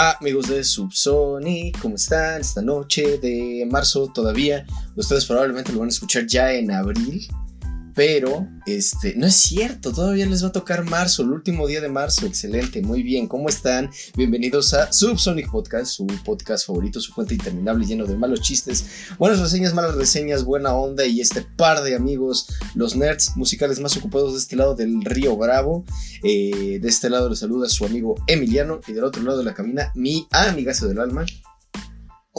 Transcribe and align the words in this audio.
Amigos 0.00 0.46
de 0.46 0.62
Subsonic, 0.62 1.80
¿cómo 1.80 1.96
están? 1.96 2.40
Esta 2.40 2.62
noche 2.62 3.18
de 3.18 3.66
marzo 3.68 4.06
todavía. 4.06 4.64
Ustedes 4.94 5.26
probablemente 5.26 5.72
lo 5.72 5.80
van 5.80 5.88
a 5.88 5.90
escuchar 5.90 6.24
ya 6.24 6.52
en 6.52 6.70
abril. 6.70 7.26
Pero, 7.98 8.46
este, 8.64 9.16
no 9.16 9.26
es 9.26 9.34
cierto, 9.34 9.92
todavía 9.92 10.24
les 10.24 10.44
va 10.44 10.50
a 10.50 10.52
tocar 10.52 10.84
marzo, 10.84 11.24
el 11.24 11.32
último 11.32 11.66
día 11.66 11.80
de 11.80 11.88
marzo. 11.88 12.26
Excelente, 12.26 12.80
muy 12.80 13.02
bien. 13.02 13.26
¿Cómo 13.26 13.48
están? 13.48 13.90
Bienvenidos 14.14 14.72
a 14.72 14.92
Subsonic 14.92 15.50
Podcast, 15.50 15.90
su 15.90 16.06
podcast 16.24 16.64
favorito, 16.64 17.00
su 17.00 17.12
fuente 17.12 17.34
interminable 17.34 17.86
lleno 17.86 18.06
de 18.06 18.14
malos 18.14 18.40
chistes, 18.40 18.86
buenas 19.18 19.40
reseñas, 19.40 19.74
malas 19.74 19.96
reseñas, 19.96 20.44
buena 20.44 20.74
onda 20.74 21.06
y 21.06 21.20
este 21.20 21.42
par 21.42 21.82
de 21.82 21.96
amigos, 21.96 22.46
los 22.76 22.94
nerds 22.94 23.36
musicales 23.36 23.80
más 23.80 23.96
ocupados 23.96 24.34
de 24.34 24.38
este 24.38 24.54
lado 24.54 24.76
del 24.76 25.02
Río 25.02 25.36
Bravo. 25.36 25.84
Eh, 26.22 26.78
de 26.80 26.88
este 26.88 27.10
lado 27.10 27.28
les 27.28 27.40
saluda 27.40 27.68
su 27.68 27.84
amigo 27.84 28.14
Emiliano 28.28 28.78
y 28.86 28.92
del 28.92 29.02
otro 29.02 29.24
lado 29.24 29.38
de 29.38 29.44
la 29.44 29.54
cabina, 29.54 29.90
mi 29.96 30.28
amigazo 30.30 30.86
del 30.86 31.00
alma. 31.00 31.26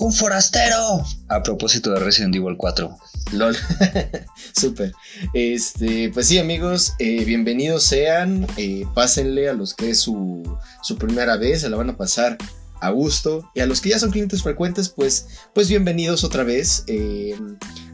¡Un 0.02 0.14
forastero! 0.14 1.04
A 1.28 1.44
propósito 1.44 1.92
de 1.92 2.00
Resident 2.00 2.34
Evil 2.34 2.56
4. 2.56 2.98
LOL. 3.34 3.58
Súper. 4.56 4.94
Este, 5.34 6.10
pues 6.14 6.28
sí, 6.28 6.38
amigos, 6.38 6.94
eh, 7.00 7.26
bienvenidos 7.26 7.84
sean. 7.84 8.48
Eh, 8.56 8.86
pásenle 8.94 9.50
a 9.50 9.54
los 9.54 9.74
que 9.74 9.90
es 9.90 10.00
su, 10.00 10.58
su 10.84 10.98
primera 10.98 11.36
vez, 11.36 11.60
se 11.62 11.70
la 11.70 11.76
van 11.76 11.90
a 11.90 11.98
pasar 11.98 12.38
a 12.80 12.92
gusto. 12.92 13.52
Y 13.54 13.60
a 13.60 13.66
los 13.66 13.82
que 13.82 13.90
ya 13.90 14.00
son 14.00 14.12
clientes 14.12 14.42
frecuentes, 14.42 14.88
pues, 14.88 15.28
pues 15.54 15.68
bienvenidos 15.68 16.24
otra 16.24 16.44
vez. 16.46 16.86
Eh, 16.88 17.38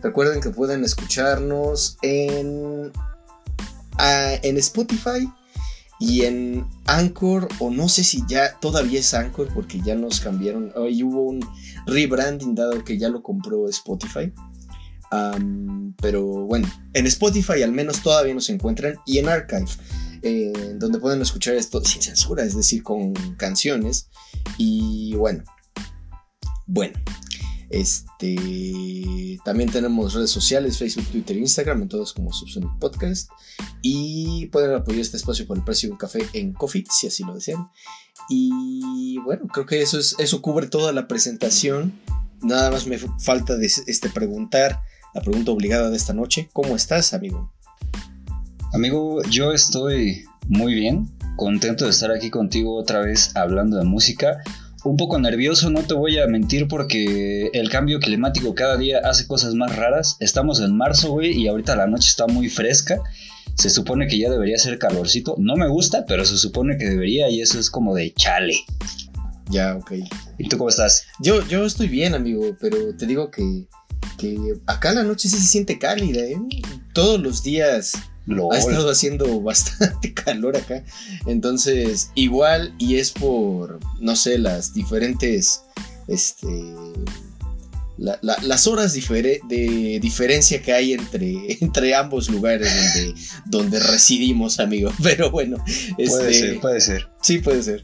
recuerden 0.03 0.42
que 0.42 0.52
pueden 0.52 0.84
escucharnos 0.84 1.97
en, 2.03 2.92
ah, 3.97 4.36
en 4.44 4.58
Spotify 4.58 5.28
y 6.00 6.24
en 6.24 6.68
Anchor, 6.86 7.48
o 7.60 7.70
no 7.70 7.88
sé 7.88 8.04
si 8.04 8.24
ya 8.28 8.60
todavía 8.60 9.00
es 9.00 9.14
Anchor, 9.14 9.50
porque 9.54 9.80
ya 9.82 9.96
nos 9.96 10.20
cambiaron. 10.20 10.72
Hoy 10.76 11.04
hubo 11.04 11.24
un 11.24 11.40
rebranding 11.86 12.56
dado 12.56 12.84
que 12.84 12.98
ya 12.98 13.10
lo 13.10 13.24
compró 13.24 13.70
Spotify. 13.70 14.32
Pero 16.02 16.24
bueno, 16.24 16.70
en 16.94 17.08
Spotify 17.08 17.64
al 17.64 17.72
menos 17.72 18.02
todavía 18.02 18.34
nos 18.34 18.50
encuentran 18.50 18.96
y 19.06 19.20
en 19.20 19.30
Archive, 19.30 19.68
eh, 20.22 20.52
donde 20.76 21.00
pueden 21.00 21.22
escuchar 21.22 21.56
esto 21.56 21.84
sin 21.86 22.02
censura, 22.02 22.44
es 22.44 22.56
decir, 22.56 22.84
con 22.84 23.14
canciones. 23.38 24.09
Y 24.58 25.16
bueno, 25.16 25.44
bueno, 26.66 27.00
este 27.70 29.40
también 29.44 29.70
tenemos 29.72 30.14
redes 30.14 30.32
sociales, 30.32 30.78
Facebook, 30.78 31.06
Twitter, 31.12 31.38
Instagram, 31.38 31.84
en 31.84 31.90
todos 31.90 32.14
como 32.14 32.34
Subsonic 32.34 32.80
Podcast. 32.80 33.30
Y 33.82 34.48
pueden 34.48 34.74
apoyar 34.74 35.02
este 35.02 35.18
espacio 35.18 35.46
por 35.46 35.58
el 35.58 35.64
precio 35.64 35.90
de 35.90 35.94
un 35.94 35.98
café 35.98 36.26
en 36.34 36.54
Coffee, 36.54 36.86
si 36.90 37.08
así 37.08 37.24
lo 37.24 37.34
desean. 37.34 37.70
Y 38.30 39.18
bueno, 39.20 39.48
creo 39.48 39.66
que 39.66 39.81
eso, 39.81 40.00
es, 40.00 40.16
eso 40.20 40.42
cubre 40.42 40.68
toda 40.68 40.92
la 40.94 41.08
presentación. 41.08 41.94
Nada 42.42 42.72
más 42.72 42.88
me 42.88 42.98
falta 42.98 43.56
de, 43.56 43.66
este, 43.66 44.09
preguntar 44.09 44.81
la 45.14 45.22
pregunta 45.22 45.52
obligada 45.52 45.90
de 45.90 45.98
esta 45.98 46.14
noche. 46.14 46.50
¿Cómo 46.54 46.75
estás, 46.75 47.14
amigo? 47.14 47.54
Amigo, 48.74 49.22
yo 49.30 49.54
estoy 49.54 50.25
muy 50.48 50.74
bien, 50.74 51.09
contento 51.38 51.86
de 51.86 51.92
estar 51.92 52.12
aquí 52.12 52.30
contigo 52.30 52.75
otra 52.75 53.00
vez 53.00 53.36
hablando 53.36 53.78
de 53.78 53.86
música. 53.86 54.42
Un 54.85 54.97
poco 54.97 55.18
nervioso, 55.18 55.72
no 55.72 55.81
te 55.81 55.96
voy 55.96 56.19
a 56.19 56.28
mentir, 56.28 56.68
porque 56.68 57.50
el 57.53 57.72
cambio 57.72 58.00
climático 58.00 58.53
cada 58.53 58.78
día 58.78 59.00
hace 59.03 59.25
cosas 59.25 59.56
más 59.56 59.75
raras. 59.75 60.16
Estamos 60.19 60.59
en 60.59 60.78
marzo, 60.78 61.09
güey, 61.09 61.31
y 61.31 61.47
ahorita 61.47 61.75
la 61.75 61.88
noche 61.88 62.07
está 62.07 62.28
muy 62.28 62.50
fresca. 62.50 63.01
Se 63.56 63.72
supone 63.72 64.06
que 64.06 64.19
ya 64.19 64.29
debería 64.29 64.59
ser 64.59 64.78
calorcito. 64.78 65.38
No 65.40 65.56
me 65.56 65.68
gusta, 65.68 66.06
pero 66.06 66.24
se 66.24 66.38
supone 66.38 66.78
que 66.78 66.85
debería, 66.85 67.28
y 67.31 67.41
eso 67.41 67.59
es 67.59 67.72
como 67.72 67.95
de 67.95 68.13
chale. 68.13 68.53
Ya, 69.50 69.75
ok. 69.75 69.94
¿Y 70.38 70.50
tú 70.50 70.59
cómo 70.59 70.69
estás? 70.69 71.07
Yo, 71.19 71.44
yo 71.47 71.66
estoy 71.66 71.88
bien, 71.88 72.13
amigo, 72.13 72.56
pero 72.62 72.95
te 72.95 73.07
digo 73.07 73.31
que, 73.31 73.66
que 74.19 74.38
acá 74.68 74.94
la 74.94 75.01
noche 75.01 75.29
sí 75.29 75.38
se 75.38 75.47
siente 75.47 75.79
cálida, 75.79 76.22
¿eh? 76.22 76.38
Todos 76.94 77.19
los 77.19 77.41
días 77.41 77.94
LOL. 78.25 78.53
ha 78.56 78.59
estado 78.59 78.90
haciendo 78.90 79.40
bastante 79.41 80.13
calor 80.13 80.58
acá. 80.58 80.84
Entonces, 81.25 82.12
igual, 82.16 82.74
y 82.80 82.96
es 82.97 83.12
por, 83.12 83.80
no 84.00 84.16
sé, 84.16 84.38
las 84.38 84.74
diferentes, 84.74 85.62
este, 86.08 86.47
la- 87.97 88.19
la- 88.22 88.38
las 88.41 88.68
horas 88.68 88.94
difere- 88.96 89.40
de 89.47 90.00
diferencia 90.02 90.62
que 90.62 90.74
hay 90.74 90.94
entre, 90.94 91.58
entre 91.62 91.96
ambos 91.96 92.30
lugares 92.30 92.69
donde, 92.75 93.16
donde 93.46 93.80
residimos, 93.80 94.59
amigo. 94.59 94.92
Pero 95.03 95.31
bueno, 95.31 95.57
Puede 95.96 96.03
este, 96.06 96.34
ser, 96.34 96.59
puede 96.59 96.81
ser. 96.81 97.07
Sí, 97.22 97.38
puede 97.40 97.63
ser. 97.63 97.81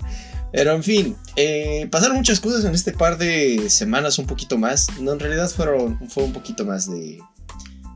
Pero 0.54 0.74
en 0.76 0.84
fin, 0.84 1.16
eh, 1.38 1.88
pasaron 1.90 2.18
muchas 2.18 2.42
cosas 2.42 2.66
en 2.66 2.76
este 2.76 2.92
par 2.92 3.18
de 3.18 3.70
semanas, 3.70 4.20
un 4.20 4.26
poquito 4.28 4.58
más. 4.58 4.88
No, 5.00 5.14
en 5.14 5.20
realidad 5.20 5.50
fueron, 5.50 5.98
fue 6.10 6.24
un 6.26 6.34
poquito 6.34 6.66
más 6.66 6.92
de, 6.92 7.20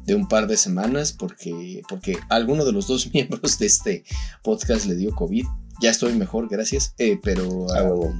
de 0.06 0.16
un 0.16 0.28
par 0.28 0.48
de 0.48 0.58
semanas 0.58 1.12
porque, 1.12 1.82
porque 1.90 2.18
alguno 2.30 2.66
de 2.66 2.72
los 2.72 2.88
dos 2.88 3.10
miembros 3.14 3.60
de 3.60 3.66
este 3.66 4.04
podcast 4.44 4.86
le 4.86 4.96
dio 4.96 5.14
COVID. 5.16 5.46
Ya 5.82 5.90
estoy 5.90 6.14
mejor, 6.14 6.48
gracias. 6.48 6.94
Eh, 6.98 7.20
pero 7.22 7.68
ah, 7.76 7.84
huevo. 7.84 8.14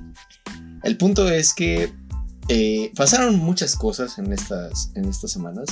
el 0.84 0.98
punto 0.98 1.30
es 1.30 1.54
que 1.54 1.94
eh, 2.50 2.92
pasaron 2.96 3.38
muchas 3.38 3.76
cosas 3.76 4.18
en 4.20 4.34
estas, 4.34 4.92
en 4.96 5.06
estas 5.06 5.32
semanas. 5.32 5.68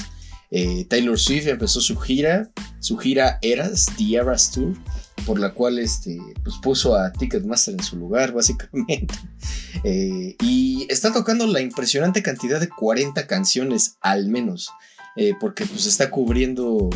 Eh, 0.55 0.85
Taylor 0.87 1.19
Swift 1.19 1.47
empezó 1.47 1.81
su 1.81 1.97
gira, 1.97 2.51
su 2.79 2.95
gira 2.97 3.39
Eras, 3.41 3.87
The 3.97 4.17
Eras 4.17 4.51
Tour, 4.51 4.77
por 5.25 5.39
la 5.39 5.51
cual 5.51 5.79
este, 5.79 6.19
pues 6.43 6.57
puso 6.61 6.95
a 6.95 7.11
Ticketmaster 7.11 7.73
en 7.73 7.83
su 7.83 7.97
lugar, 7.97 8.31
básicamente. 8.35 9.15
Eh, 9.83 10.35
y 10.41 10.85
está 10.89 11.11
tocando 11.11 11.47
la 11.47 11.59
impresionante 11.59 12.21
cantidad 12.21 12.59
de 12.59 12.69
40 12.69 13.25
canciones 13.25 13.97
al 13.99 14.29
menos, 14.29 14.69
eh, 15.15 15.33
porque 15.39 15.65
pues 15.65 15.85
está 15.85 16.09
cubriendo 16.09 16.89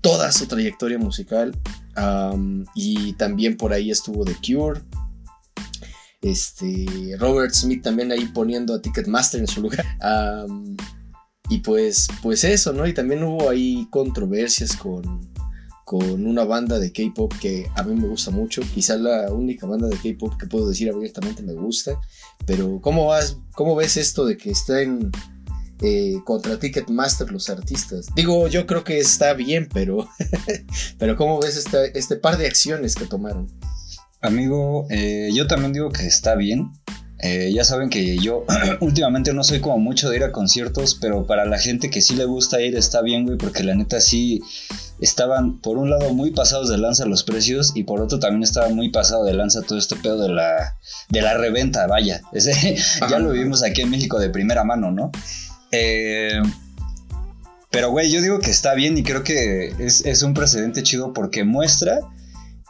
toda 0.00 0.30
su 0.30 0.46
trayectoria 0.46 0.98
musical. 0.98 1.56
Y 2.74 3.14
también 3.14 3.56
por 3.56 3.72
ahí 3.72 3.90
estuvo 3.90 4.24
The 4.24 4.36
Cure. 4.46 4.80
Este, 6.22 6.86
Robert 7.18 7.54
Smith 7.54 7.82
también 7.82 8.12
ahí 8.12 8.26
poniendo 8.26 8.74
a 8.74 8.82
Ticketmaster 8.82 9.40
en 9.40 9.46
su 9.46 9.62
lugar. 9.62 9.84
Y 11.48 11.58
pues, 11.58 12.08
pues 12.22 12.44
eso, 12.44 12.72
¿no? 12.72 12.86
Y 12.86 12.94
también 12.94 13.22
hubo 13.22 13.48
ahí 13.48 13.86
controversias 13.90 14.76
con, 14.76 15.30
con 15.84 16.26
una 16.26 16.44
banda 16.44 16.78
de 16.78 16.92
K-pop 16.92 17.32
que 17.40 17.70
a 17.76 17.82
mí 17.84 17.94
me 17.94 18.08
gusta 18.08 18.30
mucho. 18.32 18.62
Quizá 18.74 18.96
la 18.96 19.32
única 19.32 19.66
banda 19.66 19.88
de 19.88 19.96
K-pop 19.96 20.36
que 20.38 20.46
puedo 20.46 20.68
decir 20.68 20.90
abiertamente 20.90 21.42
me 21.42 21.54
gusta. 21.54 22.00
Pero, 22.46 22.80
¿cómo, 22.80 23.06
vas, 23.06 23.38
cómo 23.54 23.76
ves 23.76 23.96
esto 23.96 24.24
de 24.26 24.36
que 24.36 24.50
están 24.50 25.12
eh, 25.82 26.14
contra 26.24 26.58
Ticketmaster 26.58 27.30
los 27.30 27.48
artistas? 27.50 28.06
Digo, 28.14 28.48
yo 28.48 28.66
creo 28.66 28.84
que 28.84 28.98
está 28.98 29.32
bien, 29.34 29.68
pero, 29.72 30.08
pero 30.98 31.16
¿cómo 31.16 31.40
ves 31.40 31.56
esta- 31.56 31.84
este 31.84 32.16
par 32.16 32.38
de 32.38 32.46
acciones 32.46 32.94
que 32.94 33.06
tomaron? 33.06 33.48
Amigo, 34.22 34.86
eh, 34.90 35.30
yo 35.32 35.46
también 35.46 35.72
digo 35.72 35.90
que 35.90 36.06
está 36.06 36.34
bien. 36.34 36.72
Eh, 37.18 37.50
ya 37.54 37.64
saben 37.64 37.88
que 37.88 38.18
yo 38.18 38.44
últimamente 38.80 39.32
no 39.32 39.42
soy 39.42 39.60
como 39.60 39.78
mucho 39.78 40.10
de 40.10 40.16
ir 40.16 40.24
a 40.24 40.32
conciertos, 40.32 40.94
pero 41.00 41.26
para 41.26 41.46
la 41.46 41.58
gente 41.58 41.88
que 41.90 42.02
sí 42.02 42.14
le 42.14 42.26
gusta 42.26 42.60
ir 42.60 42.76
está 42.76 43.00
bien, 43.00 43.24
güey, 43.24 43.38
porque 43.38 43.62
la 43.62 43.74
neta 43.74 44.00
sí 44.00 44.42
estaban 45.00 45.58
por 45.60 45.78
un 45.78 45.90
lado 45.90 46.12
muy 46.14 46.30
pasados 46.30 46.68
de 46.70 46.78
lanza 46.78 47.04
los 47.06 47.22
precios 47.22 47.72
y 47.74 47.84
por 47.84 48.00
otro 48.00 48.18
también 48.18 48.42
estaba 48.42 48.68
muy 48.70 48.90
pasado 48.90 49.24
de 49.24 49.34
lanza 49.34 49.62
todo 49.62 49.78
este 49.78 49.96
pedo 49.96 50.20
de 50.20 50.28
la, 50.30 50.76
de 51.10 51.22
la 51.22 51.34
reventa, 51.34 51.86
vaya. 51.86 52.20
Ese, 52.32 52.76
ya 53.08 53.18
lo 53.18 53.30
vivimos 53.30 53.62
aquí 53.62 53.82
en 53.82 53.90
México 53.90 54.18
de 54.18 54.28
primera 54.30 54.64
mano, 54.64 54.90
¿no? 54.90 55.10
Eh, 55.72 56.40
pero, 57.70 57.90
güey, 57.90 58.10
yo 58.10 58.22
digo 58.22 58.38
que 58.38 58.50
está 58.50 58.74
bien 58.74 58.96
y 58.96 59.02
creo 59.02 59.22
que 59.22 59.74
es, 59.78 60.04
es 60.04 60.22
un 60.22 60.34
precedente 60.34 60.82
chido 60.82 61.12
porque 61.12 61.44
muestra 61.44 62.00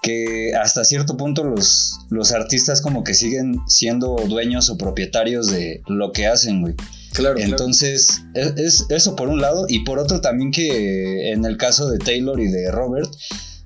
que 0.03 0.55
hasta 0.55 0.85
cierto 0.85 1.17
punto 1.17 1.45
los, 1.45 1.99
los 2.11 2.33
artistas 2.33 2.81
como 2.81 3.03
que 3.03 3.15
siguen 3.15 3.61
siendo 3.67 4.17
dueños 4.29 4.71
o 4.71 4.79
propietarios 4.79 5.49
de 5.49 5.83
lo 5.87 6.13
que 6.13 6.27
hacen, 6.27 6.61
güey. 6.63 6.75
Claro, 7.13 7.39
Entonces, 7.39 8.23
es, 8.35 8.53
es 8.57 8.87
eso 8.91 9.17
por 9.17 9.29
un 9.29 9.41
lado, 9.41 9.67
y 9.69 9.85
por 9.85 9.99
otro 9.99 10.21
también 10.21 10.51
que 10.51 11.33
en 11.33 11.45
el 11.45 11.57
caso 11.57 11.89
de 11.89 11.99
Taylor 11.99 12.39
y 12.39 12.49
de 12.49 12.71
Robert, 12.71 13.11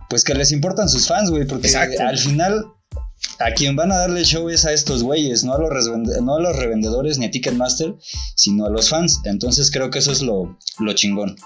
pues 0.09 0.25
que 0.25 0.35
les 0.35 0.53
importan 0.53 0.89
sus 0.89 1.09
fans, 1.09 1.31
güey, 1.31 1.47
porque 1.47 1.67
Exacto. 1.67 2.03
al 2.03 2.17
final 2.17 2.65
a 3.41 3.53
quien 3.53 3.75
van 3.75 3.91
a 3.91 3.97
darle 3.97 4.23
show 4.23 4.49
es 4.51 4.67
a 4.67 4.73
estos 4.73 5.03
güeyes, 5.03 5.45
no 5.45 5.55
a 5.55 5.59
los, 5.59 5.89
no 6.23 6.37
a 6.37 6.41
los 6.41 6.57
revendedores 6.57 7.19
ni 7.19 7.27
a 7.27 7.31
Ticketmaster, 7.31 7.95
sino 8.35 8.67
a 8.67 8.71
los 8.71 8.91
fans. 8.91 9.21
Entonces 9.25 9.71
creo 9.71 9.91
que 9.91 9.99
eso 9.99 10.13
es 10.13 10.21
lo, 10.21 10.59
lo 10.79 10.93
chingón. 10.93 11.37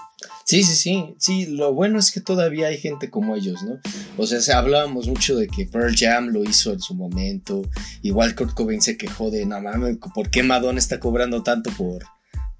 Sí, 0.45 0.63
sí, 0.63 0.75
sí, 0.75 1.15
sí, 1.17 1.45
lo 1.47 1.73
bueno 1.73 1.97
es 1.97 2.11
que 2.11 2.19
todavía 2.21 2.67
hay 2.67 2.77
gente 2.77 3.09
como 3.09 3.35
ellos, 3.35 3.63
¿no? 3.63 3.79
O 4.17 4.27
sea, 4.27 4.41
se 4.41 4.53
hablábamos 4.53 5.07
mucho 5.07 5.35
de 5.35 5.47
que 5.47 5.65
Pearl 5.65 5.95
Jam 5.97 6.27
lo 6.27 6.43
hizo 6.43 6.73
en 6.73 6.81
su 6.81 6.93
momento, 6.93 7.63
igual 8.03 8.35
Kurt 8.35 8.53
Cobain 8.53 8.81
se 8.81 8.97
quejó 8.97 9.31
de, 9.31 9.45
no 9.45 9.59
mames, 9.61 9.97
¿por 10.13 10.29
qué 10.29 10.43
Madonna 10.43 10.77
está 10.77 10.99
cobrando 10.99 11.41
tanto 11.41 11.71
por, 11.71 12.03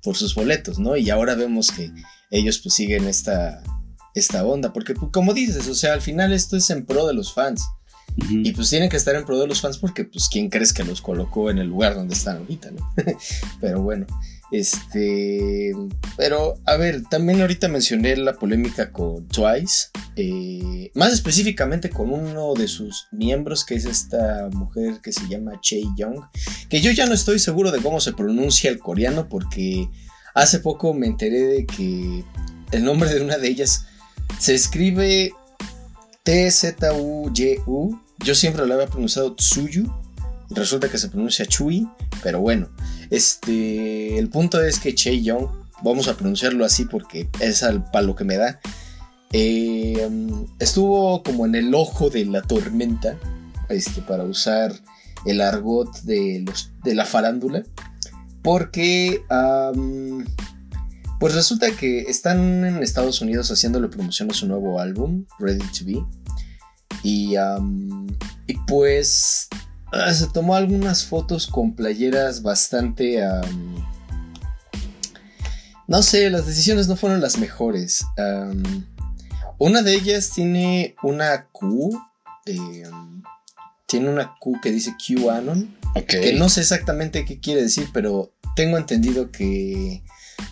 por 0.02 0.16
sus 0.16 0.34
boletos, 0.34 0.80
¿no? 0.80 0.96
Y 0.96 1.10
ahora 1.10 1.36
vemos 1.36 1.72
que 1.72 1.92
ellos 2.32 2.60
pues 2.60 2.74
siguen 2.74 3.08
esta, 3.08 3.62
esta 4.16 4.46
onda, 4.46 4.74
porque 4.74 4.96
pues, 4.96 5.12
como 5.12 5.34
dices, 5.34 5.68
o 5.68 5.76
sea, 5.76 5.94
al 5.94 6.02
final 6.02 6.34
esto 6.34 6.58
es 6.58 6.70
en 6.72 6.86
pro 6.86 7.06
de 7.06 7.14
los 7.14 7.34
fans, 7.34 7.64
Y 8.17 8.51
pues 8.53 8.69
tienen 8.69 8.89
que 8.89 8.95
estar 8.95 9.15
en 9.15 9.25
pro 9.25 9.38
de 9.38 9.47
los 9.47 9.59
fans 9.59 9.77
porque 9.77 10.06
pues 10.06 10.29
quién 10.29 10.50
crees 10.50 10.71
que 10.71 10.83
los 10.83 11.01
colocó 11.01 11.50
en 11.50 11.57
el 11.57 11.67
lugar 11.67 11.95
donde 11.95 12.15
están 12.15 12.38
ahorita, 12.38 12.71
¿no? 12.71 12.94
pero 13.62 13.81
bueno, 13.81 14.06
este, 14.51 15.73
pero 16.15 16.56
a 16.65 16.77
ver, 16.77 17.03
también 17.03 17.41
ahorita 17.41 17.67
mencioné 17.67 18.15
la 18.15 18.33
polémica 18.33 18.91
con 18.91 19.27
Twice, 19.27 19.88
eh, 20.15 20.91
más 20.94 21.12
específicamente 21.12 21.89
con 21.89 22.13
uno 22.13 22.53
de 22.53 22.67
sus 22.67 23.07
miembros 23.12 23.65
que 23.65 23.75
es 23.75 23.85
esta 23.85 24.50
mujer 24.53 25.01
que 25.01 25.12
se 25.12 25.27
llama 25.27 25.59
Chae 25.62 25.83
Young, 25.97 26.21
que 26.69 26.79
yo 26.79 26.91
ya 26.91 27.06
no 27.07 27.13
estoy 27.13 27.39
seguro 27.39 27.71
de 27.71 27.81
cómo 27.81 28.00
se 28.00 28.13
pronuncia 28.13 28.69
el 28.69 28.79
coreano 28.79 29.27
porque 29.27 29.89
hace 30.35 30.59
poco 30.59 30.94
me 30.94 31.07
enteré 31.07 31.41
de 31.41 31.65
que 31.65 32.23
el 32.71 32.83
nombre 32.83 33.13
de 33.13 33.21
una 33.21 33.38
de 33.38 33.47
ellas 33.50 33.88
se 34.39 34.53
escribe 34.53 35.33
T-Z-U-Y-U. 36.23 38.00
Yo 38.19 38.35
siempre 38.35 38.65
lo 38.65 38.73
había 38.73 38.88
pronunciado 38.88 39.35
Tsuyu. 39.35 39.91
Resulta 40.50 40.89
que 40.89 40.97
se 40.97 41.09
pronuncia 41.09 41.45
Chui. 41.45 41.88
Pero 42.23 42.39
bueno, 42.39 42.69
este, 43.09 44.17
el 44.17 44.29
punto 44.29 44.63
es 44.63 44.79
que 44.79 44.95
Che 44.95 45.21
Young, 45.21 45.47
vamos 45.83 46.07
a 46.07 46.15
pronunciarlo 46.15 46.65
así 46.65 46.85
porque 46.85 47.29
es 47.39 47.63
al 47.63 47.89
palo 47.91 48.15
que 48.15 48.23
me 48.23 48.38
da. 48.38 48.59
eh, 49.33 50.09
estuvo 50.59 51.23
como 51.23 51.45
en 51.45 51.56
el 51.56 51.73
ojo 51.75 52.09
de 52.09 52.25
la 52.25 52.41
tormenta. 52.41 53.17
Este, 53.67 54.01
para 54.01 54.23
usar 54.23 54.73
el 55.25 55.41
argot 55.41 56.01
de, 56.01 56.44
los, 56.45 56.71
de 56.83 56.94
la 56.94 57.06
farándula. 57.06 57.63
Porque 58.44 59.23
pues 61.19 61.33
resulta 61.33 61.71
que 61.71 62.01
están 62.01 62.63
en 62.63 62.83
Estados 62.83 63.21
Unidos 63.21 63.50
haciéndole 63.50 63.88
promoción 63.88 64.29
a 64.29 64.35
su 64.35 64.47
nuevo 64.47 64.79
álbum, 64.79 65.25
Ready 65.39 65.65
to 65.77 65.85
Be. 65.85 66.06
Y, 67.07 67.36
pues 68.66 69.48
ah, 69.92 70.12
se 70.12 70.25
tomó 70.28 70.56
algunas 70.56 71.06
fotos 71.06 71.46
con 71.46 71.75
playeras 71.75 72.42
bastante... 72.42 73.22
no 75.88 76.02
sé, 76.02 76.31
las 76.31 76.48
decisiones 76.48 76.88
no 76.88 76.96
fueron 76.96 77.22
las 77.22 77.38
mejores. 77.38 78.04
Una 79.60 79.84
de 79.84 79.94
ellas 79.94 80.31
tiene 80.31 80.96
una 81.04 81.46
Q. 81.52 81.92
eh, 82.48 82.84
tiene 83.86 84.10
una 84.10 84.36
Q 84.40 84.60
que 84.62 84.72
dice 84.72 84.96
QAnon. 84.98 85.78
Ok. 85.96 86.08
Que 86.08 86.34
no 86.34 86.50
sé 86.50 86.62
exactamente 86.62 87.24
qué 87.24 87.40
quiere 87.40 87.62
decir, 87.62 87.88
pero 87.94 88.34
tengo 88.56 88.80
entendido 88.80 89.31
que 89.31 90.04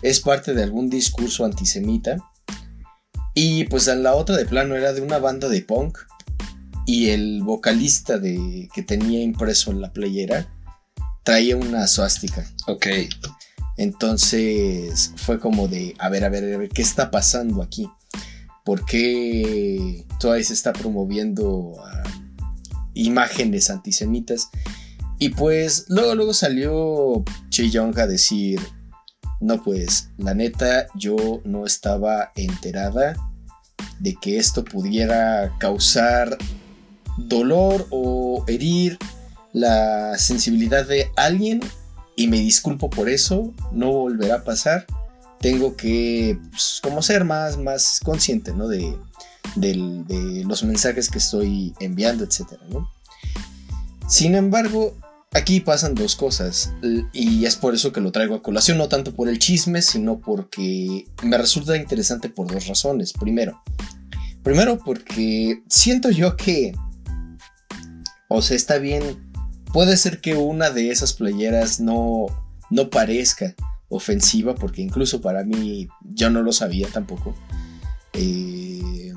es 0.02 0.20
parte 0.20 0.54
de 0.54 0.62
algún 0.62 0.88
discurso 0.88 1.44
antisemita. 1.44 2.16
Y 3.34 3.64
pues 3.64 3.88
en 3.88 4.04
la 4.04 4.14
otra 4.14 4.36
de 4.36 4.46
plano 4.46 4.76
era 4.76 4.92
de 4.92 5.00
una 5.00 5.18
banda 5.18 5.48
de 5.48 5.60
punk. 5.60 5.98
Y 6.86 7.10
el 7.10 7.42
vocalista 7.42 8.18
de, 8.18 8.68
que 8.74 8.82
tenía 8.82 9.22
impreso 9.22 9.70
en 9.70 9.80
la 9.80 9.92
playera 9.92 10.48
traía 11.22 11.56
una 11.56 11.86
suástica. 11.86 12.46
Ok. 12.66 12.86
Entonces 13.76 15.12
fue 15.16 15.40
como 15.40 15.66
de, 15.66 15.94
a 15.98 16.08
ver, 16.08 16.24
a 16.24 16.28
ver, 16.28 16.54
a 16.54 16.58
ver, 16.58 16.68
¿qué 16.68 16.82
está 16.82 17.10
pasando 17.10 17.62
aquí? 17.62 17.90
¿Por 18.64 18.84
qué 18.84 20.06
Twice 20.20 20.52
está 20.52 20.72
promoviendo 20.72 21.74
imágenes 22.94 23.70
antisemitas? 23.70 24.50
Y 25.18 25.30
pues 25.30 25.86
luego, 25.88 26.14
luego 26.14 26.34
salió 26.34 27.24
Che 27.50 27.70
Young 27.70 27.98
a 27.98 28.06
decir, 28.06 28.60
no 29.40 29.62
pues, 29.62 30.10
la 30.18 30.34
neta, 30.34 30.86
yo 30.94 31.40
no 31.44 31.66
estaba 31.66 32.32
enterada 32.36 33.14
de 34.00 34.14
que 34.14 34.38
esto 34.38 34.64
pudiera 34.64 35.56
causar 35.58 36.38
dolor 37.16 37.86
o 37.90 38.44
herir 38.46 38.98
la 39.52 40.18
sensibilidad 40.18 40.86
de 40.86 41.10
alguien 41.16 41.60
y 42.16 42.28
me 42.28 42.38
disculpo 42.38 42.90
por 42.90 43.08
eso, 43.08 43.52
no 43.72 43.92
volverá 43.92 44.36
a 44.36 44.44
pasar. 44.44 44.86
Tengo 45.40 45.76
que, 45.76 46.38
pues, 46.50 46.80
como 46.82 47.02
ser 47.02 47.24
más, 47.24 47.58
más 47.58 48.00
consciente, 48.02 48.52
¿no? 48.52 48.68
De, 48.68 48.96
de 49.56 50.42
los 50.46 50.64
mensajes 50.64 51.10
que 51.10 51.18
estoy 51.18 51.74
enviando, 51.80 52.24
etcétera, 52.24 52.62
¿no? 52.70 52.90
Sin 54.08 54.34
embargo, 54.34 54.94
aquí 55.34 55.60
pasan 55.60 55.94
dos 55.94 56.14
cosas 56.14 56.72
y 57.12 57.44
es 57.44 57.56
por 57.56 57.74
eso 57.74 57.92
que 57.92 58.00
lo 58.00 58.12
traigo 58.12 58.36
a 58.36 58.42
colación, 58.42 58.78
no 58.78 58.88
tanto 58.88 59.14
por 59.14 59.28
el 59.28 59.38
chisme, 59.38 59.82
sino 59.82 60.18
porque 60.18 61.06
me 61.22 61.36
resulta 61.36 61.76
interesante 61.76 62.28
por 62.28 62.50
dos 62.50 62.66
razones. 62.66 63.12
Primero, 63.12 63.60
primero 64.42 64.78
porque 64.78 65.62
siento 65.68 66.10
yo 66.10 66.36
que, 66.36 66.74
o 68.34 68.42
sea, 68.42 68.56
está 68.56 68.78
bien 68.78 69.34
puede 69.74 69.96
ser 69.96 70.20
que 70.20 70.36
una 70.36 70.70
de 70.70 70.90
esas 70.90 71.14
playeras 71.14 71.80
no, 71.80 72.26
no 72.70 72.90
parezca 72.90 73.56
ofensiva, 73.88 74.54
porque 74.54 74.82
incluso 74.82 75.20
para 75.20 75.42
mí 75.42 75.88
yo 76.02 76.30
no 76.30 76.42
lo 76.42 76.52
sabía 76.52 76.86
tampoco. 76.92 77.34
Eh, 78.12 79.12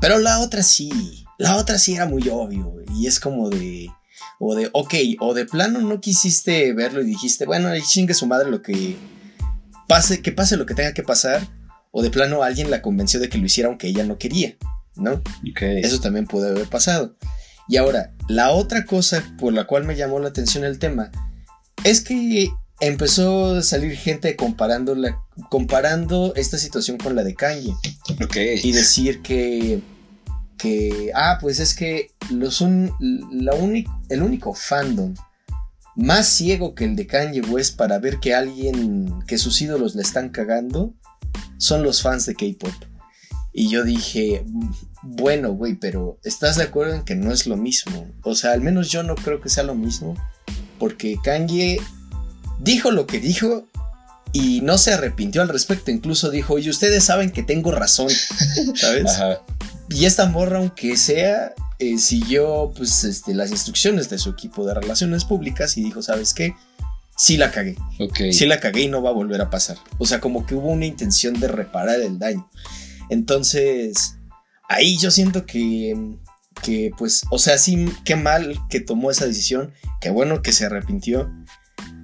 pero 0.00 0.20
la 0.20 0.38
otra 0.38 0.62
sí, 0.62 1.26
la 1.38 1.56
otra 1.56 1.76
sí 1.80 1.94
era 1.96 2.06
muy 2.06 2.28
obvio, 2.28 2.72
y 2.94 3.08
es 3.08 3.18
como 3.18 3.50
de, 3.50 3.90
o 4.38 4.54
de, 4.54 4.70
ok, 4.72 4.94
o 5.18 5.34
de 5.34 5.44
plano 5.44 5.80
no 5.80 6.00
quisiste 6.00 6.72
verlo 6.72 7.02
y 7.02 7.06
dijiste, 7.06 7.44
bueno, 7.44 7.70
chingue 7.80 8.14
su 8.14 8.28
madre 8.28 8.48
lo 8.48 8.62
que 8.62 8.96
pase, 9.88 10.22
que 10.22 10.30
pase 10.30 10.56
lo 10.56 10.66
que 10.66 10.74
tenga 10.74 10.94
que 10.94 11.02
pasar, 11.02 11.48
o 11.90 12.00
de 12.00 12.10
plano 12.10 12.44
alguien 12.44 12.70
la 12.70 12.80
convenció 12.80 13.18
de 13.18 13.28
que 13.28 13.38
lo 13.38 13.46
hiciera 13.46 13.68
aunque 13.68 13.88
ella 13.88 14.04
no 14.04 14.18
quería, 14.18 14.56
¿no? 14.94 15.20
Eso 15.80 16.00
también 16.00 16.28
puede 16.28 16.50
haber 16.50 16.68
pasado. 16.68 17.16
Y 17.70 17.76
ahora, 17.76 18.12
la 18.26 18.50
otra 18.50 18.84
cosa 18.84 19.22
por 19.38 19.52
la 19.52 19.64
cual 19.64 19.84
me 19.84 19.94
llamó 19.94 20.18
la 20.18 20.30
atención 20.30 20.64
el 20.64 20.80
tema 20.80 21.12
es 21.84 22.00
que 22.00 22.50
empezó 22.80 23.58
a 23.58 23.62
salir 23.62 23.96
gente 23.96 24.34
comparando, 24.34 24.96
la, 24.96 25.22
comparando 25.50 26.34
esta 26.34 26.58
situación 26.58 26.98
con 26.98 27.14
la 27.14 27.22
de 27.22 27.36
Kanye 27.36 27.72
Ok. 28.24 28.36
y 28.64 28.72
decir 28.72 29.22
que, 29.22 29.80
que 30.58 31.12
ah, 31.14 31.38
pues 31.40 31.60
es 31.60 31.74
que 31.74 32.10
los 32.28 32.60
un, 32.60 32.92
la 33.30 33.52
el 34.08 34.22
único 34.24 34.52
fandom 34.52 35.14
más 35.94 36.26
ciego 36.26 36.74
que 36.74 36.86
el 36.86 36.96
de 36.96 37.06
Kanye 37.06 37.40
West 37.42 37.76
para 37.76 38.00
ver 38.00 38.18
que 38.18 38.34
alguien, 38.34 39.20
que 39.28 39.38
sus 39.38 39.62
ídolos 39.62 39.94
le 39.94 40.02
están 40.02 40.30
cagando, 40.30 40.92
son 41.56 41.84
los 41.84 42.02
fans 42.02 42.26
de 42.26 42.34
K-pop. 42.34 42.72
Y 43.52 43.68
yo 43.68 43.84
dije, 43.84 44.42
"Mm, 44.44 44.70
bueno, 45.02 45.52
güey, 45.52 45.74
pero 45.74 46.18
¿estás 46.24 46.56
de 46.56 46.64
acuerdo 46.64 46.94
en 46.94 47.02
que 47.02 47.14
no 47.14 47.32
es 47.32 47.46
lo 47.46 47.56
mismo? 47.56 48.06
O 48.22 48.34
sea, 48.34 48.52
al 48.52 48.60
menos 48.60 48.90
yo 48.90 49.02
no 49.02 49.14
creo 49.14 49.40
que 49.40 49.48
sea 49.48 49.62
lo 49.62 49.74
mismo, 49.74 50.16
porque 50.78 51.16
Kanye 51.22 51.80
dijo 52.58 52.90
lo 52.90 53.06
que 53.06 53.18
dijo 53.20 53.66
y 54.32 54.60
no 54.60 54.78
se 54.78 54.92
arrepintió 54.92 55.42
al 55.42 55.48
respecto, 55.48 55.90
incluso 55.90 56.30
dijo, 56.30 56.54
oye, 56.54 56.70
ustedes 56.70 57.04
saben 57.04 57.30
que 57.30 57.42
tengo 57.42 57.70
razón, 57.72 58.10
¿sabes? 58.74 59.06
Ajá. 59.12 59.40
Y 59.88 60.04
esta 60.04 60.26
morra, 60.26 60.58
aunque 60.58 60.96
sea, 60.96 61.52
eh, 61.78 61.98
siguió 61.98 62.72
pues, 62.76 63.02
este, 63.04 63.34
las 63.34 63.50
instrucciones 63.50 64.08
de 64.08 64.18
su 64.18 64.30
equipo 64.30 64.64
de 64.66 64.74
relaciones 64.74 65.24
públicas 65.24 65.76
y 65.76 65.82
dijo, 65.82 66.02
¿sabes 66.02 66.32
qué? 66.34 66.54
Sí 67.16 67.36
la 67.36 67.50
cagué, 67.50 67.76
Ok. 67.98 68.18
sí 68.32 68.46
la 68.46 68.60
cagué 68.60 68.82
y 68.82 68.88
no 68.88 69.02
va 69.02 69.10
a 69.10 69.14
volver 69.14 69.40
a 69.42 69.50
pasar. 69.50 69.76
O 69.98 70.06
sea, 70.06 70.20
como 70.20 70.46
que 70.46 70.54
hubo 70.54 70.68
una 70.68 70.86
intención 70.86 71.38
de 71.40 71.48
reparar 71.48 72.00
el 72.00 72.18
daño. 72.18 72.48
Entonces, 73.10 74.14
ahí 74.70 74.96
yo 74.96 75.10
siento 75.10 75.44
que, 75.44 75.94
que 76.62 76.92
pues, 76.96 77.24
o 77.30 77.38
sea, 77.38 77.58
sí, 77.58 77.86
qué 78.04 78.16
mal 78.16 78.56
que 78.70 78.80
tomó 78.80 79.10
esa 79.10 79.26
decisión, 79.26 79.72
qué 80.00 80.10
bueno 80.10 80.42
que 80.42 80.52
se 80.52 80.64
arrepintió, 80.64 81.30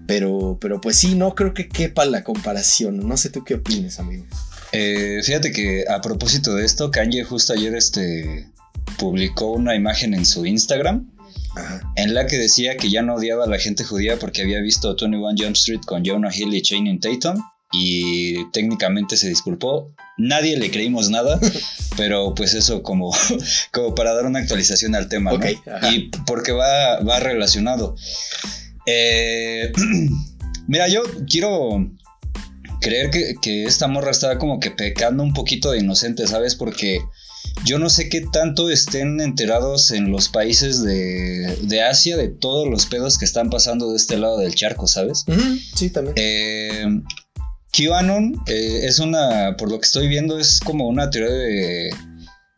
pero, 0.07 0.59
pero 0.61 0.81
pues 0.81 0.97
sí, 0.97 1.15
no 1.15 1.35
creo 1.35 1.55
que 1.55 1.69
quepa 1.69 2.05
la 2.05 2.23
comparación. 2.23 3.09
No 3.09 3.17
sé 3.17 3.31
tú 3.31 3.45
qué 3.45 3.55
opinas, 3.55 3.99
amigo. 3.99 4.27
Eh, 4.73 5.21
fíjate 5.25 5.53
que 5.53 5.85
a 5.89 6.01
propósito 6.01 6.55
de 6.55 6.65
esto, 6.65 6.91
Kanye 6.91 7.25
justo 7.25 7.53
ayer 7.53 7.75
este, 7.75 8.51
publicó 8.99 9.53
una 9.53 9.75
imagen 9.75 10.13
en 10.13 10.27
su 10.27 10.45
Instagram 10.45 11.11
Ajá. 11.55 11.93
en 11.95 12.15
la 12.15 12.27
que 12.27 12.37
decía 12.37 12.77
que 12.77 12.91
ya 12.91 13.03
no 13.03 13.15
odiaba 13.15 13.45
a 13.45 13.49
la 13.49 13.59
gente 13.59 13.85
judía 13.85 14.19
porque 14.19 14.43
había 14.43 14.61
visto 14.61 14.95
21 15.01 15.35
Jump 15.39 15.57
Street 15.57 15.81
con 15.87 16.05
Jonah 16.05 16.35
Hill 16.35 16.55
y 16.55 16.63
Channing 16.63 17.01
Tatum 17.01 17.43
y 17.73 18.51
técnicamente 18.51 19.17
se 19.17 19.29
disculpó. 19.29 19.93
Nadie 20.19 20.57
le 20.59 20.71
creímos 20.71 21.11
nada, 21.11 21.39
pero 21.97 22.35
pues 22.35 22.55
eso 22.55 22.83
como, 22.83 23.13
como 23.73 23.95
para 23.95 24.15
dar 24.15 24.27
una 24.27 24.41
actualización 24.41 24.95
al 24.95 25.09
tema, 25.09 25.33
¿no? 25.33 25.37
Ok, 25.37 25.47
ajá. 25.67 25.93
Y 25.93 26.11
porque 26.27 26.53
va, 26.53 27.01
va 27.01 27.21
relacionado. 27.21 27.97
Eh, 28.87 29.73
mira, 30.67 30.89
yo 30.89 31.03
quiero 31.29 31.91
creer 32.81 33.11
que, 33.11 33.35
que 33.41 33.65
esta 33.65 33.89
morra 33.89 34.11
estaba 34.11 34.39
como 34.39 34.61
que 34.61 34.71
pecando 34.71 35.23
un 35.23 35.35
poquito 35.35 35.71
de 35.71 35.79
inocente, 35.79 36.27
¿sabes? 36.27 36.55
Porque 36.55 37.01
yo 37.65 37.79
no 37.79 37.89
sé 37.91 38.09
qué 38.09 38.21
tanto 38.21 38.71
estén 38.71 39.21
enterados 39.21 39.91
en 39.91 40.11
los 40.11 40.29
países 40.29 40.83
de, 40.83 41.57
de 41.63 41.83
Asia 41.83 42.17
de 42.17 42.29
todos 42.29 42.69
los 42.69 42.87
pedos 42.87 43.19
que 43.19 43.25
están 43.25 43.51
pasando 43.51 43.91
de 43.91 43.97
este 43.97 44.19
lado 44.19 44.39
del 44.39 44.55
charco, 44.55 44.87
¿sabes? 44.87 45.25
Sí, 45.75 45.91
también. 45.91 46.15
Eh, 46.17 46.87
QAnon 47.77 48.33
eh, 48.47 48.81
es 48.85 48.99
una, 48.99 49.57
por 49.57 49.71
lo 49.71 49.79
que 49.79 49.87
estoy 49.87 50.09
viendo, 50.09 50.39
es 50.39 50.61
como 50.61 50.89
una 50.89 51.11
teoría 51.11 51.35
de 51.35 51.91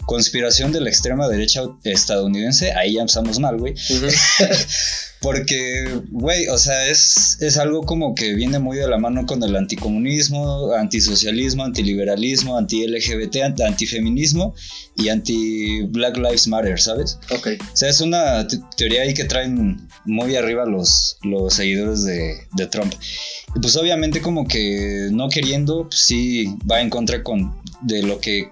conspiración 0.08 0.72
de 0.72 0.80
la 0.80 0.88
extrema 0.88 1.28
derecha 1.28 1.60
estadounidense. 1.84 2.72
Ahí 2.72 2.94
ya 2.94 3.02
empezamos 3.02 3.38
mal, 3.38 3.58
güey. 3.58 3.74
Porque, 5.20 6.00
güey, 6.10 6.46
o 6.46 6.56
sea, 6.58 6.86
es, 6.86 7.38
es 7.40 7.56
algo 7.58 7.82
como 7.82 8.14
que 8.14 8.34
viene 8.34 8.60
muy 8.60 8.76
de 8.78 8.86
la 8.88 8.98
mano 8.98 9.26
con 9.26 9.42
el 9.42 9.54
anticomunismo, 9.56 10.72
antisocialismo, 10.72 11.64
antiliberalismo, 11.64 12.56
anti-LGBT, 12.56 13.36
anti- 13.42 13.62
antifeminismo 13.64 14.54
y 14.96 15.08
anti-Black 15.08 16.16
Lives 16.18 16.46
Matter, 16.46 16.80
¿sabes? 16.80 17.18
Ok. 17.30 17.48
O 17.60 17.76
sea, 17.76 17.88
es 17.88 18.00
una 18.00 18.46
te- 18.46 18.60
teoría 18.76 19.02
ahí 19.02 19.12
que 19.12 19.24
traen 19.24 19.88
muy 20.04 20.36
arriba 20.36 20.64
los, 20.66 21.18
los 21.22 21.52
seguidores 21.54 22.04
de, 22.04 22.34
de 22.52 22.66
Trump. 22.68 22.94
Y 23.56 23.60
pues 23.60 23.76
obviamente 23.76 24.22
como 24.22 24.46
que 24.46 25.08
no 25.10 25.28
queriendo, 25.28 25.88
pues 25.88 26.00
sí 26.00 26.54
va 26.70 26.80
en 26.80 26.90
contra 26.90 27.24
con, 27.24 27.60
de 27.82 28.04
lo 28.04 28.20
que 28.20 28.50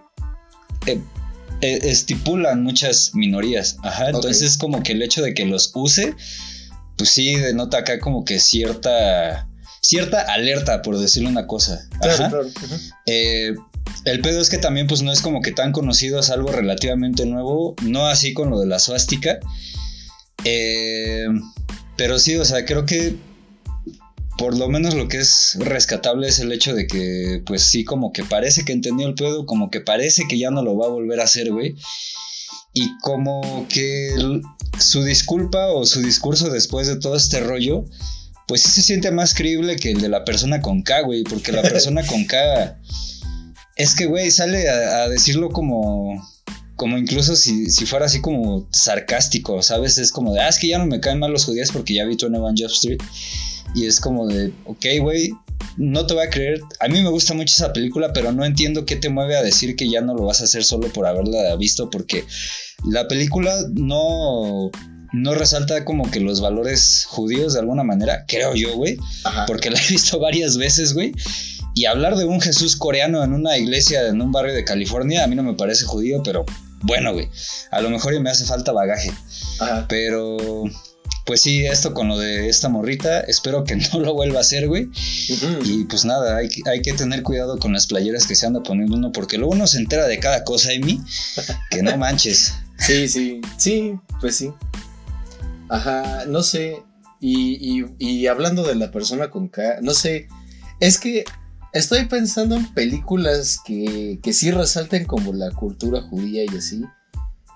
eh, 0.86 1.00
estipulan 1.60 2.62
muchas 2.62 3.14
minorías. 3.14 3.76
Ajá, 3.82 4.10
entonces 4.10 4.56
como 4.58 4.82
que 4.82 4.92
el 4.92 5.02
hecho 5.02 5.22
de 5.22 5.34
que 5.34 5.44
los 5.44 5.70
use, 5.74 6.14
pues 6.96 7.10
sí 7.10 7.34
denota 7.34 7.78
acá 7.78 7.98
como 8.00 8.24
que 8.24 8.38
cierta... 8.38 9.48
Cierta 9.82 10.20
alerta, 10.22 10.82
por 10.82 10.98
decirle 10.98 11.28
una 11.28 11.46
cosa. 11.46 11.88
Claro, 12.00 12.40
Ajá. 12.40 12.76
Eh, 13.06 13.54
el 14.04 14.20
pedo 14.20 14.40
es 14.40 14.50
que 14.50 14.58
también 14.58 14.88
pues 14.88 15.02
no 15.02 15.12
es 15.12 15.20
como 15.20 15.42
que 15.42 15.52
tan 15.52 15.70
conocido, 15.70 16.18
es 16.18 16.30
algo 16.30 16.50
relativamente 16.50 17.24
nuevo, 17.24 17.76
no 17.82 18.06
así 18.06 18.34
con 18.34 18.50
lo 18.50 18.58
de 18.58 18.66
la 18.66 18.80
suástica. 18.80 19.38
Eh, 20.44 21.26
pero 21.96 22.18
sí, 22.18 22.36
o 22.36 22.44
sea, 22.44 22.64
creo 22.64 22.84
que 22.84 23.16
por 24.38 24.56
lo 24.56 24.68
menos 24.68 24.94
lo 24.94 25.08
que 25.08 25.18
es 25.18 25.56
rescatable 25.58 26.28
es 26.28 26.38
el 26.38 26.52
hecho 26.52 26.74
de 26.74 26.86
que 26.86 27.42
pues 27.46 27.62
sí, 27.62 27.84
como 27.84 28.12
que 28.12 28.24
parece 28.24 28.64
que 28.64 28.72
entendió 28.72 29.06
el 29.06 29.14
pedo, 29.14 29.46
como 29.46 29.70
que 29.70 29.80
parece 29.80 30.24
que 30.28 30.38
ya 30.38 30.50
no 30.50 30.62
lo 30.62 30.76
va 30.76 30.86
a 30.86 30.90
volver 30.90 31.20
a 31.20 31.24
hacer, 31.24 31.50
güey. 31.52 31.76
Y 32.74 32.96
como 32.98 33.66
que 33.68 34.14
su 34.78 35.02
disculpa 35.02 35.68
o 35.68 35.86
su 35.86 36.02
discurso 36.02 36.50
después 36.50 36.86
de 36.86 36.96
todo 36.96 37.16
este 37.16 37.40
rollo, 37.40 37.84
pues 38.46 38.62
sí 38.62 38.70
se 38.70 38.82
siente 38.82 39.10
más 39.10 39.34
creíble 39.34 39.76
que 39.76 39.90
el 39.90 40.00
de 40.00 40.10
la 40.10 40.24
persona 40.24 40.60
con 40.60 40.82
K, 40.82 41.00
güey, 41.00 41.24
porque 41.24 41.52
la 41.52 41.62
persona 41.62 42.06
con 42.06 42.26
K 42.26 42.78
es 43.76 43.94
que, 43.94 44.06
güey, 44.06 44.30
sale 44.30 44.68
a, 44.68 45.08
decirlo 45.08 45.50
como, 45.50 46.22
como 46.76 46.98
incluso 46.98 47.34
si, 47.34 47.70
si 47.70 47.86
fuera 47.86 48.06
así 48.06 48.20
como 48.20 48.68
sarcástico, 48.70 49.62
¿sabes? 49.62 49.96
Es 49.96 50.12
como 50.12 50.34
de, 50.34 50.40
ah, 50.40 50.48
es 50.48 50.58
que 50.58 50.68
ya 50.68 50.78
no 50.78 50.86
me 50.86 51.00
caen 51.00 51.18
mal 51.18 51.32
los 51.32 51.46
judíos 51.46 51.70
porque 51.72 51.94
ya 51.94 52.04
vi 52.04 52.16
21 52.16 52.38
Jump 52.38 52.70
Street. 52.70 53.00
Y 53.76 53.86
es 53.86 54.00
como 54.00 54.26
de, 54.26 54.52
ok, 54.64 54.86
güey, 55.00 55.30
no 55.76 56.06
te 56.06 56.14
voy 56.14 56.26
a 56.26 56.30
creer. 56.30 56.60
A 56.80 56.88
mí 56.88 57.02
me 57.02 57.10
gusta 57.10 57.34
mucho 57.34 57.52
esa 57.54 57.72
película, 57.72 58.12
pero 58.12 58.32
no 58.32 58.44
entiendo 58.44 58.86
qué 58.86 58.96
te 58.96 59.10
mueve 59.10 59.36
a 59.36 59.42
decir 59.42 59.76
que 59.76 59.88
ya 59.88 60.00
no 60.00 60.14
lo 60.14 60.24
vas 60.24 60.40
a 60.40 60.44
hacer 60.44 60.64
solo 60.64 60.88
por 60.88 61.06
haberla 61.06 61.54
visto, 61.56 61.90
porque 61.90 62.24
la 62.84 63.06
película 63.06 63.54
no, 63.74 64.70
no 65.12 65.34
resalta 65.34 65.84
como 65.84 66.10
que 66.10 66.20
los 66.20 66.40
valores 66.40 67.04
judíos 67.08 67.52
de 67.52 67.60
alguna 67.60 67.84
manera, 67.84 68.24
creo 68.26 68.54
yo, 68.54 68.74
güey, 68.76 68.96
porque 69.46 69.70
la 69.70 69.78
he 69.78 69.88
visto 69.88 70.18
varias 70.20 70.56
veces, 70.56 70.94
güey. 70.94 71.12
Y 71.74 71.84
hablar 71.84 72.16
de 72.16 72.24
un 72.24 72.40
Jesús 72.40 72.74
coreano 72.74 73.22
en 73.22 73.34
una 73.34 73.58
iglesia 73.58 74.08
en 74.08 74.22
un 74.22 74.32
barrio 74.32 74.54
de 74.54 74.64
California, 74.64 75.22
a 75.22 75.26
mí 75.26 75.36
no 75.36 75.42
me 75.42 75.54
parece 75.54 75.84
judío, 75.84 76.22
pero 76.24 76.46
bueno, 76.82 77.12
güey. 77.12 77.28
A 77.70 77.82
lo 77.82 77.90
mejor 77.90 78.18
me 78.20 78.30
hace 78.30 78.46
falta 78.46 78.72
bagaje. 78.72 79.10
Ajá. 79.60 79.84
Pero, 79.86 80.64
pues 81.26 81.42
sí, 81.42 81.66
esto 81.66 81.92
con 81.92 82.08
lo 82.08 82.16
de 82.18 82.48
esta 82.48 82.68
morrita, 82.70 83.20
espero 83.20 83.64
que 83.64 83.76
no 83.92 84.00
lo 84.00 84.14
vuelva 84.14 84.38
a 84.38 84.40
hacer, 84.42 84.68
güey. 84.68 84.88
Y 85.64 85.84
pues 85.84 86.04
nada, 86.04 86.36
hay, 86.36 86.48
que- 86.48 86.62
hay 86.70 86.80
que 86.80 86.92
tener 86.94 87.22
cuidado 87.22 87.58
con 87.58 87.72
las 87.72 87.86
playeras 87.86 88.26
que 88.26 88.34
se 88.36 88.46
anda 88.46 88.62
poniendo 88.62 88.96
uno, 88.96 89.12
porque 89.12 89.36
luego 89.36 89.52
uno 89.54 89.66
se 89.66 89.78
entera 89.78 90.06
de 90.06 90.18
cada 90.20 90.44
cosa 90.44 90.70
de 90.70 90.78
mí, 90.78 91.00
que 91.70 91.82
no 91.82 91.96
manches. 91.98 92.54
Sí, 92.78 93.08
sí, 93.08 93.40
sí, 93.58 93.94
pues 94.20 94.36
sí. 94.36 94.52
Ajá, 95.68 96.24
no 96.26 96.42
sé. 96.42 96.82
Y, 97.20 97.80
y- 97.80 97.86
y 97.98 98.26
hablando 98.26 98.62
de 98.62 98.74
la 98.76 98.90
persona 98.90 99.30
con 99.30 99.48
K, 99.48 99.78
no 99.82 99.94
sé. 99.94 100.28
Es 100.80 100.98
que 100.98 101.24
estoy 101.72 102.04
pensando 102.06 102.54
en 102.56 102.72
películas 102.74 103.58
que, 103.64 104.20
que 104.22 104.32
sí 104.32 104.50
resalten 104.50 105.06
como 105.06 105.32
la 105.32 105.50
cultura 105.50 106.02
judía 106.02 106.44
y 106.44 106.56
así. 106.56 106.82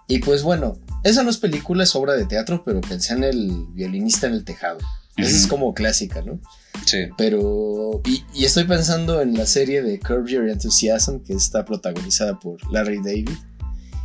Y 0.08 0.18
pues 0.20 0.42
bueno, 0.42 0.78
esa 1.02 1.22
no 1.22 1.30
es 1.30 1.38
película, 1.38 1.84
es 1.84 1.94
obra 1.96 2.14
de 2.14 2.26
teatro, 2.26 2.62
pero 2.64 2.80
pensé 2.80 3.14
en 3.14 3.24
el 3.24 3.66
violinista 3.70 4.26
en 4.26 4.34
el 4.34 4.44
tejado. 4.44 4.78
Esa 5.16 5.36
es 5.36 5.46
como 5.46 5.74
clásica, 5.74 6.22
¿no? 6.22 6.40
Sí. 6.86 7.08
Pero. 7.18 8.00
Y, 8.06 8.24
y 8.34 8.44
estoy 8.44 8.64
pensando 8.64 9.20
en 9.20 9.36
la 9.36 9.44
serie 9.44 9.82
de 9.82 9.98
Curb 9.98 10.26
Your 10.26 10.48
Enthusiasm, 10.48 11.18
que 11.18 11.34
está 11.34 11.64
protagonizada 11.64 12.38
por 12.38 12.58
Larry 12.72 12.98
David. 13.02 13.28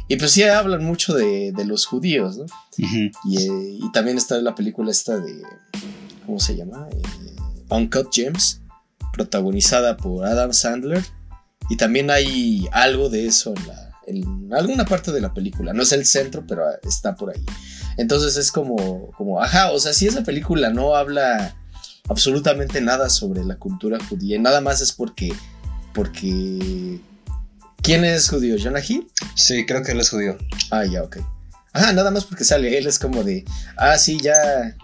Y 0.08 0.18
pues 0.18 0.32
sí 0.32 0.44
hablan 0.44 0.84
mucho 0.84 1.14
de, 1.14 1.52
de 1.52 1.66
los 1.66 1.86
judíos, 1.86 2.38
¿no? 2.38 2.46
Y, 2.78 3.08
eh, 3.38 3.78
y 3.82 3.92
también 3.92 4.18
está 4.18 4.40
la 4.42 4.56
película 4.56 4.92
esta 4.92 5.18
de. 5.18 5.42
¿Cómo 6.26 6.40
se 6.40 6.56
llama? 6.56 6.88
Eh, 6.92 7.36
Uncut 7.70 8.14
Gems, 8.14 8.62
protagonizada 9.14 9.98
por 9.98 10.26
Adam 10.26 10.54
Sandler. 10.54 11.04
Y 11.70 11.78
también 11.78 12.12
hay 12.12 12.68
algo 12.72 13.10
de 13.10 13.26
eso 13.26 13.54
en, 13.56 13.68
la, 13.68 13.85
en 14.08 14.54
alguna 14.54 14.86
parte 14.86 15.12
de 15.12 15.22
la 15.22 15.34
película. 15.34 15.74
No 15.74 15.84
es 15.84 15.92
el 15.92 16.06
centro, 16.06 16.46
pero 16.48 16.64
está 16.84 17.16
por 17.16 17.32
ahí. 17.32 17.44
Entonces 17.98 18.38
es 18.38 18.52
como, 18.52 19.12
como, 19.18 19.42
ajá, 19.42 19.72
o 19.72 19.80
sea, 19.80 19.94
si 19.94 20.08
esa 20.08 20.24
película 20.24 20.70
no 20.70 20.96
habla 20.96 21.56
absolutamente 22.08 22.82
nada 22.82 23.10
sobre 23.10 23.44
la 23.44 23.58
cultura 23.58 23.98
judía, 24.10 24.40
nada 24.40 24.62
más 24.62 24.82
es 24.82 24.92
porque, 24.92 25.34
porque, 25.94 27.00
¿quién 27.82 28.04
es 28.06 28.30
judío? 28.30 28.58
¿Jonah 28.62 28.82
Hill? 28.88 29.08
Sí, 29.36 29.66
creo 29.66 29.84
que 29.84 29.94
él 29.94 30.00
es 30.00 30.10
judío. 30.10 30.38
Ah, 30.72 30.86
ya, 30.86 31.04
ok. 31.04 31.18
Ajá, 31.76 31.92
nada 31.92 32.10
más 32.10 32.24
porque 32.24 32.46
sale 32.46 32.78
él, 32.78 32.88
es 32.88 32.98
como 32.98 33.22
de, 33.22 33.44
ah, 33.76 33.98
sí, 33.98 34.18
ya, 34.22 34.34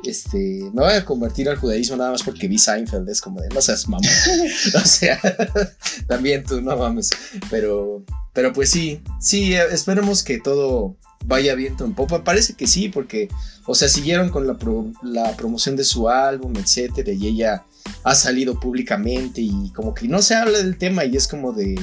este, 0.04 0.38
me 0.74 0.82
voy 0.82 0.92
a 0.92 1.06
convertir 1.06 1.48
al 1.48 1.56
judaísmo 1.56 1.96
nada 1.96 2.12
más 2.12 2.22
porque 2.22 2.50
vi 2.50 2.58
Seinfeld, 2.60 3.08
es 3.08 3.22
como 3.22 3.40
de, 3.40 3.48
no 3.48 3.62
seas 3.62 3.88
mamón. 3.88 4.06
o 4.76 4.86
sea, 4.86 5.18
también 6.08 6.44
tú, 6.44 6.60
no 6.62 6.76
mames. 6.76 7.10
Pero, 7.50 8.04
pero 8.34 8.52
pues 8.52 8.72
sí, 8.72 9.02
sí, 9.22 9.54
esperemos 9.54 10.22
que 10.22 10.40
todo 10.40 10.98
vaya 11.26 11.56
bien 11.56 11.78
un 11.80 11.96
poco. 11.96 12.26
Parece 12.26 12.56
que 12.56 12.68
sí, 12.68 12.90
porque, 12.90 13.30
o 13.66 13.74
sea, 13.74 13.88
siguieron 13.88 14.28
con 14.28 14.46
la, 14.46 14.58
pro- 14.58 14.92
la 15.02 15.38
promoción 15.38 15.78
de 15.78 15.86
su 15.86 16.10
álbum, 16.10 16.54
etcétera, 16.58 17.14
y 17.14 17.26
ella 17.26 17.64
ha 18.04 18.16
salido 18.16 18.60
públicamente 18.60 19.40
y 19.40 19.72
como 19.74 19.94
que 19.94 20.10
no 20.10 20.22
se 20.22 20.36
habla 20.36 20.58
del 20.58 20.78
tema 20.78 21.06
y 21.06 21.16
es 21.16 21.30
como 21.30 21.54
de, 21.54 21.80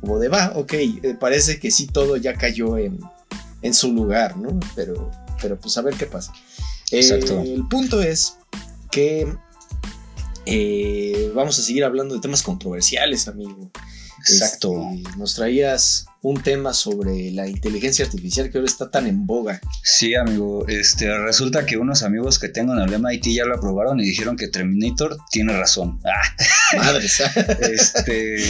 como 0.00 0.20
de, 0.20 0.28
va, 0.28 0.52
ok, 0.54 0.72
eh, 0.74 1.16
parece 1.18 1.58
que 1.58 1.72
sí 1.72 1.88
todo 1.88 2.16
ya 2.16 2.34
cayó 2.34 2.78
en, 2.78 3.00
en 3.64 3.74
su 3.74 3.92
lugar, 3.92 4.36
¿no? 4.36 4.60
Pero, 4.76 5.10
pero 5.40 5.58
pues 5.58 5.76
a 5.78 5.82
ver 5.82 5.94
qué 5.94 6.06
pasa. 6.06 6.32
Eh, 6.92 7.00
Exacto. 7.00 7.40
el 7.40 7.66
punto 7.66 8.00
es 8.02 8.36
que 8.90 9.26
eh, 10.46 11.32
vamos 11.34 11.58
a 11.58 11.62
seguir 11.62 11.82
hablando 11.82 12.14
de 12.14 12.20
temas 12.20 12.42
controversiales, 12.42 13.26
amigo. 13.26 13.72
Exacto. 14.28 14.90
Este, 14.94 15.18
nos 15.18 15.34
traías 15.34 16.06
un 16.20 16.42
tema 16.42 16.74
sobre 16.74 17.30
la 17.30 17.48
inteligencia 17.48 18.04
artificial 18.04 18.50
que 18.50 18.58
ahora 18.58 18.70
está 18.70 18.90
tan 18.90 19.06
en 19.06 19.26
boga. 19.26 19.60
Sí, 19.82 20.14
amigo. 20.14 20.66
Este, 20.68 21.16
resulta 21.18 21.64
que 21.64 21.78
unos 21.78 22.02
amigos 22.02 22.38
que 22.38 22.50
tengo 22.50 22.74
en 22.74 22.80
el 22.80 22.98
MIT 22.98 23.28
ya 23.28 23.46
lo 23.46 23.56
aprobaron 23.56 23.98
y 23.98 24.04
dijeron 24.04 24.36
que 24.36 24.48
Terminator 24.48 25.16
tiene 25.30 25.56
razón. 25.56 26.00
Ah, 26.04 26.76
Madres. 26.76 27.22
este. 27.60 28.44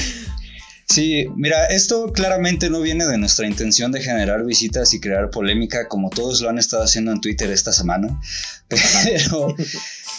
Sí, 0.88 1.26
mira, 1.36 1.66
esto 1.66 2.12
claramente 2.12 2.68
no 2.68 2.80
viene 2.80 3.06
de 3.06 3.18
nuestra 3.18 3.46
intención 3.46 3.90
de 3.90 4.02
generar 4.02 4.44
visitas 4.44 4.92
y 4.92 5.00
crear 5.00 5.30
polémica 5.30 5.88
como 5.88 6.10
todos 6.10 6.40
lo 6.40 6.50
han 6.50 6.58
estado 6.58 6.84
haciendo 6.84 7.12
en 7.12 7.20
Twitter 7.20 7.50
esta 7.50 7.72
semana. 7.72 8.20
Pero, 8.68 9.54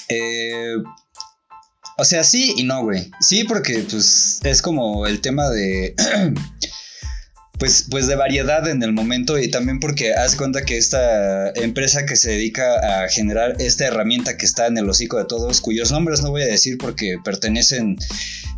eh, 0.09 0.75
o 1.97 2.03
sea, 2.03 2.23
sí 2.23 2.53
y 2.57 2.63
no, 2.63 2.83
güey. 2.83 3.11
Sí, 3.19 3.43
porque 3.43 3.85
pues 3.89 4.39
es 4.43 4.61
como 4.61 5.05
el 5.07 5.21
tema 5.21 5.49
de... 5.49 5.95
pues, 7.59 7.87
pues 7.89 8.07
de 8.07 8.15
variedad 8.15 8.67
en 8.67 8.83
el 8.83 8.91
momento 8.91 9.39
y 9.39 9.49
también 9.49 9.79
porque 9.79 10.13
haz 10.13 10.35
cuenta 10.35 10.63
que 10.63 10.77
esta 10.77 11.51
empresa 11.51 12.05
que 12.05 12.15
se 12.15 12.31
dedica 12.31 13.03
a 13.03 13.09
generar 13.09 13.55
esta 13.59 13.85
herramienta 13.85 14.35
que 14.35 14.45
está 14.45 14.67
en 14.67 14.77
el 14.77 14.89
hocico 14.89 15.17
de 15.17 15.25
todos, 15.25 15.61
cuyos 15.61 15.91
nombres 15.91 16.21
no 16.21 16.31
voy 16.31 16.41
a 16.41 16.47
decir 16.47 16.77
porque 16.77 17.17
pertenecen 17.23 17.97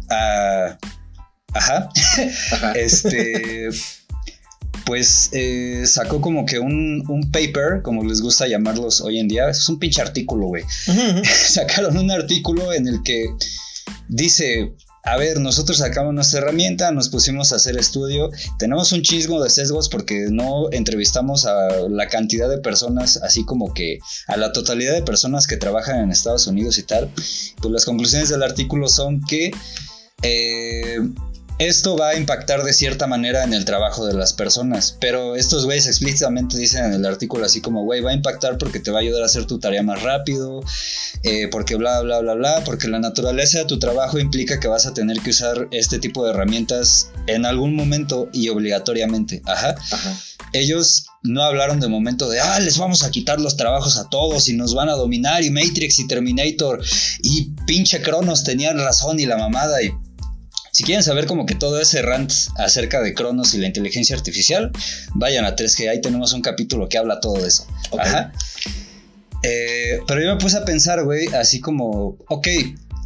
a... 0.10 0.78
Ajá. 1.54 1.90
Ajá. 2.52 2.72
Este... 2.76 3.70
Pues 4.86 5.32
eh, 5.34 5.84
sacó 5.86 6.22
como 6.22 6.46
que 6.46 6.60
un, 6.60 7.04
un 7.10 7.30
paper, 7.30 7.82
como 7.82 8.06
les 8.06 8.22
gusta 8.22 8.48
llamarlos 8.48 9.02
hoy 9.02 9.20
en 9.20 9.28
día, 9.28 9.50
es 9.50 9.68
un 9.68 9.80
pinche 9.80 10.02
artículo, 10.02 10.48
güey. 10.48 10.64
Sacaron 11.26 11.98
un 11.98 12.10
artículo 12.10 12.72
en 12.72 12.88
el 12.88 13.04
que 13.04 13.26
dice, 14.08 14.72
a 15.08 15.16
ver, 15.16 15.40
nosotros 15.40 15.78
sacamos 15.78 16.14
nuestra 16.14 16.40
herramienta, 16.40 16.92
nos 16.92 17.08
pusimos 17.08 17.54
a 17.54 17.58
hacer 17.58 17.78
estudio, 17.78 18.30
tenemos 18.60 18.92
un 18.92 19.02
chismo 19.02 19.42
de 19.42 19.50
sesgos 19.50 19.88
porque 19.88 20.28
no 20.30 20.70
entrevistamos 20.72 21.46
a 21.46 21.88
la 21.90 22.08
cantidad 22.08 22.50
de 22.50 22.58
personas, 22.58 23.18
así 23.24 23.46
como 23.46 23.74
que 23.74 24.00
a 24.28 24.36
la 24.36 24.52
totalidad 24.52 24.94
de 24.94 25.04
personas 25.04 25.48
que 25.48 25.56
trabajan 25.56 26.02
en 26.02 26.12
Estados 26.12 26.48
Unidos 26.48 26.78
y 26.78 26.84
tal. 26.84 27.10
Pues 27.62 27.72
las 27.72 27.86
conclusiones 27.86 28.28
del 28.30 28.44
artículo 28.44 28.90
son 28.90 29.22
que 29.22 29.52
eh, 30.24 31.00
esto 31.60 31.98
va 31.98 32.10
a 32.10 32.16
impactar 32.18 32.64
de 32.64 32.74
cierta 32.74 33.08
manera 33.08 33.44
en 33.44 33.54
el 33.54 33.66
trabajo 33.66 34.06
de 34.06 34.14
las 34.14 34.34
personas, 34.34 34.96
pero 35.00 35.36
estos 35.36 35.66
güeyes 35.66 35.88
explícitamente 35.88 36.58
dicen 36.58 36.86
en 36.86 36.94
el 36.94 37.06
artículo 37.06 37.46
así 37.46 37.62
como, 37.62 37.84
güey, 37.84 38.02
va 38.02 38.12
a 38.12 38.14
impactar 38.14 38.58
porque 38.58 38.80
te 38.80 38.92
va 38.92 39.00
a 39.00 39.02
ayudar 39.02 39.24
a 39.24 39.26
hacer 39.26 39.46
tu 39.46 39.60
tarea 39.60 39.82
más 39.82 40.02
rápido, 40.04 40.62
eh, 41.24 41.48
porque 41.52 41.76
bla, 41.76 42.02
bla, 42.02 42.20
bla, 42.20 42.36
bla, 42.36 42.64
porque 42.64 42.88
la 42.88 43.00
naturaleza 43.00 43.60
de 43.60 43.66
tu 43.66 43.80
trabajo 43.80 44.20
implica 44.20 44.60
que 44.60 44.68
vas 44.68 44.86
a 44.86 44.94
tener 44.94 45.20
que 45.22 45.32
usar 45.32 45.68
este 45.72 46.00
tipo 46.00 46.24
de 46.24 46.32
herramientas 46.32 47.10
en 47.26 47.46
algún 47.46 47.76
momento 47.76 48.30
y 48.34 48.50
obligatoriamente. 48.50 49.42
Ajá. 49.46 49.76
Ajá. 49.92 50.18
Ellos 50.54 51.08
no 51.24 51.44
hablaron 51.44 51.80
de 51.80 51.88
momento 51.88 52.30
de, 52.30 52.40
ah, 52.40 52.60
les 52.60 52.78
vamos 52.78 53.04
a 53.04 53.12
quitar 53.12 53.42
los 53.42 53.58
trabajos 53.58 53.98
a 53.98 54.10
todos 54.10 54.48
y 54.48 54.54
nos 54.54 54.74
van 54.74 54.90
a 54.90 54.94
dominar 54.94 55.44
y 55.44 55.50
Matrix 55.50 56.00
y 56.00 56.08
Terminator 56.08 56.82
y 57.22 57.52
pinche 57.66 58.02
Cronos 58.02 58.44
tenían 58.44 58.78
razón 58.78 59.20
y 59.20 59.26
la 59.26 59.38
mamada 59.38 59.82
y... 59.82 59.92
Si 60.78 60.84
quieren 60.84 61.04
saber 61.04 61.26
como 61.26 61.48
que 61.48 61.56
todo 61.56 61.82
ese 61.82 62.04
rant 62.04 62.32
acerca 62.56 63.02
de 63.02 63.16
Cronos 63.16 63.56
y 63.56 63.58
la 63.58 63.66
inteligencia 63.66 64.16
artificial, 64.16 64.72
vayan 65.16 65.44
a 65.44 65.56
3G, 65.56 65.90
ahí 65.90 66.02
tenemos 66.02 66.34
un 66.34 66.44
capítulo 66.44 66.88
que 66.88 67.00
habla 67.00 67.20
todo 67.20 67.42
de 67.42 67.48
eso. 67.48 67.66
Ajá. 67.98 68.32
Eh, 69.42 70.02
pero 70.08 70.22
yo 70.22 70.36
me 70.36 70.40
puse 70.40 70.56
a 70.56 70.66
pensar, 70.66 71.04
güey, 71.04 71.30
así 71.34 71.62
como, 71.62 72.20
ok, 72.28 72.48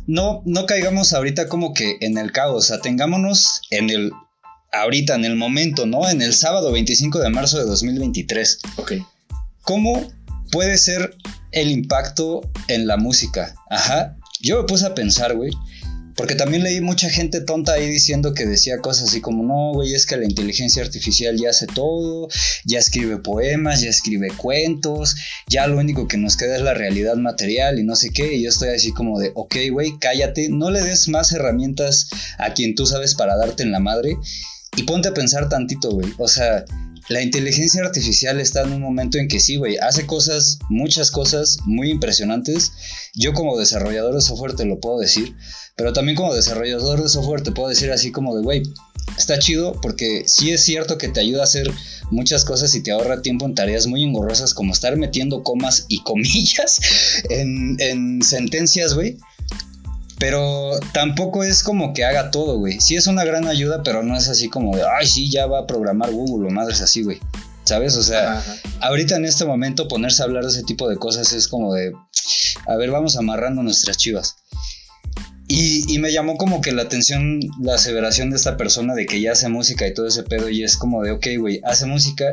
no, 0.05 0.41
no 0.43 0.65
caigamos 0.65 1.13
ahorita 1.13 1.47
como 1.47 1.73
que 1.73 1.95
en 2.01 2.17
el 2.17 2.33
caos, 2.33 2.71
atengámonos 2.71 3.61
en 3.69 3.89
el, 3.89 4.11
ahorita, 4.73 5.15
en 5.15 5.23
el 5.23 5.37
momento, 5.37 5.85
¿no? 5.85 6.09
En 6.09 6.21
el 6.21 6.33
sábado 6.33 6.73
25 6.73 7.19
de 7.19 7.29
marzo 7.29 7.57
de 7.57 7.63
2023. 7.63 8.59
Ok. 8.75 8.93
¿Cómo 9.61 10.11
puede 10.51 10.77
ser 10.77 11.15
el 11.53 11.71
impacto 11.71 12.41
en 12.67 12.85
la 12.85 12.97
música? 12.97 13.55
Ajá. 13.69 14.17
Yo 14.41 14.57
me 14.57 14.67
puse 14.67 14.85
a 14.87 14.93
pensar, 14.93 15.37
güey. 15.37 15.53
Porque 16.15 16.35
también 16.35 16.63
leí 16.63 16.81
mucha 16.81 17.09
gente 17.09 17.41
tonta 17.41 17.73
ahí 17.73 17.89
diciendo 17.89 18.33
que 18.33 18.45
decía 18.45 18.79
cosas 18.79 19.09
así 19.09 19.21
como, 19.21 19.43
no, 19.43 19.73
güey, 19.73 19.93
es 19.93 20.05
que 20.05 20.17
la 20.17 20.25
inteligencia 20.25 20.83
artificial 20.83 21.37
ya 21.37 21.49
hace 21.49 21.67
todo, 21.67 22.27
ya 22.65 22.79
escribe 22.79 23.17
poemas, 23.17 23.81
ya 23.81 23.89
escribe 23.89 24.29
cuentos, 24.35 25.15
ya 25.47 25.67
lo 25.67 25.77
único 25.77 26.07
que 26.07 26.17
nos 26.17 26.37
queda 26.37 26.55
es 26.55 26.61
la 26.61 26.73
realidad 26.73 27.15
material 27.15 27.79
y 27.79 27.83
no 27.83 27.95
sé 27.95 28.11
qué. 28.11 28.33
Y 28.33 28.43
yo 28.43 28.49
estoy 28.49 28.69
así 28.69 28.91
como 28.91 29.19
de, 29.19 29.31
ok, 29.35 29.55
güey, 29.71 29.97
cállate, 29.99 30.49
no 30.49 30.71
le 30.71 30.81
des 30.81 31.07
más 31.07 31.31
herramientas 31.31 32.07
a 32.37 32.53
quien 32.53 32.75
tú 32.75 32.85
sabes 32.85 33.15
para 33.15 33.37
darte 33.37 33.63
en 33.63 33.71
la 33.71 33.79
madre 33.79 34.17
y 34.77 34.83
ponte 34.83 35.09
a 35.09 35.13
pensar 35.13 35.49
tantito, 35.49 35.91
güey. 35.91 36.13
O 36.17 36.27
sea, 36.27 36.65
la 37.09 37.21
inteligencia 37.21 37.81
artificial 37.81 38.39
está 38.39 38.61
en 38.61 38.73
un 38.73 38.81
momento 38.81 39.17
en 39.17 39.27
que 39.27 39.39
sí, 39.39 39.57
güey, 39.57 39.77
hace 39.77 40.05
cosas, 40.05 40.59
muchas 40.69 41.11
cosas 41.11 41.57
muy 41.65 41.89
impresionantes. 41.89 42.71
Yo 43.13 43.33
como 43.33 43.57
desarrollador 43.57 44.15
de 44.15 44.21
software 44.21 44.55
te 44.55 44.65
lo 44.65 44.79
puedo 44.79 44.99
decir, 44.99 45.35
pero 45.75 45.93
también 45.93 46.15
como 46.15 46.33
desarrollador 46.33 47.01
de 47.01 47.09
software 47.09 47.41
te 47.41 47.51
puedo 47.51 47.69
decir 47.69 47.91
así 47.91 48.11
como 48.11 48.35
de, 48.35 48.43
güey, 48.43 48.63
está 49.17 49.39
chido 49.39 49.79
porque 49.81 50.23
sí 50.27 50.51
es 50.51 50.63
cierto 50.63 50.97
que 50.97 51.07
te 51.07 51.19
ayuda 51.19 51.41
a 51.41 51.45
hacer 51.45 51.71
muchas 52.11 52.45
cosas 52.45 52.73
y 52.75 52.83
te 52.83 52.91
ahorra 52.91 53.21
tiempo 53.21 53.45
en 53.45 53.55
tareas 53.55 53.87
muy 53.87 54.03
engorrosas 54.03 54.53
como 54.53 54.73
estar 54.73 54.95
metiendo 54.97 55.43
comas 55.43 55.85
y 55.87 56.03
comillas 56.03 56.79
en, 57.29 57.77
en 57.79 58.21
sentencias, 58.21 58.93
güey. 58.93 59.17
Pero 60.19 60.79
tampoco 60.93 61.43
es 61.43 61.63
como 61.63 61.93
que 61.93 62.05
haga 62.05 62.29
todo, 62.29 62.59
güey. 62.59 62.79
Sí 62.79 62.95
es 62.95 63.07
una 63.07 63.23
gran 63.23 63.47
ayuda, 63.47 63.81
pero 63.81 64.03
no 64.03 64.15
es 64.15 64.27
así 64.27 64.49
como 64.49 64.75
de, 64.75 64.83
ay, 64.83 65.07
sí, 65.07 65.31
ya 65.31 65.47
va 65.47 65.61
a 65.61 65.67
programar 65.67 66.11
Google 66.11 66.47
o 66.47 66.51
madres 66.51 66.79
así, 66.81 67.01
güey. 67.01 67.19
¿Sabes? 67.63 67.95
O 67.95 68.03
sea, 68.03 68.33
Ajá. 68.37 68.55
ahorita 68.81 69.15
en 69.15 69.25
este 69.25 69.45
momento 69.45 69.87
ponerse 69.87 70.21
a 70.21 70.25
hablar 70.25 70.43
de 70.43 70.49
ese 70.51 70.63
tipo 70.63 70.87
de 70.87 70.97
cosas 70.97 71.33
es 71.33 71.47
como 71.47 71.73
de, 71.73 71.93
a 72.67 72.75
ver, 72.75 72.91
vamos 72.91 73.17
amarrando 73.17 73.63
nuestras 73.63 73.97
chivas. 73.97 74.35
Y, 75.53 75.93
y 75.93 75.99
me 75.99 76.13
llamó 76.13 76.37
como 76.37 76.61
que 76.61 76.71
la 76.71 76.83
atención 76.83 77.39
la 77.61 77.75
aseveración 77.75 78.29
de 78.29 78.37
esta 78.37 78.55
persona 78.55 78.95
de 78.95 79.05
que 79.05 79.19
ya 79.19 79.33
hace 79.33 79.49
música 79.49 79.85
y 79.85 79.93
todo 79.93 80.07
ese 80.07 80.23
pedo 80.23 80.49
y 80.49 80.63
es 80.63 80.77
como 80.77 81.03
de, 81.03 81.11
ok, 81.11 81.27
güey, 81.37 81.59
hace 81.65 81.85
música, 81.85 82.31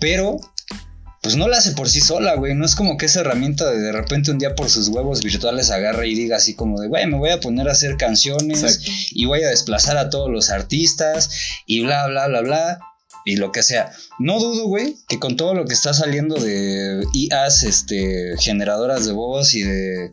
pero 0.00 0.40
pues 1.22 1.36
no 1.36 1.46
la 1.46 1.58
hace 1.58 1.72
por 1.72 1.88
sí 1.88 2.00
sola, 2.00 2.34
güey. 2.34 2.54
No 2.54 2.64
es 2.64 2.74
como 2.74 2.96
que 2.96 3.06
esa 3.06 3.20
herramienta 3.20 3.70
de, 3.70 3.78
de 3.78 3.92
repente 3.92 4.32
un 4.32 4.38
día 4.38 4.56
por 4.56 4.68
sus 4.68 4.88
huevos 4.88 5.22
virtuales 5.22 5.70
agarra 5.70 6.04
y 6.04 6.14
diga 6.14 6.36
así 6.36 6.54
como 6.54 6.80
de, 6.80 6.88
güey, 6.88 7.06
me 7.06 7.16
voy 7.16 7.30
a 7.30 7.40
poner 7.40 7.68
a 7.68 7.72
hacer 7.72 7.96
canciones 7.96 8.62
Exacto. 8.62 8.90
y 9.12 9.26
voy 9.26 9.42
a 9.44 9.48
desplazar 9.48 9.96
a 9.98 10.10
todos 10.10 10.30
los 10.30 10.50
artistas 10.50 11.30
y 11.64 11.80
bla, 11.82 12.08
bla, 12.08 12.26
bla, 12.26 12.40
bla. 12.40 12.78
Y 13.24 13.36
lo 13.36 13.52
que 13.52 13.62
sea. 13.62 13.92
No 14.18 14.40
dudo, 14.40 14.66
güey, 14.66 14.96
que 15.08 15.18
con 15.18 15.36
todo 15.36 15.54
lo 15.54 15.64
que 15.64 15.74
está 15.74 15.94
saliendo 15.94 16.34
de 16.34 17.04
IAs, 17.12 17.62
este, 17.62 18.34
generadoras 18.38 19.06
de 19.06 19.12
voz 19.12 19.54
y 19.54 19.62
de 19.62 20.10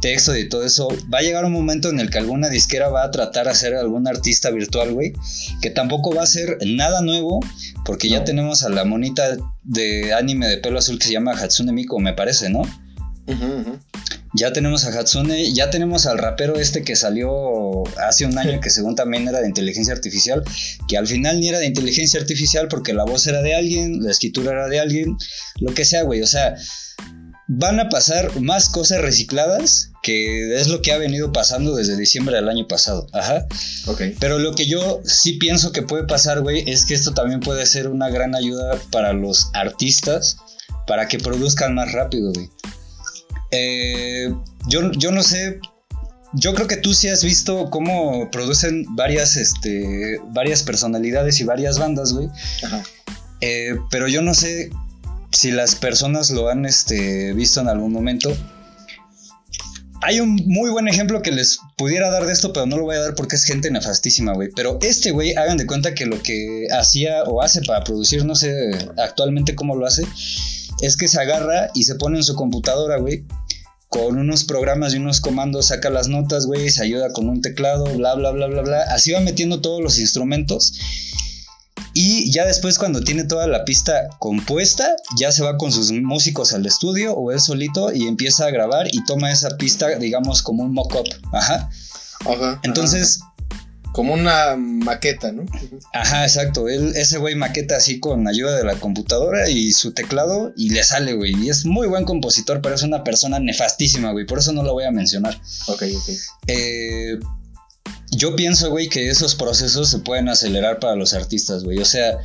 texto 0.00 0.36
y 0.36 0.48
todo 0.48 0.64
eso, 0.64 0.88
va 1.12 1.18
a 1.18 1.22
llegar 1.22 1.44
un 1.44 1.52
momento 1.52 1.88
en 1.88 1.98
el 1.98 2.10
que 2.10 2.18
alguna 2.18 2.50
disquera 2.50 2.88
va 2.90 3.04
a 3.04 3.10
tratar 3.10 3.46
de 3.46 3.52
hacer 3.52 3.74
algún 3.74 4.06
artista 4.06 4.50
virtual, 4.50 4.92
güey, 4.92 5.14
que 5.62 5.70
tampoco 5.70 6.14
va 6.14 6.22
a 6.22 6.26
ser 6.26 6.58
nada 6.66 7.00
nuevo, 7.00 7.40
porque 7.84 8.08
ya 8.08 8.22
tenemos 8.22 8.64
a 8.64 8.68
la 8.68 8.84
monita 8.84 9.36
de 9.62 10.12
anime 10.12 10.46
de 10.46 10.58
pelo 10.58 10.78
azul 10.78 10.98
que 10.98 11.06
se 11.06 11.12
llama 11.12 11.32
Hatsune 11.32 11.72
Miku, 11.72 11.98
me 12.00 12.12
parece, 12.12 12.50
¿no? 12.50 12.60
Ujú, 13.26 13.46
ujú. 13.60 13.78
Ya 14.36 14.52
tenemos 14.52 14.84
a 14.84 14.88
Hatsune, 14.88 15.52
ya 15.52 15.70
tenemos 15.70 16.06
al 16.06 16.18
rapero 16.18 16.56
este 16.56 16.82
que 16.82 16.96
salió 16.96 17.84
hace 17.98 18.26
un 18.26 18.36
año 18.36 18.60
que 18.60 18.68
según 18.68 18.96
también 18.96 19.28
era 19.28 19.40
de 19.40 19.46
inteligencia 19.46 19.94
artificial, 19.94 20.42
que 20.88 20.98
al 20.98 21.06
final 21.06 21.38
ni 21.38 21.48
era 21.48 21.60
de 21.60 21.66
inteligencia 21.66 22.18
artificial 22.20 22.66
porque 22.68 22.92
la 22.92 23.04
voz 23.04 23.26
era 23.28 23.42
de 23.42 23.54
alguien, 23.54 24.02
la 24.02 24.10
escritura 24.10 24.50
era 24.52 24.68
de 24.68 24.80
alguien, 24.80 25.16
lo 25.60 25.72
que 25.72 25.84
sea, 25.84 26.02
güey, 26.02 26.20
o 26.20 26.26
sea, 26.26 26.56
van 27.46 27.78
a 27.78 27.88
pasar 27.88 28.40
más 28.40 28.68
cosas 28.68 29.02
recicladas 29.02 29.90
que 30.02 30.54
es 30.58 30.68
lo 30.68 30.82
que 30.82 30.92
ha 30.92 30.98
venido 30.98 31.32
pasando 31.32 31.74
desde 31.74 31.96
diciembre 31.96 32.36
del 32.36 32.48
año 32.48 32.66
pasado, 32.66 33.06
ajá. 33.12 33.46
Ok. 33.86 34.02
Pero 34.20 34.38
lo 34.38 34.54
que 34.54 34.66
yo 34.66 35.00
sí 35.04 35.34
pienso 35.34 35.72
que 35.72 35.82
puede 35.82 36.04
pasar, 36.04 36.42
güey, 36.42 36.68
es 36.68 36.84
que 36.84 36.94
esto 36.94 37.14
también 37.14 37.40
puede 37.40 37.64
ser 37.66 37.88
una 37.88 38.10
gran 38.10 38.34
ayuda 38.34 38.78
para 38.90 39.12
los 39.12 39.50
artistas 39.54 40.36
para 40.86 41.08
que 41.08 41.18
produzcan 41.18 41.74
más 41.74 41.92
rápido, 41.92 42.32
güey. 42.32 42.50
Eh, 43.56 44.34
yo, 44.68 44.90
yo 44.92 45.12
no 45.12 45.22
sé. 45.22 45.60
Yo 46.32 46.52
creo 46.52 46.66
que 46.66 46.76
tú 46.76 46.92
sí 46.92 47.08
has 47.08 47.22
visto 47.22 47.70
cómo 47.70 48.28
producen 48.32 48.84
varias, 48.96 49.36
este, 49.36 50.18
varias 50.32 50.64
personalidades 50.64 51.38
y 51.38 51.44
varias 51.44 51.78
bandas, 51.78 52.12
güey. 52.12 52.28
Ajá. 52.64 52.82
Eh, 53.40 53.76
pero 53.90 54.08
yo 54.08 54.20
no 54.20 54.34
sé 54.34 54.70
si 55.30 55.52
las 55.52 55.76
personas 55.76 56.30
lo 56.30 56.48
han 56.48 56.64
este, 56.66 57.32
visto 57.34 57.60
en 57.60 57.68
algún 57.68 57.92
momento. 57.92 58.36
Hay 60.02 60.20
un 60.20 60.34
muy 60.46 60.70
buen 60.70 60.88
ejemplo 60.88 61.22
que 61.22 61.30
les 61.30 61.58
pudiera 61.76 62.10
dar 62.10 62.26
de 62.26 62.32
esto, 62.32 62.52
pero 62.52 62.66
no 62.66 62.76
lo 62.76 62.82
voy 62.82 62.96
a 62.96 63.00
dar 63.00 63.14
porque 63.14 63.36
es 63.36 63.44
gente 63.44 63.70
nefastísima, 63.70 64.34
güey. 64.34 64.50
Pero 64.56 64.78
este 64.82 65.12
güey, 65.12 65.34
hagan 65.34 65.56
de 65.56 65.66
cuenta 65.66 65.94
que 65.94 66.04
lo 66.04 66.20
que 66.20 66.66
hacía 66.76 67.22
o 67.24 67.42
hace 67.42 67.62
para 67.62 67.84
producir, 67.84 68.24
no 68.24 68.34
sé 68.34 68.52
actualmente 68.98 69.54
cómo 69.54 69.76
lo 69.76 69.86
hace, 69.86 70.02
es 70.80 70.96
que 70.96 71.08
se 71.08 71.20
agarra 71.20 71.70
y 71.74 71.84
se 71.84 71.94
pone 71.94 72.18
en 72.18 72.24
su 72.24 72.34
computadora, 72.34 72.98
güey. 72.98 73.24
Con 73.94 74.18
unos 74.18 74.42
programas 74.42 74.92
y 74.92 74.96
unos 74.96 75.20
comandos 75.20 75.66
saca 75.66 75.88
las 75.88 76.08
notas, 76.08 76.46
güey, 76.46 76.68
se 76.68 76.82
ayuda 76.82 77.12
con 77.12 77.28
un 77.28 77.40
teclado, 77.40 77.84
bla, 77.96 78.16
bla, 78.16 78.32
bla, 78.32 78.48
bla, 78.48 78.62
bla. 78.62 78.82
Así 78.90 79.12
va 79.12 79.20
metiendo 79.20 79.60
todos 79.60 79.80
los 79.80 80.00
instrumentos. 80.00 80.74
Y 81.92 82.32
ya 82.32 82.44
después 82.44 82.76
cuando 82.76 83.02
tiene 83.02 83.22
toda 83.22 83.46
la 83.46 83.64
pista 83.64 84.08
compuesta, 84.18 84.96
ya 85.16 85.30
se 85.30 85.44
va 85.44 85.56
con 85.58 85.70
sus 85.70 85.92
músicos 85.92 86.52
al 86.52 86.66
estudio 86.66 87.14
o 87.14 87.30
él 87.30 87.38
solito 87.38 87.92
y 87.92 88.08
empieza 88.08 88.46
a 88.46 88.50
grabar 88.50 88.88
y 88.90 89.04
toma 89.04 89.30
esa 89.30 89.50
pista, 89.58 89.88
digamos, 89.96 90.42
como 90.42 90.64
un 90.64 90.72
mock-up. 90.72 91.06
Ajá. 91.32 91.70
Ajá. 92.26 92.60
Entonces, 92.64 93.20
Ajá. 93.22 93.33
Como 93.94 94.12
una 94.12 94.56
maqueta, 94.56 95.30
¿no? 95.30 95.46
Ajá, 95.92 96.24
exacto. 96.24 96.68
Él, 96.68 96.94
ese 96.96 97.16
güey 97.16 97.36
maqueta 97.36 97.76
así 97.76 98.00
con 98.00 98.26
ayuda 98.26 98.56
de 98.56 98.64
la 98.64 98.74
computadora 98.74 99.48
y 99.48 99.72
su 99.72 99.92
teclado 99.92 100.52
y 100.56 100.70
le 100.70 100.82
sale, 100.82 101.12
güey. 101.12 101.32
Y 101.40 101.48
es 101.48 101.64
muy 101.64 101.86
buen 101.86 102.04
compositor, 102.04 102.60
pero 102.60 102.74
es 102.74 102.82
una 102.82 103.04
persona 103.04 103.38
nefastísima, 103.38 104.10
güey. 104.10 104.26
Por 104.26 104.40
eso 104.40 104.52
no 104.52 104.64
lo 104.64 104.72
voy 104.72 104.82
a 104.82 104.90
mencionar. 104.90 105.40
Ok, 105.68 105.84
ok. 105.94 106.08
Eh, 106.48 107.20
yo 108.10 108.34
pienso, 108.34 108.68
güey, 108.68 108.88
que 108.88 109.08
esos 109.08 109.36
procesos 109.36 109.90
se 109.90 110.00
pueden 110.00 110.28
acelerar 110.28 110.80
para 110.80 110.96
los 110.96 111.14
artistas, 111.14 111.62
güey. 111.62 111.78
O 111.78 111.84
sea, 111.84 112.18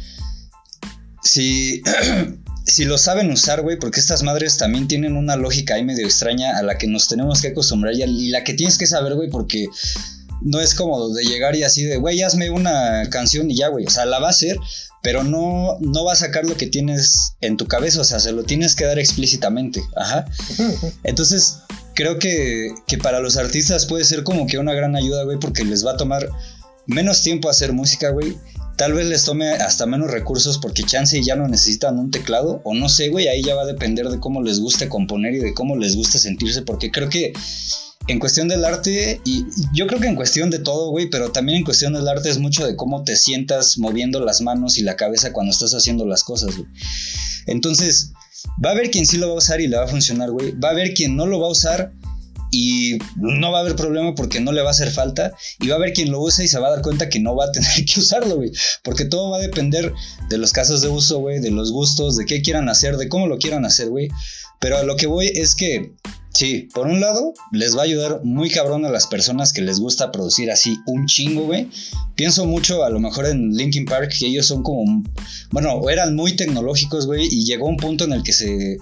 si, 1.22 1.84
si 2.66 2.86
lo 2.86 2.98
saben 2.98 3.30
usar, 3.30 3.62
güey, 3.62 3.78
porque 3.78 4.00
estas 4.00 4.24
madres 4.24 4.58
también 4.58 4.88
tienen 4.88 5.16
una 5.16 5.36
lógica 5.36 5.76
ahí 5.76 5.84
medio 5.84 6.08
extraña 6.08 6.58
a 6.58 6.64
la 6.64 6.80
que 6.80 6.88
nos 6.88 7.08
tenemos 7.08 7.44
que 7.44 7.50
acostumbrar 7.50 7.94
y, 7.94 8.02
y 8.02 8.30
la 8.30 8.44
que 8.44 8.56
tienes 8.56 8.80
que 8.80 8.88
saber, 8.88 9.14
güey, 9.14 9.30
porque 9.30 9.68
no 10.42 10.60
es 10.62 10.74
como 10.74 11.10
de 11.10 11.24
llegar 11.24 11.56
y 11.56 11.64
así 11.64 11.84
de, 11.84 11.98
güey, 11.98 12.22
hazme 12.22 12.50
una 12.50 13.10
canción 13.10 13.50
y 13.52 13.58
ya, 13.58 13.68
güey. 13.68 13.86
O 13.86 13.90
sea, 13.90 14.06
la 14.06 14.20
va 14.20 14.28
a 14.28 14.32
hacer, 14.32 14.58
pero 15.02 15.24
no, 15.24 15.78
no 15.80 16.06
va 16.06 16.14
a 16.14 16.18
sacar 16.18 16.46
lo 16.46 16.56
que 16.58 16.68
tienes 16.68 17.34
en 17.42 17.58
tu 17.58 17.68
cabeza, 17.68 18.02
o 18.02 18.04
sea, 18.04 18.20
se 18.20 18.32
lo 18.32 18.44
tienes 18.44 18.76
que 18.76 18.86
dar 18.86 19.00
explícitamente. 19.00 19.82
Ajá. 19.96 20.26
Entonces, 21.04 21.60
creo 21.96 22.20
que, 22.20 22.74
que 22.88 22.98
para 22.98 23.20
los 23.20 23.38
artistas 23.38 23.86
puede 23.86 24.06
ser 24.06 24.24
como 24.24 24.48
que 24.48 24.58
una 24.58 24.74
gran 24.74 24.96
ayuda, 24.96 25.24
güey, 25.24 25.38
porque 25.40 25.64
les 25.64 25.86
va 25.86 25.92
a 25.92 25.98
tomar 25.98 26.30
menos 26.88 27.22
tiempo 27.22 27.50
hacer 27.50 27.74
música, 27.74 28.10
güey. 28.10 28.38
Tal 28.78 28.94
vez 28.94 29.08
les 29.08 29.26
tome 29.26 29.50
hasta 29.50 29.86
menos 29.86 30.10
recursos 30.10 30.58
porque 30.58 30.84
chance 30.84 31.22
ya 31.22 31.36
no 31.36 31.48
necesitan 31.50 32.00
un 32.00 32.12
teclado 32.12 32.62
o 32.64 32.74
no 32.74 32.88
sé, 32.88 33.10
güey, 33.10 33.28
ahí 33.28 33.44
ya 33.44 33.54
va 33.54 33.64
a 33.64 33.66
depender 33.66 34.08
de 34.08 34.22
cómo 34.22 34.42
les 34.42 34.62
guste 34.62 34.88
componer 34.88 35.34
y 35.36 35.40
de 35.40 35.54
cómo 35.54 35.76
les 35.76 35.98
guste 35.98 36.18
sentirse 36.18 36.62
porque 36.62 36.90
creo 36.90 37.10
que 37.10 37.34
en 38.12 38.20
cuestión 38.20 38.48
del 38.48 38.66
arte, 38.66 39.22
y 39.24 39.46
yo 39.74 39.86
creo 39.88 40.00
que 40.00 40.08
en 40.08 40.16
cuestión 40.16 40.50
de 40.50 40.60
todo, 40.60 40.90
güey, 40.90 41.10
pero 41.10 41.32
también 41.32 41.60
en 41.60 41.64
cuestión 41.64 41.94
del 41.94 42.08
arte 42.08 42.30
es 42.30 42.40
mucho 42.40 42.66
de 42.66 42.76
cómo 42.76 43.04
te 43.04 43.16
sientas 43.16 43.78
moviendo 43.78 44.20
las 44.20 44.42
manos 44.42 44.78
y 44.78 44.82
la 44.82 44.96
cabeza 44.96 45.32
cuando 45.32 45.52
estás 45.52 45.74
haciendo 45.74 46.06
las 46.06 46.24
cosas, 46.24 46.56
güey. 46.56 46.68
Entonces, 47.46 48.12
va 48.64 48.70
a 48.70 48.74
haber 48.74 48.90
quien 48.90 49.06
sí 49.06 49.18
lo 49.18 49.28
va 49.28 49.36
a 49.36 49.38
usar 49.38 49.62
y 49.62 49.68
le 49.68 49.78
va 49.78 49.84
a 49.84 49.88
funcionar, 49.88 50.32
güey. 50.32 50.52
Va 50.52 50.70
a 50.70 50.72
haber 50.72 50.94
quien 50.94 51.16
no 51.16 51.26
lo 51.26 51.40
va 51.40 51.48
a 51.48 51.52
usar 51.52 51.94
y 52.52 52.98
no 53.16 53.52
va 53.52 53.60
a 53.60 53.62
haber 53.62 53.76
problema 53.76 54.16
porque 54.16 54.40
no 54.40 54.52
le 54.52 54.62
va 54.62 54.70
a 54.70 54.72
hacer 54.72 54.92
falta. 54.92 55.34
Y 55.60 55.68
va 55.68 55.76
a 55.76 55.78
haber 55.78 55.94
quien 55.94 56.12
lo 56.12 56.20
use 56.22 56.44
y 56.44 56.48
se 56.48 56.60
va 56.60 56.68
a 56.68 56.72
dar 56.72 56.82
cuenta 56.82 57.10
que 57.10 57.20
no 57.20 57.36
va 57.36 57.46
a 57.46 57.52
tener 57.52 57.86
que 57.86 58.00
usarlo, 58.00 58.38
güey. 58.38 58.52
Porque 58.84 59.06
todo 59.06 59.32
va 59.32 59.38
a 59.38 59.42
depender 59.42 59.94
de 60.30 60.38
los 60.38 60.52
casos 60.52 60.82
de 60.82 60.88
uso, 60.88 61.20
güey, 61.20 61.40
de 61.40 61.52
los 61.52 61.72
gustos, 61.72 62.18
de 62.18 62.26
qué 62.26 62.42
quieran 62.42 62.70
hacer, 62.70 62.98
de 62.98 63.08
cómo 63.08 63.28
lo 63.28 63.38
quieran 63.38 63.66
hacer, 63.66 63.90
güey. 63.90 64.10
Pero 64.60 64.78
a 64.78 64.84
lo 64.84 64.96
que 64.96 65.08
voy 65.08 65.28
es 65.28 65.56
que 65.56 65.94
Sí, 66.34 66.70
por 66.74 66.86
un 66.86 67.02
lado, 67.02 67.34
les 67.52 67.76
va 67.76 67.82
a 67.82 67.86
ayudar 67.86 68.22
muy 68.24 68.50
cabrón 68.52 68.86
a 68.86 68.90
las 68.90 69.08
personas 69.08 69.52
que 69.52 69.62
les 69.62 69.80
gusta 69.80 70.12
producir 70.12 70.52
así 70.52 70.78
un 70.86 71.08
chingo, 71.08 71.46
güey. 71.46 71.70
Pienso 72.16 72.46
mucho 72.46 72.84
a 72.84 72.90
lo 72.90 73.00
mejor 73.00 73.26
en 73.26 73.56
Linkin 73.56 73.86
Park, 73.86 74.14
que 74.18 74.28
ellos 74.28 74.46
son 74.46 74.62
como, 74.62 75.04
bueno, 75.52 75.90
eran 75.90 76.16
muy 76.16 76.36
tecnológicos, 76.36 77.08
güey, 77.08 77.28
y 77.32 77.46
llegó 77.46 77.68
un 77.68 77.78
punto 77.78 78.04
en 78.04 78.14
el 78.14 78.22
que 78.22 78.34
se, 78.34 78.78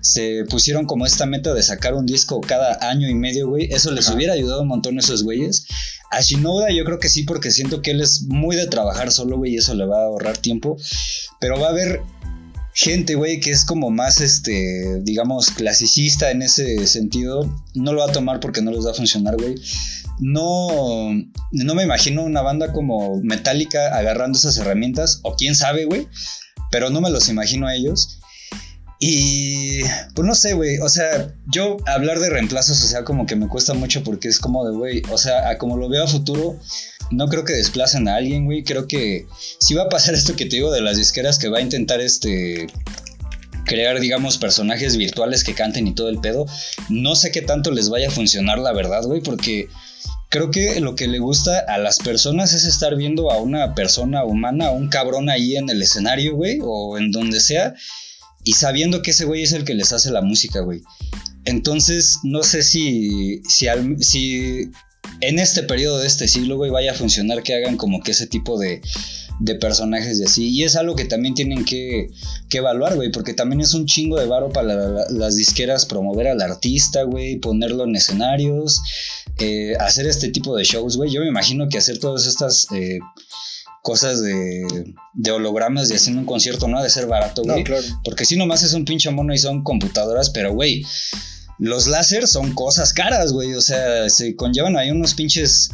se 0.00 0.44
pusieron 0.48 0.86
como 0.86 1.04
esta 1.04 1.26
meta 1.26 1.52
de 1.52 1.62
sacar 1.62 1.94
un 1.94 2.06
disco 2.06 2.40
cada 2.40 2.78
año 2.88 3.08
y 3.08 3.14
medio, 3.14 3.48
güey. 3.48 3.68
Eso 3.72 3.90
les 3.90 4.08
hubiera 4.08 4.34
ayudado 4.34 4.62
un 4.62 4.68
montón 4.68 4.96
a 4.96 5.00
esos 5.00 5.24
güeyes. 5.24 5.66
A 6.10 6.20
Shinoda 6.20 6.70
yo 6.70 6.84
creo 6.84 7.00
que 7.00 7.08
sí, 7.08 7.24
porque 7.24 7.50
siento 7.50 7.82
que 7.82 7.90
él 7.90 8.00
es 8.00 8.22
muy 8.28 8.54
de 8.54 8.68
trabajar 8.68 9.10
solo, 9.10 9.38
güey, 9.38 9.54
y 9.54 9.56
eso 9.56 9.74
le 9.74 9.86
va 9.86 9.98
a 9.98 10.04
ahorrar 10.04 10.38
tiempo. 10.38 10.76
Pero 11.40 11.58
va 11.58 11.66
a 11.66 11.70
haber 11.70 12.00
gente, 12.74 13.14
güey, 13.14 13.40
que 13.40 13.50
es 13.50 13.64
como 13.64 13.90
más, 13.90 14.20
este, 14.20 15.00
digamos, 15.02 15.50
clasicista 15.50 16.30
en 16.30 16.42
ese 16.42 16.86
sentido, 16.86 17.54
no 17.74 17.92
lo 17.92 18.00
va 18.00 18.06
a 18.06 18.12
tomar 18.12 18.40
porque 18.40 18.62
no 18.62 18.70
les 18.70 18.86
va 18.86 18.92
a 18.92 18.94
funcionar, 18.94 19.36
güey. 19.36 19.54
No, 20.18 21.12
no 21.50 21.74
me 21.74 21.82
imagino 21.82 22.22
una 22.22 22.42
banda 22.42 22.72
como 22.72 23.20
Metallica 23.22 23.96
agarrando 23.96 24.38
esas 24.38 24.56
herramientas, 24.58 25.20
o 25.22 25.34
quién 25.36 25.54
sabe, 25.54 25.84
güey, 25.84 26.08
pero 26.70 26.90
no 26.90 27.00
me 27.00 27.10
los 27.10 27.28
imagino 27.28 27.66
a 27.66 27.74
ellos. 27.74 28.18
Y 29.04 29.80
pues 30.14 30.24
no 30.24 30.34
sé, 30.36 30.52
güey, 30.52 30.78
o 30.78 30.88
sea, 30.88 31.34
yo 31.46 31.76
hablar 31.86 32.20
de 32.20 32.30
reemplazos, 32.30 32.84
o 32.84 32.86
sea, 32.86 33.02
como 33.02 33.26
que 33.26 33.34
me 33.34 33.48
cuesta 33.48 33.74
mucho 33.74 34.04
porque 34.04 34.28
es 34.28 34.38
como 34.38 34.64
de, 34.64 34.76
güey, 34.76 35.02
o 35.10 35.18
sea, 35.18 35.58
como 35.58 35.76
lo 35.76 35.88
veo 35.88 36.04
a 36.04 36.06
futuro, 36.06 36.56
no 37.12 37.28
creo 37.28 37.44
que 37.44 37.52
desplacen 37.52 38.08
a 38.08 38.16
alguien, 38.16 38.46
güey. 38.46 38.64
Creo 38.64 38.86
que 38.88 39.26
si 39.58 39.74
va 39.74 39.84
a 39.84 39.88
pasar 39.88 40.14
esto 40.16 40.34
que 40.34 40.46
te 40.46 40.56
digo 40.56 40.72
de 40.72 40.80
las 40.80 40.96
disqueras 40.96 41.38
que 41.38 41.48
va 41.48 41.58
a 41.58 41.62
intentar 41.62 42.00
este 42.00 42.66
crear, 43.64 44.00
digamos, 44.00 44.38
personajes 44.38 44.96
virtuales 44.96 45.44
que 45.44 45.54
canten 45.54 45.86
y 45.86 45.94
todo 45.94 46.08
el 46.08 46.18
pedo. 46.18 46.46
No 46.88 47.14
sé 47.14 47.30
qué 47.30 47.42
tanto 47.42 47.70
les 47.70 47.88
vaya 47.88 48.08
a 48.08 48.10
funcionar, 48.10 48.58
la 48.58 48.72
verdad, 48.72 49.04
güey, 49.04 49.20
porque 49.20 49.68
creo 50.30 50.50
que 50.50 50.80
lo 50.80 50.96
que 50.96 51.06
le 51.06 51.20
gusta 51.20 51.60
a 51.68 51.78
las 51.78 51.98
personas 51.98 52.54
es 52.54 52.64
estar 52.64 52.96
viendo 52.96 53.30
a 53.30 53.40
una 53.40 53.74
persona 53.74 54.24
humana, 54.24 54.68
a 54.68 54.70
un 54.72 54.88
cabrón 54.88 55.30
ahí 55.30 55.56
en 55.56 55.70
el 55.70 55.80
escenario, 55.80 56.34
güey, 56.34 56.58
o 56.60 56.98
en 56.98 57.12
donde 57.12 57.38
sea, 57.38 57.74
y 58.44 58.54
sabiendo 58.54 59.02
que 59.02 59.12
ese 59.12 59.24
güey 59.24 59.42
es 59.42 59.52
el 59.52 59.64
que 59.64 59.74
les 59.74 59.92
hace 59.92 60.10
la 60.10 60.22
música, 60.22 60.60
güey. 60.60 60.82
Entonces, 61.44 62.18
no 62.24 62.42
sé 62.42 62.62
si, 62.62 63.42
si, 63.48 63.66
si 64.00 64.70
en 65.20 65.38
este 65.38 65.62
periodo 65.62 65.98
de 65.98 66.06
este 66.06 66.28
siglo, 66.28 66.56
güey, 66.56 66.70
vaya 66.70 66.92
a 66.92 66.94
funcionar 66.94 67.42
que 67.42 67.54
hagan 67.54 67.76
como 67.76 68.02
que 68.02 68.10
ese 68.10 68.26
tipo 68.26 68.58
de, 68.58 68.82
de 69.38 69.54
personajes 69.54 70.18
y 70.18 70.24
así. 70.24 70.48
Y 70.50 70.64
es 70.64 70.76
algo 70.76 70.96
que 70.96 71.04
también 71.04 71.34
tienen 71.34 71.64
que, 71.64 72.08
que 72.48 72.58
evaluar, 72.58 72.96
güey, 72.96 73.10
porque 73.10 73.34
también 73.34 73.60
es 73.60 73.74
un 73.74 73.86
chingo 73.86 74.18
de 74.18 74.26
varo 74.26 74.50
para 74.50 74.74
las 75.10 75.36
disqueras 75.36 75.86
promover 75.86 76.28
al 76.28 76.42
artista, 76.42 77.04
güey, 77.04 77.36
ponerlo 77.36 77.84
en 77.84 77.96
escenarios, 77.96 78.80
eh, 79.38 79.74
hacer 79.78 80.06
este 80.06 80.28
tipo 80.28 80.56
de 80.56 80.64
shows, 80.64 80.96
güey. 80.96 81.10
Yo 81.10 81.20
me 81.20 81.28
imagino 81.28 81.68
que 81.68 81.78
hacer 81.78 81.98
todas 81.98 82.26
estas... 82.26 82.66
Eh, 82.72 82.98
cosas 83.84 84.22
de, 84.22 84.94
de, 85.12 85.30
hologramas 85.32 85.90
y 85.90 85.94
haciendo 85.94 86.20
un 86.20 86.26
concierto 86.26 86.68
no 86.68 86.78
ha 86.78 86.84
de 86.84 86.88
ser 86.88 87.06
barato, 87.08 87.42
güey. 87.42 87.64
claro. 87.64 87.82
Porque 88.04 88.24
si 88.24 88.36
nomás 88.36 88.62
es 88.62 88.74
un 88.74 88.84
pinche 88.84 89.10
mono 89.10 89.34
y 89.34 89.38
son 89.38 89.64
computadoras, 89.64 90.30
pero 90.30 90.54
güey, 90.54 90.84
los 91.58 91.86
láser 91.86 92.26
son 92.26 92.54
cosas 92.54 92.92
caras, 92.92 93.32
güey. 93.32 93.54
O 93.54 93.60
sea, 93.60 94.08
se 94.08 94.36
conllevan 94.36 94.76
ahí 94.76 94.90
unos 94.90 95.14
pinches 95.14 95.70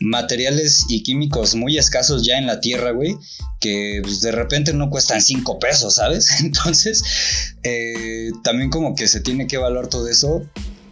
materiales 0.00 0.86
y 0.88 1.02
químicos 1.02 1.54
muy 1.54 1.76
escasos 1.78 2.24
ya 2.24 2.38
en 2.38 2.46
la 2.46 2.60
tierra, 2.60 2.90
güey, 2.90 3.16
que 3.60 4.00
pues, 4.02 4.20
de 4.22 4.32
repente 4.32 4.72
no 4.72 4.90
cuestan 4.90 5.20
cinco 5.20 5.58
pesos, 5.58 5.96
¿sabes? 5.96 6.40
Entonces, 6.40 7.02
eh, 7.62 8.30
también 8.42 8.70
como 8.70 8.94
que 8.94 9.06
se 9.08 9.20
tiene 9.20 9.46
que 9.46 9.56
evaluar 9.56 9.88
todo 9.88 10.08
eso 10.08 10.42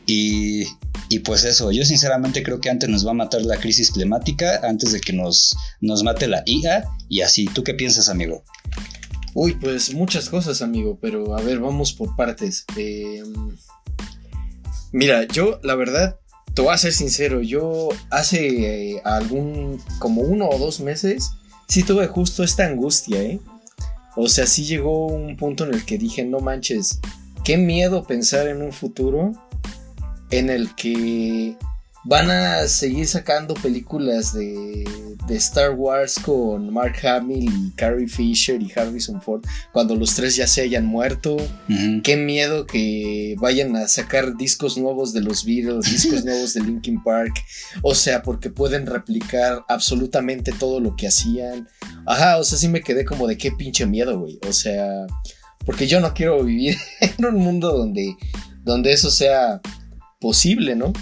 y, 0.07 0.65
y, 1.09 1.21
pues 1.21 1.45
eso, 1.45 1.73
yo 1.73 1.85
sinceramente 1.85 2.43
creo 2.43 2.61
que 2.61 2.71
antes 2.71 2.89
nos 2.89 3.07
va 3.07 3.11
a 3.11 3.15
matar 3.15 3.43
la 3.43 3.59
crisis 3.59 3.91
climática, 3.91 4.61
antes 4.63 4.93
de 4.93 5.01
que 5.01 5.13
nos, 5.13 5.55
nos 5.81 6.03
mate 6.03 6.29
la 6.29 6.43
IA 6.47 6.85
y 7.09 7.21
así. 7.23 7.47
¿Tú 7.47 7.63
qué 7.65 7.75
piensas, 7.75 8.09
amigo? 8.09 8.43
Uy, 9.35 9.55
pues 9.55 9.93
muchas 9.93 10.29
cosas, 10.31 10.63
amigo, 10.63 10.99
pero 11.01 11.37
a 11.37 11.43
ver, 11.43 11.61
vamos 11.61 11.93
por 11.93 12.17
partes. 12.17 12.65
Eh, 12.77 13.23
Mira, 14.93 15.25
yo 15.25 15.61
la 15.63 15.75
verdad, 15.75 16.19
te 16.55 16.63
voy 16.63 16.73
a 16.73 16.79
ser 16.79 16.93
sincero, 16.93 17.43
yo 17.43 17.89
hace 18.11 18.95
eh, 18.95 19.03
algún, 19.05 19.81
como 19.99 20.23
uno 20.23 20.49
o 20.49 20.59
dos 20.59 20.81
meses, 20.81 21.31
sí 21.69 21.83
tuve 21.83 22.07
justo 22.07 22.43
esta 22.43 22.67
angustia, 22.67 23.23
¿eh? 23.23 23.41
O 24.17 24.29
sea, 24.29 24.47
sí 24.47 24.65
llegó 24.65 25.07
un 25.07 25.37
punto 25.37 25.65
en 25.65 25.75
el 25.75 25.85
que 25.85 25.99
dije, 25.99 26.25
no 26.25 26.41
manches, 26.41 27.01
qué 27.45 27.57
miedo 27.57 28.05
pensar 28.05 28.49
en 28.49 28.63
un 28.63 28.73
futuro 28.73 29.33
en 30.31 30.51
el 30.51 30.75
que 30.75 31.57
van 32.09 32.31
a 32.31 32.67
seguir 32.69 33.07
sacando 33.07 33.53
películas 33.53 34.33
de, 34.33 34.85
Star 35.29 35.73
Wars 35.73 36.19
con 36.19 36.73
Mark 36.73 37.07
Hamill 37.07 37.45
y 37.45 37.71
Carrie 37.73 38.09
Fisher 38.09 38.63
y 38.63 38.73
Harrison 38.75 39.21
Ford 39.21 39.45
cuando 39.75 39.95
los 39.95 40.15
tres 40.15 40.37
ya 40.37 40.47
se 40.47 40.63
hayan 40.63 40.87
muerto. 40.87 41.37
Qué 42.03 42.17
miedo 42.17 42.67
que 42.67 43.37
vayan 43.39 43.77
a 43.77 43.89
sacar 43.89 44.39
discos 44.39 44.79
nuevos 44.79 45.13
de 45.13 45.21
los 45.21 45.45
Beatles, 45.45 45.85
discos 45.93 46.25
nuevos 46.25 46.55
de 46.55 46.63
Linkin 46.63 47.03
Park. 47.03 47.35
O 47.83 47.95
sea, 47.95 48.23
porque 48.23 48.49
pueden 48.49 48.87
replicar 48.87 49.67
absolutamente 49.69 50.51
todo 50.53 50.81
lo 50.81 50.97
que 50.97 51.09
hacían. 51.09 51.69
Ajá, 52.07 52.39
o 52.39 52.45
sea, 52.45 52.57
sí 52.57 52.69
me 52.69 52.81
quedé 52.81 53.05
como 53.05 53.27
de 53.27 53.37
qué 53.37 53.53
pinche 53.53 53.85
miedo, 53.85 54.19
güey. 54.19 54.39
O 54.49 54.55
sea, 54.55 55.07
porque 55.67 55.87
yo 55.87 56.01
no 56.01 56.15
quiero 56.15 56.43
vivir 56.43 56.79
en 57.03 57.27
un 57.27 57.35
mundo 57.35 57.77
donde, 57.77 58.17
donde 58.65 58.95
eso 58.95 59.11
sea 59.11 59.61
posible, 60.21 60.75
¿no? 60.75 60.95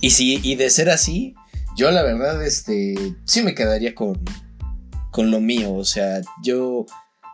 Y 0.00 0.10
si, 0.10 0.40
y 0.42 0.54
de 0.54 0.70
ser 0.70 0.90
así, 0.90 1.34
yo 1.76 1.90
la 1.90 2.02
verdad, 2.02 2.44
este, 2.44 2.94
sí 3.24 3.42
me 3.42 3.54
quedaría 3.54 3.94
con, 3.94 4.20
con 5.10 5.30
lo 5.30 5.40
mío. 5.40 5.74
O 5.74 5.84
sea, 5.84 6.20
yo 6.42 6.86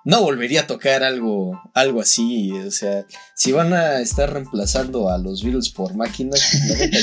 no 0.05 0.23
volvería 0.23 0.63
a 0.63 0.67
tocar 0.67 1.03
algo, 1.03 1.61
algo 1.75 2.01
así. 2.01 2.53
O 2.53 2.71
sea, 2.71 3.07
si 3.35 3.53
van 3.53 3.73
a 3.73 4.01
estar 4.01 4.33
reemplazando 4.33 5.09
a 5.09 5.19
los 5.19 5.43
Beatles 5.43 5.71
por 5.71 5.95
máquinas, 5.95 6.41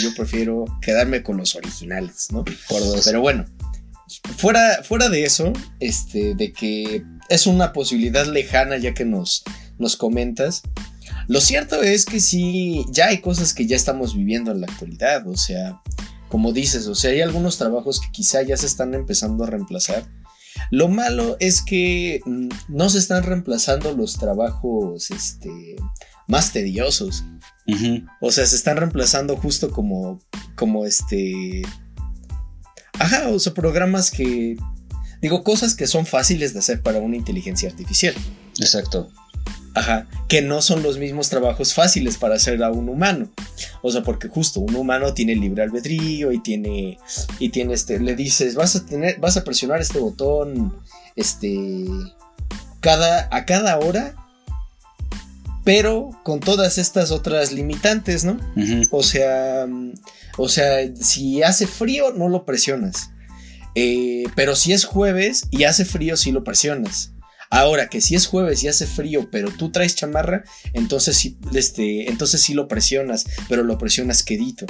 yo 0.01 0.09
prefiero 0.15 0.65
quedarme 0.81 1.23
con 1.23 1.37
los 1.37 1.55
originales, 1.55 2.27
¿no? 2.31 2.45
Por 2.45 2.79
dos. 2.79 3.05
Pero 3.05 3.21
bueno, 3.21 3.45
fuera, 4.37 4.83
fuera 4.83 5.09
de 5.09 5.25
eso, 5.25 5.51
este, 5.79 6.35
de 6.35 6.53
que 6.53 7.03
es 7.29 7.47
una 7.47 7.73
posibilidad 7.73 8.25
lejana 8.25 8.77
ya 8.77 8.93
que 8.93 9.05
nos, 9.05 9.43
nos 9.79 9.97
comentas. 9.97 10.61
Lo 11.31 11.39
cierto 11.39 11.81
es 11.81 12.03
que 12.03 12.19
sí, 12.19 12.83
ya 12.89 13.07
hay 13.07 13.21
cosas 13.21 13.53
que 13.53 13.65
ya 13.65 13.77
estamos 13.77 14.17
viviendo 14.17 14.51
en 14.51 14.59
la 14.59 14.67
actualidad, 14.67 15.25
o 15.29 15.37
sea, 15.37 15.81
como 16.27 16.51
dices, 16.51 16.87
o 16.87 16.93
sea, 16.93 17.11
hay 17.11 17.21
algunos 17.21 17.57
trabajos 17.57 18.01
que 18.01 18.11
quizá 18.11 18.41
ya 18.41 18.57
se 18.57 18.65
están 18.65 18.93
empezando 18.93 19.45
a 19.45 19.47
reemplazar. 19.47 20.03
Lo 20.71 20.89
malo 20.89 21.37
es 21.39 21.61
que 21.61 22.19
mm, 22.25 22.49
no 22.67 22.89
se 22.89 22.97
están 22.97 23.23
reemplazando 23.23 23.95
los 23.95 24.19
trabajos 24.19 25.09
este, 25.09 25.77
más 26.27 26.51
tediosos. 26.51 27.23
O 28.19 28.29
sea, 28.29 28.45
se 28.45 28.57
están 28.57 28.75
reemplazando 28.75 29.37
justo 29.37 29.71
como, 29.71 30.19
como 30.57 30.85
este... 30.85 31.61
Ajá, 32.99 33.29
o 33.29 33.39
sea, 33.39 33.53
programas 33.53 34.11
que. 34.11 34.57
Digo, 35.21 35.45
cosas 35.45 35.75
que 35.75 35.87
son 35.87 36.05
fáciles 36.05 36.51
de 36.51 36.59
hacer 36.59 36.81
para 36.81 36.99
una 36.99 37.15
inteligencia 37.15 37.69
artificial. 37.69 38.15
Exacto. 38.59 39.09
Ajá, 39.73 40.07
que 40.27 40.41
no 40.41 40.61
son 40.61 40.83
los 40.83 40.97
mismos 40.97 41.29
trabajos 41.29 41.73
fáciles 41.73 42.17
para 42.17 42.35
hacer 42.35 42.61
a 42.61 42.71
un 42.71 42.89
humano. 42.89 43.29
O 43.81 43.89
sea, 43.89 44.03
porque 44.03 44.27
justo 44.27 44.59
un 44.59 44.75
humano 44.75 45.13
tiene 45.13 45.35
libre 45.35 45.63
albedrío 45.63 46.33
y 46.33 46.39
tiene 46.39 46.99
y 47.39 47.49
tiene 47.49 47.73
este 47.73 47.99
le 47.99 48.15
dices, 48.15 48.55
"Vas 48.55 48.75
a 48.75 48.85
tener 48.85 49.19
vas 49.19 49.37
a 49.37 49.45
presionar 49.45 49.79
este 49.79 49.99
botón 49.99 50.75
este 51.15 51.87
cada 52.81 53.29
a 53.31 53.45
cada 53.45 53.79
hora, 53.79 54.15
pero 55.63 56.09
con 56.23 56.41
todas 56.41 56.77
estas 56.77 57.11
otras 57.11 57.53
limitantes, 57.53 58.25
¿no? 58.25 58.37
O 58.91 59.03
sea, 59.03 59.67
o 60.37 60.49
sea, 60.49 60.93
si 60.99 61.43
hace 61.43 61.65
frío 61.65 62.11
no 62.11 62.27
lo 62.27 62.45
presionas. 62.45 63.11
Eh, 63.75 64.25
pero 64.35 64.57
si 64.57 64.73
es 64.73 64.83
jueves 64.83 65.47
y 65.49 65.63
hace 65.63 65.85
frío 65.85 66.17
sí 66.17 66.33
lo 66.33 66.43
presionas. 66.43 67.13
Ahora 67.51 67.87
que 67.89 67.99
si 68.01 68.15
es 68.15 68.27
jueves 68.27 68.63
y 68.63 68.69
hace 68.69 68.87
frío, 68.87 69.29
pero 69.29 69.51
tú 69.51 69.71
traes 69.71 69.93
chamarra, 69.95 70.43
entonces 70.73 71.17
sí, 71.17 71.37
este, 71.53 72.09
entonces 72.09 72.41
sí 72.41 72.53
lo 72.53 72.67
presionas, 72.69 73.25
pero 73.49 73.63
lo 73.63 73.77
presionas 73.77 74.23
quedito, 74.23 74.65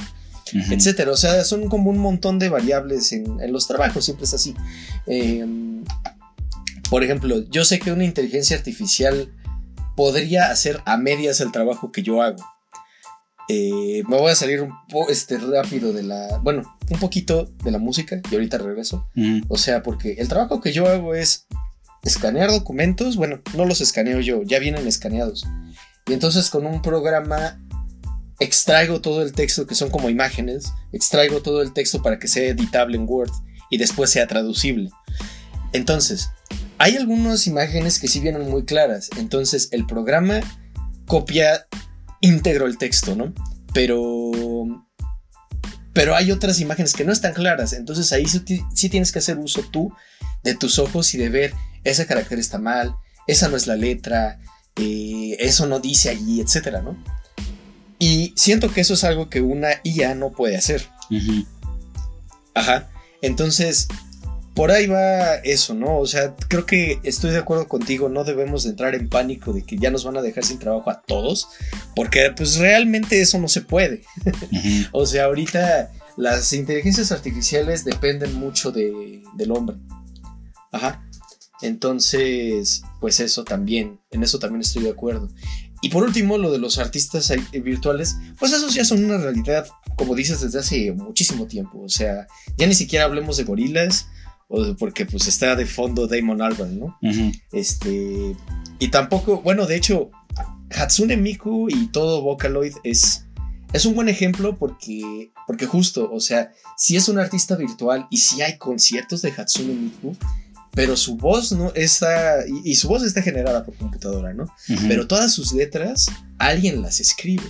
Ujú. 0.47 0.73
etcétera. 0.73 1.11
O 1.11 1.15
sea, 1.17 1.43
son 1.43 1.69
como 1.69 1.91
un 1.91 1.99
montón 1.99 2.39
de 2.39 2.49
variables 2.49 3.11
en, 3.13 3.39
en 3.39 3.53
los 3.53 3.67
trabajos, 3.67 4.03
siempre 4.03 4.25
es 4.25 4.33
así. 4.33 4.55
Eh, 5.05 5.45
por 6.89 7.03
ejemplo, 7.03 7.47
yo 7.49 7.63
sé 7.63 7.79
que 7.79 7.91
una 7.91 8.03
inteligencia 8.03 8.57
artificial 8.57 9.31
podría 9.95 10.49
hacer 10.49 10.81
a 10.85 10.97
medias 10.97 11.39
el 11.39 11.51
trabajo 11.51 11.91
que 11.91 12.01
yo 12.01 12.21
hago. 12.21 12.43
Eh, 13.47 14.03
me 14.07 14.17
voy 14.17 14.31
a 14.31 14.35
salir 14.35 14.61
un 14.61 14.71
poco 14.89 15.09
este, 15.11 15.37
rápido 15.37 15.93
de 15.93 16.03
la. 16.03 16.39
Bueno, 16.41 16.77
un 16.89 16.99
poquito 16.99 17.51
de 17.63 17.71
la 17.71 17.77
música 17.77 18.21
y 18.31 18.33
ahorita 18.35 18.57
regreso. 18.57 19.07
O 19.49 19.57
sea, 19.57 19.83
porque 19.83 20.13
el 20.13 20.27
trabajo 20.27 20.61
que 20.61 20.71
yo 20.73 20.87
hago 20.87 21.15
es 21.15 21.47
escanear 22.03 22.49
documentos. 22.49 23.15
Bueno, 23.15 23.41
no 23.55 23.65
los 23.65 23.81
escaneo 23.81 24.19
yo, 24.19 24.43
ya 24.43 24.59
vienen 24.59 24.87
escaneados. 24.87 25.45
Y 26.07 26.13
entonces 26.13 26.49
con 26.49 26.65
un 26.65 26.81
programa 26.81 27.59
extraigo 28.39 29.01
todo 29.01 29.21
el 29.21 29.33
texto 29.33 29.67
que 29.67 29.75
son 29.75 29.91
como 29.91 30.09
imágenes, 30.09 30.73
extraigo 30.91 31.41
todo 31.41 31.61
el 31.61 31.73
texto 31.73 32.01
para 32.01 32.17
que 32.17 32.27
sea 32.27 32.49
editable 32.49 32.97
en 32.97 33.05
Word 33.07 33.31
y 33.69 33.77
después 33.77 34.09
sea 34.09 34.27
traducible. 34.27 34.89
Entonces, 35.73 36.29
hay 36.77 36.97
algunas 36.97 37.45
imágenes 37.47 37.99
que 37.99 38.07
sí 38.07 38.19
vienen 38.19 38.49
muy 38.49 38.65
claras. 38.65 39.09
Entonces, 39.17 39.69
el 39.71 39.85
programa 39.85 40.41
copia 41.05 41.67
íntegro 42.19 42.65
el 42.65 42.77
texto, 42.77 43.15
¿no? 43.15 43.33
Pero 43.73 44.31
pero 45.93 46.15
hay 46.15 46.31
otras 46.31 46.59
imágenes 46.59 46.93
que 46.93 47.03
no 47.03 47.11
están 47.11 47.33
claras. 47.33 47.73
Entonces 47.73 48.11
ahí 48.13 48.25
sí, 48.25 48.41
sí 48.73 48.89
tienes 48.89 49.11
que 49.11 49.19
hacer 49.19 49.37
uso 49.37 49.61
tú 49.71 49.93
de 50.43 50.55
tus 50.55 50.79
ojos 50.79 51.13
y 51.13 51.17
de 51.17 51.29
ver 51.29 51.53
ese 51.83 52.05
carácter 52.05 52.39
está 52.39 52.57
mal, 52.57 52.95
esa 53.27 53.47
no 53.47 53.57
es 53.57 53.67
la 53.67 53.75
letra, 53.75 54.39
eh, 54.75 55.37
eso 55.39 55.65
no 55.67 55.79
dice 55.79 56.09
allí, 56.09 56.41
etcétera, 56.41 56.81
¿no? 56.81 56.97
Y 57.99 58.33
siento 58.35 58.71
que 58.73 58.81
eso 58.81 58.95
es 58.95 59.03
algo 59.03 59.29
que 59.29 59.41
una 59.41 59.69
IA 59.83 60.15
no 60.15 60.31
puede 60.31 60.57
hacer. 60.57 60.89
Ajá. 62.55 62.89
Entonces, 63.21 63.87
por 64.55 64.71
ahí 64.71 64.87
va 64.87 65.35
eso, 65.35 65.73
¿no? 65.73 65.99
O 65.99 66.07
sea, 66.07 66.35
creo 66.47 66.65
que 66.65 66.99
estoy 67.03 67.31
de 67.31 67.37
acuerdo 67.37 67.67
contigo, 67.67 68.09
no 68.09 68.23
debemos 68.23 68.63
de 68.63 68.71
entrar 68.71 68.95
en 68.95 69.07
pánico 69.07 69.53
de 69.53 69.63
que 69.63 69.77
ya 69.77 69.91
nos 69.91 70.03
van 70.03 70.17
a 70.17 70.21
dejar 70.21 70.43
sin 70.43 70.59
trabajo 70.59 70.89
a 70.89 71.01
todos, 71.01 71.49
porque 71.95 72.33
pues 72.35 72.57
realmente 72.57 73.21
eso 73.21 73.39
no 73.39 73.47
se 73.47 73.61
puede. 73.61 74.01
O 74.91 75.05
sea, 75.05 75.25
ahorita 75.25 75.91
las 76.17 76.51
inteligencias 76.53 77.11
artificiales 77.11 77.85
dependen 77.85 78.33
mucho 78.33 78.71
de, 78.71 79.21
del 79.35 79.51
hombre. 79.51 79.77
Ajá. 80.71 81.05
Entonces, 81.61 82.83
pues 82.99 83.19
eso 83.19 83.43
también, 83.43 83.99
en 84.11 84.23
eso 84.23 84.39
también 84.39 84.61
estoy 84.61 84.83
de 84.83 84.91
acuerdo. 84.91 85.29
Y 85.81 85.89
por 85.89 86.03
último, 86.03 86.37
lo 86.37 86.51
de 86.51 86.59
los 86.59 86.77
artistas 86.77 87.31
ahí- 87.31 87.59
virtuales, 87.61 88.15
pues 88.39 88.53
esos 88.53 88.73
ya 88.73 88.85
son 88.85 89.03
una 89.03 89.17
realidad, 89.17 89.67
como 89.97 90.15
dices, 90.15 90.41
desde 90.41 90.59
hace 90.59 90.91
muchísimo 90.91 91.47
tiempo. 91.47 91.81
O 91.81 91.89
sea, 91.89 92.27
ya 92.57 92.67
ni 92.67 92.75
siquiera 92.75 93.05
hablemos 93.05 93.37
de 93.37 93.43
gorilas, 93.43 94.07
o 94.47 94.75
porque 94.75 95.05
pues 95.05 95.27
está 95.27 95.55
de 95.55 95.65
fondo 95.65 96.07
Damon 96.07 96.41
Albarn, 96.41 96.79
¿no? 96.79 96.97
Este. 97.51 98.35
Y 98.79 98.89
tampoco, 98.89 99.41
bueno, 99.41 99.65
de 99.65 99.75
hecho, 99.77 100.11
Hatsune 100.71 101.17
Miku 101.17 101.69
y 101.69 101.87
todo 101.87 102.21
Vocaloid 102.21 102.73
es. 102.83 103.25
Es 103.73 103.85
un 103.85 103.95
buen 103.95 104.09
ejemplo 104.09 104.57
porque. 104.59 105.31
Porque 105.47 105.65
justo, 105.65 106.11
o 106.11 106.19
sea, 106.19 106.51
si 106.77 106.95
es 106.95 107.07
un 107.09 107.17
artista 107.17 107.55
virtual 107.55 108.07
y 108.11 108.17
si 108.17 108.41
hay 108.41 108.57
conciertos 108.57 109.21
de 109.21 109.31
Hatsune 109.31 109.73
Miku, 109.73 110.15
pero 110.73 110.95
su 110.95 111.17
voz 111.17 111.51
no 111.51 111.71
está. 111.73 112.45
Y, 112.47 112.71
y 112.71 112.75
su 112.75 112.87
voz 112.87 113.03
está 113.03 113.21
generada 113.21 113.63
por 113.63 113.75
computadora, 113.75 114.33
¿no? 114.33 114.43
Ujú. 114.43 114.87
Pero 114.87 115.07
todas 115.07 115.33
sus 115.33 115.53
letras, 115.53 116.07
alguien 116.37 116.81
las 116.81 116.99
escribe. 116.99 117.43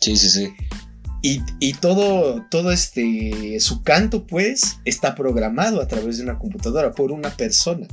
Sí, 0.00 0.16
sí, 0.16 0.28
sí. 0.28 0.52
Y, 1.22 1.40
y 1.58 1.72
todo, 1.72 2.44
todo 2.50 2.70
este, 2.70 3.58
su 3.58 3.82
canto, 3.82 4.26
pues, 4.26 4.76
está 4.84 5.14
programado 5.14 5.80
a 5.80 5.88
través 5.88 6.18
de 6.18 6.24
una 6.24 6.38
computadora 6.38 6.92
por 6.92 7.12
una 7.12 7.30
persona. 7.34 7.88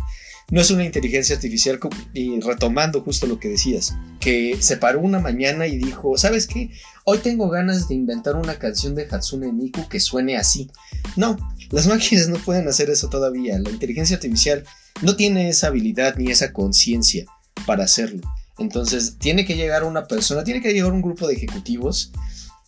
No 0.49 0.59
es 0.59 0.69
una 0.69 0.83
inteligencia 0.83 1.35
artificial, 1.35 1.79
y 2.13 2.41
retomando 2.41 3.01
justo 3.03 3.27
lo 3.27 3.39
que 3.39 3.47
decías, 3.47 3.95
que 4.19 4.57
se 4.59 4.75
paró 4.75 4.99
una 4.99 5.19
mañana 5.19 5.65
y 5.65 5.77
dijo, 5.77 6.17
¿sabes 6.17 6.45
qué? 6.45 6.71
Hoy 7.05 7.19
tengo 7.19 7.47
ganas 7.47 7.87
de 7.87 7.95
inventar 7.95 8.35
una 8.35 8.59
canción 8.59 8.93
de 8.93 9.07
Hatsune 9.09 9.53
Miku 9.53 9.87
que 9.87 10.01
suene 10.01 10.35
así. 10.35 10.69
No, 11.15 11.37
las 11.71 11.87
máquinas 11.87 12.27
no 12.27 12.37
pueden 12.37 12.67
hacer 12.67 12.89
eso 12.89 13.09
todavía. 13.09 13.57
La 13.59 13.69
inteligencia 13.69 14.17
artificial 14.17 14.65
no 15.01 15.15
tiene 15.15 15.49
esa 15.49 15.67
habilidad 15.67 16.15
ni 16.17 16.29
esa 16.29 16.51
conciencia 16.51 17.25
para 17.65 17.85
hacerlo. 17.85 18.21
Entonces, 18.59 19.17
tiene 19.17 19.45
que 19.45 19.55
llegar 19.55 19.83
una 19.83 20.07
persona, 20.07 20.43
tiene 20.43 20.61
que 20.61 20.73
llegar 20.73 20.91
un 20.91 21.01
grupo 21.01 21.27
de 21.27 21.33
ejecutivos 21.33 22.11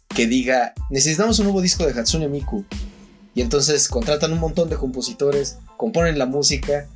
que 0.08 0.28
diga, 0.28 0.74
necesitamos 0.90 1.40
un 1.40 1.46
nuevo 1.46 1.62
disco 1.62 1.86
de 1.86 2.00
Hatsune 2.00 2.30
Miku. 2.30 2.66
Y 3.36 3.42
entonces 3.42 3.88
contratan 3.88 4.32
un 4.32 4.40
montón 4.40 4.70
de 4.70 4.76
compositores, 4.76 5.58
componen 5.76 6.20
la 6.20 6.28
música, 6.28 6.88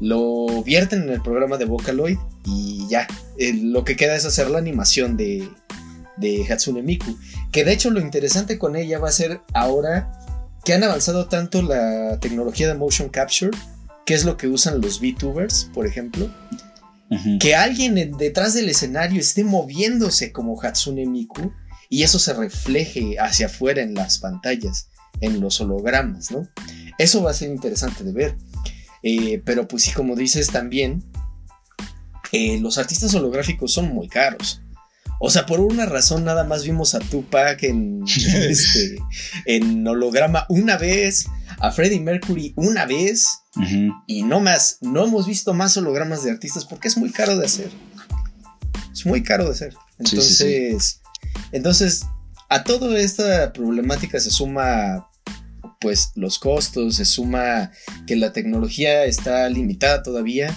lo 0.00 0.62
vierten 0.62 1.02
en 1.02 1.10
el 1.10 1.22
programa 1.22 1.56
de 1.56 1.64
Vocaloid 1.64 2.18
y 2.44 2.86
ya. 2.88 3.06
Eh, 3.38 3.54
lo 3.54 3.84
que 3.84 3.96
queda 3.96 4.14
es 4.14 4.24
hacer 4.24 4.50
la 4.50 4.58
animación 4.58 5.16
de, 5.16 5.48
de 6.18 6.46
Hatsune 6.48 6.82
Miku. 6.82 7.16
Que 7.50 7.64
de 7.64 7.72
hecho 7.72 7.90
lo 7.90 8.00
interesante 8.00 8.58
con 8.58 8.76
ella 8.76 8.98
va 8.98 9.08
a 9.08 9.12
ser 9.12 9.40
ahora 9.54 10.17
que 10.68 10.74
han 10.74 10.84
avanzado 10.84 11.28
tanto 11.28 11.62
la 11.62 12.20
tecnología 12.20 12.68
de 12.68 12.74
motion 12.74 13.08
capture, 13.08 13.50
que 14.04 14.12
es 14.12 14.26
lo 14.26 14.36
que 14.36 14.48
usan 14.48 14.82
los 14.82 15.00
VTubers, 15.00 15.70
por 15.72 15.86
ejemplo, 15.86 16.30
que 17.40 17.54
alguien 17.54 17.96
en- 17.96 18.18
detrás 18.18 18.52
del 18.52 18.68
escenario 18.68 19.18
esté 19.18 19.44
moviéndose 19.44 20.30
como 20.30 20.60
Hatsune 20.62 21.06
Miku 21.06 21.52
y 21.88 22.02
eso 22.02 22.18
se 22.18 22.34
refleje 22.34 23.16
hacia 23.18 23.46
afuera 23.46 23.80
en 23.80 23.94
las 23.94 24.18
pantallas, 24.18 24.90
en 25.22 25.40
los 25.40 25.58
hologramas, 25.62 26.30
¿no? 26.30 26.46
Eso 26.98 27.22
va 27.22 27.30
a 27.30 27.34
ser 27.34 27.48
interesante 27.48 28.04
de 28.04 28.12
ver. 28.12 28.36
Eh, 29.02 29.40
pero 29.46 29.66
pues 29.66 29.84
sí, 29.84 29.92
como 29.92 30.16
dices 30.16 30.48
también, 30.48 31.02
eh, 32.30 32.60
los 32.60 32.76
artistas 32.76 33.14
holográficos 33.14 33.72
son 33.72 33.88
muy 33.94 34.06
caros. 34.08 34.60
O 35.20 35.30
sea, 35.30 35.46
por 35.46 35.60
una 35.60 35.86
razón 35.86 36.24
nada 36.24 36.44
más 36.44 36.64
vimos 36.64 36.94
a 36.94 37.00
Tupac 37.00 37.62
en, 37.64 38.04
este, 38.06 38.98
en 39.46 39.86
holograma 39.86 40.46
una 40.48 40.76
vez, 40.76 41.26
a 41.58 41.70
Freddie 41.70 42.00
Mercury 42.00 42.52
una 42.56 42.86
vez, 42.86 43.26
y 44.06 44.22
no 44.22 44.38
más, 44.38 44.78
no 44.80 45.04
hemos 45.04 45.26
visto 45.26 45.52
más 45.52 45.76
hologramas 45.76 46.22
de 46.22 46.30
artistas 46.30 46.64
porque 46.64 46.86
es 46.86 46.96
muy 46.96 47.10
caro 47.10 47.36
de 47.36 47.46
hacer. 47.46 47.70
Es 48.92 49.04
muy 49.04 49.22
caro 49.22 49.46
de 49.46 49.50
hacer. 49.50 49.74
Sí, 50.04 50.16
sí, 50.16 50.22
sí. 50.22 50.44
Entonces, 50.44 51.00
entonces 51.50 52.06
a 52.48 52.62
toda 52.62 52.98
esta 53.00 53.52
problemática 53.52 54.20
se 54.20 54.30
suma 54.30 55.10
pues 55.80 56.12
los 56.14 56.38
costos, 56.38 56.96
se 56.96 57.04
suma 57.04 57.72
que 58.06 58.16
la 58.16 58.32
tecnología 58.32 59.04
está 59.04 59.48
limitada 59.48 60.02
todavía 60.02 60.56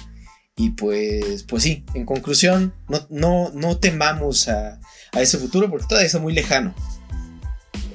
y 0.61 0.69
pues 0.69 1.43
pues 1.43 1.63
sí, 1.63 1.83
en 1.95 2.05
conclusión, 2.05 2.73
no, 2.87 3.07
no, 3.09 3.51
no 3.55 3.77
temamos 3.77 4.47
a, 4.47 4.79
a 5.11 5.21
ese 5.21 5.39
futuro 5.39 5.71
porque 5.71 5.87
todavía 5.87 6.05
está 6.05 6.19
muy 6.19 6.33
lejano, 6.33 6.75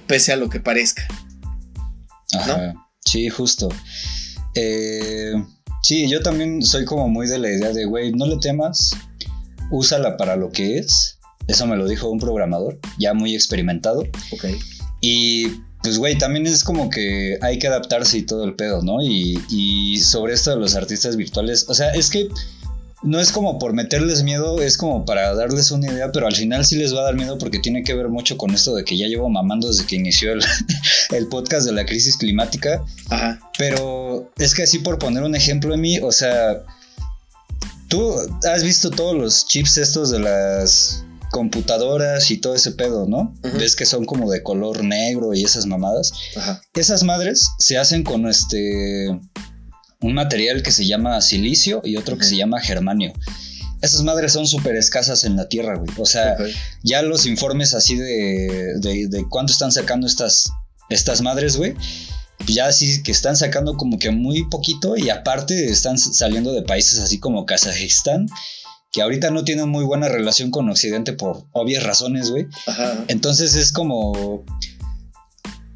pese 0.08 0.32
a 0.32 0.36
lo 0.36 0.50
que 0.50 0.58
parezca. 0.58 1.06
Ajá. 2.36 2.74
Sí, 3.04 3.28
justo. 3.28 3.68
Eh, 4.56 5.32
sí, 5.84 6.08
yo 6.08 6.20
también 6.22 6.60
soy 6.62 6.84
como 6.84 7.08
muy 7.08 7.28
de 7.28 7.38
la 7.38 7.50
idea 7.50 7.72
de, 7.72 7.84
güey, 7.84 8.12
no 8.12 8.26
le 8.26 8.38
temas, 8.38 8.90
úsala 9.70 10.16
para 10.16 10.34
lo 10.34 10.50
que 10.50 10.78
es. 10.78 11.20
Eso 11.46 11.68
me 11.68 11.76
lo 11.76 11.86
dijo 11.86 12.10
un 12.10 12.18
programador, 12.18 12.80
ya 12.98 13.14
muy 13.14 13.36
experimentado. 13.36 14.00
Ok. 14.32 14.46
Y 15.00 15.50
pues, 15.84 15.98
güey, 15.98 16.18
también 16.18 16.48
es 16.48 16.64
como 16.64 16.90
que 16.90 17.38
hay 17.42 17.60
que 17.60 17.68
adaptarse 17.68 18.18
y 18.18 18.22
todo 18.22 18.42
el 18.42 18.56
pedo, 18.56 18.82
¿no? 18.82 19.00
Y, 19.00 19.40
y 19.48 19.98
sobre 19.98 20.34
esto 20.34 20.50
de 20.50 20.56
los 20.56 20.74
artistas 20.74 21.16
virtuales, 21.16 21.66
o 21.68 21.74
sea, 21.74 21.90
es 21.90 22.10
que 22.10 22.28
no 23.06 23.20
es 23.20 23.30
como 23.30 23.58
por 23.58 23.72
meterles 23.72 24.22
miedo, 24.22 24.60
es 24.60 24.76
como 24.76 25.04
para 25.04 25.34
darles 25.34 25.70
una 25.70 25.90
idea, 25.92 26.10
pero 26.12 26.26
al 26.26 26.34
final 26.34 26.64
sí 26.64 26.76
les 26.76 26.94
va 26.94 27.00
a 27.00 27.04
dar 27.04 27.14
miedo 27.14 27.38
porque 27.38 27.60
tiene 27.60 27.82
que 27.82 27.94
ver 27.94 28.08
mucho 28.08 28.36
con 28.36 28.50
esto 28.52 28.74
de 28.74 28.84
que 28.84 28.98
ya 28.98 29.06
llevo 29.06 29.28
mamando 29.28 29.68
desde 29.68 29.86
que 29.86 29.96
inició 29.96 30.32
el, 30.32 30.42
el 31.10 31.28
podcast 31.28 31.66
de 31.66 31.72
la 31.72 31.86
crisis 31.86 32.16
climática. 32.16 32.84
Ajá. 33.08 33.40
Pero 33.58 34.32
es 34.38 34.54
que 34.54 34.64
así 34.64 34.80
por 34.80 34.98
poner 34.98 35.22
un 35.22 35.34
ejemplo 35.34 35.72
en 35.72 35.80
mí, 35.80 35.98
o 36.00 36.10
sea, 36.12 36.64
tú 37.88 38.14
has 38.48 38.64
visto 38.64 38.90
todos 38.90 39.16
los 39.16 39.46
chips 39.46 39.78
estos 39.78 40.10
de 40.10 40.18
las 40.18 41.04
computadoras 41.30 42.30
y 42.30 42.38
todo 42.38 42.54
ese 42.54 42.72
pedo, 42.72 43.06
¿no? 43.06 43.34
Ves 43.42 43.76
que 43.76 43.86
son 43.86 44.04
como 44.04 44.30
de 44.30 44.42
color 44.42 44.82
negro 44.82 45.34
y 45.34 45.44
esas 45.44 45.66
mamadas. 45.66 46.12
Ajá. 46.36 46.60
Esas 46.74 47.02
madres 47.02 47.50
se 47.58 47.78
hacen 47.78 48.02
con 48.02 48.26
este 48.26 49.18
un 50.00 50.14
material 50.14 50.62
que 50.62 50.72
se 50.72 50.86
llama 50.86 51.20
silicio 51.20 51.80
y 51.84 51.96
otro 51.96 52.18
que 52.18 52.24
se 52.24 52.36
llama 52.36 52.60
germanio. 52.60 53.12
Esas 53.82 54.02
madres 54.02 54.32
son 54.32 54.46
súper 54.46 54.74
escasas 54.76 55.24
en 55.24 55.36
la 55.36 55.48
tierra, 55.48 55.76
güey. 55.76 55.90
O 55.98 56.06
sea, 56.06 56.36
ya 56.82 57.02
los 57.02 57.26
informes 57.26 57.74
así 57.74 57.96
de, 57.96 58.74
de, 58.78 59.08
de 59.08 59.24
cuánto 59.28 59.52
están 59.52 59.70
sacando 59.70 60.06
estas, 60.06 60.50
estas 60.88 61.20
madres, 61.20 61.56
güey. 61.56 61.74
Ya 62.46 62.70
sí 62.72 63.02
que 63.02 63.12
están 63.12 63.36
sacando 63.36 63.76
como 63.76 63.98
que 63.98 64.10
muy 64.10 64.48
poquito 64.48 64.96
y 64.96 65.10
aparte 65.10 65.66
están 65.66 65.98
saliendo 65.98 66.52
de 66.52 66.62
países 66.62 66.98
así 67.00 67.18
como 67.18 67.46
Kazajistán, 67.46 68.26
que 68.92 69.02
ahorita 69.02 69.30
no 69.30 69.44
tienen 69.44 69.68
muy 69.68 69.84
buena 69.84 70.08
relación 70.08 70.50
con 70.50 70.68
Occidente 70.68 71.12
por 71.12 71.44
obvias 71.52 71.82
razones, 71.82 72.30
güey. 72.30 72.46
Entonces 73.08 73.54
es 73.54 73.72
como... 73.72 74.44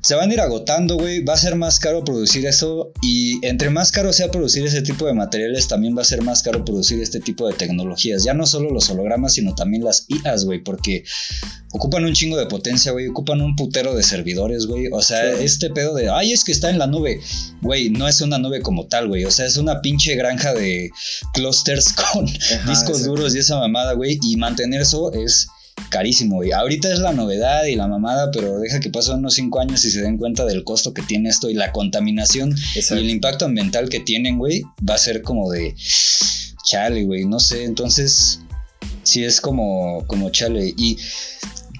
Se 0.03 0.15
van 0.15 0.31
a 0.31 0.33
ir 0.33 0.41
agotando, 0.41 0.97
güey. 0.97 1.23
Va 1.23 1.35
a 1.35 1.37
ser 1.37 1.57
más 1.57 1.79
caro 1.79 2.03
producir 2.05 2.47
eso. 2.47 2.91
Y 3.03 3.45
entre 3.47 3.69
más 3.69 3.93
caro 3.93 4.13
sea 4.13 4.31
producir 4.31 4.65
ese 4.65 4.81
tipo 4.83 5.07
de 5.07 5.13
materiales, 5.13 5.69
también 5.69 5.97
va 5.97 6.03
a 6.03 6.07
ser 6.07 6.23
más 6.23 6.43
caro 6.43 6.65
producir 6.65 7.01
este 7.03 7.21
tipo 7.21 7.47
de 7.47 7.53
tecnologías. 7.55 8.25
Ya 8.25 8.33
no 8.33 8.47
solo 8.47 8.71
los 8.71 8.89
hologramas, 8.89 9.35
sino 9.35 9.55
también 9.55 9.85
las 9.85 10.07
IAs, 10.09 10.47
güey. 10.47 10.63
Porque 10.65 11.05
ocupan 11.73 12.05
un 12.05 12.15
chingo 12.15 12.39
de 12.39 12.47
potencia, 12.47 12.93
güey. 12.93 13.09
Ocupan 13.09 13.43
un 13.43 13.57
putero 13.57 13.95
de 13.95 14.03
servidores, 14.03 14.67
güey. 14.67 14.87
O 14.91 15.03
sea, 15.03 15.37
Sí. 15.37 15.45
este 15.45 15.69
pedo 15.71 15.95
de, 15.95 16.09
ay, 16.09 16.33
es 16.33 16.45
que 16.45 16.53
está 16.53 16.71
en 16.71 16.79
la 16.79 16.87
nube. 16.87 17.21
Güey, 17.61 17.91
no 17.91 18.09
es 18.09 18.23
una 18.23 18.39
nube 18.39 18.63
como 18.63 18.87
tal, 18.87 19.09
güey. 19.09 19.25
O 19.27 19.31
sea, 19.31 19.45
es 19.45 19.59
una 19.59 19.83
pinche 19.83 20.15
granja 20.15 20.55
de 20.55 20.91
clusters 21.35 21.93
con 22.13 22.27
Ajá, 22.27 22.71
discos 22.71 23.05
duros 23.05 23.35
y 23.35 23.39
esa 23.39 23.59
mamada, 23.59 23.93
güey. 23.93 24.19
Y 24.23 24.37
mantener 24.37 24.81
eso 24.81 25.13
es 25.13 25.47
carísimo, 25.89 26.37
güey. 26.37 26.53
Ahorita 26.53 26.93
es 26.93 26.99
la 26.99 27.13
novedad 27.13 27.65
y 27.65 27.77
la 27.77 27.87
mamada, 27.87 28.31
pero 28.31 28.59
deja 28.59 28.81
que 28.81 28.91
pasen 28.91 29.19
unos 29.19 29.35
5 29.35 29.61
años 29.61 29.85
y 29.85 29.91
se 29.91 30.03
den 30.03 30.19
cuenta 30.19 30.45
del 30.45 30.65
costo 30.65 30.95
que 30.95 31.03
tiene 31.03 31.29
esto 31.29 31.51
y 31.51 31.55
la 31.55 31.73
contaminación 31.73 32.55
Exacto. 32.75 33.03
y 33.03 33.05
el 33.07 33.11
impacto 33.11 33.45
ambiental 33.47 33.89
que 33.89 34.01
tienen, 34.01 34.39
güey. 34.39 34.63
Va 34.89 34.95
a 34.95 34.99
ser 34.99 35.23
como 35.23 35.51
de 35.51 35.75
chale, 36.65 37.05
güey. 37.05 37.25
No 37.25 37.41
sé, 37.41 37.65
entonces 37.65 38.41
sí 39.03 39.25
es 39.25 39.41
como, 39.41 40.05
como 40.07 40.31
chale. 40.31 40.75
Y 40.77 40.99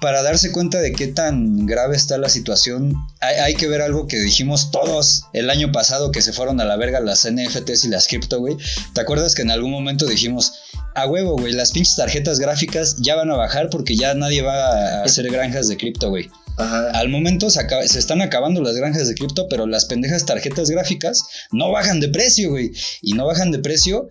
para 0.01 0.23
darse 0.23 0.51
cuenta 0.51 0.79
de 0.79 0.91
qué 0.93 1.07
tan 1.07 1.65
grave 1.67 1.95
está 1.95 2.17
la 2.17 2.27
situación, 2.27 2.95
hay, 3.19 3.35
hay 3.35 3.53
que 3.53 3.67
ver 3.67 3.81
algo 3.81 4.07
que 4.07 4.19
dijimos 4.19 4.71
todos 4.71 5.25
el 5.31 5.49
año 5.49 5.71
pasado 5.71 6.11
que 6.11 6.23
se 6.23 6.33
fueron 6.33 6.59
a 6.59 6.65
la 6.65 6.75
verga 6.75 6.99
las 6.99 7.29
NFTs 7.29 7.85
y 7.85 7.89
las 7.89 8.07
cripto, 8.07 8.39
güey. 8.39 8.57
¿Te 8.93 9.01
acuerdas 9.01 9.35
que 9.35 9.43
en 9.43 9.51
algún 9.51 9.71
momento 9.71 10.07
dijimos, 10.07 10.53
a 10.95 11.07
huevo, 11.07 11.37
güey, 11.37 11.53
las 11.53 11.71
pinches 11.71 11.95
tarjetas 11.95 12.39
gráficas 12.39 12.97
ya 12.99 13.15
van 13.15 13.31
a 13.31 13.35
bajar 13.35 13.69
porque 13.69 13.95
ya 13.95 14.13
nadie 14.13 14.41
va 14.41 14.55
a 14.55 15.03
hacer 15.03 15.29
granjas 15.31 15.67
de 15.67 15.77
cripto, 15.77 16.09
güey? 16.09 16.29
Ajá. 16.57 16.91
Al 16.91 17.07
momento 17.09 17.49
se, 17.49 17.59
acaba- 17.61 17.87
se 17.87 17.97
están 17.97 18.21
acabando 18.21 18.61
las 18.61 18.75
granjas 18.75 19.07
de 19.07 19.15
cripto, 19.15 19.47
pero 19.49 19.65
las 19.65 19.85
pendejas 19.85 20.25
tarjetas 20.25 20.69
gráficas 20.69 21.25
no 21.51 21.71
bajan 21.71 21.99
de 22.01 22.09
precio, 22.09 22.49
güey. 22.49 22.71
Y 23.01 23.13
no 23.13 23.25
bajan 23.25 23.51
de 23.51 23.59
precio 23.59 24.09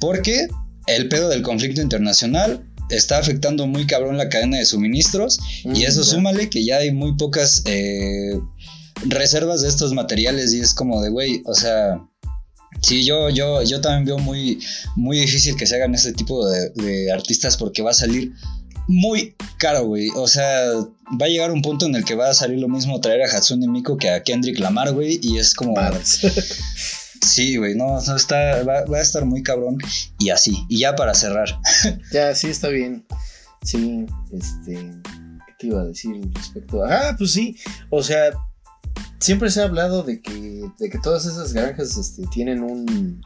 porque 0.00 0.48
el 0.86 1.08
pedo 1.08 1.28
del 1.28 1.42
conflicto 1.42 1.80
internacional 1.82 2.66
está 2.88 3.18
afectando 3.18 3.66
muy 3.66 3.86
cabrón 3.86 4.16
la 4.18 4.28
cadena 4.30 4.56
de 4.56 4.64
suministros. 4.66 5.38
Mm, 5.64 5.76
y 5.76 5.84
eso 5.84 6.02
ya. 6.02 6.10
súmale 6.10 6.48
que 6.50 6.64
ya 6.64 6.78
hay 6.78 6.92
muy 6.92 7.14
pocas 7.16 7.62
eh, 7.66 8.38
reservas 9.06 9.60
de 9.62 9.68
estos 9.68 9.92
materiales. 9.92 10.52
Y 10.54 10.60
es 10.60 10.74
como 10.74 11.02
de, 11.02 11.10
güey, 11.10 11.42
o 11.46 11.54
sea. 11.54 12.00
Sí, 12.82 13.04
yo, 13.04 13.30
yo, 13.30 13.62
yo 13.62 13.80
también 13.80 14.04
veo 14.04 14.18
muy, 14.18 14.60
muy 14.96 15.20
difícil 15.20 15.56
que 15.56 15.66
se 15.66 15.76
hagan 15.76 15.94
este 15.94 16.12
tipo 16.12 16.46
de, 16.48 16.70
de 16.70 17.12
artistas 17.12 17.56
porque 17.56 17.82
va 17.82 17.92
a 17.92 17.94
salir 17.94 18.32
muy 18.88 19.34
caro, 19.58 19.86
güey. 19.86 20.10
O 20.16 20.26
sea, 20.26 20.72
va 21.20 21.26
a 21.26 21.28
llegar 21.28 21.50
un 21.50 21.62
punto 21.62 21.86
en 21.86 21.94
el 21.94 22.04
que 22.04 22.14
va 22.14 22.28
a 22.28 22.34
salir 22.34 22.58
lo 22.58 22.68
mismo 22.68 23.00
traer 23.00 23.22
a 23.22 23.36
Hatsune 23.36 23.68
Miku 23.68 23.96
que 23.96 24.10
a 24.10 24.22
Kendrick 24.22 24.58
Lamar, 24.58 24.92
güey. 24.92 25.18
Y 25.22 25.38
es 25.38 25.54
como. 25.54 25.74
Sí, 27.22 27.56
güey, 27.56 27.76
no, 27.76 28.00
no 28.04 28.16
está, 28.16 28.64
va, 28.64 28.84
va 28.84 28.98
a 28.98 29.00
estar 29.00 29.24
muy 29.24 29.44
cabrón. 29.44 29.78
Y 30.18 30.30
así. 30.30 30.66
Y 30.68 30.80
ya 30.80 30.96
para 30.96 31.14
cerrar. 31.14 31.56
ya, 32.12 32.34
sí, 32.34 32.48
está 32.48 32.66
bien. 32.66 33.06
Sí, 33.62 34.06
este. 34.32 34.74
¿Qué 34.74 35.54
te 35.56 35.66
iba 35.68 35.82
a 35.82 35.84
decir 35.84 36.16
respecto 36.34 36.84
a.? 36.84 37.10
Ah, 37.10 37.14
pues 37.16 37.30
sí. 37.30 37.56
O 37.90 38.02
sea, 38.02 38.32
siempre 39.18 39.50
se 39.50 39.60
ha 39.60 39.64
hablado 39.64 40.02
de 40.02 40.20
que, 40.20 40.68
de 40.78 40.90
que 40.90 40.98
todas 40.98 41.26
esas 41.26 41.52
granjas 41.52 41.96
este, 41.96 42.26
tienen 42.26 42.62
un. 42.62 43.22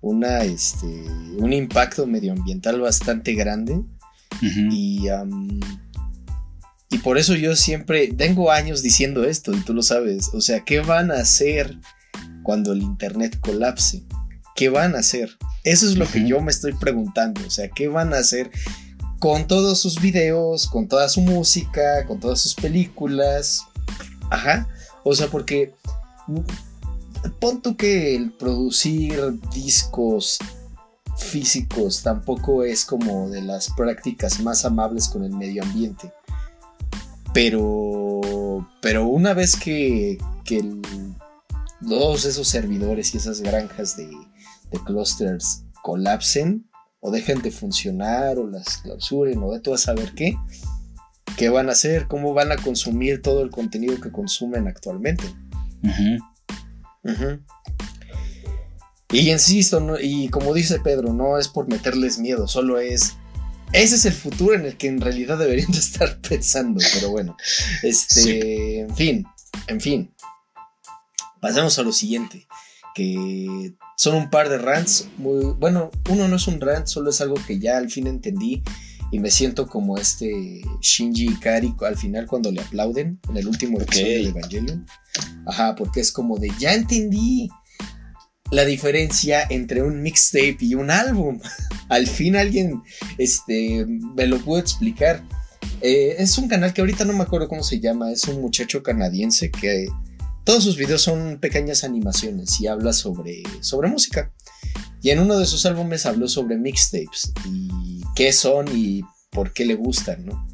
Una, 0.00 0.44
este, 0.44 0.86
un 1.38 1.54
impacto 1.54 2.06
medioambiental 2.06 2.78
bastante 2.78 3.32
grande. 3.32 3.82
Y, 4.42 5.06
y 6.90 6.98
por 6.98 7.16
eso 7.16 7.34
yo 7.34 7.56
siempre 7.56 8.08
tengo 8.08 8.50
años 8.50 8.82
diciendo 8.82 9.24
esto, 9.24 9.52
y 9.52 9.60
tú 9.60 9.72
lo 9.72 9.82
sabes. 9.82 10.30
O 10.34 10.42
sea, 10.42 10.60
¿qué 10.60 10.80
van 10.80 11.10
a 11.10 11.14
hacer 11.14 11.78
cuando 12.42 12.72
el 12.72 12.82
Internet 12.82 13.40
colapse? 13.40 14.04
¿Qué 14.54 14.68
van 14.68 14.94
a 14.94 14.98
hacer? 14.98 15.30
Eso 15.64 15.88
es 15.88 15.96
lo 15.96 16.06
que 16.06 16.28
yo 16.28 16.40
me 16.42 16.50
estoy 16.50 16.74
preguntando. 16.74 17.40
O 17.46 17.50
sea, 17.50 17.68
¿qué 17.68 17.88
van 17.88 18.12
a 18.12 18.18
hacer 18.18 18.50
con 19.18 19.48
todos 19.48 19.80
sus 19.80 20.00
videos, 20.00 20.68
con 20.68 20.86
toda 20.86 21.08
su 21.08 21.22
música, 21.22 22.04
con 22.06 22.20
todas 22.20 22.40
sus 22.40 22.54
películas? 22.54 23.62
Ajá. 24.30 24.68
O 25.04 25.14
sea, 25.14 25.28
porque 25.28 25.74
pon 27.40 27.60
tú 27.62 27.76
que 27.76 28.16
el 28.16 28.32
producir 28.32 29.38
discos 29.52 30.38
físicos 31.16 32.02
tampoco 32.02 32.64
es 32.64 32.84
como 32.84 33.28
de 33.28 33.42
las 33.42 33.70
prácticas 33.70 34.40
más 34.40 34.64
amables 34.64 35.08
con 35.08 35.24
el 35.24 35.32
medio 35.32 35.62
ambiente. 35.62 36.12
Pero, 37.32 38.20
pero 38.80 39.06
una 39.06 39.34
vez 39.34 39.56
que, 39.56 40.18
que 40.44 40.64
todos 41.86 42.24
esos 42.24 42.48
servidores 42.48 43.14
y 43.14 43.18
esas 43.18 43.40
granjas 43.40 43.96
de, 43.96 44.06
de 44.06 44.78
clusters 44.84 45.64
colapsen 45.82 46.68
o 47.00 47.10
dejen 47.10 47.42
de 47.42 47.50
funcionar 47.50 48.38
o 48.38 48.46
las 48.46 48.78
clausuren 48.78 49.42
o 49.42 49.52
de 49.52 49.60
todo 49.60 49.74
a 49.74 49.78
saber 49.78 50.14
qué, 50.14 50.36
qué 51.36 51.48
van 51.48 51.68
a 51.68 51.72
hacer, 51.72 52.06
cómo 52.06 52.32
van 52.34 52.52
a 52.52 52.56
consumir 52.56 53.22
todo 53.22 53.42
el 53.42 53.50
contenido 53.50 54.00
que 54.00 54.10
consumen 54.12 54.66
actualmente. 54.68 55.24
Y 59.12 59.30
insisto, 59.30 59.80
no- 59.80 59.98
y 60.00 60.28
como 60.28 60.52
dice 60.54 60.80
Pedro, 60.80 61.12
no 61.12 61.38
es 61.38 61.48
por 61.48 61.68
meterles 61.68 62.18
miedo, 62.18 62.48
solo 62.48 62.78
es. 62.78 63.14
Ese 63.72 63.96
es 63.96 64.04
el 64.06 64.12
futuro 64.12 64.54
en 64.54 64.64
el 64.66 64.76
que 64.76 64.88
en 64.88 65.00
realidad 65.00 65.38
deberían 65.38 65.70
de 65.70 65.78
estar 65.78 66.18
pensando, 66.28 66.80
pero 66.94 67.10
bueno. 67.10 67.36
Este, 67.82 68.20
Sí. 68.22 68.40
en 68.78 68.96
fin, 68.96 69.26
en 69.68 69.80
fin. 69.80 70.14
Pasemos 71.40 71.78
a 71.78 71.82
lo 71.82 71.92
siguiente, 71.92 72.46
que 72.94 73.74
son 73.96 74.14
un 74.14 74.30
par 74.30 74.48
de 74.48 74.58
rants 74.58 75.08
muy... 75.18 75.44
Bueno, 75.58 75.90
uno 76.08 76.26
no 76.26 76.36
es 76.36 76.46
un 76.48 76.60
rant, 76.60 76.86
solo 76.86 77.10
es 77.10 77.20
algo 77.20 77.34
que 77.46 77.58
ya 77.58 77.76
al 77.76 77.90
fin 77.90 78.06
entendí 78.06 78.62
y 79.10 79.18
me 79.18 79.30
siento 79.30 79.66
como 79.66 79.96
este 79.96 80.62
Shinji 80.80 81.28
Ikari 81.28 81.74
al 81.86 81.96
final 81.96 82.26
cuando 82.26 82.50
le 82.50 82.60
aplauden 82.60 83.20
en 83.28 83.36
el 83.36 83.46
último 83.46 83.80
episodio 83.80 84.24
de 84.24 84.28
Evangelion. 84.30 84.86
Ajá, 85.46 85.74
porque 85.74 86.00
es 86.00 86.10
como 86.10 86.38
de 86.38 86.50
ya 86.58 86.74
entendí 86.74 87.48
la 88.50 88.64
diferencia 88.64 89.44
entre 89.48 89.82
un 89.82 90.02
mixtape 90.02 90.58
y 90.60 90.74
un 90.74 90.90
álbum. 90.90 91.40
Al 91.88 92.06
fin 92.06 92.36
alguien 92.36 92.82
este, 93.18 93.86
me 93.86 94.26
lo 94.26 94.38
pudo 94.38 94.58
explicar. 94.58 95.22
Eh, 95.80 96.16
es 96.18 96.38
un 96.38 96.48
canal 96.48 96.72
que 96.72 96.80
ahorita 96.80 97.04
no 97.04 97.12
me 97.12 97.22
acuerdo 97.22 97.48
cómo 97.48 97.62
se 97.62 97.80
llama. 97.80 98.10
Es 98.10 98.24
un 98.24 98.40
muchacho 98.40 98.82
canadiense 98.82 99.50
que 99.50 99.86
todos 100.44 100.64
sus 100.64 100.76
videos 100.76 101.02
son 101.02 101.38
pequeñas 101.40 101.84
animaciones 101.84 102.60
y 102.60 102.66
habla 102.66 102.92
sobre, 102.92 103.42
sobre 103.60 103.88
música. 103.88 104.32
Y 105.02 105.10
en 105.10 105.18
uno 105.18 105.38
de 105.38 105.46
sus 105.46 105.66
álbumes 105.66 106.06
habló 106.06 106.28
sobre 106.28 106.56
mixtapes 106.56 107.32
y 107.46 107.93
qué 108.14 108.32
son 108.32 108.66
y 108.74 109.02
por 109.30 109.52
qué 109.52 109.64
le 109.64 109.74
gustan, 109.74 110.24
¿no? 110.26 110.46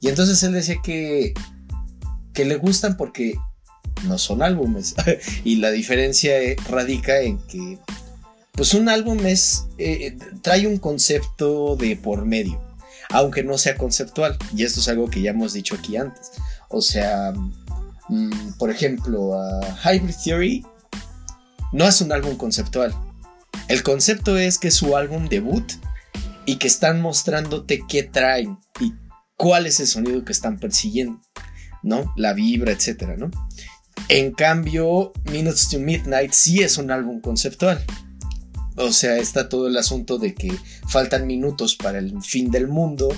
Y 0.00 0.08
entonces 0.08 0.42
él 0.42 0.52
decía 0.52 0.76
que, 0.82 1.32
que 2.34 2.44
le 2.44 2.56
gustan 2.56 2.96
porque 2.96 3.36
no 4.04 4.18
son 4.18 4.42
álbumes. 4.42 4.94
y 5.44 5.56
la 5.56 5.70
diferencia 5.70 6.40
eh, 6.40 6.56
radica 6.68 7.20
en 7.20 7.38
que, 7.46 7.78
pues 8.52 8.74
un 8.74 8.88
álbum 8.88 9.24
es, 9.26 9.66
eh, 9.78 10.16
trae 10.42 10.66
un 10.66 10.78
concepto 10.78 11.76
de 11.76 11.96
por 11.96 12.24
medio, 12.24 12.60
aunque 13.10 13.42
no 13.42 13.58
sea 13.58 13.76
conceptual. 13.76 14.36
Y 14.56 14.64
esto 14.64 14.80
es 14.80 14.88
algo 14.88 15.08
que 15.08 15.22
ya 15.22 15.30
hemos 15.30 15.52
dicho 15.52 15.76
aquí 15.76 15.96
antes. 15.96 16.32
O 16.68 16.82
sea, 16.82 17.32
mm, 18.08 18.54
por 18.58 18.70
ejemplo, 18.70 19.40
a 19.40 19.60
Hybrid 19.84 20.16
Theory 20.24 20.66
no 21.72 21.86
es 21.86 22.00
un 22.00 22.12
álbum 22.12 22.36
conceptual. 22.36 22.94
El 23.68 23.82
concepto 23.82 24.36
es 24.36 24.58
que 24.58 24.70
su 24.70 24.96
álbum 24.96 25.28
debut 25.28 25.72
y 26.46 26.56
que 26.56 26.66
están 26.66 27.00
mostrándote 27.00 27.84
qué 27.88 28.02
traen 28.02 28.58
y 28.80 28.92
cuál 29.36 29.66
es 29.66 29.80
el 29.80 29.86
sonido 29.86 30.24
que 30.24 30.32
están 30.32 30.58
persiguiendo, 30.58 31.20
¿no? 31.82 32.12
La 32.16 32.32
vibra, 32.32 32.72
etcétera, 32.72 33.16
¿no? 33.16 33.30
En 34.08 34.32
cambio, 34.32 35.12
Minutes 35.30 35.68
to 35.70 35.78
Midnight 35.78 36.32
sí 36.32 36.62
es 36.62 36.78
un 36.78 36.90
álbum 36.90 37.20
conceptual. 37.20 37.84
O 38.76 38.90
sea, 38.90 39.18
está 39.18 39.48
todo 39.48 39.66
el 39.66 39.76
asunto 39.76 40.18
de 40.18 40.34
que 40.34 40.52
faltan 40.88 41.26
minutos 41.26 41.76
para 41.76 41.98
el 41.98 42.20
fin 42.22 42.50
del 42.50 42.68
mundo 42.68 43.08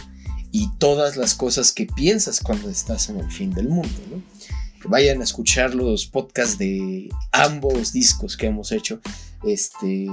y 0.51 0.70
todas 0.79 1.16
las 1.16 1.35
cosas 1.35 1.72
que 1.72 1.87
piensas 1.87 2.41
cuando 2.41 2.68
estás 2.68 3.09
en 3.09 3.18
el 3.18 3.31
fin 3.31 3.51
del 3.51 3.68
mundo, 3.68 4.01
¿no? 4.11 4.22
vayan 4.89 5.20
a 5.20 5.25
escuchar 5.25 5.75
los 5.75 6.07
podcasts 6.07 6.59
de 6.59 7.09
ambos 7.33 7.93
discos 7.93 8.37
que 8.37 8.47
hemos 8.47 8.72
hecho. 8.72 9.01
Este. 9.43 10.09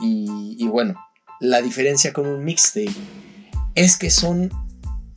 Y, 0.00 0.66
bueno, 0.66 0.94
la 1.40 1.62
diferencia 1.62 2.12
con 2.12 2.26
un 2.26 2.44
mixtape 2.44 2.94
es 3.74 3.96
que 3.96 4.10
son 4.10 4.50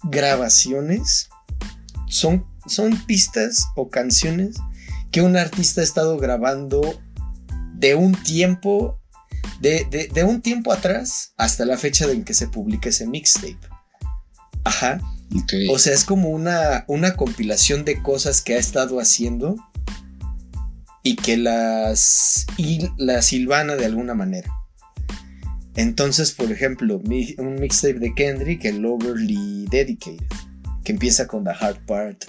grabaciones, 0.03 1.29
son, 2.07 2.45
son 2.65 2.97
pistas 3.05 3.67
o 3.75 3.89
canciones 3.89 4.57
que 5.11 5.21
un 5.21 5.37
artista 5.37 5.81
ha 5.81 5.83
estado 5.83 6.17
grabando 6.17 6.99
de 7.75 7.95
un 7.95 8.13
tiempo, 8.23 8.99
de, 9.61 10.09
de 10.13 10.23
un 10.23 10.41
tiempo 10.41 10.73
atrás 10.73 11.33
hasta 11.37 11.65
la 11.65 11.77
fecha 11.77 12.05
en 12.11 12.23
que 12.23 12.33
se 12.33 12.47
publica 12.47 12.89
ese 12.89 13.07
mixtape. 13.07 13.59
Ajá. 14.63 14.99
O 15.69 15.79
sea, 15.79 15.93
es 15.93 16.03
como 16.03 16.29
una, 16.29 16.85
una 16.87 17.15
compilación 17.15 17.85
de 17.85 18.01
cosas 18.01 18.41
que 18.41 18.55
ha 18.55 18.59
estado 18.59 18.99
haciendo 18.99 19.55
y 21.03 21.15
que 21.15 21.37
las, 21.37 22.45
y 22.57 22.89
las 22.97 23.25
silvana 23.27 23.75
de 23.75 23.85
alguna 23.85 24.13
manera. 24.13 24.51
Entonces, 25.77 26.31
por 26.31 26.51
ejemplo, 26.51 26.99
un 27.37 27.55
mixtape 27.59 27.99
de 27.99 28.13
Kendrick, 28.15 28.65
el 28.65 28.83
Overly 28.83 29.67
Dedicated, 29.69 30.25
que 30.83 30.91
empieza 30.91 31.27
con 31.27 31.43
The 31.43 31.51
Hard 31.51 31.85
Part, 31.85 32.25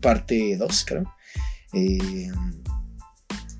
parte 0.00 0.56
2, 0.56 0.84
creo. 0.86 1.14
Eh, 1.74 2.30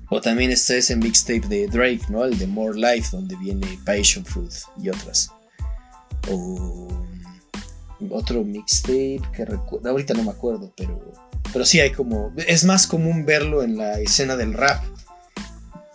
o 0.09 0.19
también 0.19 0.49
está 0.49 0.75
ese 0.75 0.95
mixtape 0.95 1.47
de 1.47 1.67
Drake, 1.67 2.01
¿no? 2.09 2.25
El 2.25 2.39
de 2.39 2.47
More 2.47 2.75
Life, 2.75 3.09
donde 3.11 3.35
viene 3.35 3.79
Passion 3.85 4.25
Fruit 4.25 4.51
y 4.81 4.89
otras. 4.89 5.29
O 6.31 6.87
otro 8.09 8.43
mixtape 8.43 9.21
que 9.31 9.45
recuerdo, 9.45 9.89
ahorita 9.91 10.15
no 10.15 10.23
me 10.23 10.31
acuerdo, 10.31 10.73
pero, 10.75 11.13
pero 11.53 11.65
sí 11.65 11.79
hay 11.79 11.91
como, 11.91 12.33
es 12.47 12.65
más 12.65 12.87
común 12.87 13.27
verlo 13.27 13.61
en 13.61 13.77
la 13.77 13.99
escena 13.99 14.35
del 14.35 14.53
rap. 14.53 14.83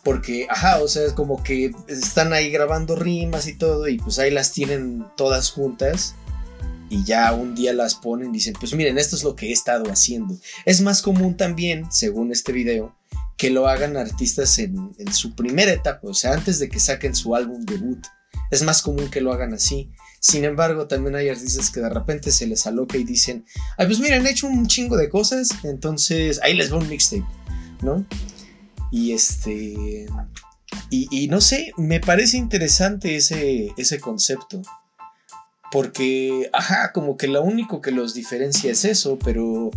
Porque, 0.02 0.46
ajá, 0.48 0.80
o 0.82 0.88
sea, 0.88 1.04
es 1.04 1.12
como 1.12 1.42
que 1.42 1.72
están 1.88 2.32
ahí 2.32 2.50
grabando 2.50 2.96
rimas 2.96 3.46
y 3.46 3.54
todo, 3.54 3.86
y 3.88 3.98
pues 3.98 4.18
ahí 4.18 4.30
las 4.30 4.52
tienen 4.52 5.04
todas 5.16 5.50
juntas, 5.50 6.14
y 6.88 7.04
ya 7.04 7.32
un 7.32 7.54
día 7.54 7.72
las 7.72 7.94
ponen 7.94 8.30
y 8.30 8.32
dicen, 8.34 8.54
pues 8.58 8.74
miren, 8.74 8.98
esto 8.98 9.14
es 9.14 9.22
lo 9.22 9.36
que 9.36 9.48
he 9.48 9.52
estado 9.52 9.90
haciendo. 9.90 10.36
Es 10.64 10.80
más 10.80 11.02
común 11.02 11.36
también, 11.36 11.90
según 11.92 12.32
este 12.32 12.52
video, 12.52 12.96
que 13.36 13.50
lo 13.50 13.68
hagan 13.68 13.96
artistas 13.96 14.58
en, 14.58 14.90
en 14.98 15.12
su 15.12 15.34
primera 15.34 15.72
etapa, 15.72 16.08
o 16.08 16.14
sea, 16.14 16.32
antes 16.32 16.58
de 16.58 16.68
que 16.68 16.80
saquen 16.80 17.14
su 17.14 17.34
álbum 17.36 17.64
debut. 17.64 18.04
Es 18.50 18.62
más 18.62 18.82
común 18.82 19.08
que 19.10 19.20
lo 19.20 19.32
hagan 19.32 19.54
así. 19.54 19.90
Sin 20.18 20.44
embargo, 20.44 20.86
también 20.88 21.14
hay 21.14 21.28
artistas 21.28 21.70
que 21.70 21.80
de 21.80 21.88
repente 21.88 22.32
se 22.32 22.46
les 22.46 22.66
aloca 22.66 22.98
y 22.98 23.04
dicen, 23.04 23.46
ay, 23.78 23.86
pues 23.86 24.00
miren, 24.00 24.26
he 24.26 24.30
hecho 24.30 24.48
un 24.48 24.66
chingo 24.66 24.96
de 24.96 25.08
cosas, 25.08 25.48
entonces 25.62 26.40
ahí 26.42 26.54
les 26.54 26.72
va 26.72 26.78
un 26.78 26.88
mixtape, 26.88 27.24
¿no? 27.82 28.04
Y 28.90 29.12
este... 29.12 30.06
Y, 30.88 31.28
no 31.28 31.40
sé, 31.40 31.72
me 31.76 31.98
parece 32.00 32.36
interesante 32.36 33.16
ese, 33.16 33.72
ese 33.76 33.98
concepto. 33.98 34.62
Porque, 35.72 36.48
ajá, 36.52 36.92
como 36.92 37.16
que 37.16 37.26
lo 37.26 37.42
único 37.42 37.80
que 37.80 37.90
los 37.90 38.14
diferencia 38.14 38.70
es 38.70 38.84
eso, 38.84 39.18
pero, 39.18 39.70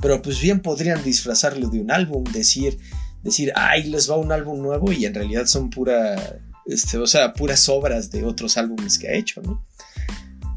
pero 0.00 0.22
pues 0.22 0.40
bien 0.40 0.60
podrían 0.60 1.02
disfrazarlo 1.02 1.68
de 1.68 1.80
un 1.80 1.90
álbum, 1.90 2.24
decir, 2.24 2.78
decir, 3.22 3.52
ay, 3.56 3.84
les 3.84 4.10
va 4.10 4.16
un 4.16 4.32
álbum 4.32 4.60
nuevo 4.60 4.92
y 4.92 5.06
en 5.06 5.14
realidad 5.14 5.46
son 5.46 5.70
pura, 5.70 6.40
este, 6.66 6.98
o 6.98 7.06
sea, 7.06 7.32
puras 7.32 7.68
obras 7.68 8.10
de 8.10 8.24
otros 8.24 8.56
álbumes 8.56 8.98
que 8.98 9.08
ha 9.08 9.14
hecho, 9.14 9.40
¿no? 9.42 9.64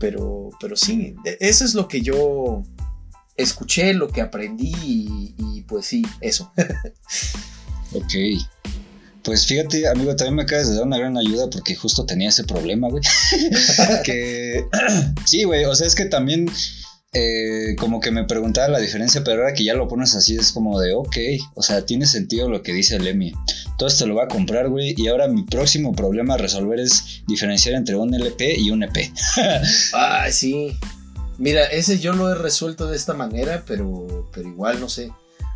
pero, 0.04 0.50
pero 0.60 0.76
sí, 0.76 1.16
e, 1.24 1.38
eso 1.40 1.64
es 1.64 1.76
lo 1.76 1.88
que 1.88 2.02
yo 2.02 2.64
escuché, 3.38 3.94
lo 3.94 4.10
que 4.10 4.20
aprendí 4.20 4.74
y, 5.38 5.62
pues 5.62 5.86
sí, 5.86 6.06
eso. 6.20 6.52
ok. 7.94 8.14
Pues 9.24 9.48
fíjate, 9.48 9.88
amigo, 9.88 10.16
también 10.16 10.36
me 10.36 10.44
acabas 10.44 10.68
de 10.68 10.76
dar 10.76 10.84
una 10.84 10.98
gran 10.98 11.18
ayuda 11.18 11.50
porque 11.50 11.76
justo 11.76 12.06
tenía 12.06 12.30
ese 12.30 12.44
problema, 12.44 12.90
güey. 12.90 13.04
que 14.04 14.66
sí, 15.26 15.44
güey, 15.44 15.64
o 15.66 15.74
sea, 15.76 15.88
es 15.88 15.96
que 15.96 16.06
también 16.06 16.50
eh, 17.16 17.76
como 17.78 18.00
que 18.00 18.10
me 18.10 18.24
preguntaba 18.26 18.68
la 18.68 18.80
diferencia, 18.80 19.24
pero 19.24 19.44
ahora 19.44 19.54
que 19.54 19.64
ya 19.64 19.76
lo 19.76 19.88
pones 19.88 20.16
así 20.16 20.36
es 20.36 20.52
como 20.52 20.80
de, 20.80 20.94
ok, 20.94 21.16
o 21.54 21.62
sea, 21.62 21.86
tiene 21.86 22.08
sentido 22.08 22.50
lo 22.50 22.64
que 22.64 22.74
dice 22.74 23.00
Lemmy. 23.00 23.34
Todo 23.78 23.88
esto 23.88 24.08
lo 24.08 24.16
va 24.16 24.24
a 24.24 24.28
comprar, 24.28 24.68
güey, 24.68 24.96
y 24.98 25.08
ahora 25.08 25.28
mi 25.28 25.44
próximo 25.44 25.94
problema 25.94 26.34
a 26.34 26.38
resolver 26.38 26.80
es 26.80 27.24
diferenciar 27.28 27.76
entre 27.76 27.96
un 27.96 28.14
LP 28.14 28.60
y 28.60 28.72
un 28.72 28.84
EP. 28.84 29.14
ah, 29.94 30.26
sí. 30.32 30.76
Mira, 31.38 31.66
ese 31.66 32.00
yo 32.00 32.14
lo 32.14 32.32
he 32.32 32.36
resuelto 32.36 32.88
de 32.88 32.98
esta 32.98 33.14
manera, 33.14 33.64
pero, 33.68 34.30
pero 34.34 34.50
igual 34.50 34.80
no 34.80 34.90
sé. 34.90 35.12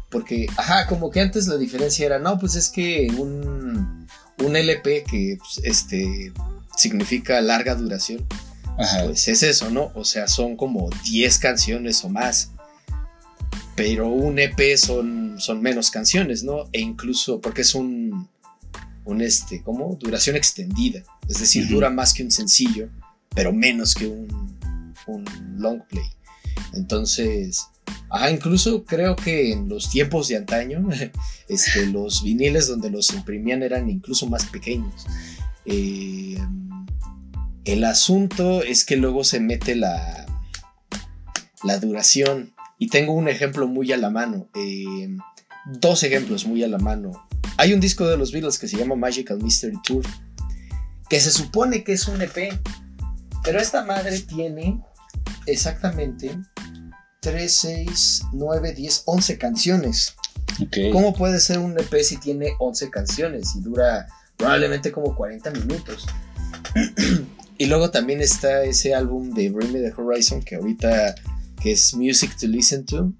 Porque, 0.09 0.47
ajá, 0.55 0.87
como 0.87 1.11
que 1.11 1.19
antes 1.19 1.47
la 1.47 1.57
diferencia 1.57 2.05
era, 2.05 2.19
no, 2.19 2.39
pues 2.39 2.55
es 2.55 2.69
que 2.69 3.07
un, 3.17 4.07
un 4.43 4.55
LP 4.55 5.03
que 5.03 5.37
pues, 5.37 5.59
este, 5.63 6.31
significa 6.75 7.41
larga 7.41 7.75
duración 7.75 8.25
pues 9.05 9.27
es 9.27 9.43
eso, 9.43 9.69
¿no? 9.71 9.91
O 9.95 10.05
sea, 10.05 10.27
son 10.27 10.55
como 10.55 10.89
10 11.03 11.39
canciones 11.39 12.03
o 12.03 12.09
más. 12.09 12.51
Pero 13.75 14.09
un 14.09 14.39
EP 14.39 14.75
son, 14.77 15.35
son 15.39 15.61
menos 15.61 15.91
canciones, 15.91 16.43
¿no? 16.43 16.67
E 16.71 16.81
incluso 16.81 17.41
porque 17.41 17.61
es 17.61 17.75
un, 17.75 18.27
un 19.05 19.21
este, 19.21 19.61
¿cómo? 19.63 19.95
Duración 19.99 20.35
extendida. 20.35 21.03
Es 21.27 21.39
decir, 21.39 21.67
dura 21.67 21.89
más 21.89 22.13
que 22.13 22.23
un 22.23 22.31
sencillo, 22.31 22.89
pero 23.35 23.51
menos 23.51 23.93
que 23.93 24.07
un, 24.07 24.55
un 25.07 25.25
long 25.57 25.81
play. 25.87 26.05
Entonces, 26.73 27.67
ajá, 28.09 28.31
incluso 28.31 28.85
creo 28.85 29.15
que 29.15 29.51
en 29.51 29.69
los 29.69 29.89
tiempos 29.89 30.27
de 30.27 30.37
antaño, 30.37 30.87
este, 31.47 31.87
los 31.87 32.23
viniles 32.23 32.67
donde 32.67 32.89
los 32.89 33.13
imprimían 33.13 33.63
eran 33.63 33.89
incluso 33.89 34.27
más 34.27 34.45
pequeños. 34.45 35.05
Eh, 35.65 36.37
el 37.65 37.83
asunto 37.83 38.63
es 38.63 38.85
que 38.85 38.95
luego 38.95 39.23
se 39.23 39.41
mete 39.41 39.75
la, 39.75 40.25
la 41.63 41.79
duración. 41.79 42.53
Y 42.79 42.89
tengo 42.89 43.13
un 43.13 43.27
ejemplo 43.27 43.67
muy 43.67 43.91
a 43.91 43.97
la 43.97 44.09
mano. 44.09 44.49
Eh, 44.55 45.09
dos 45.65 46.03
ejemplos 46.03 46.45
muy 46.45 46.63
a 46.63 46.67
la 46.67 46.77
mano. 46.77 47.27
Hay 47.57 47.73
un 47.73 47.79
disco 47.79 48.07
de 48.07 48.17
los 48.17 48.31
Beatles 48.31 48.59
que 48.59 48.67
se 48.67 48.77
llama 48.77 48.95
Magical 48.95 49.41
Mystery 49.41 49.77
Tour. 49.83 50.05
Que 51.09 51.19
se 51.19 51.31
supone 51.31 51.83
que 51.83 51.93
es 51.93 52.07
un 52.07 52.21
EP. 52.21 52.53
Pero 53.43 53.59
esta 53.59 53.83
madre 53.83 54.19
tiene 54.19 54.79
exactamente 55.45 56.37
3, 57.27 57.53
6, 57.53 58.21
9, 58.31 58.73
10, 58.73 59.03
11 59.05 59.37
canciones. 59.37 60.15
¿Cómo 60.93 61.13
puede 61.13 61.41
ser 61.41 61.59
un 61.59 61.77
EP 61.77 62.01
si 62.01 62.15
tiene 62.15 62.53
11 62.57 62.89
canciones 62.89 63.53
y 63.57 63.59
dura 63.59 64.07
probablemente 64.37 64.93
como 64.93 65.13
40 65.13 65.51
minutos? 65.51 66.05
Y 67.59 67.65
luego 67.65 67.89
también 67.89 68.21
está 68.21 68.63
ese 68.65 68.93
álbum 68.93 69.31
de 69.31 69.49
Bring 69.49 69.73
Me 69.73 69.79
the 69.79 69.91
Horizon, 69.91 70.43
que 70.43 70.57
ahorita 70.57 71.15
que 71.59 71.71
es 71.71 71.95
Music 71.95 72.37
to 72.39 72.45
Listen 72.45 72.85
to, 72.85 73.11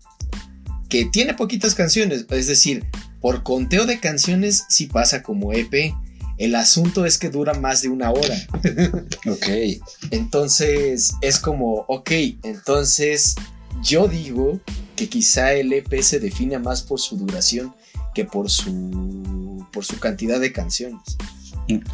que 0.89 1.05
tiene 1.05 1.33
poquitas 1.33 1.73
canciones, 1.73 2.27
es 2.29 2.45
decir, 2.45 2.85
por 3.19 3.41
conteo 3.41 3.87
de 3.87 3.99
canciones 3.99 4.65
sí 4.69 4.85
pasa 4.85 5.23
como 5.23 5.53
EP. 5.53 5.91
El 6.37 6.53
asunto 6.53 7.07
es 7.07 7.17
que 7.17 7.31
dura 7.31 7.55
más 7.55 7.81
de 7.81 7.89
una 7.89 8.11
hora. 8.11 8.37
ok. 9.27 9.47
Entonces 10.11 11.13
es 11.21 11.39
como, 11.39 11.85
ok, 11.87 12.11
entonces 12.43 13.33
yo 13.83 14.07
digo 14.07 14.59
que 14.95 15.09
quizá 15.09 15.53
el 15.53 15.71
EP 15.73 16.01
se 16.01 16.19
define 16.19 16.59
más 16.59 16.81
por 16.81 16.99
su 16.99 17.17
duración 17.17 17.73
que 18.13 18.25
por 18.25 18.49
su, 18.49 19.65
por 19.71 19.85
su 19.85 19.99
cantidad 19.99 20.39
de 20.39 20.51
canciones. 20.51 21.17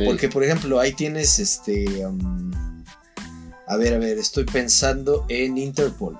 Porque, 0.05 0.29
por 0.29 0.43
ejemplo, 0.43 0.79
ahí 0.79 0.93
tienes 0.93 1.39
este. 1.39 2.05
Um, 2.05 2.51
a 3.67 3.77
ver, 3.77 3.95
a 3.95 3.97
ver, 3.97 4.17
estoy 4.17 4.45
pensando 4.45 5.25
en 5.29 5.57
Interpol. 5.57 6.19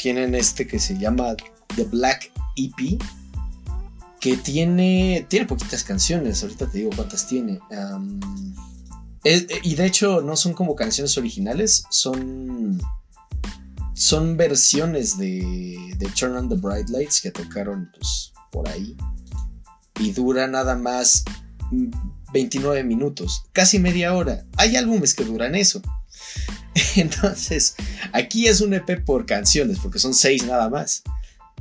Tienen 0.00 0.34
este 0.34 0.66
que 0.66 0.78
se 0.78 0.98
llama 0.98 1.36
The 1.76 1.84
Black 1.84 2.32
EP. 2.56 3.00
Que 4.20 4.36
tiene. 4.38 5.26
Tiene 5.28 5.46
poquitas 5.46 5.84
canciones. 5.84 6.42
Ahorita 6.42 6.70
te 6.70 6.78
digo 6.78 6.90
cuántas 6.96 7.26
tiene. 7.26 7.60
Um, 7.70 8.20
y 9.62 9.74
de 9.74 9.86
hecho, 9.86 10.22
no 10.22 10.36
son 10.36 10.54
como 10.54 10.74
canciones 10.74 11.16
originales. 11.18 11.84
Son. 11.90 12.80
Son 13.94 14.36
versiones 14.36 15.16
de, 15.16 15.94
de 15.96 16.06
Turn 16.08 16.36
on 16.36 16.48
the 16.48 16.56
Bright 16.56 16.88
Lights 16.90 17.20
que 17.20 17.30
tocaron 17.30 17.90
pues, 17.94 18.32
por 18.50 18.68
ahí. 18.68 18.96
Y 20.00 20.12
dura 20.12 20.46
nada 20.48 20.74
más 20.76 21.24
29 22.32 22.82
minutos, 22.84 23.44
casi 23.52 23.78
media 23.78 24.14
hora. 24.14 24.44
Hay 24.56 24.76
álbumes 24.76 25.14
que 25.14 25.24
duran 25.24 25.54
eso. 25.54 25.80
Entonces, 26.96 27.76
aquí 28.12 28.48
es 28.48 28.60
un 28.60 28.74
EP 28.74 29.04
por 29.04 29.26
canciones, 29.26 29.78
porque 29.78 29.98
son 29.98 30.14
seis 30.14 30.44
nada 30.44 30.68
más. 30.68 31.02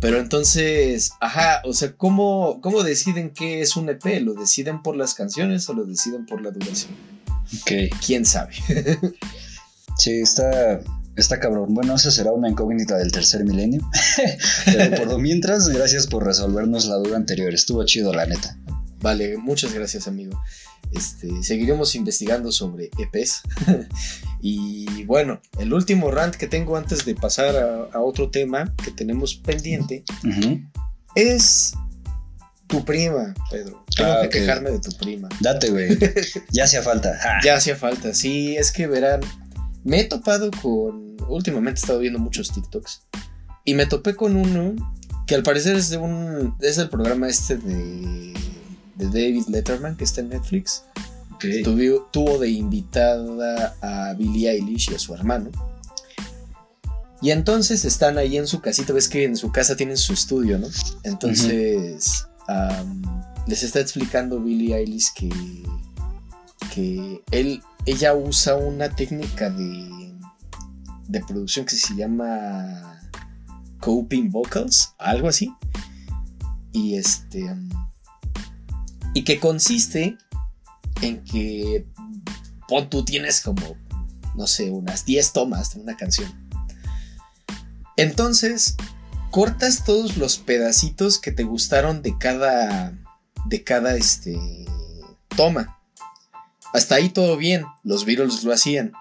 Pero 0.01 0.19
entonces, 0.19 1.11
ajá, 1.21 1.61
o 1.63 1.71
sea, 1.71 1.95
¿cómo, 1.95 2.59
¿cómo 2.61 2.83
deciden 2.83 3.29
qué 3.29 3.61
es 3.61 3.77
un 3.77 3.87
EP? 3.89 4.03
¿Lo 4.21 4.33
deciden 4.33 4.81
por 4.81 4.97
las 4.97 5.13
canciones 5.13 5.69
o 5.69 5.73
lo 5.73 5.85
deciden 5.85 6.25
por 6.25 6.41
la 6.41 6.51
duración? 6.51 6.91
Ok. 7.61 7.95
¿Quién 8.05 8.25
sabe? 8.25 8.53
sí, 9.97 10.11
está, 10.19 10.81
está 11.15 11.39
cabrón. 11.39 11.73
Bueno, 11.73 11.95
esa 11.95 12.11
será 12.11 12.31
una 12.31 12.49
incógnita 12.49 12.97
del 12.97 13.11
tercer 13.11 13.43
milenio. 13.43 13.81
Pero 14.65 14.95
por 14.97 15.07
lo 15.07 15.19
mientras, 15.19 15.69
gracias 15.69 16.07
por 16.07 16.25
resolvernos 16.25 16.85
la 16.85 16.95
duda 16.95 17.17
anterior. 17.17 17.53
Estuvo 17.53 17.83
chido, 17.85 18.13
la 18.13 18.25
neta. 18.25 18.57
Vale, 19.01 19.37
muchas 19.37 19.73
gracias, 19.73 20.07
amigo. 20.07 20.41
Este, 20.91 21.43
seguiremos 21.43 21.95
investigando 21.95 22.51
sobre 22.51 22.89
EPs. 22.97 23.41
y 24.41 25.03
bueno, 25.05 25.41
el 25.59 25.73
último 25.73 26.11
rant 26.11 26.35
que 26.35 26.47
tengo 26.47 26.77
antes 26.77 27.05
de 27.05 27.15
pasar 27.15 27.89
a, 27.93 27.99
otro 27.99 28.29
tema 28.29 28.73
que 28.83 28.91
tenemos 28.91 29.35
pendiente 29.35 30.03
es 31.15 31.73
tu 32.67 32.83
prima, 32.83 33.33
Pedro. 33.51 33.83
Tengo 33.95 34.11
ah, 34.11 34.21
que 34.23 34.29
quejarme 34.29 34.71
de 34.71 34.79
tu 34.79 34.91
prima. 34.97 35.29
Date, 35.39 35.69
güey. 35.69 35.97
Ya 36.51 36.63
hacía 36.63 36.81
falta. 36.81 37.19
Ya 37.43 37.55
hacía 37.55 37.75
falta. 37.75 38.13
Sí, 38.13 38.55
es 38.55 38.71
que 38.71 38.87
verán. 38.87 39.21
Me 39.83 40.01
he 40.01 40.03
topado 40.05 40.51
con. 40.61 41.17
Últimamente 41.27 41.79
he 41.79 41.81
estado 41.81 41.99
viendo 41.99 42.19
muchos 42.19 42.51
TikToks. 42.51 43.03
Y 43.65 43.73
me 43.75 43.85
topé 43.85 44.15
con 44.15 44.35
uno 44.35 44.75
que 45.25 45.35
al 45.35 45.43
parecer 45.43 45.75
es 45.75 45.89
de 45.89 45.97
un. 45.97 46.55
Es 46.59 46.77
del 46.77 46.89
programa 46.89 47.27
este 47.27 47.57
de 47.57 48.33
de 48.95 49.05
David 49.05 49.45
Letterman 49.47 49.95
que 49.95 50.03
está 50.03 50.21
en 50.21 50.29
Netflix. 50.29 50.83
Tuvo, 51.63 52.37
de 52.37 52.49
invitada 52.49 53.75
a 53.81 54.13
Billie 54.13 54.49
Eilish 54.49 54.91
y 54.91 54.95
a 54.95 54.99
su 54.99 55.13
hermano. 55.13 55.51
Y 57.21 57.31
entonces 57.31 57.83
están 57.85 58.17
ahí 58.17 58.37
en 58.37 58.47
su 58.47 58.61
casita, 58.61 58.93
ves 58.93 59.09
que 59.09 59.25
en 59.25 59.35
su 59.35 59.51
casa 59.51 59.75
tienen 59.75 59.97
su 59.97 60.13
estudio, 60.13 60.57
¿no? 60.57 60.67
Entonces 61.03 62.25
les 63.47 63.63
está 63.63 63.81
explicando 63.81 64.39
Billie 64.39 64.75
Eilish 64.75 65.13
que, 65.13 65.29
que 66.73 67.23
él, 67.31 67.61
ella 67.85 68.13
usa 68.13 68.55
una 68.55 68.89
técnica 68.89 69.49
de, 69.49 70.13
de 71.07 71.19
producción 71.21 71.65
que 71.65 71.75
se 71.75 71.95
llama 71.95 73.01
coping 73.79 74.29
vocals, 74.29 74.93
algo 74.97 75.27
así. 75.27 75.53
Y 76.71 76.95
este 76.95 77.49
y 79.13 79.23
que 79.23 79.39
consiste 79.39 80.17
en 81.01 81.23
que 81.23 81.85
pon 82.67 82.89
tú 82.89 83.05
tienes 83.05 83.41
como, 83.41 83.77
no 84.35 84.47
sé, 84.47 84.71
unas 84.71 85.05
10 85.05 85.33
tomas 85.33 85.75
de 85.75 85.81
una 85.81 85.95
canción. 85.95 86.31
Entonces, 87.95 88.75
cortas 89.29 89.83
todos 89.85 90.17
los 90.17 90.37
pedacitos 90.37 91.19
que 91.19 91.31
te 91.31 91.43
gustaron 91.43 92.01
de 92.01 92.17
cada, 92.17 92.93
de 93.45 93.63
cada, 93.63 93.95
este, 93.95 94.35
toma. 95.35 95.79
Hasta 96.73 96.95
ahí 96.95 97.09
todo 97.09 97.37
bien, 97.37 97.65
los 97.83 98.03
Beatles 98.03 98.43
lo 98.43 98.51
hacían. 98.51 98.93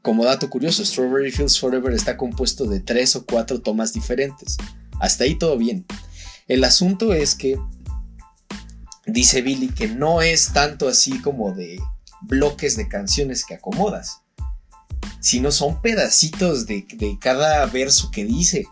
Como 0.00 0.24
dato 0.24 0.48
curioso, 0.48 0.84
Strawberry 0.84 1.30
Fields 1.30 1.60
Forever 1.60 1.92
está 1.92 2.16
compuesto 2.16 2.64
de 2.64 2.80
tres 2.80 3.14
o 3.14 3.26
cuatro 3.26 3.60
tomas 3.60 3.92
diferentes. 3.92 4.56
Hasta 5.00 5.24
ahí 5.24 5.34
todo 5.34 5.58
bien. 5.58 5.84
El 6.46 6.64
asunto 6.64 7.12
es 7.12 7.34
que 7.34 7.60
dice 9.06 9.42
Billy 9.42 9.68
que 9.68 9.88
no 9.88 10.22
es 10.22 10.52
tanto 10.54 10.88
así 10.88 11.20
como 11.20 11.52
de 11.52 11.78
bloques 12.22 12.76
de 12.76 12.88
canciones 12.88 13.44
que 13.44 13.54
acomodas, 13.54 14.22
sino 15.20 15.50
son 15.50 15.82
pedacitos 15.82 16.66
de, 16.66 16.86
cada 17.20 17.66
verso 17.66 18.10
que 18.10 18.24
dice. 18.24 18.66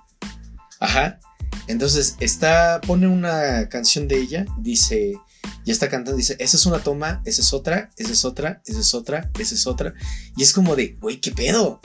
Ajá. 0.81 1.21
Entonces 1.69 2.17
está, 2.21 2.81
pone 2.81 3.09
una 3.09 3.69
canción 3.69 4.09
de 4.09 4.21
ella, 4.21 4.47
dice, 4.59 5.19
ya 5.67 5.73
está 5.73 5.89
cantando, 5.89 6.17
dice, 6.17 6.37
esa 6.39 6.57
es 6.57 6.65
una 6.65 6.79
toma, 6.79 7.21
esa 7.25 7.43
es 7.43 7.53
otra, 7.53 7.91
esa 7.97 8.13
es 8.13 8.25
otra, 8.25 8.63
esa 8.67 8.81
es 8.81 8.95
otra, 8.95 9.31
esa 9.39 9.55
es 9.55 9.67
otra. 9.67 9.95
Y 10.37 10.45
es 10.45 10.53
como 10.53 10.77
de, 10.77 10.97
güey, 11.01 11.21
¿qué 11.21 11.33
pedo? 11.33 11.81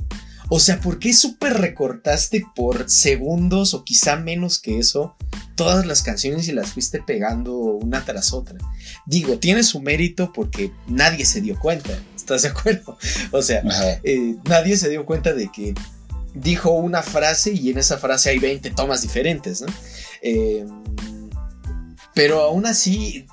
O 0.49 0.59
sea, 0.59 0.79
¿por 0.79 0.99
qué 0.99 1.13
súper 1.13 1.53
recortaste 1.53 2.45
por 2.55 2.89
segundos 2.89 3.73
o 3.73 3.83
quizá 3.83 4.17
menos 4.17 4.59
que 4.59 4.77
eso 4.77 5.15
todas 5.55 5.85
las 5.85 6.03
canciones 6.03 6.47
y 6.47 6.51
las 6.51 6.73
fuiste 6.73 7.01
pegando 7.01 7.55
una 7.57 8.05
tras 8.05 8.33
otra? 8.33 8.59
Digo, 9.07 9.39
tiene 9.39 9.63
su 9.63 9.81
mérito 9.81 10.31
porque 10.31 10.71
nadie 10.87 11.25
se 11.25 11.41
dio 11.41 11.57
cuenta, 11.57 11.97
¿estás 12.15 12.43
de 12.43 12.49
acuerdo? 12.49 12.97
O 13.31 13.41
sea, 13.41 13.63
eh, 14.03 14.35
nadie 14.43 14.77
se 14.77 14.89
dio 14.89 15.05
cuenta 15.05 15.33
de 15.33 15.49
que 15.51 15.73
dijo 16.35 16.69
una 16.69 17.01
frase 17.01 17.51
y 17.53 17.71
en 17.71 17.79
esa 17.79 17.97
frase 17.97 18.29
hay 18.29 18.37
20 18.37 18.69
tomas 18.71 19.01
diferentes, 19.01 19.61
¿no? 19.61 19.67
Em, 20.21 20.67
pero 22.13 22.41
aún 22.41 22.65
así, 22.65 23.25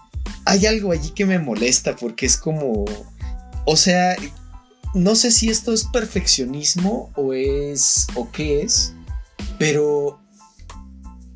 hay 0.44 0.66
algo 0.66 0.92
allí 0.92 1.10
que 1.10 1.26
me 1.26 1.38
molesta 1.38 1.96
porque 1.96 2.26
es 2.26 2.36
como... 2.36 2.84
O 3.64 3.76
sea, 3.76 4.16
no 4.94 5.14
sé 5.14 5.30
si 5.30 5.50
esto 5.50 5.72
es 5.72 5.84
perfeccionismo 5.84 7.12
o 7.16 7.34
es 7.34 8.06
o 8.14 8.30
qué 8.30 8.62
es, 8.62 8.94
pero 9.58 10.20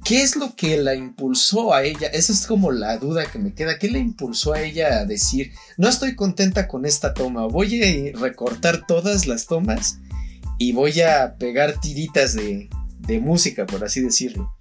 ¿qué 0.05 0.23
es 0.23 0.37
lo 0.37 0.57
que 0.57 0.77
la 0.79 0.95
impulsó 0.95 1.75
a 1.75 1.85
ella? 1.85 2.09
Esa 2.09 2.33
es 2.33 2.47
como 2.47 2.73
la 2.73 2.97
duda 2.97 3.31
que 3.31 3.39
me 3.39 3.55
queda. 3.55 3.79
¿Qué 3.79 3.89
le 3.89 3.99
impulsó 3.99 4.55
a 4.55 4.63
ella 4.63 5.01
a 5.01 5.05
decir, 5.05 5.53
no 5.77 5.89
estoy 5.89 6.17
contenta 6.17 6.69
con 6.69 6.87
esta 6.87 7.15
toma, 7.15 7.47
voy 7.47 7.83
a 7.83 8.19
recortar 8.19 8.87
todas 8.87 9.27
las 9.27 9.47
tomas 9.47 9.99
y 10.59 10.73
voy 10.73 11.01
a 11.01 11.37
pegar 11.39 11.81
tiritas 11.81 12.35
de, 12.35 12.71
de 13.01 13.21
música, 13.21 13.67
por 13.67 13.85
así 13.85 14.01
decirlo? 14.01 14.55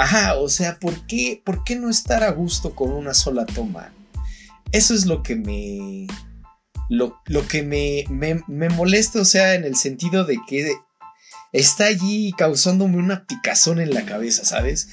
Ajá, 0.00 0.36
o 0.36 0.48
sea, 0.48 0.78
¿por 0.78 1.06
qué, 1.06 1.42
¿por 1.44 1.62
qué 1.62 1.76
no 1.76 1.90
estar 1.90 2.22
a 2.22 2.30
gusto 2.30 2.74
con 2.74 2.90
una 2.90 3.12
sola 3.12 3.44
toma? 3.44 3.92
Eso 4.72 4.94
es 4.94 5.04
lo 5.04 5.22
que 5.22 5.36
me, 5.36 6.06
lo, 6.88 7.20
que 7.46 7.62
me, 7.62 8.06
me, 8.48 8.70
molesta, 8.70 9.20
o 9.20 9.26
sea, 9.26 9.54
en 9.54 9.64
el 9.64 9.76
sentido 9.76 10.24
de 10.24 10.38
que 10.48 10.72
está 11.52 11.84
allí 11.84 12.32
causándome 12.32 12.96
una 12.96 13.26
picazón 13.26 13.78
en 13.78 13.92
la 13.92 14.06
cabeza, 14.06 14.42
¿sabes? 14.46 14.88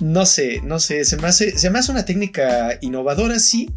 No 0.00 0.24
sé, 0.24 0.62
no 0.62 0.78
sé, 0.78 1.04
se 1.04 1.18
me 1.18 1.28
hace, 1.28 1.58
se 1.58 1.68
me 1.68 1.78
hace 1.78 1.92
una 1.92 2.06
técnica 2.06 2.78
innovadora, 2.80 3.38
sí, 3.38 3.70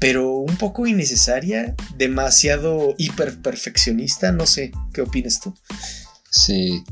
pero 0.00 0.32
un 0.32 0.56
poco 0.56 0.88
innecesaria, 0.88 1.76
demasiado 1.96 2.96
hiper 2.98 3.40
perfeccionista, 3.40 4.32
no 4.32 4.46
sé, 4.46 4.72
¿qué 4.92 5.02
opinas 5.02 5.38
tú? 5.38 5.54
Sí, 6.28 6.82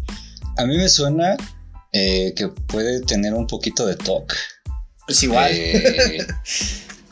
a 0.56 0.64
mí 0.64 0.76
me 0.76 0.88
suena 0.88 1.36
eh, 1.92 2.32
que 2.34 2.48
puede 2.48 3.00
tener 3.00 3.34
un 3.34 3.46
poquito 3.46 3.86
de 3.86 3.96
talk. 3.96 4.34
Pues 5.06 5.22
igual. 5.22 5.50
Eh, 5.52 6.26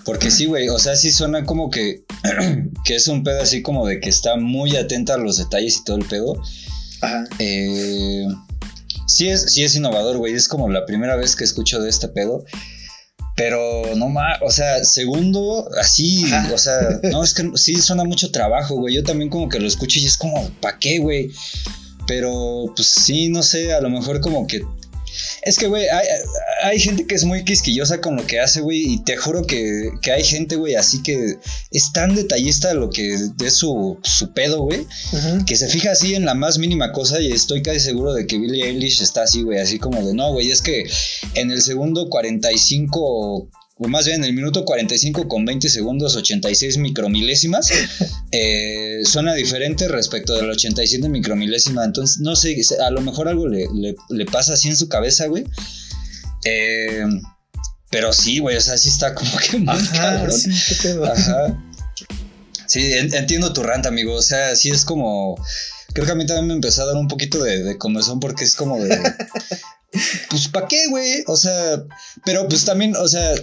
Porque 0.05 0.31
sí, 0.31 0.47
güey, 0.47 0.69
o 0.69 0.79
sea, 0.79 0.97
sí 0.97 1.11
suena 1.11 1.45
como 1.45 1.71
que, 1.71 2.05
que 2.85 2.97
es 2.97 3.07
un 3.09 3.23
pedo 3.23 3.43
así 3.43 3.63
como 3.63 3.87
de 3.87 4.01
que 4.01 4.09
está 4.09 4.37
muy 4.37 4.77
atenta 4.77 5.15
a 5.15 5.19
los 5.19 5.37
detalles 5.37 5.77
y 5.77 5.85
todo 5.85 5.99
el 5.99 6.05
pedo. 6.07 6.41
Ajá. 7.03 7.25
Eh, 7.39 8.27
sí, 9.07 9.29
es, 9.29 9.53
sí 9.53 9.63
es 9.63 9.77
innovador, 9.77 10.17
güey, 10.17 10.35
es 10.35 10.49
como 10.49 10.69
la 10.69 10.87
primera 10.87 11.17
vez 11.17 11.37
que 11.37 11.45
escucho 11.45 11.81
de 11.81 11.91
este 11.91 12.09
pedo. 12.09 12.45
Pero 13.37 13.95
no 13.97 14.09
más, 14.09 14.39
o 14.43 14.51
sea, 14.51 14.85
segundo, 14.85 15.69
así, 15.81 16.25
o 16.53 16.59
sea, 16.59 17.01
no, 17.05 17.23
es 17.23 17.33
que 17.33 17.51
sí 17.55 17.77
suena 17.77 18.05
mucho 18.05 18.31
trabajo, 18.31 18.75
güey. 18.75 18.95
Yo 18.95 19.03
también 19.03 19.31
como 19.31 19.49
que 19.49 19.61
lo 19.61 19.67
escucho 19.67 19.99
y 19.99 20.05
es 20.05 20.17
como, 20.17 20.51
¿pa' 20.61 20.79
qué, 20.79 20.99
güey? 20.99 21.31
Pero, 22.11 22.73
pues 22.75 22.89
sí, 22.89 23.29
no 23.29 23.41
sé, 23.41 23.73
a 23.73 23.81
lo 23.81 23.89
mejor 23.89 24.21
como 24.21 24.45
que 24.49 24.63
es 25.43 25.57
que, 25.57 25.69
güey, 25.69 25.85
hay, 26.65 26.81
gente 26.81 27.07
que 27.07 27.15
es 27.15 27.25
muy 27.25 27.45
quisquillosa 27.45 28.01
con 28.01 28.17
lo 28.17 28.27
que 28.27 28.41
hace, 28.41 28.61
güey, 28.63 28.95
y 28.95 29.05
te 29.05 29.17
juro 29.17 29.47
que, 29.47 29.93
hay 30.13 30.25
gente, 30.25 30.57
güey, 30.57 30.75
así 30.75 31.05
que 31.05 31.37
es 31.71 31.93
tan 31.93 32.17
detallista 32.17 32.75
lo 32.75 32.91
que 32.91 33.15
es 33.15 33.55
su, 33.55 33.97
su 34.03 34.33
pedo, 34.33 34.63
güey, 34.63 34.89
que 35.47 35.55
se 35.55 35.69
fija 35.69 35.93
así 35.93 36.17
en 36.17 36.25
la 36.25 36.35
más 36.35 36.59
mínima 36.59 36.91
cosa 36.91 37.21
y 37.21 37.31
estoy 37.31 37.63
casi 37.63 37.79
seguro 37.79 38.13
de 38.13 38.27
que 38.27 38.39
Billie 38.39 38.67
Eilish 38.67 39.03
está 39.03 39.23
así, 39.23 39.43
güey, 39.43 39.61
así 39.61 39.79
como 39.79 40.05
de, 40.05 40.13
no, 40.13 40.33
güey, 40.33 40.51
es 40.51 40.63
que 40.63 40.83
en 41.35 41.53
el 41.53 41.63
segundo 41.63 42.09
45 42.09 43.49
o 43.83 43.89
más 43.89 44.05
bien 44.05 44.19
en 44.19 44.25
el 44.25 44.35
minuto 44.35 44.67
45 44.67 45.27
con 45.27 45.47
20 45.47 45.71
segundos 45.71 46.15
86 46.15 46.77
micromilésimas, 46.77 47.71
eh, 48.31 49.01
suena 49.05 49.33
diferente 49.33 49.89
respecto 49.89 50.35
del 50.35 50.51
87 50.51 51.09
micromilésima. 51.09 51.85
Entonces, 51.85 52.21
no 52.21 52.37
sé, 52.37 52.61
a 52.85 52.91
lo 52.91 53.01
mejor 53.01 53.29
algo 53.29 53.49
le, 53.49 54.25
pasa 54.27 54.53
así 54.53 54.69
en 54.69 54.77
su 54.77 54.91
cabeza, 54.91 55.29
güey. 55.29 55.47
Eh, 56.45 57.07
pero 57.91 58.13
sí, 58.13 58.39
güey, 58.39 58.57
o 58.57 58.61
sea, 58.61 58.77
sí 58.77 58.91
está 58.91 59.15
como 59.15 59.31
que 59.39 59.57
muy 59.57 59.89
cabrón. 59.89 60.39
Sí, 60.39 60.89
Ajá. 61.03 61.65
Sí, 62.67 62.93
entiendo 62.93 63.55
tu 63.55 63.63
rant, 63.63 63.87
amigo. 63.87 64.15
O 64.15 64.23
sea, 64.23 64.55
sí 64.57 64.69
es 64.69 64.85
como. 64.85 65.43
Creo 65.95 66.05
que 66.05 66.13
a 66.13 66.15
mí 66.15 66.27
también 66.27 66.49
me 66.49 66.55
empezó 66.55 66.83
a 66.83 66.87
dar 66.87 66.97
un 66.97 67.09
poquito 67.09 67.43
de, 67.43 67.65
de 67.65 67.79
comezón 67.79 68.21
porque 68.21 68.45
es 68.45 68.55
como 68.55 68.79
de. 68.79 68.97
Pues 70.29 70.49
¿para 70.49 70.69
qué, 70.69 70.87
güey? 70.89 71.25
O 71.27 71.37
sea, 71.37 71.85
pero 72.25 72.49
pues 72.49 72.65
también, 72.65 72.95
o 72.97 73.09
sea, 73.09 73.35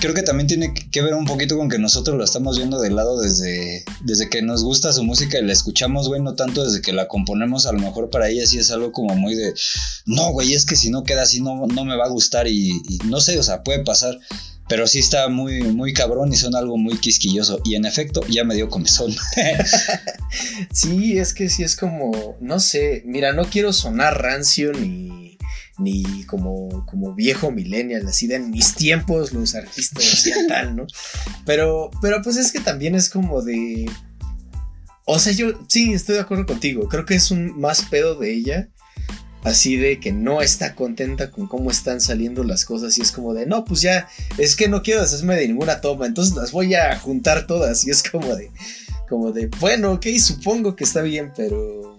creo 0.00 0.14
que 0.14 0.22
también 0.22 0.48
tiene 0.48 0.74
que 0.74 1.02
ver 1.02 1.14
un 1.14 1.24
poquito 1.24 1.56
con 1.56 1.68
que 1.68 1.78
nosotros 1.78 2.16
lo 2.16 2.24
estamos 2.24 2.56
viendo 2.56 2.80
de 2.80 2.90
lado 2.90 3.20
desde, 3.20 3.84
desde 4.00 4.28
que 4.28 4.42
nos 4.42 4.64
gusta 4.64 4.92
su 4.92 5.04
música 5.04 5.38
y 5.38 5.44
la 5.44 5.52
escuchamos, 5.52 6.08
güey, 6.08 6.20
no 6.20 6.34
tanto 6.34 6.64
desde 6.64 6.82
que 6.82 6.92
la 6.92 7.08
componemos, 7.08 7.66
a 7.66 7.72
lo 7.72 7.78
mejor 7.78 8.10
para 8.10 8.28
ella 8.28 8.46
sí 8.46 8.58
es 8.58 8.70
algo 8.70 8.92
como 8.92 9.14
muy 9.14 9.34
de, 9.34 9.54
no, 10.06 10.32
güey, 10.32 10.54
es 10.54 10.66
que 10.66 10.76
si 10.76 10.90
no 10.90 11.04
queda 11.04 11.22
así 11.22 11.40
no, 11.40 11.66
no 11.66 11.84
me 11.84 11.96
va 11.96 12.06
a 12.06 12.10
gustar 12.10 12.48
y, 12.48 12.70
y 12.88 12.98
no 13.04 13.20
sé, 13.20 13.38
o 13.38 13.42
sea, 13.42 13.62
puede 13.62 13.84
pasar. 13.84 14.18
Pero 14.68 14.86
sí 14.86 15.00
está 15.00 15.28
muy, 15.28 15.60
muy 15.62 15.92
cabrón 15.92 16.32
y 16.32 16.36
son 16.36 16.54
algo 16.54 16.78
muy 16.78 16.96
quisquilloso. 16.96 17.60
Y 17.62 17.74
en 17.74 17.84
efecto, 17.84 18.22
ya 18.28 18.44
me 18.44 18.54
dio 18.54 18.70
comezón. 18.70 19.14
sí, 20.72 21.18
es 21.18 21.34
que 21.34 21.50
sí 21.50 21.62
es 21.62 21.76
como, 21.76 22.36
no 22.40 22.58
sé, 22.58 23.02
mira, 23.04 23.34
no 23.34 23.44
quiero 23.44 23.72
sonar 23.74 24.22
rancio 24.22 24.72
ni, 24.72 25.21
ni 25.78 26.24
como, 26.24 26.84
como 26.86 27.14
viejo 27.14 27.50
millennial, 27.50 28.06
así 28.06 28.26
de 28.26 28.36
en 28.36 28.50
mis 28.50 28.74
tiempos 28.74 29.32
los 29.32 29.54
artistas 29.54 30.04
hacían 30.12 30.46
tal, 30.48 30.76
¿no? 30.76 30.86
Pero, 31.46 31.90
pero 32.00 32.22
pues 32.22 32.36
es 32.36 32.52
que 32.52 32.60
también 32.60 32.94
es 32.94 33.08
como 33.08 33.42
de... 33.42 33.90
O 35.04 35.18
sea, 35.18 35.32
yo 35.32 35.48
sí 35.68 35.92
estoy 35.92 36.14
de 36.16 36.20
acuerdo 36.20 36.46
contigo, 36.46 36.88
creo 36.88 37.04
que 37.04 37.14
es 37.14 37.30
un 37.30 37.58
más 37.58 37.82
pedo 37.82 38.14
de 38.14 38.32
ella 38.32 38.68
así 39.44 39.76
de 39.76 39.98
que 39.98 40.12
no 40.12 40.40
está 40.40 40.74
contenta 40.74 41.30
con 41.30 41.46
cómo 41.46 41.70
están 41.70 42.00
saliendo 42.00 42.44
las 42.44 42.64
cosas 42.64 42.96
y 42.98 43.02
es 43.02 43.12
como 43.12 43.34
de, 43.34 43.46
no, 43.46 43.64
pues 43.64 43.80
ya, 43.80 44.08
es 44.38 44.56
que 44.56 44.68
no 44.68 44.82
quiero 44.82 45.00
deshacerme 45.00 45.36
de 45.36 45.48
ninguna 45.48 45.80
toma, 45.80 46.06
entonces 46.06 46.34
las 46.36 46.52
voy 46.52 46.74
a 46.74 46.96
juntar 46.98 47.46
todas 47.46 47.84
y 47.86 47.90
es 47.90 48.02
como 48.02 48.34
de, 48.36 48.50
como 49.08 49.32
de, 49.32 49.48
bueno, 49.60 49.92
ok, 49.92 50.06
supongo 50.18 50.76
que 50.76 50.84
está 50.84 51.02
bien, 51.02 51.32
pero, 51.36 51.98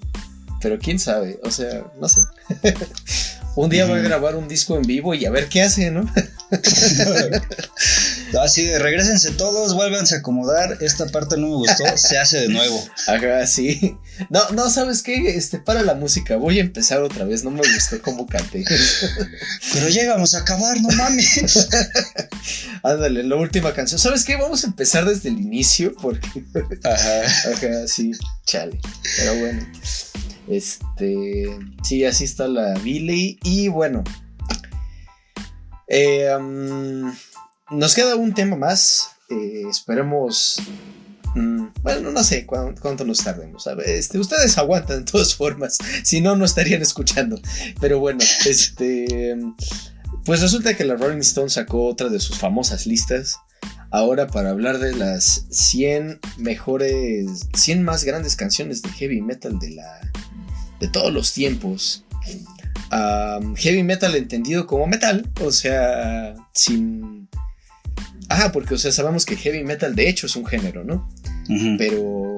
pero 0.61 0.79
quién 0.79 0.99
sabe, 0.99 1.39
o 1.43 1.51
sea, 1.51 1.91
no 1.99 2.07
sé. 2.07 2.21
Un 3.55 3.69
día 3.69 3.85
voy 3.85 3.99
a 3.99 4.01
grabar 4.01 4.35
un 4.35 4.47
disco 4.47 4.75
en 4.77 4.81
vivo 4.81 5.13
y 5.13 5.25
a 5.25 5.31
ver 5.31 5.47
qué 5.47 5.61
hace, 5.61 5.91
¿no? 5.91 6.11
Así 8.41 8.63
de 8.63 8.79
regresense 8.79 9.29
todos, 9.31 9.75
vuélvanse 9.75 10.15
a 10.15 10.17
acomodar. 10.19 10.77
Esta 10.81 11.05
parte 11.05 11.37
no 11.37 11.47
me 11.47 11.55
gustó, 11.55 11.83
se 11.95 12.17
hace 12.17 12.39
de 12.39 12.47
nuevo. 12.49 12.83
Ajá, 13.07 13.45
sí. 13.45 13.95
No, 14.29 14.49
no, 14.51 14.71
¿sabes 14.71 15.03
qué? 15.03 15.35
Este, 15.35 15.59
para 15.59 15.83
la 15.83 15.93
música, 15.93 16.35
voy 16.35 16.57
a 16.57 16.61
empezar 16.61 17.03
otra 17.03 17.25
vez. 17.25 17.43
No 17.43 17.51
me 17.51 17.59
gustó 17.59 18.01
cómo 18.01 18.25
canté. 18.25 18.65
Pero 19.73 19.87
llegamos 19.89 20.33
a 20.33 20.39
acabar, 20.39 20.81
no 20.81 20.89
mames. 20.89 21.69
Ándale, 22.81 23.21
la 23.21 23.35
última 23.35 23.71
canción. 23.73 23.99
¿Sabes 23.99 24.23
qué? 24.23 24.35
Vamos 24.35 24.63
a 24.63 24.67
empezar 24.67 25.05
desde 25.05 25.29
el 25.29 25.39
inicio 25.39 25.93
porque. 26.01 26.43
Ajá. 26.83 27.21
Ajá, 27.21 27.87
sí. 27.87 28.13
Chale. 28.45 28.79
Pero 29.17 29.35
bueno. 29.35 29.63
Este, 30.47 31.57
sí, 31.83 32.05
así 32.05 32.23
está 32.23 32.47
la 32.47 32.73
Billy. 32.79 33.39
Y 33.43 33.67
bueno, 33.67 34.03
eh, 35.87 36.29
nos 37.71 37.95
queda 37.95 38.15
un 38.15 38.33
tema 38.33 38.55
más. 38.55 39.11
Eh, 39.29 39.63
esperemos. 39.69 40.61
Mm, 41.35 41.67
bueno, 41.81 42.11
no 42.11 42.23
sé 42.23 42.45
cuánto, 42.45 43.05
nos 43.05 43.23
tardemos. 43.23 43.67
Este, 43.85 44.19
ustedes 44.19 44.57
aguantan 44.57 45.05
de 45.05 45.11
todas 45.11 45.35
formas. 45.35 45.77
Si 46.03 46.21
no, 46.21 46.35
no 46.35 46.45
estarían 46.45 46.81
escuchando. 46.81 47.39
Pero 47.79 47.99
bueno, 47.99 48.19
este. 48.45 49.37
Pues 50.25 50.41
resulta 50.41 50.75
que 50.75 50.85
la 50.85 50.95
Rolling 50.95 51.19
Stone 51.19 51.49
sacó 51.49 51.85
otra 51.85 52.09
de 52.09 52.19
sus 52.19 52.37
famosas 52.37 52.85
listas. 52.85 53.37
Ahora 53.91 54.25
para 54.27 54.49
hablar 54.49 54.79
de 54.79 54.95
las 54.95 55.45
100 55.51 56.19
mejores, 56.37 57.47
100 57.53 57.83
más 57.83 58.03
grandes 58.05 58.35
canciones 58.35 58.81
de 58.81 58.89
heavy 58.89 59.21
metal 59.21 59.59
de 59.59 59.71
la, 59.71 59.99
de 60.79 60.87
todos 60.87 61.11
los 61.13 61.33
tiempos. 61.33 62.03
heavy 63.55 63.83
metal 63.83 64.15
entendido 64.15 64.67
como 64.67 64.87
metal, 64.87 65.29
o 65.41 65.51
sea, 65.51 66.35
sin... 66.53 67.29
Ah, 68.29 68.51
porque, 68.51 68.73
o 68.73 68.77
sea, 68.77 68.91
sabemos 68.91 69.25
que 69.25 69.35
heavy 69.35 69.63
metal 69.63 69.95
de 69.95 70.09
hecho 70.09 70.27
es 70.27 70.35
un 70.35 70.45
género, 70.45 70.83
¿no? 70.83 71.09
Pero... 71.77 72.35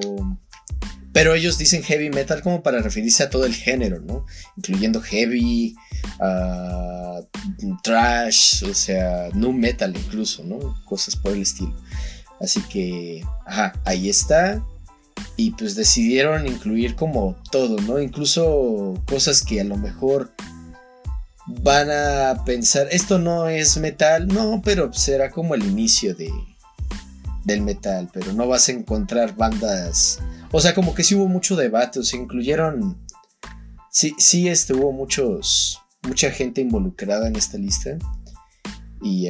Pero 1.12 1.34
ellos 1.34 1.56
dicen 1.56 1.82
heavy 1.82 2.10
metal 2.10 2.42
como 2.42 2.62
para 2.62 2.82
referirse 2.82 3.22
a 3.22 3.30
todo 3.30 3.46
el 3.46 3.54
género, 3.54 4.00
¿no? 4.02 4.26
Incluyendo 4.58 5.00
heavy, 5.00 5.74
uh, 6.20 7.24
trash, 7.82 8.64
o 8.64 8.74
sea, 8.74 9.30
nu 9.32 9.50
metal 9.54 9.96
incluso, 9.96 10.44
¿no? 10.44 10.58
Cosas 10.84 11.16
por 11.16 11.32
el 11.32 11.40
estilo. 11.40 11.74
Así 12.38 12.60
que, 12.68 13.24
ajá, 13.46 13.72
ahí 13.86 14.10
está 14.10 14.62
y 15.36 15.50
pues 15.52 15.74
decidieron 15.74 16.46
incluir 16.46 16.96
como 16.96 17.36
todo, 17.50 17.80
¿no? 17.82 18.00
Incluso 18.00 18.94
cosas 19.06 19.42
que 19.42 19.60
a 19.60 19.64
lo 19.64 19.76
mejor 19.76 20.32
van 21.46 21.90
a 21.90 22.44
pensar, 22.44 22.88
esto 22.90 23.18
no 23.18 23.48
es 23.48 23.76
metal, 23.76 24.26
no, 24.26 24.62
pero 24.64 24.92
será 24.92 25.30
como 25.30 25.54
el 25.54 25.64
inicio 25.64 26.14
de 26.14 26.30
del 27.44 27.62
metal, 27.62 28.10
pero 28.12 28.32
no 28.32 28.48
vas 28.48 28.68
a 28.68 28.72
encontrar 28.72 29.36
bandas, 29.36 30.18
o 30.50 30.60
sea, 30.60 30.74
como 30.74 30.94
que 30.96 31.04
sí 31.04 31.14
hubo 31.14 31.28
mucho 31.28 31.54
debate, 31.54 32.00
o 32.00 32.02
sea, 32.02 32.18
incluyeron, 32.18 32.98
sí, 33.88 34.16
sí, 34.18 34.48
este, 34.48 34.74
hubo 34.74 34.90
muchos, 34.90 35.80
mucha 36.02 36.32
gente 36.32 36.60
involucrada 36.60 37.28
en 37.28 37.36
esta 37.36 37.56
lista 37.56 37.98
y, 39.00 39.28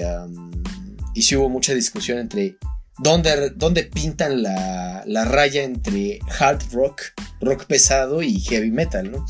y 1.12 1.22
sí 1.22 1.36
hubo 1.36 1.50
mucha 1.50 1.74
discusión 1.74 2.18
entre 2.18 2.56
donde, 2.98 3.84
pintan 3.84 4.42
la, 4.42 5.24
raya 5.24 5.62
entre 5.62 6.18
hard 6.38 6.62
rock, 6.72 7.02
rock 7.40 7.66
pesado 7.66 8.22
y 8.22 8.40
heavy 8.40 8.70
metal, 8.70 9.10
¿no? 9.10 9.26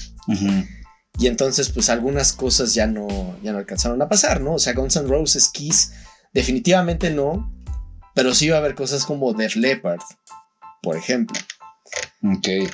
Y 1.18 1.26
entonces, 1.26 1.70
pues 1.70 1.88
algunas 1.88 2.32
cosas 2.32 2.74
ya 2.74 2.86
no, 2.86 3.36
ya 3.42 3.52
no 3.52 3.58
alcanzaron 3.58 4.00
a 4.02 4.08
pasar, 4.08 4.40
¿no? 4.40 4.54
O 4.54 4.58
sea, 4.58 4.74
Guns 4.74 4.96
N' 4.96 5.08
Roses, 5.08 5.48
Kiss, 5.48 5.92
definitivamente 6.32 7.10
no, 7.10 7.52
pero 8.14 8.34
sí 8.34 8.48
va 8.48 8.56
a 8.56 8.60
haber 8.60 8.74
cosas 8.74 9.04
como 9.06 9.32
Def 9.32 9.56
Leppard, 9.56 10.00
por 10.82 10.96
ejemplo. 10.96 11.38
Ok. 12.22 12.70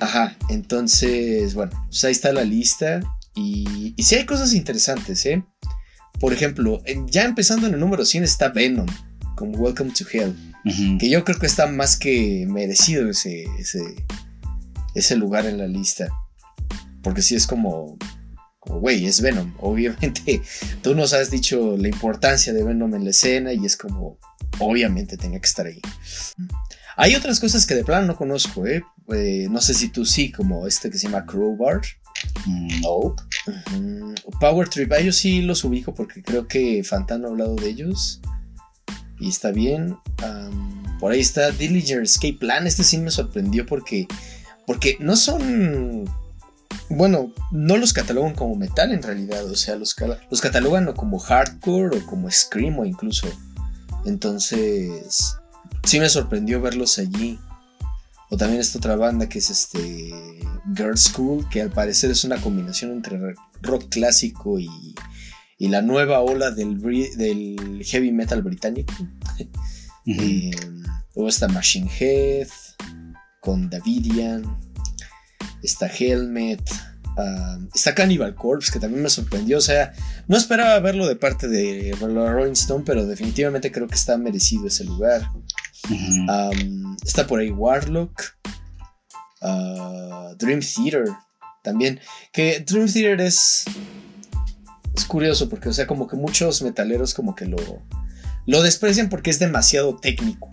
Ajá, 0.00 0.36
entonces, 0.48 1.54
bueno, 1.54 1.72
pues 1.88 2.04
ahí 2.04 2.12
está 2.12 2.32
la 2.32 2.44
lista. 2.44 3.00
Y, 3.36 3.94
y 3.96 4.02
sí 4.02 4.16
hay 4.16 4.26
cosas 4.26 4.52
interesantes, 4.52 5.24
¿eh? 5.26 5.44
Por 6.18 6.32
ejemplo, 6.32 6.82
ya 7.06 7.24
empezando 7.24 7.68
en 7.68 7.74
el 7.74 7.80
número 7.80 8.04
100 8.04 8.24
está 8.24 8.48
Venom 8.48 8.88
como 9.38 9.56
Welcome 9.56 9.92
to 9.92 10.04
Hell. 10.10 10.34
Que 10.98 11.08
yo 11.08 11.24
creo 11.24 11.38
que 11.38 11.46
está 11.46 11.66
más 11.66 11.96
que 11.96 12.44
merecido 12.46 13.08
ese, 13.08 13.46
ese, 14.94 15.16
lugar 15.16 15.46
en 15.46 15.58
la 15.58 15.66
lista. 15.66 16.08
Porque 17.02 17.22
si 17.22 17.36
es 17.36 17.46
como, 17.46 17.96
como, 18.58 18.80
güey, 18.80 19.06
es 19.06 19.22
Venom. 19.22 19.54
Obviamente, 19.60 20.42
tú 20.82 20.94
nos 20.94 21.12
has 21.12 21.30
dicho 21.30 21.76
la 21.78 21.88
importancia 21.88 22.52
de 22.52 22.64
Venom 22.64 22.94
en 22.96 23.04
la 23.04 23.10
escena 23.10 23.52
y 23.52 23.64
es 23.64 23.76
como, 23.76 24.18
obviamente 24.58 25.16
tenía 25.16 25.40
que 25.40 25.46
estar 25.46 25.66
ahí. 25.66 25.80
Hay 26.96 27.14
otras 27.14 27.38
cosas 27.38 27.64
que 27.64 27.76
de 27.76 27.84
plano 27.84 28.08
no 28.08 28.16
conozco, 28.16 28.66
¿eh? 28.66 28.82
¿eh? 29.12 29.46
no 29.48 29.60
sé 29.60 29.72
si 29.72 29.88
tú 29.88 30.04
sí, 30.04 30.32
como 30.32 30.66
este 30.66 30.90
que 30.90 30.98
se 30.98 31.06
llama 31.06 31.24
Crowbar. 31.24 31.80
No. 32.82 33.14
Power 34.40 34.68
Trip, 34.68 34.92
ah, 34.92 35.00
yo 35.00 35.12
sí 35.12 35.42
los 35.42 35.62
ubico 35.62 35.94
porque 35.94 36.22
creo 36.22 36.48
que 36.48 36.82
Fantano 36.82 37.28
ha 37.28 37.30
hablado 37.30 37.54
de 37.54 37.68
ellos 37.68 38.20
y 39.20 39.28
está 39.28 39.50
bien. 39.50 39.96
por 41.00 41.12
ahí 41.12 41.20
está 41.20 41.50
Dillinger 41.50 42.02
Escape 42.02 42.38
Plan. 42.38 42.66
Este 42.66 42.84
sí 42.84 42.98
me 42.98 43.10
sorprendió 43.10 43.66
porque, 43.66 44.06
porque 44.66 44.96
no 45.00 45.16
son. 45.16 46.08
Bueno, 46.90 47.32
no 47.52 47.76
los 47.76 47.92
catalogan 47.92 48.34
como 48.34 48.56
metal 48.56 48.92
en 48.92 49.02
realidad. 49.02 49.44
O 49.46 49.56
sea, 49.56 49.76
los, 49.76 49.94
los 50.30 50.40
catalogan 50.40 50.92
como 50.94 51.18
hardcore 51.18 51.98
o 51.98 52.06
como 52.06 52.30
scream 52.30 52.78
o 52.78 52.84
incluso. 52.84 53.28
Entonces, 54.06 55.36
sí 55.84 56.00
me 56.00 56.08
sorprendió 56.08 56.60
verlos 56.60 56.98
allí. 56.98 57.38
O 58.30 58.36
también 58.36 58.60
esta 58.60 58.78
otra 58.78 58.96
banda 58.96 59.28
que 59.28 59.38
es 59.38 59.48
este 59.48 60.12
Girl 60.74 60.98
School, 60.98 61.48
que 61.48 61.62
al 61.62 61.70
parecer 61.70 62.10
es 62.10 62.24
una 62.24 62.38
combinación 62.38 62.92
entre 62.92 63.18
rock 63.62 63.88
clásico 63.88 64.58
y, 64.58 64.68
y 65.58 65.68
la 65.68 65.82
nueva 65.82 66.20
ola 66.20 66.52
del, 66.52 66.80
del 66.80 67.82
heavy 67.84 68.12
metal 68.12 68.42
británico. 68.42 68.94
Eh, 70.10 70.50
luego 71.14 71.28
está 71.28 71.48
Machine 71.48 71.90
Head 72.00 72.48
con 73.42 73.68
Davidian, 73.68 74.42
está 75.62 75.86
Helmet, 75.86 76.62
ah, 77.18 77.58
está 77.74 77.94
Cannibal 77.94 78.34
Corpse 78.34 78.72
que 78.72 78.80
también 78.80 79.02
me 79.02 79.10
sorprendió. 79.10 79.58
O 79.58 79.60
sea, 79.60 79.92
no 80.26 80.38
esperaba 80.38 80.80
verlo 80.80 81.06
de 81.06 81.16
parte 81.16 81.46
de 81.46 81.94
Rolling 82.00 82.52
Stone, 82.52 82.84
pero 82.86 83.04
definitivamente 83.04 83.70
creo 83.70 83.86
que 83.86 83.96
está 83.96 84.16
merecido 84.16 84.68
ese 84.68 84.84
lugar. 84.84 85.28
está 87.04 87.26
por 87.26 87.40
ahí 87.40 87.50
Warlock, 87.50 88.22
ah, 89.42 90.32
Dream 90.38 90.60
Theater 90.60 91.04
también. 91.62 92.00
Que 92.32 92.64
Dream 92.66 92.90
Theater 92.90 93.20
es 93.20 93.66
es 94.98 95.04
curioso 95.04 95.48
porque, 95.48 95.68
o 95.68 95.72
sea, 95.72 95.86
como 95.86 96.06
que 96.06 96.16
muchos 96.16 96.62
metaleros 96.62 97.14
como 97.14 97.34
que 97.34 97.46
lo, 97.46 97.56
lo 98.46 98.62
desprecian 98.62 99.08
porque 99.08 99.30
es 99.30 99.38
demasiado 99.38 99.96
técnico. 99.96 100.50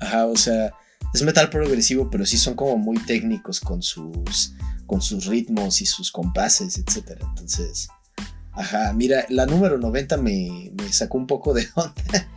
Ajá, 0.00 0.26
o 0.26 0.36
sea, 0.36 0.72
es 1.12 1.22
metal 1.22 1.50
progresivo, 1.50 2.10
pero 2.10 2.26
sí 2.26 2.36
son 2.38 2.54
como 2.54 2.76
muy 2.76 2.98
técnicos 3.04 3.60
con 3.60 3.82
sus, 3.82 4.54
con 4.86 5.00
sus 5.00 5.26
ritmos 5.26 5.80
y 5.80 5.86
sus 5.86 6.10
compases, 6.10 6.78
etc. 6.78 7.20
Entonces, 7.20 7.88
Ajá, 8.56 8.92
mira, 8.92 9.26
la 9.30 9.46
número 9.46 9.78
90 9.78 10.16
me, 10.18 10.70
me 10.74 10.92
sacó 10.92 11.18
un 11.18 11.26
poco 11.26 11.52
de 11.54 11.66
onda. 11.74 12.28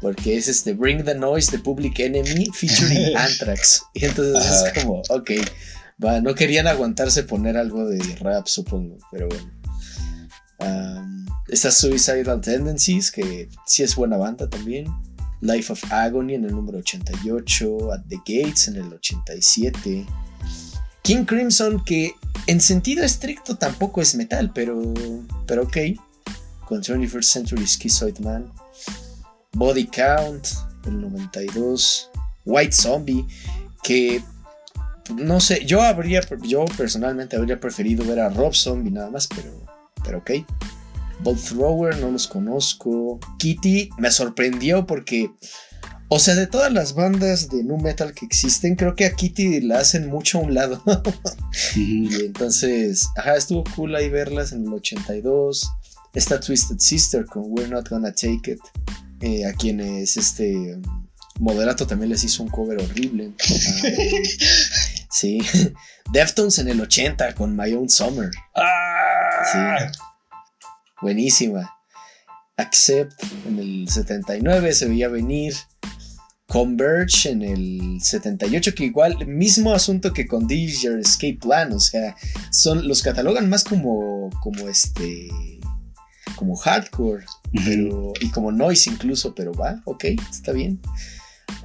Porque 0.00 0.36
es 0.36 0.48
este 0.48 0.74
Bring 0.74 1.04
the 1.04 1.14
Noise 1.14 1.52
de 1.52 1.58
Public 1.58 1.98
Enemy 2.00 2.50
featuring 2.52 3.16
Anthrax. 3.16 3.82
Y 3.94 4.04
entonces 4.04 4.44
Ajá. 4.44 4.68
es 4.68 4.82
como, 4.82 5.02
ok, 5.08 5.30
va, 6.04 6.20
no 6.20 6.34
querían 6.34 6.66
aguantarse 6.66 7.22
poner 7.22 7.56
algo 7.56 7.86
de 7.86 7.98
rap, 8.16 8.46
supongo, 8.46 8.98
pero 9.10 9.28
bueno. 9.28 9.61
Um, 10.62 11.26
está 11.48 11.70
Suicidal 11.70 12.40
Tendencies, 12.40 13.10
que 13.10 13.48
sí 13.66 13.82
es 13.82 13.94
buena 13.96 14.16
banda 14.16 14.48
también. 14.48 14.86
Life 15.40 15.72
of 15.72 15.92
Agony 15.92 16.34
en 16.34 16.44
el 16.44 16.52
número 16.52 16.78
88. 16.78 17.92
At 17.92 18.02
the 18.08 18.16
Gates 18.18 18.68
en 18.68 18.76
el 18.76 18.92
87. 18.92 20.06
King 21.02 21.24
Crimson, 21.24 21.84
que 21.84 22.14
en 22.46 22.60
sentido 22.60 23.04
estricto 23.04 23.56
tampoco 23.56 24.00
es 24.00 24.14
metal, 24.14 24.52
pero, 24.54 24.94
pero 25.46 25.64
ok. 25.64 25.76
Con 26.66 26.80
21st 26.80 27.22
Century 27.22 27.66
Schizoid 27.66 28.18
Man. 28.20 28.52
Body 29.52 29.86
Count, 29.86 30.46
el 30.86 31.00
92. 31.00 32.08
White 32.44 32.72
Zombie, 32.72 33.26
que 33.82 34.22
no 35.14 35.40
sé, 35.40 35.64
yo 35.64 35.82
habría, 35.82 36.20
yo 36.42 36.64
personalmente 36.76 37.36
habría 37.36 37.60
preferido 37.60 38.04
ver 38.04 38.20
a 38.20 38.28
Rob 38.28 38.54
Zombie 38.54 38.90
nada 38.90 39.10
más, 39.10 39.26
pero, 39.26 39.50
pero 40.04 40.18
ok. 40.18 40.30
Bolt 41.20 41.40
Thrower, 41.40 41.96
no 41.98 42.10
los 42.10 42.26
conozco. 42.26 43.20
Kitty 43.38 43.90
me 43.98 44.10
sorprendió 44.10 44.86
porque, 44.86 45.30
o 46.08 46.18
sea, 46.18 46.34
de 46.34 46.46
todas 46.48 46.72
las 46.72 46.94
bandas 46.94 47.48
de 47.48 47.62
nu 47.62 47.78
metal 47.78 48.12
que 48.12 48.26
existen, 48.26 48.74
creo 48.74 48.96
que 48.96 49.04
a 49.06 49.12
Kitty 49.14 49.60
la 49.60 49.78
hacen 49.78 50.08
mucho 50.08 50.38
a 50.38 50.42
un 50.42 50.54
lado. 50.54 50.82
Y 51.76 52.14
entonces, 52.26 53.06
ajá, 53.16 53.36
estuvo 53.36 53.62
cool 53.76 53.94
ahí 53.94 54.08
verlas 54.08 54.52
en 54.52 54.66
el 54.66 54.72
82. 54.72 55.70
Está 56.14 56.40
Twisted 56.40 56.78
Sister 56.78 57.24
con 57.26 57.44
We're 57.46 57.68
Not 57.68 57.88
Gonna 57.88 58.12
Take 58.12 58.52
It. 58.52 58.60
eh, 59.20 59.46
a 59.46 59.52
quienes 59.52 60.16
este 60.16 60.74
um, 60.74 60.82
Moderato 61.38 61.86
también 61.86 62.10
les 62.10 62.24
hizo 62.24 62.42
un 62.42 62.48
cover 62.50 62.78
horrible. 62.82 63.32
Ah, 63.40 63.46
sí. 65.10 65.40
Deftones 66.12 66.58
en 66.58 66.68
el 66.68 66.80
80 66.80 67.34
con 67.34 67.56
My 67.56 67.72
Own 67.74 67.88
Summer. 67.88 68.30
¡Ah! 68.54 69.11
Buenísima. 71.00 71.74
Accept 72.56 73.12
en 73.46 73.58
el 73.58 73.88
79 73.88 74.72
se 74.72 74.88
veía 74.88 75.08
venir. 75.08 75.54
Converge 76.46 77.30
en 77.30 77.42
el 77.42 77.98
78, 78.02 78.74
que 78.74 78.84
igual, 78.84 79.26
mismo 79.26 79.72
asunto 79.72 80.12
que 80.12 80.26
con 80.26 80.46
Your 80.48 80.98
Escape 80.98 81.38
Plan, 81.40 81.72
o 81.72 81.80
sea, 81.80 82.14
son, 82.50 82.86
los 82.86 83.00
catalogan 83.00 83.48
más 83.48 83.64
como, 83.64 84.28
como 84.42 84.68
este, 84.68 85.30
como 86.36 86.54
hardcore, 86.56 87.24
pero, 87.64 88.12
y 88.20 88.28
como 88.30 88.52
noise 88.52 88.90
incluso, 88.90 89.34
pero 89.34 89.54
va, 89.54 89.80
ok, 89.86 90.04
está 90.30 90.52
bien. 90.52 90.78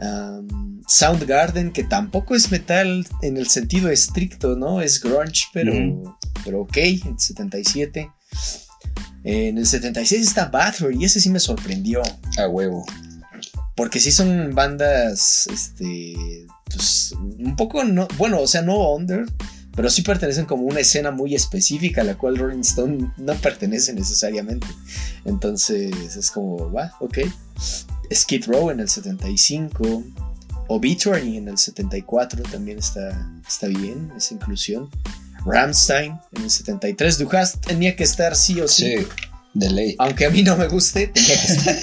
Um, 0.01 0.81
Soundgarden, 0.87 1.73
que 1.73 1.83
tampoco 1.83 2.35
es 2.35 2.51
metal 2.51 3.05
en 3.21 3.37
el 3.37 3.47
sentido 3.47 3.89
estricto, 3.89 4.55
¿no? 4.55 4.81
Es 4.81 5.01
grunge, 5.01 5.45
pero, 5.53 6.17
pero 6.45 6.61
ok, 6.61 6.77
en 6.77 7.07
el 7.07 7.19
77. 7.19 8.09
En 9.23 9.57
el 9.57 9.65
76 9.65 10.21
está 10.25 10.45
Bathory 10.45 11.01
y 11.01 11.05
ese 11.05 11.19
sí 11.19 11.29
me 11.29 11.39
sorprendió. 11.39 12.01
A 12.37 12.47
huevo. 12.47 12.85
Porque 13.75 13.99
sí 13.99 14.11
son 14.11 14.55
bandas, 14.55 15.47
este, 15.51 16.15
pues, 16.65 17.13
un 17.19 17.55
poco, 17.55 17.83
no, 17.83 18.07
bueno, 18.17 18.39
o 18.39 18.47
sea, 18.47 18.61
no 18.61 18.93
under, 18.93 19.25
pero 19.77 19.91
sí 19.91 20.01
pertenecen 20.01 20.45
como 20.45 20.63
una 20.63 20.79
escena 20.79 21.11
muy 21.11 21.35
específica 21.35 22.01
a 22.01 22.03
la 22.03 22.17
cual 22.17 22.35
Rolling 22.35 22.61
Stone 22.61 23.13
no 23.15 23.35
pertenece 23.35 23.93
necesariamente. 23.93 24.65
Entonces 25.23 26.15
es 26.15 26.31
como, 26.31 26.71
va, 26.71 26.95
ok. 26.99 27.19
Skid 28.11 28.47
Row 28.47 28.71
en 28.71 28.79
el 28.79 28.89
75, 28.89 30.03
Obituary 30.67 31.37
en 31.37 31.49
el 31.49 31.59
74 31.59 32.41
también 32.51 32.79
está, 32.79 33.31
está 33.47 33.67
bien, 33.67 34.11
esa 34.17 34.33
inclusión. 34.33 34.89
Ramstein 35.45 36.19
en 36.35 36.41
el 36.41 36.49
73, 36.49 37.19
Dujas 37.19 37.61
tenía 37.61 37.95
que 37.95 38.03
estar 38.03 38.35
sí 38.35 38.59
o 38.59 38.67
sí. 38.67 38.97
Sí, 38.97 39.07
de 39.53 39.69
ley. 39.69 39.95
Aunque 39.99 40.25
a 40.25 40.31
mí 40.31 40.41
no 40.41 40.57
me 40.57 40.67
guste, 40.67 41.07
tenía 41.13 41.39
que 41.39 41.53
estar. 41.53 41.75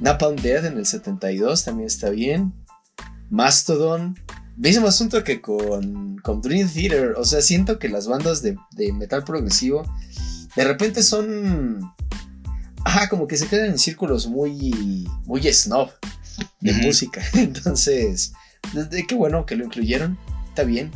Napalm 0.00 0.36
Dead 0.36 0.66
en 0.66 0.76
el 0.76 0.84
72 0.84 1.64
también 1.64 1.86
está 1.86 2.10
bien. 2.10 2.52
Mastodon. 3.30 4.25
Mismo 4.56 4.86
asunto 4.86 5.22
que 5.22 5.40
con, 5.40 6.18
con 6.18 6.40
Dream 6.40 6.68
Theater. 6.68 7.14
O 7.16 7.24
sea, 7.24 7.42
siento 7.42 7.78
que 7.78 7.88
las 7.88 8.06
bandas 8.06 8.42
de, 8.42 8.56
de 8.72 8.92
metal 8.92 9.24
progresivo 9.24 9.84
de 10.56 10.64
repente 10.64 11.02
son. 11.02 11.92
Ajá, 12.84 13.08
como 13.08 13.26
que 13.26 13.36
se 13.36 13.46
quedan 13.46 13.70
en 13.70 13.78
círculos 13.78 14.26
muy. 14.26 15.06
muy 15.24 15.42
snob 15.52 15.90
de 16.60 16.72
música. 16.72 17.22
Entonces, 17.34 18.32
qué 19.06 19.14
bueno 19.14 19.46
que 19.46 19.56
lo 19.56 19.64
incluyeron. 19.64 20.18
Está 20.48 20.64
bien. 20.64 20.90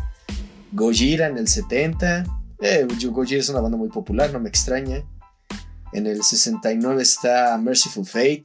Gojira 0.73 1.27
en 1.27 1.39
el 1.39 1.49
70. 1.49 2.25
Eh, 2.61 2.87
Gojira 3.11 3.41
es 3.41 3.49
una 3.49 3.61
banda 3.61 3.77
muy 3.77 3.89
popular, 3.89 4.33
no 4.33 4.41
me 4.41 4.49
extraña. 4.49 5.03
En 5.93 6.07
el 6.07 6.23
69 6.23 7.03
está 7.03 7.59
Merciful 7.59 8.07
Fate. 8.07 8.45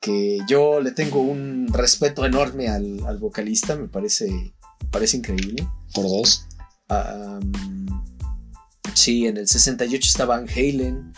Que 0.00 0.38
yo 0.48 0.80
le 0.80 0.92
tengo 0.92 1.20
un 1.20 1.68
respeto 1.72 2.24
enorme 2.24 2.68
al, 2.68 3.04
al 3.06 3.18
vocalista, 3.18 3.76
me 3.76 3.88
parece, 3.88 4.30
me 4.30 4.88
parece 4.90 5.18
increíble. 5.18 5.66
Por 5.94 6.04
dos. 6.04 6.46
Um, 6.88 7.52
sí, 8.94 9.26
en 9.26 9.36
el 9.36 9.46
68 9.46 10.06
está 10.06 10.24
Van 10.24 10.48
Halen. 10.48 11.12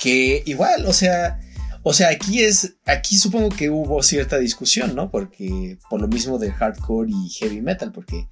Que 0.00 0.42
igual, 0.46 0.86
o 0.86 0.92
sea, 0.92 1.40
o 1.82 1.92
sea, 1.92 2.08
aquí 2.08 2.42
es, 2.42 2.74
aquí 2.86 3.16
supongo 3.18 3.50
que 3.50 3.70
hubo 3.70 4.02
cierta 4.02 4.38
discusión, 4.38 4.94
¿no? 4.94 5.10
Porque 5.10 5.78
por 5.90 6.00
lo 6.00 6.08
mismo 6.08 6.38
de 6.38 6.50
hardcore 6.50 7.10
y 7.10 7.28
heavy 7.30 7.60
metal, 7.60 7.92
porque, 7.92 8.26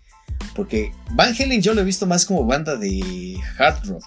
porque 0.54 0.92
Van 1.12 1.34
Halen 1.38 1.60
yo 1.60 1.74
lo 1.74 1.82
he 1.82 1.84
visto 1.84 2.06
más 2.06 2.24
como 2.24 2.46
banda 2.46 2.76
de 2.76 3.36
hard 3.58 3.86
rock 3.86 4.04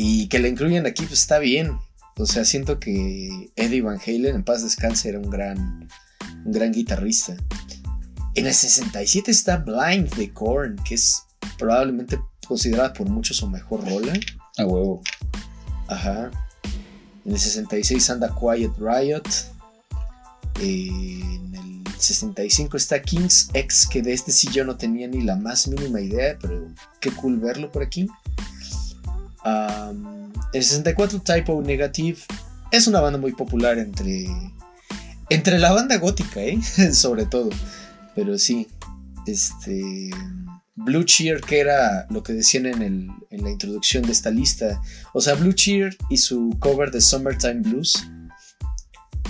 y 0.00 0.28
que 0.28 0.38
la 0.38 0.46
incluyen 0.46 0.86
aquí, 0.86 1.04
pues 1.04 1.20
está 1.20 1.40
bien. 1.40 1.76
O 2.18 2.26
sea, 2.26 2.44
siento 2.44 2.80
que 2.80 3.50
Eddie 3.54 3.80
Van 3.80 3.98
Halen, 4.04 4.34
en 4.34 4.44
paz 4.44 4.62
descanse, 4.62 5.08
era 5.08 5.20
un 5.20 5.30
gran, 5.30 5.88
un 6.44 6.52
gran 6.52 6.72
guitarrista. 6.72 7.36
En 8.34 8.46
el 8.46 8.54
67 8.54 9.30
está 9.30 9.58
Blind 9.58 10.12
de 10.14 10.32
Korn, 10.32 10.76
que 10.84 10.96
es 10.96 11.22
probablemente 11.58 12.20
considerada 12.46 12.92
por 12.92 13.08
muchos 13.08 13.36
su 13.36 13.48
mejor 13.48 13.88
rola. 13.88 14.12
A 14.56 14.66
huevo. 14.66 15.02
Ajá. 15.86 16.30
En 17.24 17.32
el 17.32 17.38
66 17.38 18.10
anda 18.10 18.34
Quiet 18.34 18.72
Riot. 18.78 19.22
En 20.60 21.54
el 21.54 21.84
65 21.98 22.76
está 22.76 23.00
King's 23.00 23.48
X, 23.52 23.86
que 23.86 24.02
de 24.02 24.12
este 24.12 24.32
sí 24.32 24.48
yo 24.50 24.64
no 24.64 24.76
tenía 24.76 25.06
ni 25.06 25.20
la 25.22 25.36
más 25.36 25.68
mínima 25.68 26.00
idea, 26.00 26.36
pero 26.40 26.66
qué 27.00 27.12
cool 27.12 27.38
verlo 27.38 27.70
por 27.70 27.82
aquí. 27.82 28.08
El 30.52 30.62
64 30.64 31.20
Typo 31.20 31.60
Negative 31.62 32.18
es 32.70 32.86
una 32.86 33.00
banda 33.00 33.18
muy 33.18 33.32
popular 33.32 33.78
entre 33.78 34.26
entre 35.30 35.58
la 35.58 35.72
banda 35.72 35.96
gótica, 35.98 36.40
¿eh? 36.40 36.58
sobre 36.92 37.26
todo. 37.26 37.50
Pero 38.14 38.38
sí, 38.38 38.66
este 39.26 40.10
Blue 40.74 41.04
Cheer, 41.04 41.40
que 41.42 41.60
era 41.60 42.06
lo 42.08 42.22
que 42.22 42.32
decían 42.32 42.66
en, 42.66 42.82
el- 42.82 43.10
en 43.30 43.42
la 43.44 43.50
introducción 43.50 44.04
de 44.04 44.12
esta 44.12 44.30
lista. 44.30 44.80
O 45.12 45.20
sea, 45.20 45.34
Blue 45.34 45.52
Cheer 45.52 45.96
y 46.08 46.16
su 46.16 46.56
cover 46.60 46.90
de 46.90 47.00
Summertime 47.00 47.60
Blues 47.60 48.04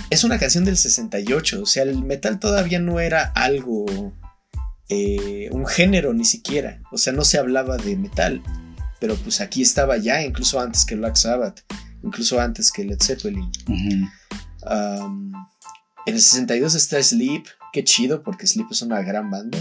es 0.09 0.23
una 0.23 0.39
canción 0.39 0.63
del 0.63 0.77
68. 0.77 1.61
O 1.61 1.65
sea, 1.65 1.83
el 1.83 2.01
metal 2.03 2.39
todavía 2.39 2.79
no 2.79 2.99
era 2.99 3.23
algo, 3.35 3.85
eh, 4.87 5.49
un 5.51 5.65
género 5.67 6.13
ni 6.13 6.23
siquiera. 6.25 6.81
O 6.91 6.97
sea, 6.97 7.11
no 7.13 7.25
se 7.25 7.37
hablaba 7.39 7.77
de 7.77 7.95
metal. 7.97 8.41
Pero 8.99 9.15
pues 9.15 9.39
aquí 9.41 9.61
estaba 9.61 9.97
ya, 9.97 10.21
incluso 10.23 10.59
antes 10.59 10.85
que 10.85 10.95
Black 10.95 11.15
Sabbath, 11.15 11.61
incluso 12.03 12.39
antes 12.39 12.71
que 12.71 12.83
Led 12.83 12.99
Zeppelin. 13.01 13.49
Um, 14.69 15.31
en 16.05 16.13
el 16.15 16.21
62 16.21 16.75
está 16.75 17.01
Sleep, 17.01 17.45
qué 17.71 17.83
chido 17.83 18.23
porque 18.23 18.47
Sleep 18.47 18.67
es 18.71 18.81
una 18.81 19.01
gran 19.01 19.29
banda. 19.31 19.57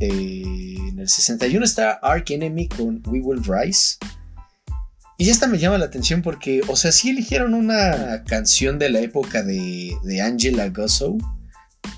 Eh, 0.00 0.76
en 0.88 0.98
el 0.98 1.08
61 1.08 1.64
está 1.64 1.92
Ark 2.02 2.24
Enemy 2.30 2.68
con 2.68 3.02
We 3.06 3.20
Will 3.20 3.42
Rise. 3.44 3.96
Y 5.18 5.30
esta 5.30 5.46
me 5.46 5.58
llama 5.58 5.78
la 5.78 5.86
atención 5.86 6.20
porque, 6.20 6.60
o 6.68 6.76
sea, 6.76 6.92
sí 6.92 7.08
eligieron 7.10 7.54
una 7.54 8.22
canción 8.24 8.78
de 8.78 8.90
la 8.90 9.00
época 9.00 9.42
de, 9.42 9.96
de 10.04 10.20
Angela 10.20 10.68
Gossow, 10.68 11.16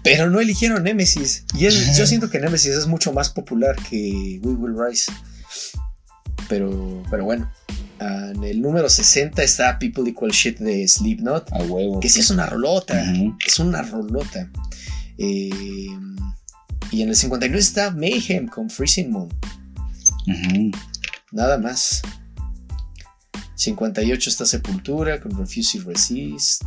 pero 0.05 0.31
no 0.31 0.39
eligieron 0.41 0.85
Nemesis. 0.85 1.45
Y 1.55 1.67
es- 1.67 1.97
yo 1.99 2.07
siento 2.07 2.31
que 2.31 2.39
Nemesis 2.39 2.75
es 2.75 2.87
mucho 2.87 3.13
más 3.13 3.31
popular 3.31 3.75
que 3.91 4.39
We 4.43 4.53
Will 4.53 4.77
Rise. 4.79 5.11
Pero, 6.49 7.03
pero 7.11 7.25
bueno. 7.25 7.51
Ah, 8.01 8.31
en 8.33 8.45
el 8.45 8.63
número 8.63 8.89
60 8.89 9.43
está 9.43 9.79
People 9.79 10.09
Equal 10.09 10.31
Shit 10.31 10.59
de 10.59 10.87
Slipknot. 10.87 11.53
A 11.53 11.59
huevo. 11.59 12.01
Que 12.01 12.09
sí 12.09 12.21
es 12.21 12.31
una 12.31 12.47
rolota. 12.47 13.03
Es 13.45 13.59
una 13.59 13.83
rolota. 13.83 14.51
Eh, 15.19 15.89
y 16.91 17.03
en 17.03 17.09
el 17.09 17.17
59 17.17 17.59
está 17.59 17.91
Mayhem 17.91 18.47
con 18.47 18.71
Freezing 18.71 19.11
Moon. 19.11 19.29
Ujú. 20.27 20.71
Nada 21.33 21.59
más. 21.59 22.03
58 23.57 24.31
está 24.31 24.47
Sepultura 24.47 25.21
con 25.21 25.37
Refuse 25.37 25.79
y 25.79 25.81
Resist. 25.81 26.63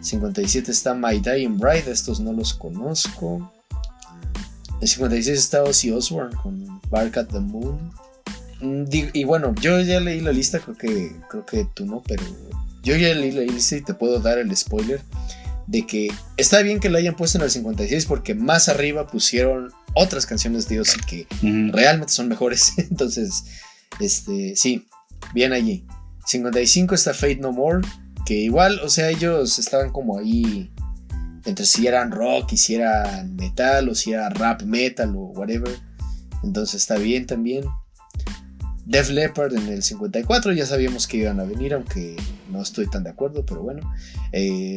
57 0.00 0.70
está 0.70 0.94
My 0.94 1.18
Dying 1.18 1.58
Bride, 1.58 1.90
estos 1.90 2.20
no 2.20 2.32
los 2.32 2.54
conozco. 2.54 3.52
En 4.80 4.88
56 4.88 5.38
está 5.38 5.62
Ozzy 5.62 5.90
Osbourne 5.90 6.36
con 6.36 6.80
Bark 6.90 7.16
at 7.18 7.26
the 7.28 7.40
Moon. 7.40 7.92
Mm, 8.60 8.84
Y 9.12 9.24
bueno, 9.24 9.54
yo 9.60 9.80
ya 9.80 10.00
leí 10.00 10.20
la 10.20 10.32
lista, 10.32 10.60
creo 10.60 10.76
que, 10.76 11.12
creo 11.28 11.46
que 11.46 11.66
tú 11.74 11.86
no, 11.86 12.02
pero 12.06 12.22
yo 12.82 12.96
ya 12.96 13.14
leí 13.14 13.32
la 13.32 13.42
lista 13.42 13.76
y 13.76 13.82
te 13.82 13.94
puedo 13.94 14.20
dar 14.20 14.38
el 14.38 14.56
spoiler 14.56 15.00
de 15.66 15.86
que 15.86 16.08
está 16.36 16.62
bien 16.62 16.78
que 16.78 16.88
lo 16.88 16.98
hayan 16.98 17.16
puesto 17.16 17.38
en 17.38 17.44
el 17.44 17.50
56 17.50 18.06
porque 18.06 18.34
más 18.34 18.68
arriba 18.68 19.06
pusieron 19.08 19.72
otras 19.94 20.26
canciones 20.26 20.68
de 20.68 20.80
Ozzy 20.80 21.00
que 21.00 21.26
realmente 21.72 22.12
son 22.12 22.28
mejores. 22.28 22.74
Entonces, 22.76 23.44
este, 23.98 24.54
sí, 24.56 24.86
bien 25.34 25.52
allí. 25.52 25.84
55 26.26 26.94
está 26.94 27.14
Fate 27.14 27.36
No 27.36 27.52
More, 27.52 27.86
que 28.24 28.34
igual, 28.34 28.80
o 28.80 28.88
sea, 28.88 29.10
ellos 29.10 29.58
estaban 29.58 29.90
como 29.90 30.18
ahí 30.18 30.70
entre 31.44 31.64
si 31.64 31.86
eran 31.86 32.10
rock 32.10 32.52
y 32.52 32.56
si 32.56 32.74
eran 32.74 33.36
metal 33.36 33.88
o 33.88 33.94
si 33.94 34.12
era 34.12 34.28
rap 34.28 34.62
metal 34.62 35.14
o 35.16 35.26
whatever. 35.30 35.76
Entonces 36.42 36.82
está 36.82 36.96
bien 36.96 37.26
también. 37.26 37.64
Def 38.86 39.10
Leppard 39.10 39.52
en 39.54 39.68
el 39.68 39.82
54, 39.82 40.52
ya 40.52 40.64
sabíamos 40.64 41.08
que 41.08 41.16
iban 41.18 41.40
a 41.40 41.44
venir, 41.44 41.74
aunque 41.74 42.16
no 42.50 42.62
estoy 42.62 42.88
tan 42.88 43.02
de 43.02 43.10
acuerdo, 43.10 43.44
pero 43.44 43.60
bueno. 43.60 43.92
Eh, 44.32 44.76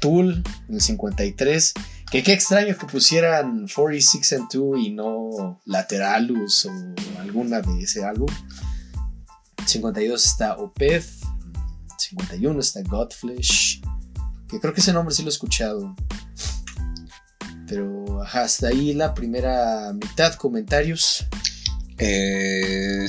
Tool 0.00 0.42
en 0.68 0.74
el 0.74 0.80
53, 0.80 1.74
que 2.10 2.24
qué 2.24 2.32
extraño 2.32 2.76
que 2.76 2.86
pusieran 2.86 3.68
46 3.72 4.32
and 4.32 4.48
2 4.52 4.78
y 4.80 4.90
no 4.90 5.60
Lateralus 5.64 6.66
o 6.66 6.72
alguna 7.20 7.60
de 7.60 7.82
ese 7.82 8.04
álbum. 8.04 8.28
52 9.64 10.26
está 10.26 10.56
Opeth, 10.56 11.06
51 11.96 12.58
está 12.58 12.82
Godflesh, 12.82 13.80
que 14.48 14.58
creo 14.58 14.74
que 14.74 14.80
ese 14.80 14.92
nombre 14.92 15.14
sí 15.14 15.22
lo 15.22 15.28
he 15.28 15.32
escuchado. 15.32 15.94
Pero 17.68 18.20
hasta 18.24 18.66
ahí 18.66 18.92
la 18.92 19.14
primera 19.14 19.92
mitad, 19.92 20.34
comentarios. 20.34 21.24
Eh, 21.98 23.06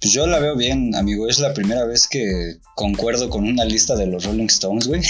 pues 0.00 0.12
yo 0.12 0.26
la 0.26 0.40
veo 0.40 0.56
bien, 0.56 0.94
amigo. 0.96 1.28
Es 1.28 1.38
la 1.38 1.54
primera 1.54 1.84
vez 1.84 2.08
que 2.08 2.56
concuerdo 2.74 3.30
con 3.30 3.44
una 3.44 3.64
lista 3.64 3.94
de 3.94 4.06
los 4.06 4.24
Rolling 4.24 4.46
Stones, 4.46 4.88
güey. 4.88 5.00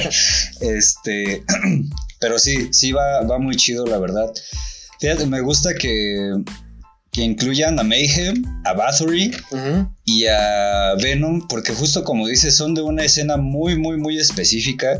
este, 0.60 1.44
pero 2.20 2.38
sí, 2.38 2.68
sí 2.72 2.92
va, 2.92 3.22
va 3.22 3.38
muy 3.38 3.54
chido, 3.54 3.86
la 3.86 3.98
verdad. 3.98 4.32
Fíjate, 4.98 5.26
me 5.26 5.40
gusta 5.40 5.74
que, 5.74 6.32
que 7.12 7.22
incluyan 7.22 7.78
a 7.78 7.84
Mayhem, 7.84 8.42
a 8.64 8.72
Bathory 8.72 9.32
y 10.04 10.26
a 10.26 10.94
Venom, 11.00 11.46
porque 11.48 11.72
justo 11.72 12.02
como 12.02 12.26
dices, 12.26 12.56
son 12.56 12.74
de 12.74 12.82
una 12.82 13.04
escena 13.04 13.36
muy, 13.36 13.78
muy, 13.78 13.96
muy 13.96 14.18
específica. 14.18 14.98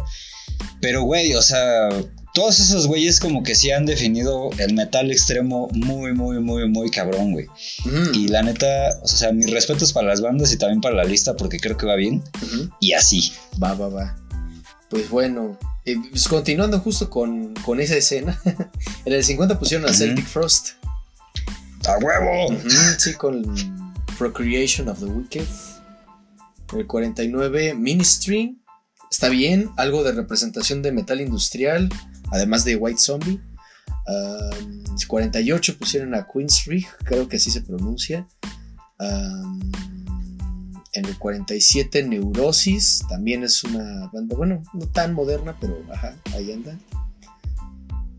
Pero, 0.81 1.03
güey, 1.03 1.35
o 1.35 1.43
sea, 1.43 1.89
todos 2.35 2.61
esos 2.61 2.87
güeyes 2.87 3.21
como 3.21 3.43
que 3.43 3.55
sí 3.55 3.71
han 3.71 3.85
definido 3.87 4.51
el 4.59 4.75
metal 4.75 5.11
extremo 5.11 5.69
muy, 5.73 6.15
muy, 6.15 6.41
muy, 6.41 6.69
muy 6.69 6.91
cabrón, 6.91 7.33
güey. 7.33 7.47
ujú, 7.85 8.13
Y 8.15 8.29
la 8.29 8.43
neta, 8.43 8.89
o 9.03 9.07
sea, 9.09 9.33
mis 9.33 9.51
respetos 9.51 9.93
para 9.93 10.09
las 10.09 10.21
bandas 10.21 10.53
y 10.53 10.57
también 10.57 10.81
para 10.81 10.95
la 10.95 11.05
lista 11.05 11.35
porque 11.37 11.59
creo 11.61 11.77
que 11.77 11.87
va 11.87 11.97
bien. 11.97 12.23
Y 12.81 12.93
así. 12.93 13.33
Va, 13.63 13.75
va, 13.75 13.89
va. 13.89 14.17
Pues 14.89 15.09
bueno, 15.11 15.59
eh, 15.85 15.97
pues 16.11 16.29
continuando 16.29 16.79
justo 16.81 17.11
con, 17.11 17.55
con 17.65 17.81
esa 17.81 17.97
escena, 17.97 18.41
en 19.05 19.13
el 19.13 19.25
50 19.25 19.59
pusieron 19.59 19.89
a. 19.89 19.93
Celtic 19.93 20.27
Frost. 20.27 20.71
¡A 21.87 21.99
huevo! 21.99 22.57
Sí, 22.99 23.13
con 23.15 23.43
Procreation 24.19 24.89
of 24.89 25.01
the 25.01 25.07
Wicked. 25.07 25.47
En 26.73 26.79
el 26.79 26.87
49, 26.87 27.75
Ministry. 27.75 28.59
Está 29.11 29.29
bien, 29.29 29.69
algo 29.77 30.03
de 30.05 30.13
representación 30.13 30.81
de 30.81 30.91
metal 30.93 31.21
industrial, 31.21 31.91
además 32.33 32.65
de 32.65 32.77
White 32.77 33.01
Zombie. 33.01 33.41
Um, 34.09 34.83
48 35.07 35.79
pusieron 35.79 36.15
a 36.15 36.27
Queensrÿche, 36.27 36.89
creo 37.05 37.29
que 37.29 37.37
así 37.37 37.51
se 37.51 37.61
pronuncia. 37.61 38.27
En 40.95 41.05
el 41.07 41.19
47, 41.19 42.03
Neurosis, 42.05 43.03
también 43.09 43.43
es 43.43 43.65
una 43.65 44.09
banda, 44.13 44.37
bueno, 44.37 44.63
no 44.75 44.87
tan 44.87 45.15
moderna, 45.15 45.57
pero 45.61 45.83
ajá, 45.91 46.15
ahí 46.35 46.53
anda. 46.53 46.79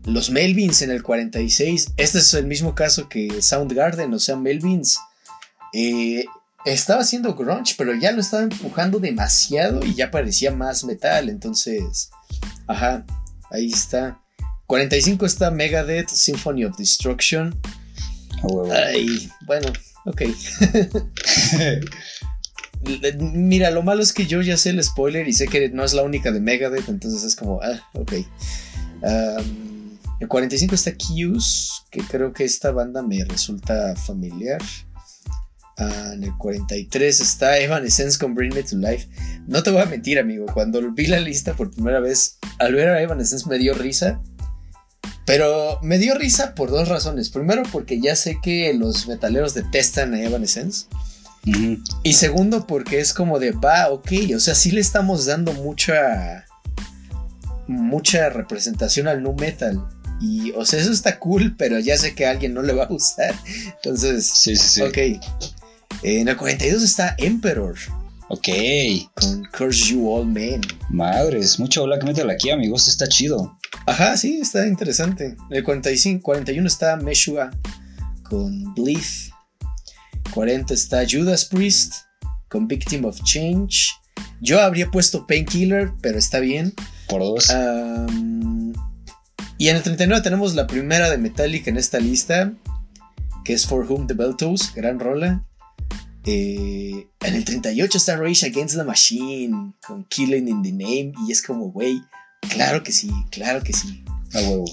Los 0.04 0.28
Melvins 0.28 0.82
en 0.82 0.90
el 0.90 1.02
46. 1.02 1.94
Este 1.96 2.18
es 2.18 2.34
el 2.34 2.46
mismo 2.46 2.74
caso 2.74 3.08
que 3.08 3.40
Soundgarden, 3.40 4.12
o 4.12 4.18
sea, 4.18 4.36
Melvins 4.36 4.98
eh, 5.72 6.26
estaba 6.66 7.00
haciendo 7.00 7.34
grunge, 7.34 7.74
pero 7.78 7.94
ya 7.94 8.12
lo 8.12 8.20
estaba 8.20 8.42
empujando 8.42 8.98
demasiado 8.98 9.84
y 9.84 9.94
ya 9.94 10.10
parecía 10.10 10.50
más 10.50 10.84
metal. 10.84 11.30
Entonces, 11.30 12.10
ajá, 12.66 13.06
ahí 13.54 13.70
está. 13.70 14.20
45 14.66 15.26
está 15.26 15.50
Megadeth 15.50 16.08
Symphony 16.08 16.64
of 16.64 16.76
Destruction. 16.76 17.54
A 18.42 18.46
huevo. 18.46 18.72
Ay, 18.72 19.30
bueno, 19.46 19.72
ok. 20.06 20.22
Mira, 23.22 23.70
lo 23.70 23.82
malo 23.82 24.02
es 24.02 24.12
que 24.12 24.26
yo 24.26 24.42
ya 24.42 24.56
sé 24.56 24.70
el 24.70 24.82
spoiler 24.82 25.26
y 25.28 25.32
sé 25.32 25.46
que 25.46 25.70
no 25.70 25.84
es 25.84 25.94
la 25.94 26.02
única 26.02 26.32
de 26.32 26.40
Megadeth, 26.40 26.88
entonces 26.88 27.24
es 27.24 27.36
como, 27.36 27.60
ah, 27.62 27.80
ok. 27.94 28.12
Um, 29.02 29.98
el 30.20 30.28
45 30.28 30.74
está 30.74 30.92
Kius, 30.92 31.84
que 31.90 32.00
creo 32.00 32.32
que 32.32 32.44
esta 32.44 32.72
banda 32.72 33.02
me 33.02 33.24
resulta 33.24 33.96
familiar. 33.96 34.60
Ah, 35.76 36.12
en 36.14 36.22
el 36.22 36.36
43 36.38 37.20
está 37.20 37.58
Evanescence 37.58 38.18
con 38.18 38.34
Bring 38.34 38.54
Me 38.54 38.62
to 38.62 38.76
Life. 38.76 39.08
No 39.48 39.62
te 39.62 39.70
voy 39.70 39.82
a 39.82 39.86
mentir, 39.86 40.18
amigo, 40.20 40.46
cuando 40.52 40.80
vi 40.92 41.06
la 41.08 41.18
lista 41.18 41.54
por 41.54 41.70
primera 41.72 41.98
vez, 42.00 42.38
al 42.58 42.74
ver 42.74 42.88
a 42.90 43.02
Evanescence 43.02 43.48
me 43.48 43.58
dio 43.58 43.74
risa. 43.74 44.20
Pero 45.26 45.78
me 45.82 45.98
dio 45.98 46.14
risa 46.16 46.54
por 46.54 46.70
dos 46.70 46.88
razones. 46.88 47.30
Primero, 47.30 47.62
porque 47.72 48.00
ya 48.00 48.14
sé 48.14 48.38
que 48.42 48.72
los 48.74 49.08
metaleros 49.08 49.54
detestan 49.54 50.14
a 50.14 50.22
Evanescence. 50.22 50.86
Ujú. 51.46 51.78
Y 52.02 52.12
segundo, 52.12 52.66
porque 52.66 53.00
es 53.00 53.12
como 53.14 53.38
de, 53.38 53.50
va, 53.52 53.88
ok, 53.90 54.12
o 54.36 54.40
sea, 54.40 54.54
sí 54.54 54.70
le 54.70 54.80
estamos 54.80 55.24
dando 55.26 55.52
mucha. 55.54 56.44
mucha 57.66 58.28
representación 58.28 59.08
al 59.08 59.22
nu 59.22 59.34
metal. 59.34 59.82
Y, 60.20 60.52
o 60.52 60.64
sea, 60.64 60.78
eso 60.80 60.92
está 60.92 61.18
cool, 61.18 61.56
pero 61.56 61.78
ya 61.78 61.96
sé 61.98 62.14
que 62.14 62.26
a 62.26 62.30
alguien 62.30 62.54
no 62.54 62.62
le 62.62 62.72
va 62.72 62.84
a 62.84 62.88
gustar. 62.88 63.34
Entonces, 63.76 64.26
Sí, 64.26 64.54
sí, 64.56 64.68
sí. 64.68 64.82
ok. 64.82 64.98
En 66.04 66.28
el 66.28 66.36
42 66.36 66.82
está 66.82 67.14
Emperor 67.18 67.74
Ok. 68.28 68.48
con 69.14 69.44
Curse 69.56 69.92
You 69.92 70.08
All 70.10 70.26
Men. 70.26 70.60
Madres, 70.90 71.58
mucho 71.58 71.84
black 71.84 72.04
metal 72.04 72.30
aquí, 72.30 72.50
amigos. 72.50 72.88
Está 72.88 73.06
chido. 73.06 73.58
Ajá, 73.86 74.16
sí, 74.16 74.38
está 74.40 74.66
interesante. 74.66 75.36
En 75.50 75.56
el 75.56 75.64
45, 75.64 76.22
41 76.22 76.66
está 76.66 76.96
Meshua 76.96 77.50
con 78.22 78.74
Bleed. 78.74 78.98
40 80.32 80.74
está 80.74 81.04
Judas 81.08 81.44
Priest 81.44 81.94
con 82.48 82.66
Victim 82.68 83.04
of 83.04 83.22
Change. 83.22 83.90
Yo 84.40 84.60
habría 84.60 84.90
puesto 84.90 85.26
Painkiller, 85.26 85.92
pero 86.00 86.18
está 86.18 86.38
bien. 86.40 86.74
Por 87.08 87.20
dos. 87.22 87.50
Y 89.58 89.68
en 89.68 89.76
el 89.76 89.82
39 89.82 90.22
tenemos 90.22 90.54
la 90.54 90.66
primera 90.66 91.08
de 91.08 91.18
Metallica 91.18 91.70
en 91.70 91.76
esta 91.76 91.98
lista, 91.98 92.52
que 93.44 93.52
es 93.54 93.66
For 93.66 93.90
Whom 93.90 94.06
the 94.06 94.14
Bell 94.14 94.36
Tolls, 94.36 94.74
gran 94.74 94.98
rola. 94.98 95.44
Eh, 96.26 97.06
en 97.20 97.34
el 97.34 97.44
38 97.44 97.98
está 97.98 98.16
Rage 98.16 98.46
Against 98.46 98.76
the 98.76 98.84
Machine 98.84 99.74
con 99.86 100.04
Killing 100.04 100.48
in 100.48 100.62
the 100.62 100.72
Name, 100.72 101.12
y 101.26 101.32
es 101.32 101.42
como, 101.42 101.70
güey, 101.70 102.00
claro 102.48 102.82
que 102.82 102.92
sí, 102.92 103.10
claro 103.30 103.62
que 103.62 103.72
sí. 103.72 104.02
A 104.32 104.38
huevo. 104.38 104.64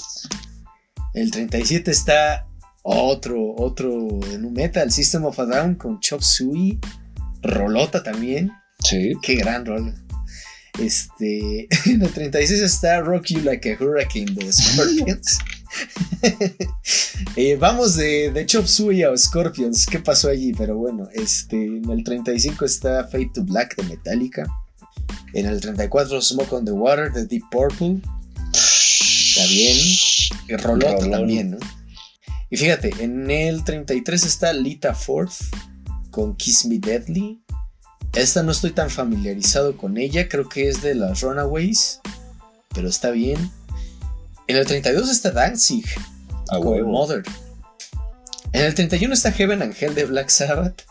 En 1.14 1.24
el 1.24 1.32
37 1.32 1.92
está 1.92 2.48
otro, 2.84 3.54
otro 3.58 4.20
de 4.30 4.38
nu 4.38 4.50
metal, 4.50 4.92
System 4.92 5.26
of 5.26 5.40
a 5.40 5.46
Down 5.46 5.76
con 5.76 6.00
Chop 6.00 6.22
Suey, 6.22 6.80
Rolota 7.42 8.02
también. 8.02 8.52
Sí. 8.80 9.14
Qué 9.22 9.36
gran 9.36 9.66
rol. 9.66 9.94
Este, 10.80 11.68
en 11.86 12.02
el 12.02 12.12
36 12.12 12.62
está 12.62 13.02
Rock 13.02 13.26
You 13.28 13.42
Like 13.42 13.74
a 13.74 13.78
Hurricane 13.78 14.34
de 14.34 14.52
Scorpions. 14.52 15.40
Eh, 17.36 17.56
vamos 17.56 17.96
de, 17.96 18.32
de 18.32 18.46
Chop 18.46 18.66
Suey 18.66 19.04
a 19.04 19.16
Scorpions. 19.16 19.86
¿Qué 19.86 20.00
pasó 20.00 20.30
allí? 20.30 20.54
Pero 20.54 20.76
bueno, 20.76 21.08
este, 21.14 21.56
en 21.56 21.90
el 21.90 22.04
35 22.04 22.66
está 22.66 23.08
Fade 23.08 23.32
to 23.34 23.44
Black 23.44 23.76
de 23.78 23.84
Metallica. 23.84 24.46
En 25.34 25.46
el 25.46 25.62
34 25.62 26.22
Smoke 26.22 26.54
on 26.54 26.66
the 26.66 26.72
Water 26.72 27.12
de 27.12 27.26
Deep 27.26 27.44
Purple. 27.50 28.02
Está 28.54 29.46
bien. 29.48 29.78
Y 30.50 30.56
Rolota 30.58 30.96
Rolón. 30.96 31.12
también, 31.12 31.52
¿no? 31.52 31.58
Y 32.50 32.58
fíjate, 32.58 32.92
en 33.00 33.32
el 33.32 33.64
33 33.64 34.26
está 34.26 34.52
Lita 34.52 34.94
Forth 34.94 35.36
con 36.10 36.36
Kiss 36.36 36.66
Me 36.66 36.80
Deadly. 36.80 37.42
Esta 38.14 38.44
no 38.44 38.52
estoy 38.52 38.72
tan 38.72 38.90
familiarizado 38.90 39.78
con 39.78 39.98
ella, 39.98 40.28
creo 40.28 40.50
que 40.50 40.68
es 40.68 40.82
de 40.82 40.96
las 40.96 41.22
Runaways, 41.22 42.02
pero 42.76 42.90
está 42.90 43.12
bien. 43.12 43.50
En 44.52 44.58
el 44.58 44.66
32 44.66 45.10
está 45.10 45.32
Danzig 45.32 45.86
A 46.50 46.58
con 46.58 46.68
huevo. 46.68 46.90
Mother. 46.90 47.24
En 48.52 48.66
el 48.66 48.76
31 48.76 49.14
está 49.14 49.32
Heaven 49.32 49.62
and 49.62 49.74
Hell 49.80 49.96
de 49.96 50.04
Black 50.04 50.28
Sabbath. 50.28 50.82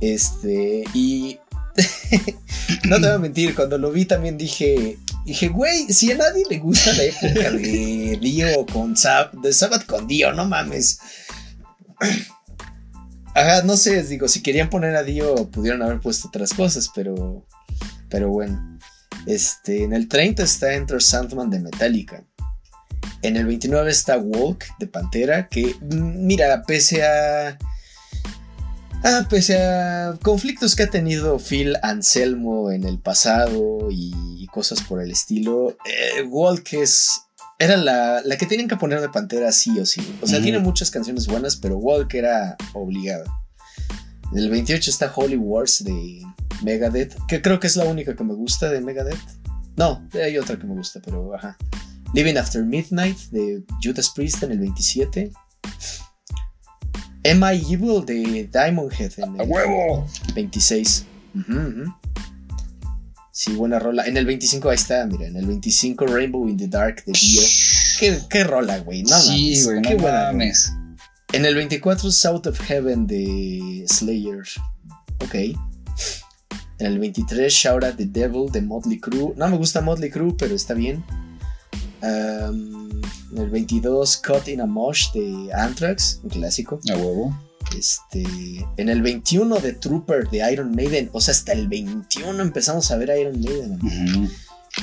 Este, 0.00 0.84
y 0.94 1.38
no 2.84 2.96
te 2.96 3.02
voy 3.02 3.14
a 3.14 3.18
mentir, 3.18 3.54
cuando 3.54 3.76
lo 3.76 3.92
vi 3.92 4.06
también 4.06 4.38
dije, 4.38 4.96
dije, 5.26 5.48
güey, 5.48 5.92
si 5.92 6.12
a 6.12 6.16
nadie 6.16 6.44
le 6.48 6.60
gusta 6.60 6.94
la 6.94 7.02
época 7.02 7.50
de 7.50 8.18
Dio 8.22 8.64
con 8.64 8.96
Sabbath, 8.96 9.34
de 9.34 9.52
Sabbath 9.52 9.84
con 9.84 10.08
Dio, 10.08 10.32
no 10.32 10.46
mames. 10.46 10.98
Ajá, 13.34 13.64
no 13.64 13.76
sé, 13.76 14.02
digo, 14.04 14.28
si 14.28 14.42
querían 14.42 14.70
poner 14.70 14.96
a 14.96 15.02
Dio, 15.02 15.50
pudieron 15.50 15.82
haber 15.82 16.00
puesto 16.00 16.28
otras 16.28 16.54
cosas, 16.54 16.90
pero, 16.94 17.46
pero 18.08 18.30
bueno. 18.30 18.78
Este, 19.26 19.84
en 19.84 19.92
el 19.92 20.08
30 20.08 20.42
está 20.42 20.72
Enter 20.72 21.02
Sandman 21.02 21.50
de 21.50 21.60
Metallica. 21.60 22.24
En 23.22 23.36
el 23.36 23.46
29 23.46 23.90
está 23.90 24.18
Walk 24.18 24.64
de 24.78 24.86
Pantera, 24.86 25.48
que 25.48 25.74
mm, 25.80 26.26
mira, 26.26 26.62
pese 26.62 27.04
a... 27.04 27.58
Ah, 29.04 29.26
pese 29.30 29.56
a 29.62 30.18
conflictos 30.22 30.74
que 30.74 30.82
ha 30.84 30.90
tenido 30.90 31.38
Phil 31.38 31.76
Anselmo 31.82 32.72
en 32.72 32.84
el 32.84 32.98
pasado 32.98 33.88
y 33.90 34.46
cosas 34.48 34.82
por 34.82 35.00
el 35.00 35.10
estilo, 35.10 35.76
eh, 35.84 36.22
Walk 36.22 36.72
es... 36.72 37.22
Era 37.60 37.76
la, 37.76 38.22
la, 38.24 38.36
que 38.36 38.46
tienen 38.46 38.68
que 38.68 38.76
poner 38.76 39.00
de 39.00 39.08
Pantera 39.08 39.50
sí 39.50 39.78
o 39.80 39.86
sí. 39.86 40.00
O 40.22 40.28
sea, 40.28 40.40
tiene 40.40 40.60
muchas 40.60 40.92
canciones 40.92 41.26
buenas, 41.26 41.56
pero 41.56 41.76
Walk 41.76 42.14
era 42.14 42.56
obligada. 42.72 43.24
En 44.32 44.38
el 44.38 44.50
28 44.50 44.90
está 44.90 45.12
Holy 45.14 45.36
Wars 45.36 45.82
de 45.82 46.22
Megadeth, 46.62 47.16
que 47.26 47.42
creo 47.42 47.58
que 47.58 47.66
es 47.66 47.74
la 47.74 47.84
única 47.84 48.14
que 48.14 48.22
me 48.22 48.34
gusta 48.34 48.68
de 48.68 48.80
Megadeth. 48.80 49.18
No, 49.76 50.08
hay 50.12 50.38
otra 50.38 50.56
que 50.56 50.66
me 50.66 50.74
gusta, 50.74 51.00
pero 51.04 51.34
ajá. 51.34 51.56
Living 52.14 52.36
After 52.36 52.64
Midnight 52.64 53.18
de 53.30 53.62
Judas 53.82 54.10
Priest 54.10 54.42
en 54.42 54.52
el 54.52 54.58
27. 54.58 55.30
Am 57.30 57.42
I 57.42 57.60
Evil 57.72 58.04
de 58.06 58.48
Diamond 58.52 58.92
Head 58.92 59.12
en 59.18 59.40
¡A 59.40 59.44
el 59.44 59.50
huevo! 59.50 60.06
26. 60.34 61.04
Ujú, 61.34 61.52
ujú. 61.52 61.94
Sí, 63.32 63.52
buena 63.54 63.78
rola. 63.78 64.06
En 64.06 64.16
el 64.16 64.26
25 64.26 64.68
ahí 64.70 64.74
está, 64.76 65.06
mira, 65.06 65.26
en 65.26 65.36
el 65.36 65.46
25 65.46 66.06
Rainbow 66.06 66.48
in 66.48 66.56
the 66.56 66.66
Dark 66.66 67.04
de 67.04 67.12
Dio. 67.12 67.42
¿Qué, 68.00 68.18
qué 68.30 68.44
rola, 68.44 68.78
güey? 68.80 69.02
No 69.02 69.16
sí, 69.18 69.62
güey, 69.64 69.82
qué 69.82 69.94
no 69.94 70.02
buena 70.02 70.18
rola. 70.26 70.32
mames. 70.32 70.72
En 71.32 71.44
el 71.44 71.54
24 71.54 72.10
South 72.10 72.46
of 72.46 72.58
Heaven 72.60 73.06
de 73.06 73.84
Slayer. 73.86 74.42
Ok. 75.22 75.34
En 75.34 76.86
el 76.86 76.98
23 76.98 77.52
Shout 77.52 77.84
at 77.84 77.94
the 77.96 78.06
Devil 78.06 78.50
de 78.50 78.62
Motley 78.62 78.98
Crue. 78.98 79.34
No 79.36 79.48
me 79.48 79.56
gusta 79.56 79.80
Motley 79.82 80.10
Crue, 80.10 80.34
pero 80.38 80.54
está 80.54 80.74
bien. 80.74 81.04
Um, 82.02 83.02
en 83.32 83.38
el 83.38 83.50
22 83.50 84.18
Cut 84.18 84.48
in 84.48 84.60
a 84.60 84.66
Mosh 84.66 85.12
de 85.12 85.52
Anthrax, 85.52 86.20
un 86.22 86.30
clásico. 86.30 86.80
A 86.92 86.96
huevo. 86.96 87.36
Este, 87.76 88.24
en 88.76 88.88
el 88.88 89.02
21 89.02 89.56
de 89.56 89.74
Trooper 89.74 90.28
de 90.30 90.50
Iron 90.52 90.74
Maiden. 90.74 91.10
O 91.12 91.20
sea, 91.20 91.32
hasta 91.32 91.52
el 91.52 91.68
21 91.68 92.40
empezamos 92.40 92.90
a 92.90 92.96
ver 92.96 93.10
a 93.10 93.18
Iron 93.18 93.40
Maiden. 93.40 94.30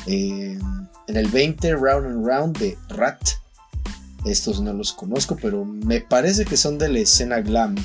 Eh, 0.08 0.60
en 1.08 1.18
el 1.18 1.28
20 1.28 1.74
Round 1.76 2.06
and 2.06 2.26
Round 2.26 2.58
de 2.58 2.78
Rat. 2.90 3.22
Estos 4.26 4.60
no 4.60 4.74
los 4.74 4.92
conozco, 4.92 5.38
pero 5.40 5.66
me 5.66 6.02
parece 6.02 6.46
que 6.46 6.58
son 6.58 6.80
de 6.80 6.90
la 6.90 7.00
escena 7.00 7.42
glam, 7.42 7.76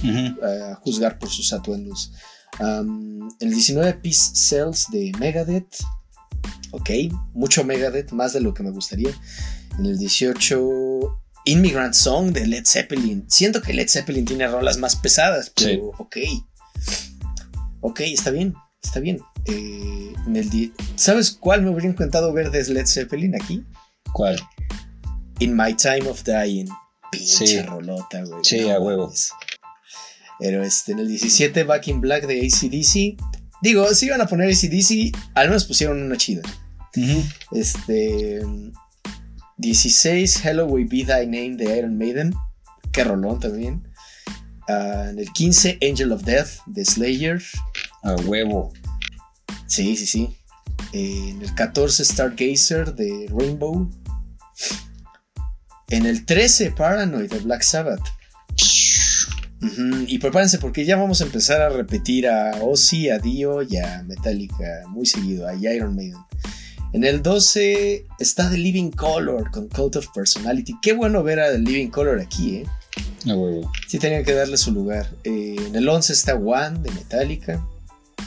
a 0.43 0.75
juzgar 0.77 1.19
por 1.19 1.29
sus 1.29 1.53
atuendos. 1.53 2.13
Um, 2.59 3.29
el 3.41 3.51
19 3.51 3.95
Peace 3.95 4.31
Cells 4.35 4.87
de 4.91 5.13
Megadeth. 5.19 5.77
Ok, 6.73 6.91
mucho 7.33 7.65
Megadeth, 7.65 8.13
más 8.13 8.33
de 8.33 8.41
lo 8.41 8.55
que 8.55 8.63
me 8.63 8.71
gustaría. 8.71 9.11
En 9.79 9.87
el 9.87 9.99
18 9.99 11.21
Immigrant 11.47 11.95
Song 11.95 12.33
de 12.33 12.47
Led 12.47 12.65
Zeppelin. 12.67 13.25
Siento 13.29 13.63
que 13.63 13.73
Led 13.73 13.89
Zeppelin 13.89 14.25
tiene 14.25 14.47
rolas 14.47 14.79
más 14.79 14.97
pesadas, 14.97 15.51
pero 15.55 15.87
ok. 15.99 16.17
Ok, 17.81 18.01
está 18.01 18.31
bien, 18.31 18.55
está 18.83 19.01
bien. 19.01 19.21
Eh, 19.47 20.13
en 20.27 20.37
el 20.37 20.73
¿Sabes 20.97 21.31
cuál 21.31 21.63
me 21.63 21.71
hubiera 21.71 21.89
encantado 21.89 22.33
ver 22.33 22.51
de 22.51 22.63
Led 22.73 22.87
Zeppelin 22.87 23.35
aquí? 23.35 23.65
¿Cuál? 24.13 24.39
In 25.39 25.57
My 25.57 25.75
Time 25.75 26.09
of 26.09 26.23
Dying. 26.25 26.69
Pinche 27.11 27.47
Sí. 27.47 27.61
rolota, 27.63 28.23
güey. 28.23 28.41
Sí, 28.45 28.69
a 28.69 28.79
huevo. 28.79 29.13
Pero 30.39 30.63
este, 30.63 30.93
en 30.93 31.01
el 31.01 31.09
17, 31.09 31.65
Back 31.65 31.89
in 31.89 32.01
Black 32.01 32.27
de 32.27 32.41
ACDC. 32.47 33.17
Digo, 33.63 33.93
si 33.95 34.07
iban 34.07 34.21
a 34.21 34.27
poner 34.27 34.51
ACDC, 34.51 35.15
al 35.35 35.49
menos 35.49 35.65
pusieron 35.65 36.03
una 36.03 36.17
chida. 36.17 36.43
Este. 37.53 38.41
16, 39.59 40.45
Hello 40.45 40.67
We 40.67 40.85
Be 40.85 41.05
Thy 41.05 41.27
Name 41.27 41.57
de 41.57 41.79
Iron 41.79 41.99
Maiden. 41.99 42.35
Qué 42.93 43.05
rolón 43.05 43.41
también. 43.41 43.87
Ah, 44.69 45.09
en 45.11 45.19
el 45.19 45.31
15, 45.33 45.79
Angel 45.83 46.13
of 46.13 46.23
Death 46.25 46.65
de 46.67 46.85
Slayer. 46.85 47.43
A 48.03 48.15
huevo. 48.15 48.73
Sí, 49.67 49.97
sí, 49.97 50.07
sí. 50.07 50.37
Eh, 50.93 51.31
en 51.31 51.43
el 51.43 51.55
14, 51.55 52.05
Stargazer 52.05 52.95
de 52.95 53.29
Rainbow. 53.31 53.91
En 55.89 56.07
el 56.07 56.25
13, 56.25 56.71
Paranoid 56.71 57.31
de 57.31 57.41
Black 57.41 57.63
Sabbath. 57.63 58.07
Y 60.07 60.19
prepárense 60.19 60.59
porque 60.59 60.85
ya 60.85 60.97
vamos 60.97 61.21
a 61.21 61.25
empezar 61.25 61.61
a 61.61 61.69
repetir 61.69 62.27
a 62.29 62.53
Ozzy, 62.63 63.11
a 63.11 63.19
Dio 63.19 63.63
y 63.63 63.77
a 63.77 64.03
Metallica 64.05 64.85
muy 64.89 65.05
seguido, 65.05 65.47
a 65.47 65.55
Iron 65.55 65.95
Maiden. 65.95 66.21
En 66.93 67.05
el 67.05 67.23
12 67.23 68.07
está 68.19 68.51
The 68.51 68.59
Living 68.59 68.91
Color 68.91 69.51
con 69.51 69.69
Cult 69.69 69.97
of 69.97 70.07
Personality. 70.15 70.75
Qué 70.83 70.93
bueno 70.93 71.23
ver 71.23 71.39
a 71.41 71.53
The 71.53 71.59
Living 71.59 71.89
Color 71.89 72.21
aquí, 72.21 72.57
¿eh? 72.57 72.67
A 73.27 73.35
huevo. 73.37 73.71
Sí, 73.87 73.99
tenían 73.99 74.25
que 74.25 74.33
darle 74.33 74.57
su 74.57 74.73
lugar. 74.73 75.09
Eh, 75.25 75.57
en 75.67 75.77
el 75.77 75.89
11 75.89 76.13
está 76.13 76.35
One 76.35 76.81
de 76.81 76.91
Metallica. 76.91 77.65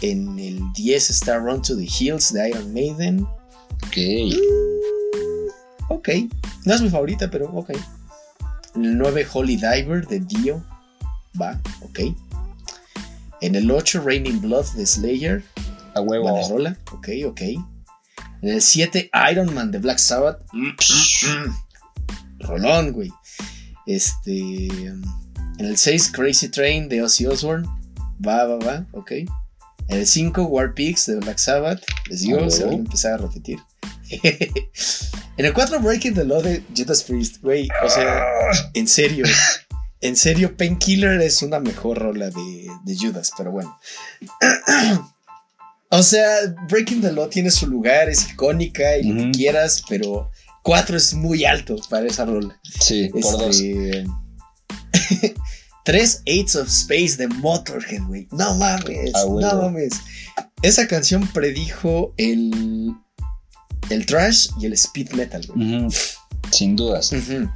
En 0.02 0.40
el 0.40 0.62
10 0.74 1.10
está 1.10 1.38
Run 1.40 1.62
to 1.62 1.76
the 1.76 1.84
Hills 1.84 2.32
de 2.32 2.50
Iron 2.50 2.74
Maiden. 2.74 3.28
Ok. 3.88 3.98
Ok, 5.90 6.10
no 6.66 6.74
es 6.74 6.82
mi 6.82 6.90
favorita, 6.90 7.30
pero 7.30 7.52
ok. 7.52 7.72
En 8.76 8.86
el 8.86 8.98
9 8.98 9.28
Holy 9.34 9.58
Diver 9.58 10.08
de 10.08 10.20
Dio. 10.22 10.64
Va, 11.40 11.60
ok. 11.82 12.00
En 13.42 13.56
el 13.56 13.70
8 13.70 14.02
Raining 14.02 14.42
Blood 14.42 14.66
de 14.76 14.86
Slayer. 14.86 15.44
A 15.96 16.02
huevo. 16.02 16.30
Buena 16.30 16.48
rola. 16.48 16.78
Ok, 16.92 17.10
ok. 17.26 17.42
En 18.42 18.50
el 18.50 18.62
7 18.62 19.10
Iron 19.32 19.54
Man 19.54 19.72
de 19.72 19.80
Black 19.80 20.00
Sabbath. 20.00 20.42
Mm, 20.52 20.68
mm, 20.68 21.46
mm. 21.46 21.60
Rolón, 22.40 22.92
güey. 22.94 23.12
Este. 23.86 24.68
En 24.68 25.66
el 25.66 25.78
6 25.78 26.12
Crazy 26.12 26.50
Train 26.50 26.90
de 26.90 27.02
Ozzy 27.04 27.26
Osbourne. 27.26 27.68
Va, 28.26 28.46
va, 28.46 28.58
va, 28.58 28.86
ok. 28.92 29.12
En 29.12 29.98
el 30.00 30.08
5 30.08 30.44
War 30.46 30.74
Pigs 30.74 31.06
de 31.08 31.18
Black 31.18 31.38
Sabbath. 31.38 31.84
Les 32.10 32.22
digo, 32.22 32.40
Ah, 32.42 32.50
se 32.50 32.64
van 32.64 32.74
a 32.74 32.78
empezar 32.78 33.14
a 33.14 33.18
repetir. 33.18 33.60
en 35.38 35.46
el 35.46 35.54
4 35.54 35.80
Breaking 35.80 36.14
the 36.14 36.24
Law 36.24 36.42
de 36.42 36.64
Judas 36.76 37.04
Priest, 37.04 37.42
güey. 37.42 37.68
O 37.84 37.90
sea, 37.90 38.24
en 38.74 38.88
serio. 38.88 39.26
En 40.04 40.18
serio, 40.18 40.58
Painkiller 40.58 41.22
es 41.22 41.42
una 41.42 41.60
mejor 41.62 41.98
rola 41.98 42.30
de, 42.30 42.68
de 42.84 42.98
Judas, 42.98 43.32
pero 43.38 43.52
bueno. 43.52 43.80
o 45.92 46.04
sea, 46.04 46.28
Breaking 46.70 47.00
the 47.02 47.14
Law 47.14 47.30
tiene 47.30 47.50
su 47.50 47.68
lugar, 47.68 48.10
es 48.10 48.30
icónica 48.32 48.98
y 48.98 49.04
lo 49.04 49.24
que 49.24 49.32
quieras, 49.32 49.82
pero 49.88 50.30
4 50.64 50.98
es 50.98 51.14
muy 51.14 51.46
alto 51.46 51.78
para 51.90 52.06
esa 52.06 52.26
rola. 52.26 52.60
Sí, 52.82 53.10
por 53.14 53.22
dos. 53.38 53.62
Este, 53.62 54.06
Tres 55.86 56.22
Eights 56.26 56.58
of 56.58 56.68
Space 56.68 57.16
de 57.16 57.30
Motorhead, 57.30 58.04
güey. 58.06 58.28
No 58.32 58.56
mames, 58.56 59.12
Ah, 59.16 59.24
no 59.26 59.62
mames. 59.62 59.94
Esa 60.62 60.86
canción 60.86 61.28
predijo 61.28 62.14
el, 62.18 62.94
el 63.90 64.06
trash 64.06 64.50
y 64.60 64.66
el 64.66 64.74
speed 64.74 65.12
metal, 65.12 65.46
güey. 65.48 65.88
Sin 66.52 66.76
dudas. 66.76 67.12
Ujú. 67.14 67.50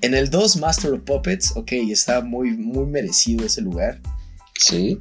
En 0.00 0.14
el 0.14 0.30
2, 0.30 0.56
Master 0.56 0.92
of 0.92 1.00
Puppets, 1.02 1.52
ok, 1.56 1.72
está 1.72 2.20
muy, 2.20 2.56
muy 2.56 2.86
merecido 2.86 3.44
ese 3.44 3.62
lugar. 3.62 4.00
Sí. 4.58 5.00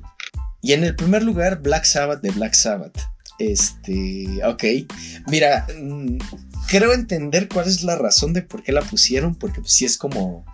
Y 0.62 0.74
en 0.74 0.84
el 0.84 0.96
primer 0.96 1.24
lugar, 1.24 1.62
Black 1.62 1.86
Sabbath 1.86 2.22
de 2.22 2.32
Black 2.32 2.54
Sabbath. 2.54 2.98
Este, 3.38 4.40
ok. 4.46 4.64
Mira, 5.28 5.68
mm, 5.78 6.18
creo 6.68 6.94
entender 6.94 7.48
cuál 7.48 7.68
es 7.68 7.84
la 7.84 7.96
razón 7.96 8.34
de 8.34 8.42
por 8.42 8.64
qué 8.64 8.72
la 8.72 8.82
pusieron, 8.82 9.36
porque 9.36 9.62
pues 9.62 9.74
sí 9.74 9.86
es 9.86 9.98
como 9.98 10.46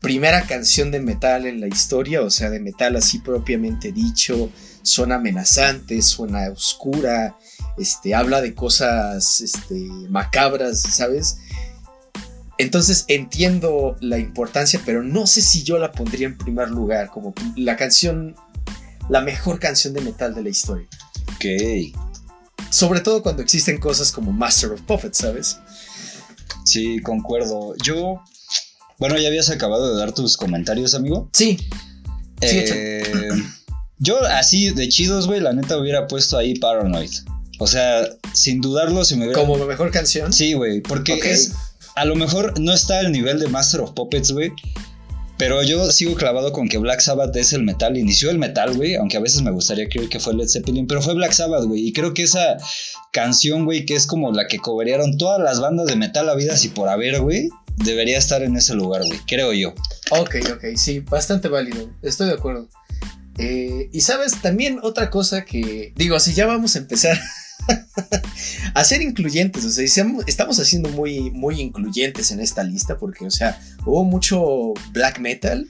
primera 0.00 0.42
canción 0.42 0.90
de 0.90 1.00
metal 1.00 1.46
en 1.46 1.60
la 1.60 1.66
historia, 1.66 2.20
o 2.20 2.30
sea, 2.30 2.50
de 2.50 2.60
metal 2.60 2.94
así 2.96 3.20
propiamente 3.20 3.90
dicho, 3.90 4.50
suena 4.82 5.14
amenazante, 5.14 6.02
suena 6.02 6.50
oscura, 6.50 7.38
este, 7.78 8.14
habla 8.14 8.42
de 8.42 8.54
cosas 8.54 9.40
este, 9.40 9.88
macabras, 10.10 10.82
¿sabes? 10.82 11.38
Entonces 12.58 13.04
entiendo 13.08 13.96
la 14.00 14.18
importancia, 14.18 14.80
pero 14.84 15.02
no 15.02 15.26
sé 15.26 15.42
si 15.42 15.62
yo 15.64 15.78
la 15.78 15.92
pondría 15.92 16.26
en 16.26 16.38
primer 16.38 16.68
lugar, 16.70 17.10
como 17.10 17.34
la 17.56 17.76
canción, 17.76 18.36
la 19.08 19.20
mejor 19.20 19.58
canción 19.58 19.92
de 19.94 20.00
metal 20.00 20.34
de 20.34 20.42
la 20.42 20.48
historia. 20.50 20.86
Ok. 21.34 21.44
Sobre 22.70 23.00
todo 23.00 23.22
cuando 23.22 23.42
existen 23.42 23.78
cosas 23.78 24.12
como 24.12 24.32
Master 24.32 24.70
of 24.70 24.82
Puppets, 24.82 25.18
¿sabes? 25.18 25.58
Sí, 26.64 27.00
concuerdo. 27.00 27.74
Yo. 27.82 28.22
Bueno, 28.98 29.18
ya 29.18 29.28
habías 29.28 29.50
acabado 29.50 29.92
de 29.92 29.98
dar 29.98 30.12
tus 30.12 30.36
comentarios, 30.36 30.94
amigo. 30.94 31.28
Sí. 31.32 31.58
Sí, 32.40 32.58
Eh, 32.66 33.02
yo 33.98 34.20
así 34.26 34.70
de 34.70 34.88
chidos, 34.88 35.26
güey, 35.26 35.40
la 35.40 35.52
neta 35.52 35.78
hubiera 35.78 36.06
puesto 36.06 36.36
ahí 36.36 36.58
Paranoid. 36.58 37.10
O 37.58 37.66
sea, 37.66 38.08
sin 38.32 38.60
dudarlo, 38.60 39.04
se 39.04 39.16
me 39.16 39.26
hubiera... 39.26 39.40
Como 39.40 39.56
mejor 39.64 39.90
canción. 39.90 40.32
Sí, 40.32 40.52
güey, 40.54 40.80
porque 40.80 41.14
Ok. 41.14 41.24
es... 41.24 41.52
A 41.96 42.04
lo 42.04 42.16
mejor 42.16 42.58
no 42.60 42.72
está 42.72 42.98
al 42.98 43.12
nivel 43.12 43.38
de 43.38 43.48
Master 43.48 43.80
of 43.80 43.92
Puppets, 43.92 44.32
güey. 44.32 44.52
Pero 45.36 45.62
yo 45.62 45.90
sigo 45.90 46.14
clavado 46.14 46.52
con 46.52 46.68
que 46.68 46.78
Black 46.78 47.00
Sabbath 47.00 47.34
es 47.36 47.52
el 47.52 47.64
metal. 47.64 47.96
Inició 47.96 48.30
el 48.30 48.38
metal, 48.38 48.76
güey. 48.76 48.94
Aunque 48.94 49.16
a 49.16 49.20
veces 49.20 49.42
me 49.42 49.50
gustaría 49.50 49.88
creer 49.88 50.08
que 50.08 50.20
fue 50.20 50.34
Led 50.34 50.48
Zeppelin. 50.48 50.86
Pero 50.86 51.02
fue 51.02 51.14
Black 51.14 51.32
Sabbath, 51.32 51.64
güey. 51.64 51.88
Y 51.88 51.92
creo 51.92 52.14
que 52.14 52.22
esa 52.22 52.56
canción, 53.12 53.64
güey, 53.64 53.84
que 53.84 53.94
es 53.94 54.06
como 54.06 54.32
la 54.32 54.46
que 54.46 54.58
cobraron 54.58 55.18
todas 55.18 55.40
las 55.40 55.60
bandas 55.60 55.86
de 55.86 55.96
metal 55.96 56.28
a 56.28 56.34
vidas 56.34 56.64
y 56.64 56.68
por 56.68 56.88
haber, 56.88 57.20
güey. 57.20 57.48
Debería 57.76 58.18
estar 58.18 58.42
en 58.42 58.56
ese 58.56 58.74
lugar, 58.74 59.02
güey. 59.04 59.18
Creo 59.26 59.52
yo. 59.52 59.74
Ok, 60.10 60.36
ok, 60.52 60.76
sí, 60.76 61.00
bastante 61.00 61.48
válido. 61.48 61.90
Estoy 62.02 62.28
de 62.28 62.34
acuerdo. 62.34 62.68
Eh, 63.38 63.88
y 63.92 64.00
sabes, 64.02 64.40
también 64.40 64.78
otra 64.82 65.10
cosa 65.10 65.44
que. 65.44 65.92
Digo, 65.96 66.20
si 66.20 66.34
ya 66.34 66.46
vamos 66.46 66.76
a 66.76 66.78
empezar 66.78 67.18
a 68.74 68.84
ser 68.84 69.02
incluyentes, 69.02 69.64
o 69.64 69.70
sea, 69.70 69.86
seamos- 69.88 70.24
estamos 70.26 70.58
haciendo 70.60 70.88
muy, 70.90 71.30
muy 71.30 71.60
incluyentes 71.60 72.30
en 72.30 72.40
esta 72.40 72.62
lista, 72.62 72.98
porque, 72.98 73.24
o 73.26 73.30
sea, 73.30 73.60
hubo 73.86 74.04
mucho 74.04 74.72
black 74.92 75.18
metal, 75.20 75.66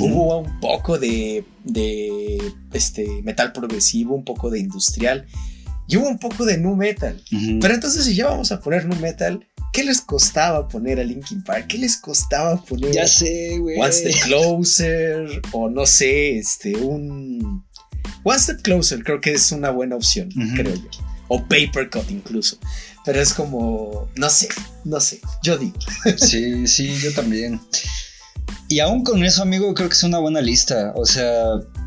hubo 0.00 0.38
un 0.38 0.60
poco 0.60 0.98
de, 0.98 1.44
de 1.64 2.38
este, 2.72 3.06
metal 3.22 3.52
progresivo, 3.52 4.14
un 4.14 4.24
poco 4.24 4.50
de 4.50 4.60
industrial, 4.60 5.26
y 5.88 5.96
hubo 5.96 6.08
un 6.08 6.18
poco 6.18 6.44
de 6.44 6.58
nu 6.58 6.74
metal. 6.76 7.22
Pero 7.60 7.74
entonces, 7.74 8.04
si 8.04 8.14
ya 8.14 8.26
vamos 8.26 8.50
a 8.52 8.60
poner 8.60 8.86
nu 8.86 8.96
metal, 8.96 9.46
¿qué 9.72 9.84
les 9.84 10.00
costaba 10.00 10.66
poner 10.66 10.98
a 10.98 11.04
Linkin 11.04 11.44
Park? 11.44 11.66
¿Qué 11.68 11.78
les 11.78 11.96
costaba 11.96 12.60
poner 12.64 12.90
Ya 12.92 13.06
sé, 13.06 13.58
güey. 13.58 13.78
One 13.78 13.92
Step 13.92 14.12
Closer? 14.24 15.42
O 15.52 15.68
no 15.70 15.86
sé, 15.86 16.38
este, 16.38 16.74
un. 16.76 17.64
One 18.24 18.38
Step 18.40 18.62
Closer 18.62 19.04
creo 19.04 19.20
que 19.20 19.32
es 19.34 19.52
una 19.52 19.70
buena 19.70 19.94
opción, 19.94 20.28
creo 20.56 20.74
yo. 20.74 20.88
O 21.28 21.40
Paper 21.42 21.90
Cut 21.90 22.10
incluso. 22.10 22.56
Pero 23.04 23.20
es 23.20 23.32
como. 23.34 24.08
No 24.16 24.30
sé, 24.30 24.48
no 24.84 25.00
sé. 25.00 25.20
Yo 25.42 25.56
digo. 25.58 25.76
Sí, 26.16 26.66
sí, 26.66 26.96
yo 26.98 27.12
también. 27.14 27.60
Y 28.68 28.80
aún 28.80 29.04
con 29.04 29.24
eso, 29.24 29.42
amigo, 29.42 29.72
creo 29.74 29.88
que 29.88 29.94
es 29.94 30.02
una 30.02 30.18
buena 30.18 30.40
lista. 30.40 30.92
O 30.96 31.06
sea, 31.06 31.34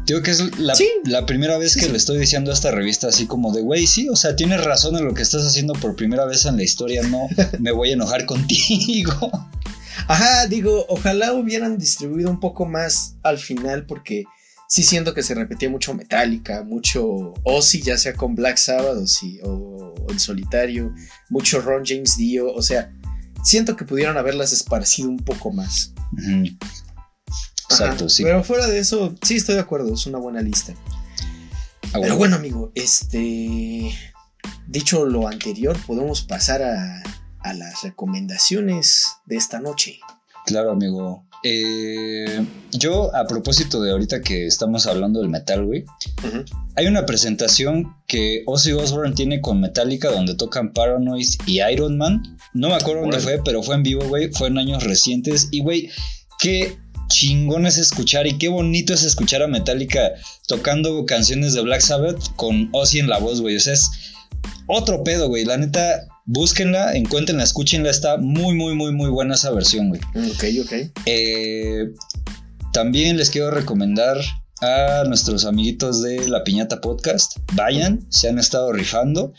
digo 0.06 0.22
que 0.22 0.32
es 0.32 0.58
la, 0.58 0.76
Sí. 0.76 0.90
la 1.06 1.26
primera 1.26 1.58
vez 1.58 1.74
Sí, 1.74 1.80
que 1.82 1.86
sí. 1.88 1.92
le 1.92 1.98
estoy 1.98 2.18
diciendo 2.20 2.52
a 2.52 2.54
esta 2.54 2.72
revista 2.72 3.08
así 3.08 3.28
como 3.28 3.52
de, 3.54 3.62
güey, 3.62 3.86
sí, 3.86 4.08
o 4.10 4.16
sea, 4.16 4.36
tienes 4.36 4.64
razón 4.64 4.96
en 4.96 5.04
lo 5.06 5.14
que 5.14 5.22
estás 5.22 5.46
haciendo 5.46 5.74
por 5.74 5.96
primera 5.98 6.26
vez 6.26 6.46
en 6.46 6.56
la 6.58 6.64
historia, 6.64 7.02
no 7.04 7.28
me 7.60 7.72
voy 7.72 7.90
a 7.90 7.94
enojar 7.94 8.26
contigo. 8.26 9.14
Ajá, 10.08 10.48
digo, 10.48 10.86
ojalá 10.88 11.34
hubieran 11.34 11.78
distribuido 11.78 12.30
un 12.30 12.40
poco 12.40 12.66
más 12.66 13.16
al 13.24 13.38
final 13.38 13.86
porque 13.86 14.24
sí 14.70 14.84
siento 14.84 15.13
que 15.15 15.24
se 15.24 15.34
repetía 15.34 15.70
mucho 15.70 15.93
Metallica, 15.95 16.63
mucho 16.63 17.34
Ozzy, 17.43 17.82
ya 17.82 17.97
sea 17.97 18.13
con 18.13 18.36
Black 18.36 18.57
Sabbath 18.57 18.97
o, 18.97 19.07
sí, 19.07 19.39
o 19.43 19.95
en 20.07 20.20
solitario, 20.20 20.93
mucho 21.30 21.59
Ron 21.59 21.84
James 21.86 22.15
Dio, 22.17 22.53
o 22.53 22.61
sea, 22.61 22.93
siento 23.43 23.76
que 23.76 23.84
pudieron 23.84 24.15
haberlas 24.17 24.53
esparcido 24.53 25.09
un 25.09 25.17
poco 25.17 25.51
más. 25.51 25.93
Exacto, 27.70 28.09
sí. 28.09 28.24
Pero 28.24 28.43
fuera 28.43 28.67
de 28.67 28.80
eso, 28.80 29.15
sí 29.24 29.38
estoy 29.38 29.55
de 29.55 29.61
acuerdo, 29.61 29.93
es 29.93 30.05
una 30.05 30.20
buena 30.20 30.41
lista. 30.41 30.74
Ah, 31.91 31.93
Pero 31.93 31.99
bueno. 31.99 32.17
bueno, 32.17 32.36
amigo, 32.36 32.72
este. 32.76 33.91
Dicho 34.67 35.05
lo 35.05 35.28
anterior, 35.28 35.76
podemos 35.88 36.22
pasar 36.22 36.61
a, 36.61 37.01
a 37.39 37.53
las 37.53 37.82
recomendaciones 37.82 39.07
de 39.26 39.38
esta 39.38 39.59
noche. 39.59 39.99
Claro, 40.45 40.72
amigo. 40.72 41.26
Eh, 41.44 42.46
yo, 42.72 43.16
a 43.16 43.26
propósito 43.26 43.82
de 43.82 43.92
ahorita 43.92 44.22
que 44.22 44.46
estamos 44.46 44.86
hablando 44.86 45.22
del 45.22 45.30
metal, 45.30 45.66
güey, 45.66 45.86
hay 46.76 46.88
una 46.88 47.06
presentación 47.06 47.96
que 48.08 48.44
Ozzy 48.46 48.74
Osbourne 48.74 49.16
tiene 49.16 49.42
con 49.42 49.62
Metallica 49.62 50.12
donde 50.12 50.36
tocan 50.36 50.74
Paranoid 50.74 51.28
y 51.46 51.62
Iron 51.62 51.98
Man. 51.98 52.38
No 52.54 52.70
me 52.70 52.76
acuerdo 52.76 53.02
dónde 53.02 53.20
fue, 53.20 53.42
pero 53.44 53.64
fue 53.64 53.76
en 53.76 53.84
vivo, 53.84 54.08
güey. 54.08 54.32
Fue 54.32 54.48
en 54.48 54.58
años 54.58 54.84
recientes. 54.84 55.48
Y, 55.52 55.62
güey, 55.62 55.90
qué 56.40 56.78
chingón 57.08 57.66
es 57.66 57.78
escuchar 57.78 58.28
y 58.28 58.38
qué 58.38 58.50
bonito 58.50 58.94
es 58.94 59.04
escuchar 59.04 59.42
a 59.42 59.48
Metallica 59.48 60.14
tocando 60.48 61.06
canciones 61.06 61.54
de 61.54 61.62
Black 61.62 61.82
Sabbath 61.82 62.36
con 62.36 62.70
Ozzy 62.72 63.00
en 63.00 63.10
la 63.10 63.20
voz, 63.20 63.42
güey. 63.42 63.56
O 63.56 63.60
sea, 63.60 63.74
es 63.74 63.90
otro 64.68 65.04
pedo, 65.04 65.28
güey. 65.28 65.46
La 65.46 65.58
neta, 65.58 66.08
búsquenla, 66.30 66.94
encuéntrenla, 66.96 67.44
escúchenla. 67.44 67.90
Está 67.90 68.18
muy, 68.18 68.54
muy, 68.56 68.76
muy, 68.76 68.94
muy 68.94 69.10
buena 69.10 69.34
esa 69.34 69.52
versión, 69.52 69.90
güey. 69.90 70.02
Ok, 70.16 70.44
ok. 70.64 70.74
Eh, 71.06 71.90
también 72.72 73.18
les 73.18 73.32
quiero 73.32 73.50
recomendar 73.50 74.18
a 74.62 75.04
nuestros 75.08 75.46
amiguitos 75.46 76.04
de 76.04 76.30
La 76.30 76.44
Piñata 76.44 76.82
Podcast. 76.82 77.38
Vayan, 77.54 78.06
se 78.10 78.30
han 78.30 78.38
estado 78.38 78.72
rifando. 78.72 79.34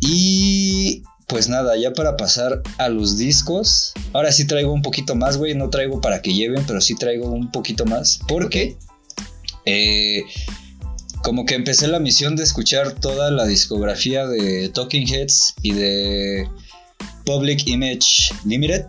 Y 0.00 1.02
pues 1.28 1.48
nada, 1.48 1.76
ya 1.76 1.92
para 1.92 2.16
pasar 2.16 2.62
a 2.78 2.88
los 2.88 3.18
discos. 3.18 3.92
Ahora 4.14 4.32
sí 4.32 4.46
traigo 4.46 4.72
un 4.72 4.82
poquito 4.82 5.14
más, 5.14 5.36
güey. 5.36 5.54
No 5.54 5.68
traigo 5.68 6.00
para 6.00 6.22
que 6.22 6.32
lleven, 6.32 6.64
pero 6.66 6.80
sí 6.80 6.94
traigo 6.94 7.30
un 7.30 7.52
poquito 7.52 7.84
más. 7.84 8.20
Porque 8.26 8.78
eh, 9.66 10.24
como 11.24 11.46
que 11.46 11.54
empecé 11.54 11.88
la 11.88 12.00
misión 12.00 12.36
de 12.36 12.44
escuchar 12.44 12.92
toda 12.92 13.30
la 13.30 13.46
discografía 13.46 14.26
de 14.26 14.68
Talking 14.68 15.08
Heads 15.08 15.54
y 15.62 15.72
de 15.72 16.46
Public 17.24 17.66
Image 17.66 18.30
Limited. 18.44 18.84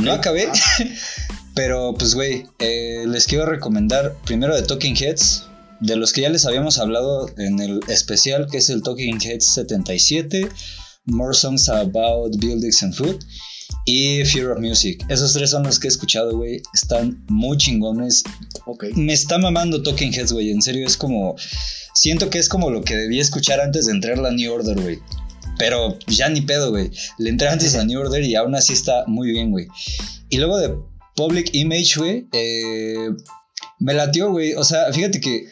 No 0.00 0.12
acabé, 0.12 0.48
Ah, 0.52 0.84
pero 1.54 1.94
pues 1.96 2.16
güey, 2.16 2.46
eh, 2.58 3.04
les 3.06 3.26
quiero 3.26 3.46
recomendar 3.46 4.16
primero 4.24 4.56
de 4.56 4.62
Talking 4.62 4.96
Heads, 4.96 5.44
de 5.80 5.94
los 5.94 6.12
que 6.12 6.22
ya 6.22 6.30
les 6.30 6.46
habíamos 6.46 6.78
hablado 6.78 7.30
en 7.38 7.60
el 7.60 7.78
especial, 7.86 8.48
que 8.50 8.58
es 8.58 8.68
el 8.68 8.82
Talking 8.82 9.20
Heads 9.22 9.54
77, 9.54 10.48
More 11.04 11.32
Songs 11.32 11.68
About 11.68 12.38
Buildings 12.38 12.82
and 12.82 12.94
Food 12.94 13.24
y 13.84 14.24
Fear 14.24 14.50
of 14.52 14.60
Music. 14.60 15.04
Esos 15.08 15.32
tres 15.32 15.50
son 15.50 15.64
los 15.64 15.78
que 15.78 15.88
he 15.88 15.90
escuchado, 15.90 16.36
güey. 16.36 16.62
Están 16.74 17.24
muy 17.28 17.56
chingones. 17.56 18.22
Me 18.94 19.12
está 19.12 19.38
mamando 19.38 19.82
Talking 19.82 20.12
Heads, 20.12 20.32
güey. 20.32 20.50
En 20.50 20.62
serio, 20.62 20.86
es 20.86 20.96
como... 20.96 21.36
Siento 21.94 22.30
que 22.30 22.38
es 22.38 22.48
como 22.48 22.70
lo 22.70 22.82
que 22.82 22.96
debía 22.96 23.20
escuchar 23.20 23.60
antes 23.60 23.86
de 23.86 23.92
entrar 23.92 24.18
a 24.18 24.22
la 24.22 24.30
New 24.30 24.52
Order, 24.52 24.80
güey. 24.80 24.98
Pero 25.58 25.98
ya 26.06 26.28
ni 26.28 26.40
pedo, 26.40 26.70
güey. 26.70 26.90
Le 27.18 27.30
entré 27.30 27.48
antes 27.48 27.74
a 27.74 27.84
New 27.84 28.00
Order 28.00 28.24
y 28.24 28.34
aún 28.34 28.54
así 28.54 28.72
está 28.72 29.04
muy 29.06 29.30
bien, 29.30 29.50
güey. 29.50 29.66
Y 30.30 30.38
luego 30.38 30.58
de 30.58 30.74
Public 31.16 31.50
Image, 31.52 31.98
güey, 31.98 32.26
eh, 32.32 33.10
me 33.78 33.94
latió, 33.94 34.30
güey. 34.30 34.54
O 34.54 34.64
sea, 34.64 34.92
fíjate 34.92 35.20
que 35.20 35.44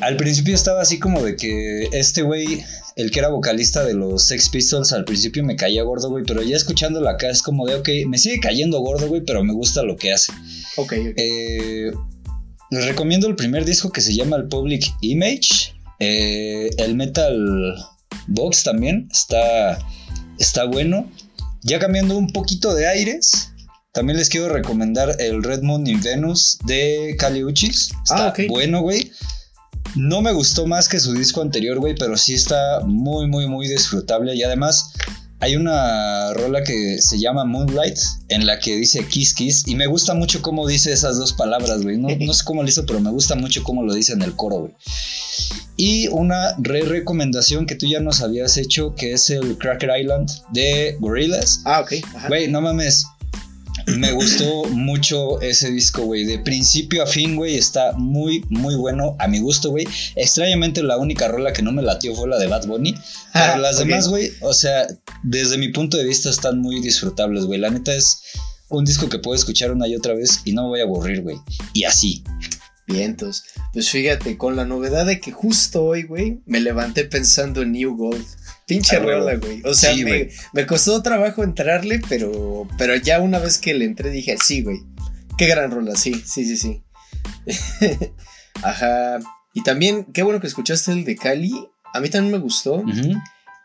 al 0.00 0.16
principio 0.16 0.54
estaba 0.54 0.82
así 0.82 0.98
como 0.98 1.22
de 1.22 1.36
que 1.36 1.88
este 1.92 2.22
güey, 2.22 2.64
el 2.96 3.10
que 3.10 3.18
era 3.20 3.28
vocalista 3.28 3.84
de 3.84 3.94
los 3.94 4.26
Sex 4.26 4.48
Pistols, 4.48 4.92
al 4.92 5.04
principio 5.04 5.44
me 5.44 5.54
caía 5.54 5.82
gordo, 5.84 6.08
güey. 6.10 6.24
Pero 6.26 6.42
ya 6.42 6.56
escuchándolo 6.56 7.08
acá 7.08 7.28
es 7.30 7.42
como 7.42 7.66
de, 7.66 7.76
ok, 7.76 7.88
me 8.08 8.18
sigue 8.18 8.40
cayendo 8.40 8.80
gordo, 8.80 9.06
güey, 9.08 9.22
pero 9.24 9.44
me 9.44 9.52
gusta 9.52 9.82
lo 9.82 9.96
que 9.96 10.12
hace. 10.12 10.32
Ok, 10.76 10.92
ok. 10.92 11.14
Eh, 11.16 11.90
les 12.70 12.84
recomiendo 12.86 13.28
el 13.28 13.36
primer 13.36 13.64
disco 13.64 13.92
que 13.92 14.00
se 14.00 14.14
llama 14.14 14.36
el 14.36 14.48
Public 14.48 14.84
Image. 15.02 15.74
Eh, 16.00 16.70
el 16.78 16.96
Metal 16.96 17.36
Box 18.28 18.64
también 18.64 19.08
está, 19.12 19.78
está 20.38 20.64
bueno. 20.64 21.10
Ya 21.62 21.78
cambiando 21.78 22.16
un 22.16 22.28
poquito 22.32 22.74
de 22.74 22.86
aires, 22.86 23.50
también 23.92 24.18
les 24.18 24.28
quiero 24.28 24.48
recomendar 24.48 25.16
el 25.20 25.42
Red 25.42 25.62
Moon 25.62 25.86
in 25.86 26.00
Venus 26.00 26.58
de 26.66 27.14
Kali 27.18 27.44
Uchis. 27.44 27.90
Está 28.04 28.26
Ah, 28.26 28.28
ok. 28.28 28.40
bueno, 28.48 28.80
güey. 28.82 29.10
No 29.94 30.22
me 30.22 30.32
gustó 30.32 30.66
más 30.66 30.88
que 30.88 31.00
su 31.00 31.12
disco 31.12 31.42
anterior, 31.42 31.78
güey, 31.78 31.94
pero 31.94 32.16
sí 32.16 32.34
está 32.34 32.80
muy, 32.84 33.26
muy, 33.28 33.46
muy 33.48 33.68
disfrutable. 33.68 34.34
Y 34.34 34.42
además, 34.42 34.92
hay 35.40 35.56
una 35.56 36.32
rola 36.34 36.62
que 36.62 37.00
se 37.00 37.18
llama 37.18 37.44
Moonlight, 37.44 37.98
en 38.28 38.46
la 38.46 38.58
que 38.58 38.76
dice 38.76 39.06
Kiss 39.06 39.34
Kiss, 39.34 39.64
y 39.66 39.74
me 39.74 39.86
gusta 39.86 40.14
mucho 40.14 40.40
cómo 40.40 40.66
dice 40.66 40.92
esas 40.92 41.18
dos 41.18 41.32
palabras, 41.34 41.82
güey. 41.82 41.98
No, 41.98 42.08
no 42.08 42.32
sé 42.32 42.44
cómo 42.44 42.62
lo 42.62 42.68
hizo, 42.68 42.86
pero 42.86 43.00
me 43.00 43.10
gusta 43.10 43.34
mucho 43.34 43.62
cómo 43.62 43.82
lo 43.82 43.94
dice 43.94 44.14
en 44.14 44.22
el 44.22 44.34
coro, 44.34 44.60
güey. 44.60 44.74
Y 45.76 46.08
una 46.08 46.54
re 46.58 46.80
recomendación 46.82 47.66
que 47.66 47.74
tú 47.74 47.86
ya 47.86 48.00
nos 48.00 48.22
habías 48.22 48.56
hecho, 48.56 48.94
que 48.94 49.12
es 49.12 49.28
el 49.28 49.58
Cracker 49.58 49.90
Island 50.00 50.30
de 50.52 50.96
Gorillaz. 51.00 51.60
Ah, 51.64 51.80
ok. 51.80 51.92
Ajá. 52.14 52.28
Güey, 52.28 52.48
no 52.48 52.62
mames. 52.62 53.04
Me 53.86 54.10
gustó 54.12 54.64
mucho 54.70 55.40
ese 55.40 55.70
disco, 55.70 56.02
güey. 56.02 56.24
De 56.24 56.38
principio 56.40 57.02
a 57.02 57.06
fin, 57.06 57.36
güey, 57.36 57.56
está 57.56 57.92
muy, 57.92 58.44
muy 58.50 58.74
bueno 58.74 59.14
a 59.20 59.28
mi 59.28 59.38
gusto, 59.38 59.70
güey. 59.70 59.86
Extrañamente 60.16 60.82
la 60.82 60.96
única 60.98 61.28
rola 61.28 61.52
que 61.52 61.62
no 61.62 61.70
me 61.72 61.82
latió 61.82 62.14
fue 62.14 62.28
la 62.28 62.38
de 62.38 62.48
Bad 62.48 62.66
Bunny. 62.66 62.92
Pero 63.32 63.54
Ah, 63.54 63.58
las 63.58 63.76
ok. 63.78 63.84
demás, 63.86 64.08
güey, 64.08 64.32
o 64.40 64.52
sea, 64.52 64.86
desde 65.22 65.56
mi 65.56 65.68
punto 65.68 65.96
de 65.96 66.04
vista 66.04 66.30
están 66.30 66.60
muy 66.60 66.80
disfrutables, 66.80 67.44
güey. 67.44 67.60
La 67.60 67.70
neta 67.70 67.94
es 67.94 68.20
un 68.68 68.84
disco 68.84 69.08
que 69.08 69.20
puedo 69.20 69.36
escuchar 69.36 69.70
una 69.70 69.86
y 69.86 69.94
otra 69.94 70.14
vez 70.14 70.40
y 70.44 70.52
no 70.52 70.62
me 70.64 70.68
voy 70.70 70.80
a 70.80 70.84
aburrir, 70.84 71.22
güey. 71.22 71.36
Y 71.72 71.84
así. 71.84 72.24
Vientos. 72.88 73.44
Pues 73.72 73.88
fíjate, 73.90 74.36
con 74.36 74.54
la 74.56 74.64
novedad 74.64 75.06
de 75.06 75.20
que 75.20 75.32
justo 75.32 75.84
hoy, 75.84 76.04
güey, 76.04 76.40
me 76.46 76.60
levanté 76.60 77.04
pensando 77.04 77.62
en 77.62 77.72
New 77.72 77.96
Gold. 77.96 78.24
Pinche 78.66 78.98
rola, 78.98 79.36
güey. 79.36 79.62
O 79.64 79.74
sea, 79.74 79.94
Sí, 79.94 80.04
me, 80.04 80.28
me 80.52 80.66
costó 80.66 81.00
trabajo 81.02 81.44
entrarle, 81.44 82.00
pero, 82.08 82.66
pero 82.76 82.96
ya 82.96 83.20
una 83.20 83.38
vez 83.38 83.58
que 83.58 83.74
le 83.74 83.84
entré 83.84 84.10
dije, 84.10 84.36
sí, 84.42 84.62
güey. 84.62 84.82
Qué 85.38 85.46
gran 85.46 85.70
rola, 85.70 85.94
sí, 85.96 86.22
sí, 86.24 86.44
sí, 86.44 86.56
sí. 86.56 86.82
Ajá. 88.62 89.18
Y 89.54 89.62
también, 89.62 90.04
qué 90.12 90.22
bueno 90.22 90.40
que 90.40 90.46
escuchaste 90.46 90.92
el 90.92 91.04
de 91.04 91.16
Cali. 91.16 91.52
A 91.94 92.00
mí 92.00 92.08
también 92.08 92.32
me 92.32 92.38
gustó. 92.38 92.84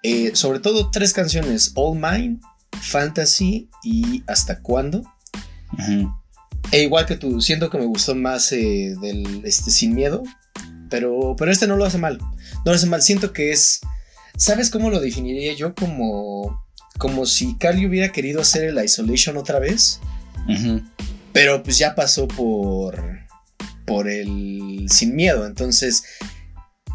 Eh, 0.04 0.32
sobre 0.36 0.60
todo 0.60 0.90
tres 0.92 1.14
canciones: 1.14 1.72
All 1.76 1.96
Mine, 1.96 2.40
Fantasy 2.82 3.70
y 3.84 4.24
Hasta 4.28 4.62
Cuándo. 4.62 5.04
E 6.72 6.84
igual 6.84 7.06
que 7.06 7.18
tú, 7.18 7.42
siento 7.42 7.70
que 7.70 7.78
me 7.78 7.86
gustó 7.86 8.16
más 8.16 8.52
eh, 8.52 8.96
del 9.02 9.42
este, 9.46 9.72
Sin 9.72 9.96
Miedo. 9.96 10.24
Pero, 10.90 11.36
pero 11.38 11.52
este 11.52 11.68
no 11.68 11.76
lo 11.76 11.86
hace 11.86 11.98
mal. 11.98 12.18
No 12.20 12.62
lo 12.66 12.74
hace 12.74 12.88
mal. 12.88 13.02
Siento 13.02 13.34
que 13.34 13.52
es. 13.52 13.82
¿Sabes 14.42 14.72
cómo 14.72 14.90
lo 14.90 15.00
definiría 15.00 15.54
yo? 15.54 15.76
Como. 15.76 16.66
Como 16.98 17.28
si 17.28 17.56
Cali 17.58 17.86
hubiera 17.86 18.12
querido 18.12 18.42
hacer 18.42 18.64
el 18.64 18.84
Isolation 18.84 19.38
otra 19.38 19.60
vez. 19.60 20.00
Pero 21.32 21.62
pues 21.62 21.78
ya 21.78 21.94
pasó 21.94 22.28
por. 22.28 23.20
Por 23.86 24.10
el. 24.10 24.88
Sin 24.90 25.16
Miedo. 25.16 25.46
Entonces. 25.46 26.04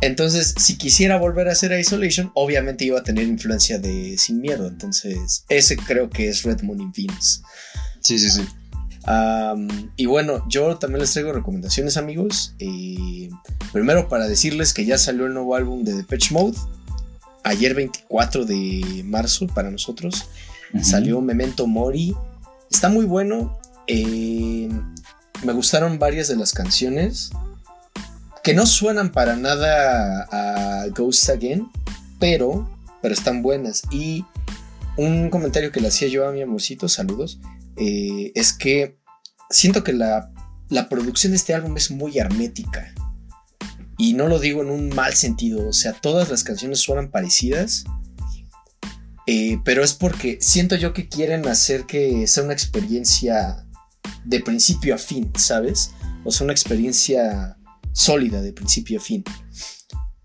Entonces, 0.00 0.56
si 0.58 0.76
quisiera 0.76 1.18
volver 1.18 1.48
a 1.48 1.52
hacer 1.52 1.78
Isolation, 1.78 2.32
obviamente 2.34 2.84
iba 2.84 2.98
a 2.98 3.04
tener 3.04 3.28
influencia 3.28 3.78
de 3.78 4.18
Sin 4.18 4.40
Miedo. 4.40 4.66
Entonces, 4.66 5.44
ese 5.48 5.76
creo 5.76 6.10
que 6.10 6.28
es 6.28 6.42
Red 6.42 6.62
Moon 6.62 6.80
in 6.80 6.92
Venus. 6.92 7.42
Sí, 8.00 8.18
sí, 8.18 8.28
sí. 8.28 8.44
Y 9.96 10.06
bueno, 10.06 10.44
yo 10.48 10.78
también 10.78 11.00
les 11.00 11.12
traigo 11.12 11.32
recomendaciones, 11.32 11.96
amigos. 11.96 12.56
Eh, 12.58 13.30
primero, 13.72 14.08
para 14.08 14.26
decirles 14.26 14.74
que 14.74 14.84
ya 14.84 14.98
salió 14.98 15.26
el 15.26 15.34
nuevo 15.34 15.54
álbum 15.54 15.84
de 15.84 15.94
Depeche 15.94 16.34
Mode. 16.34 16.58
Ayer, 17.46 17.74
24 17.74 18.44
de 18.44 19.02
marzo, 19.04 19.46
para 19.46 19.70
nosotros. 19.70 20.28
Salió 20.82 21.20
Memento 21.20 21.68
Mori. 21.68 22.12
Está 22.68 22.88
muy 22.88 23.04
bueno. 23.04 23.60
Eh, 23.86 24.68
me 25.44 25.52
gustaron 25.52 26.00
varias 26.00 26.26
de 26.26 26.34
las 26.34 26.52
canciones. 26.52 27.30
Que 28.42 28.52
no 28.52 28.66
suenan 28.66 29.12
para 29.12 29.36
nada 29.36 30.26
a 30.32 30.88
Ghost 30.88 31.30
Again. 31.30 31.70
Pero, 32.18 32.68
pero 33.00 33.14
están 33.14 33.42
buenas. 33.42 33.82
Y 33.92 34.24
un 34.96 35.30
comentario 35.30 35.70
que 35.70 35.80
le 35.80 35.86
hacía 35.86 36.08
yo 36.08 36.26
a 36.26 36.32
mi 36.32 36.42
amorcito, 36.42 36.88
saludos. 36.88 37.38
eh, 37.76 38.32
es 38.34 38.52
que 38.52 38.98
siento 39.50 39.84
que 39.84 39.92
la, 39.92 40.32
la 40.68 40.88
producción 40.88 41.30
de 41.30 41.36
este 41.36 41.54
álbum 41.54 41.76
es 41.76 41.92
muy 41.92 42.18
hermética. 42.18 42.92
Y 43.98 44.14
no 44.14 44.26
lo 44.28 44.38
digo 44.38 44.62
en 44.62 44.70
un 44.70 44.88
mal 44.90 45.14
sentido. 45.14 45.68
O 45.68 45.72
sea, 45.72 45.92
todas 45.92 46.30
las 46.30 46.44
canciones 46.44 46.80
suenan 46.80 47.10
parecidas. 47.10 47.84
Eh, 49.26 49.58
pero 49.64 49.82
es 49.82 49.94
porque 49.94 50.38
siento 50.40 50.76
yo 50.76 50.92
que 50.92 51.08
quieren 51.08 51.48
hacer 51.48 51.84
que 51.86 52.26
sea 52.26 52.44
una 52.44 52.52
experiencia 52.52 53.66
de 54.24 54.40
principio 54.40 54.94
a 54.94 54.98
fin, 54.98 55.32
¿sabes? 55.36 55.90
O 56.24 56.30
sea, 56.30 56.44
una 56.44 56.52
experiencia 56.52 57.56
sólida 57.92 58.40
de 58.40 58.52
principio 58.52 58.98
a 58.98 59.02
fin. 59.02 59.24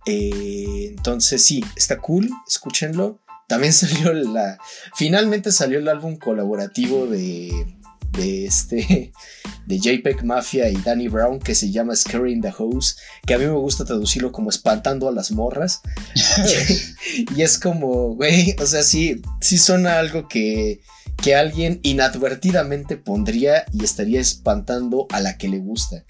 Eh, 0.05 0.87
entonces 0.89 1.43
sí, 1.43 1.63
está 1.75 1.97
cool, 1.97 2.29
escúchenlo. 2.47 3.21
También 3.47 3.73
salió 3.73 4.13
la... 4.13 4.59
Finalmente 4.95 5.51
salió 5.51 5.79
el 5.79 5.87
álbum 5.87 6.17
colaborativo 6.17 7.07
de, 7.07 7.80
de 8.11 8.45
este... 8.45 9.11
De 9.67 9.79
JPEG 9.79 10.25
Mafia 10.25 10.69
y 10.69 10.75
Danny 10.75 11.07
Brown 11.07 11.39
que 11.39 11.53
se 11.53 11.71
llama 11.71 11.95
Scaring 11.95 12.41
the 12.41 12.51
Hose, 12.57 12.95
que 13.25 13.35
a 13.35 13.37
mí 13.37 13.45
me 13.45 13.51
gusta 13.51 13.85
traducirlo 13.85 14.31
como 14.31 14.49
espantando 14.49 15.07
a 15.07 15.11
las 15.11 15.31
morras. 15.31 15.81
y 17.35 17.41
es 17.41 17.59
como, 17.59 18.15
güey, 18.15 18.55
o 18.59 18.65
sea, 18.65 18.81
sí, 18.81 19.21
sí 19.39 19.59
suena 19.59 19.99
algo 19.99 20.27
que, 20.27 20.81
que 21.21 21.35
alguien 21.35 21.79
inadvertidamente 21.83 22.97
pondría 22.97 23.65
y 23.71 23.83
estaría 23.83 24.19
espantando 24.19 25.05
a 25.11 25.19
la 25.19 25.37
que 25.37 25.47
le 25.47 25.59
gusta. 25.59 26.03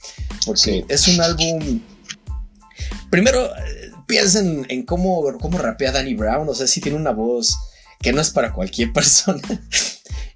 Porque 0.45 0.61
Sí. 0.61 0.86
es 0.88 1.07
un 1.10 1.22
álbum. 1.22 1.82
Primero, 3.10 3.49
piensen 4.07 4.65
en 4.69 4.84
cómo, 4.84 5.38
cómo 5.40 5.57
rapea 5.57 5.91
Danny 5.91 6.15
Brown. 6.15 6.48
O 6.48 6.56
sea, 6.56 6.68
sí 6.68 6.82
tiene 6.82 6.98
una 6.98 7.11
voz 7.11 7.57
que 7.99 8.14
no 8.14 8.22
es 8.22 8.32
para 8.32 8.53
cualquier 8.53 8.91
persona. 8.94 9.41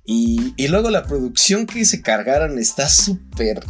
Y, 0.06 0.53
y 0.56 0.68
luego 0.68 0.90
la 0.90 1.06
producción 1.06 1.65
que 1.65 1.84
se 1.86 2.02
cargaron 2.02 2.60
está 2.60 2.88
súper 2.90 3.64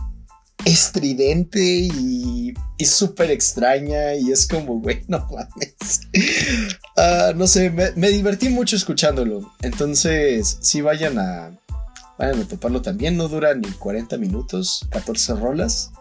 estridente 0.66 1.62
y, 1.62 2.54
y 2.78 2.86
súper 2.86 3.32
extraña. 3.32 4.16
Y 4.16 4.32
es 4.32 4.48
como, 4.48 4.80
güey, 4.80 5.04
no 5.08 5.28
mames. 5.32 6.02
Ah, 6.98 7.34
no 7.36 7.46
sé, 7.46 7.72
me, 7.72 8.10
divertí 8.10 8.50
mucho 8.50 8.76
escuchándolo. 8.76 9.52
Entonces, 9.62 10.58
sí, 10.62 10.80
vayan 10.82 11.20
a, 11.20 11.52
vayan 12.18 12.42
a 12.42 12.48
toparlo 12.48 12.82
también. 12.82 13.18
No 13.18 13.28
dura 13.28 13.54
ni 13.54 13.70
40 13.70 14.18
minutos, 14.18 14.88
14 14.92 15.36
rolas. 15.36 15.92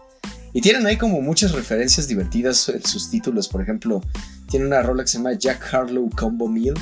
Y 0.52 0.60
tienen 0.60 0.86
ahí 0.86 0.96
como 0.96 1.20
muchas 1.20 1.50
referencias 1.50 2.06
divertidas 2.06 2.68
en 2.68 2.84
sus 2.84 3.10
títulos. 3.10 3.48
Por 3.48 3.60
ejemplo, 3.60 4.02
tiene 4.48 4.66
una 4.66 4.82
rola 4.82 5.02
que 5.02 5.08
se 5.08 5.18
llama 5.18 5.32
Jack 5.32 5.74
Harlow 5.74 6.08
Combo 6.10 6.48
Meal. 6.48 6.74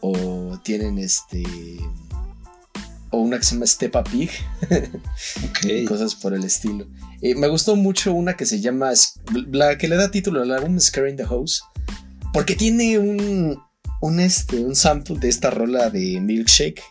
O 0.00 0.58
tienen 0.62 0.98
este. 0.98 1.42
O 3.12 3.18
una 3.18 3.38
que 3.38 3.44
se 3.44 3.54
llama 3.54 3.66
Step 3.66 3.94
a 3.96 4.02
Pig. 4.04 4.30
y 5.64 5.82
Ok. 5.84 5.88
cosas 5.88 6.14
por 6.14 6.34
el 6.34 6.44
estilo. 6.44 6.86
Eh, 7.20 7.34
me 7.34 7.46
gustó 7.48 7.76
mucho 7.76 8.12
una 8.12 8.34
que 8.36 8.46
se 8.46 8.60
llama. 8.60 8.90
La 9.52 9.78
que 9.78 9.86
le 9.88 9.96
da 9.96 10.10
título 10.10 10.42
al 10.42 10.50
álbum, 10.50 10.80
Scaring 10.80 11.16
the 11.16 11.26
House. 11.26 11.62
Porque 12.32 12.54
tiene 12.56 12.98
un. 12.98 13.58
Un, 14.00 14.18
este, 14.18 14.56
un 14.64 14.74
sample 14.74 15.18
de 15.20 15.28
esta 15.28 15.50
rola 15.50 15.88
de 15.88 16.20
Milkshake. 16.20 16.82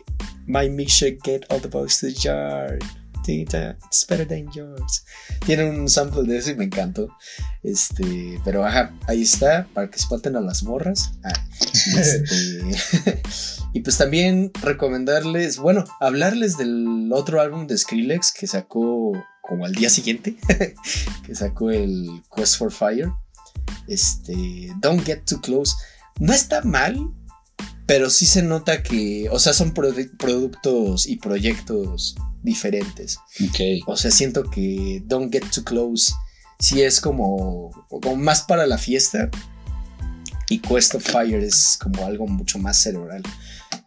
My 0.46 0.70
milkshake 0.70 1.18
get 1.22 1.42
all 1.50 1.60
the 1.60 1.68
bugs 1.68 1.98
to 2.00 2.06
the 2.06 2.14
jar. 2.14 2.78
Tita, 3.24 3.76
It's 3.86 4.04
better 4.08 4.26
than 4.26 4.50
yours. 4.52 5.04
Tiene 5.46 5.64
un 5.68 5.88
sample 5.88 6.22
de 6.24 6.38
eso 6.38 6.50
y 6.50 6.54
me 6.56 6.64
encantó. 6.64 7.08
Este, 7.62 8.40
pero 8.44 8.64
ajá, 8.64 8.92
ahí 9.06 9.22
está, 9.22 9.68
para 9.74 9.88
que 9.90 9.96
espanten 9.96 10.34
a 10.36 10.40
las 10.40 10.62
morras. 10.64 11.12
Ah, 11.22 11.32
este, 11.98 13.22
y 13.72 13.80
pues 13.80 13.96
también 13.98 14.50
recomendarles, 14.62 15.58
bueno, 15.58 15.84
hablarles 16.00 16.56
del 16.56 17.10
otro 17.12 17.40
álbum 17.40 17.66
de 17.66 17.76
Skrillex 17.78 18.32
que 18.32 18.46
sacó 18.46 19.12
como 19.42 19.64
al 19.64 19.74
día 19.74 19.90
siguiente, 19.90 20.36
que 21.26 21.34
sacó 21.34 21.70
el 21.70 22.22
Quest 22.34 22.56
for 22.58 22.72
Fire. 22.72 23.10
Este, 23.88 24.72
Don't 24.80 25.04
Get 25.04 25.24
Too 25.24 25.40
Close. 25.40 25.74
No 26.20 26.32
está 26.32 26.62
mal, 26.62 26.98
pero 27.86 28.10
sí 28.10 28.26
se 28.26 28.42
nota 28.42 28.82
que, 28.82 29.28
o 29.30 29.38
sea, 29.38 29.52
son 29.52 29.74
produ- 29.74 30.16
productos 30.16 31.06
y 31.06 31.16
proyectos 31.16 32.14
diferentes. 32.42 33.18
Ok. 33.48 33.86
O 33.86 33.96
sea, 33.96 34.10
siento 34.10 34.44
que 34.44 35.02
Don't 35.06 35.32
Get 35.32 35.44
Too 35.50 35.64
Close 35.64 36.12
sí 36.58 36.82
es 36.82 37.00
como, 37.00 37.70
como 37.88 38.16
más 38.16 38.42
para 38.42 38.66
la 38.66 38.78
fiesta. 38.78 39.30
Y 40.52 40.58
Quest 40.58 40.94
of 40.94 41.02
Fire 41.02 41.42
es 41.42 41.78
como 41.80 42.04
algo 42.04 42.26
mucho 42.26 42.58
más 42.58 42.76
cerebral. 42.76 43.22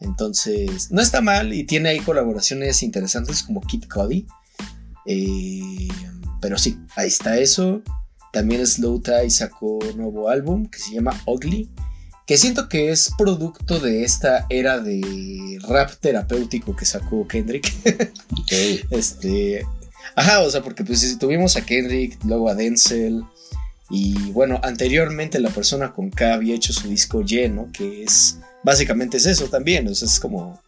Entonces, 0.01 0.89
no 0.89 0.99
está 0.99 1.21
mal 1.21 1.53
y 1.53 1.63
tiene 1.63 1.89
ahí 1.89 1.99
colaboraciones 1.99 2.81
interesantes 2.81 3.43
como 3.43 3.61
Kid 3.61 3.83
Cudi. 3.87 4.25
Eh, 5.05 5.87
pero 6.41 6.57
sí, 6.57 6.79
ahí 6.95 7.07
está 7.07 7.37
eso. 7.37 7.83
También 8.33 8.65
Slow 8.65 8.99
Tie 8.99 9.29
sacó 9.29 9.77
un 9.77 9.97
nuevo 9.97 10.27
álbum 10.27 10.65
que 10.65 10.79
se 10.79 10.95
llama 10.95 11.21
Ugly. 11.27 11.69
Que 12.25 12.35
siento 12.35 12.67
que 12.67 12.89
es 12.89 13.11
producto 13.15 13.79
de 13.79 14.03
esta 14.03 14.47
era 14.49 14.79
de 14.79 15.59
rap 15.69 15.91
terapéutico 15.99 16.75
que 16.75 16.85
sacó 16.85 17.27
Kendrick. 17.27 17.71
Ok. 18.31 18.51
Este. 18.89 19.63
Ajá, 20.15 20.39
o 20.39 20.49
sea, 20.49 20.63
porque 20.63 20.83
pues 20.83 21.15
tuvimos 21.19 21.57
a 21.57 21.63
Kendrick, 21.63 22.17
luego 22.23 22.49
a 22.49 22.55
Denzel. 22.55 23.23
Y 23.89 24.31
bueno, 24.31 24.59
anteriormente 24.63 25.39
la 25.39 25.49
persona 25.49 25.93
con 25.93 26.09
K 26.09 26.33
había 26.33 26.55
hecho 26.55 26.73
su 26.73 26.87
disco 26.89 27.21
lleno, 27.21 27.69
que 27.71 28.03
es. 28.03 28.39
Básicamente 28.63 29.17
es 29.17 29.25
eso 29.27 29.45
también. 29.47 29.87
O 29.87 29.95
sea, 29.95 30.07
es 30.07 30.19
como. 30.19 30.61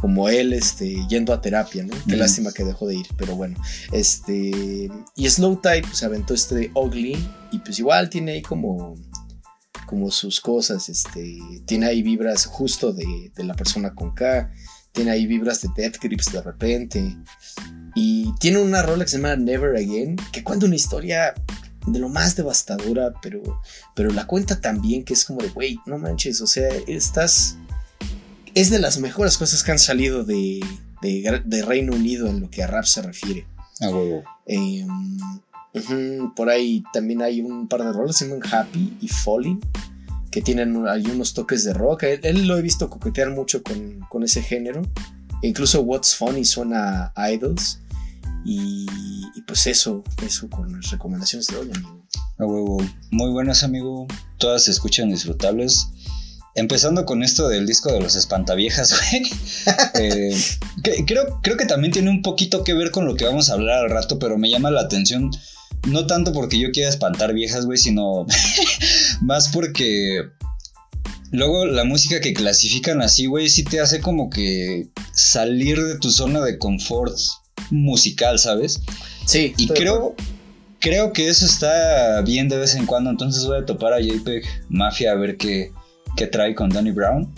Como 0.00 0.28
él, 0.28 0.52
este, 0.52 0.96
yendo 1.08 1.32
a 1.32 1.40
terapia, 1.40 1.82
¿no? 1.82 1.92
Qué 2.08 2.14
Mm. 2.14 2.20
lástima 2.20 2.52
que 2.52 2.62
dejó 2.62 2.86
de 2.86 2.94
ir, 2.94 3.06
pero 3.16 3.34
bueno. 3.36 3.60
Este. 3.92 4.88
Y 5.16 5.28
Slow 5.28 5.56
Type, 5.60 5.88
pues 5.88 6.02
aventó 6.04 6.34
este 6.34 6.54
de 6.54 6.70
Ugly. 6.74 7.18
Y 7.50 7.58
pues 7.58 7.78
igual 7.80 8.08
tiene 8.08 8.32
ahí 8.32 8.42
como. 8.42 8.94
Como 9.86 10.10
sus 10.10 10.40
cosas, 10.40 10.88
este. 10.88 11.38
Tiene 11.66 11.86
ahí 11.86 12.02
vibras 12.02 12.46
justo 12.46 12.92
de, 12.92 13.32
de 13.34 13.44
la 13.44 13.54
persona 13.54 13.94
con 13.94 14.14
K. 14.14 14.52
Tiene 14.92 15.10
ahí 15.10 15.26
vibras 15.26 15.60
de 15.62 15.68
Death 15.76 15.96
Grips 16.00 16.32
de 16.32 16.42
repente. 16.42 17.16
Y 17.94 18.32
tiene 18.38 18.58
una 18.58 18.82
rola 18.82 19.04
que 19.04 19.10
se 19.10 19.16
llama 19.16 19.34
Never 19.36 19.76
Again, 19.76 20.16
que 20.32 20.44
cuenta 20.44 20.66
una 20.66 20.76
historia 20.76 21.34
de 21.92 21.98
lo 21.98 22.08
más 22.08 22.36
devastadora, 22.36 23.12
pero, 23.22 23.60
pero 23.94 24.10
la 24.10 24.26
cuenta 24.26 24.60
tan 24.60 24.80
bien 24.80 25.04
que 25.04 25.14
es 25.14 25.24
como 25.24 25.40
de, 25.40 25.48
güey, 25.48 25.78
no 25.86 25.98
manches, 25.98 26.40
o 26.40 26.46
sea, 26.46 26.68
estás... 26.86 27.56
Es 28.54 28.70
de 28.70 28.78
las 28.78 28.98
mejores 28.98 29.36
cosas 29.36 29.62
que 29.62 29.70
han 29.70 29.78
salido 29.78 30.24
de, 30.24 30.60
de, 31.02 31.42
de 31.44 31.62
Reino 31.62 31.94
Unido 31.94 32.28
en 32.28 32.40
lo 32.40 32.50
que 32.50 32.62
a 32.62 32.66
rap 32.66 32.84
se 32.84 33.02
refiere. 33.02 33.46
A 33.80 33.90
huevo. 33.90 34.24
Eh, 34.46 34.86
por 36.34 36.48
ahí 36.48 36.82
también 36.92 37.22
hay 37.22 37.40
un 37.40 37.68
par 37.68 37.84
de 37.84 37.92
rolas, 37.92 38.16
se 38.16 38.26
llaman 38.26 38.42
Happy 38.50 38.96
y 39.00 39.08
Falling, 39.08 39.60
que 40.30 40.42
tienen 40.42 40.86
hay 40.88 41.06
unos 41.06 41.34
toques 41.34 41.64
de 41.64 41.72
rock. 41.72 42.04
Él, 42.22 42.46
lo 42.46 42.56
he 42.56 42.62
visto 42.62 42.90
coquetear 42.90 43.30
mucho 43.30 43.62
con, 43.62 44.00
con, 44.08 44.22
ese 44.22 44.42
género. 44.42 44.82
Incluso 45.42 45.82
What's 45.82 46.16
Funny 46.16 46.44
suena 46.44 47.12
a 47.14 47.30
Idols. 47.30 47.80
Y, 48.44 48.86
pues 49.46 49.66
eso, 49.66 50.02
eso 50.24 50.48
con 50.48 50.72
las 50.72 50.90
recomendaciones 50.90 51.46
de 51.48 51.56
hoy, 51.56 51.70
amigo. 51.74 52.78
Muy 53.10 53.30
buenas, 53.30 53.62
amigo. 53.62 54.06
Todas 54.38 54.64
se 54.64 54.70
escuchan 54.70 55.10
disfrutables. 55.10 55.88
Empezando 56.54 57.04
con 57.04 57.22
esto 57.22 57.48
del 57.48 57.66
disco 57.66 57.92
de 57.92 58.00
los 58.00 58.16
espantaviejas, 58.16 58.94
güey. 59.10 59.30
Eh, 59.94 60.36
creo, 61.06 61.40
creo 61.42 61.56
que 61.56 61.66
también 61.66 61.92
tiene 61.92 62.10
un 62.10 62.22
poquito 62.22 62.64
que 62.64 62.74
ver 62.74 62.90
con 62.90 63.06
lo 63.06 63.14
que 63.14 63.24
vamos 63.24 63.48
a 63.48 63.54
hablar 63.54 63.84
al 63.84 63.90
rato, 63.90 64.18
pero 64.18 64.38
me 64.38 64.50
llama 64.50 64.70
la 64.70 64.80
atención. 64.80 65.30
No 65.86 66.06
tanto 66.06 66.32
porque 66.32 66.58
yo 66.58 66.70
quiera 66.72 66.88
espantar 66.88 67.32
viejas, 67.32 67.66
güey, 67.66 67.78
sino 67.78 68.26
más 69.20 69.48
porque 69.48 70.22
luego 71.30 71.66
la 71.66 71.84
música 71.84 72.20
que 72.20 72.34
clasifican 72.34 73.02
así, 73.02 73.26
güey, 73.26 73.48
sí 73.48 73.62
te 73.64 73.80
hace 73.80 74.00
como 74.00 74.30
que 74.30 74.88
salir 75.12 75.82
de 75.82 75.98
tu 75.98 76.10
zona 76.10 76.40
de 76.40 76.58
confort 76.58 77.16
musical, 77.70 78.38
¿sabes? 78.38 78.80
Sí. 79.26 79.54
Y 79.56 79.68
creo, 79.68 80.14
creo 80.80 81.12
que 81.12 81.28
eso 81.28 81.46
está 81.46 82.22
bien 82.22 82.48
de 82.48 82.58
vez 82.58 82.74
en 82.74 82.86
cuando, 82.86 83.10
entonces 83.10 83.44
voy 83.44 83.58
a 83.58 83.66
topar 83.66 83.92
a 83.92 84.00
JPEG 84.00 84.44
Mafia 84.68 85.12
a 85.12 85.14
ver 85.14 85.36
qué, 85.36 85.72
que 86.16 86.26
trae 86.26 86.54
con 86.54 86.70
Danny 86.70 86.90
Brown. 86.90 87.32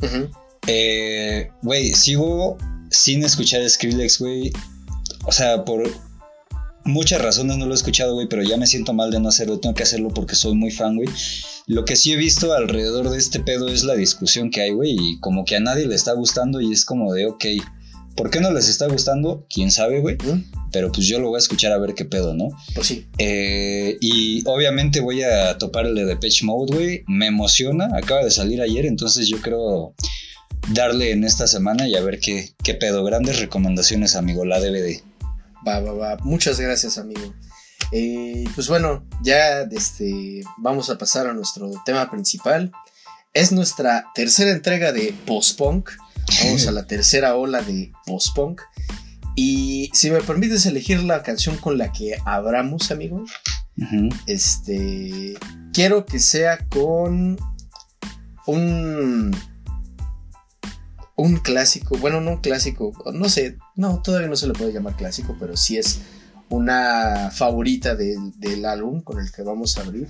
Eh, 0.66 1.50
güey, 1.62 1.92
sigo 1.92 2.58
sin 2.90 3.24
escuchar 3.24 3.68
Skrillex, 3.68 4.18
güey. 4.18 4.52
O 5.26 5.32
sea, 5.32 5.64
por 5.64 5.90
muchas 6.84 7.20
razones 7.20 7.56
no 7.56 7.66
lo 7.66 7.72
he 7.72 7.76
escuchado, 7.76 8.14
güey, 8.14 8.26
pero 8.28 8.42
ya 8.42 8.56
me 8.56 8.66
siento 8.66 8.92
mal 8.92 9.10
de 9.10 9.20
no 9.20 9.28
hacerlo. 9.28 9.58
Tengo 9.58 9.74
que 9.74 9.82
hacerlo 9.82 10.08
porque 10.08 10.34
soy 10.34 10.54
muy 10.54 10.70
fan, 10.70 10.96
güey. 10.96 11.08
Lo 11.66 11.84
que 11.84 11.96
sí 11.96 12.12
he 12.12 12.16
visto 12.16 12.52
alrededor 12.52 13.10
de 13.10 13.18
este 13.18 13.40
pedo 13.40 13.68
es 13.68 13.84
la 13.84 13.94
discusión 13.94 14.50
que 14.50 14.62
hay, 14.62 14.70
güey, 14.70 14.96
y 14.98 15.20
como 15.20 15.44
que 15.44 15.56
a 15.56 15.60
nadie 15.60 15.86
le 15.86 15.94
está 15.94 16.12
gustando 16.14 16.60
y 16.60 16.72
es 16.72 16.84
como 16.84 17.12
de, 17.12 17.26
ok, 17.26 17.44
¿por 18.20 18.30
qué 18.30 18.38
no 18.38 18.52
les 18.52 18.68
está 18.68 18.86
gustando? 18.86 19.46
¿Quién 19.48 19.70
sabe, 19.70 20.00
güey? 20.00 20.18
pero 20.72 20.92
pues 20.92 21.06
yo 21.06 21.18
lo 21.18 21.28
voy 21.28 21.36
a 21.36 21.38
escuchar 21.38 21.72
a 21.72 21.78
ver 21.78 21.94
qué 21.94 22.04
pedo, 22.04 22.34
¿no? 22.34 22.48
Pues 22.74 22.86
sí. 22.86 23.08
Eh, 23.16 23.96
y 23.98 24.42
obviamente 24.46 25.00
voy 25.00 25.22
a 25.22 25.56
topar 25.56 25.86
el 25.86 25.94
de 25.94 26.16
Pitch 26.18 26.42
Mode, 26.42 26.76
güey. 26.76 27.04
Me 27.08 27.28
emociona, 27.28 27.88
acaba 27.96 28.22
de 28.22 28.30
salir 28.30 28.60
ayer, 28.60 28.84
entonces 28.84 29.26
yo 29.26 29.40
creo 29.40 29.94
darle 30.68 31.12
en 31.12 31.24
esta 31.24 31.46
semana 31.46 31.88
y 31.88 31.96
a 31.96 32.02
ver 32.02 32.20
qué, 32.20 32.50
qué 32.62 32.74
pedo. 32.74 33.02
Grandes 33.04 33.40
recomendaciones, 33.40 34.16
amigo, 34.16 34.44
la 34.44 34.60
DVD. 34.60 35.00
Va, 35.66 35.80
va, 35.80 35.92
va. 35.92 36.16
Muchas 36.18 36.60
gracias, 36.60 36.98
amigo. 36.98 37.34
Eh, 37.90 38.44
pues 38.54 38.68
bueno, 38.68 39.02
ya 39.22 39.62
este, 39.62 40.42
vamos 40.58 40.90
a 40.90 40.98
pasar 40.98 41.26
a 41.26 41.32
nuestro 41.32 41.70
tema 41.86 42.10
principal. 42.10 42.70
Es 43.32 43.50
nuestra 43.50 44.08
tercera 44.14 44.50
entrega 44.50 44.92
de 44.92 45.14
post-punk. 45.24 45.88
Vamos 46.44 46.66
a 46.66 46.72
la 46.72 46.86
tercera 46.86 47.36
ola 47.36 47.62
de 47.62 47.92
post-punk. 48.06 48.62
Y 49.36 49.90
si 49.94 50.10
me 50.10 50.20
permites 50.20 50.66
elegir 50.66 51.02
la 51.02 51.22
canción 51.22 51.56
con 51.56 51.78
la 51.78 51.92
que 51.92 52.16
abramos, 52.24 52.90
amigo, 52.90 53.24
este, 54.26 55.34
quiero 55.72 56.04
que 56.04 56.18
sea 56.18 56.58
con 56.68 57.38
un 58.46 59.36
un 61.16 61.36
clásico, 61.36 61.98
bueno, 61.98 62.20
no 62.20 62.32
un 62.32 62.36
clásico, 62.38 62.92
no 63.12 63.28
sé, 63.28 63.58
no, 63.76 64.00
todavía 64.00 64.28
no 64.28 64.36
se 64.36 64.46
le 64.46 64.54
puede 64.54 64.72
llamar 64.72 64.96
clásico, 64.96 65.36
pero 65.38 65.54
sí 65.56 65.76
es 65.76 66.00
una 66.48 67.30
favorita 67.30 67.94
del, 67.94 68.32
del 68.38 68.64
álbum 68.64 69.02
con 69.02 69.20
el 69.20 69.30
que 69.30 69.42
vamos 69.42 69.76
a 69.76 69.82
abrir, 69.82 70.08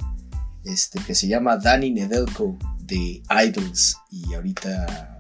este, 0.64 1.00
que 1.00 1.16
se 1.16 1.26
llama 1.26 1.56
Danny 1.56 1.90
Nedelko 1.90 2.56
de 2.78 3.22
Idols, 3.44 3.96
y 4.10 4.34
ahorita 4.34 5.19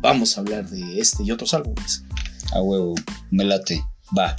vamos 0.00 0.36
a 0.36 0.40
hablar 0.40 0.68
de 0.68 1.00
este 1.00 1.22
y 1.22 1.30
otros 1.30 1.54
álbumes. 1.54 2.04
A 2.52 2.62
huevo, 2.62 2.94
me 3.30 3.44
late, 3.44 3.84
va. 4.16 4.34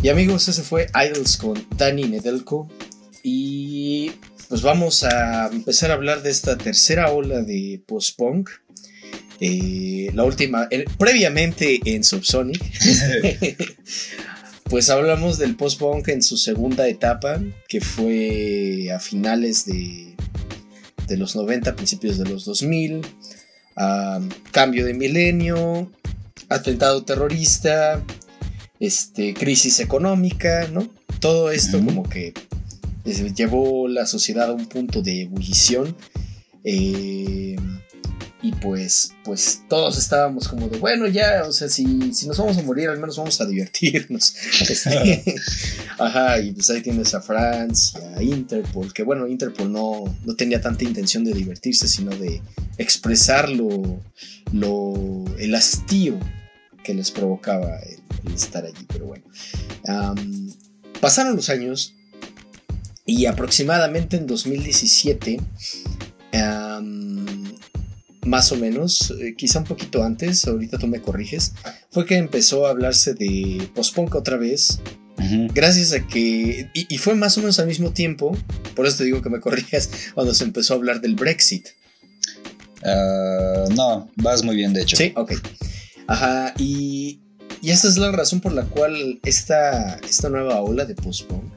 Y 0.00 0.08
amigos, 0.08 0.48
ese 0.48 0.62
fue 0.62 0.86
Idols 0.94 1.36
con 1.36 1.66
Danny 1.76 2.04
Nedelko. 2.04 2.68
Y 3.22 4.12
pues 4.48 4.62
vamos 4.62 5.02
a 5.02 5.48
empezar 5.48 5.90
a 5.90 5.94
hablar 5.94 6.22
de 6.22 6.30
esta 6.30 6.56
tercera 6.56 7.10
ola 7.10 7.42
de 7.42 7.82
post-punk. 7.84 8.48
Eh, 9.40 10.10
la 10.14 10.24
última, 10.24 10.68
previamente 10.98 11.80
en 11.84 12.04
Subsonic. 12.04 12.62
Pues 14.70 14.90
hablamos 14.90 15.38
del 15.38 15.56
post-punk 15.56 16.08
en 16.08 16.22
su 16.22 16.36
segunda 16.36 16.88
etapa, 16.88 17.40
que 17.68 17.80
fue 17.80 18.90
a 18.94 19.00
finales 19.00 19.64
de, 19.64 20.14
de 21.06 21.16
los 21.16 21.34
90, 21.34 21.74
principios 21.74 22.18
de 22.18 22.26
los 22.26 22.44
2000, 22.44 23.00
cambio 24.52 24.84
de 24.84 24.92
milenio, 24.92 25.90
atentado 26.50 27.02
terrorista, 27.04 28.04
este, 28.78 29.32
crisis 29.32 29.80
económica, 29.80 30.68
¿no? 30.70 30.88
Todo 31.18 31.50
esto 31.50 31.82
como 31.82 32.08
que 32.08 32.34
eh, 33.06 33.32
llevó 33.34 33.88
la 33.88 34.06
sociedad 34.06 34.50
a 34.50 34.52
un 34.52 34.66
punto 34.66 35.00
de 35.00 35.22
ebullición. 35.22 35.96
Eh, 36.62 37.56
y 38.40 38.52
pues, 38.52 39.14
pues 39.24 39.62
todos 39.68 39.98
estábamos 39.98 40.46
como 40.46 40.68
de, 40.68 40.78
bueno, 40.78 41.08
ya, 41.08 41.42
o 41.44 41.52
sea, 41.52 41.68
si, 41.68 42.12
si 42.12 42.28
nos 42.28 42.38
vamos 42.38 42.56
a 42.56 42.62
morir, 42.62 42.88
al 42.88 42.98
menos 42.98 43.16
vamos 43.16 43.40
a 43.40 43.46
divertirnos. 43.46 44.34
Este, 44.68 45.34
ajá, 45.98 46.38
y 46.40 46.52
pues 46.52 46.70
ahí 46.70 46.82
tienes 46.82 47.14
a 47.14 47.20
France, 47.20 47.98
a 48.16 48.22
Interpol, 48.22 48.92
que 48.92 49.02
bueno, 49.02 49.26
Interpol 49.26 49.72
no, 49.72 50.04
no 50.24 50.36
tenía 50.36 50.60
tanta 50.60 50.84
intención 50.84 51.24
de 51.24 51.32
divertirse, 51.32 51.88
sino 51.88 52.14
de 52.14 52.40
expresar 52.76 53.48
lo, 53.48 53.98
el 55.38 55.54
hastío 55.54 56.18
que 56.84 56.94
les 56.94 57.10
provocaba 57.10 57.78
el, 57.80 58.34
estar 58.34 58.64
allí, 58.64 58.86
pero 58.86 59.06
bueno. 59.06 59.24
pasaron 61.00 61.34
los 61.34 61.48
años 61.48 61.94
y 63.04 63.26
aproximadamente 63.26 64.16
en 64.16 64.26
2017 64.26 65.40
más 68.28 68.52
o 68.52 68.56
menos, 68.56 69.12
eh, 69.20 69.34
quizá 69.36 69.60
un 69.60 69.64
poquito 69.64 70.04
antes, 70.04 70.46
ahorita 70.46 70.78
tú 70.78 70.86
me 70.86 71.00
corriges, 71.00 71.54
fue 71.90 72.06
que 72.06 72.16
empezó 72.16 72.66
a 72.66 72.70
hablarse 72.70 73.14
de 73.14 73.68
post-punk 73.74 74.14
otra 74.14 74.36
vez. 74.36 74.80
Gracias 75.52 75.92
a 75.92 76.06
que. 76.06 76.70
Y, 76.72 76.98
fue 76.98 77.16
más 77.16 77.36
o 77.36 77.40
menos 77.40 77.58
al 77.58 77.66
mismo 77.66 77.90
tiempo, 77.92 78.38
por 78.76 78.86
eso 78.86 78.98
te 78.98 79.04
digo 79.04 79.20
que 79.20 79.30
me 79.30 79.40
corrijas, 79.40 79.90
cuando 80.14 80.32
se 80.32 80.44
empezó 80.44 80.74
a 80.74 80.76
hablar 80.76 81.00
del 81.00 81.16
Brexit. 81.16 81.66
Ah, 82.84 83.64
no, 83.74 84.08
vas 84.14 84.44
muy 84.44 84.54
bien, 84.54 84.72
de 84.72 84.82
hecho. 84.82 84.96
Sí, 84.96 85.12
ok. 85.16 85.32
Ajá, 86.06 86.54
y, 86.56 87.20
y 87.60 87.70
esta 87.70 87.88
es 87.88 87.96
la 87.96 88.12
razón 88.12 88.40
por 88.40 88.52
la 88.52 88.62
cual 88.62 89.18
esta, 89.24 89.96
esta 89.96 90.28
nueva 90.28 90.60
ola 90.62 90.84
de 90.84 90.94
post-punk 90.94 91.52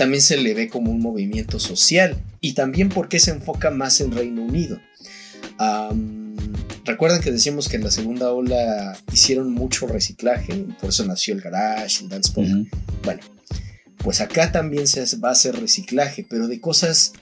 también 0.00 0.22
se 0.22 0.38
le 0.38 0.54
ve 0.54 0.70
como 0.70 0.90
un 0.90 1.00
movimiento 1.00 1.58
social 1.60 2.16
y 2.40 2.54
también 2.54 2.88
porque 2.88 3.20
se 3.20 3.32
enfoca 3.32 3.70
más 3.70 4.00
en 4.00 4.12
Reino 4.12 4.42
Unido. 4.42 4.80
Recuerden 6.84 7.20
que 7.20 7.30
decíamos 7.30 7.68
que 7.68 7.76
en 7.76 7.84
la 7.84 7.90
segunda 7.90 8.32
ola 8.32 8.98
hicieron 9.12 9.52
mucho 9.52 9.86
reciclaje, 9.86 10.66
por 10.80 10.88
eso 10.90 11.04
nació 11.04 11.34
el 11.34 11.40
garage, 11.40 12.02
el 12.02 12.08
dance 12.08 12.32
pop. 12.32 12.44
Bueno, 13.04 13.20
pues 13.98 14.20
acá 14.20 14.50
también 14.50 14.86
se 14.86 15.04
va 15.18 15.28
a 15.28 15.32
hacer 15.32 15.60
reciclaje, 15.60 16.26
pero 16.28 16.48
de 16.48 16.60
cosas 16.60 17.12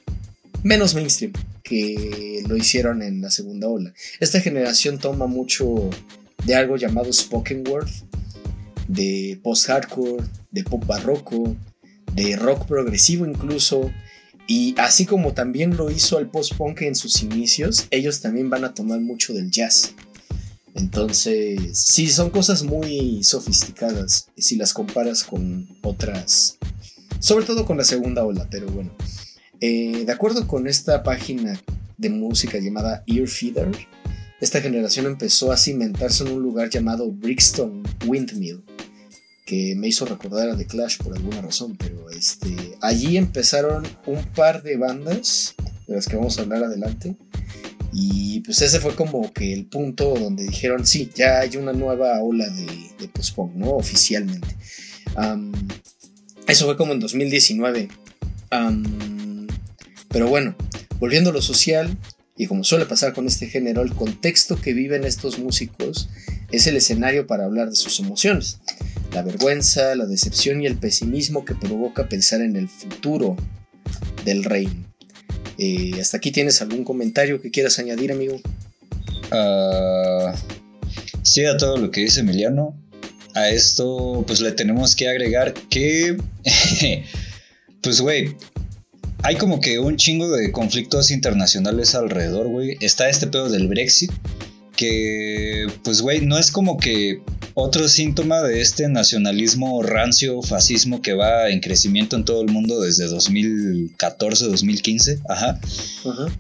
menos 0.63 0.95
mainstream 0.95 1.33
que 1.63 2.43
lo 2.49 2.57
hicieron 2.57 3.03
en 3.03 3.21
la 3.21 3.31
segunda 3.31 3.69
ola. 3.69 3.93
Esta 4.21 4.41
generación 4.41 4.99
toma 4.99 5.27
mucho 5.27 5.91
de 6.47 6.55
algo 6.55 6.77
llamado 6.77 7.13
spoken 7.13 7.67
word, 7.69 7.91
de 8.87 9.39
post-hardcore, 9.43 10.25
de 10.51 10.65
pop 10.65 10.87
barroco, 10.87 11.57
de 12.15 12.37
rock 12.37 12.67
progresivo 12.67 13.27
incluso, 13.27 13.91
y 14.51 14.75
así 14.79 15.05
como 15.05 15.35
también 15.35 15.77
lo 15.77 15.91
hizo 15.91 16.19
el 16.19 16.29
post-punk 16.29 16.81
en 16.81 16.95
sus 16.95 17.23
inicios, 17.23 17.87
ellos 17.91 18.23
también 18.23 18.49
van 18.49 18.65
a 18.65 18.73
tomar 18.73 18.99
mucho 18.99 19.35
del 19.35 19.51
jazz. 19.51 19.93
Entonces, 20.75 21.79
sí, 21.79 22.09
son 22.09 22.31
cosas 22.31 22.63
muy 22.63 23.23
sofisticadas 23.23 24.31
si 24.39 24.57
las 24.57 24.73
comparas 24.73 25.23
con 25.23 25.69
otras, 25.83 26.57
sobre 27.21 27.45
todo 27.45 27.67
con 27.67 27.77
la 27.77 27.85
segunda 27.85 28.25
ola, 28.25 28.49
pero 28.51 28.69
bueno. 28.69 28.91
Eh, 29.61 30.05
de 30.07 30.13
acuerdo 30.13 30.47
con 30.49 30.67
esta 30.67 31.03
página 31.03 31.61
de 31.99 32.09
música 32.09 32.59
llamada 32.59 33.05
Earfeeder, 33.07 33.71
esta 34.41 34.63
generación 34.63 35.05
empezó 35.05 35.53
a 35.53 35.59
cimentarse 35.59 36.25
en 36.25 36.33
un 36.33 36.43
lugar 36.43 36.71
llamado 36.71 37.11
Brixton 37.11 37.83
Windmill, 38.07 38.65
que 39.49 39.75
me 39.77 39.89
hizo 39.89 40.05
recordar 40.05 40.51
a 40.51 40.57
The 40.59 40.67
Clash 40.67 40.99
por 40.99 41.17
alguna 41.17 41.41
razón, 41.41 41.75
pero 41.79 42.11
este, 42.11 42.55
allí 42.83 43.17
empezaron 43.17 43.83
un 44.05 44.23
par 44.35 44.63
de 44.63 44.77
bandas, 44.77 45.55
de 45.87 45.95
las 45.95 46.07
que 46.07 46.17
vamos 46.17 46.39
a 46.39 46.43
hablar 46.43 46.65
adelante, 46.65 47.17
Y 47.95 48.41
pues 48.41 48.61
ese 48.61 48.79
fue 48.79 48.95
como 48.95 49.33
que 49.33 49.55
el 49.55 49.65
punto 49.65 50.15
donde 50.15 50.45
dijeron, 50.45 50.87
sí, 50.87 51.11
ya 51.15 51.41
hay 51.41 51.57
una 51.57 51.73
nueva 51.73 52.23
ola 52.23 52.47
de, 52.51 52.67
de 53.01 53.09
post-punk, 53.09 53.55
¿no? 53.55 53.71
Oficialmente. 53.71 54.55
Eso 56.47 56.67
fue 56.67 56.77
como 56.77 56.93
en 56.93 57.01
2019. 57.01 57.89
Am, 58.51 59.47
pero 60.11 60.29
bueno, 60.29 60.55
volviendo 61.01 61.31
a 61.31 61.33
lo 61.33 61.41
social, 61.41 61.97
y 62.37 62.47
como 62.47 62.65
suele 62.65 62.85
pasar 62.85 63.15
con 63.15 63.27
este 63.27 63.47
género, 63.47 63.81
el 63.81 63.95
contexto 63.95 64.61
que 64.61 64.75
viven 64.75 65.05
estos 65.05 65.39
músicos 65.39 66.11
es 66.51 66.67
el 66.67 66.77
escenario 66.77 67.27
para 67.27 67.45
hablar 67.45 67.71
de 67.71 67.77
sus 67.77 68.01
emociones. 68.01 68.59
La 69.13 69.23
vergüenza, 69.23 69.95
la 69.95 70.07
decepción 70.07 70.61
y 70.63 70.67
el 70.67 70.77
pesimismo 70.77 71.45
que 71.45 71.55
provoca 71.55 72.09
pensar 72.09 72.41
en 72.41 72.57
el 72.57 72.69
futuro 72.69 73.37
del 74.25 74.45
reino. 74.45 74.87
Eh, 75.59 75.93
hasta 76.01 76.19
aquí 76.19 76.31
tienes 76.31 76.63
algún 76.63 76.85
comentario 76.85 77.41
que 77.41 77.51
quieras 77.51 77.79
añadir, 77.79 78.13
amigo. 78.13 78.41
Ah, 79.31 80.35
sí, 81.23 81.45
a 81.45 81.57
todo 81.57 81.77
lo 81.77 81.91
que 81.91 82.03
dice 82.03 82.21
Emiliano. 82.21 82.79
A 83.35 83.51
esto, 83.51 84.25
pues 84.27 84.41
le 84.41 84.53
tenemos 84.53 84.97
que 84.97 85.09
agregar 85.09 85.55
que, 85.55 86.17
pues, 87.83 88.01
güey, 88.01 88.35
hay 89.23 89.37
como 89.37 89.61
que 89.61 89.79
un 89.79 89.97
chingo 89.97 90.29
de 90.31 90.51
conflictos 90.51 91.11
internacionales 91.11 91.95
alrededor, 91.95 92.49
güey. 92.49 92.77
Está 92.81 93.09
este 93.09 93.27
pedo 93.27 93.49
del 93.49 93.69
Brexit, 93.69 94.11
que, 94.79 95.67
pues, 95.83 96.01
güey, 96.03 96.21
no 96.25 96.39
es 96.39 96.53
como 96.53 96.79
que 96.79 97.21
otro 97.55 97.89
síntoma 97.89 98.41
de 98.43 98.61
este 98.61 98.89
nacionalismo 98.89 99.83
rancio, 99.83 100.41
fascismo 100.41 101.03
que 101.03 101.15
va 101.15 101.51
en 101.51 101.59
crecimiento 101.59 102.15
en 102.15 102.25
todo 102.25 102.43
el 102.43 102.49
mundo 102.53 102.81
desde 102.81 103.07
2014, 103.09 104.45
2015, 104.47 105.19
ajá. 105.29 105.61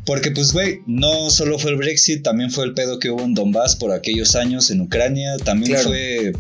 Porque 0.07 0.31
pues, 0.31 0.53
güey, 0.53 0.83
no 0.87 1.31
solo 1.31 1.59
fue 1.59 1.73
el 1.73 1.77
Brexit, 1.79 2.23
también 2.23 2.53
fue 2.53 2.65
el 2.65 2.75
pedo 2.75 3.01
que 3.01 3.11
hubo 3.11 3.23
en 3.25 3.35
Donbass 3.35 3.75
por 3.75 3.91
aquellos 3.91 4.37
años 4.37 4.71
en 4.71 4.83
Ucrania, 4.83 5.37
también 5.39 5.73
Claro. 5.73 5.89
fue 5.89 6.33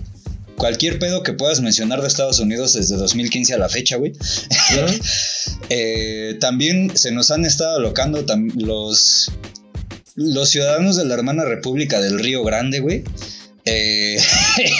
cualquier 0.56 1.00
pedo 1.00 1.24
que 1.24 1.32
puedas 1.32 1.60
mencionar 1.60 2.00
de 2.00 2.06
Estados 2.06 2.38
Unidos 2.38 2.74
desde 2.74 2.94
2015 2.96 3.54
a 3.54 3.58
la 3.58 3.68
fecha, 3.68 3.96
güey. 3.96 4.12
Eh, 5.70 6.38
también 6.40 6.96
se 6.96 7.10
nos 7.10 7.30
han 7.30 7.44
estado 7.44 7.76
alocando 7.76 8.24
los, 8.56 9.30
los 10.18 10.50
ciudadanos 10.50 10.96
de 10.96 11.04
la 11.04 11.14
hermana 11.14 11.44
República 11.44 12.00
del 12.00 12.18
Río 12.18 12.42
Grande, 12.42 12.80
güey. 12.80 13.04
Eh, 13.64 14.18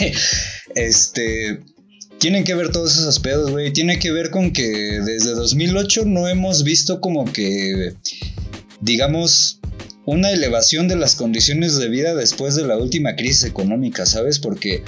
este. 0.74 1.60
Tienen 2.19 2.43
que 2.43 2.56
ver 2.56 2.73
todos 2.73 2.98
esos 2.98 3.20
pedos, 3.20 3.52
güey. 3.52 3.73
Tiene 3.73 4.01
que 4.01 4.10
ver 4.10 4.31
con 4.31 4.52
que 4.52 4.66
desde 4.66 5.31
2008 5.31 6.05
no 6.06 6.27
hemos 6.27 6.65
visto 6.65 7.01
como 7.01 7.32
que, 7.32 7.94
digamos, 8.81 9.57
una 10.09 10.30
elevación 10.30 10.89
de 10.89 10.97
las 10.97 11.14
condiciones 11.14 11.76
de 11.76 11.90
vida 11.90 12.14
después 12.14 12.55
de 12.55 12.66
la 12.66 12.78
última 12.78 13.14
crisis 13.14 13.44
económica, 13.44 14.06
¿sabes? 14.06 14.39
Porque 14.39 14.82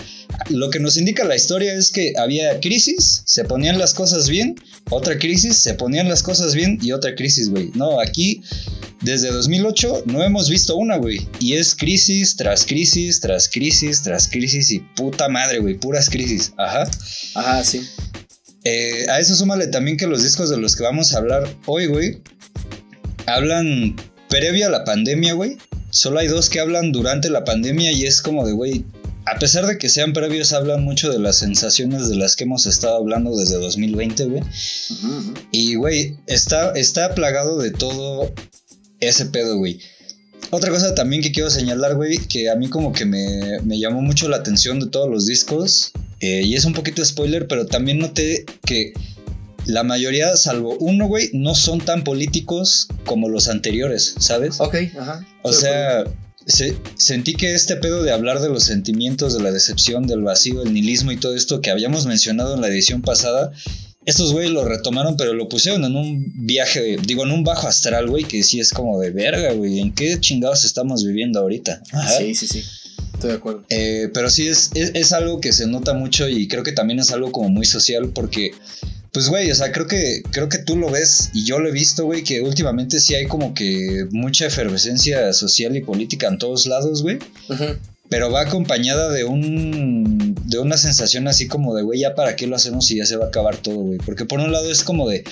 lo 0.49 0.71
que 0.71 0.81
nos 0.81 0.97
indica 0.97 1.25
la 1.25 1.37
historia 1.37 1.75
es 1.75 1.91
que 1.91 2.15
había 2.17 2.59
crisis, 2.59 3.21
se 3.27 3.45
ponían 3.45 3.79
las 3.79 3.93
cosas 3.93 4.31
bien, 4.31 4.55
otra 4.89 5.19
crisis, 5.19 5.59
se 5.59 5.75
ponían 5.75 6.09
las 6.09 6.23
cosas 6.23 6.55
bien 6.55 6.79
y 6.81 6.93
otra 6.93 7.15
crisis, 7.15 7.51
güey. 7.51 7.71
No, 7.75 8.01
aquí 8.01 8.41
desde 9.03 9.31
2008 9.31 10.05
no 10.07 10.25
hemos 10.25 10.49
visto 10.49 10.75
una, 10.77 10.97
güey. 10.97 11.29
Y 11.39 11.53
es 11.53 11.75
crisis 11.75 12.37
tras 12.37 12.65
crisis, 12.65 13.21
tras 13.21 13.47
crisis, 13.47 14.01
tras 14.03 14.27
crisis 14.27 14.71
y 14.71 14.79
puta 14.79 15.29
madre, 15.29 15.59
güey, 15.59 15.75
puras 15.75 16.09
crisis. 16.09 16.55
Ajá. 16.57 16.91
Ajá, 17.35 17.63
sí. 17.63 17.87
Eh, 18.65 19.05
a 19.11 19.21
eso 19.21 19.37
súmale 19.37 19.67
también 19.67 19.99
que 19.99 20.07
los 20.07 20.23
discos 20.23 20.49
de 20.49 20.57
los 20.57 20.77
que 20.77 20.83
vamos 20.83 21.13
a 21.13 21.19
hablar 21.19 21.47
hoy, 21.67 21.89
güey, 21.89 22.23
hablan 23.27 23.97
previo 24.31 24.69
a 24.69 24.71
la 24.71 24.85
pandemia, 24.85 25.35
güey. 25.35 25.59
Solo 25.91 26.21
hay 26.21 26.29
dos 26.29 26.49
que 26.49 26.61
hablan 26.61 26.93
durante 26.93 27.29
la 27.29 27.45
pandemia 27.45 27.93
y 27.93 28.05
es 28.05 28.23
como 28.23 28.47
de, 28.47 28.53
güey, 28.53 28.85
a 29.27 29.39
pesar 29.39 29.67
de 29.67 29.77
que 29.77 29.89
sean 29.89 30.13
previos, 30.13 30.53
hablan 30.53 30.85
mucho 30.85 31.11
de 31.11 31.19
las 31.19 31.39
sensaciones 31.39 32.09
de 32.09 32.17
las 32.17 32.37
que 32.37 32.45
hemos 32.45 32.67
estado 32.67 32.97
hablando 32.97 33.37
desde 33.37 33.59
2020, 33.59 34.25
güey. 34.25 34.43
Y, 35.53 35.75
güey, 35.75 36.17
está, 36.27 36.73
está 36.73 37.15
plagado 37.15 37.59
de 37.59 37.71
todo 37.71 38.33
ese 39.01 39.27
pedo, 39.27 39.59
güey. 39.59 39.81
Otra 40.51 40.71
cosa 40.71 40.95
también 40.95 41.23
que 41.23 41.33
quiero 41.33 41.51
señalar, 41.51 41.97
güey, 41.97 42.19
que 42.19 42.49
a 42.49 42.57
mí 42.57 42.69
como 42.69 42.93
que 42.93 43.05
me, 43.05 43.61
me 43.63 43.79
llamó 43.79 44.01
mucho 44.01 44.29
la 44.29 44.39
atención 44.39 44.81
de 44.81 44.87
todos 44.87 45.11
los 45.11 45.27
discos, 45.27 45.93
eh, 46.21 46.43
y 46.45 46.55
es 46.55 46.65
un 46.65 46.75
poquito 46.75 47.05
spoiler, 47.05 47.47
pero 47.47 47.67
también 47.67 47.99
noté 47.99 48.45
que 48.67 48.93
la 49.67 49.83
mayoría, 49.83 50.37
salvo 50.37 50.77
uno, 50.81 51.07
güey, 51.07 51.31
no 51.33 51.55
son 51.55 51.81
tan 51.81 52.05
políticos 52.05 52.89
como 53.05 53.29
los 53.29 53.49
anteriores, 53.49 54.15
¿sabes? 54.19 54.61
Ok, 54.61 54.75
ajá. 54.99 55.27
O 55.43 55.53
sea, 55.53 56.05
se- 56.47 56.77
sentí 56.97 57.35
que 57.35 57.55
este 57.55 57.77
pedo 57.77 58.03
de 58.03 58.13
hablar 58.13 58.41
de 58.41 58.49
los 58.49 58.65
sentimientos, 58.65 59.37
de 59.37 59.43
la 59.43 59.53
decepción, 59.53 60.07
del 60.07 60.23
vacío, 60.23 60.63
el 60.63 60.73
nihilismo 60.73 61.13
y 61.13 61.17
todo 61.17 61.35
esto 61.37 61.61
que 61.61 61.71
habíamos 61.71 62.07
mencionado 62.07 62.55
en 62.55 62.61
la 62.61 62.69
edición 62.69 63.03
pasada, 63.03 63.53
estos 64.07 64.33
güeyes 64.33 64.51
lo 64.53 64.65
retomaron, 64.65 65.17
pero 65.17 65.35
lo 65.35 65.49
pusieron 65.49 65.85
en 65.85 65.95
un 65.95 66.47
viaje, 66.47 66.97
digo, 67.07 67.25
en 67.25 67.33
un 67.33 67.45
bajo 67.45 67.69
astral, 67.69 68.09
güey, 68.09 68.25
que 68.25 68.43
sí 68.43 68.59
es 68.59 68.73
como 68.73 68.99
de 68.99 69.11
verga, 69.11 69.53
güey, 69.53 69.79
¿en 69.79 69.93
qué 69.93 70.19
chingados 70.19 70.65
estamos 70.65 71.05
viviendo 71.05 71.39
ahorita? 71.41 71.83
Ajá. 71.93 72.19
Sí, 72.19 72.35
sí, 72.35 72.47
sí. 72.49 72.63
Estoy 73.15 73.31
de 73.33 73.37
acuerdo. 73.37 73.65
Eh, 73.69 74.09
pero 74.15 74.31
sí 74.31 74.49
es, 74.49 74.71
es, 74.75 74.93
es 74.95 75.13
algo 75.13 75.43
que 75.43 75.53
se 75.53 75.67
nota 75.67 75.93
mucho 75.93 76.27
y 76.29 76.49
creo 76.49 76.63
que 76.63 76.73
también 76.73 76.99
es 77.01 77.13
algo 77.13 77.31
como 77.31 77.51
muy 77.51 77.67
social 77.67 78.09
porque, 78.15 78.53
pues, 79.13 79.29
güey, 79.29 79.51
o 79.51 79.55
sea, 79.55 79.73
creo 79.73 79.87
que, 79.87 80.23
creo 80.31 80.49
que 80.49 80.59
tú 80.59 80.77
lo 80.77 80.91
ves 80.91 81.31
y 81.33 81.45
yo 81.45 81.59
lo 81.59 81.69
he 81.69 81.73
visto, 81.73 82.05
güey, 82.05 82.23
que 82.23 82.43
últimamente 82.43 83.01
sí 83.01 83.15
hay 83.15 83.27
como 83.27 83.55
que 83.55 84.07
mucha 84.11 84.47
efervescencia 84.47 85.33
social 85.33 85.77
y 85.77 85.81
política 85.81 86.29
en 86.29 86.39
todos 86.39 86.67
lados, 86.67 87.03
güey. 87.03 87.19
Ujú. 87.49 87.77
Pero 88.09 88.31
va 88.31 88.43
acompañada 88.43 89.11
de 89.11 89.25
un 89.25 90.35
de 90.45 90.59
una 90.59 90.77
sensación 90.77 91.29
así 91.29 91.47
como 91.47 91.75
de, 91.75 91.83
güey, 91.83 92.01
ya 92.01 92.15
para 92.15 92.35
qué 92.37 92.47
lo 92.47 92.57
hacemos 92.57 92.87
si 92.87 92.97
ya 92.97 93.07
se 93.07 93.17
va 93.17 93.27
a 93.27 93.29
acabar 93.29 93.57
todo, 93.57 93.77
güey. 93.77 93.99
Porque 93.99 94.25
por 94.25 94.41
un 94.41 94.53
lado 94.53 94.71
es 94.71 94.83
como 94.83 95.09
de, 95.09 95.25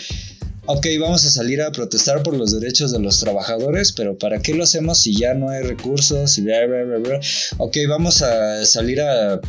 ok, 0.67 0.87
vamos 1.01 1.25
a 1.25 1.31
salir 1.31 1.61
a 1.63 1.73
protestar 1.73 2.23
por 2.23 2.37
los 2.37 2.59
derechos 2.59 2.93
de 2.93 2.99
los 3.01 3.21
trabajadores, 3.21 3.93
pero 3.93 4.19
¿para 4.19 4.41
qué 4.41 4.55
lo 4.55 4.65
hacemos 4.65 5.01
si 5.01 5.17
ya 5.17 5.35
no 5.35 5.51
hay 5.51 5.63
recursos? 5.63 6.37
Y 6.39 6.43
bla, 6.43 6.67
bla, 6.67 6.85
bla, 6.85 6.99
bla? 6.99 7.21
Ok, 7.59 7.77
vamos 7.89 8.23
a 8.23 8.65
salir 8.67 9.01
a 9.01 9.41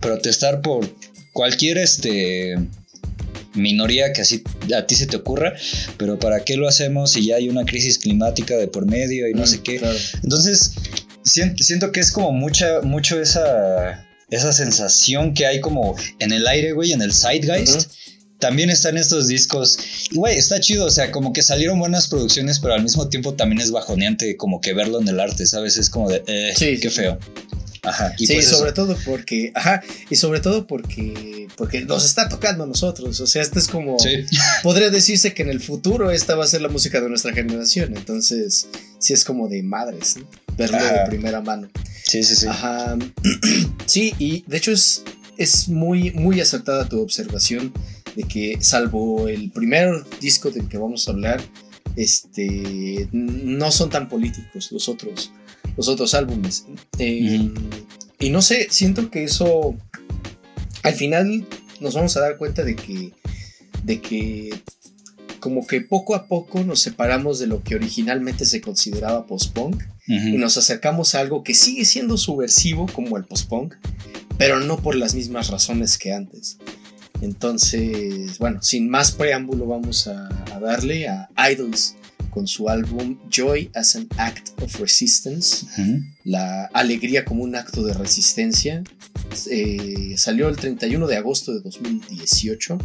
protestar 0.00 0.60
por 0.62 0.88
cualquier 1.32 1.78
este 1.78 2.56
minoría 3.56 4.12
que 4.12 4.22
así 4.22 4.42
a 4.76 4.86
ti 4.86 4.94
se 4.94 5.06
te 5.06 5.16
ocurra, 5.16 5.54
pero 5.98 6.18
¿para 6.18 6.44
qué 6.44 6.56
lo 6.56 6.68
hacemos 6.68 7.12
si 7.12 7.26
ya 7.26 7.36
hay 7.36 7.48
una 7.48 7.64
crisis 7.64 7.98
climática 7.98 8.56
de 8.56 8.68
por 8.68 8.86
medio 8.86 9.28
y 9.28 9.34
no 9.34 9.42
Mm, 9.42 9.46
sé 9.46 9.60
qué? 9.62 9.78
claro. 9.78 9.98
Entonces, 10.22 10.72
siento, 11.24 11.62
siento 11.62 11.92
que 11.92 12.00
es 12.00 12.10
como 12.12 12.32
mucha, 12.32 12.80
mucho 12.82 13.20
esa, 13.20 14.06
esa 14.30 14.52
sensación 14.52 15.34
que 15.34 15.46
hay 15.46 15.60
como 15.60 15.96
en 16.18 16.32
el 16.32 16.46
aire, 16.46 16.72
güey, 16.72 16.92
en 16.92 17.02
el 17.02 17.12
zeitgeist. 17.12 17.76
Ujú. 17.80 17.90
También 18.38 18.68
están 18.68 18.98
estos 18.98 19.28
discos. 19.28 19.78
Y, 20.10 20.16
güey, 20.16 20.36
está 20.36 20.60
chido. 20.60 20.84
O 20.84 20.90
sea, 20.90 21.10
como 21.10 21.32
que 21.32 21.40
salieron 21.40 21.78
buenas 21.78 22.06
producciones, 22.08 22.58
pero 22.60 22.74
al 22.74 22.82
mismo 22.82 23.08
tiempo 23.08 23.32
también 23.32 23.62
es 23.62 23.70
bajoneante 23.70 24.36
como 24.36 24.60
que 24.60 24.74
verlo 24.74 25.00
en 25.00 25.08
el 25.08 25.18
arte, 25.20 25.46
¿sabes? 25.46 25.78
Es 25.78 25.88
como 25.88 26.10
de, 26.10 26.22
eh, 26.26 26.52
Sí, 26.54 26.78
qué 26.78 26.90
sí, 26.90 26.96
feo. 26.96 27.18
Ajá. 27.86 28.12
Y 28.18 28.26
sí, 28.26 28.34
pues 28.34 28.46
eso. 28.46 28.58
sobre 28.58 28.72
todo 28.72 28.96
porque, 29.04 29.52
ajá, 29.54 29.82
y 30.10 30.16
sobre 30.16 30.40
todo 30.40 30.66
porque, 30.66 31.48
porque 31.56 31.84
nos 31.84 32.04
está 32.04 32.28
tocando 32.28 32.64
a 32.64 32.66
nosotros. 32.66 33.20
O 33.20 33.26
sea, 33.26 33.42
esto 33.42 33.58
es 33.58 33.68
como, 33.68 33.98
Sí. 33.98 34.24
podría 34.62 34.90
decirse 34.90 35.34
que 35.34 35.42
en 35.42 35.50
el 35.50 35.60
futuro 35.60 36.10
esta 36.10 36.34
va 36.34 36.44
a 36.44 36.48
ser 36.48 36.62
la 36.62 36.68
música 36.68 37.00
de 37.00 37.08
nuestra 37.08 37.32
generación. 37.32 37.96
Entonces, 37.96 38.68
sí 38.98 39.12
es 39.12 39.24
como 39.24 39.48
de 39.48 39.62
madres, 39.62 40.16
¿no? 40.18 40.26
verlo 40.56 40.78
Ajá. 40.78 41.02
de 41.02 41.06
primera 41.08 41.40
mano. 41.40 41.68
Sí, 42.04 42.22
sí, 42.22 42.34
sí. 42.36 42.46
Ajá. 42.46 42.96
Sí, 43.86 44.14
y 44.18 44.42
de 44.46 44.56
hecho 44.56 44.72
es, 44.72 45.02
es 45.38 45.68
muy, 45.68 46.10
muy 46.12 46.40
acertada 46.40 46.88
tu 46.88 47.00
observación 47.00 47.72
de 48.16 48.24
que, 48.24 48.58
salvo 48.60 49.28
el 49.28 49.50
primer 49.50 50.04
disco 50.20 50.50
del 50.50 50.68
que 50.68 50.76
vamos 50.78 51.06
a 51.06 51.12
hablar, 51.12 51.40
este, 51.94 53.08
no 53.12 53.70
son 53.70 53.90
tan 53.90 54.08
políticos 54.08 54.70
los 54.72 54.88
otros, 54.88 55.30
los 55.76 55.88
otros 55.88 56.14
álbumes. 56.14 56.64
Eh, 56.98 57.50
Y 58.18 58.30
no 58.30 58.40
sé, 58.40 58.68
siento 58.70 59.10
que 59.10 59.24
eso, 59.24 59.74
al 60.82 60.94
final 60.94 61.46
nos 61.80 61.94
vamos 61.94 62.16
a 62.16 62.20
dar 62.20 62.38
cuenta 62.38 62.64
de 62.64 62.74
que, 62.74 63.12
de 63.84 64.00
que 64.00 64.54
como 65.40 65.66
que 65.66 65.82
poco 65.82 66.14
a 66.14 66.26
poco 66.26 66.64
nos 66.64 66.80
separamos 66.80 67.38
de 67.38 67.46
lo 67.46 67.62
que 67.62 67.74
originalmente 67.74 68.44
se 68.46 68.60
consideraba 68.60 69.26
post-punk 69.26 69.82
y 70.08 70.38
nos 70.38 70.56
acercamos 70.56 71.14
a 71.14 71.20
algo 71.20 71.42
que 71.44 71.52
sigue 71.52 71.84
siendo 71.84 72.16
subversivo 72.16 72.86
como 72.86 73.16
el 73.16 73.24
post-punk, 73.24 73.74
pero 74.38 74.60
no 74.60 74.78
por 74.78 74.94
las 74.96 75.14
mismas 75.14 75.48
razones 75.48 75.98
que 75.98 76.12
antes. 76.12 76.58
Entonces, 77.20 78.38
bueno, 78.38 78.62
sin 78.62 78.88
más 78.88 79.12
preámbulo 79.12 79.66
vamos 79.66 80.06
a, 80.06 80.28
a 80.54 80.60
darle 80.60 81.08
a 81.08 81.28
Idols 81.50 81.96
con 82.36 82.46
su 82.46 82.68
álbum 82.68 83.16
Joy 83.30 83.70
as 83.74 83.96
an 83.96 84.06
Act 84.18 84.60
of 84.60 84.78
Resistance, 84.78 85.64
la 86.22 86.66
alegría 86.66 87.24
como 87.24 87.42
un 87.42 87.56
acto 87.56 87.82
de 87.82 87.94
resistencia. 87.94 88.84
Eh, 89.50 90.12
salió 90.18 90.50
el 90.50 90.56
31 90.56 91.06
de 91.06 91.16
agosto 91.16 91.54
de 91.54 91.60
2018. 91.60 92.76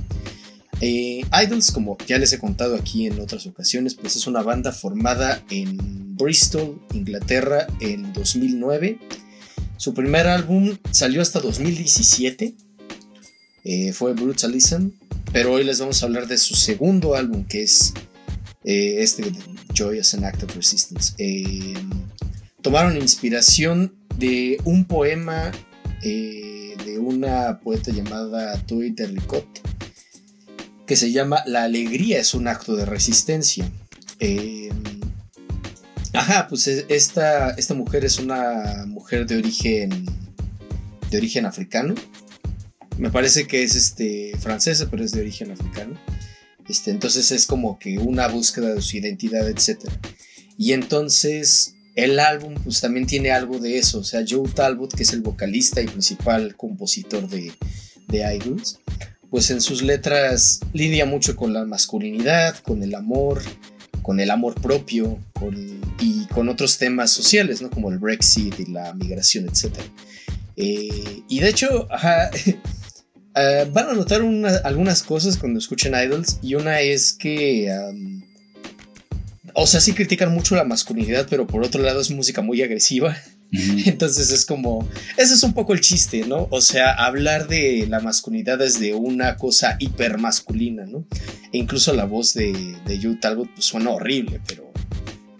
Eh, 0.79 1.25
Idols, 1.43 1.71
como 1.71 1.97
ya 2.07 2.17
les 2.17 2.31
he 2.31 2.39
contado 2.39 2.77
aquí 2.77 3.07
en 3.07 3.19
otras 3.19 3.45
ocasiones, 3.45 3.95
pues 3.95 4.15
es 4.15 4.25
una 4.25 4.41
banda 4.41 4.71
formada 4.71 5.43
en 5.49 6.15
Bristol, 6.15 6.81
Inglaterra, 6.93 7.67
en 7.81 8.13
2009. 8.13 8.99
Su 9.75 9.93
primer 9.93 10.27
álbum 10.27 10.77
salió 10.91 11.21
hasta 11.21 11.41
2017. 11.41 12.55
Eh, 13.65 13.91
fue 13.91 14.13
Brutalism. 14.13 14.91
Pero 15.33 15.51
hoy 15.51 15.65
les 15.65 15.79
vamos 15.79 16.01
a 16.01 16.05
hablar 16.05 16.27
de 16.27 16.37
su 16.37 16.55
segundo 16.55 17.15
álbum, 17.15 17.45
que 17.45 17.63
es 17.63 17.93
eh, 18.63 18.97
este 18.99 19.31
Joy 19.73 19.99
as 19.99 20.13
an 20.13 20.25
Act 20.25 20.43
of 20.43 20.55
Resistance. 20.55 21.13
Eh, 21.17 21.73
tomaron 22.61 22.97
inspiración 22.97 23.95
de 24.17 24.59
un 24.65 24.85
poema 24.85 25.51
eh, 26.03 26.75
de 26.85 26.99
una 26.99 27.59
poeta 27.59 27.91
llamada 27.91 28.57
Tui 28.65 28.91
Terricot 28.91 29.47
que 30.91 30.95
se 30.97 31.11
llama 31.11 31.41
La 31.45 31.63
alegría 31.63 32.19
es 32.19 32.33
un 32.33 32.49
acto 32.49 32.75
de 32.75 32.85
resistencia. 32.85 33.71
Eh, 34.19 34.69
ajá, 36.13 36.47
pues 36.49 36.67
esta, 36.67 37.51
esta 37.51 37.73
mujer 37.73 38.03
es 38.03 38.19
una 38.19 38.83
mujer 38.87 39.25
de 39.25 39.37
origen 39.37 40.05
de 41.09 41.17
origen 41.17 41.45
africano. 41.45 41.95
Me 42.97 43.09
parece 43.09 43.47
que 43.47 43.63
es 43.63 43.75
este 43.75 44.33
francesa, 44.39 44.89
pero 44.89 45.03
es 45.03 45.11
de 45.11 45.21
origen 45.21 45.51
africano. 45.51 45.97
Entonces 46.85 47.31
es 47.31 47.45
como 47.45 47.77
que 47.79 47.97
una 47.97 48.27
búsqueda 48.27 48.73
de 48.73 48.81
su 48.81 48.97
identidad, 48.97 49.49
etc. 49.49 49.79
Y 50.57 50.73
entonces 50.73 51.75
el 51.95 52.19
álbum 52.19 52.55
pues 52.63 52.81
también 52.81 53.05
tiene 53.05 53.31
algo 53.31 53.59
de 53.59 53.77
eso. 53.77 53.99
O 53.99 54.03
sea, 54.03 54.23
Joe 54.27 54.49
Talbot, 54.49 54.93
que 54.93 55.03
es 55.03 55.13
el 55.13 55.21
vocalista 55.21 55.81
y 55.81 55.87
principal 55.87 56.55
compositor 56.55 57.27
de, 57.27 57.51
de 58.07 58.35
Idols, 58.35 58.79
pues 59.29 59.49
en 59.51 59.61
sus 59.61 59.81
letras 59.81 60.59
lidia 60.73 61.05
mucho 61.05 61.35
con 61.35 61.53
la 61.53 61.65
masculinidad, 61.65 62.57
con 62.57 62.83
el 62.83 62.95
amor, 62.95 63.41
con 64.01 64.19
el 64.19 64.29
amor 64.31 64.59
propio 64.59 65.19
y 65.99 66.25
con 66.27 66.49
otros 66.49 66.77
temas 66.77 67.11
sociales, 67.11 67.61
¿no? 67.61 67.69
Como 67.69 67.89
el 67.91 67.99
Brexit 67.99 68.59
y 68.59 68.65
la 68.65 68.93
migración, 68.93 69.47
etc. 69.47 69.77
Eh, 70.57 71.23
y 71.27 71.39
de 71.39 71.49
hecho, 71.49 71.87
Uh, 73.33 73.71
van 73.71 73.89
a 73.89 73.93
notar 73.93 74.23
una, 74.23 74.57
algunas 74.57 75.03
cosas 75.03 75.37
cuando 75.37 75.59
escuchen 75.59 75.93
Idols 75.95 76.39
y 76.41 76.55
una 76.55 76.81
es 76.81 77.13
que... 77.13 77.69
Um, 77.71 78.23
o 79.53 79.67
sea, 79.67 79.81
sí 79.81 79.93
critican 79.93 80.33
mucho 80.33 80.55
la 80.55 80.63
masculinidad, 80.63 81.27
pero 81.29 81.47
por 81.47 81.63
otro 81.63 81.81
lado 81.81 82.01
es 82.01 82.11
música 82.11 82.41
muy 82.41 82.61
agresiva. 82.61 83.17
Uh 83.53 83.55
-huh. 83.55 83.87
Entonces 83.87 84.31
es 84.31 84.45
como... 84.45 84.87
Ese 85.17 85.33
es 85.33 85.43
un 85.43 85.53
poco 85.53 85.73
el 85.73 85.79
chiste, 85.81 86.25
¿no? 86.27 86.47
O 86.51 86.61
sea, 86.61 86.91
hablar 86.91 87.47
de 87.47 87.85
la 87.89 88.01
masculinidad 88.01 88.59
desde 88.59 88.93
una 88.93 89.37
cosa 89.37 89.77
hipermasculina, 89.79 90.85
¿no? 90.85 91.05
E 91.53 91.57
incluso 91.57 91.93
la 91.93 92.05
voz 92.05 92.33
de, 92.33 92.75
de 92.85 92.99
Joe 93.01 93.15
Talbot 93.15 93.49
pues, 93.53 93.65
suena 93.65 93.91
horrible, 93.91 94.41
pero, 94.45 94.71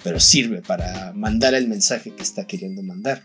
pero 0.03 0.19
sirve 0.19 0.61
para 0.61 1.11
mandar 1.13 1.53
el 1.55 1.67
mensaje 1.67 2.13
que 2.15 2.23
está 2.23 2.47
queriendo 2.47 2.83
mandar. 2.83 3.23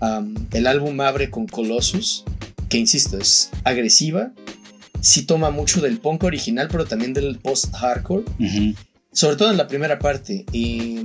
Um, 0.00 0.34
el 0.52 0.66
álbum 0.66 1.00
abre 1.00 1.30
con 1.30 1.46
Colossus, 1.46 2.24
que 2.68 2.78
insisto, 2.78 3.18
es 3.18 3.50
agresiva. 3.64 4.32
Sí 5.00 5.22
toma 5.22 5.50
mucho 5.50 5.80
del 5.80 5.98
punk 5.98 6.24
original, 6.24 6.68
pero 6.70 6.86
también 6.86 7.12
del 7.12 7.38
post-hardcore. 7.38 8.24
Uh 8.38 8.44
-huh. 8.44 8.76
Sobre 9.12 9.36
todo 9.36 9.50
en 9.50 9.56
la 9.56 9.68
primera 9.68 9.98
parte. 9.98 10.44
Y, 10.52 11.00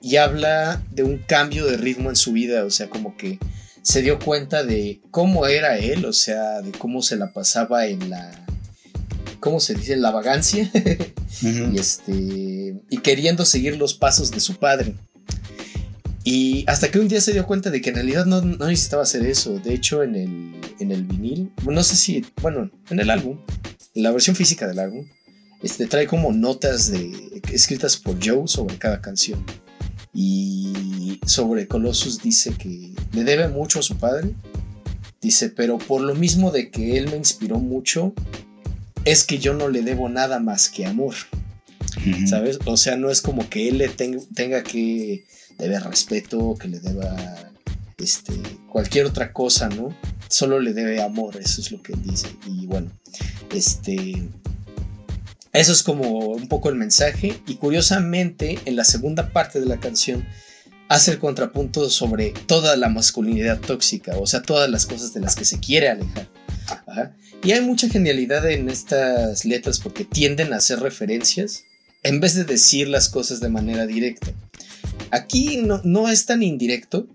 y, 0.00 0.16
habla 0.16 0.82
de 0.90 1.02
un 1.02 1.18
cambio 1.18 1.66
de 1.66 1.76
ritmo 1.76 2.08
en 2.10 2.16
su 2.16 2.32
vida. 2.32 2.64
O 2.64 2.70
sea, 2.70 2.88
como 2.88 3.16
que 3.16 3.38
se 3.82 4.02
dio 4.02 4.18
cuenta 4.18 4.62
de 4.62 5.00
cómo 5.10 5.46
era 5.46 5.78
él. 5.78 6.04
O 6.04 6.12
sea, 6.12 6.60
de 6.62 6.72
cómo 6.72 7.02
se 7.02 7.16
la 7.16 7.32
pasaba 7.32 7.86
en 7.86 8.10
la. 8.10 8.46
¿Cómo 9.40 9.58
se 9.58 9.74
dice? 9.74 9.94
En 9.94 10.02
la 10.02 10.12
vagancia. 10.12 10.70
uh 10.74 11.46
-huh. 11.46 11.74
y, 11.74 11.78
este, 11.78 12.76
y 12.90 12.98
queriendo 12.98 13.44
seguir 13.44 13.76
los 13.76 13.94
pasos 13.94 14.30
de 14.30 14.40
su 14.40 14.56
padre. 14.56 14.94
Y 16.24 16.64
hasta 16.68 16.90
que 16.90 17.00
un 17.00 17.08
día 17.08 17.20
se 17.20 17.32
dio 17.32 17.46
cuenta 17.46 17.70
de 17.70 17.80
que 17.80 17.90
en 17.90 17.96
realidad 17.96 18.26
no, 18.26 18.40
no 18.42 18.66
necesitaba 18.66 19.02
hacer 19.02 19.26
eso. 19.26 19.58
De 19.58 19.74
hecho, 19.74 20.02
en 20.02 20.14
el, 20.14 20.60
en 20.78 20.92
el 20.92 21.04
vinil, 21.04 21.52
no 21.64 21.82
sé 21.82 21.96
si, 21.96 22.24
bueno, 22.40 22.70
en 22.90 23.00
el 23.00 23.10
álbum, 23.10 23.38
en 23.94 24.02
la 24.02 24.12
versión 24.12 24.36
física 24.36 24.68
del 24.68 24.78
álbum, 24.78 25.06
este, 25.62 25.86
trae 25.86 26.06
como 26.06 26.32
notas 26.32 26.90
de, 26.90 27.42
escritas 27.52 27.96
por 27.96 28.24
Joe 28.24 28.46
sobre 28.46 28.78
cada 28.78 29.00
canción. 29.00 29.44
Y 30.14 31.18
sobre 31.26 31.66
Colossus 31.66 32.22
dice 32.22 32.52
que 32.54 32.92
le 33.12 33.24
debe 33.24 33.48
mucho 33.48 33.80
a 33.80 33.82
su 33.82 33.96
padre. 33.96 34.30
Dice, 35.20 35.50
pero 35.50 35.78
por 35.78 36.02
lo 36.02 36.14
mismo 36.14 36.50
de 36.50 36.70
que 36.70 36.98
él 36.98 37.08
me 37.10 37.16
inspiró 37.16 37.58
mucho, 37.58 38.12
es 39.04 39.24
que 39.24 39.38
yo 39.38 39.54
no 39.54 39.68
le 39.68 39.82
debo 39.82 40.08
nada 40.08 40.38
más 40.38 40.68
que 40.68 40.86
amor. 40.86 41.14
Uh 41.80 42.00
-huh. 42.00 42.26
¿Sabes? 42.28 42.58
O 42.64 42.76
sea, 42.76 42.96
no 42.96 43.10
es 43.10 43.22
como 43.22 43.48
que 43.48 43.68
él 43.68 43.78
le 43.78 43.88
ten, 43.88 44.20
tenga 44.34 44.62
que 44.62 45.24
debe 45.62 45.78
respeto, 45.78 46.56
que 46.60 46.68
le 46.68 46.80
deba 46.80 47.16
este, 47.98 48.34
cualquier 48.68 49.06
otra 49.06 49.32
cosa, 49.32 49.68
¿no? 49.68 49.96
Solo 50.28 50.60
le 50.60 50.72
debe 50.72 51.00
amor, 51.00 51.36
eso 51.36 51.60
es 51.60 51.70
lo 51.70 51.82
que 51.82 51.92
él 51.92 52.02
dice. 52.02 52.28
Y 52.46 52.66
bueno, 52.66 52.90
este. 53.52 54.22
Eso 55.52 55.72
es 55.72 55.82
como 55.82 56.30
un 56.30 56.48
poco 56.48 56.70
el 56.70 56.76
mensaje. 56.76 57.40
Y 57.46 57.56
curiosamente, 57.56 58.58
en 58.64 58.74
la 58.74 58.84
segunda 58.84 59.30
parte 59.30 59.60
de 59.60 59.66
la 59.66 59.78
canción, 59.78 60.26
hace 60.88 61.12
el 61.12 61.18
contrapunto 61.18 61.90
sobre 61.90 62.30
toda 62.46 62.76
la 62.76 62.88
masculinidad 62.88 63.60
tóxica, 63.60 64.16
o 64.18 64.26
sea, 64.26 64.42
todas 64.42 64.68
las 64.70 64.86
cosas 64.86 65.12
de 65.12 65.20
las 65.20 65.36
que 65.36 65.44
se 65.44 65.60
quiere 65.60 65.90
alejar. 65.90 66.28
Y 67.44 67.52
hay 67.52 67.60
mucha 67.60 67.88
genialidad 67.88 68.50
en 68.50 68.68
estas 68.68 69.44
letras 69.44 69.78
porque 69.78 70.04
tienden 70.04 70.52
a 70.52 70.56
hacer 70.56 70.80
referencias 70.80 71.64
en 72.02 72.20
vez 72.20 72.34
de 72.34 72.44
decir 72.44 72.88
las 72.88 73.08
cosas 73.08 73.40
de 73.40 73.48
manera 73.48 73.86
directa. 73.86 74.28
Aquí 75.10 75.58
no, 75.58 75.80
no, 75.84 76.08
es 76.08 76.26
tan 76.26 76.42
indirecto 76.42 77.06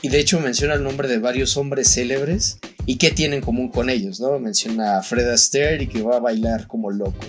y 0.00 0.08
de 0.08 0.18
hecho 0.18 0.40
menciona 0.40 0.74
el 0.74 0.82
nombre 0.82 1.08
de 1.08 1.18
varios 1.18 1.56
hombres 1.56 1.92
célebres 1.94 2.58
y 2.86 2.96
qué 2.96 3.10
tienen 3.10 3.38
en 3.38 3.44
común 3.44 3.68
con 3.68 3.90
ellos, 3.90 4.20
¿no? 4.20 4.38
Menciona 4.40 4.98
a 4.98 5.02
Fred 5.02 5.28
Astaire 5.28 5.84
y 5.84 5.86
que 5.86 6.02
va 6.02 6.16
a 6.16 6.20
bailar 6.20 6.66
como 6.66 6.90
loco. 6.90 7.24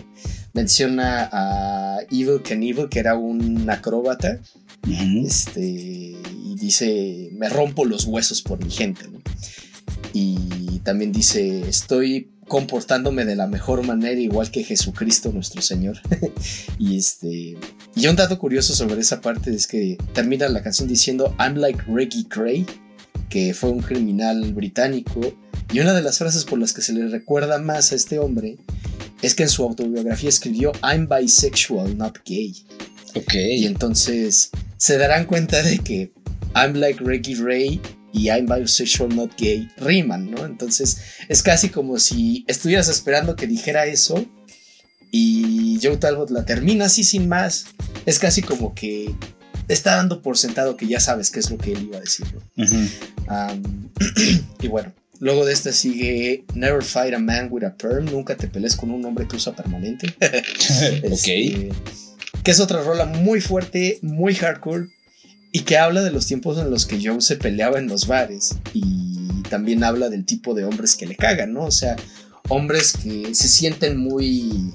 Menciona 0.53 1.30
a 1.31 1.99
Evil 2.11 2.41
Knievel, 2.44 2.90
que 2.90 2.99
era 2.99 3.15
un 3.15 3.69
acróbata. 3.69 4.40
Uh 4.88 4.90
-huh. 4.90 5.26
Este, 5.27 5.61
y 5.61 6.56
dice, 6.60 7.30
me 7.34 7.49
rompo 7.49 7.85
los 7.85 8.06
huesos 8.06 8.41
por 8.41 8.64
mi 8.64 8.72
gente, 8.72 9.07
¿no? 9.07 9.22
Y 10.14 10.80
también 10.84 11.11
dice, 11.11 11.68
estoy 11.68 12.32
comportándome 12.47 13.25
de 13.25 13.35
la 13.35 13.47
mejor 13.47 13.85
manera, 13.85 14.19
igual 14.19 14.51
que 14.51 14.63
Jesucristo 14.63 15.31
nuestro 15.31 15.61
Señor. 15.61 15.99
y 16.79 16.97
este. 16.97 17.57
Y 17.95 18.07
un 18.07 18.15
dato 18.15 18.37
curioso 18.37 18.73
sobre 18.73 19.01
esa 19.01 19.21
parte 19.21 19.53
es 19.53 19.67
que 19.67 19.97
termina 20.13 20.47
la 20.49 20.63
canción 20.63 20.87
diciendo 20.87 21.35
I'm 21.39 21.55
like 21.55 21.83
Reggie 21.87 22.27
Cray, 22.27 22.65
que 23.29 23.53
fue 23.53 23.69
un 23.69 23.81
criminal 23.81 24.53
británico. 24.53 25.35
Y 25.71 25.79
una 25.79 25.93
de 25.93 26.01
las 26.01 26.17
frases 26.19 26.45
por 26.45 26.59
las 26.59 26.73
que 26.73 26.81
se 26.81 26.93
le 26.93 27.07
recuerda 27.07 27.57
más 27.57 27.91
a 27.91 27.95
este 27.95 28.19
hombre 28.19 28.57
es 29.21 29.33
que 29.33 29.43
en 29.43 29.49
su 29.49 29.63
autobiografía 29.63 30.29
escribió 30.29 30.71
I'm 30.83 31.07
bisexual, 31.07 31.97
not 31.97 32.19
gay. 32.25 32.53
Ok. 33.15 33.33
Y 33.33 33.65
entonces 33.65 34.51
se 34.77 34.97
darán 34.97 35.25
cuenta 35.25 35.63
de 35.63 35.79
que 35.79 36.11
I'm 36.55 36.73
like 36.75 37.03
Reggie 37.03 37.35
Ray 37.35 37.81
y 38.14 38.30
I'm 38.30 38.45
bisexual 38.45 39.14
not 39.14 39.31
gay 39.38 39.68
riman, 39.77 40.30
¿no? 40.30 40.45
Entonces 40.45 40.98
es 41.27 41.41
casi 41.41 41.69
como 41.69 41.99
si 41.99 42.45
estuvieras 42.48 42.88
esperando 42.88 43.35
que 43.35 43.48
dijera 43.48 43.88
eso 43.88 44.23
y 45.11 45.80
Joe 45.81 45.98
Talbot 45.98 46.30
la 46.30 46.45
termina 46.45 46.85
así 46.85 47.03
sin 47.03 47.27
más. 47.27 47.65
Es 48.06 48.19
casi 48.19 48.44
como 48.44 48.76
que 48.76 49.14
está 49.68 49.95
dando 49.95 50.22
por 50.22 50.38
sentado 50.38 50.77
que 50.77 50.88
ya 50.88 50.99
sabes 50.99 51.31
qué 51.31 51.40
es 51.40 51.49
lo 51.49 51.57
que 51.57 51.73
él 51.73 51.84
iba 51.84 51.98
a 51.98 52.02
decir, 52.02 52.26
¿no? 52.34 52.64
uh 52.64 52.68
-huh. 52.68 53.53
um, 53.56 53.90
y 54.61 54.68
bueno, 54.68 54.94
luego 55.19 55.45
de 55.45 55.53
esta 55.53 55.72
sigue 55.72 56.45
Never 56.53 56.84
Fight 56.84 57.15
a 57.15 57.19
Man 57.19 57.48
with 57.49 57.64
a 57.64 57.76
Perm, 57.76 58.06
nunca 58.06 58.38
te 58.38 58.48
pelees 58.48 58.76
con 58.76 58.91
un 58.91 59.03
hombre 59.06 59.27
que 59.27 59.38
usa 59.38 59.56
permanente. 59.56 60.14
este, 60.19 61.72
ok. 61.72 62.44
Que 62.44 62.52
es 62.52 62.60
otra 62.60 62.84
rola 62.84 63.06
muy 63.06 63.41
fuerte, 63.41 63.99
muy 64.02 64.35
hardcore 64.35 64.90
y 65.55 65.61
que 65.61 65.77
habla 65.77 66.01
de 66.01 66.11
los 66.11 66.25
tiempos 66.25 66.57
en 66.57 66.71
los 66.71 66.88
que 66.88 66.99
Joe 67.01 67.21
se 67.21 67.38
peleaba 67.38 67.77
en 67.77 67.88
los 67.88 68.07
bares 68.07 68.55
y 68.73 69.43
también 69.49 69.84
habla 69.84 70.09
del 70.09 70.25
tipo 70.25 70.55
de 70.55 70.65
hombres 70.65 70.95
que 70.95 71.05
le 71.05 71.15
cagan, 71.15 71.53
¿no? 71.53 71.65
O 71.65 71.71
sea, 71.71 71.95
hombres 72.49 72.93
que 72.93 73.35
se 73.35 73.47
sienten 73.47 73.97
muy 73.97 74.73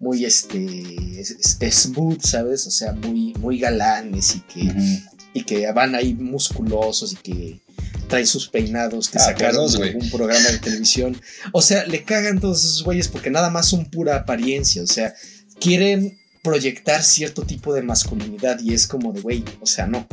muy 0.00 0.24
este 0.24 1.24
smooth, 1.70 2.20
¿sabes? 2.22 2.66
O 2.66 2.72
sea, 2.72 2.92
muy 2.92 3.34
muy 3.38 3.60
galanes 3.60 4.34
y 4.34 4.40
que 4.40 4.60
uh 4.62 4.74
-huh. 4.74 5.10
y 5.32 5.44
que 5.44 5.70
van 5.70 5.94
ahí 5.94 6.12
musculosos 6.14 7.12
y 7.12 7.16
que 7.16 7.60
traen 8.08 8.26
sus 8.26 8.48
peinados 8.48 9.08
que 9.08 9.18
ah, 9.18 9.26
sacaron 9.26 9.70
de 9.70 9.80
algún 9.80 10.10
programa 10.10 10.48
de 10.50 10.58
televisión. 10.58 11.16
O 11.52 11.62
sea, 11.62 11.86
le 11.86 12.02
cagan 12.02 12.40
todos 12.40 12.64
esos 12.64 12.82
güeyes 12.82 13.06
porque 13.06 13.30
nada 13.30 13.48
más 13.48 13.68
son 13.68 13.84
pura 13.84 14.16
apariencia, 14.16 14.82
o 14.82 14.88
sea, 14.88 15.14
quieren 15.60 16.18
proyectar 16.46 17.02
cierto 17.02 17.42
tipo 17.42 17.74
de 17.74 17.82
masculinidad 17.82 18.60
y 18.60 18.72
es 18.72 18.86
como 18.86 19.12
de, 19.12 19.20
güey, 19.20 19.44
o 19.60 19.66
sea, 19.66 19.88
no. 19.88 20.06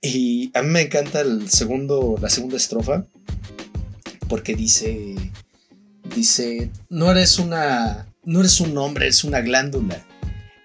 Y 0.00 0.50
a 0.54 0.62
mí 0.62 0.70
me 0.70 0.80
encanta 0.80 1.20
el 1.20 1.50
segundo, 1.50 2.16
la 2.20 2.30
segunda 2.30 2.56
estrofa 2.56 3.04
porque 4.30 4.54
dice, 4.54 5.14
dice, 6.14 6.70
no 6.88 7.10
eres 7.10 7.38
una, 7.38 8.06
no 8.24 8.40
eres 8.40 8.60
un 8.60 8.78
hombre, 8.78 9.04
eres 9.04 9.24
una 9.24 9.42
glándula. 9.42 10.02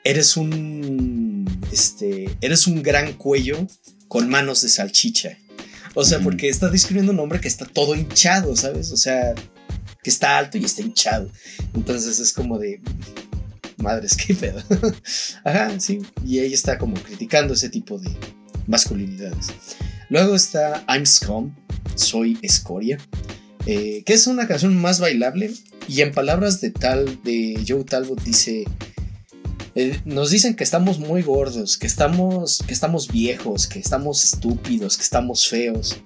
Eres 0.05 0.37
un, 0.37 1.45
este, 1.69 2.29
eres 2.39 2.65
un 2.67 2.81
gran 2.81 3.11
cuello 3.11 3.67
con 4.07 4.29
manos 4.29 4.61
de 4.61 4.69
salchicha. 4.69 5.37
O 5.95 6.05
sea, 6.05 6.19
porque 6.21 6.47
está 6.47 6.69
describiendo 6.69 7.11
un 7.11 7.19
hombre 7.19 7.41
que 7.41 7.49
está 7.49 7.65
todo 7.65 7.93
hinchado, 7.93 8.55
¿sabes? 8.55 8.93
O 8.93 8.97
sea, 8.97 9.35
que 10.01 10.09
está 10.09 10.37
alto 10.37 10.57
y 10.57 10.63
está 10.63 10.81
hinchado. 10.81 11.29
Entonces 11.73 12.19
es 12.19 12.31
como 12.31 12.59
de, 12.59 12.79
madres, 13.77 14.15
qué 14.15 14.33
pedo. 14.35 14.61
Ajá, 15.43 15.79
sí. 15.79 15.99
Y 16.25 16.39
ella 16.39 16.55
está 16.55 16.77
como 16.77 16.95
criticando 16.95 17.53
ese 17.53 17.69
tipo 17.69 17.97
de 17.97 18.09
masculinidades. 18.67 19.47
Luego 20.09 20.35
está 20.35 20.83
I'm 20.87 21.05
Scum, 21.05 21.53
Soy 21.95 22.37
Escoria, 22.41 22.97
eh, 23.65 24.03
que 24.05 24.13
es 24.13 24.27
una 24.27 24.47
canción 24.47 24.79
más 24.79 24.99
bailable. 24.99 25.51
Y 25.87 26.01
en 26.01 26.11
palabras 26.11 26.59
de 26.61 26.71
tal, 26.71 27.21
de 27.23 27.63
Joe 27.67 27.83
Talbot, 27.83 28.21
dice. 28.23 28.65
eh, 29.75 30.01
nos 30.05 30.31
dicen 30.31 30.55
que 30.55 30.63
estamos 30.63 30.99
muy 30.99 31.21
gordos, 31.21 31.77
que 31.77 31.87
estamos, 31.87 32.63
que 32.67 32.73
estamos 32.73 33.07
viejos, 33.07 33.67
que 33.67 33.79
estamos 33.79 34.23
estúpidos, 34.23 34.97
que 34.97 35.03
estamos 35.03 35.47
feos. 35.47 35.97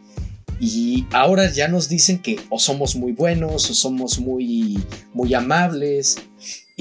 Y 0.59 1.07
ahora 1.11 1.51
ya 1.51 1.67
nos 1.67 1.89
dicen 1.89 2.19
que 2.19 2.39
o 2.51 2.59
somos 2.59 2.95
muy 2.95 3.13
buenos 3.13 3.67
o 3.71 3.73
somos 3.73 4.19
muy, 4.19 4.79
muy 5.13 5.33
amables. 5.33 6.17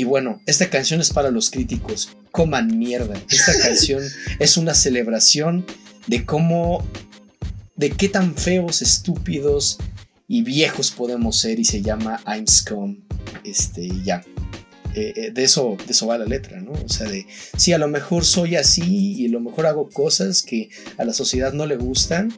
Y 0.01 0.05
bueno, 0.05 0.41
esta 0.47 0.71
canción 0.71 1.03
es 1.03 1.11
para 1.13 1.31
los 1.31 1.51
críticos. 1.51 2.17
Coman 2.31 2.79
mierda. 2.79 3.23
Esta 3.31 3.53
canción 3.63 4.03
es 4.39 4.57
una 4.57 4.73
celebración 4.73 5.67
de 6.07 6.25
cómo, 6.25 6.83
de 7.77 7.91
qué 7.91 8.09
tan 8.09 8.35
feos, 8.35 8.81
estúpidos 8.81 9.77
y 10.27 10.41
viejos 10.41 10.91
podemos 10.91 11.37
ser. 11.37 11.61
Y 11.61 11.67
se 11.67 11.83
llama 11.83 12.19
I'm 12.27 12.47
Scum. 12.47 12.97
Este, 13.45 13.83
y 13.83 14.03
ya. 14.03 14.25
Eh, 14.95 15.13
eh, 15.15 15.31
de, 15.33 15.45
eso, 15.45 15.77
de 15.87 15.93
eso 15.93 16.07
va 16.07 16.17
la 16.17 16.25
letra, 16.25 16.63
¿no? 16.63 16.73
O 16.73 16.89
sea, 16.89 17.07
de, 17.07 17.27
sí, 17.59 17.75
a 17.75 17.79
lo 17.79 17.87
mejor 17.87 18.25
soy 18.25 18.57
así 18.57 19.17
y 19.19 19.27
a 19.27 19.31
lo 19.31 19.41
mejor 19.41 19.67
hago 19.67 19.91
cosas 19.91 20.41
que 20.41 20.71
a 20.97 21.05
la 21.05 21.13
sociedad 21.13 21.53
no 21.53 21.67
le 21.67 21.77
gustan, 21.77 22.33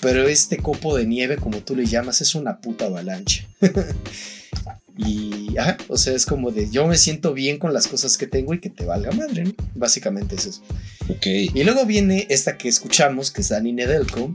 pero 0.00 0.26
este 0.26 0.56
copo 0.56 0.96
de 0.96 1.06
nieve, 1.06 1.36
como 1.36 1.58
tú 1.58 1.76
le 1.76 1.84
llamas, 1.84 2.22
es 2.22 2.34
una 2.34 2.62
puta 2.62 2.86
avalancha. 2.86 3.46
y, 4.98 5.56
ajá, 5.56 5.76
o 5.88 5.96
sea, 5.96 6.14
es 6.14 6.26
como 6.26 6.50
de 6.50 6.68
yo 6.70 6.86
me 6.86 6.98
siento 6.98 7.32
bien 7.32 7.58
con 7.58 7.72
las 7.72 7.86
cosas 7.86 8.18
que 8.18 8.26
tengo 8.26 8.52
y 8.52 8.60
que 8.60 8.68
te 8.68 8.84
valga 8.84 9.10
madre, 9.12 9.44
¿no? 9.44 9.54
Básicamente 9.74 10.34
es 10.34 10.46
eso. 10.46 10.62
Ok. 11.08 11.26
Y 11.26 11.64
luego 11.64 11.86
viene 11.86 12.26
esta 12.28 12.58
que 12.58 12.68
escuchamos, 12.68 13.30
que 13.30 13.40
es 13.40 13.48
Dani 13.48 13.72
Nedelko, 13.72 14.34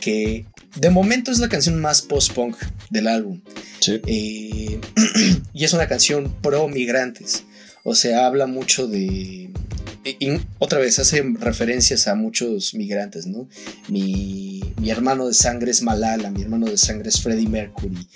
que 0.00 0.46
de 0.76 0.90
momento 0.90 1.30
es 1.30 1.38
la 1.38 1.48
canción 1.48 1.80
más 1.80 2.02
post-punk 2.02 2.56
del 2.90 3.06
álbum. 3.08 3.40
Sí. 3.80 4.00
Eh, 4.06 4.80
y 5.52 5.64
es 5.64 5.72
una 5.72 5.86
canción 5.88 6.34
pro 6.42 6.68
migrantes. 6.68 7.44
O 7.84 7.94
sea, 7.94 8.26
habla 8.26 8.46
mucho 8.46 8.86
de. 8.86 9.50
y- 10.04 10.16
y 10.18 10.40
otra 10.58 10.78
vez, 10.78 10.98
hace 10.98 11.22
referencias 11.38 12.08
a 12.08 12.14
muchos 12.14 12.74
migrantes, 12.74 13.26
¿no? 13.26 13.48
Mi, 13.88 14.60
mi 14.80 14.90
hermano 14.90 15.26
de 15.28 15.34
sangre 15.34 15.70
es 15.70 15.82
Malala, 15.82 16.30
mi 16.30 16.42
hermano 16.42 16.66
de 16.66 16.76
sangre 16.76 17.08
es 17.08 17.20
Freddie 17.22 17.48
Mercury, 17.48 18.06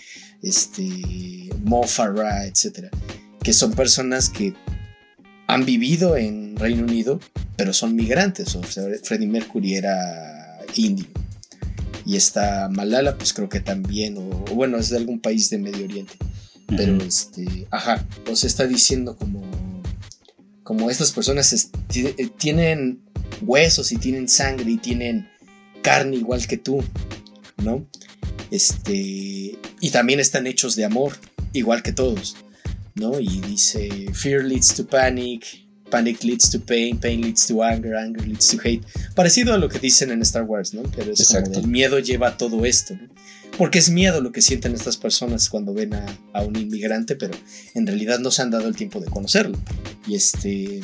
este, 0.45 1.51
Mo 1.65 1.83
Farah, 1.85 2.47
etc. 2.47 2.89
Que 3.43 3.53
son 3.53 3.73
personas 3.73 4.29
que 4.31 4.55
han 5.47 5.65
vivido 5.65 6.17
en 6.17 6.57
Reino 6.57 6.85
Unido, 6.85 7.21
pero 7.57 7.73
son 7.73 7.95
migrantes. 7.97 8.55
O 8.57 8.63
sea, 8.63 8.85
Freddie 9.03 9.27
Mercury 9.29 9.75
era 9.75 10.61
indio. 10.77 11.07
Y 12.07 12.17
está 12.17 12.69
Malala, 12.69 13.17
pues 13.17 13.33
creo 13.33 13.49
que 13.49 13.61
también, 13.61 14.19
o, 14.19 14.21
o 14.51 14.55
bueno, 14.55 14.77
es 14.79 14.91
de 14.91 14.99
algún 14.99 15.21
país 15.21 15.49
de 15.51 15.59
Medio 15.59 15.85
Oriente. 15.85 16.15
Pero 16.67 16.97
este, 17.03 17.67
ajá, 17.71 18.05
sea, 18.37 18.47
está 18.47 18.67
diciendo 18.67 19.17
como, 19.17 19.43
como 20.63 20.91
estas 20.91 21.13
personas 21.13 21.53
es- 21.53 21.71
eh, 21.95 22.29
tienen 22.39 23.01
huesos 23.43 23.93
y 23.93 23.97
tienen 23.97 24.29
sangre 24.29 24.71
y 24.71 24.77
tienen 24.79 25.29
carne 25.83 26.17
igual 26.17 26.47
que 26.47 26.57
tú, 26.57 26.83
¿no? 27.63 27.87
Este, 28.55 29.59
y 29.81 29.91
también 29.91 30.21
están 30.21 30.47
hechos 30.47 30.77
de 30.77 30.85
amor, 30.85 31.17
igual 31.53 31.83
que 31.83 31.93
todos, 31.93 32.37
¿no? 32.95 33.19
Y 33.19 33.41
dice, 33.41 34.13
fear 34.13 34.45
leads 34.45 34.77
to 34.77 34.87
panic, 34.87 35.45
panic 35.91 36.23
leads 36.23 36.49
to 36.51 36.61
pain, 36.61 36.97
pain 36.97 37.21
leads 37.21 37.49
to 37.49 37.65
anger, 37.65 37.97
anger 37.97 38.25
leads 38.25 38.47
to 38.47 38.59
hate. 38.63 38.85
Parecido 39.17 39.55
a 39.55 39.59
lo 39.59 39.69
que 39.69 39.81
dicen 39.81 40.13
en 40.13 40.23
Star 40.23 40.45
Wars, 40.45 40.73
¿no? 40.73 40.85
Pero 40.95 41.11
es 41.11 41.27
como 41.27 41.41
Exacto. 41.41 41.59
el 41.59 41.67
miedo 41.67 41.99
lleva 41.99 42.29
a 42.29 42.37
todo 42.37 42.65
esto, 42.65 42.95
¿no? 42.95 43.09
Porque 43.59 43.81
es 43.81 43.91
miedo 43.91 44.21
lo 44.21 44.31
que 44.31 44.41
sienten 44.41 44.73
estas 44.73 44.99
personas 44.99 45.49
cuando 45.49 45.75
ven 45.75 45.95
a, 45.95 46.07
a 46.33 46.43
un 46.43 46.55
inmigrante, 46.55 47.17
pero 47.17 47.35
en 47.75 47.89
realidad 47.89 48.21
no 48.21 48.31
se 48.31 48.43
han 48.43 48.53
dado 48.53 48.69
el 48.69 48.77
tiempo 48.77 49.01
de 49.01 49.07
conocerlo. 49.07 49.59
Y 50.07 50.15
este. 50.15 50.81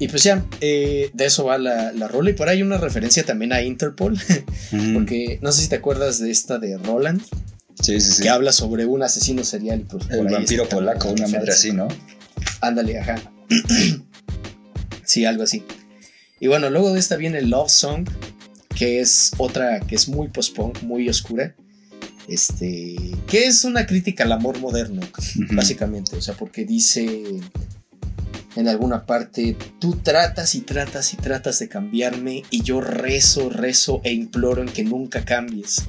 Y 0.00 0.06
pues 0.08 0.22
ya, 0.22 0.44
eh, 0.60 1.10
de 1.12 1.24
eso 1.26 1.44
va 1.46 1.58
la, 1.58 1.92
la 1.92 2.06
rola. 2.08 2.30
Y 2.30 2.34
por 2.34 2.48
ahí 2.48 2.58
hay 2.58 2.62
una 2.62 2.78
referencia 2.78 3.24
también 3.24 3.52
a 3.52 3.62
Interpol, 3.62 4.12
Ujú. 4.12 4.92
porque 4.94 5.38
no 5.42 5.50
sé 5.52 5.62
si 5.62 5.68
te 5.68 5.76
acuerdas 5.76 6.18
de 6.20 6.30
esta 6.30 6.58
de 6.58 6.78
Roland, 6.78 7.20
Sí, 7.80 8.00
sí, 8.00 8.12
sí. 8.12 8.22
que 8.22 8.28
habla 8.28 8.50
sobre 8.52 8.86
un 8.86 9.02
asesino 9.02 9.44
serial. 9.44 9.82
pues 9.88 10.04
El 10.10 10.26
vampiro 10.26 10.68
polaco, 10.68 11.08
la 11.08 11.12
una 11.14 11.28
madre 11.28 11.52
así, 11.52 11.72
¿no? 11.72 11.86
Ándale, 12.60 12.98
ajá. 12.98 13.16
sí, 15.04 15.24
algo 15.24 15.42
así. 15.44 15.62
Y 16.40 16.46
bueno, 16.48 16.70
luego 16.70 16.92
de 16.92 17.00
esta 17.00 17.16
viene 17.16 17.42
Love 17.42 17.70
Song, 17.70 18.08
que 18.74 19.00
es 19.00 19.32
otra 19.38 19.80
que 19.80 19.94
es 19.96 20.08
muy 20.08 20.28
post-punk, 20.28 20.82
muy 20.82 21.08
oscura. 21.08 21.54
Este, 22.28 22.94
que 23.26 23.46
es 23.46 23.64
una 23.64 23.86
crítica 23.86 24.24
al 24.24 24.32
amor 24.32 24.58
moderno, 24.58 25.00
básicamente. 25.52 26.14
O 26.16 26.20
sea, 26.20 26.34
porque 26.34 26.64
dice 26.64 27.22
en 28.56 28.68
alguna 28.68 29.06
parte, 29.06 29.56
tú 29.78 29.96
tratas 29.96 30.54
y 30.54 30.60
tratas 30.60 31.12
y 31.14 31.16
tratas 31.16 31.58
de 31.58 31.68
cambiarme 31.68 32.42
y 32.50 32.62
yo 32.62 32.80
rezo, 32.80 33.50
rezo 33.50 34.00
e 34.04 34.12
imploro 34.12 34.62
en 34.62 34.68
que 34.68 34.84
nunca 34.84 35.24
cambies. 35.24 35.84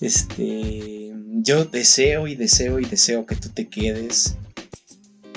Este, 0.00 1.12
yo 1.42 1.64
deseo 1.64 2.28
y 2.28 2.36
deseo 2.36 2.78
y 2.78 2.84
deseo 2.84 3.26
que 3.26 3.36
tú 3.36 3.48
te 3.48 3.68
quedes, 3.68 4.36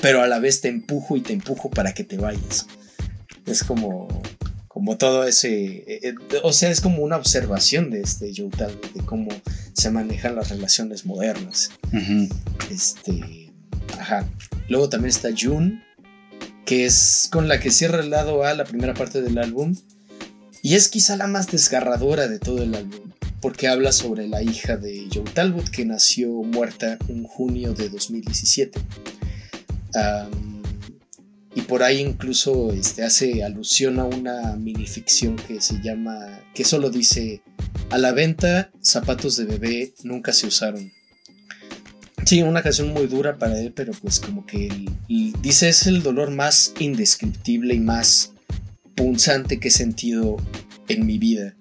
pero 0.02 0.22
a 0.22 0.28
la 0.28 0.40
vez 0.40 0.62
te 0.62 0.70
empujo 0.70 1.18
y 1.18 1.22
te 1.22 1.34
empujo 1.34 1.70
para 1.70 1.94
que 1.94 2.04
te 2.04 2.18
vayas. 2.18 2.68
Es 3.46 3.64
como, 3.64 4.08
como 4.68 4.98
todo 4.98 5.28
ese, 5.28 5.84
eh, 5.88 6.00
eh, 6.04 6.16
o 6.44 6.54
sea, 6.54 6.70
es 6.70 6.80
como 6.80 7.04
una 7.04 7.18
observación 7.18 7.90
de 7.90 8.02
este 8.02 8.32
Joe 8.36 8.50
Talbot, 8.50 8.94
de 8.94 9.04
cómo 9.04 9.30
se 9.74 9.90
manejan 9.90 10.36
las 10.36 10.50
relaciones 10.50 11.06
modernas. 11.06 11.72
Ujú. 11.92 12.30
Este, 12.70 13.52
ajá. 14.00 14.28
Luego 14.70 14.90
también 14.90 15.10
está 15.10 15.30
June, 15.38 15.84
que 16.72 16.86
es 16.86 17.28
con 17.30 17.50
la 17.50 17.60
que 17.60 17.70
cierra 17.70 18.00
el 18.00 18.12
lado 18.12 18.46
A 18.46 18.54
la 18.54 18.64
primera 18.64 18.94
parte 18.94 19.22
del 19.22 19.38
álbum. 19.40 19.76
Y 20.62 20.76
es 20.76 20.88
quizá 20.88 21.18
la 21.18 21.28
más 21.28 21.48
desgarradora 21.48 22.30
de 22.30 22.40
todo 22.40 22.64
el 22.64 22.74
álbum, 22.74 23.12
porque 23.42 23.68
habla 23.68 23.92
sobre 23.92 24.30
la 24.30 24.42
hija 24.42 24.78
de 24.78 25.10
Joe 25.14 25.26
Talbot 25.34 25.70
que 25.70 25.84
nació 25.84 26.30
muerta 26.30 26.98
en 27.10 27.26
junio 27.26 27.74
de 27.74 27.90
2017. 27.90 28.80
Am, 29.96 30.64
y 31.56 31.62
por 31.64 31.84
ahí 31.84 32.00
incluso 32.00 32.72
este, 32.72 33.04
hace 33.04 33.44
alusión 33.44 34.00
a 34.00 34.06
una 34.06 34.56
minificción 34.56 35.36
que 35.36 35.60
se 35.60 35.82
llama, 35.84 36.40
que 36.56 36.64
solo 36.64 36.90
dice, 36.90 37.42
a 37.90 37.98
la 37.98 38.14
venta, 38.14 38.72
zapatos 38.82 39.36
de 39.36 39.44
bebé 39.44 39.94
nunca 40.04 40.32
se 40.32 40.48
usaron. 40.48 40.90
Sí, 42.32 42.42
una 42.44 42.64
canción 42.64 42.94
muy 42.94 43.08
dura 43.08 43.38
para 43.38 43.60
él, 43.60 43.74
pero 43.74 43.92
pues 43.92 44.22
como 44.22 44.46
que 44.46 44.68
el- 44.68 45.34
dice 45.42 45.68
es 45.68 45.86
el 45.86 46.02
dolor 46.02 46.32
más 46.32 46.72
indescriptible 46.80 47.74
y 47.74 47.82
más 47.82 48.32
punzante 48.96 49.60
que 49.60 49.68
he 49.68 49.72
sentido 49.72 50.38
en 50.88 51.06
mi 51.06 51.18
vida. 51.18 51.58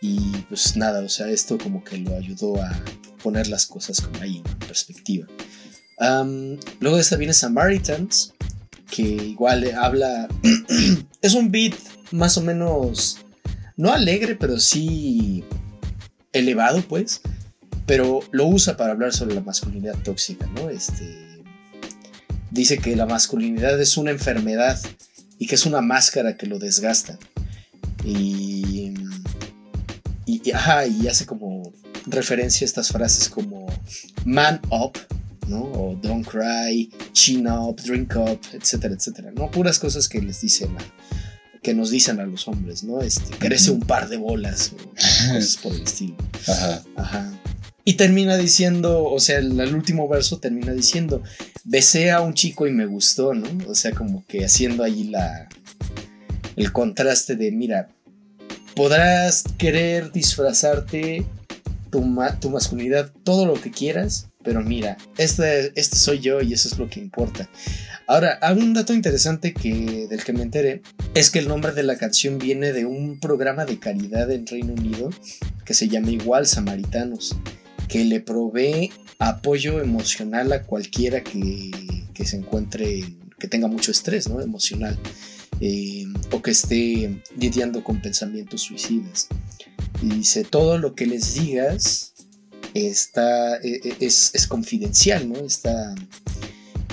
Y 0.00 0.20
pues 0.48 0.76
nada, 0.76 1.00
o 1.00 1.08
sea, 1.08 1.28
esto 1.28 1.58
como 1.58 1.82
que 1.82 1.98
lo 1.98 2.14
ayudó 2.14 2.62
a 2.62 2.70
poner 3.20 3.48
las 3.48 3.66
cosas 3.66 4.00
como 4.00 4.20
ahí, 4.20 4.44
en 4.48 4.58
perspectiva. 4.60 5.26
Luego 6.78 6.94
de 6.94 7.02
esta 7.02 7.16
viene 7.16 7.34
Samaritans, 7.34 8.34
que 8.88 9.02
igual 9.02 9.74
habla... 9.74 10.28
es 11.20 11.34
un 11.34 11.50
beat 11.50 11.74
más 12.12 12.38
o 12.38 12.42
menos... 12.42 13.18
No 13.76 13.92
alegre, 13.92 14.36
pero 14.36 14.60
sí 14.60 15.42
elevado, 16.32 16.80
pues 16.82 17.22
pero 17.88 18.20
lo 18.30 18.46
usa 18.46 18.76
para 18.76 18.92
hablar 18.92 19.12
sobre 19.12 19.34
la 19.34 19.40
masculinidad 19.40 19.96
tóxica, 20.04 20.46
¿no? 20.54 20.70
Este 20.70 21.26
dice 22.52 22.78
que 22.78 22.94
la 22.94 23.06
masculinidad 23.06 23.80
es 23.80 23.96
una 23.96 24.10
enfermedad 24.12 24.78
y 25.38 25.46
que 25.48 25.56
es 25.56 25.66
una 25.66 25.80
máscara 25.80 26.36
que 26.36 26.46
lo 26.46 26.58
desgasta. 26.60 27.18
Y 28.04 28.94
y, 30.26 30.42
y- 30.44 30.52
ajá, 30.52 30.86
y 30.86 31.08
hace 31.08 31.24
como 31.26 31.72
referencia 32.06 32.64
a 32.64 32.68
estas 32.68 32.88
frases 32.88 33.28
como 33.28 33.66
man 34.24 34.60
up, 34.70 34.92
¿no? 35.46 35.62
O 35.62 35.98
don't 36.02 36.26
cry, 36.26 36.90
chin 37.12 37.46
up, 37.48 37.80
drink 37.82 38.14
up, 38.16 38.38
etcétera, 38.52 38.94
etcétera, 38.94 39.30
¿no? 39.34 39.50
Puras 39.50 39.78
cosas 39.78 40.08
que 40.08 40.20
les 40.20 40.40
dicen 40.42 40.76
a- 40.76 41.60
que 41.62 41.72
nos 41.74 41.90
dicen 41.90 42.20
a 42.20 42.26
los 42.26 42.46
hombres, 42.46 42.84
¿no? 42.84 43.00
Este, 43.00 43.30
crece 43.38 43.70
un 43.70 43.80
par 43.80 44.08
de 44.08 44.16
bolas 44.18 44.72
o 44.74 44.76
cosas 45.32 45.56
por 45.62 45.72
el 45.74 45.82
estilo. 45.82 46.16
Ajá. 46.46 46.82
Ajá. 46.96 47.32
Y 47.88 47.94
termina 47.94 48.36
diciendo, 48.36 49.02
o 49.04 49.18
sea, 49.18 49.38
el, 49.38 49.74
último 49.74 50.06
verso 50.08 50.40
termina 50.40 50.74
diciendo, 50.74 51.22
besé 51.64 52.10
a 52.10 52.20
un 52.20 52.34
chico 52.34 52.66
y 52.66 52.70
me 52.70 52.84
gustó, 52.84 53.32
¿no? 53.32 53.48
O 53.66 53.74
sea, 53.74 53.92
como 53.92 54.26
que 54.26 54.44
haciendo 54.44 54.84
ahí 54.84 55.04
la, 55.04 55.48
el 56.56 56.70
contraste 56.70 57.34
de, 57.34 57.50
mira, 57.50 57.88
podrás 58.76 59.42
querer 59.56 60.12
disfrazarte 60.12 61.24
tu, 61.90 62.04
tu 62.40 62.50
masculinidad 62.50 63.10
todo 63.24 63.46
lo 63.46 63.54
que 63.54 63.70
quieras, 63.70 64.28
pero 64.44 64.60
mira, 64.60 64.98
este, 65.16 65.72
este 65.74 65.96
soy 65.96 66.18
yo 66.18 66.42
y 66.42 66.52
eso 66.52 66.68
es 66.68 66.76
lo 66.76 66.90
que 66.90 67.00
importa. 67.00 67.48
Ahora, 68.06 68.38
un 68.54 68.74
dato 68.74 68.92
interesante 68.92 69.54
que, 69.54 70.06
del 70.10 70.24
que 70.24 70.34
me 70.34 70.42
enteré 70.42 70.82
es 71.14 71.30
que 71.30 71.38
el 71.38 71.48
nombre 71.48 71.72
de 71.72 71.84
la 71.84 71.96
canción 71.96 72.36
viene 72.36 72.74
de 72.74 72.84
un 72.84 73.18
programa 73.18 73.64
de 73.64 73.78
caridad 73.78 74.30
en 74.30 74.46
Reino 74.46 74.74
Unido 74.74 75.08
que 75.64 75.72
se 75.72 75.88
llama 75.88 76.10
igual 76.10 76.46
Samaritanos, 76.46 77.34
que 77.88 78.04
le 78.04 78.20
provee 78.20 78.92
apoyo 79.18 79.80
emocional 79.80 80.52
a 80.52 80.62
cualquiera 80.62 81.22
que, 81.24 81.70
que 82.14 82.24
se 82.24 82.36
encuentre, 82.36 83.04
que 83.38 83.48
tenga 83.48 83.66
mucho 83.66 83.90
estrés 83.90 84.28
¿no? 84.28 84.40
emocional 84.40 84.98
eh, 85.60 86.04
o 86.30 86.42
que 86.42 86.52
esté 86.52 87.22
lidiando 87.36 87.82
con 87.82 88.00
pensamientos 88.00 88.62
suicidas. 88.62 89.28
Y 90.02 90.10
dice, 90.10 90.44
todo 90.44 90.78
lo 90.78 90.94
que 90.94 91.06
les 91.06 91.34
digas 91.34 92.12
está, 92.74 93.56
e, 93.56 93.80
e, 93.82 93.96
es, 94.00 94.30
es 94.34 94.46
confidencial, 94.46 95.28
¿no? 95.28 95.38
Está, 95.40 95.94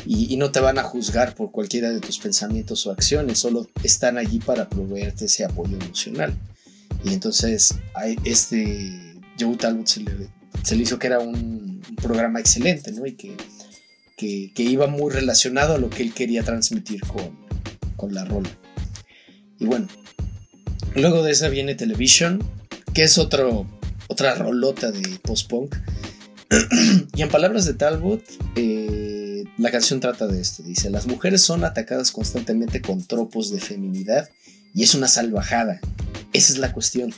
y, 0.06 0.38
no 0.38 0.52
te 0.52 0.60
van 0.60 0.78
a 0.78 0.84
juzgar 0.84 1.36
por 1.36 1.52
cualquiera 1.52 1.90
de 1.90 2.00
tus 2.00 2.20
pensamientos 2.20 2.86
o 2.86 2.92
acciones, 2.92 3.40
solo 3.40 3.68
están 3.84 4.18
allí 4.18 4.40
para 4.40 4.70
proveerte 4.70 5.26
ese 5.26 5.46
apoyo 5.46 5.78
emocional. 5.78 6.34
Y 7.04 7.14
entonces 7.14 7.76
hay 7.94 8.18
este 8.24 9.16
Joe 9.40 9.58
Talbot 9.58 9.88
se 9.88 10.02
le, 10.02 10.30
se 10.64 10.76
le 10.76 10.84
hizo 10.84 11.00
que 11.00 11.08
era 11.08 11.20
un, 11.20 11.66
programa 12.02 12.40
excelente, 12.40 12.92
¿no? 12.92 13.06
Y 13.06 13.14
que, 13.14 13.36
que, 14.18 14.52
que, 14.54 14.64
iba 14.64 14.86
muy 14.88 15.12
relacionado 15.12 15.76
a 15.76 15.78
lo 15.78 15.90
que 15.90 16.04
él 16.04 16.14
quería 16.14 16.44
transmitir 16.44 17.02
con, 17.02 17.36
con 17.96 18.14
la 18.14 18.26
rola. 18.26 18.50
Y 19.60 19.66
bueno, 19.66 19.88
luego 20.94 21.24
de 21.24 21.32
esa 21.32 21.50
viene 21.50 21.76
Television, 21.76 22.44
que 22.94 23.04
es 23.04 23.18
otro, 23.18 23.66
otra 24.08 24.36
rolota 24.36 24.92
de 24.92 25.20
post-punk. 25.20 25.76
y 27.16 27.22
en 27.22 27.30
palabras 27.30 27.66
de 27.66 27.74
Talbot, 27.74 28.24
eh, 28.56 29.44
la 29.58 29.72
canción 29.72 30.00
trata 30.00 30.28
de 30.28 30.42
esto. 30.42 30.64
Dice, 30.64 30.90
las 30.90 31.08
mujeres 31.08 31.42
son 31.42 31.64
atacadas 31.64 32.12
constantemente 32.12 32.82
con 32.82 33.04
tropos 33.04 33.52
de 33.52 33.60
feminidad 33.60 34.30
y 34.74 34.84
es 34.84 34.94
una 34.96 35.08
salvajada. 35.08 35.80
Esa 36.34 36.54
es 36.54 36.60
la 36.60 36.74
cuestión. 36.74 37.14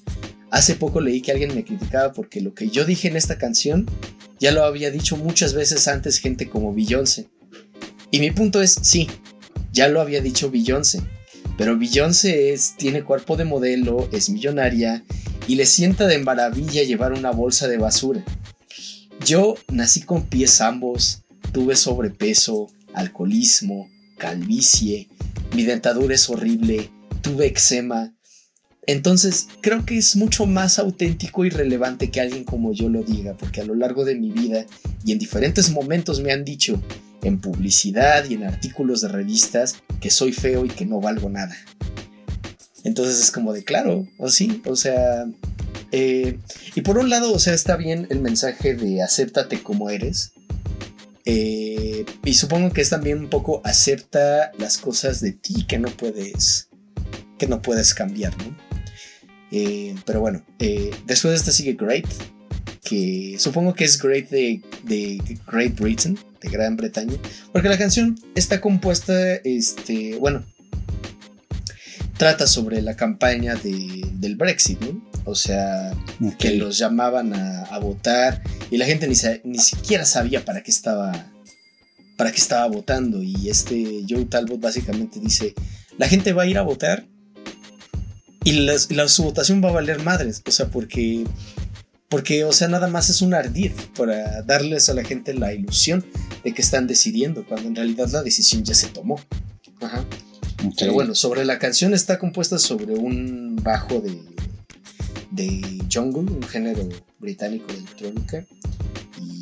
Hace 0.52 0.76
poco 0.76 1.02
leí 1.02 1.22
que 1.22 1.32
alguien 1.32 1.53
me 1.53 1.65
criticaba 1.65 2.14
porque 2.14 2.41
lo 2.41 2.53
que 2.53 2.69
yo 2.69 2.86
dije 2.86 3.07
en 3.07 3.18
esta 3.18 3.38
canción 3.38 3.86
ya 4.40 4.52
lo 4.52 4.64
había 4.64 4.91
dicho 4.91 5.18
muchas 5.18 5.53
veces 5.53 5.88
antes 5.88 6.19
gente 6.19 6.49
como 6.49 6.74
Beyoncé. 6.74 7.28
Y 8.11 8.19
mi 8.19 8.32
punto 8.32 8.61
es, 8.61 8.76
sí, 8.82 9.07
ya 9.74 9.90
lo 9.90 9.99
había 9.99 10.22
dicho 10.22 10.49
Beyoncé, 10.49 11.02
pero 11.57 11.78
Beyoncé 11.78 12.53
es, 12.53 12.76
tiene 12.78 13.03
cuerpo 13.03 13.36
de 13.36 13.45
modelo, 13.45 14.07
es 14.11 14.30
millonaria 14.30 15.03
y 15.48 15.56
le 15.56 15.65
sienta 15.65 16.07
de 16.07 16.19
maravilla 16.19 16.84
llevar 16.84 17.14
una 17.14 17.32
bolsa 17.32 17.68
de 17.68 17.78
basura. 17.78 18.24
Yo 19.26 19.56
nací 19.69 20.02
con 20.02 20.28
pies 20.28 20.61
ambos, 20.61 21.24
tuve 21.52 21.76
sobrepeso, 21.76 22.68
alcoholismo, 22.94 23.90
calvicie, 24.18 25.10
mi 25.53 25.64
dentadura 25.64 26.15
es 26.15 26.30
horrible, 26.30 26.90
tuve 27.22 27.48
eczema. 27.48 28.14
Entonces 28.88 29.49
creo 29.61 29.85
que 29.85 29.97
es 29.97 30.15
mucho 30.15 30.45
más 30.45 30.80
auténtico 30.80 31.43
y 31.43 31.49
relevante 31.49 32.09
que 32.09 32.22
alguien 32.22 32.45
como 32.45 32.73
yo 32.73 32.89
lo 32.89 33.03
diga, 33.03 33.35
porque 33.38 33.61
a 33.61 33.65
lo 33.65 33.76
largo 33.76 34.05
de 34.05 34.15
mi 34.15 34.31
vida 34.31 34.65
y 35.05 35.11
en 35.11 35.19
diferentes 35.19 35.69
momentos 35.69 36.22
me 36.22 36.31
han 36.31 36.45
dicho, 36.45 36.81
en 37.22 37.39
publicidad 37.39 38.26
y 38.30 38.35
en 38.35 38.43
artículos 38.43 39.01
de 39.01 39.09
revistas 39.09 39.76
que 39.99 40.09
soy 40.09 40.31
feo 40.31 40.65
y 40.65 40.69
que 40.69 40.85
no 40.85 41.01
valgo 41.01 41.30
nada. 41.30 41.55
Entonces 42.84 43.19
es 43.19 43.31
como 43.31 43.53
de 43.53 43.64
claro, 43.64 44.07
o 44.18 44.30
sí, 44.30 44.61
o 44.65 44.76
sea... 44.76 45.26
Eh, 45.91 46.38
y 46.76 46.81
por 46.81 46.97
un 46.97 47.09
lado, 47.09 47.31
o 47.31 47.39
sea, 47.39 47.53
está 47.53 47.77
bien 47.77 48.07
el 48.09 48.19
mensaje 48.19 48.76
de 48.76 49.01
acéptate 49.01 49.64
como 49.64 49.89
eres. 49.89 50.34
Eh, 51.23 52.05
y 52.23 52.34
supongo 52.34 52.72
que 52.72 52.81
es 52.81 52.89
también 52.89 53.19
un 53.19 53.30
poco 53.30 53.61
acepta 53.65 54.51
las 54.57 54.77
cosas 54.77 55.22
de 55.22 55.31
ti 55.31 55.65
que 55.65 55.80
no 55.80 55.89
puedes, 55.89 56.69
que 57.38 57.47
no 57.47 57.61
puedes 57.61 57.93
cambiar, 57.93 58.38
¿no? 58.38 58.66
Eh, 59.52 59.95
pero 60.06 60.19
bueno, 60.19 60.44
eh, 60.60 60.91
después 61.06 61.32
de 61.32 61.38
esta 61.38 61.52
sigue 61.52 61.74
Great, 61.74 62.07
que 62.84 63.36
supongo 63.40 63.74
que 63.74 63.86
es 63.86 64.02
Great 64.02 64.30
de, 64.30 64.61
de 64.84 65.22
Great 65.48 65.80
Britain, 65.80 66.18
de 66.41 66.49
Gran 66.49 66.78
Bretaña, 66.78 67.18
porque 67.52 67.69
la 67.69 67.78
canción 67.78 68.19
está 68.36 68.61
compuesta, 68.61 69.36
este, 69.36 70.18
bueno, 70.18 70.45
trata 72.18 72.48
sobre 72.48 72.82
la 72.82 72.95
campaña 72.95 73.56
de, 73.56 74.06
del 74.14 74.36
Brexit, 74.36 74.80
¿no? 74.82 75.02
O 75.26 75.36
sea, 75.36 75.94
okay. 76.15 76.36
que 76.38 76.56
los 76.56 76.78
llamaban 76.78 77.34
a, 77.34 77.64
a, 77.64 77.80
votar 77.80 78.41
y 78.72 78.78
la 78.78 78.86
gente 78.86 79.07
ni, 79.07 79.15
ni 79.44 79.60
siquiera 79.60 80.06
sabía 80.06 80.45
para 80.45 80.64
qué 80.64 80.72
estaba 80.72 81.32
para 82.18 82.32
qué 82.32 82.38
estaba 82.38 82.65
votando 82.68 83.22
y 83.22 83.49
este 83.49 84.03
Joe 84.10 84.26
Talbot 84.26 84.60
básicamente 84.60 85.19
dice, 85.19 85.53
la 85.98 86.07
gente 86.07 86.34
va 86.34 86.44
a 86.44 86.48
ir 86.48 86.57
a 86.57 86.64
votar 86.64 87.06
y 88.48 88.53
la, 88.53 88.76
la, 88.91 89.10
su 89.10 89.24
votación 89.24 89.61
va 89.61 89.69
a 89.69 89.74
valer 89.74 90.02
madres, 90.03 90.41
o 90.48 90.52
sea, 90.52 90.68
porque 90.68 91.26
porque, 92.07 92.45
o 92.45 92.53
sea, 92.53 92.69
nada 92.69 92.88
más 92.88 93.10
es 93.10 93.22
un 93.22 93.34
ardid 93.34 93.72
para 93.98 94.41
darles 94.44 94.88
a 94.88 94.94
la 94.94 95.03
gente 95.03 95.34
la 95.34 95.53
ilusión 95.53 96.06
de 96.45 96.53
que 96.53 96.61
están 96.61 96.88
decidiendo, 96.88 97.45
cuando 97.45 97.68
en 97.68 97.76
realidad 97.76 98.07
la 98.10 98.24
decisión 98.24 98.64
ya 98.64 98.74
se 98.74 98.88
tomó. 98.88 99.19
Ajá. 99.82 100.06
Okay. 100.60 100.72
Pero 100.80 100.94
bueno, 100.94 101.14
sobre 101.14 101.44
la 101.44 101.60
canción 101.60 101.94
está 101.94 102.18
compuesta 102.18 102.57
sobre 102.57 102.94
un 102.94 103.57
bajo 103.61 103.99
de, 103.99 104.18
de 105.32 105.84
jungle, 105.91 106.32
un 106.32 106.44
género 106.44 106.88
británico 107.19 107.68
de 107.68 107.80
electrónica. 107.80 108.45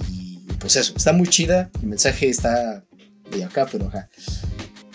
Y 0.10 0.40
pues 0.60 0.76
eso, 0.77 0.94
está 0.98 1.14
muy 1.14 1.27
chida. 1.27 1.69
El 1.84 1.90
mensaje 1.90 2.27
está 2.27 2.84
de 3.30 3.44
acá, 3.44 3.68
pero 3.72 3.88
ajá. 3.88 4.10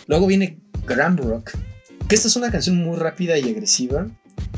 Luego 0.09 0.27
viene 0.27 0.59
Gram 0.85 1.17
Rock, 1.17 1.53
que 2.11 2.17
esta 2.17 2.27
es 2.27 2.35
una 2.35 2.51
canción 2.51 2.77
muy 2.77 2.99
rápida 2.99 3.39
y 3.39 3.49
agresiva. 3.49 4.09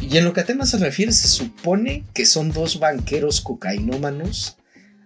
Y 0.00 0.16
en 0.16 0.24
lo 0.24 0.32
que 0.32 0.40
a 0.40 0.46
temas 0.46 0.70
se 0.70 0.78
refiere, 0.78 1.12
se 1.12 1.28
supone 1.28 2.02
que 2.14 2.24
son 2.24 2.50
dos 2.50 2.80
banqueros 2.80 3.42
cocainómanos 3.42 4.56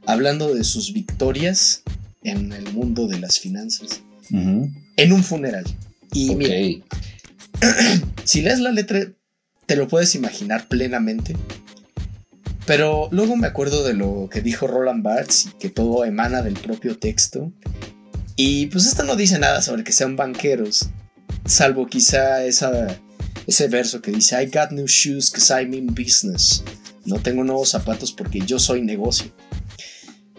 hablando 0.06 0.54
de 0.54 0.62
sus 0.62 0.92
victorias 0.92 1.82
en 2.22 2.52
el 2.52 2.72
mundo 2.72 3.08
de 3.08 3.18
las 3.18 3.40
finanzas 3.40 4.00
uh 4.30 4.36
-huh. 4.36 4.74
en 4.96 5.12
un 5.12 5.24
funeral. 5.24 5.64
Y 6.12 6.30
okay. 6.30 6.84
mira, 6.84 8.06
si 8.24 8.42
lees 8.42 8.60
la 8.60 8.70
letra, 8.70 9.00
te 9.66 9.74
lo 9.74 9.88
puedes 9.88 10.14
imaginar 10.14 10.68
plenamente. 10.68 11.36
Pero 12.64 13.08
luego 13.10 13.34
me 13.34 13.48
acuerdo 13.48 13.84
de 13.84 13.94
lo 13.94 14.28
que 14.30 14.40
dijo 14.40 14.68
Roland 14.68 15.02
Barthes 15.02 15.46
y 15.46 15.58
que 15.58 15.68
todo 15.68 16.04
emana 16.04 16.42
del 16.42 16.54
propio 16.54 16.96
texto. 16.96 17.52
Y 18.36 18.66
pues 18.66 18.86
esto 18.86 19.02
no 19.02 19.16
dice 19.16 19.40
nada 19.40 19.62
sobre 19.62 19.82
que 19.82 19.90
sean 19.90 20.14
banqueros, 20.14 20.90
salvo 21.46 21.86
quizá 21.86 22.44
esa 22.44 22.98
ese 23.46 23.68
verso 23.68 24.02
que 24.02 24.10
dice 24.10 24.42
I 24.42 24.46
got 24.46 24.70
new 24.70 24.86
shoes 24.86 25.30
cause 25.30 25.52
I 25.62 25.66
mean 25.66 25.86
business. 25.86 26.62
No 27.04 27.18
tengo 27.20 27.44
nuevos 27.44 27.70
zapatos 27.70 28.12
porque 28.12 28.40
yo 28.40 28.58
soy 28.58 28.82
negocio. 28.82 29.30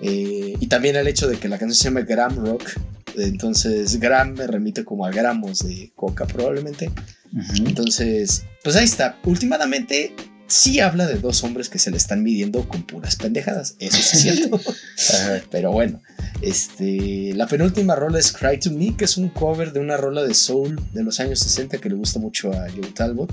Eh, 0.01 0.55
y 0.59 0.67
también 0.67 0.95
el 0.95 1.07
hecho 1.07 1.27
de 1.27 1.37
que 1.37 1.47
la 1.47 1.57
canción 1.57 1.75
se 1.75 1.83
llama 1.85 2.01
Gram 2.01 2.35
Rock. 2.45 2.71
Entonces, 3.15 3.99
gram 3.99 4.33
me 4.33 4.45
remite 4.45 4.83
como 4.85 5.05
a 5.05 5.11
gramos 5.11 5.59
de 5.59 5.91
coca, 5.95 6.27
probablemente. 6.27 6.91
Uh 7.33 7.37
-huh. 7.37 7.67
Entonces, 7.67 8.43
pues 8.63 8.75
ahí 8.75 8.85
está. 8.85 9.17
Últimamente, 9.23 10.13
sí 10.47 10.79
habla 10.79 11.05
de 11.05 11.19
dos 11.19 11.43
hombres 11.43 11.69
que 11.69 11.79
se 11.79 11.91
le 11.91 11.97
están 11.97 12.23
midiendo 12.23 12.67
con 12.67 12.83
puras 12.83 13.15
pendejadas. 13.15 13.75
Eso 13.79 13.97
sí 13.97 14.17
es 14.17 14.21
cierto. 14.21 14.61
Pero 15.51 15.71
bueno, 15.71 16.01
este, 16.41 17.33
la 17.33 17.47
penúltima 17.47 17.95
rola 17.95 18.19
es 18.19 18.31
Cry 18.31 18.59
to 18.59 18.71
Me, 18.71 18.95
que 18.95 19.05
es 19.05 19.17
un 19.17 19.29
cover 19.29 19.73
de 19.73 19.79
una 19.79 19.97
rola 19.97 20.23
de 20.23 20.33
soul 20.33 20.79
de 20.93 21.03
los 21.03 21.19
años 21.19 21.39
60 21.39 21.77
que 21.77 21.89
le 21.89 21.95
gusta 21.95 22.19
mucho 22.19 22.51
a 22.51 22.69
Joe 22.69 22.91
Talbot. 22.93 23.31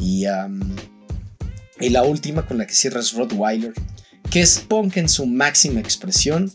Y, 0.00 0.26
um, 0.26 0.60
y 1.80 1.90
la 1.90 2.04
última 2.04 2.46
con 2.46 2.58
la 2.58 2.66
que 2.66 2.74
cierra 2.74 3.00
es 3.00 3.12
Rottweiler, 3.12 3.72
que 4.30 4.40
es 4.40 4.60
punk 4.60 4.96
en 4.96 5.08
su 5.08 5.26
máxima 5.26 5.80
expresión. 5.80 6.52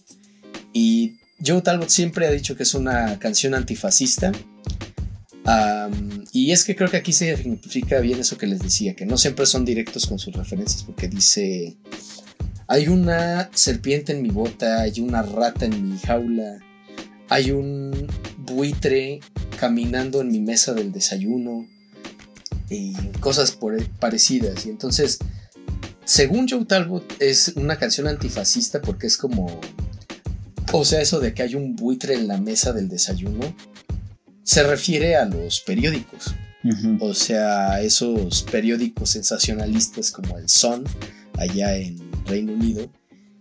Y 0.74 1.18
Joe 1.46 1.62
Talbot 1.62 1.90
siempre 1.90 2.28
ha 2.28 2.32
dicho 2.32 2.56
que 2.56 2.64
es 2.64 2.74
una 2.74 3.20
canción 3.20 3.54
antifascista. 3.54 4.32
Y 6.32 6.52
es 6.52 6.64
que 6.64 6.76
creo 6.76 6.90
que 6.90 6.98
aquí 6.98 7.14
se 7.14 7.36
significa 7.38 8.00
bien 8.00 8.20
eso 8.20 8.38
que 8.38 8.48
les 8.48 8.60
decía, 8.60 8.96
que 8.96 9.06
no 9.06 9.18
siempre 9.18 9.46
son 9.46 9.64
directos 9.64 10.08
con 10.08 10.20
sus 10.20 10.34
referencias, 10.34 10.84
porque 10.84 11.08
dice, 11.08 11.78
hay 12.68 12.88
una 12.88 13.50
serpiente 13.54 14.12
en 14.12 14.22
mi 14.22 14.30
bota, 14.30 14.82
hay 14.82 15.00
una 15.00 15.22
rata 15.22 15.66
en 15.66 15.90
mi 15.90 15.98
jaula, 16.00 16.60
hay 17.30 17.52
un 17.52 18.08
buitre 18.40 19.20
caminando 19.60 20.22
en 20.22 20.30
mi 20.30 20.40
mesa 20.40 20.74
del 20.74 20.92
desayuno, 20.92 21.68
y 22.70 22.94
cosas 23.20 23.52
por, 23.52 23.84
parecidas. 24.00 24.66
Y 24.66 24.70
entonces, 24.70 25.20
según 26.04 26.48
Joe 26.48 26.66
Talbot, 26.66 27.22
es 27.22 27.54
una 27.56 27.78
canción 27.78 28.08
antifascista 28.08 28.82
porque 28.82 29.08
es 29.08 29.18
como. 29.18 29.60
O 30.72 30.84
sea, 30.84 31.02
eso 31.02 31.20
de 31.20 31.34
que 31.34 31.44
hay 31.44 31.56
un 31.56 31.76
buitre 31.76 32.16
en 32.16 32.28
la 32.28 32.38
mesa 32.38 32.74
del 32.74 32.90
desayuno 32.90 33.56
se 34.46 34.64
refiere 34.64 35.16
a 35.18 35.26
los 35.26 35.60
periódicos. 35.60 36.34
O 37.02 37.14
sea, 37.14 37.82
esos 37.82 38.44
periódicos 38.44 39.10
sensacionalistas 39.12 40.12
como 40.12 40.38
el 40.38 40.48
Sun, 40.50 40.84
allá 41.38 41.76
en 41.78 42.00
Reino 42.26 42.54
Unido, 42.54 42.90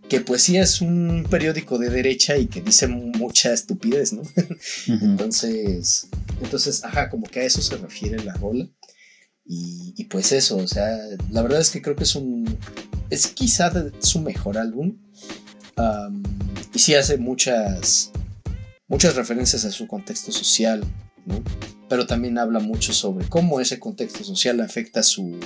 que 0.09 0.21
pues 0.21 0.43
sí 0.43 0.59
es 0.59 0.81
un 0.83 1.27
periódico 1.31 1.79
de 1.79 1.89
derecha 1.89 2.37
y 2.37 2.47
que 2.47 2.61
dice 2.61 2.87
mucha 2.89 3.53
estupidez, 3.55 4.13
¿no? 4.13 4.23
Entonces, 4.87 6.09
entonces, 6.43 6.85
ajá, 6.85 7.09
como 7.09 7.27
que 7.27 7.41
a 7.41 7.45
eso 7.45 7.63
se 7.63 7.77
refiere 7.77 8.23
la 8.23 8.35
rola. 8.35 8.69
Y, 9.47 9.95
y 9.97 10.05
pues 10.05 10.33
eso, 10.33 10.57
o 10.57 10.67
sea, 10.69 10.95
la 11.31 11.41
verdad 11.43 11.61
es 11.61 11.71
que 11.71 11.81
creo 11.81 11.97
que 11.97 12.05
es 12.05 12.15
un. 12.17 12.59
Es 13.11 13.27
quizá 13.29 13.71
de- 13.71 13.93
su 14.01 14.21
mejor 14.21 14.59
álbum. 14.59 14.99
Y 16.75 16.79
sí 16.79 16.95
hace 16.95 17.17
muchas. 17.19 18.11
Muchas 18.95 19.17
referencias 19.17 19.65
a 19.65 19.73
su 19.73 19.89
contexto 19.89 20.31
social, 20.31 20.85
¿no? 21.27 21.43
Pero 21.89 22.07
también 22.07 22.39
habla 22.39 22.61
mucho 22.61 22.93
sobre 22.93 23.27
cómo 23.29 23.59
ese 23.61 23.81
contexto 23.81 24.23
social 24.23 24.61
afecta 24.61 25.03
su, 25.03 25.37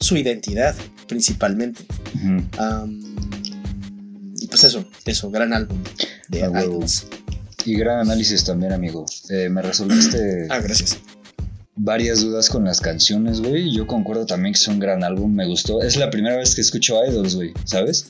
su 0.00 0.16
identidad, 0.16 0.74
principalmente. 1.06 1.84
Y 4.40 4.46
pues 4.48 4.64
eso, 4.64 4.84
eso, 5.04 5.30
gran 5.30 5.52
álbum 5.52 5.78
de 6.28 6.42
Ah. 6.42 6.50
Idols. 6.64 7.06
Y 7.64 7.74
gran 7.76 8.00
análisis 8.00 8.42
también, 8.44 8.72
amigo. 8.72 9.06
Eh, 9.30 9.48
me 9.50 9.62
resolviste 9.62 10.46
Ah, 10.50 10.58
gracias. 10.58 10.98
varias 11.76 12.22
dudas 12.22 12.48
con 12.50 12.64
las 12.64 12.80
canciones, 12.80 13.40
güey. 13.40 13.72
Yo 13.72 13.86
concuerdo 13.86 14.26
también 14.26 14.52
que 14.54 14.58
es 14.60 14.66
un 14.66 14.80
gran 14.80 15.04
álbum, 15.04 15.32
me 15.32 15.46
gustó. 15.46 15.80
Es 15.80 15.96
la 15.96 16.10
primera 16.10 16.36
vez 16.36 16.56
que 16.56 16.60
escucho 16.60 16.98
Idols, 17.08 17.36
güey, 17.36 17.52
¿sabes? 17.66 18.08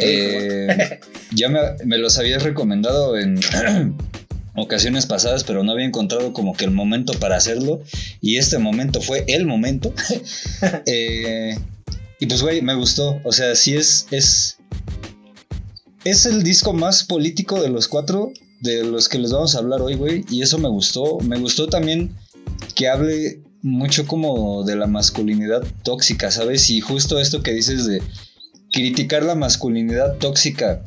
Eh, 0.00 1.00
ya 1.32 1.48
me, 1.48 1.60
me 1.86 1.96
los 1.96 2.18
habías 2.18 2.42
recomendado 2.42 3.16
en 3.18 3.38
ocasiones 4.56 5.06
pasadas, 5.06 5.44
pero 5.44 5.62
no 5.62 5.72
había 5.72 5.86
encontrado 5.86 6.32
como 6.32 6.54
que 6.54 6.64
el 6.64 6.70
momento 6.70 7.12
para 7.14 7.36
hacerlo. 7.36 7.82
Y 8.20 8.36
este 8.36 8.58
momento 8.58 9.00
fue 9.00 9.24
el 9.28 9.46
momento. 9.46 9.92
Eh, 10.86 11.56
y 12.20 12.26
pues, 12.26 12.42
güey, 12.42 12.62
me 12.62 12.74
gustó. 12.74 13.20
O 13.24 13.32
sea, 13.32 13.54
sí 13.54 13.76
es, 13.76 14.06
es. 14.10 14.58
Es 16.04 16.26
el 16.26 16.42
disco 16.42 16.72
más 16.72 17.04
político 17.04 17.60
de 17.60 17.70
los 17.70 17.88
cuatro, 17.88 18.32
de 18.60 18.84
los 18.84 19.08
que 19.08 19.18
les 19.18 19.32
vamos 19.32 19.54
a 19.54 19.58
hablar 19.58 19.80
hoy, 19.80 19.94
güey. 19.94 20.24
Y 20.30 20.42
eso 20.42 20.58
me 20.58 20.68
gustó. 20.68 21.18
Me 21.20 21.38
gustó 21.38 21.66
también 21.68 22.14
que 22.74 22.88
hable 22.88 23.40
mucho 23.62 24.06
como 24.06 24.62
de 24.64 24.76
la 24.76 24.86
masculinidad 24.86 25.64
tóxica, 25.82 26.30
¿sabes? 26.30 26.68
Y 26.70 26.80
justo 26.80 27.18
esto 27.18 27.42
que 27.42 27.52
dices 27.52 27.86
de 27.86 28.02
criticar 28.72 29.22
la 29.22 29.34
masculinidad 29.34 30.18
tóxica 30.18 30.82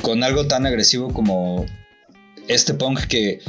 con 0.00 0.24
algo 0.24 0.46
tan 0.46 0.64
agresivo 0.64 1.12
como 1.12 1.66
este 2.48 2.74
punk 2.74 3.00
que 3.06 3.40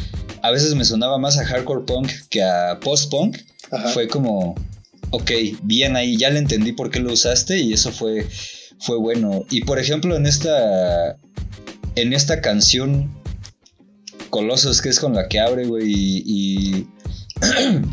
a 0.41 0.52
veces 0.52 0.76
me 0.76 0.86
sonaba 0.86 1.18
más 1.18 1.38
a 1.38 1.45
hardcore 1.45 1.86
punk 1.86 2.11
que 2.30 2.44
a 2.44 2.80
post-punk, 2.80 3.38
Ajá. 3.72 3.90
fue 3.90 4.07
como, 4.07 4.56
ok, 5.11 5.32
bien 5.64 5.95
ahí, 5.95 6.18
ya 6.18 6.30
le 6.30 6.40
entendí 6.40 6.72
por 6.72 6.90
qué 6.90 6.99
lo 6.99 7.14
usaste 7.14 7.57
y 7.57 7.74
eso 7.74 7.91
fue, 7.91 8.26
fue 8.80 8.98
bueno. 8.98 9.45
Y 9.49 9.61
por 9.61 9.80
ejemplo, 9.80 10.15
en 10.15 10.26
esta, 10.26 11.18
en 11.95 12.14
esta 12.14 12.41
canción 12.41 13.18
Colosos, 14.30 14.82
que 14.82 14.90
es 14.90 14.99
con 14.99 15.14
la 15.14 15.28
que 15.28 15.40
abre, 15.40 15.65
güey, 15.65 15.86
y... 15.88 16.24
y 16.26 16.88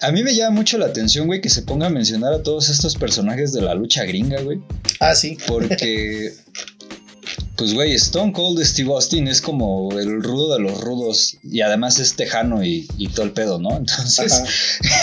A 0.00 0.12
mí 0.12 0.22
me 0.22 0.32
llama 0.32 0.54
mucho 0.54 0.78
la 0.78 0.86
atención, 0.86 1.26
güey, 1.26 1.40
que 1.40 1.50
se 1.50 1.62
ponga 1.62 1.88
a 1.88 1.90
mencionar 1.90 2.32
a 2.32 2.44
todos 2.44 2.68
estos 2.68 2.94
personajes 2.94 3.52
de 3.52 3.62
la 3.62 3.74
lucha 3.74 4.04
gringa, 4.04 4.40
güey. 4.42 4.60
Ah, 5.00 5.16
sí. 5.16 5.36
Porque, 5.48 6.30
pues, 7.56 7.74
güey, 7.74 7.94
Stone 7.94 8.32
Cold 8.32 8.64
Steve 8.64 8.92
Austin 8.92 9.26
es 9.26 9.40
como 9.40 9.90
el 9.98 10.22
rudo 10.22 10.54
de 10.54 10.60
los 10.60 10.80
rudos 10.80 11.36
y 11.42 11.60
además 11.60 11.98
es 11.98 12.14
tejano 12.14 12.64
y, 12.64 12.88
y 12.96 13.08
todo 13.08 13.26
el 13.26 13.32
pedo, 13.32 13.58
¿no? 13.58 13.70
Entonces, 13.76 14.42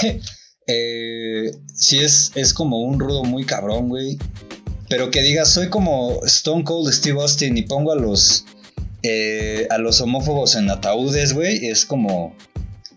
eh, 0.68 1.52
sí 1.74 2.00
es, 2.00 2.32
es 2.36 2.54
como 2.54 2.82
un 2.82 3.00
rudo 3.00 3.24
muy 3.24 3.46
cabrón, 3.46 3.90
güey. 3.90 4.18
Pero 4.88 5.12
que 5.12 5.22
digas, 5.22 5.52
soy 5.52 5.70
como 5.70 6.24
Stone 6.26 6.64
Cold 6.64 6.94
Steve 6.94 7.20
Austin 7.20 7.58
y 7.58 7.64
pongo 7.64 7.92
a 7.92 7.96
los, 7.96 8.46
eh, 9.04 9.68
a 9.70 9.78
los 9.78 10.00
homófobos 10.00 10.56
en 10.56 10.70
ataúdes, 10.70 11.34
güey, 11.34 11.66
es 11.66 11.86
como, 11.86 12.36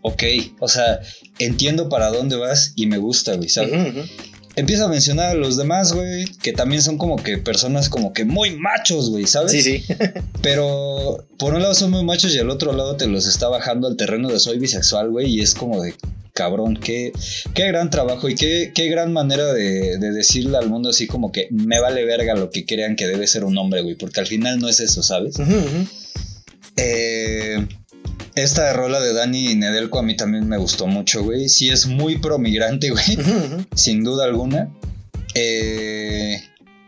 ok, 0.03 0.23
o 0.61 0.69
sea, 0.69 1.01
entiendo 1.39 1.89
para 1.89 2.11
dónde 2.11 2.37
vas 2.37 2.75
y 2.77 2.87
me 2.87 2.99
gusta, 2.99 3.35
güey, 3.35 3.49
¿sabes? 3.49 4.11
Empieza 4.59 4.87
a 4.87 4.89
mencionar 4.89 5.31
a 5.31 5.35
los 5.35 5.57
demás, 5.57 5.93
güey, 5.93 6.27
que 6.43 6.53
también 6.53 6.83
son 6.83 6.99
como 6.99 7.15
que 7.15 7.39
personas 7.39 7.89
como 7.89 8.13
que 8.13 8.25
muy 8.25 8.57
machos, 8.57 9.09
güey, 9.09 9.25
¿sabes? 9.25 9.53
Sí, 9.53 9.63
sí. 9.63 9.85
Pero 10.43 11.25
por 11.39 11.55
un 11.55 11.63
lado 11.63 11.77
son 11.77 11.93
muy 11.93 12.03
machos 12.03 12.35
y 12.35 12.41
al 12.41 12.51
otro 12.51 12.73
lado 12.73 12.97
te 12.97 13.07
los 13.07 13.29
está 13.29 13.49
bajando 13.49 13.87
al 13.87 13.97
terreno 13.97 14.29
de 14.29 14.41
soy 14.41 14.59
bisexual, 14.59 15.11
güey, 15.11 15.33
y 15.33 15.43
es 15.43 15.55
como 15.55 15.81
de 15.81 15.95
cabrón, 16.33 16.77
qué, 16.77 17.13
qué 17.55 17.69
gran 17.69 17.91
trabajo 17.91 18.29
y 18.29 18.35
qué, 18.35 18.73
qué 18.75 18.89
gran 18.89 19.13
manera 19.13 19.53
de, 19.53 19.97
de 19.99 20.11
decirle 20.11 20.59
al 20.59 20.69
mundo 20.69 20.89
así 20.89 21.07
como 21.07 21.31
que 21.31 21.47
me 21.53 21.79
vale 21.79 22.05
verga 22.05 22.35
lo 22.35 22.51
que 22.51 22.67
crean 22.67 22.97
que 22.97 23.07
debe 23.07 23.29
ser 23.29 23.45
un 23.45 23.57
hombre, 23.59 23.83
güey, 23.83 23.95
porque 23.95 24.19
al 24.19 24.27
final 24.27 24.59
no 24.59 24.69
es 24.69 24.81
eso, 24.81 25.05
¿sabes? 25.05 25.39
Ujú. 25.39 25.87
Eh, 26.77 27.65
esta 28.35 28.73
rola 28.73 29.01
de 29.01 29.13
Dani 29.13 29.55
Nedelco 29.55 29.99
a 29.99 30.03
mí 30.03 30.17
también 30.17 30.49
me 30.49 30.57
gustó 30.59 30.87
mucho, 30.87 31.23
güey. 31.25 31.49
Sí 31.49 31.69
es 31.71 31.87
muy 31.87 32.19
promigrante, 32.19 32.91
güey 32.91 33.19
sin 33.75 34.05
duda 34.05 34.25
alguna. 34.25 34.71
Eh, 35.35 36.41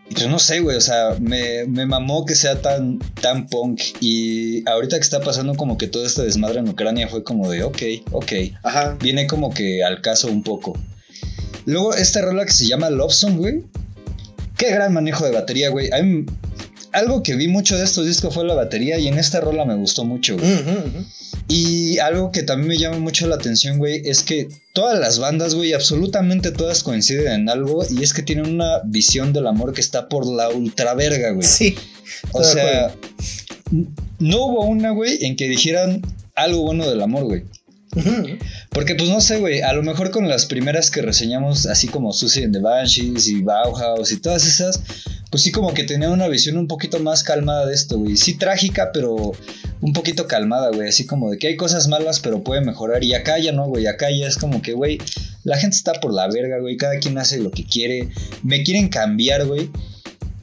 y 0.08 0.14
pues 0.14 0.26
no 0.26 0.38
sé, 0.40 0.58
güey, 0.60 0.76
o 0.76 0.80
sea, 0.80 1.16
me, 1.20 1.66
me 1.66 1.86
mamó 1.86 2.24
que 2.26 2.34
sea 2.34 2.60
tan, 2.60 2.98
tan 3.20 3.46
punk. 3.48 3.80
Y 4.00 4.68
ahorita 4.68 4.96
que 4.96 5.02
está 5.02 5.20
pasando 5.20 5.54
como 5.54 5.78
que 5.78 5.86
todo 5.86 6.04
este 6.04 6.22
desmadre 6.22 6.58
en 6.58 6.68
Ucrania 6.68 7.06
fue 7.08 7.22
como 7.22 7.48
de, 7.50 7.62
ok, 7.62 7.82
ok. 8.10 8.32
Ajá. 8.64 8.96
Viene 9.00 9.26
como 9.28 9.54
que 9.54 9.84
al 9.84 10.00
caso 10.02 10.28
un 10.28 10.42
poco. 10.42 10.76
Luego, 11.64 11.94
esta 11.94 12.22
rola 12.22 12.44
que 12.44 12.52
se 12.52 12.66
llama 12.66 12.90
Love 12.90 13.12
Song, 13.12 13.36
güey. 13.36 13.62
Qué 14.56 14.70
gran 14.72 14.92
manejo 14.92 15.24
de 15.24 15.30
batería, 15.30 15.70
güey. 15.70 15.90
A 15.92 16.02
mí- 16.02 16.26
algo 16.92 17.22
que 17.22 17.36
vi 17.36 17.48
mucho 17.48 17.76
de 17.76 17.84
estos 17.84 18.06
discos 18.06 18.34
fue 18.34 18.44
la 18.44 18.54
batería 18.54 18.98
y 18.98 19.08
en 19.08 19.18
esta 19.18 19.40
rola 19.40 19.64
me 19.64 19.74
gustó 19.74 20.04
mucho, 20.04 20.36
güey. 20.36 20.50
Y 21.48 21.98
algo 21.98 22.30
que 22.30 22.42
también 22.42 22.68
me 22.68 22.78
llama 22.78 22.98
mucho 22.98 23.26
la 23.26 23.36
atención, 23.36 23.78
güey, 23.78 24.02
es 24.04 24.22
que 24.22 24.48
todas 24.72 24.98
las 24.98 25.18
bandas, 25.18 25.54
güey, 25.54 25.72
absolutamente 25.72 26.52
todas 26.52 26.82
coinciden 26.82 27.32
en 27.32 27.48
algo 27.48 27.84
y 27.88 28.02
es 28.02 28.14
que 28.14 28.22
tienen 28.22 28.46
una 28.46 28.80
visión 28.84 29.32
del 29.32 29.46
amor 29.46 29.72
que 29.72 29.80
está 29.80 30.08
por 30.08 30.26
la 30.26 30.48
ultra 30.48 30.94
verga, 30.94 31.30
güey. 31.32 31.46
Sí. 31.46 31.76
O 32.32 32.44
sea, 32.44 32.94
no 34.18 34.46
hubo 34.46 34.64
una, 34.64 34.90
güey, 34.90 35.24
en 35.24 35.36
que 35.36 35.48
dijeran 35.48 36.02
algo 36.34 36.62
bueno 36.62 36.88
del 36.88 37.02
amor, 37.02 37.24
güey. 37.24 37.44
Porque, 38.70 38.94
pues 38.94 39.08
no 39.08 39.20
sé, 39.20 39.38
güey, 39.38 39.62
a 39.62 39.72
lo 39.72 39.82
mejor 39.82 40.12
con 40.12 40.28
las 40.28 40.46
primeras 40.46 40.92
que 40.92 41.02
reseñamos, 41.02 41.66
así 41.66 41.88
como 41.88 42.12
Susie 42.12 42.44
and 42.44 42.54
the 42.54 42.60
Banshees 42.60 43.26
y 43.26 43.42
Bauhaus 43.42 44.12
y 44.12 44.20
todas 44.20 44.46
esas, 44.46 44.80
pues 45.30 45.44
sí, 45.44 45.52
como 45.52 45.72
que 45.72 45.84
tenían 45.84 46.10
una 46.10 46.26
visión 46.26 46.56
un 46.56 46.66
poquito 46.66 46.98
más 46.98 47.22
calmada 47.22 47.64
de 47.64 47.72
esto, 47.72 47.98
güey. 47.98 48.16
Sí, 48.16 48.34
trágica, 48.34 48.90
pero 48.92 49.30
un 49.80 49.92
poquito 49.92 50.26
calmada, 50.26 50.70
güey. 50.72 50.88
Así 50.88 51.06
como 51.06 51.30
de 51.30 51.38
que 51.38 51.46
hay 51.46 51.56
cosas 51.56 51.86
malas, 51.86 52.18
pero 52.18 52.42
puede 52.42 52.62
mejorar. 52.62 53.04
Y 53.04 53.14
acá 53.14 53.38
ya 53.38 53.52
no, 53.52 53.68
güey. 53.68 53.86
Acá 53.86 54.08
ya 54.10 54.26
es 54.26 54.36
como 54.36 54.60
que, 54.60 54.72
güey, 54.72 54.98
la 55.44 55.56
gente 55.56 55.76
está 55.76 55.92
por 55.94 56.12
la 56.12 56.26
verga, 56.26 56.58
güey. 56.58 56.76
Cada 56.76 56.98
quien 56.98 57.16
hace 57.16 57.38
lo 57.38 57.52
que 57.52 57.64
quiere. 57.64 58.08
Me 58.42 58.64
quieren 58.64 58.88
cambiar, 58.88 59.46
güey. 59.46 59.70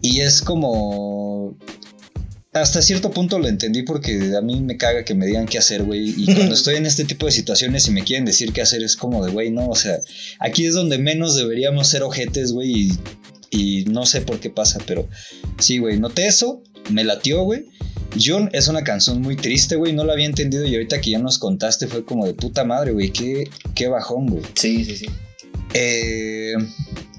Y 0.01 0.22
es 0.22 0.41
como. 0.41 1.57
Hasta 2.53 2.81
cierto 2.81 3.11
punto 3.11 3.38
lo 3.38 3.49
entendí 3.49 3.84
porque 3.84 4.34
a 4.35 4.41
mí 4.41 4.61
me 4.61 4.77
caga 4.77 5.03
que 5.03 5.14
me 5.14 5.26
digan 5.26 5.47
qué 5.47 5.57
hacer, 5.57 5.84
güey. 5.84 6.14
Y 6.18 6.26
cuando 6.34 6.55
estoy 6.55 6.76
en 6.76 6.85
este 6.85 7.03
tipo 7.03 7.26
de 7.26 7.34
situaciones 7.34 7.89
y 7.89 7.91
me 7.91 8.03
quieren 8.03 8.23
decir 8.23 8.53
qué 8.53 8.61
hacer, 8.61 8.81
es 8.84 8.95
como 8.95 9.23
de, 9.26 9.34
güey, 9.34 9.51
no, 9.51 9.68
o 9.68 9.76
sea, 9.76 9.99
aquí 10.39 10.65
es 10.65 10.73
donde 10.73 10.97
menos 10.97 11.35
deberíamos 11.35 11.89
ser 11.89 12.03
ojetes, 12.03 12.53
güey. 12.53 12.72
Y, 12.72 12.91
y 13.49 13.86
no 13.86 14.06
sé 14.06 14.22
por 14.22 14.40
qué 14.40 14.49
pasa, 14.49 14.80
pero 14.86 15.07
sí, 15.60 15.78
güey, 15.78 15.99
noté 15.99 16.28
eso, 16.28 16.64
me 16.90 17.03
latió, 17.03 17.44
güey. 17.44 17.65
John 18.19 18.49
es 18.53 18.68
una 18.68 18.84
canción 18.84 19.22
muy 19.22 19.36
triste, 19.36 19.76
güey, 19.76 19.94
no 19.94 20.03
la 20.06 20.14
había 20.14 20.26
entendido 20.26 20.65
y 20.65 20.74
ahorita 20.74 21.02
que 21.02 21.11
ya 21.11 21.19
nos 21.19 21.38
contaste 21.38 21.88
fue 21.88 22.06
como 22.06 22.26
de 22.26 22.34
puta 22.34 22.64
madre, 22.64 22.91
güey, 22.91 23.11
qué, 23.11 23.49
qué 23.76 23.88
bajón, 23.88 24.28
güey. 24.28 24.44
Sí, 24.56 24.86
sí, 24.86 24.98
sí. 24.98 25.07
Eh, 25.74 26.53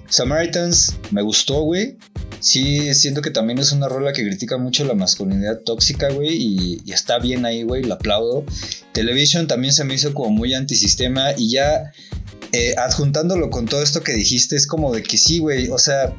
Samaritans 0.08 0.96
me 1.10 1.22
gustó, 1.22 1.62
güey. 1.62 1.96
Sí, 2.40 2.94
siento 2.94 3.20
que 3.20 3.30
también 3.30 3.58
es 3.58 3.72
una 3.72 3.88
rola 3.88 4.12
que 4.12 4.22
critica 4.24 4.58
mucho 4.58 4.84
la 4.84 4.94
masculinidad 4.94 5.60
tóxica, 5.60 6.10
güey, 6.10 6.36
y, 6.36 6.82
y 6.84 6.92
está 6.92 7.18
bien 7.18 7.44
ahí, 7.44 7.64
güey, 7.64 7.82
lo 7.82 7.94
aplaudo. 7.94 8.44
Television 8.92 9.46
también 9.46 9.72
se 9.72 9.84
me 9.84 9.94
hizo 9.94 10.14
como 10.14 10.30
muy 10.30 10.54
antisistema 10.54 11.32
y 11.36 11.50
ya 11.50 11.92
eh, 12.52 12.74
adjuntándolo 12.76 13.50
con 13.50 13.66
todo 13.66 13.82
esto 13.82 14.02
que 14.02 14.12
dijiste, 14.12 14.56
es 14.56 14.66
como 14.66 14.92
de 14.92 15.02
que 15.02 15.18
sí, 15.18 15.38
güey, 15.38 15.68
o 15.68 15.78
sea, 15.78 16.14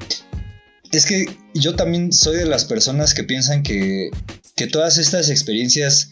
es 0.91 1.05
que 1.05 1.25
yo 1.53 1.75
también 1.75 2.11
soy 2.13 2.37
de 2.37 2.45
las 2.45 2.65
personas 2.65 3.13
que 3.13 3.23
piensan 3.23 3.63
que, 3.63 4.11
que 4.55 4.67
todas 4.67 4.97
estas 4.97 5.29
experiencias 5.29 6.11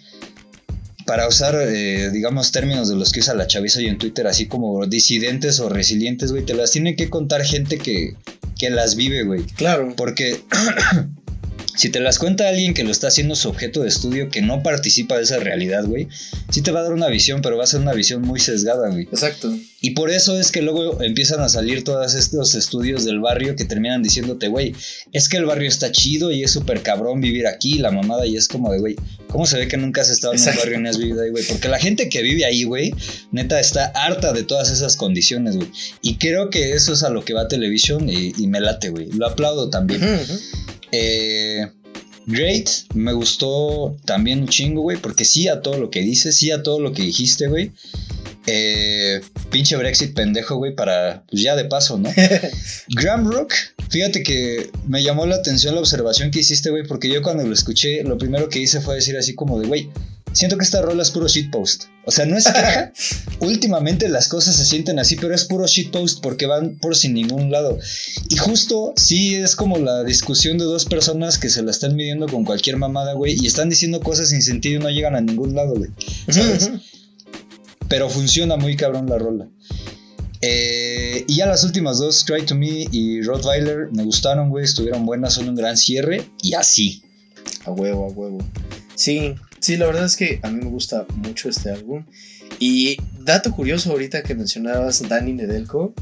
para 1.06 1.28
usar, 1.28 1.56
eh, 1.56 2.12
digamos, 2.12 2.52
términos 2.52 2.90
de 2.90 2.96
los 2.96 3.12
que 3.12 3.22
usa 3.22 3.34
la 3.34 3.48
chaviza 3.48 3.80
hoy 3.80 3.88
en 3.88 3.98
Twitter, 3.98 4.28
así 4.28 4.48
como 4.48 4.86
disidentes 4.86 5.60
o 5.60 5.70
resilientes, 5.70 6.32
güey, 6.32 6.46
te 6.46 6.54
las 6.54 6.72
tiene 6.72 6.96
que 6.96 7.10
contar 7.10 7.44
gente 7.46 7.78
que, 7.78 8.16
que 8.60 8.70
las 8.70 8.96
vive, 8.96 9.24
güey. 9.24 9.44
Claro. 9.44 9.94
Porque 9.96 10.42
si 11.78 11.90
te 11.90 12.00
las 12.00 12.18
cuenta 12.18 12.50
alguien 12.50 12.74
que 12.74 12.84
lo 12.84 12.92
está 12.92 13.08
haciendo 13.08 13.36
su 13.36 13.48
objeto 13.48 13.84
de 13.84 13.88
estudio, 13.88 14.30
que 14.30 14.42
no 14.42 14.64
participa 14.64 15.16
de 15.16 15.24
esa 15.24 15.38
realidad, 15.38 15.86
güey, 15.86 16.08
sí 16.50 16.62
te 16.62 16.72
va 16.72 16.80
a 16.80 16.84
dar 16.84 16.94
una 16.94 17.08
visión, 17.08 17.42
pero 17.42 17.56
va 17.56 17.66
a 17.66 17.68
ser 17.68 17.82
una 17.82 17.94
visión 17.94 18.24
muy 18.24 18.40
sesgada, 18.40 18.90
güey. 18.90 19.04
Exacto. 19.04 19.56
Y 19.80 19.92
por 19.92 20.10
eso 20.10 20.40
es 20.40 20.52
que 20.52 20.64
luego 20.64 21.02
empiezan 21.04 21.40
a 21.42 21.50
salir 21.50 21.84
todos 21.84 22.16
estos 22.16 22.56
estudios 22.56 23.06
del 23.06 23.20
barrio 23.20 23.56
que 23.56 23.64
terminan 23.64 24.02
diciéndote, 24.02 24.48
güey, 24.48 24.74
es 25.14 25.30
que 25.30 25.38
el 25.38 25.46
barrio 25.46 25.70
está 25.70 25.92
chido 25.92 26.32
y 26.32 26.44
es 26.44 26.52
súper 26.52 26.82
cabrón 26.82 27.22
vivir 27.22 27.46
aquí, 27.46 27.76
la 27.76 27.92
mamada, 27.92 28.26
y 28.26 28.38
es 28.38 28.48
como 28.48 28.72
de, 28.72 28.80
güey, 28.80 28.96
¿cómo 29.28 29.46
se 29.46 29.58
ve 29.58 29.68
que 29.68 29.78
nunca 29.78 30.02
has 30.02 30.10
estado 30.10 30.34
en 30.34 30.40
un 30.40 30.46
barrio 30.46 30.80
y 30.80 30.82
no 30.82 30.90
has 30.90 30.98
vivido 30.98 31.22
ahí, 31.22 31.30
güey? 31.30 31.44
Porque 31.46 31.68
la 31.68 31.78
gente 31.78 32.10
que 32.10 32.24
vive 32.24 32.44
ahí, 32.44 32.64
güey, 32.64 32.92
neta 33.32 33.60
está 33.60 33.86
harta 33.94 34.34
de 34.34 34.42
todas 34.42 34.72
esas 34.72 34.96
condiciones, 34.96 35.56
güey. 35.56 35.70
Y 36.02 36.16
creo 36.16 36.50
que 36.50 36.72
eso 36.74 36.94
es 36.94 37.04
a 37.04 37.12
lo 37.12 37.24
que 37.24 37.34
va 37.34 37.48
Televisión 37.48 38.10
y, 38.10 38.34
y 38.36 38.48
me 38.48 38.60
late, 38.60 38.90
güey. 38.90 39.12
Lo 39.12 39.28
aplaudo 39.28 39.70
también. 39.70 40.02
Ujú. 40.04 40.40
Eh, 40.92 41.68
Great, 42.26 42.70
me 42.94 43.14
gustó 43.14 43.96
también 44.04 44.42
un 44.42 44.48
chingo, 44.50 44.82
güey, 44.82 44.98
porque 44.98 45.24
sí 45.24 45.48
a 45.48 45.62
todo 45.62 45.78
lo 45.78 45.90
que 45.90 46.02
dices, 46.02 46.36
sí 46.36 46.52
a 46.52 46.62
todo 46.62 46.82
lo 46.82 46.92
que 46.92 47.04
dijiste, 47.04 47.48
güey. 47.48 47.72
Eh, 48.48 49.22
pinche 49.50 49.78
Brexit 49.78 50.14
pendejo, 50.14 50.56
güey, 50.56 50.76
para, 50.76 51.24
pues 51.30 51.42
ya 51.42 51.56
de 51.56 51.66
paso, 51.66 51.98
¿no? 51.98 52.10
Graham 52.90 53.32
Rock, 53.32 53.54
fíjate 53.90 54.24
que 54.24 54.70
me 54.88 55.04
llamó 55.04 55.26
la 55.26 55.36
atención 55.36 55.76
la 55.76 55.82
observación 55.82 56.32
que 56.32 56.40
hiciste, 56.40 56.70
güey, 56.70 56.84
porque 56.86 57.10
yo 57.10 57.22
cuando 57.22 57.46
lo 57.46 57.54
escuché, 57.54 58.04
lo 58.04 58.18
primero 58.18 58.50
que 58.50 58.60
hice 58.60 58.82
fue 58.82 58.96
decir 58.96 59.18
así 59.18 59.34
como 59.34 59.60
de, 59.60 59.68
güey, 59.68 59.90
siento 60.38 60.58
que 60.58 60.64
esta 60.64 60.82
rola 60.82 61.02
es 61.02 61.10
puro 61.10 61.28
shitpost. 61.28 61.86
O 62.06 62.12
sea, 62.12 62.26
no 62.26 62.38
es 62.38 62.46
queja. 62.46 62.94
Últimamente 63.40 64.08
las 64.08 64.28
cosas 64.28 64.56
se 64.56 64.66
sienten 64.66 65.00
así, 65.00 65.16
pero 65.16 65.34
es 65.34 65.46
puro 65.46 65.66
shitpost 65.66 66.22
porque 66.22 66.46
van 66.46 66.78
por 66.78 66.96
sin 66.96 67.16
ningún 67.16 67.52
lado. 67.52 67.80
Y 68.30 68.38
justo 68.38 68.94
sí 68.96 69.36
es 69.36 69.56
como 69.56 69.80
la 69.80 70.04
discusión 70.04 70.60
de 70.60 70.66
dos 70.66 70.86
personas 70.86 71.40
que 71.40 71.50
se 71.50 71.64
la 71.64 71.72
están 71.72 71.96
midiendo 71.96 72.28
con 72.28 72.46
cualquier 72.46 72.78
mamada, 72.78 73.14
güey, 73.14 73.36
y 73.42 73.48
están 73.48 73.70
diciendo 73.70 74.00
cosas 74.00 74.30
sin 74.30 74.44
sentido 74.44 74.80
y 74.80 74.84
no 74.84 74.90
llegan 74.92 75.16
a 75.16 75.22
ningún 75.22 75.56
lado, 75.56 75.74
güey. 75.76 75.90
¿Sabes? 76.30 76.70
Pero 77.88 78.08
funciona 78.10 78.58
muy 78.58 78.76
cabrón 78.76 79.10
la 79.10 79.18
rola. 79.18 79.50
Eh, 80.42 81.26
y 81.28 81.36
ya 81.36 81.48
las 81.48 81.64
últimas 81.64 81.98
dos, 81.98 82.24
Cry 82.24 82.46
to 82.46 82.54
Me 82.54 82.86
y 82.92 83.22
Rottweiler, 83.24 83.90
me 83.92 84.04
gustaron, 84.04 84.50
güey, 84.50 84.66
estuvieron 84.66 85.04
buenas, 85.06 85.34
son 85.34 85.50
un 85.50 85.56
gran 85.56 85.78
cierre 85.78 86.30
y 86.44 86.54
así. 86.54 87.02
A 87.66 87.72
huevo, 87.72 88.06
a 88.06 88.10
huevo. 88.10 88.38
Sí, 88.94 89.36
sí, 89.60 89.78
la 89.78 89.86
verdad 89.88 90.06
es 90.06 90.16
que 90.16 90.40
a 90.44 90.50
mí 90.50 90.64
me 90.64 90.70
gusta 90.70 91.06
mucho 91.16 91.50
este 91.50 91.72
álbum. 91.72 92.06
Y 92.60 92.98
dato 93.20 93.52
curioso 93.52 93.92
ahorita 93.92 94.24
que 94.24 94.34
mencionabas 94.36 95.08
Danny 95.08 95.34
Nedelko. 95.34 95.94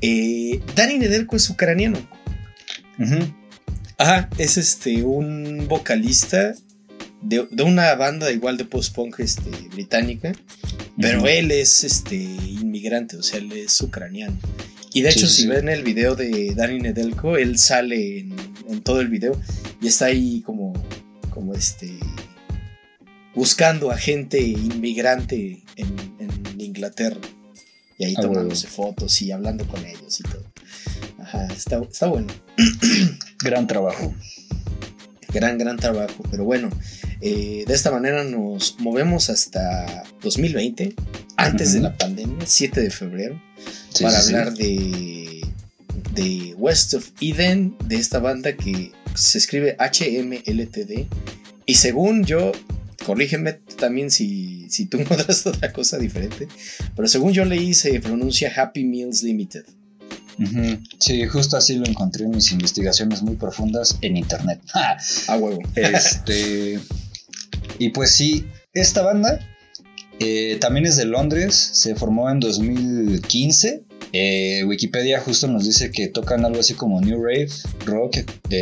eh, 0.00 0.60
Danny 0.74 0.98
Nedelko 0.98 1.36
es 1.36 1.48
ucraniano. 1.50 1.98
Ujú. 2.98 3.18
Ajá, 3.98 4.28
es 4.38 4.56
este 4.56 5.02
un 5.02 5.66
vocalista 5.68 6.54
de, 7.22 7.46
de 7.50 7.62
una 7.62 7.94
banda 7.94 8.32
igual 8.32 8.56
de 8.56 8.64
post-punk 8.64 9.20
este, 9.20 9.50
británica. 9.72 10.32
Pero 10.98 11.26
él 11.26 11.50
es 11.50 11.84
este 11.84 12.16
inmigrante, 12.16 13.16
o 13.16 13.22
sea, 13.22 13.38
él 13.38 13.52
es 13.52 13.80
ucraniano. 13.80 14.36
Y 14.92 15.02
de 15.02 15.10
hecho, 15.10 15.28
sí, 15.28 15.36
si 15.36 15.42
sí. 15.42 15.48
ven 15.48 15.68
el 15.68 15.82
video 15.82 16.14
de 16.16 16.52
Danny 16.54 16.80
Nedelko, 16.80 17.36
él 17.36 17.58
sale 17.58 18.18
en, 18.18 18.34
en 18.68 18.82
todo 18.82 19.00
el 19.00 19.08
video 19.08 19.40
y 19.80 19.86
está 19.86 20.06
ahí 20.06 20.42
como, 20.44 20.72
como 21.30 21.54
este 21.54 21.98
buscando 23.34 23.90
a 23.90 23.96
gente 23.98 24.40
inmigrante 24.40 25.62
en, 25.76 25.96
en 26.18 26.60
Inglaterra. 26.60 27.20
Y 27.98 28.04
ahí 28.04 28.14
Ah, 28.16 28.22
tomándose 28.22 28.66
fotos 28.66 29.20
y 29.22 29.30
hablando 29.30 29.66
con 29.66 29.84
ellos 29.84 30.20
y 30.20 30.22
todo. 30.22 30.44
Ajá, 31.18 31.46
está, 31.46 31.78
está 31.82 32.06
bueno. 32.06 32.28
Gran 33.44 33.66
trabajo. 33.66 34.14
Gran, 35.32 35.58
gran 35.58 35.76
trabajo. 35.76 36.24
Pero 36.30 36.44
bueno, 36.44 36.70
eh, 37.20 37.64
de 37.66 37.74
esta 37.74 37.90
manera 37.90 38.24
nos 38.24 38.76
movemos 38.80 39.30
hasta 39.30 40.02
2020, 40.22 40.94
antes 41.36 41.72
de 41.74 41.80
la 41.80 41.96
pandemia, 41.96 42.44
7 42.46 42.80
de 42.80 42.90
febrero, 42.90 43.40
Sí, 43.94 44.02
para 44.04 44.20
sí, 44.20 44.28
sí. 44.28 44.34
hablar 44.34 44.54
de, 44.54 45.40
de 46.14 46.54
West 46.56 46.94
of 46.94 47.10
Eden, 47.20 47.76
de 47.84 47.96
esta 47.96 48.18
banda 48.18 48.56
que 48.56 48.90
se 49.14 49.38
escribe 49.38 49.76
HMLTD. 49.78 51.06
Y 51.66 51.74
según 51.74 52.24
yo, 52.24 52.50
corrígeme 53.04 53.54
también 53.78 54.10
si, 54.10 54.68
si 54.70 54.86
tú 54.86 54.98
encuentras 55.00 55.46
otra 55.46 55.72
cosa 55.72 55.98
diferente, 55.98 56.48
pero 56.94 57.08
según 57.08 57.32
yo 57.32 57.44
leí 57.44 57.74
se 57.74 58.00
pronuncia 58.00 58.52
Happy 58.54 58.84
Meals 58.84 59.22
Limited. 59.22 59.64
Sí, 60.98 61.26
justo 61.26 61.58
así 61.58 61.76
lo 61.76 61.86
encontré 61.86 62.24
en 62.24 62.30
mis 62.30 62.50
investigaciones 62.52 63.20
muy 63.20 63.36
profundas 63.36 63.98
en 64.00 64.16
internet. 64.16 64.60
Ja. 64.68 64.96
A 65.28 65.36
huevo. 65.36 65.60
Este. 65.74 66.80
y 67.78 67.90
pues 67.90 68.12
sí, 68.12 68.46
esta 68.72 69.02
banda 69.02 69.46
eh, 70.18 70.58
también 70.60 70.86
es 70.86 70.96
de 70.96 71.06
Londres, 71.06 71.54
se 71.54 71.94
formó 71.94 72.30
en 72.30 72.40
2015. 72.40 73.84
Eh, 74.12 74.64
Wikipedia 74.64 75.20
justo 75.20 75.46
nos 75.46 75.64
dice 75.64 75.90
que 75.90 76.08
tocan 76.08 76.44
algo 76.44 76.60
así 76.60 76.74
como 76.74 77.00
New 77.00 77.22
Rave, 77.22 77.48
Rock, 77.86 78.18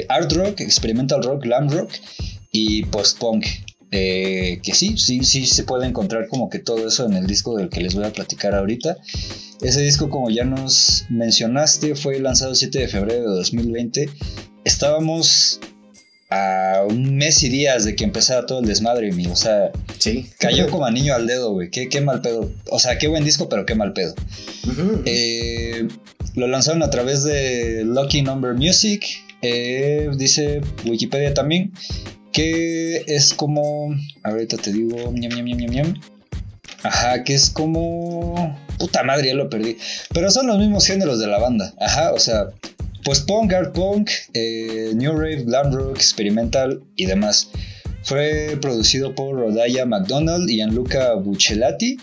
Art 0.09 0.32
Rock, 0.32 0.60
Experimental 0.60 1.23
Rock, 1.23 1.43
Glam 1.44 1.69
Rock 1.70 1.93
y 2.52 2.85
Post-Punk. 2.85 3.44
Eh, 3.90 4.60
que 4.62 4.74
sí, 4.74 4.98
sí, 4.98 5.24
sí 5.24 5.47
se 5.47 5.65
puede 5.65 5.86
encontrar 5.86 6.28
como 6.28 6.51
que 6.51 6.59
todo 6.59 6.86
eso 6.86 7.06
en 7.06 7.15
el 7.15 7.27
disco 7.27 7.56
del 7.56 7.70
que 7.70 7.81
les 7.81 7.94
voy 7.94 8.05
a 8.05 8.12
platicar 8.12 8.55
ahorita. 8.55 8.98
Ese 9.62 9.81
disco, 9.82 10.10
como 10.10 10.28
ya 10.31 10.44
nos 10.44 11.06
mencionaste, 11.09 11.94
fue 11.94 12.20
lanzado 12.20 12.51
el 12.51 12.56
7 12.56 12.78
de 12.81 12.89
febrero 12.89 13.31
de 13.31 13.36
2020. 13.36 14.10
Estábamos 14.65 15.60
a 16.31 16.82
un 16.86 17.16
mes 17.16 17.43
y 17.43 17.48
días 17.48 17.86
de 17.86 17.97
que 17.97 18.05
empezara 18.05 18.44
todo 18.44 18.60
el 18.60 18.66
desmadre, 18.66 19.10
mi. 19.12 19.27
O 19.27 19.35
sea, 19.36 19.73
Sí. 19.98 20.27
cayó 20.39 20.69
como 20.69 20.85
anillo 20.85 21.15
al 21.15 21.27
dedo, 21.27 21.52
güey. 21.52 21.70
Qué, 21.70 21.89
qué 21.89 22.02
mal 22.02 22.20
pedo. 22.20 22.52
O 22.70 22.78
sea, 22.78 22.98
qué 22.98 23.09
buen 23.09 23.24
disco, 23.24 23.48
pero 23.48 23.65
qué 23.65 23.74
mal 23.74 23.94
pedo. 23.94 24.15
Eh, 25.06 25.89
lo 26.35 26.47
lanzaron 26.47 26.82
a 26.82 26.90
través 26.90 27.24
de 27.24 27.82
Lucky 27.85 28.23
Number 28.23 28.55
Music. 28.55 29.05
eh, 29.40 30.09
dice 30.16 30.60
Wikipedia 30.85 31.32
también. 31.32 31.73
Que 32.33 33.05
es 33.07 33.35
como. 33.35 33.95
Ahorita 34.23 34.57
te 34.57 34.73
digo. 34.73 35.13
Ajá, 36.83 37.25
que 37.25 37.35
es 37.35 37.51
como. 37.51 38.59
Puta 38.79 39.03
madre, 39.03 39.29
ya 39.29 39.35
lo 39.35 39.51
perdí. 39.51 39.77
Pero 40.13 40.31
son 40.31 40.47
los 40.47 40.59
mismos 40.59 40.87
géneros 40.87 41.19
de 41.19 41.27
la 41.27 41.39
banda. 41.39 41.75
Ajá, 41.81 42.13
o 42.13 42.19
sea. 42.19 42.47
Post-punk, 43.05 43.53
art 43.53 43.75
punk, 43.75 44.11
eh, 44.35 44.91
new 44.95 45.13
rave, 45.13 45.45
glam 45.45 45.73
rock, 45.73 45.97
experimental 45.97 46.83
y 46.97 47.07
demás. 47.07 47.49
Fue 48.03 48.59
producido 48.61 49.15
por 49.15 49.37
Rodaya 49.37 49.87
McDonald 49.87 50.51
y 50.51 50.57
Gianluca 50.57 51.15
Buccelati 51.15 51.97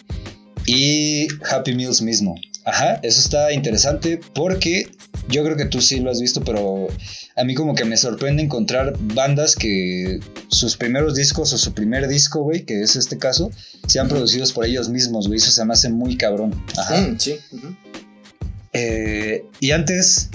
y 0.65 1.27
Happy 1.49 1.75
Meals 1.75 2.01
mismo. 2.01 2.35
Ajá, 2.65 2.99
eso 3.03 3.19
está 3.19 3.53
interesante 3.53 4.19
porque 4.33 4.87
yo 5.29 5.43
creo 5.43 5.55
que 5.55 5.65
tú 5.65 5.81
sí 5.81 5.99
lo 5.99 6.09
has 6.09 6.19
visto, 6.19 6.43
pero 6.43 6.87
a 7.37 7.43
mí 7.43 7.53
como 7.53 7.75
que 7.75 7.83
me 7.83 7.97
sorprende 7.97 8.43
encontrar 8.43 8.95
bandas 8.99 9.55
que 9.55 10.19
sus 10.47 10.77
primeros 10.77 11.15
discos 11.15 11.51
o 11.51 11.57
su 11.57 11.73
primer 11.73 12.07
disco, 12.07 12.41
güey, 12.41 12.63
que 12.65 12.81
es 12.81 12.95
este 12.95 13.17
caso, 13.17 13.51
sean 13.87 14.07
producidos 14.07 14.53
por 14.53 14.65
ellos 14.65 14.87
mismos, 14.87 15.27
güey. 15.27 15.37
Eso 15.37 15.51
se 15.51 15.65
me 15.65 15.73
hace 15.73 15.89
muy 15.89 16.15
cabrón. 16.17 16.53
Ajá. 16.77 17.01
Mm, 17.01 17.19
sí. 17.19 17.37
Eh, 18.71 19.45
y 19.59 19.71
antes, 19.71 20.29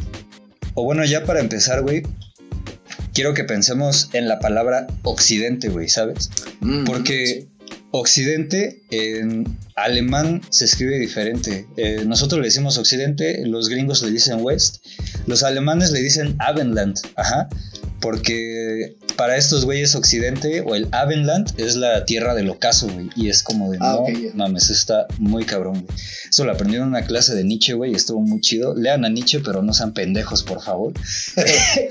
o 0.74 0.84
bueno, 0.84 1.04
ya 1.04 1.24
para 1.24 1.40
empezar, 1.40 1.80
güey, 1.82 2.02
quiero 3.14 3.32
que 3.32 3.44
pensemos 3.44 4.10
en 4.12 4.28
la 4.28 4.38
palabra 4.38 4.86
occidente, 5.02 5.68
güey, 5.68 5.88
¿sabes? 5.88 6.30
Mm, 6.60 6.84
Porque 6.84 7.46
occidente 7.92 8.82
en 8.90 9.58
alemán 9.76 10.42
se 10.50 10.64
escribe 10.64 10.98
diferente. 10.98 11.66
Eh, 11.76 12.04
nosotros 12.06 12.40
le 12.40 12.46
decimos 12.46 12.78
occidente, 12.78 13.42
los 13.46 13.68
gringos 13.68 14.02
le 14.02 14.10
dicen 14.10 14.38
west, 14.40 14.84
los 15.26 15.42
alemanes 15.42 15.90
le 15.90 16.00
dicen 16.00 16.36
Abendland, 16.38 16.96
ajá. 17.16 17.48
Porque 18.00 18.96
para 19.16 19.36
estos 19.36 19.66
güeyes 19.66 19.94
occidente 19.94 20.62
o 20.62 20.74
el 20.74 20.88
Abendland 20.90 21.52
es 21.58 21.76
la 21.76 22.06
tierra 22.06 22.34
del 22.34 22.48
ocaso, 22.48 22.88
güey. 22.88 23.10
Y 23.14 23.28
es 23.28 23.42
como 23.42 23.70
de, 23.70 23.76
Ah, 23.78 23.98
no 24.08 24.46
mames, 24.46 24.70
está 24.70 25.06
muy 25.18 25.44
cabrón, 25.44 25.84
güey. 25.84 25.98
Eso 26.30 26.46
lo 26.46 26.52
aprendí 26.52 26.76
en 26.76 26.84
una 26.84 27.02
clase 27.04 27.34
de 27.34 27.44
Nietzsche, 27.44 27.74
güey, 27.74 27.92
y 27.92 27.96
estuvo 27.96 28.20
muy 28.22 28.40
chido. 28.40 28.74
Lean 28.74 29.04
a 29.04 29.10
Nietzsche, 29.10 29.40
pero 29.40 29.62
no 29.62 29.74
sean 29.74 29.92
pendejos, 29.92 30.42
por 30.42 30.62
favor. 30.62 30.94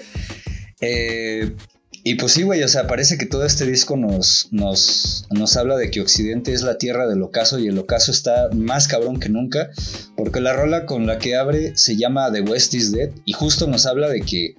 Eh, 0.81 1.55
y 2.03 2.15
pues 2.15 2.33
sí, 2.33 2.43
güey, 2.43 2.63
o 2.63 2.67
sea, 2.67 2.87
parece 2.87 3.17
que 3.17 3.25
todo 3.25 3.45
este 3.45 3.65
disco 3.65 3.97
nos, 3.97 4.47
nos, 4.51 5.25
nos 5.31 5.57
habla 5.57 5.77
de 5.77 5.91
que 5.91 6.01
Occidente 6.01 6.53
es 6.53 6.61
la 6.61 6.77
tierra 6.77 7.07
del 7.07 7.21
ocaso 7.21 7.59
y 7.59 7.67
el 7.67 7.77
ocaso 7.77 8.11
está 8.11 8.49
más 8.53 8.87
cabrón 8.87 9.19
que 9.19 9.29
nunca, 9.29 9.69
porque 10.15 10.39
la 10.39 10.53
rola 10.53 10.85
con 10.85 11.07
la 11.07 11.19
que 11.19 11.35
abre 11.35 11.75
se 11.75 11.97
llama 11.97 12.31
The 12.31 12.41
West 12.41 12.73
is 12.73 12.91
Dead 12.91 13.09
y 13.25 13.33
justo 13.33 13.67
nos 13.67 13.85
habla 13.85 14.09
de 14.09 14.21
que, 14.21 14.55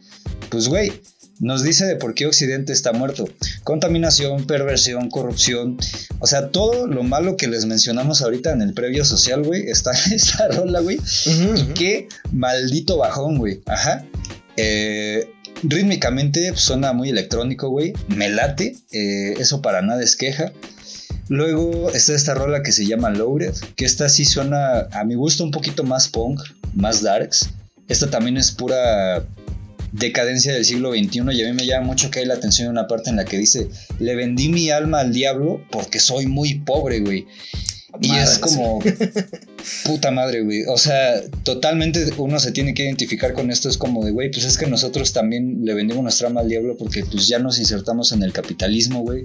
pues 0.50 0.68
güey, 0.68 0.92
nos 1.40 1.62
dice 1.62 1.86
de 1.86 1.96
por 1.96 2.14
qué 2.14 2.26
Occidente 2.26 2.72
está 2.72 2.92
muerto. 2.92 3.26
Contaminación, 3.64 4.46
perversión, 4.46 5.08
corrupción, 5.08 5.78
o 6.18 6.26
sea, 6.26 6.50
todo 6.50 6.86
lo 6.86 7.02
malo 7.02 7.36
que 7.38 7.48
les 7.48 7.64
mencionamos 7.64 8.20
ahorita 8.20 8.52
en 8.52 8.60
el 8.60 8.74
previo 8.74 9.04
social, 9.06 9.42
güey, 9.42 9.68
está 9.68 9.92
en 10.06 10.12
esta 10.12 10.48
rola, 10.48 10.80
güey. 10.80 10.98
Y 11.56 11.62
qué 11.74 12.08
maldito 12.30 12.98
bajón, 12.98 13.38
güey. 13.38 13.62
Ajá. 13.66 14.04
Eh, 14.56 15.30
rítmicamente 15.62 16.56
suena 16.56 16.92
muy 16.92 17.10
electrónico, 17.10 17.68
güey. 17.68 17.92
Me 18.08 18.28
late. 18.28 18.76
eh, 18.92 19.34
eso 19.38 19.62
para 19.62 19.82
nada 19.82 20.02
es 20.02 20.16
queja. 20.16 20.52
Luego 21.28 21.90
está 21.90 22.14
esta 22.14 22.34
rola 22.34 22.62
que 22.62 22.72
se 22.72 22.86
llama 22.86 23.10
Loaded, 23.10 23.54
que 23.76 23.84
esta 23.84 24.08
sí 24.08 24.24
suena 24.24 24.88
a 24.90 25.04
mi 25.04 25.14
gusto 25.14 25.44
un 25.44 25.52
poquito 25.52 25.84
más 25.84 26.08
punk, 26.08 26.40
más 26.74 27.02
darks. 27.02 27.50
Esta 27.88 28.10
también 28.10 28.36
es 28.36 28.50
pura 28.50 29.24
decadencia 29.92 30.52
del 30.52 30.64
siglo 30.64 30.92
XXI 30.92 31.20
y 31.32 31.44
a 31.44 31.48
mí 31.48 31.52
me 31.52 31.66
llama 31.66 31.86
mucho 31.86 32.10
que 32.10 32.20
hay 32.20 32.26
la 32.26 32.34
atención 32.34 32.66
en 32.66 32.72
una 32.72 32.86
parte 32.86 33.10
en 33.10 33.16
la 33.16 33.24
que 33.24 33.38
dice, 33.38 33.68
le 33.98 34.14
vendí 34.14 34.48
mi 34.48 34.70
alma 34.70 35.00
al 35.00 35.12
diablo 35.12 35.60
porque 35.70 36.00
soy 36.00 36.26
muy 36.26 36.60
pobre, 36.60 37.00
güey. 37.00 37.26
Y 38.00 38.08
Madre, 38.08 38.22
es 38.22 38.38
como, 38.38 38.78
puta 39.84 40.10
madre, 40.10 40.42
güey. 40.42 40.64
O 40.68 40.78
sea, 40.78 41.22
totalmente 41.42 42.12
uno 42.16 42.38
se 42.38 42.52
tiene 42.52 42.74
que 42.74 42.84
identificar 42.84 43.32
con 43.32 43.50
esto. 43.50 43.68
Es 43.68 43.76
como 43.76 44.04
de, 44.04 44.10
güey, 44.12 44.30
pues 44.30 44.44
es 44.44 44.56
que 44.56 44.66
nosotros 44.66 45.12
también 45.12 45.64
le 45.64 45.74
vendimos 45.74 46.02
nuestra 46.02 46.28
alma 46.28 46.40
al 46.40 46.48
diablo 46.48 46.76
porque 46.76 47.04
pues 47.04 47.28
ya 47.28 47.38
nos 47.38 47.58
insertamos 47.58 48.12
en 48.12 48.22
el 48.22 48.32
capitalismo, 48.32 49.00
güey. 49.00 49.24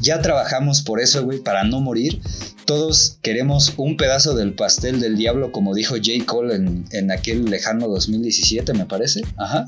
Ya 0.00 0.22
trabajamos 0.22 0.82
por 0.82 1.00
eso, 1.00 1.24
güey, 1.24 1.40
para 1.40 1.64
no 1.64 1.80
morir. 1.80 2.20
Todos 2.64 3.18
queremos 3.22 3.74
un 3.76 3.96
pedazo 3.96 4.34
del 4.34 4.54
pastel 4.54 5.00
del 5.00 5.16
diablo, 5.16 5.52
como 5.52 5.74
dijo 5.74 5.96
J. 5.96 6.24
Cole 6.26 6.54
en, 6.54 6.84
en 6.92 7.10
aquel 7.10 7.44
lejano 7.46 7.88
2017, 7.88 8.72
me 8.74 8.86
parece. 8.86 9.22
Ajá. 9.36 9.64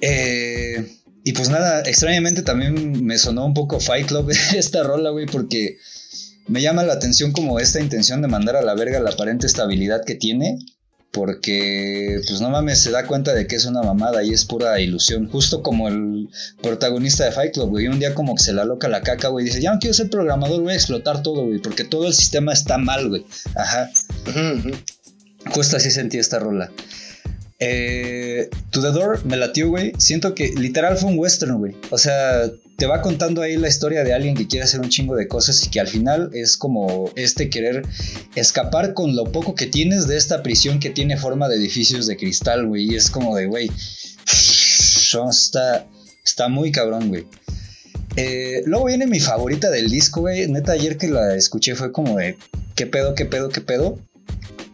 Eh, 0.00 0.86
y 1.24 1.32
pues 1.32 1.48
nada, 1.48 1.80
extrañamente 1.86 2.42
también 2.42 3.04
me 3.04 3.16
sonó 3.16 3.46
un 3.46 3.54
poco 3.54 3.80
Fight 3.80 4.06
Club 4.06 4.30
esta 4.54 4.82
rola, 4.82 5.10
güey, 5.10 5.26
porque 5.26 5.78
me 6.46 6.60
llama 6.60 6.82
la 6.82 6.94
atención 6.94 7.32
como 7.32 7.58
esta 7.58 7.80
intención 7.80 8.22
de 8.22 8.28
mandar 8.28 8.56
a 8.56 8.62
la 8.62 8.74
verga 8.74 9.00
la 9.00 9.10
aparente 9.10 9.46
estabilidad 9.46 10.04
que 10.04 10.14
tiene. 10.14 10.58
Porque, 11.10 12.20
pues 12.26 12.40
no 12.40 12.50
mames, 12.50 12.80
se 12.80 12.90
da 12.90 13.06
cuenta 13.06 13.32
de 13.34 13.46
que 13.46 13.54
es 13.54 13.66
una 13.66 13.82
mamada 13.82 14.24
y 14.24 14.32
es 14.32 14.44
pura 14.44 14.80
ilusión. 14.80 15.30
Justo 15.30 15.62
como 15.62 15.86
el 15.86 16.28
protagonista 16.60 17.24
de 17.24 17.30
Fight 17.30 17.54
Club, 17.54 17.68
güey. 17.68 17.86
Un 17.86 18.00
día 18.00 18.14
como 18.14 18.34
que 18.34 18.42
se 18.42 18.52
la 18.52 18.64
loca 18.64 18.88
la 18.88 19.02
caca, 19.02 19.28
güey. 19.28 19.44
Dice, 19.44 19.60
ya 19.60 19.72
no 19.72 19.78
quiero 19.78 19.94
ser 19.94 20.10
programador, 20.10 20.62
voy 20.62 20.72
a 20.72 20.74
explotar 20.74 21.22
todo, 21.22 21.46
güey. 21.46 21.60
Porque 21.60 21.84
todo 21.84 22.08
el 22.08 22.14
sistema 22.14 22.52
está 22.52 22.78
mal, 22.78 23.08
güey. 23.08 23.24
Ajá. 23.54 23.88
Justo 25.54 25.76
así 25.76 25.92
sentí 25.92 26.18
esta 26.18 26.40
rola. 26.40 26.72
Eh, 27.66 28.50
to 28.72 28.82
the 28.82 28.90
Door 28.90 29.24
me 29.24 29.38
latió, 29.38 29.70
güey. 29.70 29.92
Siento 29.96 30.34
que 30.34 30.48
literal 30.48 30.98
fue 30.98 31.10
un 31.10 31.18
western, 31.18 31.56
güey. 31.56 31.74
O 31.90 31.96
sea, 31.96 32.50
te 32.76 32.84
va 32.84 33.00
contando 33.00 33.40
ahí 33.40 33.56
la 33.56 33.68
historia 33.68 34.04
de 34.04 34.12
alguien 34.12 34.34
que 34.36 34.46
quiere 34.46 34.64
hacer 34.64 34.80
un 34.80 34.90
chingo 34.90 35.16
de 35.16 35.28
cosas 35.28 35.64
y 35.64 35.70
que 35.70 35.80
al 35.80 35.88
final 35.88 36.28
es 36.34 36.58
como 36.58 37.10
este 37.16 37.48
querer 37.48 37.86
escapar 38.34 38.92
con 38.92 39.16
lo 39.16 39.32
poco 39.32 39.54
que 39.54 39.66
tienes 39.66 40.06
de 40.06 40.18
esta 40.18 40.42
prisión 40.42 40.78
que 40.78 40.90
tiene 40.90 41.16
forma 41.16 41.48
de 41.48 41.56
edificios 41.56 42.06
de 42.06 42.18
cristal, 42.18 42.66
güey. 42.66 42.84
Y 42.92 42.96
es 42.96 43.08
como 43.08 43.34
de, 43.34 43.46
güey, 43.46 43.70
está, 45.30 45.86
está 46.22 46.48
muy 46.48 46.70
cabrón, 46.70 47.08
güey. 47.08 47.26
Eh, 48.16 48.62
luego 48.66 48.84
viene 48.84 49.06
mi 49.06 49.20
favorita 49.20 49.70
del 49.70 49.90
disco, 49.90 50.20
güey. 50.20 50.46
Neta, 50.48 50.72
ayer 50.72 50.98
que 50.98 51.08
la 51.08 51.34
escuché 51.34 51.74
fue 51.76 51.92
como 51.92 52.18
de, 52.18 52.36
¿qué 52.74 52.86
pedo, 52.86 53.14
qué 53.14 53.24
pedo, 53.24 53.48
qué 53.48 53.62
pedo? 53.62 53.98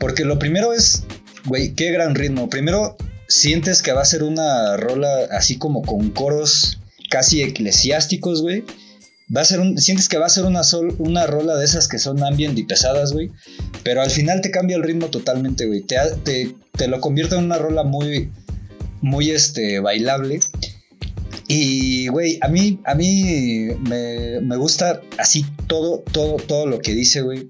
Porque 0.00 0.24
lo 0.24 0.40
primero 0.40 0.72
es, 0.72 1.04
güey, 1.46 1.74
qué 1.74 1.90
gran 1.92 2.14
ritmo. 2.14 2.48
Primero 2.48 2.96
sientes 3.28 3.82
que 3.82 3.92
va 3.92 4.02
a 4.02 4.06
ser 4.06 4.22
una 4.22 4.76
rola 4.76 5.28
así 5.30 5.56
como 5.56 5.82
con 5.82 6.10
coros 6.10 6.78
casi 7.10 7.42
eclesiásticos, 7.42 8.42
güey. 8.42 8.64
Va 9.34 9.42
a 9.42 9.44
ser 9.44 9.60
un, 9.60 9.78
sientes 9.78 10.08
que 10.08 10.18
va 10.18 10.26
a 10.26 10.30
ser 10.30 10.44
una, 10.44 10.64
sol, 10.64 10.96
una 10.98 11.26
rola 11.26 11.56
de 11.56 11.64
esas 11.64 11.86
que 11.86 12.00
son 12.00 12.22
ambient 12.24 12.58
y 12.58 12.64
pesadas, 12.64 13.12
güey. 13.12 13.30
Pero 13.84 14.02
al 14.02 14.10
final 14.10 14.40
te 14.40 14.50
cambia 14.50 14.76
el 14.76 14.82
ritmo 14.82 15.08
totalmente, 15.08 15.66
güey. 15.66 15.82
Te, 15.82 15.96
te, 16.24 16.54
te, 16.72 16.88
lo 16.88 17.00
convierte 17.00 17.36
en 17.36 17.44
una 17.44 17.58
rola 17.58 17.84
muy, 17.84 18.32
muy, 19.00 19.30
este, 19.30 19.78
bailable. 19.78 20.40
Y, 21.46 22.08
güey, 22.08 22.38
a 22.40 22.48
mí, 22.48 22.80
a 22.84 22.94
mí 22.96 23.68
me, 23.88 24.40
me 24.40 24.56
gusta 24.56 25.00
así 25.18 25.46
todo, 25.68 26.02
todo, 26.10 26.36
todo 26.36 26.66
lo 26.66 26.80
que 26.80 26.94
dice, 26.94 27.20
güey. 27.20 27.46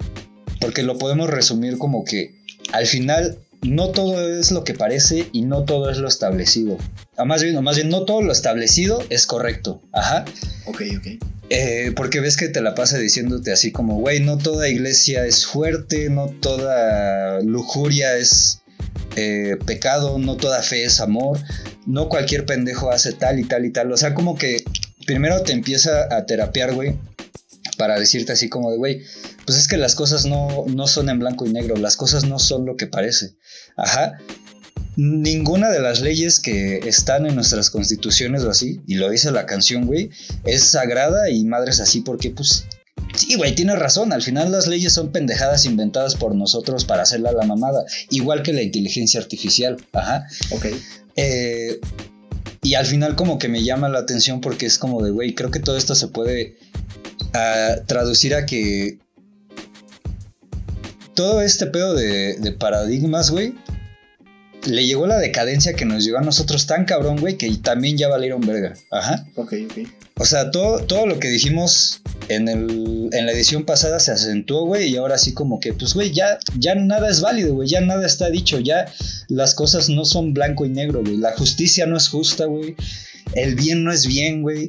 Porque 0.61 0.83
lo 0.83 0.99
podemos 0.99 1.31
resumir 1.31 1.79
como 1.79 2.05
que 2.05 2.35
al 2.73 2.87
final 2.87 3.39
no 3.63 3.91
todo 3.91 4.29
es 4.29 4.51
lo 4.51 4.65
que 4.65 4.75
parece 4.75 5.29
y 5.33 5.43
no 5.43 5.65
todo 5.65 5.91
es 5.91 5.99
lo 5.99 6.09
establecido. 6.09 6.79
O 7.17 7.25
más 7.27 7.43
bien, 7.43 7.63
más 7.63 7.77
bien, 7.77 7.89
no 7.89 8.05
todo 8.05 8.23
lo 8.23 8.33
establecido 8.33 9.03
es 9.11 9.27
correcto. 9.27 9.83
Ajá. 9.93 10.25
Ok, 10.67 10.83
ok. 10.99 11.07
Eh, 11.51 11.93
porque 11.97 12.21
ves 12.21 12.37
que 12.37 12.49
te 12.49 12.61
la 12.61 12.75
pasa 12.75 12.97
diciéndote 12.99 13.53
así 13.53 13.73
como, 13.73 13.99
güey, 13.99 14.21
no 14.21 14.39
toda 14.39 14.69
iglesia 14.69 15.27
es 15.27 15.47
fuerte, 15.47 16.09
no 16.09 16.29
toda 16.29 17.41
lujuria 17.41 18.17
es 18.17 18.63
eh, 19.17 19.57
pecado, 19.67 20.19
no 20.19 20.37
toda 20.37 20.63
fe 20.63 20.85
es 20.85 21.01
amor, 21.01 21.39
no 21.87 22.09
cualquier 22.09 22.47
pendejo 22.47 22.91
hace 22.91 23.13
tal 23.13 23.41
y 23.41 23.45
tal 23.45 23.65
y 23.65 23.71
tal. 23.71 23.91
O 23.93 23.97
sea, 23.97 24.15
como 24.15 24.37
que 24.39 24.63
primero 25.07 25.43
te 25.43 25.53
empieza 25.53 26.15
a 26.15 26.25
terapiar, 26.25 26.73
güey, 26.73 26.95
para 27.81 27.99
decirte 27.99 28.33
así 28.33 28.51
como 28.51 28.71
de, 28.71 28.77
güey, 28.77 29.01
pues 29.47 29.57
es 29.57 29.67
que 29.67 29.79
las 29.79 29.95
cosas 29.95 30.27
no, 30.27 30.67
no 30.67 30.87
son 30.87 31.09
en 31.09 31.19
blanco 31.19 31.47
y 31.47 31.51
negro, 31.51 31.77
las 31.77 31.97
cosas 31.97 32.25
no 32.25 32.39
son 32.39 32.67
lo 32.67 32.77
que 32.77 32.87
parece. 32.87 33.37
Ajá. 33.75 34.19
Ninguna 34.97 35.71
de 35.71 35.81
las 35.81 36.03
leyes 36.03 36.41
que 36.41 36.81
están 36.87 37.25
en 37.25 37.37
nuestras 37.37 37.71
constituciones 37.71 38.45
o 38.45 38.51
así, 38.51 38.83
y 38.87 38.97
lo 38.97 39.09
dice 39.09 39.31
la 39.31 39.47
canción, 39.47 39.87
güey, 39.87 40.11
es 40.45 40.63
sagrada 40.63 41.31
y 41.31 41.43
madres 41.47 41.81
así 41.81 42.03
porque, 42.03 42.29
pues, 42.29 42.67
sí, 43.15 43.37
güey, 43.37 43.55
tienes 43.55 43.79
razón, 43.79 44.13
al 44.13 44.21
final 44.21 44.53
las 44.53 44.67
leyes 44.67 44.93
son 44.93 45.11
pendejadas 45.11 45.65
inventadas 45.65 46.17
por 46.17 46.35
nosotros 46.35 46.85
para 46.85 47.05
hacerla 47.05 47.33
la 47.33 47.47
mamada, 47.47 47.83
igual 48.11 48.43
que 48.43 48.53
la 48.53 48.61
inteligencia 48.61 49.21
artificial, 49.21 49.79
ajá. 49.95 50.27
Ok. 50.51 50.67
Eh, 51.17 51.81
y 52.61 52.75
al 52.75 52.85
final 52.85 53.17
como 53.17 53.39
que 53.39 53.49
me 53.49 53.65
llama 53.65 53.89
la 53.89 54.01
atención 54.01 54.43
porque 54.43 54.67
es 54.67 54.77
como 54.77 55.03
de, 55.03 55.13
güey, 55.13 55.35
creo 55.35 55.51
que 55.51 55.61
todo 55.61 55.79
esto 55.79 55.95
se 55.95 56.09
puede 56.09 56.59
uh, 57.35 57.85
traducir 57.87 58.35
a 58.35 58.47
que 58.47 58.99
todo 61.15 61.43
este 61.43 61.67
pedo 61.67 61.95
de, 61.95 62.37
de 62.39 62.53
paradigmas, 62.53 63.31
güey, 63.31 63.55
le 64.67 64.87
llegó 64.87 65.07
la 65.07 65.19
decadencia 65.19 65.75
que 65.75 65.85
nos 65.85 66.05
llegó 66.05 66.19
a 66.19 66.23
nosotros 66.23 66.67
tan 66.67 66.85
cabrón, 66.85 67.19
güey, 67.19 67.37
que 67.37 67.51
también 67.59 67.97
ya 67.97 68.09
valieron 68.09 68.41
verga. 68.41 68.75
Ajá. 68.91 69.27
Ok, 69.37 69.55
ok. 69.71 69.89
O 70.19 70.27
sea, 70.27 70.51
todo, 70.51 70.81
todo 70.85 71.07
lo 71.07 71.19
que 71.19 71.29
dijimos 71.29 72.03
en, 72.29 72.49
el, 72.49 73.09
en 73.13 73.27
la 73.27 73.33
edición 73.33 73.65
pasada 73.65 73.99
se 74.01 74.13
acentuó, 74.13 74.67
güey, 74.67 74.91
y 74.91 74.97
ahora 74.97 75.17
sí 75.17 75.33
como 75.33 75.61
que, 75.61 75.73
pues, 75.73 75.95
güey, 75.95 76.13
ya, 76.13 76.39
ya 76.59 76.75
nada 76.75 77.09
es 77.09 77.23
válido, 77.23 77.55
güey, 77.55 77.69
ya 77.69 77.81
nada 77.81 78.07
está 78.07 78.29
dicho, 78.29 78.61
ya 78.61 78.93
las 79.29 79.55
cosas 79.55 79.89
no 79.89 80.05
son 80.05 80.35
blanco 80.35 80.67
y 80.67 80.69
negro, 80.69 81.01
güey, 81.01 81.17
la 81.17 81.33
justicia 81.33 81.87
no 81.87 81.97
es 81.97 82.09
justa, 82.09 82.45
güey, 82.45 82.77
el 83.35 83.55
bien 83.55 83.83
no 83.83 83.93
es 83.93 84.07
bien, 84.07 84.43
güey. 84.43 84.69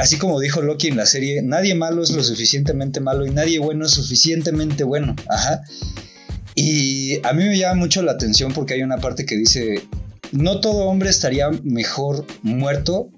Así 0.00 0.16
como 0.16 0.40
dijo 0.40 0.62
Loki 0.62 0.88
en 0.88 0.96
la 0.96 1.04
serie, 1.04 1.42
nadie 1.42 1.74
malo 1.74 2.02
es 2.02 2.10
lo 2.10 2.24
suficientemente 2.24 3.00
malo 3.00 3.26
y 3.26 3.30
nadie 3.30 3.58
bueno 3.58 3.84
es 3.84 3.92
suficientemente 3.92 4.82
bueno. 4.82 5.14
Ajá. 5.28 5.62
Y 6.54 7.18
a 7.26 7.34
mí 7.34 7.44
me 7.44 7.58
llama 7.58 7.74
mucho 7.74 8.00
la 8.00 8.12
atención 8.12 8.54
porque 8.54 8.72
hay 8.72 8.82
una 8.82 8.96
parte 8.96 9.26
que 9.26 9.36
dice, 9.36 9.82
no 10.32 10.60
todo 10.60 10.86
hombre 10.86 11.10
estaría 11.10 11.50
mejor 11.64 12.24
muerto 12.42 13.10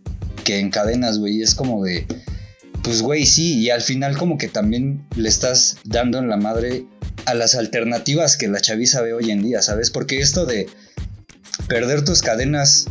que 0.43 0.59
en 0.59 0.71
cadenas, 0.71 1.21
güey. 1.21 1.41
Es 1.41 1.55
como 1.55 1.85
de, 1.85 2.05
pues, 2.83 3.01
güey, 3.01 3.27
sí. 3.27 3.61
Y 3.61 3.71
al 3.71 3.83
final 3.83 4.19
como 4.19 4.37
que 4.37 4.49
también 4.49 5.07
le 5.15 5.29
estás 5.29 5.77
dando 5.85 6.19
en 6.19 6.29
la 6.29 6.37
madre 6.37 6.85
a 7.27 7.35
las 7.35 7.55
alternativas 7.55 8.37
que 8.37 8.49
la 8.49 8.61
chaviza 8.61 9.03
ve 9.03 9.15
hoy 9.15 9.31
en 9.31 9.41
día, 9.41 9.63
¿sabes? 9.63 9.91
Porque 9.91 10.19
esto 10.19 10.47
de 10.47 10.67
perder 11.69 12.05
tus 12.05 12.23
cadenas 12.23 12.87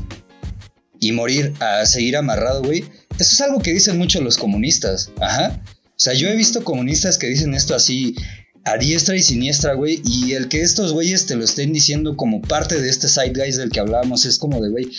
y 1.02 1.12
morir 1.12 1.52
a 1.60 1.86
seguir 1.86 2.16
amarrado, 2.16 2.64
güey, 2.64 2.86
eso 3.22 3.34
es 3.34 3.42
algo 3.42 3.62
que 3.62 3.74
dicen 3.74 3.98
mucho 3.98 4.20
los 4.22 4.38
comunistas. 4.38 5.12
Ajá. 5.20 5.62
O 5.66 6.04
sea, 6.04 6.14
yo 6.14 6.28
he 6.28 6.36
visto 6.36 6.64
comunistas 6.64 7.18
que 7.20 7.28
dicen 7.28 7.54
esto 7.54 7.76
así 7.76 8.16
a 8.64 8.78
diestra 8.78 9.16
y 9.16 9.22
siniestra, 9.22 9.74
güey. 9.74 10.02
Y 10.04 10.34
el 10.34 10.48
que 10.48 10.62
estos 10.62 10.94
güeyes 10.94 11.28
te 11.28 11.36
lo 11.36 11.44
estén 11.44 11.74
diciendo 11.74 12.16
como 12.16 12.42
parte 12.42 12.82
de 12.82 12.90
este 12.90 13.08
side 13.08 13.34
guys 13.34 13.58
del 13.58 13.70
que 13.70 13.80
hablábamos 13.80 14.26
es 14.26 14.38
como 14.38 14.62
de, 14.62 14.70
güey, 14.70 14.90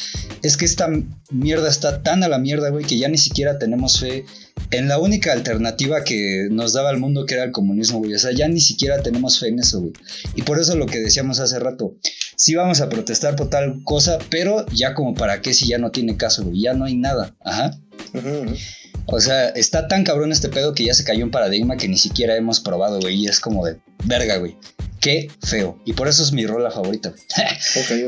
es 0.43 0.57
que 0.57 0.65
esta 0.65 0.89
mierda 1.31 1.69
está 1.69 2.03
tan 2.03 2.23
a 2.23 2.29
la 2.29 2.39
mierda, 2.39 2.71
güey, 2.71 2.85
que 2.85 2.99
ya 2.99 3.09
ni 3.09 3.19
siquiera 3.19 3.59
tenemos 3.59 3.99
fe 3.99 4.25
en 4.71 4.89
la 4.89 4.99
única 4.99 5.33
alternativa 5.33 6.05
que 6.05 6.49
nos 6.51 6.73
daba 6.73 6.91
el 6.91 6.99
mundo, 6.99 7.27
que 7.27 7.35
era 7.35 7.45
el 7.45 7.53
comunismo, 7.53 7.99
güey. 7.99 8.15
O 8.15 8.19
sea, 8.19 8.33
ya 8.33 8.47
ni 8.49 8.61
siquiera 8.61 9.03
tenemos 9.03 9.39
fe 9.39 9.49
en 9.49 9.59
eso, 9.59 9.81
güey. 9.81 9.93
Y 10.35 10.43
por 10.43 10.61
eso 10.61 10.77
lo 10.77 10.87
que 10.87 10.99
decíamos 10.99 11.41
hace 11.41 11.59
rato, 11.59 11.97
sí 12.37 12.55
vamos 12.55 12.81
a 12.81 12.89
protestar 12.89 13.37
por 13.37 13.51
tal 13.51 13.83
cosa, 13.85 14.19
pero 14.31 14.67
ya 14.69 14.95
como 14.95 15.15
para 15.15 15.41
qué 15.41 15.55
si 15.55 15.69
ya 15.69 15.79
no 15.79 15.91
tiene 15.91 16.17
caso, 16.17 16.45
güey. 16.45 16.61
Ya 16.61 16.75
no 16.75 16.85
hay 16.85 16.97
nada. 16.97 17.35
Ajá. 17.41 17.79
Uh 18.15 18.19
-huh. 18.19 18.59
O 19.07 19.21
sea, 19.21 19.49
está 19.49 19.89
tan 19.89 20.05
cabrón 20.05 20.33
este 20.33 20.49
pedo 20.49 20.75
que 20.75 20.85
ya 20.85 20.95
se 20.95 21.05
cayó 21.05 21.25
un 21.25 21.31
paradigma 21.31 21.77
que 21.77 21.89
ni 21.89 21.99
siquiera 21.99 22.37
hemos 22.37 22.61
probado, 22.61 23.01
güey. 23.01 23.17
Y 23.17 23.27
es 23.27 23.41
como 23.41 23.65
de 23.67 23.79
verga, 24.05 24.37
güey. 24.37 24.57
Qué 25.01 25.29
feo. 25.43 25.81
Y 25.85 25.95
por 25.95 26.07
eso 26.07 26.23
es 26.23 26.33
mi 26.33 26.47
rola 26.47 26.71
favorita. 26.71 27.13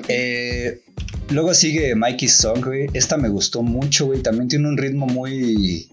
Eh, 0.09 0.83
luego 1.31 1.55
sigue 1.55 1.95
Mikey's 1.95 2.37
Song, 2.37 2.65
güey. 2.65 2.87
Esta 2.93 3.17
me 3.17 3.29
gustó 3.29 3.63
mucho, 3.63 4.07
güey. 4.07 4.23
También 4.23 4.49
tiene 4.49 4.69
un 4.69 4.77
ritmo 4.77 5.07
muy. 5.07 5.89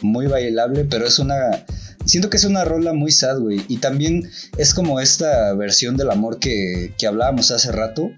Muy 0.00 0.26
bailable, 0.26 0.84
pero 0.84 1.06
es 1.06 1.18
una. 1.18 1.64
Siento 2.04 2.30
que 2.30 2.36
es 2.36 2.44
una 2.44 2.64
rola 2.64 2.92
muy 2.92 3.10
sad, 3.10 3.40
güey. 3.40 3.62
Y 3.68 3.78
también 3.78 4.30
es 4.56 4.72
como 4.72 5.00
esta 5.00 5.52
versión 5.54 5.96
del 5.96 6.10
amor 6.10 6.38
que, 6.38 6.94
que 6.96 7.06
hablábamos 7.06 7.50
hace 7.50 7.72
rato. 7.72 8.10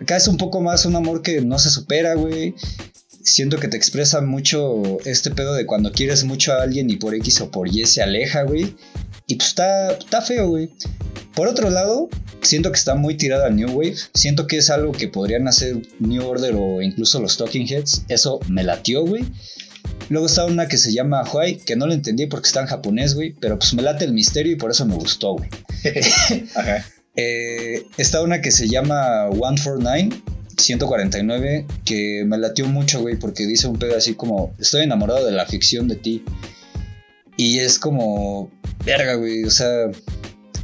Acá 0.00 0.16
es 0.16 0.26
un 0.26 0.38
poco 0.38 0.62
más 0.62 0.86
un 0.86 0.96
amor 0.96 1.22
que 1.22 1.42
no 1.42 1.58
se 1.58 1.70
supera, 1.70 2.14
güey. 2.14 2.54
Siento 3.22 3.58
que 3.58 3.68
te 3.68 3.76
expresa 3.76 4.20
mucho 4.20 4.98
este 5.04 5.30
pedo 5.30 5.54
de 5.54 5.66
cuando 5.66 5.92
quieres 5.92 6.24
mucho 6.24 6.52
a 6.52 6.62
alguien 6.62 6.90
y 6.90 6.96
por 6.96 7.14
X 7.14 7.40
o 7.40 7.50
por 7.50 7.68
Y 7.68 7.84
se 7.86 8.02
aleja, 8.02 8.42
güey. 8.42 8.74
Y 9.26 9.36
pues 9.36 9.50
está, 9.50 9.92
está 9.92 10.20
feo, 10.20 10.48
güey. 10.48 10.70
Por 11.34 11.48
otro 11.48 11.70
lado, 11.70 12.08
siento 12.42 12.70
que 12.70 12.78
está 12.78 12.94
muy 12.94 13.16
tirada 13.16 13.46
al 13.46 13.56
New 13.56 13.70
Wave. 13.70 13.96
Siento 14.14 14.46
que 14.46 14.58
es 14.58 14.70
algo 14.70 14.92
que 14.92 15.08
podrían 15.08 15.48
hacer 15.48 15.76
New 15.98 16.26
Order 16.26 16.54
o 16.56 16.82
incluso 16.82 17.20
los 17.20 17.36
Talking 17.36 17.66
Heads. 17.66 18.04
Eso 18.08 18.40
me 18.48 18.64
latió, 18.64 19.04
güey. 19.04 19.24
Luego 20.08 20.26
está 20.26 20.44
una 20.44 20.68
que 20.68 20.76
se 20.76 20.92
llama 20.92 21.22
Huay, 21.22 21.56
que 21.56 21.76
no 21.76 21.86
la 21.86 21.94
entendí 21.94 22.26
porque 22.26 22.48
está 22.48 22.60
en 22.60 22.66
japonés, 22.66 23.14
güey. 23.14 23.34
Pero 23.40 23.58
pues 23.58 23.72
me 23.74 23.82
late 23.82 24.04
el 24.04 24.12
misterio 24.12 24.52
y 24.52 24.56
por 24.56 24.70
eso 24.70 24.84
me 24.84 24.94
gustó, 24.94 25.36
güey. 25.36 25.48
Ajá. 26.54 26.84
Eh, 27.14 27.84
está 27.98 28.22
una 28.22 28.40
que 28.40 28.50
se 28.50 28.68
llama 28.68 29.28
149, 29.30 30.22
149, 30.62 31.66
que 31.84 32.24
me 32.26 32.38
latió 32.38 32.66
mucho, 32.66 33.00
güey, 33.00 33.16
porque 33.16 33.46
dice 33.46 33.68
un 33.68 33.78
pedo 33.78 33.96
así 33.96 34.14
como, 34.14 34.54
estoy 34.58 34.82
enamorado 34.82 35.26
de 35.26 35.32
la 35.32 35.46
ficción 35.46 35.88
de 35.88 35.96
ti. 35.96 36.24
Y 37.36 37.58
es 37.58 37.78
como, 37.78 38.50
verga, 38.84 39.14
güey, 39.14 39.44
o 39.44 39.50
sea, 39.50 39.90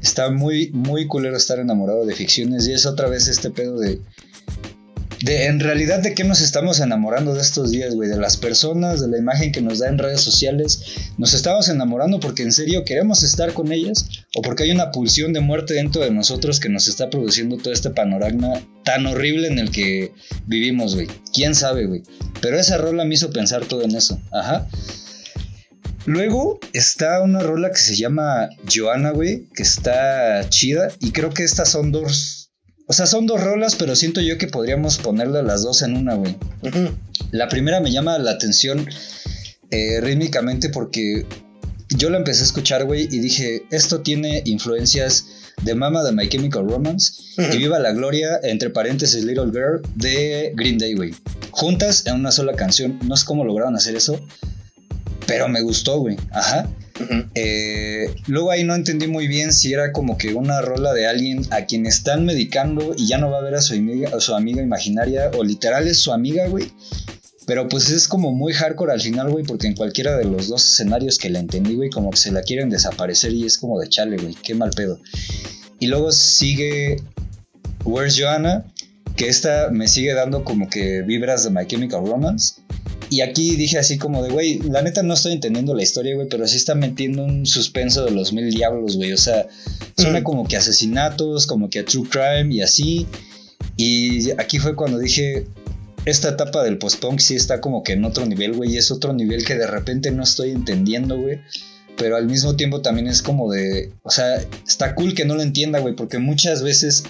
está 0.03 0.31
muy, 0.31 0.71
muy 0.73 1.07
culero 1.07 1.37
estar 1.37 1.59
enamorado 1.59 2.07
de 2.07 2.15
ficciones. 2.15 2.67
Y 2.69 2.73
es 2.73 2.87
otra 2.87 3.09
vez 3.09 3.29
este 3.29 3.51
pedo 3.51 3.79
de, 3.79 4.01
de 5.21 5.47
en 5.47 5.61
realidad 5.61 6.01
de 6.01 6.15
qué 6.15 6.25
nos 6.25 6.41
estamos 6.41 6.81
enamorando 6.81 7.35
de 7.35 7.41
estos 7.41 7.71
días, 7.71 7.95
güey, 7.95 8.09
de 8.09 8.19
las 8.19 8.37
personas, 8.37 9.01
de 9.01 9.09
la 9.09 9.19
imagen 9.19 9.53
que 9.53 9.61
nos 9.61 9.81
da 9.81 9.89
en 9.89 9.99
redes 9.99 10.21
sociales. 10.21 10.83
Nos 11.17 11.35
estamos 11.35 11.69
enamorando 11.69 12.21
porque 12.21 12.43
en 12.43 12.53
serio 12.53 12.85
queremos 12.85 13.23
estar 13.23 13.53
con 13.53 13.73
ellas 13.73 14.09
o 14.35 14.43
porque 14.43 14.65
hay 14.65 14.71
una 14.71 14.91
pulsión 14.91 15.33
de 15.33 15.41
muerte 15.41 15.75
dentro 15.75 16.03
de 16.03 16.11
nosotros 16.11 16.61
que 16.61 16.69
nos 16.69 16.89
está 16.89 17.11
produciendo 17.11 17.57
todo 17.57 17.73
este 17.73 17.91
panorama 17.91 18.61
tan 18.85 19.07
horrible 19.07 19.49
en 19.49 19.59
el 19.59 19.71
que 19.71 20.13
vivimos, 20.47 20.95
güey. 20.95 21.09
¿Quién 21.33 21.55
sabe, 21.55 21.87
güey? 21.87 22.03
Pero 22.41 22.59
esa 22.59 22.79
rola 22.79 23.05
me 23.05 23.15
hizo 23.15 23.31
pensar 23.31 23.65
todo 23.65 23.83
en 23.83 23.95
eso. 23.95 24.21
Ajá. 24.33 24.69
Luego 26.09 26.59
está 26.73 27.21
una 27.21 27.41
rola 27.41 27.71
que 27.71 27.77
se 27.77 27.95
llama 27.95 28.49
Joana, 28.73 29.11
güey, 29.11 29.47
que 29.55 29.63
está 29.63 30.49
chida. 30.49 30.89
Y 31.01 31.13
creo 31.13 31.31
que 31.31 31.43
estas 31.43 31.71
son 31.71 31.93
dos. 31.93 32.48
O 32.89 32.95
sea, 32.95 33.07
son 33.07 33.27
dos 33.27 33.43
rolas, 33.43 33.77
pero 33.77 33.95
siento 33.95 34.21
yo 34.23 34.39
que 34.39 34.47
podríamos 34.49 34.97
ponerle 34.99 35.43
las 35.43 35.63
dos 35.63 35.83
en 35.83 35.95
una, 35.95 36.15
güey. 36.15 36.37
La 37.31 37.49
primera 37.49 37.81
me 37.81 37.93
llama 37.93 38.19
la 38.19 38.31
atención 38.33 38.89
eh, 39.71 40.01
rítmicamente 40.01 40.71
porque 40.71 41.27
yo 41.91 42.09
la 42.09 42.17
empecé 42.17 42.41
a 42.43 42.47
escuchar, 42.47 42.87
güey, 42.87 43.07
y 43.11 43.19
dije, 43.19 43.63
esto 43.71 44.01
tiene 44.01 44.43
influencias 44.47 45.27
de 45.63 45.75
Mama 45.75 46.03
de 46.03 46.13
My 46.13 46.29
Chemical 46.29 46.69
Romance 46.69 47.13
y 47.37 47.59
Viva 47.59 47.79
la 47.79 47.93
Gloria, 47.93 48.41
entre 48.43 48.71
paréntesis 48.71 49.23
Little 49.25 49.51
Girl, 49.53 49.83
de 49.95 50.53
Green 50.57 50.79
Day, 50.79 50.95
güey. 50.95 51.15
Juntas 51.51 52.07
en 52.07 52.15
una 52.15 52.31
sola 52.31 52.55
canción. 52.55 52.99
No 53.05 53.17
sé 53.17 53.27
cómo 53.27 53.45
lograron 53.45 53.77
hacer 53.77 53.97
eso, 53.97 54.19
pero 55.29 55.47
me 55.47 55.61
gustó, 55.61 56.01
güey. 56.01 56.17
Ajá. 56.33 56.69
Eh, 57.35 58.13
luego 58.27 58.51
ahí 58.51 58.65
no 58.65 58.75
entendí 58.75 59.07
muy 59.07 59.29
bien 59.29 59.53
si 59.53 59.73
era 59.73 59.93
como 59.93 60.17
que 60.19 60.35
una 60.35 60.63
rola 60.63 60.93
de 60.95 61.07
alguien 61.07 61.43
a 61.51 61.67
quien 61.67 61.87
están 61.87 62.25
medicando 62.25 62.95
y 62.97 63.07
ya 63.07 63.19
no 63.19 63.31
va 63.31 63.39
a 63.39 63.43
ver 63.43 63.55
a 63.55 63.61
su 63.61 63.75
amiga, 63.75 64.11
a 64.17 64.21
su 64.21 64.35
amiga 64.35 64.63
imaginaria 64.63 65.31
o 65.37 65.45
literal 65.45 65.87
es 65.87 65.99
su 65.99 66.13
amiga, 66.13 66.49
güey. 66.49 66.73
Pero 67.47 67.69
pues 67.69 67.91
es 67.91 68.09
como 68.09 68.33
muy 68.33 68.55
hardcore 68.55 68.93
al 68.93 69.03
final, 69.03 69.31
güey, 69.31 69.45
porque 69.45 69.67
en 69.67 69.75
cualquiera 69.75 70.17
de 70.17 70.25
los 70.25 70.49
dos 70.49 70.67
escenarios 70.67 71.19
que 71.19 71.29
la 71.29 71.39
entendí, 71.41 71.77
güey, 71.77 71.91
como 71.91 72.11
que 72.11 72.17
se 72.17 72.33
la 72.33 72.43
quieren 72.43 72.71
desaparecer 72.71 73.33
y 73.33 73.45
es 73.45 73.59
como 73.59 73.79
de 73.79 73.89
chale, 73.89 74.17
güey, 74.17 74.35
qué 74.35 74.55
mal 74.55 74.71
pedo. 74.71 74.99
Y 75.79 75.89
luego 75.89 76.11
sigue 76.11 76.97
Where's 77.85 78.19
Joanna, 78.19 78.65
que 79.15 79.29
esta 79.29 79.69
me 79.71 79.89
sigue 79.89 80.15
dando 80.15 80.43
como 80.43 80.71
que 80.71 81.03
vibras 81.03 81.45
de 81.45 81.51
My 81.51 81.67
Chemical 81.67 82.07
Romance. 82.07 82.63
Y 83.11 83.23
aquí 83.23 83.57
dije 83.57 83.79
así 83.79 83.97
como 83.97 84.23
de, 84.23 84.31
güey, 84.31 84.59
la 84.61 84.83
neta 84.83 85.03
no 85.03 85.15
estoy 85.15 85.33
entendiendo 85.33 85.75
la 85.75 85.83
historia, 85.83 86.15
güey, 86.15 86.29
pero 86.29 86.47
sí 86.47 86.57
está 86.57 86.75
metiendo 86.75 87.25
un 87.25 87.47
suspenso 87.47 88.05
de 88.05 88.11
los 88.11 88.33
mil 88.33 88.51
diablos, 88.51 88.97
güey. 88.97 89.13
O 89.13 89.17
sea, 89.17 89.47
suena 89.97 90.21
Mm. 90.21 90.25
como 90.25 90.47
que 90.47 90.57
asesinatos, 90.57 91.47
como 91.47 91.71
que 91.71 91.79
a 91.81 91.85
true 91.85 92.07
crime 92.09 92.55
y 92.55 92.61
así. 92.61 93.07
Y 93.77 94.31
aquí 94.33 94.59
fue 94.59 94.75
cuando 94.75 94.99
dije, 94.99 95.47
esta 96.05 96.31
etapa 96.31 96.63
del 96.63 96.79
post-punk 96.79 97.19
sí 97.21 97.35
está 97.35 97.61
como 97.61 97.83
que 97.83 97.93
en 97.93 98.05
otro 98.05 98.27
nivel, 98.27 98.53
güey, 98.55 98.75
y 98.75 98.77
es 98.79 98.91
otro 98.91 99.13
nivel 99.13 99.45
que 99.45 99.55
de 99.55 99.67
repente 99.67 100.11
no 100.11 100.23
estoy 100.23 100.51
entendiendo, 100.51 101.19
güey. 101.19 101.41
Pero 101.97 102.17
al 102.17 102.27
mismo 102.27 102.57
tiempo 102.57 102.81
también 102.81 103.09
es 103.09 103.23
como 103.23 103.51
de, 103.51 103.91
o 104.03 104.11
sea, 104.11 104.37
está 104.67 104.95
cool 104.95 105.15
que 105.15 105.25
no 105.25 105.35
lo 105.35 105.43
entienda, 105.43 105.81
güey, 105.81 105.95
porque 105.97 106.19
muchas 106.19 106.63
veces 106.63 107.05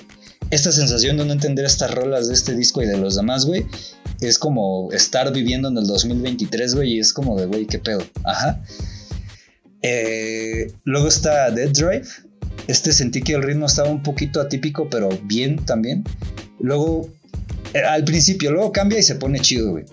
esta 0.51 0.73
sensación 0.73 1.19
de 1.19 1.27
no 1.27 1.33
entender 1.35 1.66
estas 1.66 1.91
rolas 1.91 2.29
de 2.29 2.35
este 2.35 2.55
disco 2.55 2.83
y 2.83 2.87
de 2.87 2.97
los 2.97 3.15
demás, 3.16 3.45
güey, 3.45 3.66
es 4.20 4.39
como 4.39 4.90
estar 4.93 5.32
viviendo 5.32 5.69
en 5.69 5.78
el 5.78 5.86
2023, 5.86 6.74
güey, 6.74 6.95
y 6.95 6.99
es 7.01 7.12
como 7.12 7.39
de, 7.39 7.47
güey, 7.47 7.66
qué 7.66 7.78
pedo. 7.78 8.03
Ajá. 8.24 8.62
Eh, 9.82 10.73
luego 10.85 11.09
está 11.09 11.51
Dead 11.51 11.70
Drive. 11.70 12.09
Este 12.66 12.93
sentí 12.93 13.23
que 13.23 13.35
el 13.35 13.43
ritmo 13.43 13.66
estaba 13.66 13.89
un 13.89 14.03
poquito 14.03 14.40
atípico, 14.40 14.89
pero 14.90 15.09
bien 15.24 15.57
también. 15.65 16.05
Luego, 16.61 17.09
eh, 17.74 17.81
al 17.81 18.05
principio, 18.05 18.51
luego 18.51 18.73
cambia 18.73 18.99
y 18.99 19.03
se 19.03 19.15
pone 19.15 19.40
chido, 19.40 19.70
güey. 19.70 19.85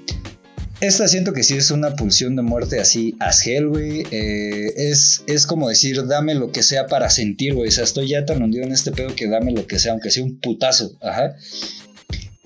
Esta 0.82 1.08
siento 1.08 1.32
que 1.32 1.44
sí 1.44 1.56
es 1.56 1.72
una 1.72 1.96
pulsión 1.96 2.36
de 2.36 2.42
muerte 2.42 2.82
así 2.82 3.16
as 3.20 3.46
hell, 3.48 3.70
güey. 3.70 4.04
Eh, 4.12 4.74
es, 4.76 5.24
es 5.26 5.48
como 5.48 5.70
decir, 5.70 6.06
dame 6.06 6.36
lo 6.36 6.52
que 6.52 6.64
sea 6.64 6.88
para 6.88 7.10
sentir, 7.10 7.54
güey. 7.54 7.70
O 7.70 7.72
sea, 7.72 7.86
estoy 7.86 8.10
ya 8.10 8.26
tan 8.26 8.44
hundido 8.44 8.66
en 8.66 8.74
este 8.74 8.92
pedo 8.92 9.16
que 9.16 9.30
dame 9.30 9.54
lo 9.54 9.68
que 9.68 9.80
sea, 9.80 9.94
aunque 9.94 10.12
sea 10.12 10.24
un 10.24 10.38
putazo. 10.40 10.98
Ajá. 11.02 11.36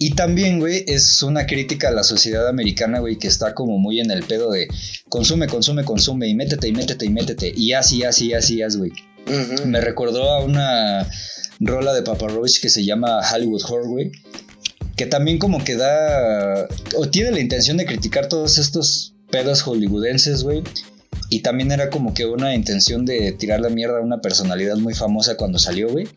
Y 0.02 0.12
también, 0.12 0.60
güey, 0.60 0.86
es 0.88 1.22
una 1.24 1.46
crítica 1.46 1.90
a 1.90 1.92
la 1.92 2.04
sociedad 2.04 2.48
americana, 2.48 3.00
güey, 3.00 3.18
que 3.18 3.28
está 3.28 3.54
como 3.54 3.78
muy 3.78 4.00
en 4.00 4.10
el 4.12 4.24
pedo 4.24 4.50
de 4.50 4.70
consume, 5.10 5.48
consume, 5.48 5.84
consume 5.84 6.30
y 6.30 6.36
métete 6.36 6.70
y 6.70 6.72
métete 6.72 7.06
y 7.06 7.10
métete. 7.10 7.54
Y 7.54 7.74
así, 7.74 8.04
así, 8.04 8.34
así, 8.34 8.62
así, 8.62 8.78
güey. 8.78 8.92
Me 9.66 9.82
recordó 9.82 10.32
a 10.32 10.42
una 10.42 11.06
rola 11.60 11.94
de 11.94 12.02
Papa 12.02 12.30
Roach 12.30 12.62
que 12.62 12.70
se 12.70 12.86
llama 12.86 13.20
Hollywood 13.30 13.62
Horror, 13.68 13.90
güey. 13.90 14.12
Que 14.96 15.06
también 15.06 15.38
como 15.38 15.62
que 15.66 15.76
da... 15.76 16.66
O 16.96 17.10
tiene 17.10 17.32
la 17.32 17.42
intención 17.42 17.76
de 17.76 17.86
criticar 17.86 18.30
todos 18.30 18.58
estos 18.58 19.16
pedos 19.30 19.62
hollywoodenses, 19.64 20.44
güey. 20.44 20.64
Y 21.30 21.42
también 21.42 21.74
era 21.74 21.90
como 21.90 22.14
que 22.14 22.26
una 22.26 22.56
intención 22.56 23.06
de 23.06 23.34
tirar 23.34 23.60
la 23.60 23.70
mierda 23.70 23.98
a 24.00 24.02
una 24.02 24.22
personalidad 24.22 24.78
muy 24.78 24.94
famosa 24.94 25.36
cuando 25.36 25.60
salió, 25.60 25.90
güey. 25.90 26.08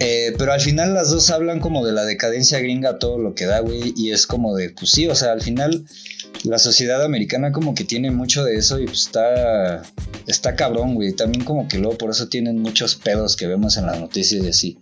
Eh, 0.00 0.34
pero 0.36 0.52
al 0.52 0.60
final 0.60 0.92
las 0.92 1.10
dos 1.10 1.30
hablan 1.30 1.60
como 1.60 1.86
de 1.86 1.92
la 1.92 2.04
decadencia 2.04 2.58
gringa, 2.58 2.98
todo 2.98 3.18
lo 3.18 3.34
que 3.34 3.46
da, 3.46 3.60
güey. 3.60 3.94
Y 3.96 4.10
es 4.10 4.26
como 4.26 4.56
de, 4.56 4.70
pues 4.70 4.90
sí, 4.90 5.06
o 5.06 5.14
sea, 5.14 5.32
al 5.32 5.42
final 5.42 5.84
la 6.42 6.58
sociedad 6.58 7.02
americana 7.04 7.52
como 7.52 7.74
que 7.74 7.84
tiene 7.84 8.10
mucho 8.10 8.44
de 8.44 8.56
eso 8.56 8.78
y 8.78 8.86
pues 8.86 9.02
está, 9.02 9.82
está 10.26 10.56
cabrón, 10.56 10.94
güey. 10.94 11.12
También 11.12 11.44
como 11.44 11.68
que 11.68 11.78
luego 11.78 11.96
por 11.96 12.10
eso 12.10 12.28
tienen 12.28 12.60
muchos 12.60 12.96
pedos 12.96 13.36
que 13.36 13.46
vemos 13.46 13.76
en 13.76 13.86
las 13.86 14.00
noticias 14.00 14.44
y 14.44 14.48
así. 14.48 14.78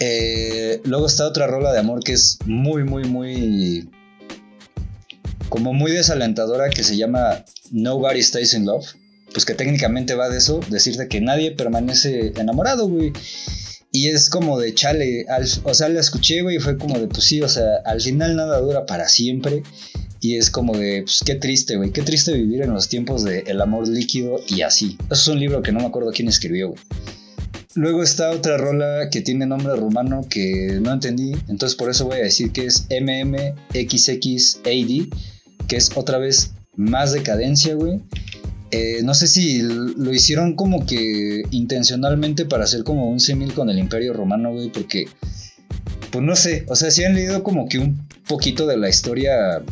Eh, 0.00 0.80
luego 0.84 1.06
está 1.06 1.26
otra 1.26 1.46
rola 1.46 1.72
de 1.72 1.78
amor 1.78 2.02
que 2.02 2.12
es 2.12 2.38
muy, 2.46 2.84
muy, 2.84 3.04
muy... 3.04 3.90
Como 5.48 5.74
muy 5.74 5.90
desalentadora 5.90 6.70
que 6.70 6.84
se 6.84 6.96
llama 6.96 7.44
Nobody 7.70 8.22
Stays 8.22 8.54
in 8.54 8.66
Love. 8.66 8.86
Pues 9.32 9.44
que 9.44 9.54
técnicamente 9.54 10.14
va 10.14 10.28
de 10.28 10.38
eso, 10.38 10.58
decirte 10.70 11.06
que 11.06 11.20
nadie 11.20 11.52
permanece 11.52 12.32
enamorado, 12.36 12.88
güey. 12.88 13.12
Y 13.92 14.08
es 14.08 14.30
como 14.30 14.58
de 14.58 14.72
chale, 14.74 15.26
al- 15.28 15.48
o 15.64 15.74
sea, 15.74 15.88
la 15.88 16.00
escuché, 16.00 16.42
güey, 16.42 16.56
y 16.56 16.60
fue 16.60 16.78
como 16.78 16.98
de, 16.98 17.08
pues 17.08 17.24
sí, 17.24 17.40
o 17.42 17.48
sea, 17.48 17.64
al 17.84 18.00
final 18.00 18.36
nada 18.36 18.60
dura 18.60 18.86
para 18.86 19.08
siempre. 19.08 19.62
Y 20.20 20.36
es 20.36 20.50
como 20.50 20.76
de, 20.76 21.02
pues 21.02 21.20
qué 21.24 21.34
triste, 21.34 21.76
güey, 21.76 21.90
qué 21.90 22.02
triste 22.02 22.32
vivir 22.34 22.62
en 22.62 22.72
los 22.74 22.88
tiempos 22.88 23.24
del 23.24 23.42
el 23.48 23.60
amor 23.60 23.88
líquido 23.88 24.36
y 24.48 24.62
así. 24.62 24.96
Eso 25.06 25.14
es 25.14 25.28
un 25.28 25.40
libro 25.40 25.62
que 25.62 25.72
no 25.72 25.80
me 25.80 25.86
acuerdo 25.86 26.12
quién 26.12 26.28
escribió, 26.28 26.68
güey. 26.68 26.80
Luego 27.74 28.02
está 28.02 28.30
otra 28.30 28.58
rola 28.58 29.08
que 29.10 29.22
tiene 29.22 29.46
nombre 29.46 29.74
rumano 29.76 30.26
que 30.28 30.78
no 30.82 30.92
entendí, 30.92 31.32
entonces 31.48 31.76
por 31.76 31.88
eso 31.88 32.04
voy 32.04 32.18
a 32.18 32.24
decir 32.24 32.50
que 32.52 32.66
es 32.66 32.86
MMXXAD, 32.90 34.18
que 35.68 35.76
es 35.76 35.90
otra 35.96 36.18
vez 36.18 36.50
más 36.76 37.12
decadencia, 37.12 37.74
güey. 37.74 38.00
Eh, 38.70 39.00
no 39.02 39.14
sé 39.14 39.26
si 39.26 39.62
lo 39.62 40.12
hicieron 40.12 40.54
como 40.54 40.86
que 40.86 41.42
intencionalmente 41.50 42.44
para 42.44 42.64
hacer 42.64 42.84
como 42.84 43.10
un 43.10 43.18
símil 43.18 43.52
con 43.52 43.68
el 43.68 43.78
Imperio 43.78 44.12
Romano, 44.12 44.52
güey, 44.52 44.70
porque, 44.70 45.06
pues 46.12 46.24
no 46.24 46.36
sé, 46.36 46.64
o 46.68 46.76
sea, 46.76 46.90
si 46.90 47.04
han 47.04 47.14
leído 47.14 47.42
como 47.42 47.68
que 47.68 47.78
un 47.78 48.06
poquito 48.28 48.66
de 48.66 48.76
la 48.76 48.88
historia 48.88 49.62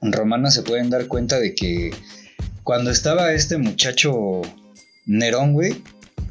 romana 0.00 0.50
se 0.50 0.62
pueden 0.62 0.90
dar 0.90 1.06
cuenta 1.06 1.38
de 1.38 1.54
que 1.54 1.92
cuando 2.64 2.90
estaba 2.90 3.32
este 3.32 3.58
muchacho 3.58 4.42
Nerón, 5.04 5.52
güey, 5.52 5.76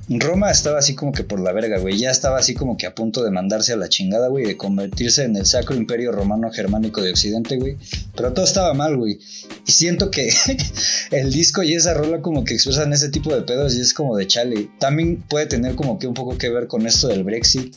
Roma 0.07 0.51
estaba 0.51 0.77
así 0.77 0.93
como 0.93 1.11
que 1.11 1.23
por 1.23 1.39
la 1.39 1.51
verga, 1.51 1.79
güey. 1.79 1.97
Ya 1.97 2.11
estaba 2.11 2.37
así 2.37 2.53
como 2.53 2.77
que 2.77 2.85
a 2.85 2.93
punto 2.93 3.23
de 3.23 3.31
mandarse 3.31 3.73
a 3.73 3.75
la 3.75 3.89
chingada, 3.89 4.27
güey, 4.27 4.45
de 4.45 4.57
convertirse 4.57 5.23
en 5.23 5.35
el 5.35 5.45
Sacro 5.45 5.75
Imperio 5.75 6.11
Romano 6.11 6.51
Germánico 6.51 7.01
de 7.01 7.11
Occidente, 7.11 7.57
güey. 7.57 7.77
Pero 8.15 8.33
todo 8.33 8.45
estaba 8.45 8.73
mal, 8.73 8.97
güey. 8.97 9.19
Y 9.65 9.71
siento 9.71 10.11
que 10.11 10.29
el 11.11 11.31
disco 11.31 11.63
y 11.63 11.73
esa 11.73 11.93
rola 11.93 12.21
como 12.21 12.43
que 12.43 12.53
expresan 12.53 12.93
ese 12.93 13.09
tipo 13.09 13.33
de 13.33 13.41
pedos 13.41 13.75
y 13.75 13.81
es 13.81 13.93
como 13.93 14.15
de 14.15 14.27
chale. 14.27 14.69
También 14.79 15.23
puede 15.27 15.47
tener 15.47 15.75
como 15.75 15.97
que 15.97 16.07
un 16.07 16.13
poco 16.13 16.37
que 16.37 16.49
ver 16.49 16.67
con 16.67 16.85
esto 16.85 17.07
del 17.07 17.23
Brexit. 17.23 17.73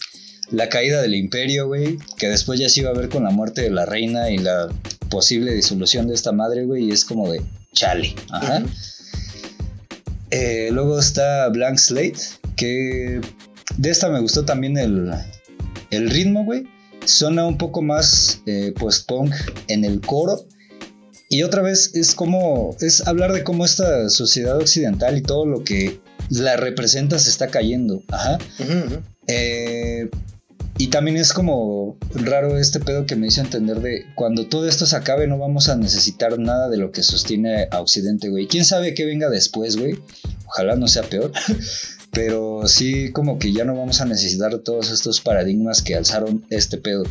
la 0.50 0.68
caída 0.68 1.00
del 1.02 1.14
imperio, 1.14 1.66
güey, 1.66 1.98
que 2.16 2.28
después 2.28 2.58
ya 2.58 2.68
se 2.68 2.80
iba 2.80 2.90
a 2.90 2.94
ver 2.94 3.08
con 3.08 3.24
la 3.24 3.30
muerte 3.30 3.62
de 3.62 3.70
la 3.70 3.86
reina 3.86 4.30
y 4.30 4.38
la 4.38 4.68
posible 5.10 5.54
disolución 5.54 6.08
de 6.08 6.14
esta 6.14 6.32
madre, 6.32 6.64
güey, 6.64 6.84
y 6.84 6.90
es 6.90 7.04
como 7.04 7.30
de 7.30 7.42
chale. 7.72 8.14
Ajá. 8.30 8.62
Eh, 10.30 10.70
luego 10.72 10.98
está 10.98 11.48
Blank 11.48 11.78
Slate, 11.78 12.20
que 12.56 13.20
de 13.76 13.90
esta 13.90 14.10
me 14.10 14.20
gustó 14.20 14.44
también 14.44 14.76
el, 14.76 15.10
el 15.90 16.10
ritmo, 16.10 16.44
güey. 16.44 16.64
Suena 17.04 17.46
un 17.46 17.56
poco 17.56 17.80
más 17.80 18.42
eh, 18.46 18.72
post-punk 18.78 19.34
en 19.68 19.84
el 19.84 20.00
coro. 20.00 20.44
Y 21.30 21.42
otra 21.42 21.62
vez 21.62 21.94
es 21.94 22.14
como, 22.14 22.76
es 22.80 23.06
hablar 23.06 23.32
de 23.32 23.44
cómo 23.44 23.64
esta 23.64 24.08
sociedad 24.08 24.56
occidental 24.56 25.16
y 25.16 25.22
todo 25.22 25.44
lo 25.46 25.62
que 25.62 26.00
la 26.30 26.56
representa 26.56 27.18
se 27.18 27.30
está 27.30 27.48
cayendo. 27.48 28.02
Ajá. 28.08 28.38
Eh, 29.26 30.08
y 30.78 30.88
también 30.88 31.16
es 31.16 31.32
como 31.32 31.98
raro 32.14 32.56
este 32.56 32.78
pedo 32.78 33.04
que 33.04 33.16
me 33.16 33.26
hizo 33.26 33.40
entender 33.40 33.80
de 33.80 34.06
cuando 34.14 34.46
todo 34.46 34.68
esto 34.68 34.86
se 34.86 34.94
acabe 34.94 35.26
no 35.26 35.36
vamos 35.36 35.68
a 35.68 35.76
necesitar 35.76 36.38
nada 36.38 36.68
de 36.68 36.76
lo 36.76 36.92
que 36.92 37.02
sostiene 37.02 37.66
a 37.72 37.80
Occidente, 37.80 38.28
güey. 38.28 38.46
¿Quién 38.46 38.64
sabe 38.64 38.94
qué 38.94 39.04
venga 39.04 39.28
después, 39.28 39.76
güey? 39.76 39.98
Ojalá 40.46 40.76
no 40.76 40.86
sea 40.86 41.02
peor. 41.02 41.32
Pero 42.12 42.68
sí 42.68 43.10
como 43.10 43.40
que 43.40 43.52
ya 43.52 43.64
no 43.64 43.74
vamos 43.74 44.00
a 44.00 44.04
necesitar 44.04 44.56
todos 44.58 44.92
estos 44.92 45.20
paradigmas 45.20 45.82
que 45.82 45.96
alzaron 45.96 46.46
este 46.48 46.78
pedo. 46.78 47.02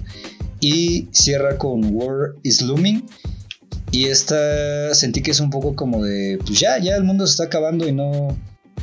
Y 0.61 1.09
cierra 1.11 1.57
con 1.57 1.93
War 1.93 2.35
is 2.43 2.61
Looming. 2.61 3.05
Y 3.91 4.05
esta 4.05 4.95
sentí 4.95 5.21
que 5.21 5.31
es 5.31 5.41
un 5.41 5.49
poco 5.49 5.75
como 5.75 6.03
de, 6.03 6.39
pues 6.45 6.59
ya, 6.59 6.77
ya 6.79 6.95
el 6.95 7.03
mundo 7.03 7.27
se 7.27 7.31
está 7.31 7.43
acabando 7.43 7.85
y 7.85 7.91
no, 7.91 8.37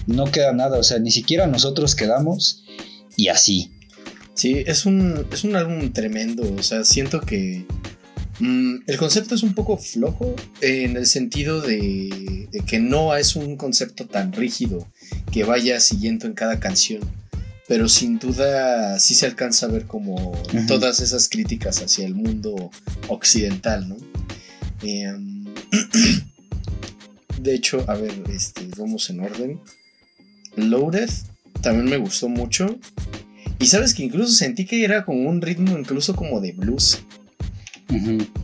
no 0.07 0.31
queda 0.31 0.53
nada. 0.53 0.79
O 0.79 0.83
sea, 0.83 0.99
ni 0.99 1.11
siquiera 1.11 1.47
nosotros 1.47 1.95
quedamos. 1.95 2.65
Y 3.17 3.29
así. 3.29 3.74
Sí, 4.35 4.65
es 4.67 4.85
un, 4.85 5.27
es 5.33 5.45
un 5.45 5.57
álbum 5.57 5.93
tremendo. 5.93 6.43
O 6.55 6.63
sea, 6.63 6.85
siento 6.85 7.21
que 7.21 7.65
mm, 8.41 8.77
el 8.87 8.97
concepto 8.97 9.35
es 9.35 9.43
un 9.43 9.55
poco 9.55 9.79
flojo 9.79 10.35
en 10.61 10.97
el 10.97 11.07
sentido 11.07 11.61
de, 11.61 12.49
que 12.67 12.81
no 12.81 13.15
es 13.17 13.37
un 13.37 13.57
concepto 13.57 14.07
tan 14.07 14.33
rígido 14.33 14.87
que 15.33 15.45
vaya 15.45 15.81
siguiendo 15.81 16.27
en 16.27 16.35
cada 16.35 16.59
canción. 16.59 17.01
Pero 17.67 17.89
sin 17.89 18.19
duda 18.19 18.99
sí 18.99 19.15
se 19.15 19.25
alcanza 19.25 19.67
a 19.67 19.71
ver 19.71 19.87
como 19.87 20.33
todas 20.67 21.01
esas 21.01 21.31
críticas 21.31 21.81
hacia 21.81 22.05
el 22.05 22.15
mundo 22.15 22.71
occidental, 23.09 23.89
¿no? 23.89 23.97
Em, 24.83 25.47
de 27.41 27.55
hecho, 27.55 27.83
a 27.89 27.95
ver, 27.95 28.13
este, 28.29 28.69
vamos 28.77 29.09
en 29.09 29.21
orden. 29.21 29.61
Loaded 30.57 31.09
también 31.63 31.87
me 31.87 31.97
gustó 31.97 32.29
mucho. 32.29 32.79
Y 33.59 33.67
sabes 33.67 33.95
que 33.95 34.03
incluso 34.03 34.33
sentí 34.33 34.65
que 34.67 34.85
era 34.85 35.05
como 35.05 35.29
un 35.29 35.41
ritmo 35.41 35.79
incluso 35.79 36.15
como 36.15 36.41
de 36.41 36.53
blues. 36.53 37.03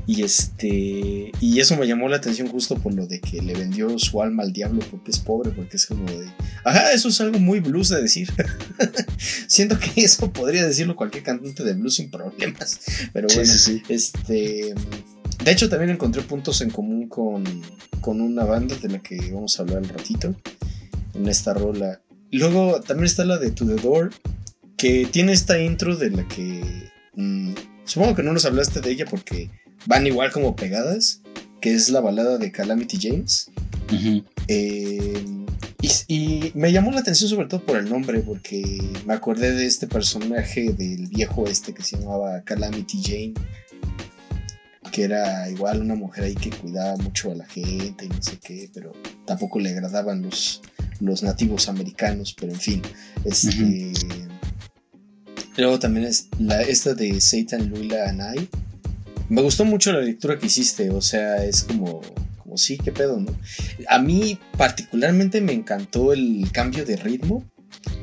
Y 0.07 0.23
este. 0.23 1.33
Y 1.41 1.61
eso 1.61 1.77
me 1.77 1.87
llamó 1.87 2.09
la 2.09 2.17
atención 2.17 2.49
justo 2.49 2.77
por 2.77 2.95
lo 2.95 3.07
de 3.07 3.21
que 3.21 3.41
le 3.41 3.55
vendió 3.55 3.99
su 3.99 4.23
alma 4.23 4.43
al 4.43 4.53
diablo 4.53 4.81
porque 4.91 5.11
es 5.11 5.19
pobre, 5.19 5.51
porque 5.51 5.77
es 5.77 5.87
como 5.87 6.05
de. 6.11 6.31
Ajá, 6.65 6.93
eso 6.93 7.09
es 7.09 7.21
algo 7.21 7.39
muy 7.39 7.61
blues 7.61 7.89
de 7.89 8.03
decir. 8.03 8.31
Siento 9.47 9.79
que 9.79 10.03
eso 10.03 10.33
podría 10.33 10.67
decirlo 10.67 10.95
cualquier 10.95 11.25
cantante 11.25 11.65
de 11.65 11.73
blues 11.75 11.97
sin 11.97 12.11
problemas. 12.11 12.81
Pero 13.13 13.29
bueno, 13.35 13.53
este. 13.89 14.75
De 15.45 15.51
hecho, 15.51 15.69
también 15.69 15.91
encontré 15.91 16.23
puntos 16.23 16.61
en 16.61 16.71
común 16.71 17.09
con, 17.09 17.45
con 18.01 18.21
una 18.21 18.45
banda 18.45 18.77
de 18.77 18.89
la 18.89 18.99
que 19.01 19.33
vamos 19.33 19.59
a 19.59 19.63
hablar 19.63 19.79
al 19.79 19.89
ratito. 19.89 20.35
En 21.15 21.29
esta 21.29 21.55
rola. 21.55 22.01
Luego 22.31 22.81
también 22.81 23.07
está 23.07 23.25
la 23.25 23.39
de 23.39 23.51
To 23.51 23.67
the 23.67 23.75
Door, 23.75 24.13
que 24.81 25.05
tiene 25.05 25.33
esta 25.33 25.61
intro 25.61 25.95
de 25.95 26.11
la 26.11 26.27
que... 26.27 26.91
Mm, 27.15 27.53
supongo 27.85 28.15
que 28.15 28.23
no 28.23 28.33
nos 28.33 28.47
hablaste 28.47 28.81
de 28.81 28.91
ella 28.91 29.05
porque 29.05 29.51
van 29.85 30.07
igual 30.07 30.33
como 30.33 30.57
pegadas, 30.57 31.21
que 31.61 31.75
es 31.75 31.91
la 31.91 32.01
balada 32.01 32.39
de 32.39 32.51
Calamity 32.51 32.99
James. 32.99 33.51
Eh, 34.49 35.23
y, 36.09 36.53
me 36.55 36.73
llamó 36.73 36.93
la 36.93 37.01
atención 37.01 37.29
sobre 37.29 37.47
todo 37.47 37.63
por 37.67 37.77
el 37.77 37.91
nombre, 37.91 38.21
porque 38.21 38.63
me 39.05 39.13
acordé 39.13 39.53
de 39.53 39.67
este 39.67 39.87
personaje 39.87 40.73
del 40.73 41.09
viejo 41.09 41.47
este 41.47 41.75
que 41.75 41.83
se 41.83 41.99
llamaba 41.99 42.41
Calamity 42.43 43.03
Jane, 43.03 43.35
que 44.91 45.05
era 45.05 45.51
igual 45.51 45.83
una 45.83 45.95
mujer 45.95 46.25
ahí 46.25 46.35
que 46.35 46.49
cuidaba 46.49 46.97
mucho 46.97 47.33
a 47.33 47.35
la 47.35 47.47
gente 47.47 48.07
y 48.07 48.09
no 48.09 48.23
sé 48.23 48.39
qué, 48.43 48.71
pero 48.73 48.93
tampoco 49.27 49.61
le 49.61 49.73
agradaban 49.73 50.23
los, 50.23 50.63
los 51.01 51.23
nativos 51.23 51.69
americanos, 51.69 52.35
pero 52.39 52.53
en 52.55 52.61
fin, 52.61 52.83
este... 53.27 53.93
Luego 55.61 55.79
también 55.79 56.07
es 56.07 56.29
la, 56.39 56.63
esta 56.63 56.95
de 56.95 57.21
Satan, 57.21 57.69
Luila 57.69 58.09
and 58.09 58.23
I. 58.35 58.49
Me 59.29 59.43
gustó 59.43 59.67
mucho 59.67 59.93
la 59.93 60.01
lectura 60.01 60.39
que 60.39 60.47
hiciste, 60.47 60.89
o 60.89 61.03
sea, 61.03 61.45
es 61.45 61.65
como, 61.65 62.01
como 62.39 62.57
sí, 62.57 62.79
qué 62.79 62.93
pedo, 62.93 63.21
¿no? 63.21 63.39
A 63.89 63.99
mí 63.99 64.39
particularmente 64.57 65.43
me 65.43 65.53
encantó 65.53 66.15
el 66.15 66.51
cambio 66.51 66.87
de 66.87 66.97
ritmo 66.97 67.45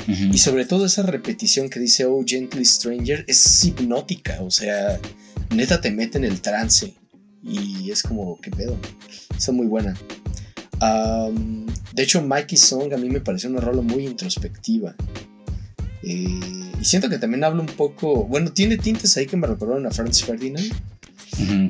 y 0.07 0.37
sobre 0.37 0.65
todo 0.65 0.85
esa 0.85 1.01
repetición 1.01 1.69
que 1.69 1.79
dice, 1.79 2.05
oh, 2.05 2.23
Gently 2.25 2.63
Stranger, 2.63 3.25
es 3.27 3.65
hipnótica, 3.65 4.39
o 4.41 4.51
sea, 4.51 4.99
neta 5.49 5.81
te 5.81 5.89
mete 5.89 6.19
en 6.19 6.25
el 6.25 6.39
trance 6.41 6.93
y 7.43 7.89
es 7.89 8.03
como, 8.03 8.39
qué 8.39 8.51
pedo, 8.51 8.77
está 9.35 9.51
muy 9.51 9.65
buena. 9.65 9.97
de 10.79 12.03
hecho, 12.03 12.21
Mikey 12.21 12.57
Song 12.57 12.93
a 12.93 12.97
mí 12.97 13.09
me 13.09 13.19
pareció 13.19 13.49
una 13.49 13.61
rola 13.61 13.81
muy 13.81 14.05
introspectiva. 14.05 14.95
Eh, 16.07 16.71
y 16.79 16.85
siento 16.85 17.09
que 17.09 17.17
también 17.17 17.43
habla 17.43 17.61
un 17.61 17.67
poco, 17.67 18.25
bueno, 18.25 18.53
tiene 18.53 18.77
tintes 18.77 19.17
ahí 19.17 19.25
que 19.25 19.35
me 19.35 19.47
recordaron 19.47 19.85
a 19.85 19.91
Franz 19.91 20.23
Ferdinand. 20.23 20.71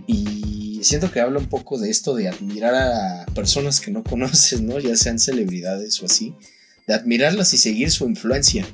Y 0.05 0.80
siento 0.84 1.11
que 1.11 1.19
habla 1.19 1.39
un 1.39 1.47
poco 1.47 1.80
de 1.80 1.89
esto 1.89 2.14
de 2.14 2.30
admirar 2.30 2.76
a 2.76 3.26
personas 3.34 3.81
que 3.81 3.91
no 3.91 4.03
conoces, 4.03 4.61
¿no? 4.61 4.80
Ya 4.80 4.95
sean 4.95 5.19
celebridades 5.19 6.01
o 6.01 6.05
así. 6.05 6.35
De 6.85 6.93
admirarlas 6.93 7.53
y 7.53 7.57
seguir 7.57 7.91
su 7.91 8.07
influencia, 8.07 8.65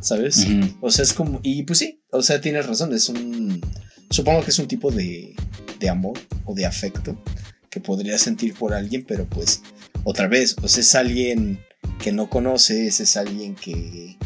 ¿sabes? 0.00 0.46
O 0.80 0.90
sea, 0.90 1.02
es 1.02 1.12
como, 1.12 1.40
y 1.42 1.64
pues 1.64 1.80
sí, 1.80 2.00
o 2.10 2.22
sea, 2.22 2.40
tienes 2.40 2.66
razón, 2.66 2.94
es 2.94 3.08
un, 3.10 3.60
supongo 4.08 4.42
que 4.42 4.50
es 4.50 4.58
un 4.58 4.66
tipo 4.66 4.90
de, 4.90 5.34
de 5.78 5.88
amor 5.90 6.18
o 6.46 6.54
de 6.54 6.64
afecto 6.64 7.22
que 7.68 7.80
podría 7.80 8.16
sentir 8.16 8.54
por 8.54 8.72
alguien, 8.72 9.04
pero 9.06 9.26
pues, 9.26 9.62
otra 10.04 10.26
vez, 10.26 10.56
o 10.62 10.68
sea, 10.68 10.80
es 10.80 10.94
alguien 10.94 11.60
que 12.02 12.12
no 12.12 12.30
conoces, 12.30 13.00
es 13.00 13.16
alguien 13.16 13.54
que 13.54 14.16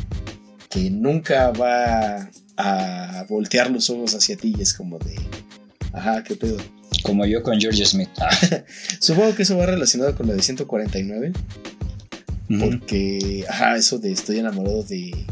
que 0.74 0.90
nunca 0.90 1.52
va 1.52 2.28
a 2.56 3.24
voltear 3.28 3.70
los 3.70 3.90
ojos 3.90 4.12
hacia 4.16 4.36
ti 4.36 4.54
y 4.58 4.62
es 4.62 4.74
como 4.74 4.98
de, 4.98 5.14
ajá, 5.92 6.24
qué 6.24 6.34
pedo. 6.34 6.56
Como 7.04 7.24
yo 7.26 7.44
con 7.44 7.60
George 7.60 7.86
Smith. 7.86 8.08
Supongo 8.98 9.36
que 9.36 9.44
eso 9.44 9.56
va 9.56 9.66
relacionado 9.66 10.16
con 10.16 10.26
la 10.26 10.34
de 10.34 10.42
149. 10.42 11.32
Porque, 12.58 13.44
ajá, 13.48 13.76
eso 13.76 13.98
de 13.98 14.10
estoy 14.10 14.40
enamorado 14.40 14.82
de, 14.82 15.24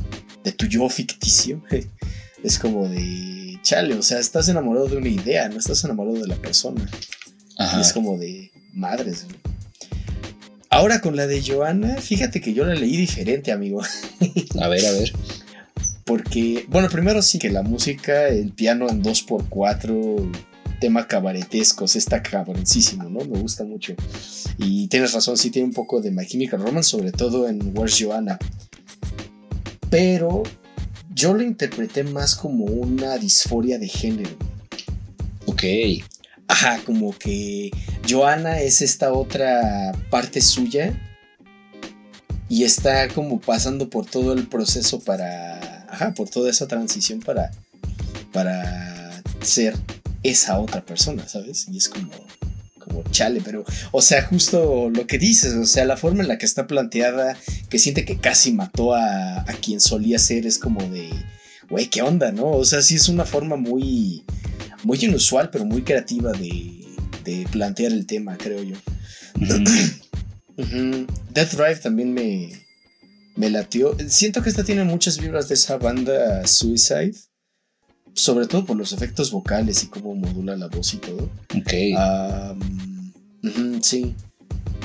de 0.44 0.52
tu 0.52 0.66
yo 0.66 0.88
ficticio. 0.88 1.60
es 2.44 2.58
como 2.58 2.88
de, 2.88 3.58
chale, 3.62 3.94
o 3.94 4.02
sea, 4.02 4.20
estás 4.20 4.48
enamorado 4.48 4.86
de 4.86 4.96
una 4.96 5.08
idea, 5.08 5.48
no 5.48 5.58
estás 5.58 5.82
enamorado 5.82 6.20
de 6.20 6.28
la 6.28 6.36
persona. 6.36 6.88
Y 7.58 7.80
es 7.80 7.92
como 7.92 8.16
de, 8.16 8.52
madres. 8.72 9.26
Ahora 10.72 11.02
con 11.02 11.16
la 11.16 11.26
de 11.26 11.42
Joana, 11.46 11.98
fíjate 12.00 12.40
que 12.40 12.54
yo 12.54 12.64
la 12.64 12.74
leí 12.74 12.96
diferente, 12.96 13.52
amigo. 13.52 13.82
a 14.58 14.68
ver, 14.68 14.86
a 14.86 14.92
ver. 14.92 15.12
Porque, 16.06 16.64
bueno, 16.70 16.88
primero 16.88 17.20
sí 17.20 17.38
que 17.38 17.50
la 17.50 17.62
música, 17.62 18.28
el 18.28 18.52
piano 18.52 18.88
en 18.88 19.02
2x4, 19.02 20.32
tema 20.80 21.06
cabaretesco, 21.06 21.84
está 21.84 22.22
cabroncísimo, 22.22 23.04
¿no? 23.10 23.22
Me 23.26 23.38
gusta 23.38 23.64
mucho. 23.64 23.94
Y 24.56 24.88
tienes 24.88 25.12
razón, 25.12 25.36
sí 25.36 25.50
tiene 25.50 25.68
un 25.68 25.74
poco 25.74 26.00
de 26.00 26.10
My 26.10 26.26
Chemical 26.26 26.62
Romance, 26.62 26.88
sobre 26.88 27.12
todo 27.12 27.46
en 27.50 27.76
Where's 27.76 27.98
Joanna. 28.00 28.38
Pero 29.90 30.42
yo 31.14 31.34
lo 31.34 31.42
interpreté 31.42 32.02
más 32.02 32.34
como 32.34 32.64
una 32.64 33.18
disforia 33.18 33.78
de 33.78 33.88
género. 33.88 34.38
Ok. 35.44 35.64
Ajá, 36.52 36.82
como 36.84 37.16
que 37.16 37.70
Joana 38.06 38.60
es 38.60 38.82
esta 38.82 39.14
otra 39.14 39.90
parte 40.10 40.42
suya 40.42 40.92
y 42.46 42.64
está 42.64 43.08
como 43.08 43.40
pasando 43.40 43.88
por 43.88 44.04
todo 44.04 44.34
el 44.34 44.46
proceso 44.46 45.00
para, 45.00 45.86
ajá, 45.88 46.12
por 46.12 46.28
toda 46.28 46.50
esa 46.50 46.68
transición 46.68 47.20
para, 47.20 47.52
para 48.34 49.22
ser 49.40 49.74
esa 50.22 50.58
otra 50.60 50.84
persona, 50.84 51.26
¿sabes? 51.26 51.68
Y 51.72 51.78
es 51.78 51.88
como, 51.88 52.12
como 52.78 53.02
chale, 53.04 53.40
pero, 53.42 53.64
o 53.90 54.02
sea, 54.02 54.22
justo 54.22 54.90
lo 54.90 55.06
que 55.06 55.16
dices, 55.16 55.54
o 55.54 55.64
sea, 55.64 55.86
la 55.86 55.96
forma 55.96 56.20
en 56.20 56.28
la 56.28 56.36
que 56.36 56.44
está 56.44 56.66
planteada, 56.66 57.34
que 57.70 57.78
siente 57.78 58.04
que 58.04 58.18
casi 58.18 58.52
mató 58.52 58.94
a, 58.94 59.40
a 59.40 59.54
quien 59.62 59.80
solía 59.80 60.18
ser, 60.18 60.46
es 60.46 60.58
como 60.58 60.82
de, 60.90 61.08
güey, 61.70 61.86
¿qué 61.86 62.02
onda, 62.02 62.30
no? 62.30 62.50
O 62.50 62.66
sea, 62.66 62.82
sí 62.82 62.96
es 62.96 63.08
una 63.08 63.24
forma 63.24 63.56
muy 63.56 64.22
muy 64.84 64.98
inusual, 65.02 65.50
pero 65.50 65.64
muy 65.64 65.82
creativa 65.82 66.32
de, 66.32 66.84
de 67.24 67.46
plantear 67.50 67.92
el 67.92 68.06
tema, 68.06 68.36
creo 68.36 68.62
yo. 68.62 68.76
Death 71.32 71.52
Drive 71.52 71.76
también 71.76 72.12
me, 72.12 72.50
me 73.36 73.50
latió. 73.50 73.96
Siento 74.08 74.42
que 74.42 74.50
esta 74.50 74.64
tiene 74.64 74.84
muchas 74.84 75.18
vibras 75.18 75.48
de 75.48 75.54
esa 75.54 75.78
banda 75.78 76.46
Suicide. 76.46 77.16
sobre 78.14 78.46
todo 78.46 78.64
por 78.66 78.76
los 78.76 78.92
efectos 78.92 79.30
vocales 79.30 79.82
y 79.84 79.86
cómo 79.88 80.14
modula 80.14 80.56
la 80.56 80.68
voz 80.68 80.94
y 80.94 80.98
todo. 80.98 81.30
Ok. 81.56 81.72
Sí. 83.80 84.14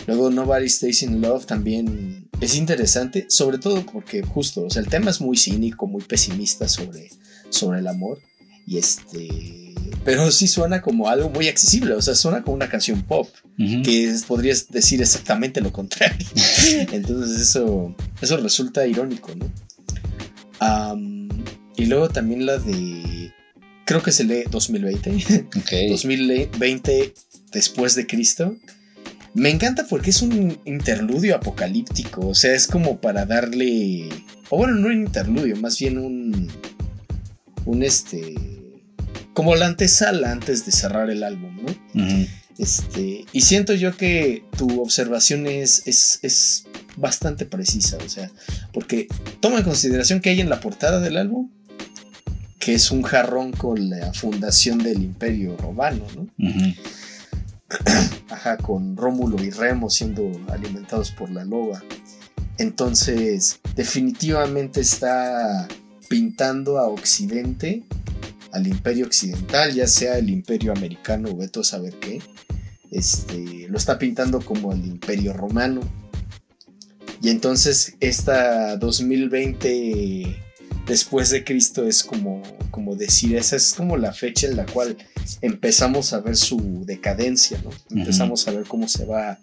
Luego 0.08 0.30
Nobody 0.30 0.70
Stays 0.70 1.04
in 1.04 1.22
Love 1.22 1.46
también 1.46 2.30
es 2.40 2.56
interesante, 2.56 3.26
sobre 3.30 3.58
todo 3.58 3.86
porque 3.86 4.22
justo, 4.24 4.64
o 4.66 4.70
sea, 4.70 4.82
el 4.82 4.88
tema 4.88 5.12
es 5.12 5.20
muy 5.20 5.36
cínico, 5.36 5.86
muy 5.86 6.02
pesimista 6.04 6.68
sobre, 6.70 7.10
sobre 7.50 7.80
el 7.80 7.88
amor. 7.88 8.20
Y 8.68 8.78
este. 8.78 9.74
Pero 10.06 10.30
sí 10.32 10.48
suena 10.48 10.82
como 10.82 11.08
algo 11.10 11.30
muy 11.30 11.48
accesible, 11.48 11.94
o 11.94 12.02
sea, 12.02 12.14
suena 12.16 12.42
como 12.44 12.56
una 12.56 12.70
canción 12.70 13.02
pop, 13.02 13.28
que 13.58 14.10
es- 14.10 14.24
podrías 14.26 14.70
decir 14.70 15.02
exactamente 15.02 15.62
lo 15.62 15.72
contrario. 15.74 16.28
Entonces 16.92 17.42
eso, 17.42 17.96
eso 18.22 18.38
resulta 18.38 18.86
irónico, 18.86 19.32
¿no? 19.36 19.50
Y 21.76 21.86
luego 21.86 22.10
también 22.10 22.46
la 22.46 22.58
de. 22.58 23.32
Creo 23.86 24.02
que 24.04 24.12
se 24.12 24.24
lee 24.26 24.44
2020. 24.50 25.12
Ok. 25.58 25.72
2020 25.90 27.14
después 27.52 27.96
de 27.96 28.06
Cristo. 28.08 28.58
Me 29.34 29.50
encanta 29.52 29.86
porque 29.88 30.10
es 30.10 30.22
un 30.24 30.58
interludio 30.66 31.36
apocalíptico, 31.36 32.28
o 32.30 32.34
sea, 32.36 32.56
es 32.56 32.66
como 32.66 33.00
para 33.00 33.26
darle, 33.26 34.10
o 34.50 34.58
bueno, 34.58 34.74
no 34.74 34.88
un 34.88 34.94
interludio, 35.06 35.56
más 35.58 35.78
bien 35.78 36.00
un, 36.00 36.48
un 37.66 37.84
este, 37.84 38.34
como 39.38 39.56
la 39.56 39.68
antesala 39.68 40.32
antes 40.32 40.66
de 40.66 40.72
cerrar 40.72 41.12
el 41.12 41.22
álbum, 41.22 41.56
¿no? 41.62 42.08
Este, 42.58 43.24
y 43.32 43.42
siento 43.42 43.76
yo 43.76 43.96
que 43.96 44.44
tu 44.58 44.82
observación 44.82 45.46
es, 45.46 45.84
es, 45.86 46.18
es 46.24 46.66
bastante 46.96 47.46
precisa, 47.46 48.00
o 48.04 48.10
sea, 48.10 48.32
porque 48.74 49.08
toma 49.40 49.60
en 49.60 49.64
consideración 49.64 50.22
que 50.22 50.32
hay 50.32 50.42
en 50.42 50.50
la 50.50 50.60
portada 50.60 51.00
del 51.00 51.18
álbum, 51.18 51.52
que 52.58 52.74
es 52.74 52.90
un 52.90 53.04
jarrón 53.04 53.52
con 53.52 53.92
la 53.92 54.12
fundación 54.12 54.80
del 54.80 55.04
Imperio 55.04 55.56
Romano, 55.56 56.04
¿no? 56.16 56.28
Ajá, 58.32 58.58
con 58.58 58.98
Rómulo 58.98 59.44
y 59.44 59.52
Remo 59.52 59.92
siendo 59.92 60.32
alimentados 60.50 61.12
por 61.12 61.30
la 61.30 61.46
loba. 61.46 61.84
Entonces, 62.58 63.60
definitivamente 63.76 64.82
está 64.82 65.68
pintando 66.10 66.80
a 66.80 66.88
Occidente, 66.88 67.84
al 68.58 68.68
imperio 68.68 69.06
occidental, 69.06 69.74
ya 69.74 69.88
sea 69.88 70.18
el 70.18 70.30
imperio 70.30 70.72
americano 70.72 71.30
o 71.32 71.38
veto 71.38 71.64
saber 71.64 71.94
qué. 72.00 72.22
Este, 72.92 73.68
lo 73.70 73.78
está 73.78 73.98
pintando 73.98 74.42
como 74.42 74.74
el 74.74 74.86
imperio 74.86 75.34
romano. 75.34 75.82
Y 77.22 77.30
entonces, 77.30 77.96
esta 78.00 78.78
2020 78.78 80.36
después 80.88 81.30
de 81.30 81.44
Cristo 81.44 81.86
es 81.86 82.04
como, 82.04 82.42
como 82.72 82.96
decir, 82.96 83.36
esa 83.36 83.56
es 83.56 83.74
como 83.74 83.98
la 83.98 84.14
fecha 84.14 84.48
en 84.48 84.56
la 84.56 84.66
cual 84.66 84.98
empezamos 85.42 86.14
a 86.14 86.22
ver 86.22 86.38
su 86.38 86.84
decadencia, 86.86 87.60
¿no? 87.64 87.70
Empezamos 87.96 88.48
a 88.48 88.52
ver 88.52 88.64
cómo 88.64 88.88
se 88.88 89.06
va 89.06 89.38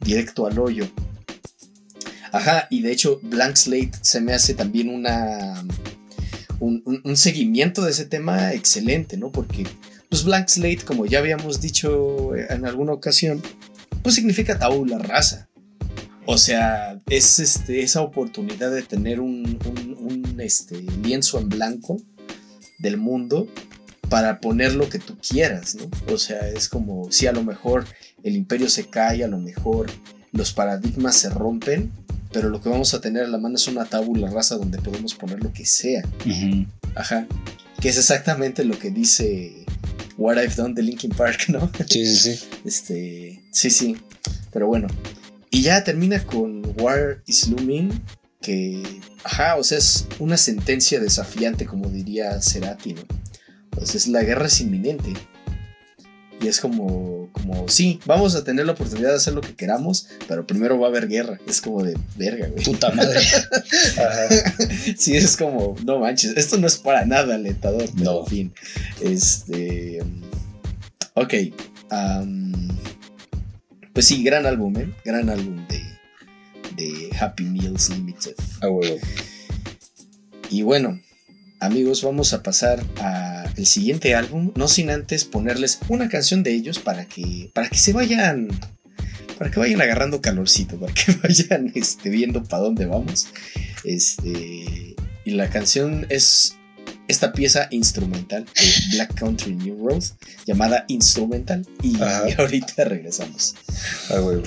directo 0.00 0.46
al 0.46 0.58
hoyo. 0.58 0.88
Ajá, 2.30 2.66
y 2.70 2.82
de 2.82 2.92
hecho 2.92 3.20
Blank 3.22 3.56
Slate 3.56 3.92
se 4.02 4.20
me 4.20 4.34
hace 4.34 4.52
también 4.52 4.90
una 4.90 5.64
un, 6.60 7.16
seguimiento 7.16 7.82
de 7.82 7.90
ese 7.90 8.04
tema 8.04 8.52
excelente, 8.52 9.16
¿no? 9.16 9.30
Porque 9.30 9.66
pues 10.08 10.24
Blank 10.24 10.48
Slate, 10.48 10.84
como 10.84 11.06
ya 11.06 11.18
habíamos 11.18 11.60
dicho 11.60 12.34
en 12.34 12.66
alguna 12.66 12.92
ocasión, 12.92 13.42
pues 14.02 14.14
significa 14.14 14.58
tabula 14.58 14.98
rasa. 14.98 15.48
O 16.26 16.36
sea, 16.36 17.00
es 17.08 17.38
este, 17.38 17.82
esa 17.82 18.02
oportunidad 18.02 18.70
de 18.70 18.82
tener 18.82 19.20
un, 19.20 20.36
este, 20.38 20.82
lienzo 21.02 21.38
en 21.38 21.48
blanco 21.48 21.96
del 22.78 22.98
mundo 22.98 23.48
para 24.08 24.40
poner 24.40 24.74
lo 24.74 24.88
que 24.88 24.98
tú 24.98 25.16
quieras, 25.18 25.74
¿no? 25.74 25.88
O 26.12 26.18
sea, 26.18 26.48
es 26.48 26.68
como 26.68 27.10
si 27.10 27.26
a 27.26 27.32
lo 27.32 27.42
mejor 27.44 27.86
el 28.22 28.36
imperio 28.36 28.68
se 28.68 28.86
cae, 28.86 29.24
a 29.24 29.28
lo 29.28 29.38
mejor 29.38 29.90
los 30.32 30.52
paradigmas 30.52 31.16
se 31.16 31.30
rompen, 31.30 31.92
pero 32.32 32.50
lo 32.50 32.60
que 32.60 32.68
vamos 32.68 32.94
a 32.94 33.00
tener 33.00 33.24
a 33.24 33.28
la 33.28 33.38
mano 33.38 33.56
es 33.56 33.66
una 33.68 33.84
tabula 33.84 34.30
rasa 34.30 34.56
donde 34.56 34.78
podemos 34.78 35.14
poner 35.14 35.42
lo 35.42 35.52
que 35.52 35.64
sea. 35.64 36.02
Ajá. 36.94 37.26
Que 37.80 37.88
es 37.88 37.98
exactamente 37.98 38.64
lo 38.64 38.78
que 38.78 38.90
dice 38.90 39.64
What 40.16 40.36
I've 40.36 40.54
Done 40.54 40.74
de 40.74 40.82
Linkin 40.82 41.10
Park, 41.10 41.48
¿no? 41.48 41.70
Sí, 41.86 42.04
sí, 42.06 42.34
sí. 42.36 42.48
Este, 42.64 43.42
sí, 43.52 43.70
sí. 43.70 43.96
Pero 44.52 44.66
bueno. 44.66 44.88
Y 45.50 45.62
ya 45.62 45.82
termina 45.84 46.24
con 46.24 46.74
War 46.78 47.22
is 47.26 47.48
Looming, 47.48 48.02
que, 48.42 48.82
ajá, 49.24 49.56
o 49.56 49.64
sea, 49.64 49.78
es 49.78 50.06
una 50.18 50.36
sentencia 50.36 51.00
desafiante, 51.00 51.64
como 51.64 51.88
diría 51.88 52.40
Cerati, 52.42 52.94
¿no? 52.94 53.02
Pues 53.70 53.94
es 53.94 54.08
la 54.08 54.22
guerra 54.22 54.46
es 54.46 54.60
inminente. 54.60 55.14
Y 56.40 56.46
es 56.46 56.60
como, 56.60 57.28
como, 57.32 57.68
sí, 57.68 57.98
vamos 58.06 58.34
a 58.36 58.44
tener 58.44 58.64
la 58.64 58.72
oportunidad 58.72 59.10
de 59.10 59.16
hacer 59.16 59.34
lo 59.34 59.40
que 59.40 59.54
queramos, 59.56 60.06
pero 60.28 60.46
primero 60.46 60.78
va 60.78 60.86
a 60.86 60.90
haber 60.90 61.08
guerra. 61.08 61.38
Es 61.48 61.60
como 61.60 61.82
de 61.82 61.98
verga, 62.16 62.46
güey. 62.48 62.64
Puta 62.64 62.90
madre. 62.92 63.20
Sí, 64.96 65.16
es 65.16 65.36
como, 65.36 65.74
no 65.84 65.98
manches, 65.98 66.36
esto 66.36 66.56
no 66.58 66.66
es 66.66 66.76
para 66.76 67.04
nada 67.04 67.34
alentador, 67.34 67.88
pero 67.96 68.04
No. 68.12 68.20
en 68.20 68.26
fin. 68.26 68.52
Este. 69.00 69.98
Ok. 71.14 71.34
um, 71.90 72.68
pues 73.92 74.06
sí, 74.06 74.22
gran 74.22 74.46
álbum, 74.46 74.76
¿eh? 74.78 74.94
Gran 75.04 75.28
álbum 75.30 75.66
de, 75.66 75.82
de 76.76 77.16
Happy 77.18 77.44
Meals 77.44 77.90
Limited. 77.90 78.34
A 78.60 78.68
huevo. 78.68 78.96
Y 80.50 80.62
bueno, 80.62 81.00
amigos, 81.60 82.02
vamos 82.02 82.32
a 82.32 82.42
pasar 82.42 82.84
al 83.00 83.66
siguiente 83.66 84.14
álbum, 84.14 84.52
no 84.54 84.68
sin 84.68 84.90
antes 84.90 85.24
ponerles 85.24 85.80
una 85.88 86.08
canción 86.08 86.42
de 86.42 86.52
ellos 86.52 86.78
para 86.78 87.06
que, 87.06 87.50
para 87.54 87.68
que 87.68 87.78
se 87.78 87.92
vayan. 87.92 88.48
Para 89.38 89.52
que 89.52 89.60
vayan 89.60 89.80
agarrando 89.80 90.20
calorcito, 90.20 90.78
para 90.80 90.92
que 90.92 91.12
vayan 91.22 91.70
este, 91.74 92.10
viendo 92.10 92.42
para 92.42 92.64
dónde 92.64 92.86
vamos. 92.86 93.28
Este, 93.84 94.96
y 95.24 95.30
la 95.30 95.48
canción 95.48 96.06
es 96.08 96.56
esta 97.06 97.32
pieza 97.32 97.68
instrumental 97.70 98.44
de 98.44 98.96
Black 98.96 99.14
Country 99.14 99.54
New 99.54 99.88
Road 99.88 100.02
llamada 100.46 100.84
Instrumental. 100.88 101.66
Y 101.82 101.96
Ajá. 101.96 102.24
ahorita 102.38 102.84
regresamos. 102.84 103.54
A 104.10 104.20
huevo. 104.20 104.42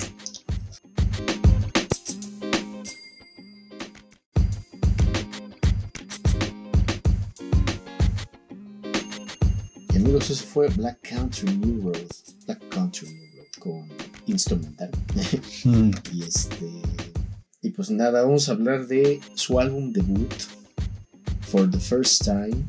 Amigos, 10.12 10.30
eso 10.30 10.44
fue 10.44 10.68
Black 10.68 10.98
Country 11.08 11.56
New 11.56 11.84
Road. 11.84 12.06
Black 12.44 12.68
Country 12.68 13.08
New 13.08 13.34
Road 13.34 13.46
con 13.58 13.88
instrumental. 14.26 14.90
Y 16.12 16.22
este. 16.22 16.82
Y 17.62 17.70
pues 17.70 17.90
nada, 17.90 18.22
vamos 18.22 18.48
a 18.48 18.52
hablar 18.52 18.86
de 18.86 19.20
su 19.34 19.58
álbum 19.58 19.90
debut, 19.90 20.30
For 21.40 21.70
the 21.70 21.78
First 21.78 22.24
Time. 22.24 22.62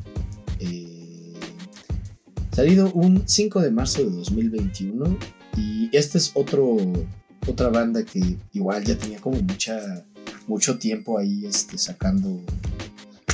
eh, 0.58 1.34
salido 2.52 2.90
un 2.92 3.24
5 3.26 3.60
de 3.60 3.70
marzo 3.70 4.04
de 4.04 4.10
2021. 4.10 5.18
Y 5.58 5.94
esta 5.94 6.16
es 6.16 6.30
otro, 6.34 6.78
otra 7.46 7.68
banda 7.68 8.06
que 8.06 8.38
igual 8.52 8.84
ya 8.84 8.96
tenía 8.96 9.20
como 9.20 9.42
mucha, 9.42 10.02
mucho 10.46 10.78
tiempo 10.78 11.18
ahí 11.18 11.44
este, 11.44 11.76
sacando 11.76 12.40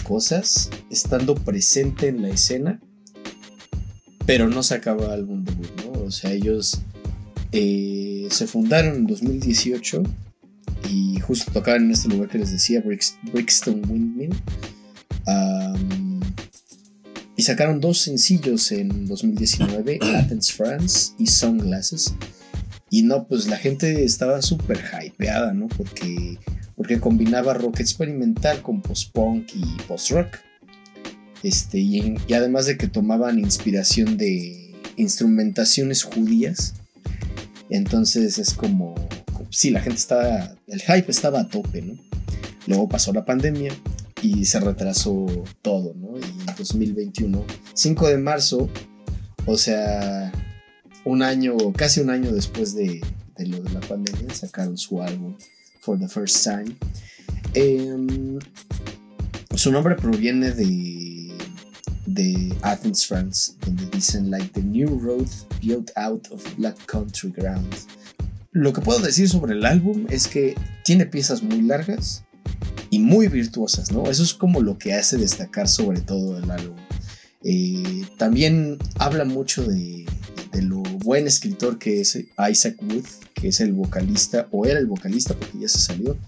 cosas, 0.02 0.68
estando 0.90 1.36
presente 1.36 2.08
en 2.08 2.22
la 2.22 2.30
escena. 2.30 2.80
Pero 4.31 4.48
no 4.48 4.62
sacaba 4.62 5.12
álbum 5.12 5.44
debut, 5.44 5.69
¿no? 5.85 6.02
O 6.05 6.11
sea, 6.12 6.31
ellos 6.31 6.81
eh, 7.51 8.28
se 8.31 8.47
fundaron 8.47 8.94
en 8.94 9.07
2018 9.09 10.05
y 10.89 11.19
justo 11.19 11.51
tocaban 11.51 11.86
en 11.86 11.90
este 11.90 12.09
lugar 12.09 12.28
que 12.28 12.39
les 12.39 12.52
decía, 12.52 12.81
Brix- 12.81 13.16
Brixton 13.32 13.82
Windmill. 13.90 14.31
Am, 15.27 16.20
y 17.36 17.43
sacaron 17.43 17.81
dos 17.81 17.98
sencillos 17.98 18.70
en 18.70 19.07
2019, 19.09 19.98
Athens, 20.16 20.52
France 20.52 21.12
y 21.19 21.27
Sunglasses. 21.27 22.15
Y 22.89 23.02
no, 23.02 23.27
pues 23.27 23.48
la 23.48 23.57
gente 23.57 24.05
estaba 24.05 24.43
súper 24.43 24.81
hypeada, 25.05 25.52
¿no? 25.55 25.66
Porque, 25.66 26.39
porque 26.77 27.01
combinaba 27.01 27.55
rock 27.55 27.81
experimental 27.81 28.62
con 28.62 28.81
post-punk 28.81 29.48
y 29.55 29.82
post-rock. 29.89 30.39
Este, 31.42 31.78
y, 31.78 32.16
además 32.32 32.66
de 32.66 32.76
que 32.76 32.86
tomaban 32.86 33.38
inspiración 33.38 34.16
de 34.16 34.74
instrumentaciones 34.96 36.02
judías. 36.02 36.74
Entonces 37.70 38.38
es 38.38 38.54
como, 38.54 38.94
sí, 39.50 39.70
la 39.70 39.80
gente 39.80 39.98
estaba, 39.98 40.54
el 40.66 40.80
hype 40.80 41.10
estaba 41.10 41.40
a 41.40 41.48
tope, 41.48 41.82
¿no? 41.82 41.94
Luego 42.66 42.88
pasó 42.88 43.12
la 43.12 43.24
pandemia 43.24 43.72
y 44.22 44.44
se 44.44 44.60
retrasó 44.60 45.26
todo, 45.62 45.94
¿no? 45.94 46.18
Y 46.18 46.22
en 46.22 46.56
2021, 46.56 47.44
5 47.74 48.08
de 48.08 48.18
marzo, 48.18 48.68
o 49.46 49.56
sea, 49.56 50.32
un 51.04 51.22
año, 51.22 51.56
casi 51.74 52.00
un 52.00 52.10
año 52.10 52.32
después 52.32 52.74
de, 52.74 53.00
de 53.36 53.46
lo 53.46 53.62
de 53.62 53.70
la 53.70 53.80
pandemia, 53.80 54.34
sacaron 54.34 54.76
su 54.76 55.00
álbum 55.02 55.36
For 55.80 55.98
the 55.98 56.08
First 56.08 56.44
Time. 56.44 56.76
Em, 57.54 58.38
su 59.54 59.72
nombre 59.72 59.96
proviene 59.96 60.52
de, 60.52 60.99
de 62.14 62.54
Athens, 62.62 63.06
France, 63.06 63.52
donde 63.64 63.86
dicen 63.86 64.30
like 64.30 64.48
the 64.52 64.62
new 64.62 64.98
road 64.98 65.28
built 65.60 65.90
out 65.96 66.26
of 66.30 66.42
black 66.56 66.76
country 66.86 67.30
grounds. 67.30 67.86
Lo 68.52 68.72
que 68.72 68.80
puedo 68.80 68.98
decir 69.00 69.28
sobre 69.28 69.54
el 69.54 69.64
álbum 69.64 70.06
es 70.10 70.26
que 70.26 70.54
tiene 70.84 71.06
piezas 71.06 71.42
muy 71.42 71.62
largas 71.62 72.24
y 72.90 72.98
muy 72.98 73.28
virtuosas, 73.28 73.92
¿no? 73.92 74.10
Eso 74.10 74.22
es 74.22 74.34
como 74.34 74.60
lo 74.60 74.76
que 74.76 74.92
hace 74.92 75.16
destacar 75.16 75.68
sobre 75.68 76.00
todo 76.00 76.38
el 76.38 76.50
álbum. 76.50 76.76
Eh, 77.44 78.04
también 78.18 78.78
habla 78.98 79.24
mucho 79.24 79.62
de, 79.64 80.04
de, 80.52 80.62
lo 80.62 80.82
buen 80.82 81.26
escritor 81.26 81.78
que 81.78 82.00
es 82.00 82.18
Isaac 82.50 82.76
Wood, 82.82 83.06
que 83.34 83.48
es 83.48 83.60
el 83.60 83.72
vocalista, 83.72 84.48
o 84.50 84.66
era 84.66 84.78
el 84.78 84.86
vocalista 84.86 85.34
porque 85.34 85.60
ya 85.60 85.68
se 85.68 85.78
salió, 85.78 86.18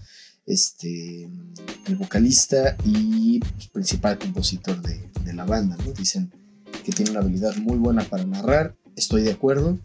este, 0.45 1.29
el 1.87 1.95
vocalista 1.95 2.75
y 2.85 3.39
principal 3.71 4.17
compositor 4.17 4.81
de, 4.81 5.11
la 5.33 5.45
banda. 5.45 5.77
Dicen 5.97 6.31
que 6.85 6.91
tiene 6.91 7.09
una 7.11 7.21
habilidad 7.21 7.55
muy 7.55 7.77
buena 7.77 8.03
para 8.03 8.23
narrar, 8.23 8.75
estoy 8.95 9.23
de 9.23 9.31
acuerdo, 9.31 9.79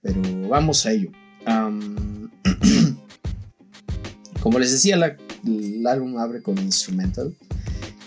pero 0.00 0.22
vamos 0.48 0.86
a 0.86 0.92
ello. 0.92 1.10
Como 4.40 4.58
les 4.58 4.72
decía, 4.72 4.94
el 4.94 5.86
álbum 5.86 6.16
abre 6.16 6.40
con 6.42 6.56
Instrumental, 6.58 7.36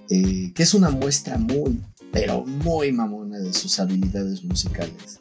eh, 0.10 0.52
que 0.56 0.64
es 0.64 0.74
una 0.74 0.90
muestra 0.90 1.38
muy, 1.38 1.80
pero 2.12 2.46
muy 2.46 2.92
mamona 2.92 3.38
de 3.38 3.54
sus 3.54 3.80
habilidades 3.80 4.44
musicales. 4.44 5.20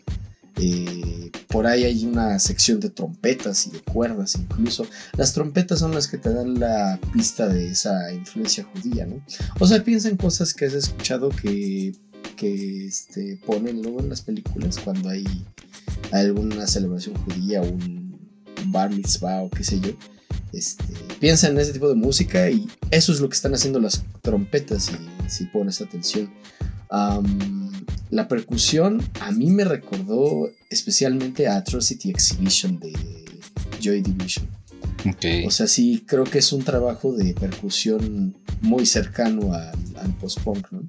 Eh, 0.58 1.30
por 1.48 1.66
ahí 1.66 1.84
hay 1.84 2.06
una 2.06 2.38
sección 2.38 2.80
de 2.80 2.90
trompetas 2.90 3.66
y 3.66 3.70
de 3.70 3.80
cuerdas 3.80 4.34
incluso. 4.36 4.86
Las 5.16 5.32
trompetas 5.32 5.80
son 5.80 5.92
las 5.92 6.08
que 6.08 6.18
te 6.18 6.32
dan 6.32 6.58
la 6.58 6.98
pista 7.12 7.46
de 7.48 7.68
esa 7.68 8.12
influencia 8.12 8.64
judía, 8.64 9.06
¿no? 9.06 9.22
O 9.58 9.66
sea, 9.66 9.82
piensa 9.84 10.08
en 10.08 10.16
cosas 10.16 10.54
que 10.54 10.66
has 10.66 10.74
escuchado 10.74 11.28
que, 11.30 11.94
que 12.36 12.86
este, 12.86 13.38
ponen 13.44 13.82
luego 13.82 14.00
en 14.00 14.08
las 14.08 14.22
películas 14.22 14.78
cuando 14.78 15.10
hay 15.10 15.24
alguna 16.12 16.66
celebración 16.66 17.16
judía, 17.16 17.60
un 17.62 18.18
bar 18.66 18.90
mitzvah 18.90 19.42
o 19.42 19.50
qué 19.50 19.62
sé 19.62 19.80
yo. 19.80 19.90
Este, 20.52 20.84
piensa 21.20 21.48
en 21.48 21.58
ese 21.58 21.72
tipo 21.72 21.88
de 21.88 21.94
música 21.94 22.48
y 22.48 22.66
eso 22.90 23.12
es 23.12 23.20
lo 23.20 23.28
que 23.28 23.34
están 23.34 23.54
haciendo 23.54 23.78
las 23.78 24.02
trompetas 24.22 24.84
si, 24.84 24.96
si 25.28 25.44
pones 25.46 25.82
atención. 25.82 26.30
Um, 26.90 27.72
la 28.10 28.28
percusión 28.28 29.02
a 29.20 29.32
mí 29.32 29.50
me 29.50 29.64
recordó 29.64 30.50
especialmente 30.70 31.48
a 31.48 31.56
Atrocity 31.56 32.10
Exhibition 32.10 32.78
de 32.78 32.92
Joy 33.80 34.02
Division. 34.02 34.46
Okay. 35.14 35.44
O 35.46 35.50
sea, 35.50 35.66
sí, 35.66 36.04
creo 36.06 36.24
que 36.24 36.38
es 36.38 36.52
un 36.52 36.64
trabajo 36.64 37.12
de 37.12 37.34
percusión 37.34 38.36
muy 38.60 38.86
cercano 38.86 39.52
al, 39.52 39.78
al 39.96 40.14
post-punk, 40.20 40.68
¿no? 40.72 40.82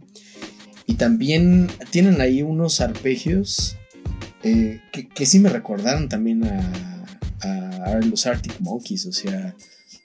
Y 0.85 0.95
también 0.95 1.69
tienen 1.91 2.21
ahí 2.21 2.41
unos 2.41 2.79
arpegios 2.79 3.75
eh, 4.43 4.81
que, 4.91 5.07
que, 5.07 5.25
sí 5.25 5.39
me 5.39 5.49
recordaron 5.49 6.07
también 6.07 6.45
a, 6.45 7.05
a, 7.41 7.83
a, 7.91 7.99
los 7.99 8.25
Arctic 8.25 8.59
Monkeys, 8.61 9.05
o 9.05 9.11
sea, 9.11 9.53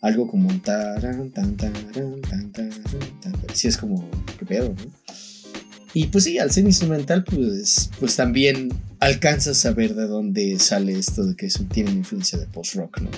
algo 0.01 0.27
como 0.27 0.49
un 0.49 0.61
taran, 0.61 1.31
tan, 1.31 1.57
tan, 1.57 1.73
tan, 1.73 2.21
tan, 2.23 2.51
tan, 2.53 2.73
tan, 3.21 3.35
sí 3.55 3.69
es 3.69 3.77
como, 3.77 4.11
qué 4.39 4.45
pedo, 4.45 4.71
¿no? 4.71 5.15
Y 5.95 6.07
pues 6.07 6.25
sí, 6.25 6.39
al 6.39 6.51
ser 6.51 6.65
instrumental, 6.65 7.25
pues, 7.25 7.91
pues 8.01 8.17
también 8.17 8.71
alcanzas 8.99 9.67
a 9.67 9.73
ver 9.73 9.95
de 9.95 10.07
dónde 10.07 10.59
sale 10.59 10.99
esto 10.99 11.25
de 11.25 11.37
que 11.37 11.47
eso 11.47 11.65
tiene 11.65 11.91
una 11.91 11.99
influencia 11.99 12.39
de 12.39 12.47
post-rock, 12.47 13.01
¿no? 13.01 13.11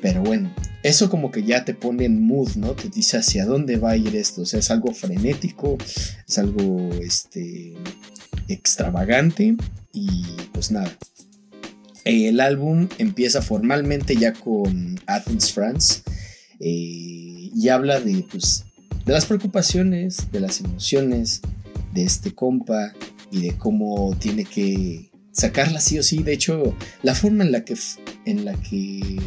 Pero 0.00 0.22
bueno, 0.22 0.54
eso 0.82 1.10
como 1.10 1.30
que 1.30 1.42
ya 1.42 1.64
te 1.64 1.74
pone 1.74 2.04
en 2.04 2.22
mood, 2.22 2.54
¿no? 2.56 2.72
Te 2.72 2.88
dice 2.88 3.18
hacia 3.18 3.44
dónde 3.44 3.76
va 3.76 3.92
a 3.92 3.96
ir 3.96 4.14
esto. 4.14 4.42
O 4.42 4.46
sea, 4.46 4.60
es 4.60 4.70
algo 4.70 4.94
frenético, 4.94 5.76
es 6.26 6.38
algo 6.38 6.90
este, 7.02 7.74
extravagante 8.48 9.56
y 9.92 10.24
pues 10.52 10.70
nada. 10.70 10.96
El 12.04 12.40
álbum 12.40 12.88
empieza 12.98 13.42
formalmente 13.42 14.16
ya 14.16 14.32
con 14.32 14.98
Athens, 15.06 15.52
France 15.52 16.02
eh, 16.60 17.50
y 17.54 17.68
habla 17.68 18.00
de, 18.00 18.24
pues, 18.30 18.64
de 19.04 19.12
las 19.12 19.26
preocupaciones, 19.26 20.30
de 20.32 20.40
las 20.40 20.60
emociones, 20.60 21.42
de 21.92 22.04
este 22.04 22.34
compa 22.34 22.92
y 23.30 23.42
de 23.42 23.56
cómo 23.56 24.16
tiene 24.18 24.44
que 24.44 25.10
sacarla 25.32 25.80
sí 25.80 25.98
o 25.98 26.02
sí. 26.02 26.22
De 26.22 26.32
hecho, 26.32 26.76
la 27.02 27.14
forma 27.14 27.44
en 27.44 27.52
la 27.52 27.64
que, 27.64 27.76
en 28.24 28.44
la 28.44 28.54
que, 28.54 29.20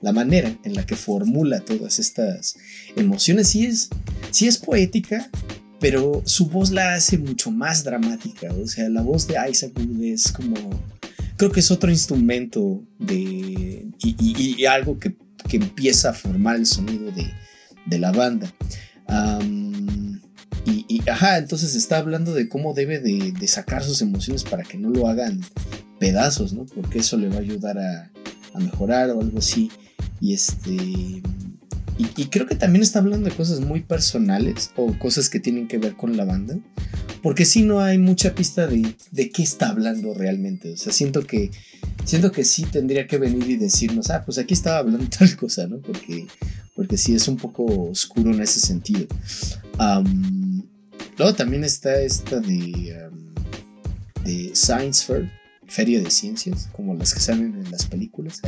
la 0.00 0.12
manera 0.12 0.56
en 0.64 0.74
la 0.74 0.84
que 0.84 0.96
formula 0.96 1.60
todas 1.60 1.98
estas 1.98 2.56
emociones 2.96 3.48
sí 3.48 3.66
es, 3.66 3.88
sí 4.30 4.48
es 4.48 4.58
poética, 4.58 5.30
pero 5.78 6.22
su 6.26 6.46
voz 6.46 6.70
la 6.70 6.94
hace 6.94 7.18
mucho 7.18 7.50
más 7.50 7.84
dramática. 7.84 8.52
O 8.52 8.66
sea, 8.66 8.88
la 8.88 9.02
voz 9.02 9.26
de 9.26 9.36
Isaac 9.50 9.72
Wood 9.76 10.02
es 10.02 10.32
como, 10.32 10.56
creo 11.36 11.52
que 11.52 11.60
es 11.60 11.70
otro 11.70 11.90
instrumento 11.90 12.82
de, 12.98 13.86
y, 13.98 14.64
algo 14.66 14.98
que, 14.98 15.16
que, 15.48 15.56
empieza 15.56 16.10
a 16.10 16.14
formar 16.14 16.56
el 16.56 16.66
sonido 16.66 17.10
de, 17.12 17.30
de 17.86 17.98
la 17.98 18.12
banda. 18.12 18.52
Um, 19.08 20.01
y, 20.64 21.02
ajá, 21.08 21.38
entonces 21.38 21.74
está 21.74 21.98
hablando 21.98 22.34
de 22.34 22.48
cómo 22.48 22.72
debe 22.72 23.00
de, 23.00 23.48
sacar 23.48 23.82
sus 23.82 24.00
emociones 24.00 24.44
para 24.44 24.62
que 24.62 24.78
no 24.78 24.90
lo 24.90 25.08
hagan 25.08 25.40
pedazos, 25.98 26.52
¿no? 26.52 26.66
Porque 26.66 27.00
eso 27.00 27.16
le 27.16 27.28
va 27.28 27.36
a 27.36 27.40
ayudar 27.40 27.78
a, 27.78 28.10
a 28.54 28.58
mejorar 28.60 29.10
o 29.10 29.20
algo 29.20 29.38
así. 29.38 29.70
Y 30.20 30.34
este. 30.34 30.72
Y, 31.98 32.06
y, 32.16 32.26
creo 32.26 32.46
que 32.46 32.54
también 32.54 32.82
está 32.82 33.00
hablando 33.00 33.28
de 33.28 33.36
cosas 33.36 33.60
muy 33.60 33.80
personales 33.80 34.70
o 34.76 34.98
cosas 34.98 35.28
que 35.28 35.40
tienen 35.40 35.68
que 35.68 35.78
ver 35.78 35.94
con 35.94 36.16
la 36.16 36.24
banda. 36.24 36.58
Porque 37.22 37.44
sí 37.44 37.62
no 37.62 37.80
hay 37.80 37.98
mucha 37.98 38.34
pista 38.34 38.66
de, 38.66 38.96
de 39.10 39.30
qué 39.30 39.42
está 39.42 39.68
hablando 39.68 40.14
realmente. 40.14 40.72
O 40.72 40.76
sea, 40.76 40.92
siento 40.92 41.26
que. 41.26 41.50
Siento 42.04 42.32
que 42.32 42.44
sí 42.44 42.64
tendría 42.64 43.06
que 43.06 43.18
venir 43.18 43.48
y 43.48 43.56
decirnos, 43.56 44.10
ah, 44.10 44.22
pues 44.24 44.38
aquí 44.38 44.54
estaba 44.54 44.78
hablando 44.78 45.06
tal 45.18 45.36
cosa, 45.36 45.66
¿no? 45.66 45.78
Porque, 45.78 46.26
porque 46.74 46.96
sí 46.96 47.14
es 47.14 47.28
un 47.28 47.36
poco 47.36 47.64
oscuro 47.90 48.30
en 48.32 48.40
ese 48.40 48.60
sentido. 48.60 49.06
Um, 49.78 50.62
luego 51.18 51.34
también 51.34 51.64
está 51.64 52.00
esta 52.00 52.40
de, 52.40 53.10
de 54.24 54.50
Science 54.54 55.04
Fair, 55.04 55.30
Feria 55.66 56.00
de 56.02 56.10
Ciencias, 56.10 56.68
como 56.72 56.94
las 56.94 57.14
que 57.14 57.20
salen 57.20 57.54
en 57.54 57.70
las 57.70 57.86
películas. 57.86 58.40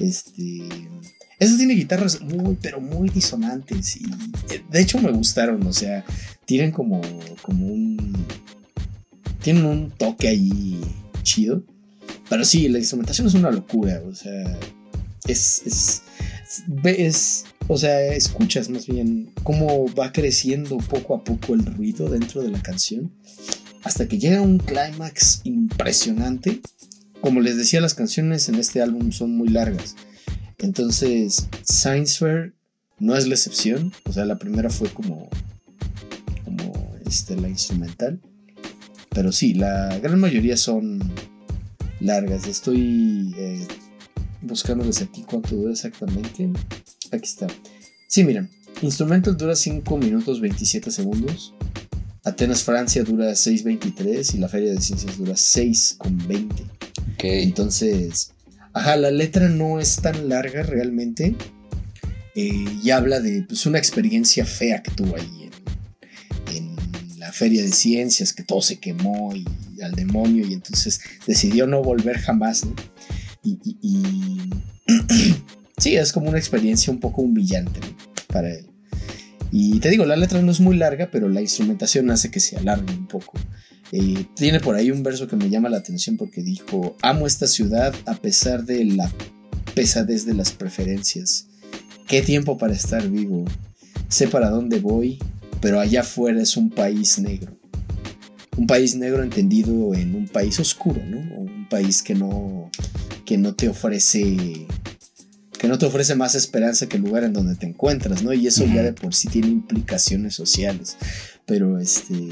Este, 0.00 0.68
esa 1.38 1.56
tiene 1.56 1.74
guitarras 1.74 2.20
muy, 2.20 2.56
pero 2.60 2.80
muy 2.80 3.08
disonantes 3.08 3.96
y 3.96 4.06
de 4.70 4.80
hecho 4.80 4.98
me 5.00 5.12
gustaron, 5.12 5.64
o 5.66 5.72
sea, 5.72 6.04
tienen 6.44 6.72
como, 6.72 7.00
como 7.42 7.66
un... 7.66 8.26
Tienen 9.42 9.64
un 9.66 9.90
toque 9.92 10.28
ahí 10.28 10.80
chido. 11.22 11.62
Pero 12.28 12.44
sí, 12.44 12.68
la 12.68 12.78
instrumentación 12.78 13.26
es 13.26 13.34
una 13.34 13.50
locura, 13.50 14.02
o 14.04 14.14
sea, 14.14 14.58
es, 15.26 15.62
es, 15.64 16.02
es, 16.84 17.44
o 17.66 17.76
sea, 17.76 18.12
escuchas 18.14 18.68
más 18.68 18.86
bien 18.86 19.32
cómo 19.42 19.92
va 19.94 20.12
creciendo 20.12 20.78
poco 20.78 21.14
a 21.14 21.24
poco 21.24 21.54
el 21.54 21.64
ruido 21.64 22.08
dentro 22.08 22.42
de 22.42 22.50
la 22.50 22.62
canción, 22.62 23.12
hasta 23.82 24.06
que 24.08 24.18
llega 24.18 24.40
un 24.40 24.58
clímax 24.58 25.42
impresionante. 25.44 26.60
Como 27.20 27.40
les 27.40 27.56
decía, 27.56 27.80
las 27.80 27.94
canciones 27.94 28.48
en 28.48 28.56
este 28.56 28.80
álbum 28.80 29.10
son 29.12 29.36
muy 29.36 29.48
largas, 29.48 29.96
entonces 30.58 31.48
Science 31.64 32.18
Fair 32.18 32.54
no 32.98 33.16
es 33.16 33.26
la 33.26 33.34
excepción, 33.34 33.92
o 34.04 34.12
sea, 34.12 34.24
la 34.24 34.38
primera 34.38 34.70
fue 34.70 34.88
como, 34.90 35.28
como 36.44 36.96
este, 37.06 37.36
la 37.36 37.48
instrumental, 37.48 38.20
pero 39.10 39.32
sí, 39.32 39.54
la 39.54 39.98
gran 39.98 40.20
mayoría 40.20 40.56
son 40.56 41.00
largas. 42.00 42.46
Estoy 42.46 43.34
eh, 43.36 43.66
buscando 44.42 44.84
desde 44.84 45.04
aquí 45.04 45.22
cuánto 45.22 45.56
dura 45.56 45.72
exactamente. 45.72 46.50
Aquí 47.10 47.24
está. 47.24 47.46
Sí, 48.06 48.24
miren. 48.24 48.48
Instrumental 48.82 49.36
dura 49.36 49.56
5 49.56 49.96
minutos 49.98 50.40
27 50.40 50.90
segundos. 50.90 51.54
Atenas, 52.24 52.62
Francia 52.62 53.02
dura 53.02 53.32
6.23 53.32 54.34
y 54.34 54.38
la 54.38 54.48
Feria 54.48 54.72
de 54.72 54.80
Ciencias 54.80 55.16
dura 55.16 55.32
6.20. 55.32 56.46
Ok. 57.14 57.24
Entonces, 57.24 58.32
ajá, 58.72 58.96
la 58.96 59.10
letra 59.10 59.48
no 59.48 59.80
es 59.80 59.96
tan 59.96 60.28
larga 60.28 60.62
realmente. 60.62 61.34
Eh, 62.34 62.66
y 62.82 62.90
habla 62.90 63.20
de 63.20 63.42
pues, 63.42 63.66
una 63.66 63.78
experiencia 63.78 64.44
fea 64.44 64.82
que 64.82 64.92
tuvo 64.92 65.16
ahí 65.16 65.50
en, 66.54 66.76
en 66.76 67.18
la 67.18 67.32
Feria 67.32 67.62
de 67.62 67.72
Ciencias, 67.72 68.32
que 68.32 68.44
todo 68.44 68.62
se 68.62 68.78
quemó 68.78 69.34
y 69.34 69.44
al 69.82 69.94
demonio 69.94 70.46
y 70.46 70.52
entonces 70.52 71.00
decidió 71.26 71.66
no 71.66 71.82
volver 71.82 72.18
jamás. 72.18 72.64
¿no? 72.64 72.74
Y, 73.42 74.40
sí, 75.78 75.96
es 75.96 76.12
como 76.12 76.28
una 76.28 76.38
experiencia 76.38 76.92
un 76.92 77.00
poco 77.00 77.22
humillante 77.22 77.80
para 78.28 78.52
él. 78.52 78.66
Y 79.50 79.80
te 79.80 79.88
digo, 79.88 80.04
la 80.04 80.16
letra 80.16 80.42
no 80.42 80.50
es 80.50 80.60
muy 80.60 80.76
larga, 80.76 81.08
pero 81.10 81.28
la 81.28 81.40
instrumentación 81.40 82.10
hace 82.10 82.30
que 82.30 82.40
se 82.40 82.56
alargue 82.56 82.92
un 82.92 83.06
poco. 83.06 83.32
Eh, 83.92 84.26
tiene 84.34 84.60
por 84.60 84.74
ahí 84.74 84.90
un 84.90 85.02
verso 85.02 85.26
que 85.26 85.36
me 85.36 85.48
llama 85.48 85.70
la 85.70 85.78
atención 85.78 86.18
porque 86.18 86.42
dijo, 86.42 86.96
amo 87.00 87.26
esta 87.26 87.46
ciudad 87.46 87.94
a 88.04 88.14
pesar 88.14 88.64
de 88.64 88.84
la 88.84 89.10
pesadez 89.74 90.26
de 90.26 90.34
las 90.34 90.52
preferencias. 90.52 91.46
Qué 92.06 92.20
tiempo 92.22 92.58
para 92.58 92.74
estar 92.74 93.08
vivo. 93.08 93.44
Sé 94.08 94.28
para 94.28 94.50
dónde 94.50 94.80
voy, 94.80 95.18
pero 95.60 95.80
allá 95.80 96.00
afuera 96.00 96.42
es 96.42 96.56
un 96.56 96.70
país 96.70 97.18
negro. 97.18 97.57
Un 98.58 98.66
país 98.66 98.96
negro 98.96 99.22
entendido 99.22 99.94
en 99.94 100.16
un 100.16 100.26
país 100.26 100.58
oscuro, 100.58 101.00
¿no? 101.06 101.18
Un 101.18 101.68
país 101.68 102.02
que 102.02 102.16
no, 102.16 102.70
que 103.24 103.38
no 103.38 103.54
te 103.54 103.68
ofrece 103.68 104.66
que 105.58 105.68
no 105.68 105.78
te 105.78 105.86
ofrece 105.86 106.14
más 106.14 106.34
esperanza 106.34 106.88
que 106.88 106.96
el 106.96 107.02
lugar 107.02 107.24
en 107.24 107.32
donde 107.32 107.56
te 107.56 107.66
encuentras, 107.66 108.22
¿no? 108.22 108.32
Y 108.32 108.46
eso 108.46 108.64
ya 108.64 108.82
de 108.82 108.92
por 108.92 109.12
sí 109.14 109.28
tiene 109.28 109.48
implicaciones 109.48 110.34
sociales. 110.34 110.96
Pero 111.46 111.78
este. 111.78 112.28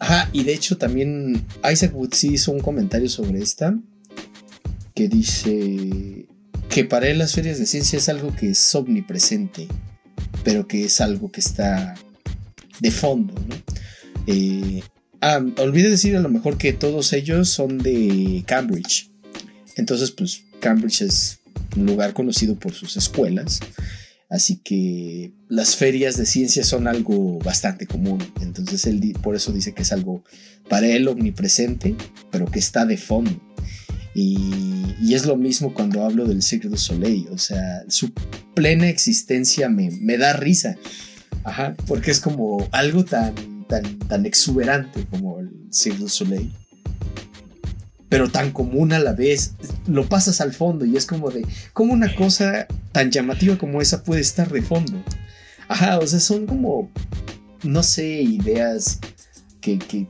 Ajá, 0.00 0.28
y 0.32 0.42
de 0.42 0.54
hecho 0.54 0.76
también 0.76 1.44
Isaac 1.70 1.94
Wood 1.94 2.14
sí 2.14 2.34
hizo 2.34 2.50
un 2.50 2.60
comentario 2.60 3.08
sobre 3.08 3.40
esta. 3.40 3.78
Que 4.94 5.08
dice 5.08 6.26
que 6.68 6.84
para 6.84 7.08
él 7.08 7.18
las 7.18 7.34
ferias 7.34 7.58
de 7.58 7.66
ciencia 7.66 7.98
es 7.98 8.08
algo 8.08 8.34
que 8.34 8.50
es 8.50 8.74
omnipresente, 8.74 9.68
pero 10.44 10.66
que 10.66 10.84
es 10.84 11.00
algo 11.00 11.30
que 11.30 11.40
está 11.40 11.94
de 12.80 12.90
fondo, 12.90 13.34
¿no? 13.34 13.54
Eh, 14.26 14.82
ah, 15.24 15.44
olvidé 15.58 15.90
decir 15.90 16.16
a 16.16 16.20
lo 16.20 16.28
mejor 16.28 16.58
que 16.58 16.72
todos 16.72 17.12
ellos 17.12 17.48
son 17.48 17.78
de 17.78 18.44
Cambridge. 18.46 19.08
Entonces, 19.76 20.10
pues 20.10 20.42
Cambridge 20.60 21.02
es 21.02 21.38
un 21.76 21.86
lugar 21.86 22.12
conocido 22.12 22.56
por 22.56 22.72
sus 22.72 22.96
escuelas. 22.96 23.60
Así 24.30 24.56
que 24.56 25.32
las 25.48 25.76
ferias 25.76 26.16
de 26.16 26.26
ciencia 26.26 26.64
son 26.64 26.88
algo 26.88 27.38
bastante 27.38 27.86
común. 27.86 28.18
Entonces 28.40 28.86
él 28.86 29.16
por 29.22 29.36
eso 29.36 29.52
dice 29.52 29.74
que 29.74 29.82
es 29.82 29.92
algo 29.92 30.24
para 30.68 30.88
él 30.88 31.08
omnipresente, 31.08 31.94
pero 32.30 32.46
que 32.46 32.58
está 32.58 32.84
de 32.84 32.96
fondo. 32.96 33.40
Y, 34.14 35.14
es 35.14 35.26
lo 35.26 35.36
mismo 35.36 35.74
cuando 35.74 36.04
hablo 36.04 36.24
del 36.24 36.42
Cirque 36.42 36.76
Soleil. 36.76 37.28
O 37.30 37.38
sea, 37.38 37.84
su 37.88 38.12
plena 38.54 38.88
existencia 38.88 39.68
me, 39.68 39.90
me 39.92 40.18
da 40.18 40.32
risa. 40.32 40.76
Ajá, 41.44 41.76
porque 41.86 42.10
es 42.10 42.18
como 42.18 42.68
algo 42.72 43.04
tan, 43.04 43.34
tan, 43.66 44.26
exuberante 44.26 45.04
como 45.06 45.40
el 45.40 45.50
Cirque 45.70 45.98
du 45.98 46.08
Soleil 46.08 46.52
pero 48.14 48.30
tan 48.30 48.52
común 48.52 48.92
a 48.92 49.00
la 49.00 49.12
vez. 49.12 49.54
Lo 49.88 50.08
pasas 50.08 50.40
al 50.40 50.52
fondo 50.52 50.84
y 50.84 50.96
es 50.96 51.04
como 51.04 51.32
de, 51.32 51.44
¿cómo 51.72 51.92
una 51.92 52.14
cosa 52.14 52.68
tan 52.92 53.10
llamativa 53.10 53.58
como 53.58 53.80
esa 53.82 54.04
puede 54.04 54.20
estar 54.20 54.52
de 54.52 54.62
fondo? 54.62 55.02
Ajá, 55.66 55.98
o 55.98 56.06
sea, 56.06 56.20
son 56.20 56.46
como, 56.46 56.92
no 57.64 57.82
sé, 57.82 58.22
ideas 58.22 59.00
que, 59.60 59.80
que, 59.80 60.06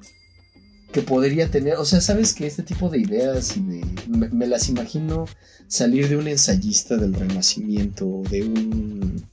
podría 1.01 1.51
tener. 1.51 1.77
O 1.77 1.87
sea, 1.87 2.03
sabes 2.03 2.35
que 2.35 2.47
este 2.47 2.63
tipo 2.63 2.91
de 2.91 2.99
ideas 2.99 3.57
me, 3.57 3.81
me, 4.07 4.47
las 4.47 4.69
imagino 4.69 5.25
salir 5.67 6.07
de 6.11 6.19
un 6.19 6.29
ensayista 6.29 6.99
del 6.99 7.15
Renacimiento 7.15 8.23
de 8.29 8.43
un. 8.43 9.25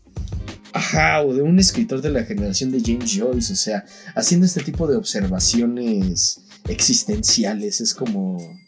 Ajá, 0.73 1.21
o 1.21 1.33
de 1.33 1.41
un 1.41 1.59
escritor 1.59 2.01
de 2.01 2.09
la 2.09 2.23
generación 2.23 2.71
de 2.71 2.81
James 2.81 3.11
Joyce, 3.13 3.51
o 3.51 3.55
sea, 3.55 3.83
haciendo 4.15 4.45
este 4.45 4.63
tipo 4.63 4.87
de 4.87 4.95
observaciones 4.95 6.41
existenciales. 6.69 7.81
Es 7.81 7.93
como. 7.93 8.59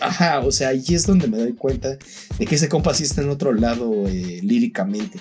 Ajá, 0.00 0.40
o 0.40 0.50
sea, 0.50 0.68
ahí 0.68 0.84
es 0.88 1.06
donde 1.06 1.28
me 1.28 1.38
doy 1.38 1.54
cuenta 1.54 1.96
de 2.38 2.46
que 2.46 2.56
ese 2.56 2.68
compa 2.68 2.92
sí 2.92 3.04
está 3.04 3.22
en 3.22 3.30
otro 3.30 3.52
lado 3.52 4.08
eh, 4.08 4.40
líricamente. 4.42 5.20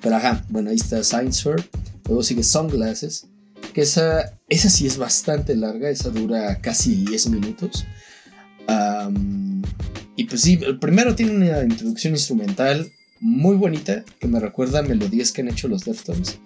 Pero 0.00 0.16
ajá, 0.16 0.44
bueno, 0.48 0.70
ahí 0.70 0.76
está 0.76 1.04
Science 1.04 1.42
Fair. 1.42 1.68
Luego 2.06 2.22
sigue 2.22 2.42
Sunglasses. 2.42 3.26
Que 3.74 3.82
esa, 3.82 4.32
esa 4.48 4.70
sí 4.70 4.86
es 4.86 4.96
bastante 4.96 5.54
larga. 5.54 5.90
Esa 5.90 6.08
dura 6.08 6.60
casi 6.60 7.04
10 7.04 7.28
minutos. 7.28 7.86
y 10.16 10.24
pues 10.24 10.40
sí, 10.40 10.58
primero 10.80 11.14
tiene 11.14 11.32
una 11.32 11.62
introducción 11.62 12.14
instrumental 12.14 12.90
muy 13.20 13.56
bonita. 13.56 14.04
Que 14.18 14.26
me 14.26 14.40
recuerda 14.40 14.80
a 14.80 14.82
melodías 14.82 15.32
que 15.32 15.42
han 15.42 15.48
hecho 15.48 15.68
los 15.68 15.84
Deftones. 15.84 16.38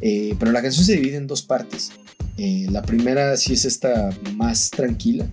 Eh, 0.00 0.34
pero 0.38 0.52
la 0.52 0.62
canción 0.62 0.84
se 0.84 0.94
divide 0.94 1.16
en 1.16 1.26
dos 1.26 1.42
partes. 1.42 1.92
Eh, 2.36 2.66
la 2.70 2.82
primera 2.82 3.36
sí 3.36 3.52
es 3.52 3.64
esta 3.64 4.10
más 4.34 4.70
tranquila, 4.70 5.26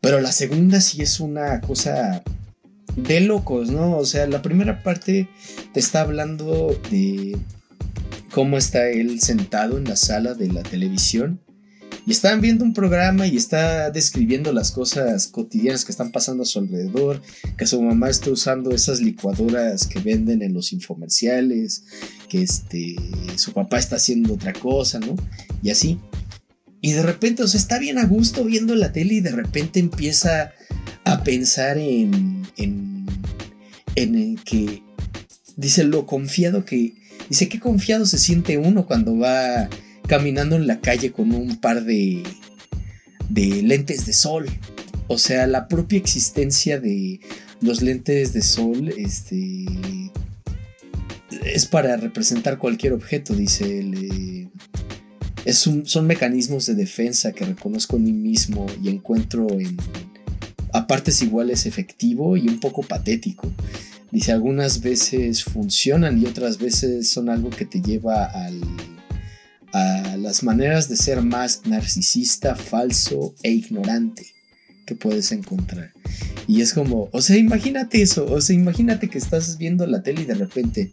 pero 0.00 0.20
la 0.20 0.30
segunda 0.30 0.80
sí 0.80 1.02
es 1.02 1.18
una 1.18 1.60
cosa 1.60 2.22
de 2.96 3.20
locos, 3.20 3.70
¿no? 3.70 3.96
O 3.96 4.04
sea, 4.06 4.26
la 4.26 4.40
primera 4.40 4.82
parte 4.82 5.28
te 5.72 5.80
está 5.80 6.02
hablando 6.02 6.78
de 6.90 7.36
cómo 8.32 8.56
está 8.56 8.88
él 8.88 9.20
sentado 9.20 9.78
en 9.78 9.84
la 9.84 9.96
sala 9.96 10.34
de 10.34 10.52
la 10.52 10.62
televisión 10.62 11.40
y 12.06 12.12
están 12.12 12.40
viendo 12.40 12.64
un 12.64 12.72
programa 12.72 13.26
y 13.26 13.36
está 13.36 13.90
describiendo 13.90 14.52
las 14.52 14.70
cosas 14.70 15.26
cotidianas 15.26 15.84
que 15.84 15.90
están 15.90 16.12
pasando 16.12 16.44
a 16.44 16.46
su 16.46 16.60
alrededor, 16.60 17.20
que 17.58 17.66
su 17.66 17.82
mamá 17.82 18.08
está 18.08 18.30
usando 18.30 18.70
esas 18.70 19.00
licuadoras 19.00 19.88
que 19.88 19.98
venden 19.98 20.40
en 20.42 20.54
los 20.54 20.72
infomerciales, 20.72 21.82
que 22.28 22.42
este, 22.42 22.94
su 23.34 23.52
papá 23.52 23.78
está 23.78 23.96
haciendo 23.96 24.34
otra 24.34 24.52
cosa, 24.52 25.00
¿no? 25.00 25.16
Y 25.64 25.70
así. 25.70 25.98
Y 26.80 26.92
de 26.92 27.02
repente, 27.02 27.42
o 27.42 27.48
sea, 27.48 27.58
está 27.58 27.80
bien 27.80 27.98
a 27.98 28.06
gusto 28.06 28.44
viendo 28.44 28.76
la 28.76 28.92
tele 28.92 29.14
y 29.14 29.20
de 29.20 29.32
repente 29.32 29.80
empieza 29.80 30.52
a 31.02 31.24
pensar 31.24 31.76
en, 31.76 32.46
en, 32.56 33.04
en 33.96 34.36
que, 34.36 34.80
dice, 35.56 35.82
lo 35.82 36.06
confiado 36.06 36.64
que, 36.64 36.94
dice, 37.28 37.48
qué 37.48 37.58
confiado 37.58 38.06
se 38.06 38.18
siente 38.18 38.58
uno 38.58 38.86
cuando 38.86 39.18
va 39.18 39.68
caminando 40.06 40.56
en 40.56 40.66
la 40.66 40.80
calle 40.80 41.12
con 41.12 41.32
un 41.32 41.56
par 41.56 41.84
de, 41.84 42.22
de 43.28 43.62
lentes 43.62 44.06
de 44.06 44.12
sol. 44.12 44.46
O 45.08 45.18
sea, 45.18 45.46
la 45.46 45.68
propia 45.68 45.98
existencia 45.98 46.80
de 46.80 47.20
los 47.60 47.82
lentes 47.82 48.32
de 48.32 48.42
sol 48.42 48.92
este, 48.96 49.66
es 51.44 51.66
para 51.66 51.96
representar 51.96 52.58
cualquier 52.58 52.92
objeto, 52.92 53.34
dice 53.34 53.78
él. 53.78 53.94
Eh, 53.94 54.48
es 55.44 55.58
son 55.58 56.06
mecanismos 56.08 56.66
de 56.66 56.74
defensa 56.74 57.30
que 57.30 57.44
reconozco 57.44 57.96
en 57.96 58.04
mí 58.04 58.12
mismo 58.12 58.66
y 58.82 58.88
encuentro 58.88 59.46
en 59.60 59.76
a 60.72 60.86
partes 60.86 61.22
iguales 61.22 61.66
efectivo 61.66 62.36
y 62.36 62.48
un 62.48 62.58
poco 62.58 62.82
patético. 62.82 63.50
Dice, 64.10 64.32
algunas 64.32 64.82
veces 64.82 65.44
funcionan 65.44 66.20
y 66.20 66.26
otras 66.26 66.58
veces 66.58 67.08
son 67.08 67.30
algo 67.30 67.50
que 67.50 67.64
te 67.64 67.80
lleva 67.80 68.24
al 68.24 68.60
a 69.76 70.16
las 70.16 70.42
maneras 70.42 70.88
de 70.88 70.96
ser 70.96 71.20
más 71.20 71.62
narcisista, 71.66 72.56
falso 72.56 73.34
e 73.42 73.50
ignorante 73.50 74.26
que 74.86 74.94
puedes 74.94 75.32
encontrar. 75.32 75.92
Y 76.46 76.62
es 76.62 76.72
como, 76.72 77.10
o 77.12 77.20
sea, 77.20 77.36
imagínate 77.36 78.00
eso, 78.00 78.24
o 78.24 78.40
sea, 78.40 78.54
imagínate 78.56 79.08
que 79.08 79.18
estás 79.18 79.58
viendo 79.58 79.86
la 79.86 80.02
tele 80.02 80.22
y 80.22 80.24
de 80.24 80.34
repente, 80.34 80.92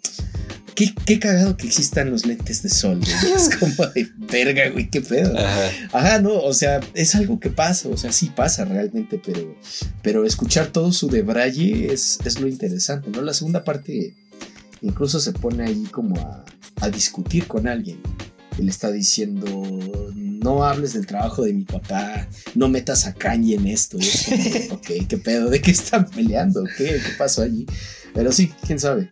qué, 0.76 0.94
qué 1.06 1.20
cagado 1.20 1.56
que 1.56 1.68
existan 1.68 2.10
los 2.10 2.26
lentes 2.26 2.64
de 2.64 2.70
sol. 2.70 3.00
Es 3.36 3.56
como 3.56 3.88
de 3.94 4.10
verga, 4.18 4.70
güey, 4.70 4.90
qué 4.90 5.02
pedo. 5.02 5.34
Ajá. 5.94 6.20
no, 6.20 6.34
o 6.34 6.54
sea, 6.54 6.82
es 6.94 7.16
algo 7.16 7.40
que 7.40 7.52
pasa, 7.52 7.88
o 7.88 7.96
sea, 7.96 8.12
sí 8.12 8.32
pasa 8.36 8.66
realmente, 8.66 9.22
pero, 9.24 9.56
pero 10.02 10.26
escuchar 10.26 10.68
todo 10.68 10.92
su 10.92 11.08
debraye 11.08 11.94
es, 11.94 12.20
es 12.26 12.42
lo 12.42 12.48
interesante, 12.48 13.10
¿no? 13.12 13.22
La 13.22 13.34
segunda 13.34 13.64
parte 13.64 14.16
incluso 14.82 15.22
se 15.22 15.32
pone 15.32 15.64
ahí 15.64 15.84
como 15.92 16.20
a, 16.20 16.44
a 16.82 16.90
discutir 16.90 17.48
con 17.48 17.68
alguien 17.68 18.02
le 18.58 18.70
está 18.70 18.92
diciendo, 18.92 19.46
no 20.16 20.64
hables 20.64 20.94
del 20.94 21.06
trabajo 21.06 21.44
de 21.44 21.54
mi 21.54 21.64
papá, 21.64 22.28
no 22.56 22.68
metas 22.68 23.06
a 23.06 23.14
Kanye 23.14 23.56
en 23.56 23.68
esto. 23.68 23.98
Y 24.00 24.04
es 24.04 24.26
como, 24.26 24.76
ok, 24.80 25.08
¿qué 25.08 25.18
pedo? 25.18 25.50
¿De 25.50 25.62
qué 25.62 25.72
están 25.72 26.06
peleando? 26.06 26.64
¿Qué, 26.78 26.86
qué 26.86 27.14
pasó 27.18 27.42
allí? 27.42 27.66
Pero 28.14 28.32
sí, 28.32 28.52
quién 28.66 28.80
sabe. 28.80 29.12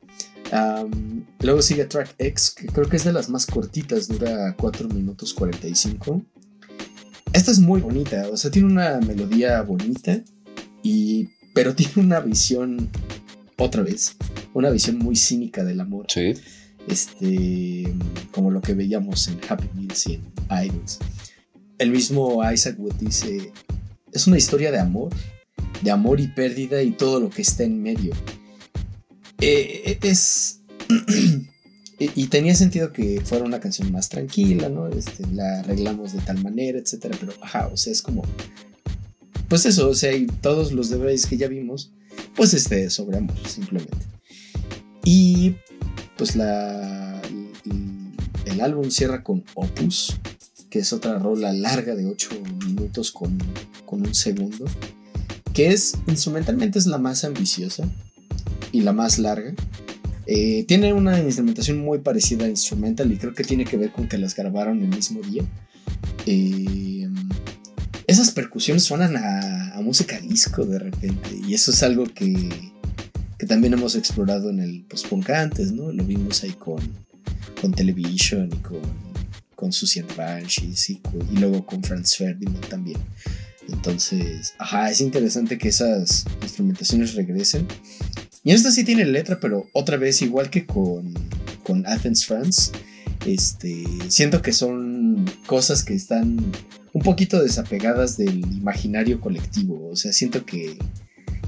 luego 1.39 1.61
sigue 1.61 1.85
Track 1.85 2.15
X, 2.17 2.51
que 2.51 2.67
creo 2.67 2.87
que 2.87 2.97
es 2.97 3.03
de 3.03 3.13
las 3.13 3.29
más 3.29 3.45
cortitas, 3.45 4.07
dura 4.07 4.55
4 4.57 4.89
minutos 4.89 5.33
45. 5.33 6.21
Esta 7.33 7.51
es 7.51 7.59
muy 7.59 7.79
bonita, 7.79 8.27
o 8.29 8.35
sea, 8.35 8.51
tiene 8.51 8.67
una 8.67 8.99
melodía 8.99 9.61
bonita, 9.61 10.21
y, 10.83 11.29
pero 11.53 11.73
tiene 11.73 11.93
una 11.95 12.19
visión, 12.19 12.89
otra 13.57 13.83
vez, 13.83 14.17
una 14.53 14.69
visión 14.69 14.97
muy 14.97 15.15
cínica 15.15 15.63
del 15.63 15.79
amor. 15.79 16.07
Sí 16.09 16.33
este, 16.87 17.93
como 18.31 18.51
lo 18.51 18.61
que 18.61 18.73
veíamos 18.73 19.27
en 19.27 19.39
Happy 19.47 19.69
Meals 19.75 20.07
y 20.07 20.13
en 20.15 20.23
Idols. 20.65 20.99
El 21.77 21.91
mismo 21.91 22.41
Isaac 22.51 22.75
Wood 22.77 22.95
dice, 22.95 23.51
es 24.11 24.27
una 24.27 24.37
historia 24.37 24.71
de 24.71 24.79
amor, 24.79 25.11
de 25.81 25.91
amor 25.91 26.19
y 26.19 26.27
pérdida 26.27 26.81
y 26.83 26.91
todo 26.91 27.19
lo 27.19 27.29
que 27.29 27.41
está 27.41 27.63
en 27.63 27.81
medio. 27.81 28.13
Eh, 29.39 29.97
es... 30.01 30.61
y 31.99 32.27
tenía 32.27 32.55
sentido 32.55 32.91
que 32.91 33.21
fuera 33.21 33.45
una 33.45 33.59
canción 33.59 33.91
más 33.91 34.09
tranquila, 34.09 34.69
¿no? 34.69 34.87
Este, 34.87 35.25
la 35.27 35.59
arreglamos 35.59 36.13
de 36.13 36.19
tal 36.19 36.41
manera, 36.41 36.79
etcétera, 36.79 37.15
pero 37.19 37.33
ajá, 37.41 37.67
o 37.67 37.77
sea, 37.77 37.93
es 37.93 38.01
como... 38.01 38.23
Pues 39.47 39.65
eso, 39.65 39.89
o 39.89 39.93
sea, 39.93 40.13
y 40.13 40.27
todos 40.27 40.71
los 40.71 40.89
deberes 40.89 41.25
que 41.25 41.37
ya 41.37 41.47
vimos, 41.47 41.91
pues 42.35 42.53
este, 42.53 42.89
sobre 42.89 43.17
amor, 43.17 43.35
simplemente. 43.47 44.05
Y 45.03 45.55
pues 46.22 46.35
la, 46.35 47.19
el, 48.45 48.61
álbum 48.61 48.91
cierra 48.91 49.24
con 49.24 49.43
Opus, 49.56 50.19
que 50.69 50.77
es 50.77 50.93
otra 50.93 51.17
rola 51.17 51.51
larga 51.51 51.95
de 51.95 52.06
8 52.06 52.30
minutos 52.67 53.11
con, 53.11 53.40
un 53.88 54.14
segundo, 54.14 54.66
que 55.51 55.69
es 55.69 55.95
instrumentalmente 56.06 56.77
es 56.77 56.85
la 56.85 57.00
más 57.00 57.24
ambiciosa 57.24 57.90
y 58.72 58.82
la 58.82 58.93
más 58.93 59.17
larga. 59.17 59.56
Eh, 60.27 60.64
tiene 60.67 60.93
una 60.93 61.19
instrumentación 61.19 61.80
muy 61.80 61.98
parecida 61.98 62.45
a 62.45 62.50
Instrumental 62.50 63.11
y 63.11 63.17
creo 63.17 63.33
que 63.33 63.43
tiene 63.43 63.66
que 63.66 63.77
ver 63.77 63.91
con 63.91 64.08
que 64.08 64.19
las 64.19 64.35
grabaron 64.35 64.80
el 64.80 64.90
mismo 64.90 65.22
día. 65.22 65.41
Eh, 66.27 67.09
esas 68.06 68.30
percusiones 68.30 68.83
suenan 68.83 69.17
a 69.17 69.82
música 69.82 70.19
disco 70.19 70.67
de 70.67 70.77
repente. 70.77 71.35
Y 71.48 71.56
eso 71.56 71.72
es 71.72 71.82
algo 71.82 72.03
que, 72.03 72.70
que 73.41 73.47
también 73.47 73.73
hemos 73.73 73.95
explorado 73.95 74.51
en 74.51 74.59
el 74.59 74.83
post-punk 74.83 75.31
antes, 75.31 75.71
¿no? 75.71 75.91
Lo 75.91 76.03
vimos 76.03 76.43
ahí 76.43 76.51
con, 76.51 76.79
con 77.59 77.73
Television 77.73 78.47
y 78.53 78.57
con, 78.57 78.81
con 79.55 79.73
Susan 79.73 80.05
Banshees 80.15 80.91
y, 80.91 81.01
y 81.31 81.37
luego 81.37 81.65
con 81.65 81.83
Franz 81.83 82.17
Ferdinand 82.17 82.63
también. 82.67 82.99
Entonces, 83.67 84.53
ajá, 84.59 84.91
es 84.91 85.01
interesante 85.01 85.57
que 85.57 85.69
esas 85.69 86.23
instrumentaciones 86.43 87.15
regresen. 87.15 87.65
Y 88.43 88.51
esta 88.51 88.69
sí 88.69 88.83
tiene 88.83 89.05
letra, 89.05 89.39
pero 89.39 89.67
otra 89.73 89.97
vez, 89.97 90.21
igual 90.21 90.51
que 90.51 90.67
con, 90.67 91.11
con 91.63 91.87
Athens, 91.87 92.27
France, 92.27 92.71
este, 93.25 93.83
siento 94.09 94.43
que 94.43 94.53
son 94.53 95.25
cosas 95.47 95.83
que 95.83 95.95
están 95.95 96.37
un 96.93 97.01
poquito 97.01 97.41
desapegadas 97.41 98.17
del 98.17 98.37
imaginario 98.37 99.19
colectivo. 99.19 99.89
O 99.89 99.95
sea, 99.95 100.13
siento 100.13 100.45
que, 100.45 100.77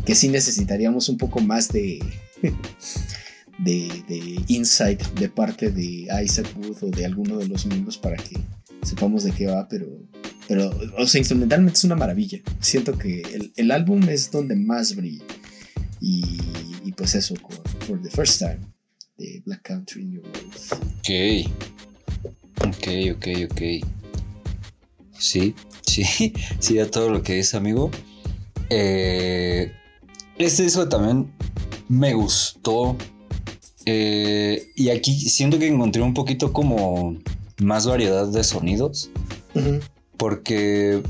que 0.06 0.15
sí 0.15 0.30
necesitaríamos 0.30 1.09
un 1.09 1.17
poco 1.17 1.40
más 1.40 1.69
de, 1.69 1.99
de, 3.59 4.43
insight 4.48 5.01
de 5.14 5.30
parte 5.30 5.72
de 5.72 6.07
Isaac 6.23 6.53
Booth 6.56 6.83
o 6.83 6.88
de 6.88 7.06
alguno 7.06 7.38
de 7.38 7.48
los 7.48 7.65
miembros 7.65 7.98
para 7.98 8.17
que 8.17 8.38
sepamos 8.83 9.23
de 9.23 9.32
qué 9.32 9.48
va, 9.48 9.67
pero, 9.67 9.88
pero 10.48 10.72
o 10.98 11.07
sea, 11.07 11.19
instrumentalmente 11.19 11.77
es 11.77 11.83
una 11.83 11.95
maravilla. 11.95 12.40
Siento 12.59 12.98
que 12.98 13.22
el, 13.22 13.53
el 13.56 13.72
álbum 13.72 14.07
es 14.09 14.30
donde 14.32 14.56
más 14.56 14.95
brilla. 14.95 15.23
Y, 16.06 16.91
pues 16.98 17.15
eso, 17.15 17.33
con 17.41 17.56
For 17.88 18.01
the 18.01 18.09
First 18.09 18.40
Time, 18.40 18.59
de 19.17 19.41
Black 19.45 19.61
Country 19.64 20.11
Your 20.11 20.23
World. 20.25 20.53
Ok. 20.99 21.49
Ok, 22.67 22.88
ok, 23.15 23.27
ok. 23.49 23.61
Sí, 25.17 25.56
sí, 25.88 26.33
sí, 26.59 26.80
a 26.80 26.91
todo 26.91 27.09
lo 27.09 27.23
que 27.23 27.40
es, 27.40 27.56
amigo. 27.56 27.90
Eh, 28.69 29.72
este 30.45 30.63
disco 30.63 30.88
también 30.88 31.31
me 31.88 32.13
gustó. 32.13 32.95
Eh, 33.85 34.72
y 34.75 34.89
aquí 34.89 35.13
siento 35.30 35.59
que 35.59 35.67
encontré 35.67 36.01
un 36.01 36.13
poquito 36.13 36.53
como 36.53 37.15
más 37.61 37.85
variedad 37.85 38.27
de 38.27 38.43
sonidos. 38.43 39.09
Uh 39.55 39.59
-huh. 39.59 39.81
Porque, 40.17 41.01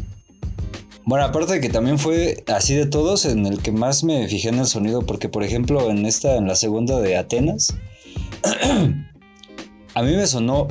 bueno, 1.05 1.25
aparte 1.25 1.53
de 1.53 1.61
que 1.61 1.69
también 1.69 1.99
fue 1.99 2.43
así 2.47 2.73
de 2.73 2.85
todos, 2.85 3.25
en 3.25 3.45
el 3.45 3.59
que 3.61 3.71
más 3.71 4.03
me 4.03 4.27
fijé 4.27 4.49
en 4.49 4.59
el 4.59 4.65
sonido, 4.65 5.05
porque 5.05 5.29
por 5.29 5.43
ejemplo 5.43 5.89
en 5.89 6.05
esta, 6.05 6.35
en 6.37 6.47
la 6.47 6.55
segunda 6.55 6.99
de 6.99 7.17
Atenas, 7.17 7.75
a 9.93 10.01
mí 10.01 10.15
me 10.15 10.27
sonó 10.27 10.67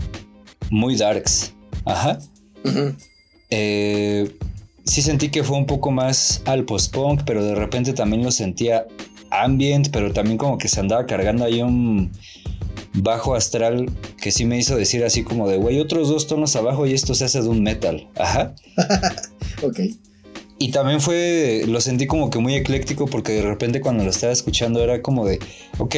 muy 0.71 0.97
darks. 0.97 1.53
Ajá. 1.85 2.19
Uh 2.65 2.69
-huh. 2.69 2.97
eh, 3.51 4.37
sí 4.85 5.03
sentí 5.03 5.29
que 5.29 5.45
fue 5.45 5.57
un 5.57 5.67
poco 5.67 5.91
más 5.91 6.43
al 6.45 6.65
post-punk, 6.65 7.23
pero 7.25 7.45
de 7.45 7.55
repente 7.55 7.93
también 7.93 8.23
lo 8.23 8.31
sentía 8.31 8.87
ambient, 9.31 9.91
pero 9.91 10.13
también 10.13 10.39
como 10.39 10.59
que 10.59 10.69
se 10.69 10.81
andaba 10.81 11.07
cargando 11.07 11.45
ahí 11.45 11.63
un 11.63 12.11
bajo 12.95 13.35
astral 13.35 13.91
que 14.21 14.31
sí 14.31 14.45
me 14.45 14.59
hizo 14.59 14.77
decir 14.77 15.05
así 15.05 15.23
como 15.23 15.49
de, 15.49 15.57
güey, 15.57 15.81
otros 15.81 16.09
dos 16.09 16.27
tonos 16.27 16.57
abajo 16.57 16.87
y 16.87 16.93
esto 16.93 17.15
se 17.15 17.25
hace 17.25 17.41
de 17.41 17.49
un 17.49 17.63
metal. 17.63 18.09
Ajá. 18.17 18.55
ok. 19.63 19.81
Y 20.59 20.71
también 20.71 21.01
fue, 21.01 21.65
lo 21.67 21.81
sentí 21.81 22.07
como 22.07 22.31
que 22.31 22.39
muy 22.39 22.55
ecléctico 22.55 23.07
porque 23.07 23.33
de 23.33 23.43
repente 23.43 23.81
cuando 23.81 24.05
lo 24.05 24.11
estaba 24.11 24.33
escuchando 24.33 24.83
era 24.83 25.03
como 25.03 25.27
de, 25.27 25.41
ok, 25.79 25.97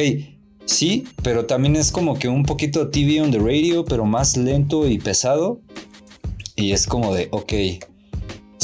sí, 0.65 1.03
pero 1.21 1.45
también 1.45 1.75
es 1.75 1.91
como 1.91 2.17
que 2.17 2.27
un 2.29 2.43
poquito 2.43 2.89
TV 2.89 3.21
on 3.21 3.31
the 3.31 3.37
radio, 3.37 3.85
pero 3.85 4.05
más 4.05 4.37
lento 4.37 4.87
y 4.87 4.97
pesado. 4.97 5.61
Y 6.55 6.71
es 6.71 6.87
como 6.87 7.13
de, 7.13 7.27
ok, 7.31 7.53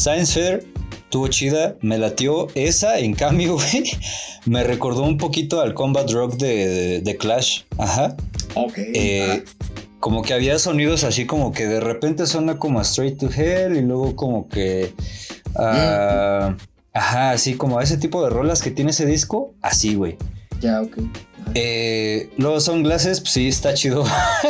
Science 0.01 0.33
Fair 0.33 0.65
estuvo 1.03 1.27
chida, 1.27 1.75
me 1.81 1.99
latió. 1.99 2.47
Esa, 2.55 2.97
en 2.97 3.13
cambio, 3.13 3.53
güey, 3.73 3.91
me 4.45 4.63
recordó 4.63 5.03
un 5.03 5.17
poquito 5.17 5.61
al 5.61 5.75
Combat 5.75 6.09
Rock 6.09 6.37
de, 6.37 6.67
de, 6.67 7.01
de 7.01 7.17
Clash. 7.17 7.61
Ajá. 7.77 8.15
Ok. 8.55 8.73
Eh, 8.77 9.43
como 9.99 10.23
que 10.23 10.33
había 10.33 10.57
sonidos 10.57 11.03
así 11.03 11.27
como 11.27 11.51
que 11.51 11.67
de 11.67 11.79
repente 11.79 12.25
suena 12.25 12.57
como 12.57 12.79
a 12.79 12.81
Straight 12.81 13.19
to 13.19 13.29
Hell 13.29 13.75
y 13.77 13.81
luego 13.81 14.15
como 14.15 14.49
que... 14.49 14.93
Uh, 15.53 16.51
mm. 16.51 16.57
Ajá, 16.93 17.31
así 17.31 17.53
como 17.53 17.79
ese 17.79 17.97
tipo 17.97 18.23
de 18.23 18.31
rolas 18.31 18.61
que 18.61 18.71
tiene 18.71 18.91
ese 18.91 19.05
disco, 19.05 19.53
así, 19.61 19.93
güey. 19.95 20.17
Ya, 20.61 20.81
ok. 20.81 20.97
Eh, 21.53 22.29
luego 22.37 22.59
Sunglasses, 22.59 23.19
pues 23.19 23.31
sí, 23.33 23.47
está 23.47 23.73
chido. 23.75 24.03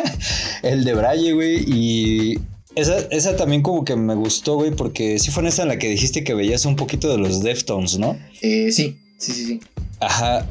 el 0.63 0.83
de 0.85 0.93
Braille, 0.93 1.33
güey. 1.33 1.63
Y 1.67 2.39
esa, 2.75 2.99
esa, 3.11 3.35
también 3.35 3.61
como 3.61 3.85
que 3.85 3.95
me 3.95 4.15
gustó, 4.15 4.55
güey, 4.55 4.71
porque 4.71 5.19
sí 5.19 5.31
fue 5.31 5.43
en 5.43 5.47
esa 5.47 5.63
en 5.63 5.69
la 5.69 5.77
que 5.77 5.89
dijiste 5.89 6.23
que 6.23 6.33
veías 6.33 6.65
un 6.65 6.75
poquito 6.75 7.09
de 7.09 7.17
los 7.17 7.41
Deftones, 7.41 7.97
¿no? 7.97 8.17
Eh, 8.41 8.71
sí, 8.71 8.97
sí, 9.17 9.33
sí, 9.33 9.45
sí. 9.45 9.59
Ajá. 9.99 10.47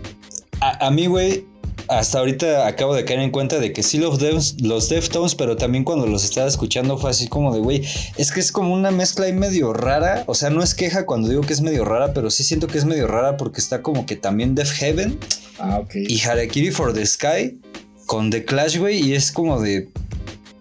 A, 0.61 0.87
a 0.87 0.91
mí, 0.91 1.07
güey, 1.07 1.45
hasta 1.91 2.21
ahorita 2.21 2.69
acabo 2.69 2.95
de 2.95 3.05
caer 3.05 3.19
en 3.19 3.31
cuenta 3.31 3.59
de 3.59 3.73
que 3.73 3.83
sí 3.83 3.99
los, 3.99 4.21
Def, 4.21 4.53
los 4.61 4.89
Deftones, 4.89 5.35
pero 5.35 5.57
también 5.57 5.83
cuando 5.83 6.07
los 6.07 6.25
estaba 6.25 6.47
escuchando 6.47 6.97
fue 6.97 7.11
así 7.11 7.27
como 7.27 7.53
de, 7.53 7.61
güey, 7.61 7.85
es 8.17 8.31
que 8.31 8.39
es 8.39 8.53
como 8.53 8.73
una 8.73 8.93
mezcla 8.93 9.27
ahí 9.27 9.33
medio 9.33 9.73
rara. 9.73 10.23
O 10.27 10.35
sea, 10.35 10.51
no 10.51 10.63
es 10.63 10.75
queja 10.75 11.05
cuando 11.05 11.29
digo 11.29 11.43
que 11.43 11.53
es 11.53 11.61
medio 11.61 11.85
rara, 11.85 12.15
pero 12.15 12.31
sí 12.31 12.45
siento 12.45 12.69
que 12.69 12.79
es 12.79 12.85
medio 12.85 13.09
rara 13.09 13.37
porque 13.37 13.61
está 13.61 13.83
como 13.83 14.07
que 14.07 14.15
también 14.15 14.55
Def 14.55 14.71
Heaven 14.71 15.19
ah, 15.59 15.81
okay. 15.81 16.05
y 16.09 16.21
Harakiri 16.21 16.71
for 16.71 16.93
the 16.93 17.05
Sky 17.05 17.59
con 18.07 18.31
The 18.31 18.45
Clash, 18.45 18.79
güey, 18.79 19.01
y 19.01 19.15
es 19.15 19.33
como 19.33 19.61
de, 19.61 19.89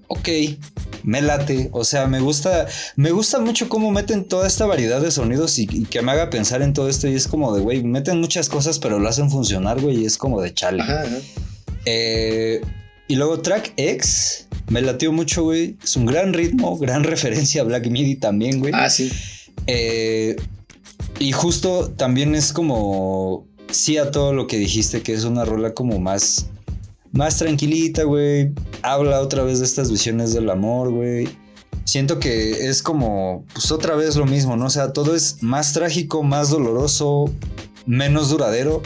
ok, 0.07 0.29
me 1.09 1.23
late, 1.23 1.69
o 1.71 1.83
sea, 1.83 2.05
me 2.05 2.19
gusta, 2.19 2.67
me 2.95 3.09
gusta 3.09 3.39
mucho 3.39 3.67
cómo 3.67 3.89
meten 3.89 4.25
toda 4.25 4.45
esta 4.45 4.67
variedad 4.67 5.01
de 5.01 5.09
sonidos 5.09 5.57
y, 5.57 5.67
y 5.71 5.85
que 5.85 6.03
me 6.03 6.11
haga 6.11 6.29
pensar 6.29 6.61
en 6.61 6.73
todo 6.73 6.87
esto 6.87 7.07
y 7.07 7.15
es 7.15 7.27
como 7.27 7.55
de, 7.55 7.61
güey, 7.61 7.83
meten 7.83 8.19
muchas 8.21 8.47
cosas 8.47 8.77
pero 8.77 8.99
lo 8.99 9.09
hacen 9.09 9.31
funcionar, 9.31 9.81
güey, 9.81 10.01
y 10.01 10.05
es 10.05 10.19
como 10.19 10.39
de 10.39 10.53
chale. 10.53 10.83
Ajá, 10.83 11.01
ajá. 11.01 11.17
Eh, 11.85 12.61
y 13.07 13.15
luego 13.15 13.39
track 13.39 13.73
X, 13.75 14.47
me 14.67 14.83
latió 14.83 15.11
mucho, 15.11 15.45
güey, 15.45 15.77
es 15.83 15.95
un 15.95 16.05
gran 16.05 16.31
ritmo, 16.31 16.77
gran 16.77 17.03
referencia 17.15 17.61
a 17.61 17.65
Black 17.65 17.87
Midi 17.87 18.15
también, 18.15 18.59
güey. 18.59 18.71
Ah, 18.75 18.87
sí. 18.87 19.11
Eh, 19.65 20.35
y 21.17 21.31
justo 21.31 21.89
también 21.89 22.35
es 22.35 22.53
como, 22.53 23.47
sí 23.71 23.97
a 23.97 24.11
todo 24.11 24.31
lo 24.31 24.45
que 24.45 24.57
dijiste, 24.57 25.01
que 25.01 25.13
es 25.13 25.23
una 25.23 25.43
rola 25.43 25.73
como 25.73 25.99
más 25.99 26.51
más 27.11 27.37
tranquilita, 27.37 28.03
güey. 28.03 28.51
Habla 28.81 29.21
otra 29.21 29.43
vez 29.43 29.59
de 29.59 29.65
estas 29.65 29.91
visiones 29.91 30.33
del 30.33 30.49
amor, 30.49 30.91
güey. 30.91 31.29
Siento 31.85 32.19
que 32.19 32.67
es 32.67 32.83
como, 32.83 33.45
pues 33.53 33.71
otra 33.71 33.95
vez 33.95 34.15
lo 34.15 34.25
mismo, 34.25 34.55
¿no? 34.55 34.65
O 34.65 34.69
sea, 34.69 34.93
todo 34.93 35.15
es 35.15 35.41
más 35.41 35.73
trágico, 35.73 36.21
más 36.21 36.49
doloroso, 36.49 37.25
menos 37.85 38.29
duradero. 38.29 38.81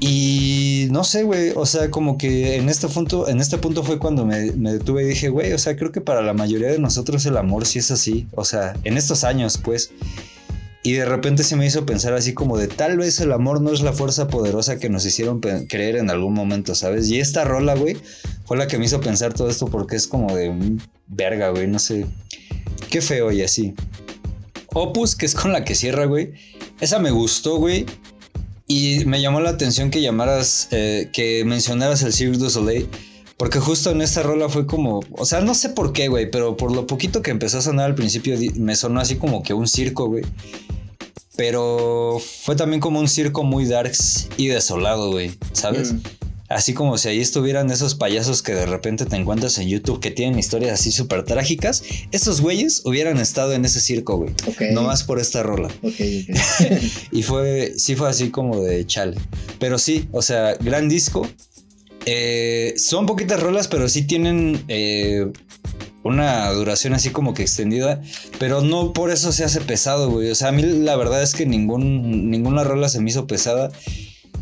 Y 0.00 0.88
no 0.90 1.04
sé, 1.04 1.22
güey, 1.22 1.52
o 1.54 1.66
sea, 1.66 1.90
como 1.90 2.18
que 2.18 2.56
en 2.56 2.68
este 2.68 2.88
punto, 2.88 3.28
en 3.28 3.40
este 3.40 3.58
punto 3.58 3.82
fue 3.82 3.98
cuando 3.98 4.26
me, 4.26 4.52
me 4.52 4.72
detuve 4.72 5.02
y 5.02 5.06
dije, 5.08 5.28
güey, 5.28 5.52
o 5.52 5.58
sea, 5.58 5.76
creo 5.76 5.92
que 5.92 6.00
para 6.00 6.22
la 6.22 6.32
mayoría 6.32 6.68
de 6.68 6.78
nosotros 6.78 7.24
el 7.26 7.36
amor 7.36 7.66
sí 7.66 7.78
es 7.78 7.90
así. 7.90 8.26
O 8.32 8.44
sea, 8.44 8.74
en 8.84 8.96
estos 8.96 9.24
años, 9.24 9.58
pues. 9.58 9.92
Y 10.86 10.92
de 10.92 11.06
repente 11.06 11.44
se 11.44 11.56
me 11.56 11.64
hizo 11.64 11.86
pensar 11.86 12.12
así 12.12 12.34
como 12.34 12.58
de 12.58 12.68
tal 12.68 12.98
vez 12.98 13.18
el 13.18 13.32
amor 13.32 13.62
no 13.62 13.72
es 13.72 13.80
la 13.80 13.94
fuerza 13.94 14.28
poderosa 14.28 14.78
que 14.78 14.90
nos 14.90 15.06
hicieron 15.06 15.40
creer 15.40 15.96
en 15.96 16.10
algún 16.10 16.34
momento, 16.34 16.74
¿sabes? 16.74 17.08
Y 17.08 17.20
esta 17.20 17.42
rola, 17.42 17.74
güey, 17.74 17.96
fue 18.44 18.58
la 18.58 18.68
que 18.68 18.76
me 18.76 18.84
hizo 18.84 19.00
pensar 19.00 19.32
todo 19.32 19.48
esto 19.48 19.66
porque 19.66 19.96
es 19.96 20.06
como 20.06 20.36
de 20.36 20.76
verga, 21.06 21.48
güey, 21.48 21.66
no 21.68 21.78
sé. 21.78 22.04
Qué 22.90 23.00
feo 23.00 23.32
y 23.32 23.40
así. 23.40 23.72
Opus, 24.74 25.16
que 25.16 25.24
es 25.24 25.34
con 25.34 25.52
la 25.52 25.64
que 25.64 25.74
cierra, 25.74 26.04
güey. 26.04 26.34
Esa 26.80 26.98
me 26.98 27.10
gustó, 27.10 27.56
güey. 27.56 27.86
Y 28.66 29.06
me 29.06 29.22
llamó 29.22 29.40
la 29.40 29.50
atención 29.50 29.90
que 29.90 30.02
llamaras, 30.02 30.68
eh, 30.70 31.08
que 31.14 31.46
mencionaras 31.46 32.02
el 32.02 32.12
Cirque 32.12 32.36
du 32.36 32.50
Soleil. 32.50 32.90
Porque 33.36 33.58
justo 33.58 33.90
en 33.90 34.00
esta 34.00 34.22
rola 34.22 34.48
fue 34.48 34.66
como, 34.66 35.00
o 35.12 35.26
sea, 35.26 35.40
no 35.40 35.54
sé 35.54 35.70
por 35.70 35.92
qué, 35.92 36.08
güey, 36.08 36.30
pero 36.30 36.56
por 36.56 36.72
lo 36.72 36.86
poquito 36.86 37.20
que 37.20 37.30
empezó 37.30 37.58
a 37.58 37.62
sonar 37.62 37.86
al 37.86 37.94
principio 37.94 38.36
me 38.56 38.76
sonó 38.76 39.00
así 39.00 39.16
como 39.16 39.42
que 39.42 39.54
un 39.54 39.66
circo, 39.66 40.06
güey. 40.06 40.24
Pero 41.36 42.20
fue 42.44 42.54
también 42.54 42.80
como 42.80 43.00
un 43.00 43.08
circo 43.08 43.42
muy 43.42 43.66
darks 43.66 44.28
y 44.36 44.46
desolado, 44.46 45.10
güey, 45.10 45.32
¿sabes? 45.52 45.94
Mm. 45.94 46.00
Así 46.48 46.74
como 46.74 46.98
si 46.98 47.08
ahí 47.08 47.20
estuvieran 47.20 47.70
esos 47.70 47.96
payasos 47.96 48.42
que 48.42 48.54
de 48.54 48.66
repente 48.66 49.06
te 49.06 49.16
encuentras 49.16 49.58
en 49.58 49.68
YouTube 49.68 49.98
que 49.98 50.12
tienen 50.12 50.38
historias 50.38 50.78
así 50.78 50.92
súper 50.92 51.24
trágicas. 51.24 51.82
Esos 52.12 52.40
güeyes 52.40 52.82
hubieran 52.84 53.18
estado 53.18 53.54
en 53.54 53.64
ese 53.64 53.80
circo, 53.80 54.18
güey. 54.18 54.32
Okay. 54.46 54.72
No 54.72 54.82
más 54.82 55.02
por 55.02 55.18
esta 55.18 55.42
rola. 55.42 55.68
Ok, 55.82 55.94
ok. 56.28 56.36
y 57.12 57.22
fue, 57.24 57.74
sí 57.78 57.96
fue 57.96 58.08
así 58.08 58.30
como 58.30 58.60
de 58.60 58.86
chale. 58.86 59.16
Pero 59.58 59.78
sí, 59.78 60.06
o 60.12 60.22
sea, 60.22 60.54
gran 60.54 60.88
disco. 60.88 61.26
Eh, 62.06 62.74
son 62.76 63.06
poquitas 63.06 63.40
rolas, 63.40 63.68
pero 63.68 63.88
sí 63.88 64.02
tienen 64.02 64.62
eh, 64.68 65.30
una 66.02 66.50
duración 66.50 66.92
así 66.94 67.10
como 67.10 67.34
que 67.34 67.42
extendida, 67.42 68.02
pero 68.38 68.60
no 68.60 68.92
por 68.92 69.10
eso 69.10 69.32
se 69.32 69.44
hace 69.44 69.60
pesado, 69.60 70.10
güey. 70.10 70.30
O 70.30 70.34
sea, 70.34 70.48
a 70.48 70.52
mí 70.52 70.62
la 70.62 70.96
verdad 70.96 71.22
es 71.22 71.34
que 71.34 71.46
ningún, 71.46 72.30
ninguna 72.30 72.64
rola 72.64 72.88
se 72.88 73.00
me 73.00 73.10
hizo 73.10 73.26
pesada. 73.26 73.70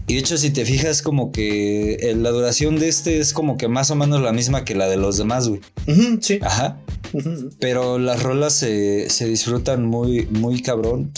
Y 0.09 0.15
de 0.15 0.21
hecho, 0.21 0.37
si 0.37 0.51
te 0.51 0.65
fijas, 0.65 1.01
como 1.01 1.31
que 1.31 2.13
la 2.19 2.31
duración 2.31 2.79
de 2.79 2.89
este 2.89 3.21
es 3.21 3.33
como 3.33 3.57
que 3.57 3.69
más 3.69 3.91
o 3.93 3.95
menos 3.95 4.21
la 4.21 4.33
misma 4.33 4.65
que 4.65 4.75
la 4.75 4.89
de 4.89 4.97
los 4.97 5.17
demás, 5.17 5.49
güey. 5.49 5.61
Uh 5.87 5.93
-huh, 5.93 6.19
sí. 6.21 6.39
Ajá. 6.43 6.79
pero 7.61 7.99
las 7.99 8.23
rolas 8.23 8.55
se, 8.55 9.09
se 9.11 9.27
disfrutan 9.27 9.87
muy, 9.87 10.27
muy 10.27 10.61
cabrón. 10.61 11.13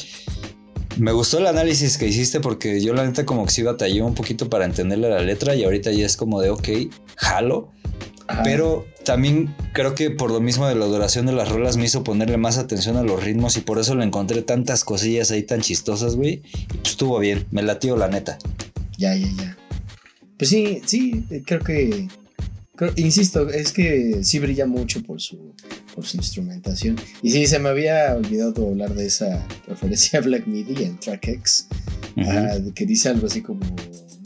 Me 0.98 1.12
gustó 1.12 1.38
el 1.38 1.46
análisis 1.46 1.98
que 1.98 2.06
hiciste 2.06 2.40
porque 2.40 2.80
yo 2.80 2.94
la 2.94 3.04
neta 3.04 3.24
como 3.26 3.44
que 3.46 3.50
sí 3.52 3.62
batallé 3.62 4.02
un 4.02 4.14
poquito 4.14 4.48
para 4.48 4.64
entenderle 4.64 5.10
la 5.10 5.20
letra 5.20 5.54
y 5.54 5.64
ahorita 5.64 5.90
ya 5.92 6.06
es 6.06 6.16
como 6.16 6.40
de 6.40 6.50
ok, 6.50 6.68
jalo. 7.16 7.72
Ajá. 8.26 8.42
Pero 8.44 8.86
también 9.04 9.54
creo 9.74 9.94
que 9.94 10.10
por 10.10 10.30
lo 10.30 10.40
mismo 10.40 10.66
de 10.66 10.74
la 10.74 10.86
duración 10.86 11.26
de 11.26 11.32
las 11.32 11.48
rolas 11.50 11.76
me 11.76 11.84
hizo 11.84 12.04
ponerle 12.04 12.36
más 12.38 12.56
atención 12.58 12.96
a 12.96 13.02
los 13.02 13.22
ritmos 13.22 13.56
y 13.56 13.60
por 13.60 13.78
eso 13.78 13.94
le 13.96 14.04
encontré 14.04 14.40
tantas 14.42 14.82
cosillas 14.84 15.30
ahí 15.30 15.42
tan 15.42 15.60
chistosas, 15.60 16.16
güey. 16.16 16.42
Y 16.72 16.78
pues 16.78 16.90
estuvo 16.92 17.18
bien, 17.18 17.46
me 17.50 17.62
latió 17.62 17.96
la 17.96 18.08
neta. 18.08 18.38
Ya, 18.96 19.14
ya, 19.16 19.28
ya. 19.36 19.56
Pues 20.38 20.48
sí, 20.50 20.80
sí, 20.86 21.24
creo 21.44 21.60
que. 21.60 22.08
creo- 22.76 22.92
insisto, 22.96 23.50
es 23.50 23.72
que 23.72 24.20
sí 24.22 24.38
brilla 24.38 24.66
mucho 24.66 25.02
por 25.02 25.20
su, 25.20 25.54
por 25.94 26.04
su 26.06 26.16
instrumentación. 26.16 26.96
Y 27.22 27.30
sí, 27.30 27.46
se 27.46 27.58
me 27.58 27.68
había 27.68 28.14
olvidado 28.14 28.68
hablar 28.68 28.94
de 28.94 29.06
esa 29.06 29.46
referencia 29.68 30.18
a 30.18 30.22
Black 30.22 30.46
Midi 30.46 30.82
en 30.84 30.98
Track 30.98 31.28
X, 31.28 31.68
ah, 32.18 32.58
que 32.74 32.86
dice 32.86 33.08
algo 33.10 33.26
así 33.26 33.40
como. 33.42 33.60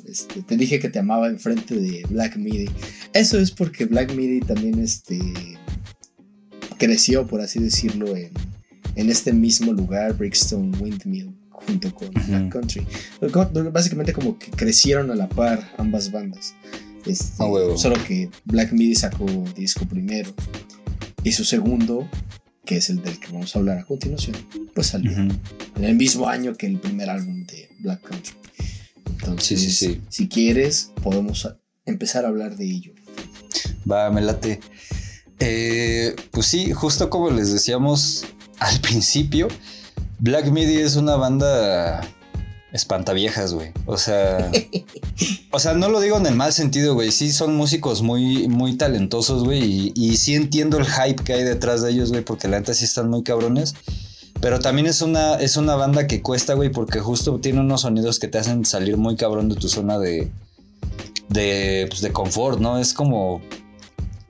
Este, 0.07 0.41
te 0.43 0.57
dije 0.57 0.79
que 0.79 0.89
te 0.89 0.99
amaba 0.99 1.29
enfrente 1.29 1.75
de 1.75 2.03
Black 2.09 2.37
Midi. 2.37 2.71
Eso 3.13 3.39
es 3.39 3.51
porque 3.51 3.85
Black 3.85 4.15
Midi 4.15 4.41
también 4.41 4.79
este, 4.83 5.19
creció, 6.79 7.27
por 7.27 7.41
así 7.41 7.59
decirlo, 7.59 8.17
en, 8.17 8.31
en 8.95 9.11
este 9.11 9.33
mismo 9.33 9.73
lugar, 9.73 10.17
Brickstone 10.17 10.77
Windmill, 10.79 11.35
junto 11.51 11.95
con. 11.95 12.11
Black 12.27 12.49
Country. 12.51 12.87
Co- 13.33 13.51
Básicamente 13.71 14.13
como 14.13 14.39
que 14.39 14.51
crecieron 14.51 15.11
a 15.11 15.15
la 15.15 15.29
par 15.29 15.73
ambas 15.77 16.11
bandas. 16.11 16.55
Este. 17.05 17.37
Solo 17.77 17.97
que 18.07 18.31
Black 18.45 18.73
Midi 18.73 18.95
sacó 18.95 19.27
disco 19.57 19.85
primero. 19.87 20.33
Y 21.29 21.33
su 21.33 21.45
segundo, 21.45 22.09
que 22.65 22.79
es 22.79 22.89
el 22.89 23.03
del 23.03 23.21
que 23.21 23.31
vamos 23.31 23.55
a 23.55 23.59
hablar 23.59 23.77
a 23.77 23.85
continuación, 23.85 24.35
pues 24.75 24.87
salió 24.87 25.13
en 25.13 25.39
el 25.85 25.95
mismo 25.95 26.27
año 26.27 26.55
que 26.55 26.67
el 26.67 26.81
primer 26.81 27.11
álbum 27.11 27.45
de 27.45 27.69
Black 27.81 28.01
Country. 28.01 28.33
Entonces, 29.05 29.61
Sí, 29.61 29.71
sí, 29.71 29.87
sí. 29.93 30.01
si 30.09 30.27
quieres, 30.27 30.91
podemos 31.03 31.47
empezar 31.85 32.25
a 32.25 32.29
hablar 32.29 32.57
de 32.57 32.65
ello. 32.65 32.95
Va, 33.91 34.11
me 34.11 34.23
late. 34.23 34.59
Eh, 35.39 36.17
pues 36.31 36.47
sí, 36.47 36.73
justo 36.73 37.11
como 37.11 37.29
les 37.29 37.53
decíamos 37.53 38.25
al 38.59 38.81
principio, 38.81 39.49
Black 40.21 40.47
Midi 40.51 40.77
es 40.79 40.97
una 40.97 41.17
banda 41.17 42.01
espantaviejas, 42.73 43.55
güey. 43.55 43.73
O 43.87 43.97
sea, 43.97 44.51
o 45.53 45.59
sea, 45.59 45.75
no 45.75 45.89
lo 45.89 46.01
digo 46.01 46.17
en 46.19 46.27
el 46.27 46.35
mal 46.35 46.53
sentido, 46.53 46.95
güey. 46.95 47.11
Sí, 47.11 47.33
son 47.33 47.57
músicos 47.57 48.03
muy, 48.03 48.49
muy 48.49 48.77
talentosos, 48.77 49.45
güey. 49.45 49.93
Y, 49.95 50.17
sí 50.17 50.35
entiendo 50.35 50.79
el 50.79 50.87
hype 50.87 51.23
que 51.25 51.33
hay 51.33 51.45
detrás 51.45 51.83
de 51.83 51.91
ellos, 51.91 52.11
güey, 52.11 52.23
porque 52.23 52.49
la 52.49 52.59
neta 52.59 52.75
sí 52.75 52.85
están 52.85 53.09
muy 53.09 53.23
cabrones. 53.23 53.75
Pero 54.41 54.61
también 54.61 54.87
es 54.87 55.03
una, 55.03 55.35
es 55.35 55.57
una 55.57 55.75
banda 55.75 56.07
que 56.07 56.23
cuesta, 56.23 56.55
güey, 56.55 56.71
porque 56.71 57.01
justo 57.01 57.41
tiene 57.41 57.61
unos 57.61 57.81
sonidos 57.81 58.19
que 58.19 58.29
te 58.29 58.39
hacen 58.39 58.65
salir 58.65 58.97
muy 58.97 59.17
cabrón 59.17 59.49
de 59.49 59.57
tu 59.57 59.69
zona 59.69 59.99
de, 59.99 60.31
de, 61.29 61.87
pues, 61.89 62.03
de 62.03 62.13
confort, 62.13 62.61
¿no? 62.61 62.79
Es 62.79 62.93
como... 62.93 63.41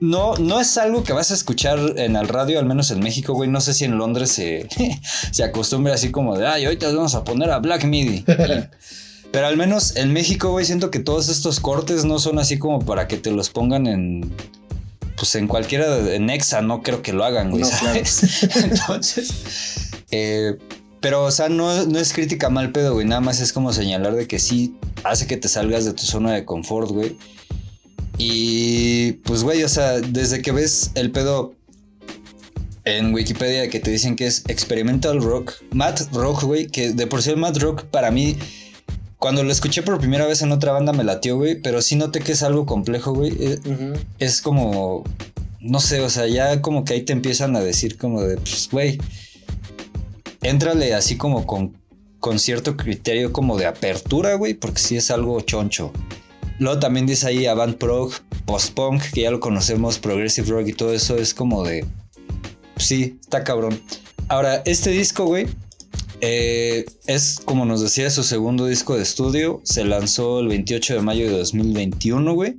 No, 0.01 0.35
no 0.37 0.61
es 0.61 0.77
algo 0.77 1.03
que 1.03 1.11
vas 1.13 1.31
a 1.31 1.33
escuchar 1.33 1.77
en 1.97 2.15
el 2.15 2.27
radio, 2.27 2.59
al 2.59 2.65
menos 2.65 2.89
en 2.91 2.99
México, 3.01 3.33
güey. 3.33 3.49
No 3.49 3.59
sé 3.59 3.73
si 3.73 3.83
en 3.85 3.97
Londres 3.97 4.31
se, 4.31 4.67
se 5.31 5.43
acostumbra 5.43 5.93
así 5.93 6.09
como 6.11 6.37
de, 6.37 6.47
ay, 6.47 6.65
ahorita 6.65 6.91
vamos 6.93 7.15
a 7.15 7.23
poner 7.23 7.51
a 7.51 7.59
Black 7.59 7.83
Midi. 7.83 8.23
Pero 9.31 9.45
al 9.45 9.57
menos 9.57 9.95
en 9.95 10.11
México, 10.13 10.51
güey, 10.51 10.65
siento 10.65 10.89
que 10.89 10.99
todos 10.99 11.29
estos 11.29 11.59
cortes 11.59 12.03
no 12.05 12.17
son 12.17 12.39
así 12.39 12.57
como 12.57 12.79
para 12.79 13.07
que 13.07 13.17
te 13.17 13.29
los 13.31 13.49
pongan 13.49 13.85
en... 13.87 14.33
Pues 15.17 15.35
en 15.35 15.47
cualquiera, 15.47 15.89
de- 15.97 16.15
en 16.15 16.29
Exa 16.29 16.61
no 16.61 16.81
creo 16.81 17.01
que 17.01 17.11
lo 17.13 17.25
hagan, 17.25 17.51
güey, 17.51 17.61
No, 17.63 17.69
claro. 17.69 17.93
¿sabes? 18.05 18.43
Entonces... 18.55 19.33
eh, 20.11 20.57
pero, 21.01 21.25
o 21.25 21.31
sea, 21.31 21.47
no, 21.49 21.85
no 21.85 21.99
es 21.99 22.11
crítica 22.13 22.49
mal 22.49 22.71
pedo, 22.71 22.93
güey. 22.93 23.05
Nada 23.05 23.21
más 23.21 23.39
es 23.39 23.53
como 23.53 23.71
señalar 23.73 24.15
de 24.15 24.27
que 24.27 24.39
sí 24.39 24.75
hace 25.03 25.27
que 25.27 25.37
te 25.37 25.47
salgas 25.47 25.85
de 25.85 25.93
tu 25.93 26.03
zona 26.03 26.33
de 26.33 26.43
confort, 26.45 26.89
güey. 26.89 27.15
Y 28.19 29.13
pues, 29.23 29.43
güey, 29.43 29.63
o 29.63 29.69
sea, 29.69 30.01
desde 30.01 30.41
que 30.41 30.51
ves 30.51 30.91
el 30.95 31.09
pedo 31.09 31.55
en 32.83 33.13
Wikipedia 33.13 33.69
que 33.69 33.79
te 33.79 33.91
dicen 33.91 34.17
que 34.17 34.27
es 34.27 34.43
experimental 34.49 35.21
rock, 35.21 35.53
math 35.71 36.13
rock, 36.13 36.43
güey, 36.43 36.67
que 36.67 36.91
de 36.91 37.07
por 37.07 37.23
sí 37.23 37.29
el 37.29 37.37
math 37.37 37.57
rock 37.59 37.85
para 37.85 38.11
mí, 38.11 38.37
cuando 39.17 39.41
lo 39.43 39.51
escuché 39.53 39.83
por 39.83 39.99
primera 39.99 40.27
vez 40.27 40.41
en 40.41 40.51
otra 40.51 40.73
banda 40.73 40.91
me 40.91 41.05
latió, 41.05 41.37
güey, 41.37 41.61
pero 41.61 41.81
sí 41.81 41.95
noté 41.95 42.19
que 42.19 42.33
es 42.33 42.43
algo 42.43 42.65
complejo, 42.65 43.13
güey. 43.13 43.31
Eh. 43.39 43.59
Es 44.19 44.41
como, 44.41 45.05
no 45.61 45.79
sé, 45.79 46.01
o 46.01 46.09
sea, 46.09 46.27
ya 46.27 46.61
como 46.61 46.83
que 46.83 46.95
ahí 46.95 47.03
te 47.03 47.13
empiezan 47.13 47.55
a 47.55 47.61
decir 47.61 47.97
como 47.97 48.21
de, 48.21 48.35
pues, 48.35 48.67
güey, 48.69 48.97
éntrale 50.41 50.93
así 50.93 51.15
como 51.15 51.45
con, 51.45 51.77
con 52.19 52.37
cierto 52.37 52.75
criterio 52.75 53.31
como 53.31 53.57
de 53.57 53.65
apertura, 53.65 54.33
güey, 54.33 54.55
porque 54.55 54.79
sí 54.79 54.97
es 54.97 55.09
algo 55.09 55.39
choncho. 55.39 55.93
Luego 56.59 56.79
también 56.79 57.05
dice 57.05 57.27
ahí 57.27 57.45
avant 57.45 57.77
prog, 57.77 58.11
post-punk, 58.45 59.01
que 59.13 59.21
ya 59.21 59.31
lo 59.31 59.39
conocemos, 59.39 59.97
progressive 59.97 60.49
rock 60.49 60.67
y 60.67 60.73
todo 60.73 60.93
eso 60.93 61.17
es 61.17 61.33
como 61.33 61.63
de, 61.63 61.85
sí, 62.75 63.17
está 63.21 63.43
cabrón. 63.43 63.81
Ahora, 64.27 64.61
este 64.65 64.91
disco, 64.91 65.25
güey, 65.25 65.47
eh, 66.21 66.85
es 67.07 67.39
como 67.45 67.65
nos 67.65 67.81
decía 67.81 68.09
su 68.09 68.23
segundo 68.23 68.65
disco 68.65 68.95
de 68.95 69.03
estudio, 69.03 69.61
se 69.63 69.85
lanzó 69.85 70.41
el 70.41 70.49
28 70.49 70.95
de 70.95 71.01
mayo 71.01 71.25
de 71.25 71.37
2021, 71.37 72.33
güey. 72.33 72.57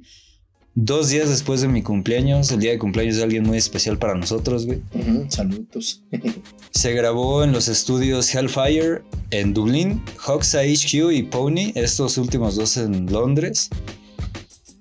Dos 0.76 1.08
días 1.08 1.28
después 1.28 1.60
de 1.60 1.68
mi 1.68 1.82
cumpleaños, 1.82 2.52
el 2.52 2.60
día 2.60 2.70
de 2.70 2.78
cumpleaños 2.78 3.16
de 3.16 3.24
alguien 3.24 3.42
muy 3.42 3.58
especial 3.58 3.98
para 3.98 4.14
nosotros, 4.14 4.66
güey. 4.66 4.80
Saludos. 5.28 6.04
Se 6.70 6.92
grabó 6.92 7.42
en 7.42 7.52
los 7.52 7.66
estudios 7.66 8.32
Hellfire 8.32 9.02
en 9.30 9.52
Dublín, 9.52 10.02
Hoxa 10.26 10.60
HQ 10.60 11.12
y 11.12 11.24
Pony, 11.24 11.72
estos 11.74 12.18
últimos 12.18 12.54
dos 12.54 12.76
en 12.76 13.06
Londres. 13.12 13.68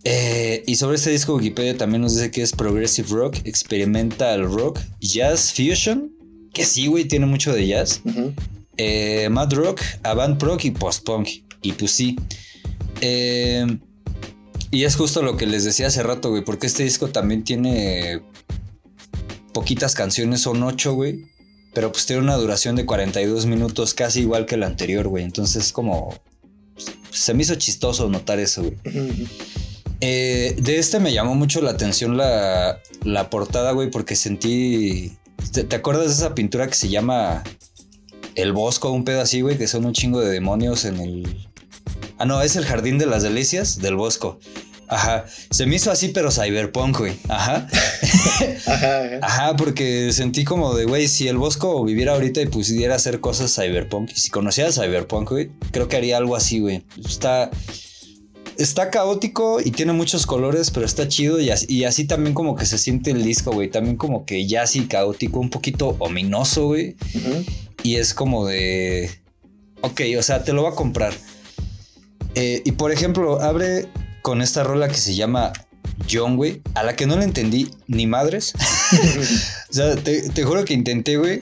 Eh, 0.04 0.64
y 0.68 0.76
sobre 0.76 0.96
este 0.96 1.10
disco 1.10 1.36
Wikipedia 1.36 1.76
también 1.76 2.02
nos 2.02 2.16
dice 2.16 2.32
que 2.32 2.44
es 2.44 2.52
Progressive 2.52 3.10
Rock, 3.10 3.38
Experimental 3.44 4.44
Rock, 4.44 4.80
Jazz 5.02 5.52
Fusion, 5.52 6.12
que 6.54 6.66
sí, 6.66 6.88
güey, 6.88 7.06
tiene 7.06 7.26
mucho 7.26 7.52
de 7.52 7.66
jazz. 7.66 8.02
Ujú. 8.06 8.34
Eh, 8.78 9.28
Mad 9.30 9.54
Rock, 9.54 9.82
Avant 10.04 10.42
Rock 10.42 10.66
y 10.66 10.72
Post 10.72 11.04
Punk. 11.04 11.28
Y 11.62 11.74
pues 11.74 11.92
sí. 11.92 12.16
Eh, 13.02 13.66
y 14.72 14.84
es 14.84 14.96
justo 14.96 15.22
lo 15.22 15.38
que 15.38 15.46
les 15.46 15.64
decía 15.64 15.88
hace 15.88 16.04
rato, 16.04 16.30
güey, 16.30 16.44
porque 16.44 16.68
este 16.68 16.84
disco 16.84 17.08
también 17.10 17.44
tiene 17.44 18.22
poquitas 19.54 19.96
canciones, 19.96 20.42
son 20.42 20.64
ocho, 20.64 20.94
güey. 20.94 21.26
Pero 21.74 21.92
pues 21.92 22.06
tiene 22.06 22.24
una 22.24 22.36
duración 22.36 22.76
de 22.76 22.86
42 22.86 23.46
minutos, 23.46 23.94
casi 23.94 24.22
igual 24.22 24.46
que 24.46 24.56
el 24.56 24.64
anterior, 24.64 25.08
güey. 25.08 25.24
Entonces 25.24 25.72
como... 25.72 26.20
Se 27.12 27.34
me 27.34 27.44
hizo 27.44 27.56
chistoso 27.56 28.08
notar 28.10 28.40
eso, 28.40 28.64
güey. 28.64 28.78
Eh, 30.02 30.56
de 30.58 30.78
este 30.78 31.00
me 31.00 31.12
llamó 31.12 31.36
mucho 31.36 31.62
la 31.62 31.72
atención 31.72 32.16
la, 32.16 32.80
la 33.04 33.30
portada, 33.30 33.72
güey, 33.72 33.90
porque 33.92 34.16
sentí. 34.16 35.18
¿Te, 35.52 35.64
te 35.64 35.76
acuerdas 35.76 36.08
de 36.08 36.14
esa 36.14 36.36
pintura 36.36 36.68
que 36.68 36.76
se 36.76 36.88
llama 36.88 37.44
El 38.36 38.54
Bosco, 38.54 38.92
un 38.92 39.04
pedo 39.04 39.22
así, 39.22 39.42
güey? 39.42 39.58
Que 39.58 39.68
son 39.68 39.86
un 39.86 39.94
chingo 39.94 40.22
de 40.22 40.30
demonios 40.30 40.86
en 40.86 41.00
el. 41.00 41.49
Ah, 42.20 42.26
no, 42.26 42.42
es 42.42 42.58
el 42.58 42.66
Jardín 42.66 42.98
de 42.98 43.06
las 43.06 43.24
Delicias 43.24 43.80
del 43.80 43.96
Bosco. 43.96 44.40
Ajá. 44.90 45.26
Se 45.52 45.66
me 45.66 45.78
hizo 45.78 45.90
así, 45.90 46.10
pero 46.10 46.32
cyberpunk, 46.32 46.98
güey. 46.98 47.14
Ajá. 47.30 47.66
Ajá, 48.68 49.04
ajá. 49.04 49.20
Ajá, 49.22 49.56
porque 49.56 50.12
sentí 50.12 50.44
como 50.44 50.74
de, 50.74 50.84
güey, 50.84 51.08
si 51.08 51.30
el 51.30 51.38
Bosco 51.38 51.82
viviera 51.84 52.14
ahorita 52.14 52.42
y 52.42 52.48
pudiera 52.48 52.96
hacer 52.96 53.22
cosas 53.22 53.56
cyberpunk, 53.56 54.12
y 54.14 54.20
si 54.20 54.30
conociera 54.30 54.72
cyberpunk, 54.72 55.30
güey, 55.30 55.50
creo 55.72 55.88
que 55.88 55.96
haría 55.96 56.18
algo 56.18 56.36
así, 56.36 56.60
güey. 56.60 56.84
Está, 57.06 57.52
está 58.58 58.90
caótico 58.90 59.62
y 59.64 59.72
tiene 59.72 59.94
muchos 59.94 60.26
colores, 60.26 60.72
pero 60.72 60.86
está 60.86 61.08
chido 61.08 61.40
y 61.40 61.52
así, 61.52 61.68
y 61.70 61.86
así 61.86 62.06
también 62.06 62.34
como 62.34 62.56
que 62.56 62.66
se 62.66 62.78
siente 62.78 63.12
el 63.12 63.24
disco, 63.24 63.52
güey. 63.52 63.70
También 63.70 63.96
como 63.96 64.26
que 64.26 64.46
ya 64.46 64.64
así 64.64 64.88
caótico, 64.88 65.40
un 65.40 65.50
poquito 65.50 65.96
ominoso, 66.00 66.66
güey. 66.68 66.98
Y 67.84 67.96
es 67.96 68.14
como 68.14 68.46
de, 68.46 69.10
ok, 69.82 70.02
o 70.18 70.24
sea, 70.24 70.44
te 70.44 70.52
lo 70.52 70.64
va 70.64 70.72
a 70.72 70.76
comprar. 70.76 71.14
Eh, 72.36 72.62
y 72.66 72.72
por 72.74 72.92
ejemplo, 72.92 73.42
abre 73.42 73.88
con 74.22 74.42
esta 74.42 74.64
rola 74.64 74.88
que 74.88 74.96
se 74.98 75.16
llama 75.16 75.52
John, 76.12 76.36
güey, 76.38 76.62
a 76.76 76.84
la 76.84 76.96
que 76.96 77.06
no 77.08 77.18
le 77.18 77.24
entendí 77.24 77.70
ni 77.88 78.08
madres. 78.08 78.54
O 79.70 79.74
sea, 79.74 79.96
te, 79.96 80.44
juro 80.44 80.66
que 80.66 80.74
intenté, 80.74 81.18
güey. 81.18 81.42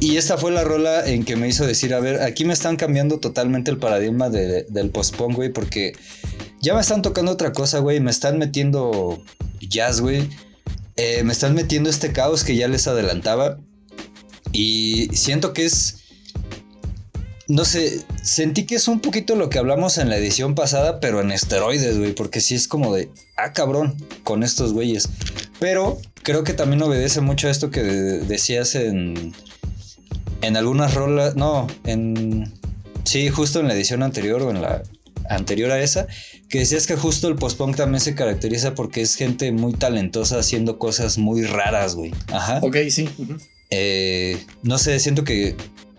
Y 0.00 0.16
esta 0.16 0.38
fue 0.38 0.50
la 0.50 0.64
rola 0.64 1.06
en 1.06 1.24
que 1.24 1.36
me 1.36 1.46
hizo 1.48 1.66
decir, 1.66 1.92
a 1.92 2.00
ver, 2.00 2.22
aquí 2.22 2.44
me 2.46 2.54
están 2.54 2.76
cambiando 2.76 3.18
totalmente 3.18 3.70
el 3.70 3.76
paradigma 3.78 4.30
de- 4.30 4.62
del 4.70 4.90
post-punk, 4.90 5.34
güey, 5.36 5.52
porque 5.52 5.92
ya 6.62 6.74
me 6.74 6.80
están 6.80 7.02
tocando 7.02 7.32
otra 7.32 7.52
cosa, 7.52 7.80
güey. 7.80 8.00
Me 8.00 8.10
están 8.10 8.38
metiendo 8.38 9.22
jazz, 9.60 10.00
güey. 10.00 10.28
Eh, 10.96 11.22
me 11.22 11.32
están 11.32 11.54
metiendo 11.54 11.90
este 11.90 12.12
caos 12.12 12.44
que 12.44 12.56
ya 12.56 12.66
les 12.68 12.86
adelantaba. 12.86 13.58
Y 14.52 15.08
siento 15.12 15.52
que 15.52 15.66
es... 15.66 15.97
No 17.48 17.64
sé, 17.64 18.04
sentí 18.22 18.66
que 18.66 18.74
es 18.74 18.88
un 18.88 19.00
poquito 19.00 19.34
lo 19.34 19.48
que 19.48 19.58
hablamos 19.58 19.96
en 19.96 20.10
la 20.10 20.18
edición 20.18 20.54
pasada, 20.54 21.00
pero 21.00 21.22
en 21.22 21.32
esteroides, 21.32 21.98
güey, 21.98 22.12
porque 22.12 22.42
sí 22.42 22.54
es 22.54 22.68
como 22.68 22.94
de, 22.94 23.08
ah, 23.38 23.54
cabrón, 23.54 23.96
con 24.22 24.42
estos 24.42 24.74
güeyes. 24.74 25.08
Pero 25.58 25.98
creo 26.22 26.44
que 26.44 26.52
también 26.52 26.82
obedece 26.82 27.22
mucho 27.22 27.48
a 27.48 27.50
esto 27.50 27.70
que 27.70 27.82
decías 27.82 28.74
en, 28.74 29.32
en 30.42 30.56
algunas 30.58 30.92
rolas, 30.92 31.36
no, 31.36 31.66
en, 31.84 32.52
sí, 33.04 33.30
justo 33.30 33.60
en 33.60 33.68
la 33.68 33.74
edición 33.74 34.02
anterior 34.02 34.42
o 34.42 34.50
en 34.50 34.60
la 34.60 34.82
anterior 35.30 35.70
a 35.70 35.80
esa, 35.80 36.06
que 36.50 36.58
decías 36.58 36.86
que 36.86 36.96
justo 36.96 37.28
el 37.28 37.36
post-punk 37.36 37.76
también 37.76 38.00
se 38.00 38.14
caracteriza 38.14 38.74
porque 38.74 39.00
es 39.00 39.14
gente 39.14 39.52
muy 39.52 39.72
talentosa 39.72 40.38
haciendo 40.38 40.78
cosas 40.78 41.16
muy 41.16 41.44
raras, 41.44 41.94
güey. 41.94 42.12
Ajá. 42.30 42.60
Ok, 42.62 42.76
sí. 42.90 43.08
Eh, 43.70 44.42
no 44.62 44.78
sé, 44.78 44.98
siento 44.98 45.24
que 45.24 45.56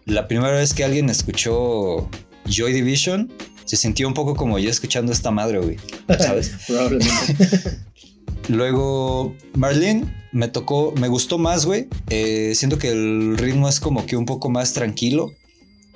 la 0.10 0.28
primera 0.28 0.54
vez 0.54 0.74
que 0.74 0.84
alguien 0.84 1.10
escuchó 1.10 2.10
Joy 2.46 2.74
Division, 2.74 3.32
se 3.66 3.78
sintió 3.78 4.08
un 4.08 4.14
poco 4.14 4.36
como 4.36 4.58
yo 4.58 4.70
escuchando 4.70 5.12
esta 5.12 5.32
madre, 5.32 5.60
güey. 5.60 5.78
¿Sabes? 6.18 6.54
Probablemente. 6.68 7.80
Luego, 8.48 9.36
Marlene 9.54 10.12
me 10.32 10.48
tocó, 10.48 10.94
me 10.98 11.08
gustó 11.08 11.38
más, 11.38 11.66
güey. 11.66 11.88
Eh, 12.10 12.54
siento 12.56 12.80
que 12.80 12.90
el 12.90 13.38
ritmo 13.38 13.70
es 13.70 13.80
como 13.80 14.06
que 14.06 14.18
un 14.18 14.26
poco 14.26 14.50
más 14.50 14.74
tranquilo. 14.74 15.32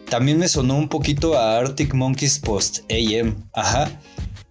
También 0.10 0.38
me 0.38 0.48
sonó 0.48 0.76
un 0.76 0.90
poquito 0.90 1.38
a 1.38 1.58
Arctic 1.58 1.94
Monkeys 1.96 2.40
Post 2.40 2.82
AM. 2.92 3.36
Ajá. 3.54 4.00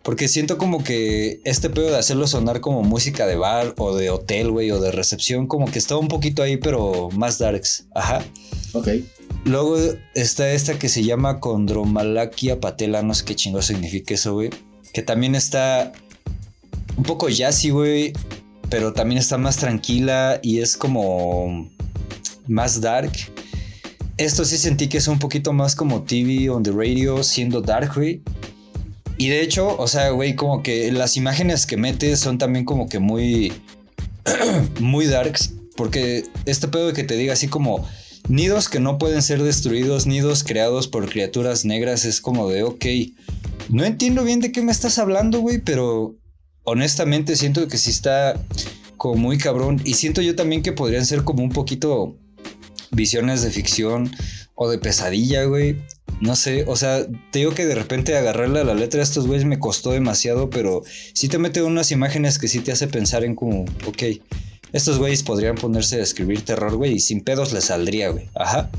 Porque 0.03 0.27
siento 0.27 0.59
como 0.59 0.83
que 0.83 1.41
este 1.45 1.71
pedo 1.71 1.91
de 1.91 1.99
hacerlo 1.99 2.27
sonar 2.27 2.61
como 2.61 2.83
música 2.83 3.27
de 3.27 3.37
bar 3.37 3.75
o 3.79 3.95
de 3.95 4.11
hotel, 4.11 4.51
güey, 4.51 4.73
o 4.73 4.81
de 4.81 4.91
recepción, 4.91 5.47
como 5.47 5.71
que 5.71 5.79
estaba 5.79 6.01
un 6.01 6.09
poquito 6.09 6.43
ahí, 6.43 6.57
pero 6.57 7.09
más 7.11 7.39
darks. 7.39 7.87
Ajá. 7.95 8.25
Ok. 8.73 8.89
Luego 9.45 9.77
está 10.15 10.53
esta 10.53 10.79
que 10.79 10.89
se 10.89 11.03
llama 11.03 11.41
Condromalakia 11.41 12.61
patela, 12.61 13.03
no 13.03 13.13
sé 13.13 13.25
qué 13.25 13.35
chingo 13.35 13.61
significa 13.61 14.15
eso, 14.15 14.35
güey. 14.35 14.51
Que 14.93 15.03
también 15.03 15.35
está 15.35 15.93
un 16.97 17.03
poco 17.03 17.29
jazzy, 17.29 17.71
güey, 17.71 18.13
pero 18.71 18.93
también 18.93 19.19
está 19.19 19.39
más 19.39 19.57
tranquila 19.57 20.39
y 20.43 20.61
es 20.61 20.77
como 20.77 21.69
más 22.47 22.81
dark. 22.81 23.13
Esto 24.17 24.45
sí 24.45 24.59
sentí 24.59 24.89
que 24.89 24.99
es 24.99 25.09
un 25.09 25.19
poquito 25.19 25.53
más 25.53 25.75
como 25.75 26.03
TV 26.03 26.49
on 26.49 26.63
the 26.63 26.71
radio, 26.71 27.25
siendo 27.25 27.61
dark, 27.61 27.95
güey. 27.97 28.23
Y 29.19 29.29
de 29.29 29.43
hecho, 29.43 29.77
o 29.77 29.89
sea, 29.89 30.11
güey, 30.11 30.37
como 30.37 30.63
que 30.63 30.93
las 30.93 31.17
imágenes 31.17 31.67
que 31.67 31.77
metes 31.77 32.21
son 32.21 32.39
también 32.39 32.65
como 32.65 32.89
que 32.89 32.99
muy, 32.99 33.53
muy 34.81 35.07
darks. 35.07 35.55
Porque 35.77 36.25
este 36.45 36.69
pedo 36.69 36.89
de 36.89 36.93
que 36.93 37.03
te 37.03 37.17
diga 37.17 37.33
así 37.33 37.49
como 37.49 37.87
nidos 38.33 38.71
que 38.71 38.81
no 38.81 38.97
pueden 38.97 39.21
ser 39.21 39.43
destruidos, 39.43 40.07
nidos 40.07 40.43
creados 40.43 40.89
por 40.89 41.07
criaturas 41.07 41.67
negras, 41.67 42.07
es 42.07 42.23
como 42.23 42.49
de, 42.49 42.63
ok, 42.63 42.85
no 43.69 43.85
entiendo 43.85 44.25
bien 44.25 44.41
de 44.41 44.53
qué 44.53 44.63
me 44.63 44.73
estás 44.73 44.99
hablando, 44.99 45.41
güey, 45.41 45.59
pero 45.59 46.17
honestamente 46.65 47.37
siento 47.37 47.69
que 47.69 47.77
sí 47.77 47.91
está 47.91 48.43
como 48.97 49.17
muy 49.17 49.37
cabrón. 49.37 49.83
Y 49.85 49.95
siento 49.95 50.23
yo 50.23 50.35
también 50.35 50.63
que 50.63 50.73
podrían 50.73 51.05
ser 51.05 51.25
como 51.25 51.43
un 51.43 51.51
poquito 51.51 52.17
visiones 52.91 53.43
de 53.43 53.51
ficción 53.51 54.11
o 54.55 54.71
de 54.71 54.79
pesadilla, 54.79 55.45
güey. 55.45 55.77
No 56.23 56.35
sé, 56.35 56.65
o 56.67 56.77
sea, 56.77 57.07
te 57.33 57.41
digo 57.41 57.53
que 57.53 57.67
de 57.67 57.75
repente 57.75 58.17
agarrarle 58.17 58.61
a 58.61 58.65
la 58.65 58.75
letra 58.75 59.01
a 59.01 59.05
estos 59.05 59.27
güeyes 59.27 59.45
me 59.45 59.59
costó 59.59 59.91
demasiado, 59.91 60.49
pero 60.49 60.83
sí 61.13 61.29
te 61.29 61.37
mete 61.37 61.63
unas 61.63 61.91
imágenes 61.91 62.39
que 62.39 62.49
sí 62.49 62.61
te 62.61 62.73
hace 62.73 62.87
pensar 62.87 63.25
en 63.25 63.35
como, 63.35 63.67
ok, 63.87 64.03
estos 64.73 64.99
güeyes 64.99 65.23
podrían 65.23 65.57
ponerse 65.57 66.01
a 66.01 66.03
escribir 66.03 66.45
terror, 66.45 66.77
güey, 66.77 66.95
y 66.95 67.01
sin 67.01 67.21
pedos 67.21 67.53
les 67.53 67.65
saldría, 67.65 68.11
güey. 68.11 68.29
Ajá. 68.35 68.71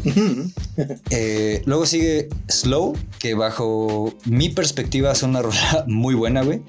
Eh, 1.09 1.61
luego 1.65 1.85
sigue 1.85 2.29
Slow, 2.49 2.97
que 3.19 3.35
bajo 3.35 4.13
mi 4.25 4.49
perspectiva 4.49 5.11
es 5.11 5.23
una 5.23 5.41
rola 5.43 5.85
muy 5.87 6.15
buena, 6.15 6.43
güey. 6.43 6.61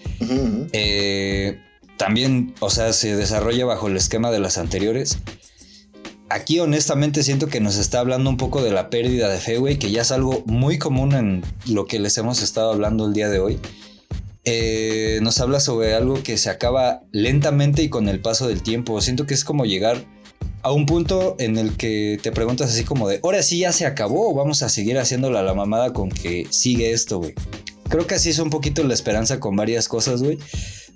Eh, 0.73 1.59
también, 1.97 2.55
o 2.61 2.71
sea, 2.71 2.93
se 2.93 3.17
desarrolla 3.17 3.65
bajo 3.65 3.87
el 3.87 3.97
esquema 3.97 4.31
de 4.31 4.41
las 4.41 4.59
anteriores. 4.59 5.19
Aquí 6.29 6.59
honestamente 6.59 7.23
siento 7.23 7.47
que 7.47 7.61
nos 7.61 7.77
está 7.77 8.01
hablando 8.01 8.29
un 8.29 8.37
poco 8.37 8.63
de 8.63 8.73
la 8.73 8.91
pérdida 8.91 9.29
de 9.29 9.39
fe, 9.39 9.59
güey, 9.59 9.79
que 9.79 9.91
ya 9.91 10.03
es 10.03 10.11
algo 10.11 10.43
muy 10.47 10.79
común 10.79 11.13
en 11.13 11.43
lo 11.67 11.87
que 11.87 11.99
les 11.99 12.19
hemos 12.19 12.43
estado 12.43 12.73
hablando 12.73 13.07
el 13.07 13.13
día 13.13 13.29
de 13.29 13.39
hoy. 13.39 13.61
Eh, 14.45 15.21
nos 15.23 15.41
habla 15.41 15.59
sobre 15.59 15.95
algo 15.95 16.23
que 16.23 16.37
se 16.37 16.51
acaba 16.51 17.03
lentamente 17.13 17.83
y 17.83 17.89
con 17.89 18.09
el 18.09 18.21
paso 18.21 18.47
del 18.47 18.63
tiempo. 18.63 19.01
Siento 19.01 19.27
que 19.27 19.35
es 19.35 19.45
como 19.45 19.65
llegar 19.65 20.05
a 20.63 20.73
un 20.73 20.87
punto 20.87 21.37
en 21.39 21.59
el 21.59 21.77
que 21.77 22.19
te 22.23 22.33
preguntas 22.33 22.71
así 22.71 22.85
como 22.85 23.09
de, 23.09 23.21
ahora 23.23 23.43
sí 23.43 23.59
ya 23.59 23.73
se 23.73 23.85
acabó 23.87 24.31
o 24.31 24.35
vamos 24.35 24.63
a 24.63 24.69
seguir 24.69 24.99
haciéndola 24.99 25.43
la 25.43 25.55
mamada 25.55 25.93
con 25.93 26.11
que 26.11 26.47
sigue 26.51 26.93
esto, 26.93 27.19
güey. 27.19 27.35
Creo 27.89 28.07
que 28.07 28.15
así 28.15 28.31
es 28.31 28.39
un 28.39 28.51
poquito 28.51 28.83
la 28.83 28.95
esperanza 28.95 29.41
con 29.41 29.57
varias 29.57 29.89
cosas, 29.89 30.23
güey. 30.23 30.39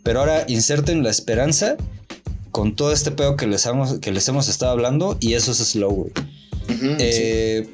Pero 0.02 0.20
ahora 0.20 0.44
inserten 0.48 1.02
la 1.02 1.10
esperanza 1.10 1.76
con 2.50 2.76
todo 2.76 2.92
este 2.92 3.10
pedo 3.10 3.36
que 3.36 3.46
les, 3.46 3.66
hemos, 3.66 3.98
que 3.98 4.10
les 4.10 4.26
hemos 4.28 4.48
estado 4.48 4.72
hablando 4.72 5.16
y 5.20 5.34
eso 5.34 5.52
es 5.52 5.58
slow, 5.58 5.90
güey. 5.90 6.12
Eh, 6.98 7.68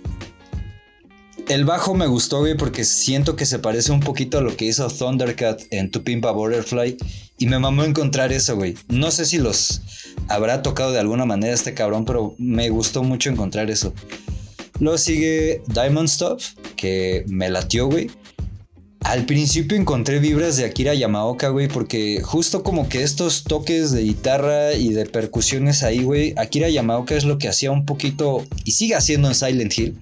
el 1.48 1.64
bajo 1.64 1.94
me 1.94 2.06
gustó, 2.06 2.40
güey, 2.40 2.56
porque 2.56 2.84
siento 2.84 3.36
que 3.36 3.47
se 3.47 3.58
parece 3.58 3.92
un 3.92 4.00
poquito 4.00 4.39
a 4.39 4.40
lo 4.40 4.56
que 4.56 4.64
hizo 4.64 4.89
Thundercat 4.89 5.62
en 5.70 5.90
Tu 5.90 6.02
Pimpa 6.02 6.31
Butterfly. 6.31 6.97
Y 7.39 7.47
me 7.47 7.58
mamó 7.58 7.84
encontrar 7.84 8.32
eso, 8.32 8.56
güey. 8.56 8.76
No 8.89 9.10
sé 9.10 9.24
si 9.24 9.39
los 9.39 9.82
habrá 10.28 10.62
tocado 10.62 10.92
de 10.92 11.00
alguna 11.00 11.26
manera 11.26 11.52
este 11.52 11.74
cabrón, 11.74 12.05
pero 12.05 12.34
me 12.39 12.70
gustó 12.70 13.02
mucho 13.02 13.28
encontrar 13.28 13.70
eso. 13.70 13.92
Luego 14.78 14.98
sigue 14.98 15.62
Diamond 15.66 16.08
Stuff, 16.08 16.55
que 16.76 17.24
me 17.26 17.48
latió, 17.48 17.86
güey. 17.86 18.10
Al 19.00 19.26
principio 19.26 19.76
encontré 19.76 20.18
vibras 20.18 20.56
de 20.56 20.64
Akira 20.64 20.94
Yamaoka, 20.94 21.50
güey, 21.50 21.68
porque 21.68 22.23
justo 22.23 22.62
como 22.62 22.89
que 22.89 23.02
estos 23.02 23.44
toques 23.44 23.90
de 23.90 24.02
guitarra 24.02 24.73
y 24.73 24.94
de 24.94 25.05
percusiones 25.05 25.82
ahí, 25.82 26.02
güey, 26.02 26.32
Akira 26.39 26.70
Yamaoka 26.70 27.14
es 27.14 27.24
lo 27.24 27.36
que 27.36 27.48
hacía 27.48 27.70
un 27.70 27.84
poquito 27.84 28.47
y 28.64 28.73
sigue 28.73 28.94
haciendo 28.94 29.28
en 29.28 29.34
Silent 29.34 29.76
Hill. 29.76 29.98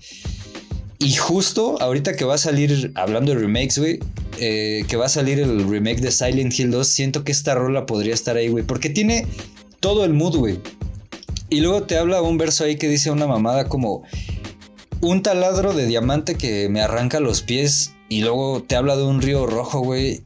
Y 1.03 1.15
justo 1.17 1.83
ahorita 1.83 2.15
que 2.15 2.25
va 2.25 2.37
a 2.37 2.39
salir, 2.39 2.93
hablando 2.95 3.35
de 3.35 3.41
remakes, 3.41 3.77
güey, 3.77 3.99
eh, 4.39 4.85
que 4.87 4.97
va 4.97 5.07
a 5.07 5.09
salir 5.09 5.41
el 5.41 5.69
remake 5.69 6.01
de 6.01 6.13
Silent 6.13 6.57
Hill 6.57 6.71
2, 6.71 6.87
siento 6.87 7.25
que 7.25 7.33
esta 7.33 7.57
rola 7.57 7.87
podría 7.87 8.15
estar 8.15 8.37
ahí, 8.37 8.49
güey, 8.49 8.63
porque 8.63 8.89
tiene 8.89 9.27
todo 9.81 10.05
el 10.05 10.13
mood, 10.13 10.37
güey. 10.37 10.61
Y 11.51 11.61
luego 11.61 11.83
te 11.83 11.99
habla 11.99 12.23
un 12.23 12.39
verso 12.39 12.63
ahí 12.63 12.77
que 12.77 12.89
dice 12.89 13.11
una 13.11 13.27
mamada 13.27 13.69
como 13.69 14.05
un 15.01 15.25
taladro 15.25 15.73
de 15.73 15.87
diamante 15.87 16.37
que 16.37 16.69
me 16.69 16.81
arranca 16.81 17.19
los 17.19 17.43
pies 17.43 17.95
y 18.09 18.21
luego 18.21 18.63
te 18.63 18.77
habla 18.77 18.97
de 18.97 19.03
un 19.03 19.21
río 19.21 19.47
rojo, 19.47 19.81
güey. 19.81 20.23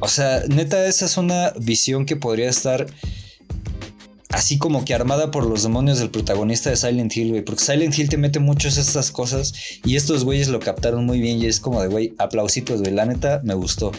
O 0.00 0.08
sea, 0.08 0.42
neta, 0.46 0.84
esa 0.84 1.06
es 1.06 1.16
una 1.16 1.54
visión 1.58 2.04
que 2.04 2.16
podría 2.16 2.50
estar 2.50 2.86
así 4.30 4.58
como 4.58 4.84
que 4.84 4.94
armada 4.94 5.30
por 5.30 5.46
los 5.46 5.62
demonios 5.62 5.98
del 5.98 6.10
protagonista 6.10 6.70
de 6.70 6.76
Silent 6.76 7.16
Hill, 7.16 7.30
güey. 7.30 7.42
Porque 7.42 7.64
Silent 7.64 7.98
Hill 7.98 8.08
te 8.08 8.16
mete 8.16 8.38
muchas 8.38 8.76
estas 8.76 9.10
cosas 9.10 9.54
y 9.84 9.96
estos 9.96 10.24
güeyes 10.24 10.48
lo 10.48 10.60
captaron 10.60 11.06
muy 11.06 11.20
bien 11.20 11.40
y 11.40 11.46
es 11.46 11.60
como 11.60 11.80
de, 11.80 11.88
güey, 11.88 12.14
aplausitos, 12.18 12.80
güey. 12.80 12.92
La 12.92 13.06
neta, 13.06 13.40
me 13.44 13.54
gustó. 13.54 13.92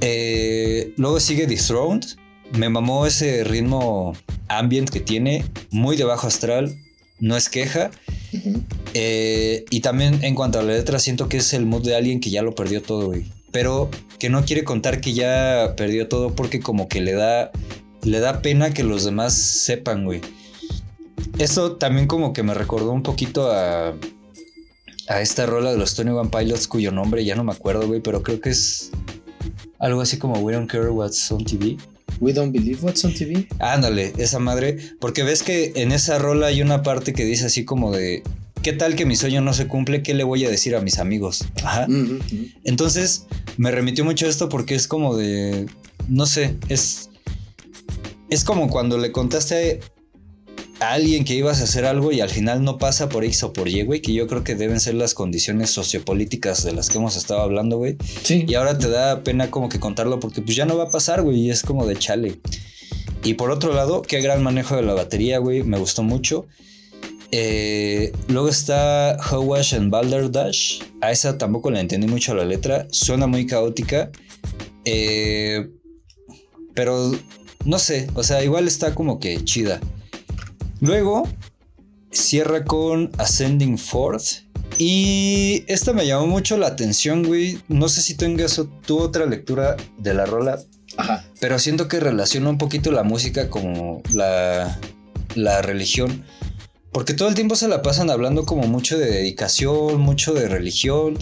Eh, 0.00 0.94
luego 0.96 1.20
sigue 1.20 1.46
Dethroned. 1.46 2.06
Me 2.52 2.68
mamó 2.68 3.06
ese 3.06 3.44
ritmo 3.44 4.12
ambient 4.48 4.90
que 4.90 4.98
tiene, 4.98 5.44
muy 5.70 5.96
de 5.96 6.02
bajo 6.02 6.26
astral, 6.26 6.76
no 7.20 7.36
es 7.36 7.48
queja. 7.48 7.92
Eh, 8.94 9.64
y 9.70 9.80
también 9.80 10.24
en 10.24 10.34
cuanto 10.34 10.58
a 10.58 10.62
la 10.62 10.72
letra, 10.72 10.98
siento 10.98 11.28
que 11.28 11.36
es 11.36 11.52
el 11.52 11.64
mood 11.64 11.84
de 11.84 11.94
alguien 11.94 12.18
que 12.18 12.30
ya 12.30 12.42
lo 12.42 12.56
perdió 12.56 12.82
todo, 12.82 13.06
güey. 13.06 13.26
Pero 13.52 13.88
que 14.18 14.30
no 14.30 14.44
quiere 14.44 14.64
contar 14.64 15.00
que 15.00 15.12
ya 15.12 15.74
perdió 15.76 16.08
todo 16.08 16.34
porque 16.34 16.58
como 16.58 16.88
que 16.88 17.00
le 17.00 17.12
da 17.12 17.52
le 18.02 18.20
da 18.20 18.42
pena 18.42 18.72
que 18.72 18.82
los 18.82 19.04
demás 19.04 19.34
sepan, 19.34 20.04
güey. 20.04 20.20
Esto 21.38 21.76
también 21.76 22.06
como 22.06 22.32
que 22.32 22.42
me 22.42 22.54
recordó 22.54 22.92
un 22.92 23.02
poquito 23.02 23.50
a, 23.50 23.94
a 25.08 25.20
esta 25.20 25.46
rola 25.46 25.72
de 25.72 25.78
los 25.78 25.94
Tony 25.94 26.10
One 26.10 26.30
Pilots 26.30 26.68
cuyo 26.68 26.92
nombre 26.92 27.24
ya 27.24 27.34
no 27.34 27.44
me 27.44 27.52
acuerdo, 27.52 27.86
güey, 27.86 28.00
pero 28.00 28.22
creo 28.22 28.40
que 28.40 28.50
es 28.50 28.90
algo 29.78 30.00
así 30.00 30.18
como 30.18 30.38
We 30.40 30.52
Don't 30.52 30.70
Care 30.70 30.90
What's 30.90 31.30
on 31.32 31.44
TV. 31.44 31.76
We 32.20 32.32
Don't 32.32 32.52
Believe 32.52 32.80
What's 32.82 33.04
on 33.04 33.14
TV. 33.14 33.48
Ándale, 33.58 34.12
esa 34.18 34.38
madre, 34.38 34.78
porque 35.00 35.22
ves 35.22 35.42
que 35.42 35.72
en 35.76 35.92
esa 35.92 36.18
rola 36.18 36.48
hay 36.48 36.62
una 36.62 36.82
parte 36.82 37.12
que 37.12 37.24
dice 37.24 37.46
así 37.46 37.64
como 37.64 37.92
de, 37.92 38.22
¿qué 38.62 38.72
tal 38.72 38.94
que 38.94 39.06
mi 39.06 39.16
sueño 39.16 39.40
no 39.40 39.54
se 39.54 39.66
cumple? 39.66 40.02
¿Qué 40.02 40.14
le 40.14 40.24
voy 40.24 40.44
a 40.44 40.50
decir 40.50 40.76
a 40.76 40.80
mis 40.80 40.98
amigos? 40.98 41.46
Ajá. 41.64 41.86
Entonces 42.64 43.26
me 43.56 43.70
remitió 43.70 44.04
mucho 44.04 44.26
a 44.26 44.28
esto 44.28 44.48
porque 44.48 44.74
es 44.74 44.86
como 44.86 45.16
de, 45.16 45.66
no 46.08 46.26
sé, 46.26 46.56
es 46.68 47.09
es 48.30 48.44
como 48.44 48.70
cuando 48.70 48.96
le 48.96 49.12
contaste 49.12 49.80
a 50.80 50.92
alguien 50.92 51.24
que 51.24 51.34
ibas 51.34 51.60
a 51.60 51.64
hacer 51.64 51.84
algo 51.84 52.10
y 52.10 52.20
al 52.20 52.30
final 52.30 52.64
no 52.64 52.78
pasa 52.78 53.08
por 53.08 53.24
X 53.24 53.42
o 53.42 53.52
por 53.52 53.68
Y, 53.68 53.82
güey, 53.82 54.00
que 54.00 54.14
yo 54.14 54.26
creo 54.26 54.44
que 54.44 54.54
deben 54.54 54.80
ser 54.80 54.94
las 54.94 55.14
condiciones 55.14 55.70
sociopolíticas 55.70 56.64
de 56.64 56.72
las 56.72 56.88
que 56.88 56.98
hemos 56.98 57.16
estado 57.16 57.40
hablando, 57.40 57.76
güey. 57.76 57.96
Sí. 58.22 58.46
Y 58.48 58.54
ahora 58.54 58.78
te 58.78 58.88
da 58.88 59.22
pena 59.22 59.50
como 59.50 59.68
que 59.68 59.78
contarlo 59.78 60.20
porque 60.20 60.40
pues 60.40 60.56
ya 60.56 60.64
no 60.64 60.78
va 60.78 60.84
a 60.84 60.90
pasar, 60.90 61.22
güey, 61.22 61.40
y 61.40 61.50
es 61.50 61.62
como 61.62 61.86
de 61.86 61.96
chale. 61.96 62.40
Y 63.22 63.34
por 63.34 63.50
otro 63.50 63.74
lado, 63.74 64.00
qué 64.02 64.20
gran 64.22 64.42
manejo 64.42 64.76
de 64.76 64.82
la 64.82 64.94
batería, 64.94 65.38
güey, 65.38 65.62
me 65.62 65.78
gustó 65.78 66.02
mucho. 66.02 66.46
Eh, 67.32 68.12
luego 68.28 68.48
está 68.48 69.16
Howash 69.30 69.74
and 69.74 69.90
Balderdash. 69.90 70.80
A 71.00 71.10
esa 71.10 71.36
tampoco 71.36 71.70
le 71.70 71.80
entendí 71.80 72.06
mucho 72.06 72.34
la 72.34 72.44
letra. 72.44 72.86
Suena 72.90 73.26
muy 73.26 73.46
caótica. 73.46 74.10
Eh, 74.84 75.68
pero 76.74 77.12
no 77.64 77.78
sé, 77.78 78.08
o 78.14 78.22
sea, 78.22 78.42
igual 78.42 78.66
está 78.66 78.94
como 78.94 79.20
que 79.20 79.44
chida. 79.44 79.80
Luego 80.80 81.28
cierra 82.10 82.64
con 82.64 83.10
Ascending 83.18 83.78
Forth. 83.78 84.48
Y 84.78 85.64
esta 85.66 85.92
me 85.92 86.06
llamó 86.06 86.26
mucho 86.26 86.56
la 86.56 86.68
atención, 86.68 87.22
güey. 87.24 87.58
No 87.68 87.88
sé 87.88 88.00
si 88.02 88.14
tengas 88.14 88.60
tu 88.86 88.98
otra 88.98 89.26
lectura 89.26 89.76
de 89.98 90.14
la 90.14 90.24
rola. 90.24 90.58
Ajá. 90.96 91.24
Pero 91.38 91.58
siento 91.58 91.86
que 91.86 92.00
relaciona 92.00 92.48
un 92.48 92.58
poquito 92.58 92.90
la 92.90 93.02
música 93.02 93.50
como 93.50 94.02
la, 94.12 94.78
la 95.34 95.60
religión. 95.60 96.24
Porque 96.92 97.14
todo 97.14 97.28
el 97.28 97.34
tiempo 97.34 97.56
se 97.56 97.68
la 97.68 97.82
pasan 97.82 98.10
hablando 98.10 98.44
como 98.44 98.66
mucho 98.66 98.98
de 98.98 99.06
dedicación, 99.06 100.00
mucho 100.00 100.32
de 100.32 100.48
religión. 100.48 101.18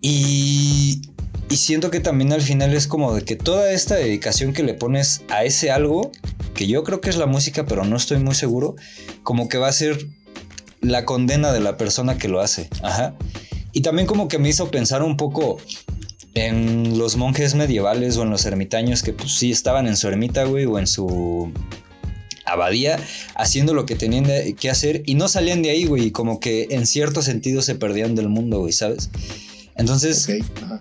Y, 0.00 1.02
y 1.52 1.56
siento 1.56 1.90
que 1.90 2.00
también 2.00 2.32
al 2.32 2.40
final 2.40 2.72
es 2.72 2.86
como 2.86 3.14
de 3.14 3.26
que 3.26 3.36
toda 3.36 3.72
esta 3.72 3.96
dedicación 3.96 4.54
que 4.54 4.62
le 4.62 4.72
pones 4.72 5.20
a 5.28 5.44
ese 5.44 5.70
algo, 5.70 6.10
que 6.54 6.66
yo 6.66 6.82
creo 6.82 7.02
que 7.02 7.10
es 7.10 7.16
la 7.16 7.26
música, 7.26 7.66
pero 7.66 7.84
no 7.84 7.94
estoy 7.94 8.20
muy 8.20 8.34
seguro, 8.34 8.74
como 9.22 9.50
que 9.50 9.58
va 9.58 9.68
a 9.68 9.72
ser 9.72 10.06
la 10.80 11.04
condena 11.04 11.52
de 11.52 11.60
la 11.60 11.76
persona 11.76 12.16
que 12.16 12.28
lo 12.28 12.40
hace. 12.40 12.70
Ajá. 12.82 13.16
Y 13.74 13.82
también 13.82 14.06
como 14.06 14.28
que 14.28 14.38
me 14.38 14.48
hizo 14.48 14.70
pensar 14.70 15.02
un 15.02 15.18
poco 15.18 15.58
en 16.32 16.96
los 16.96 17.18
monjes 17.18 17.54
medievales 17.54 18.16
o 18.16 18.22
en 18.22 18.30
los 18.30 18.46
ermitaños 18.46 19.02
que 19.02 19.12
pues 19.12 19.32
sí 19.32 19.50
estaban 19.50 19.86
en 19.86 19.98
su 19.98 20.08
ermita, 20.08 20.44
güey, 20.44 20.64
o 20.64 20.78
en 20.78 20.86
su 20.86 21.52
abadía 22.46 22.98
haciendo 23.34 23.74
lo 23.74 23.84
que 23.84 23.94
tenían 23.94 24.24
que 24.54 24.70
hacer 24.70 25.02
y 25.04 25.16
no 25.16 25.28
salían 25.28 25.60
de 25.60 25.68
ahí, 25.68 25.84
güey, 25.84 26.12
como 26.12 26.40
que 26.40 26.68
en 26.70 26.86
cierto 26.86 27.20
sentido 27.20 27.60
se 27.60 27.74
perdían 27.74 28.14
del 28.14 28.30
mundo, 28.30 28.60
güey, 28.60 28.72
¿sabes? 28.72 29.10
Entonces, 29.76 30.28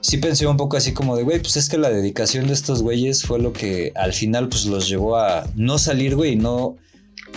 sí 0.01 0.17
pensé 0.17 0.47
un 0.47 0.57
poco 0.57 0.77
así 0.77 0.93
como 0.93 1.15
de, 1.15 1.23
güey, 1.23 1.39
pues 1.39 1.55
es 1.57 1.69
que 1.69 1.77
la 1.77 1.89
dedicación 1.89 2.47
de 2.47 2.53
estos 2.53 2.81
güeyes 2.81 3.23
fue 3.23 3.39
lo 3.39 3.53
que 3.53 3.93
al 3.95 4.13
final 4.13 4.49
pues 4.49 4.65
los 4.65 4.89
llevó 4.89 5.17
a 5.17 5.47
no 5.55 5.77
salir, 5.77 6.15
güey, 6.15 6.33
y 6.33 6.35
no 6.35 6.75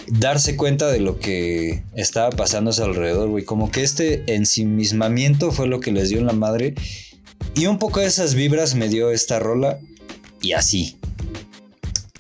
darse 0.09 0.57
cuenta 0.57 0.89
de 0.89 1.01
lo 1.01 1.19
que 1.19 1.85
estaba 1.95 2.31
pasando 2.31 2.71
a 2.71 2.73
su 2.73 2.83
alrededor, 2.83 3.29
güey. 3.29 3.45
Como 3.45 3.71
que 3.71 3.83
este 3.83 4.35
ensimismamiento 4.35 5.53
fue 5.53 5.69
lo 5.69 5.81
que 5.81 5.93
les 5.93 6.09
dio 6.09 6.19
en 6.19 6.27
la 6.27 6.33
madre. 6.33 6.75
Y 7.55 7.67
un 7.67 7.79
poco 7.79 8.01
de 8.01 8.07
esas 8.07 8.35
vibras 8.35 8.75
me 8.75 8.89
dio 8.89 9.11
esta 9.11 9.39
rola 9.39 9.79
y 10.41 10.53
así. 10.53 10.97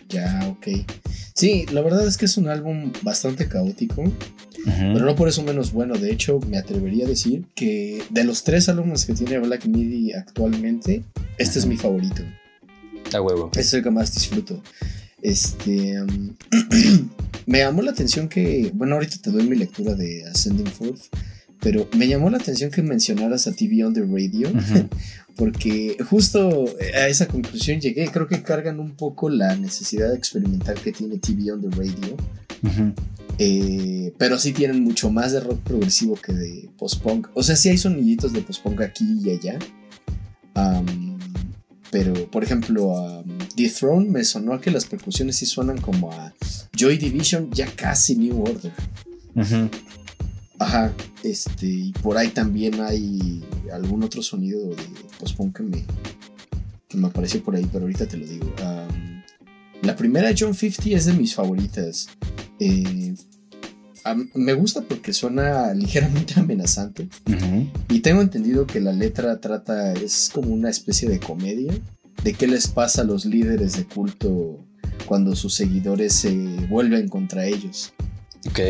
Ya, 0.08 0.46
ok. 0.48 0.86
Sí, 1.34 1.66
la 1.72 1.80
verdad 1.80 2.06
es 2.06 2.16
que 2.16 2.26
es 2.26 2.36
un 2.36 2.48
álbum 2.48 2.92
bastante 3.02 3.48
caótico, 3.48 4.04
pero 4.64 5.04
no 5.04 5.14
por 5.14 5.28
eso 5.28 5.42
menos 5.42 5.72
bueno. 5.72 5.94
De 5.94 6.10
hecho, 6.10 6.40
me 6.48 6.58
atrevería 6.58 7.06
a 7.06 7.08
decir 7.08 7.44
que 7.54 8.02
de 8.10 8.24
los 8.24 8.44
tres 8.44 8.68
álbumes 8.68 9.04
que 9.04 9.14
tiene 9.14 9.38
Black 9.38 9.66
Midi 9.66 10.12
actualmente, 10.12 11.02
este 11.38 11.58
es 11.58 11.66
mi 11.66 11.76
favorito. 11.76 12.22
A 13.12 13.20
huevo. 13.20 13.46
Este 13.52 13.60
es 13.60 13.74
el 13.74 13.82
que 13.82 13.90
más 13.90 14.14
disfruto. 14.14 14.62
Este. 15.22 16.02
Me 17.46 17.58
llamó 17.58 17.82
la 17.82 17.90
atención 17.90 18.28
que. 18.28 18.70
Bueno, 18.74 18.94
ahorita 18.94 19.16
te 19.22 19.30
doy 19.30 19.44
mi 19.44 19.56
lectura 19.56 19.94
de 19.94 20.26
Ascending 20.28 20.66
Forth. 20.66 21.02
Pero 21.64 21.88
me 21.96 22.06
llamó 22.06 22.28
la 22.28 22.36
atención 22.36 22.70
que 22.70 22.82
mencionaras 22.82 23.46
a 23.46 23.52
TV 23.52 23.82
on 23.84 23.94
the 23.94 24.02
Radio, 24.02 24.52
porque 25.36 25.96
justo 26.08 26.66
a 26.94 27.08
esa 27.08 27.26
conclusión 27.26 27.80
llegué. 27.80 28.06
Creo 28.08 28.28
que 28.28 28.42
cargan 28.42 28.78
un 28.78 28.94
poco 28.94 29.30
la 29.30 29.56
necesidad 29.56 30.10
de 30.10 30.16
experimentar 30.16 30.74
que 30.74 30.92
tiene 30.92 31.16
TV 31.18 31.50
on 31.52 31.62
the 31.62 31.70
Radio. 31.74 32.16
Eh, 33.38 34.12
pero 34.18 34.38
sí 34.38 34.52
tienen 34.52 34.84
mucho 34.84 35.10
más 35.10 35.32
de 35.32 35.40
rock 35.40 35.60
progresivo 35.60 36.16
que 36.16 36.34
de 36.34 36.68
post-punk. 36.76 37.28
O 37.32 37.42
sea, 37.42 37.56
sí 37.56 37.70
hay 37.70 37.78
soniditos 37.78 38.34
de 38.34 38.42
post-punk 38.42 38.82
aquí 38.82 39.18
y 39.24 39.30
allá. 39.30 39.58
pero, 41.90 42.30
por 42.30 42.44
ejemplo, 42.44 42.94
a 42.98 43.24
The 43.56 43.70
Throne 43.70 44.10
me 44.10 44.22
sonó 44.24 44.52
a 44.52 44.60
que 44.60 44.70
las 44.70 44.84
percusiones 44.84 45.36
sí 45.36 45.46
suenan 45.46 45.80
como 45.80 46.12
a 46.12 46.34
Joy 46.76 46.98
Division, 46.98 47.50
ya 47.52 47.66
casi 47.74 48.16
New 48.16 48.42
Order. 48.42 48.72
Ajá, 50.58 50.92
este, 51.22 51.66
y 51.66 51.92
por 51.92 52.16
ahí 52.16 52.28
también 52.28 52.80
hay 52.80 53.42
algún 53.72 54.04
otro 54.04 54.22
sonido 54.22 54.68
de 54.68 54.76
post-punk 55.18 55.56
que 55.56 55.62
me, 55.62 55.84
que 56.88 56.96
me 56.96 57.08
apareció 57.08 57.42
por 57.42 57.56
ahí, 57.56 57.68
pero 57.72 57.84
ahorita 57.84 58.06
te 58.06 58.16
lo 58.16 58.26
digo. 58.26 58.52
la 59.82 59.96
primera 59.96 60.32
John 60.38 60.54
50 60.54 60.96
es 60.96 61.06
de 61.06 61.12
mis 61.12 61.34
favoritas. 61.34 62.08
Eh, 62.60 63.14
me 64.34 64.52
gusta 64.52 64.82
porque 64.82 65.12
suena 65.12 65.72
ligeramente 65.74 66.34
amenazante. 66.40 67.08
Y 67.88 68.00
tengo 68.00 68.20
entendido 68.20 68.66
que 68.66 68.80
la 68.80 68.92
letra 68.92 69.40
trata, 69.40 69.94
es 69.94 70.30
como 70.32 70.52
una 70.52 70.70
especie 70.70 71.08
de 71.08 71.18
comedia 71.18 71.72
de 72.22 72.32
qué 72.32 72.46
les 72.46 72.68
pasa 72.68 73.02
a 73.02 73.04
los 73.04 73.24
líderes 73.24 73.76
de 73.76 73.84
culto 73.84 74.64
cuando 75.06 75.34
sus 75.34 75.54
seguidores 75.54 76.12
se 76.12 76.34
vuelven 76.68 77.08
contra 77.08 77.46
ellos. 77.46 77.92
Ok. 78.48 78.60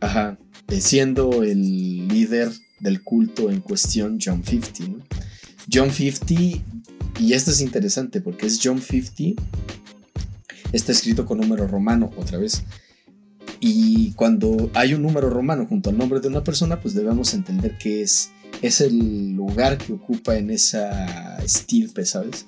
Ajá. 0.00 0.38
Siendo 0.80 1.42
el 1.42 2.08
líder 2.08 2.50
del 2.80 3.02
culto 3.02 3.50
en 3.50 3.60
cuestión 3.60 4.18
John 4.22 4.42
50. 4.44 5.04
John 5.72 5.90
50, 5.90 6.34
y 7.20 7.32
esto 7.32 7.50
es 7.50 7.60
interesante 7.60 8.20
porque 8.20 8.46
es 8.46 8.60
John 8.62 8.80
50, 8.80 9.42
está 10.72 10.92
escrito 10.92 11.24
con 11.24 11.38
número 11.38 11.66
romano 11.66 12.10
otra 12.16 12.38
vez. 12.38 12.62
Y 13.60 14.12
cuando 14.12 14.70
hay 14.74 14.94
un 14.94 15.02
número 15.02 15.30
romano 15.30 15.66
junto 15.66 15.90
al 15.90 15.96
nombre 15.96 16.20
de 16.20 16.28
una 16.28 16.42
persona, 16.42 16.80
pues 16.80 16.94
debemos 16.94 17.32
entender 17.32 17.78
que 17.78 18.02
es, 18.02 18.30
es 18.60 18.80
el 18.80 19.34
lugar 19.34 19.78
que 19.78 19.92
ocupa 19.92 20.36
en 20.36 20.50
esa 20.50 21.38
estirpe, 21.44 22.04
¿sabes? 22.04 22.46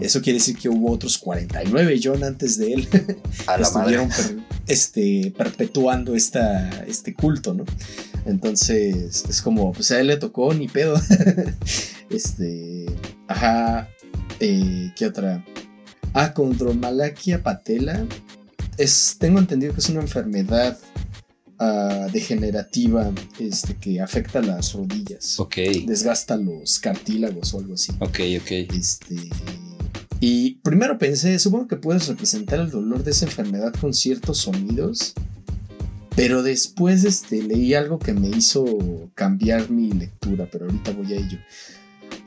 Eso 0.00 0.20
quiere 0.20 0.38
decir 0.38 0.58
que 0.58 0.68
hubo 0.68 0.90
otros 0.90 1.16
49 1.16 2.00
John 2.02 2.22
antes 2.24 2.58
de 2.58 2.74
él 2.74 2.88
A 3.46 3.56
que 3.56 3.62
estuvieron 3.62 4.10
este, 4.66 5.32
perpetuando 5.36 6.14
esta, 6.14 6.84
este 6.86 7.14
culto, 7.14 7.54
¿no? 7.54 7.64
Entonces 8.24 9.24
es 9.28 9.42
como, 9.42 9.72
pues 9.72 9.90
a 9.90 10.00
él 10.00 10.08
le 10.08 10.16
tocó 10.16 10.54
ni 10.54 10.68
pedo. 10.68 10.94
este, 12.10 12.86
ajá, 13.28 13.88
eh, 14.40 14.92
¿qué 14.96 15.06
otra? 15.06 15.44
Ah, 16.14 16.32
condromalaquia 16.34 17.42
patela. 17.42 18.06
Es, 18.78 19.16
tengo 19.18 19.38
entendido 19.38 19.72
que 19.74 19.80
es 19.80 19.88
una 19.88 20.00
enfermedad 20.00 20.78
uh, 21.60 22.10
degenerativa 22.10 23.10
este, 23.38 23.76
que 23.76 24.00
afecta 24.00 24.40
las 24.40 24.72
rodillas. 24.72 25.38
Ok. 25.40 25.56
Desgasta 25.86 26.36
los 26.36 26.78
cartílagos 26.78 27.54
o 27.54 27.58
algo 27.58 27.74
así. 27.74 27.92
Ok, 28.00 28.20
ok. 28.40 28.50
Este, 28.74 29.16
y 30.24 30.60
primero 30.62 30.98
pensé, 30.98 31.36
supongo 31.40 31.66
que 31.66 31.74
puedes 31.74 32.06
representar 32.06 32.60
el 32.60 32.70
dolor 32.70 33.02
de 33.02 33.10
esa 33.10 33.24
enfermedad 33.24 33.74
con 33.74 33.92
ciertos 33.92 34.38
sonidos. 34.38 35.14
Pero 36.14 36.44
después 36.44 37.02
este, 37.02 37.42
leí 37.42 37.74
algo 37.74 37.98
que 37.98 38.12
me 38.12 38.28
hizo 38.28 38.64
cambiar 39.16 39.68
mi 39.68 39.90
lectura, 39.90 40.48
pero 40.48 40.66
ahorita 40.66 40.92
voy 40.92 41.12
a 41.12 41.16
ello. 41.16 41.38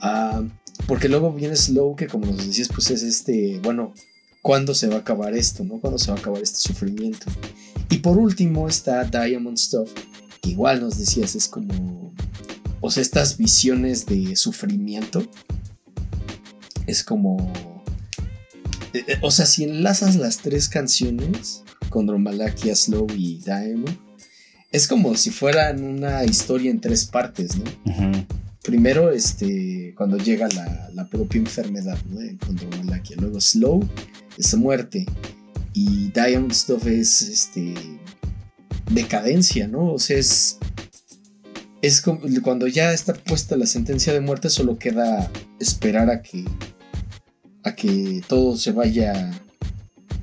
Ah, 0.01 0.43
porque 0.87 1.07
luego 1.07 1.31
viene 1.31 1.55
Slow, 1.55 1.95
que 1.95 2.07
como 2.07 2.25
nos 2.25 2.45
decías, 2.45 2.67
pues 2.67 2.91
es 2.91 3.01
este, 3.01 3.61
bueno, 3.63 3.93
¿cuándo 4.41 4.75
se 4.75 4.87
va 4.87 4.95
a 4.95 4.99
acabar 4.99 5.33
esto? 5.33 5.63
¿no? 5.63 5.79
¿Cuándo 5.79 5.97
se 5.97 6.11
va 6.11 6.17
a 6.17 6.19
acabar 6.19 6.41
este 6.41 6.59
sufrimiento? 6.59 7.27
Y 7.89 7.99
por 7.99 8.17
último 8.17 8.67
está 8.67 9.05
Diamond 9.05 9.57
Stuff, 9.57 9.89
que 10.41 10.49
igual 10.49 10.81
nos 10.81 10.97
decías, 10.97 11.33
es 11.33 11.47
como, 11.47 12.13
o 12.81 12.91
sea, 12.91 13.01
estas 13.01 13.37
visiones 13.37 14.05
de 14.05 14.35
sufrimiento. 14.35 15.25
Es 16.87 17.01
como 17.01 17.74
eh, 18.95 19.03
eh, 19.07 19.17
o 19.21 19.29
sea, 19.29 19.45
si 19.45 19.65
enlazas 19.65 20.15
las 20.15 20.37
tres 20.37 20.69
canciones, 20.69 21.63
con 21.89 22.05
Condromalakia, 22.05 22.75
Slow 22.75 23.07
y 23.15 23.41
Daemon, 23.45 23.97
es 24.71 24.87
como 24.87 25.15
si 25.15 25.31
fueran 25.31 25.83
una 25.83 26.23
historia 26.23 26.71
en 26.71 26.79
tres 26.79 27.05
partes, 27.05 27.57
¿no? 27.57 27.65
Primero, 28.63 29.11
este, 29.11 29.93
cuando 29.97 30.17
llega 30.17 30.47
la, 30.93 31.07
propia 31.09 31.39
enfermedad, 31.39 31.97
¿no? 32.09 32.19
Condromalakia. 32.45 33.17
Luego, 33.19 33.39
Slow 33.39 33.87
es 34.37 34.55
muerte. 34.55 35.05
Y 35.73 36.09
Diamond 36.11 36.53
Stuff 36.53 36.87
es, 36.87 37.21
este, 37.21 37.73
decadencia, 38.91 39.67
¿no? 39.67 39.91
O 39.91 39.99
sea, 39.99 40.17
es, 40.17 40.57
es 41.81 42.01
como 42.01 42.21
cuando 42.43 42.67
ya 42.67 42.93
está 42.93 43.13
puesta 43.13 43.57
la 43.57 43.65
sentencia 43.65 44.13
de 44.13 44.21
muerte, 44.21 44.49
solo 44.49 44.79
queda 44.79 45.29
esperar 45.59 46.09
a 46.09 46.21
que 46.21 46.45
a 47.65 47.75
que 47.75 48.21
todo 48.27 48.55
se 48.55 48.71
vaya 48.71 49.31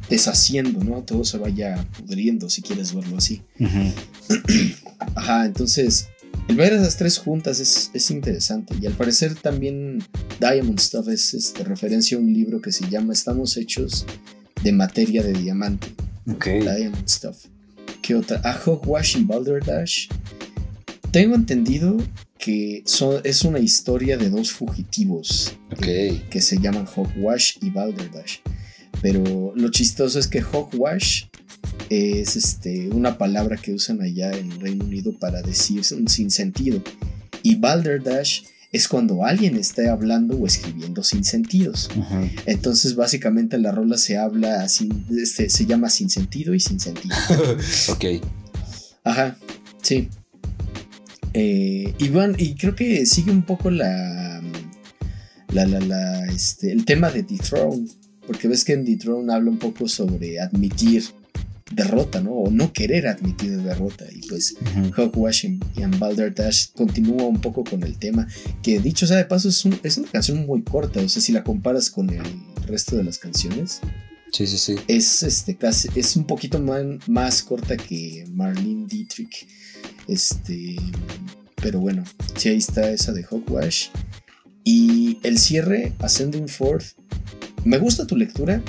deshaciendo, 0.08 0.82
¿no? 0.84 1.02
Todo 1.02 1.24
se 1.24 1.38
vaya 1.38 1.86
pudriendo, 1.98 2.48
si 2.48 2.62
quieres 2.62 2.94
verlo 2.94 3.18
así. 3.18 3.42
Ajá, 5.16 5.44
entonces, 5.44 6.08
el 6.48 6.56
ver 6.56 6.72
esas 6.72 6.96
tres 6.96 7.18
juntas 7.18 7.60
es, 7.60 8.10
interesante. 8.10 8.74
Y 8.80 8.86
al 8.86 8.92
parecer 8.92 9.34
también 9.34 10.02
Diamond 10.40 10.78
Stuff 10.78 11.08
es 11.08 11.34
este, 11.34 11.64
referencia 11.64 12.16
a 12.16 12.20
un 12.20 12.32
libro 12.32 12.62
que 12.62 12.72
se 12.72 12.88
llama 12.88 13.12
Estamos 13.12 13.56
hechos 13.56 14.06
de 14.62 14.72
materia 14.72 15.22
de 15.22 15.32
diamante. 15.32 15.88
Ok. 16.30 16.46
Diamond 16.46 17.08
Stuff. 17.08 17.46
¿Qué 18.00 18.14
otra? 18.14 18.40
Ah, 18.44 18.58
Hogwash 18.64 19.16
y 19.18 19.24
Balderdash. 19.24 20.08
Tengo 21.10 21.34
entendido 21.34 21.96
que 22.42 22.82
es 23.22 23.42
una 23.44 23.60
historia 23.60 24.16
de 24.16 24.28
dos 24.28 24.50
fugitivos 24.50 25.56
que 25.78 26.40
se 26.40 26.58
llaman 26.58 26.88
Hogwash 26.92 27.58
y 27.60 27.70
Balderdash. 27.70 28.38
Pero 29.00 29.52
lo 29.54 29.70
chistoso 29.70 30.18
es 30.18 30.26
que 30.26 30.42
hogwash 30.42 31.26
es 31.88 32.34
este, 32.34 32.88
una 32.88 33.16
palabra 33.16 33.56
que 33.56 33.72
usan 33.72 34.02
allá 34.02 34.32
en 34.32 34.60
Reino 34.60 34.84
Unido 34.84 35.16
para 35.20 35.40
decir 35.40 35.82
un 35.96 36.08
sinsentido. 36.08 36.82
Y 37.44 37.54
balderdash 37.54 38.42
es 38.72 38.88
cuando 38.88 39.24
alguien 39.24 39.56
está 39.56 39.92
hablando 39.92 40.36
o 40.36 40.44
escribiendo 40.44 41.04
sin 41.04 41.22
sentidos. 41.22 41.90
Entonces, 42.46 42.96
básicamente 42.96 43.56
la 43.56 43.70
rola 43.70 43.96
se 43.96 44.16
habla 44.16 44.68
sin, 44.68 45.06
este, 45.16 45.48
se 45.48 45.64
llama 45.64 45.90
sin 45.90 46.10
sentido 46.10 46.54
y 46.54 46.60
sin 46.60 46.80
sentido. 46.80 47.14
ok. 47.88 48.04
Ajá, 49.04 49.36
sí. 49.80 50.08
Eh, 51.34 51.94
y, 51.98 52.08
van- 52.08 52.36
y 52.38 52.54
creo 52.54 52.74
que 52.74 53.06
sigue 53.06 53.30
un 53.30 53.42
poco 53.42 53.70
la, 53.70 54.42
la, 55.52 55.66
la, 55.66 55.80
la, 55.80 56.26
este, 56.26 56.72
el 56.72 56.84
tema 56.84 57.10
de 57.10 57.22
Dethrone. 57.22 57.86
Porque 58.26 58.46
ves 58.48 58.64
que 58.64 58.72
en 58.74 58.84
Dethrone 58.84 59.32
habla 59.32 59.50
un 59.50 59.58
poco 59.58 59.88
sobre 59.88 60.38
admitir 60.38 61.02
derrota, 61.72 62.20
¿no? 62.20 62.32
O 62.32 62.50
no 62.50 62.72
querer 62.72 63.08
admitir 63.08 63.56
derrota. 63.62 64.04
Y 64.14 64.28
pues 64.28 64.54
Ujú. 64.60 65.02
Hogwash 65.02 65.46
y 65.46 65.58
y 65.76 65.82
en 65.82 65.98
Balderdash 65.98 66.68
continúa 66.72 67.24
un 67.24 67.40
poco 67.40 67.64
con 67.64 67.82
el 67.82 67.98
tema. 67.98 68.28
Que 68.62 68.78
dicho 68.78 69.06
sea 69.06 69.16
de 69.16 69.24
paso, 69.24 69.48
es, 69.48 69.64
un- 69.64 69.80
es 69.82 69.96
una 69.98 70.08
canción 70.10 70.46
muy 70.46 70.62
corta. 70.62 71.00
O 71.00 71.08
sea, 71.08 71.20
si 71.22 71.32
la 71.32 71.42
comparas 71.42 71.90
con 71.90 72.10
el 72.10 72.22
resto 72.66 72.96
de 72.96 73.04
las 73.04 73.18
canciones, 73.18 73.80
Sí, 74.32 74.46
sí, 74.46 74.56
sí. 74.56 74.76
es, 74.86 75.22
este, 75.24 75.56
casi, 75.56 75.88
es 75.96 76.14
un 76.16 76.24
poquito 76.24 76.58
más 77.08 77.42
corta 77.42 77.76
que 77.76 78.24
Marlene 78.32 78.86
Dietrich. 78.86 79.46
Este, 80.08 80.76
pero 81.56 81.80
bueno, 81.80 82.04
sí, 82.36 82.48
ahí 82.50 82.58
está 82.58 82.90
esa 82.90 83.12
de 83.12 83.24
Hogwash. 83.28 83.88
Y 84.64 85.18
el 85.22 85.38
cierre, 85.38 85.92
Ascending 85.98 86.48
Forth. 86.48 86.84
Me 87.64 87.78
gusta 87.78 88.06
tu 88.06 88.16
lectura. 88.16 88.62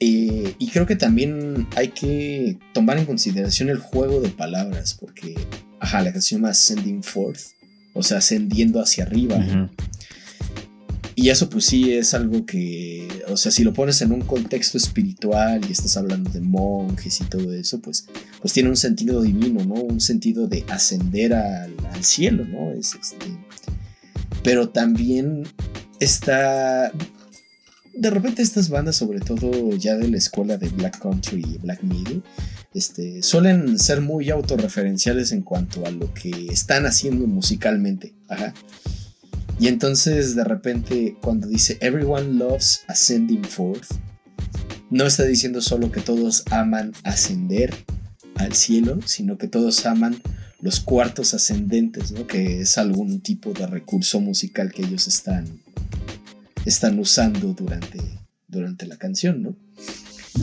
eh, 0.00 0.54
y 0.58 0.68
creo 0.68 0.86
que 0.86 0.96
también 0.96 1.66
hay 1.76 1.88
que 1.88 2.58
tomar 2.72 2.98
en 2.98 3.06
consideración 3.06 3.68
el 3.70 3.78
juego 3.78 4.20
de 4.20 4.28
palabras. 4.30 4.94
Porque, 4.98 5.34
ajá, 5.80 5.98
la 6.02 6.12
canción 6.12 6.22
se 6.22 6.34
llama 6.36 6.48
Ascending 6.50 7.02
Forth. 7.02 7.40
O 7.94 8.02
sea, 8.02 8.18
ascendiendo 8.18 8.80
hacia 8.80 9.04
arriba. 9.04 9.70
Y 11.16 11.28
eso 11.28 11.48
pues 11.48 11.66
sí 11.66 11.92
es 11.92 12.12
algo 12.12 12.44
que, 12.44 13.08
o 13.28 13.36
sea, 13.36 13.52
si 13.52 13.62
lo 13.62 13.72
pones 13.72 14.02
en 14.02 14.10
un 14.10 14.22
contexto 14.22 14.78
espiritual 14.78 15.60
y 15.68 15.72
estás 15.72 15.96
hablando 15.96 16.28
de 16.30 16.40
monjes 16.40 17.20
y 17.20 17.24
todo 17.24 17.52
eso, 17.52 17.80
pues, 17.80 18.06
pues 18.40 18.52
tiene 18.52 18.68
un 18.68 18.76
sentido 18.76 19.22
divino, 19.22 19.64
¿no? 19.64 19.74
Un 19.74 20.00
sentido 20.00 20.48
de 20.48 20.64
ascender 20.68 21.34
al, 21.34 21.72
cielo, 22.02 22.44
¿no? 22.44 22.72
Es 22.72 22.94
este... 22.94 23.26
Pero 24.42 24.68
también 24.70 25.44
está... 26.00 26.92
De 27.94 28.10
repente 28.10 28.42
estas 28.42 28.68
bandas, 28.68 28.96
sobre 28.96 29.20
todo 29.20 29.70
ya 29.76 29.96
de 29.96 30.08
la 30.08 30.18
escuela 30.18 30.56
de 30.56 30.68
Black 30.68 30.98
Country 30.98 31.44
y 31.48 31.58
Black 31.58 31.82
Midi, 31.84 32.22
este, 32.74 33.22
suelen 33.22 33.78
ser 33.78 34.00
muy 34.00 34.30
autorreferenciales 34.30 35.30
en 35.30 35.42
cuanto 35.42 35.86
a 35.86 35.90
lo 35.92 36.12
que 36.12 36.48
están 36.50 36.86
haciendo 36.86 37.28
musicalmente. 37.28 38.14
Ajá. 38.28 38.52
Y 39.58 39.68
entonces 39.68 40.34
de 40.34 40.44
repente 40.44 41.16
cuando 41.20 41.46
dice 41.46 41.78
Everyone 41.80 42.34
loves 42.34 42.82
ascending 42.88 43.44
forth, 43.44 43.86
no 44.90 45.06
está 45.06 45.24
diciendo 45.24 45.60
solo 45.60 45.90
que 45.90 46.00
todos 46.00 46.44
aman 46.50 46.92
ascender 47.02 47.74
al 48.36 48.52
cielo, 48.54 49.00
sino 49.06 49.38
que 49.38 49.48
todos 49.48 49.86
aman 49.86 50.20
los 50.60 50.80
cuartos 50.80 51.34
ascendentes, 51.34 52.12
¿no? 52.12 52.26
que 52.26 52.60
es 52.62 52.78
algún 52.78 53.20
tipo 53.20 53.52
de 53.52 53.66
recurso 53.66 54.20
musical 54.20 54.72
que 54.72 54.82
ellos 54.82 55.06
están, 55.06 55.46
están 56.64 56.98
usando 56.98 57.52
durante, 57.52 58.00
durante 58.48 58.86
la 58.86 58.96
canción, 58.96 59.42
¿no? 59.42 59.56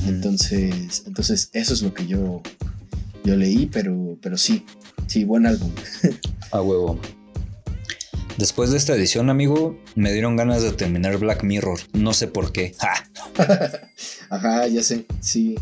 Entonces, 0.07 1.03
entonces 1.06 1.49
eso 1.53 1.73
es 1.73 1.81
lo 1.81 1.93
que 1.93 2.07
yo, 2.07 2.41
yo 3.25 3.35
leí, 3.35 3.65
pero, 3.65 4.17
pero 4.22 4.38
sí, 4.38 4.64
sí, 5.07 5.25
buen 5.25 5.45
álbum. 5.45 5.72
A 6.51 6.61
huevo. 6.61 6.99
Después 8.37 8.71
de 8.71 8.77
esta 8.77 8.95
edición, 8.95 9.29
amigo, 9.29 9.77
me 9.95 10.11
dieron 10.13 10.35
ganas 10.35 10.63
de 10.63 10.71
terminar 10.71 11.17
Black 11.17 11.43
Mirror. 11.43 11.79
No 11.93 12.13
sé 12.13 12.27
por 12.27 12.51
qué. 12.51 12.73
¡Ja! 12.79 12.93
Ajá, 14.29 14.67
ya 14.67 14.81
sé, 14.83 15.05
sí. 15.19 15.55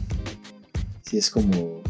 Sí, 1.04 1.18
es 1.18 1.30
como. 1.30 1.82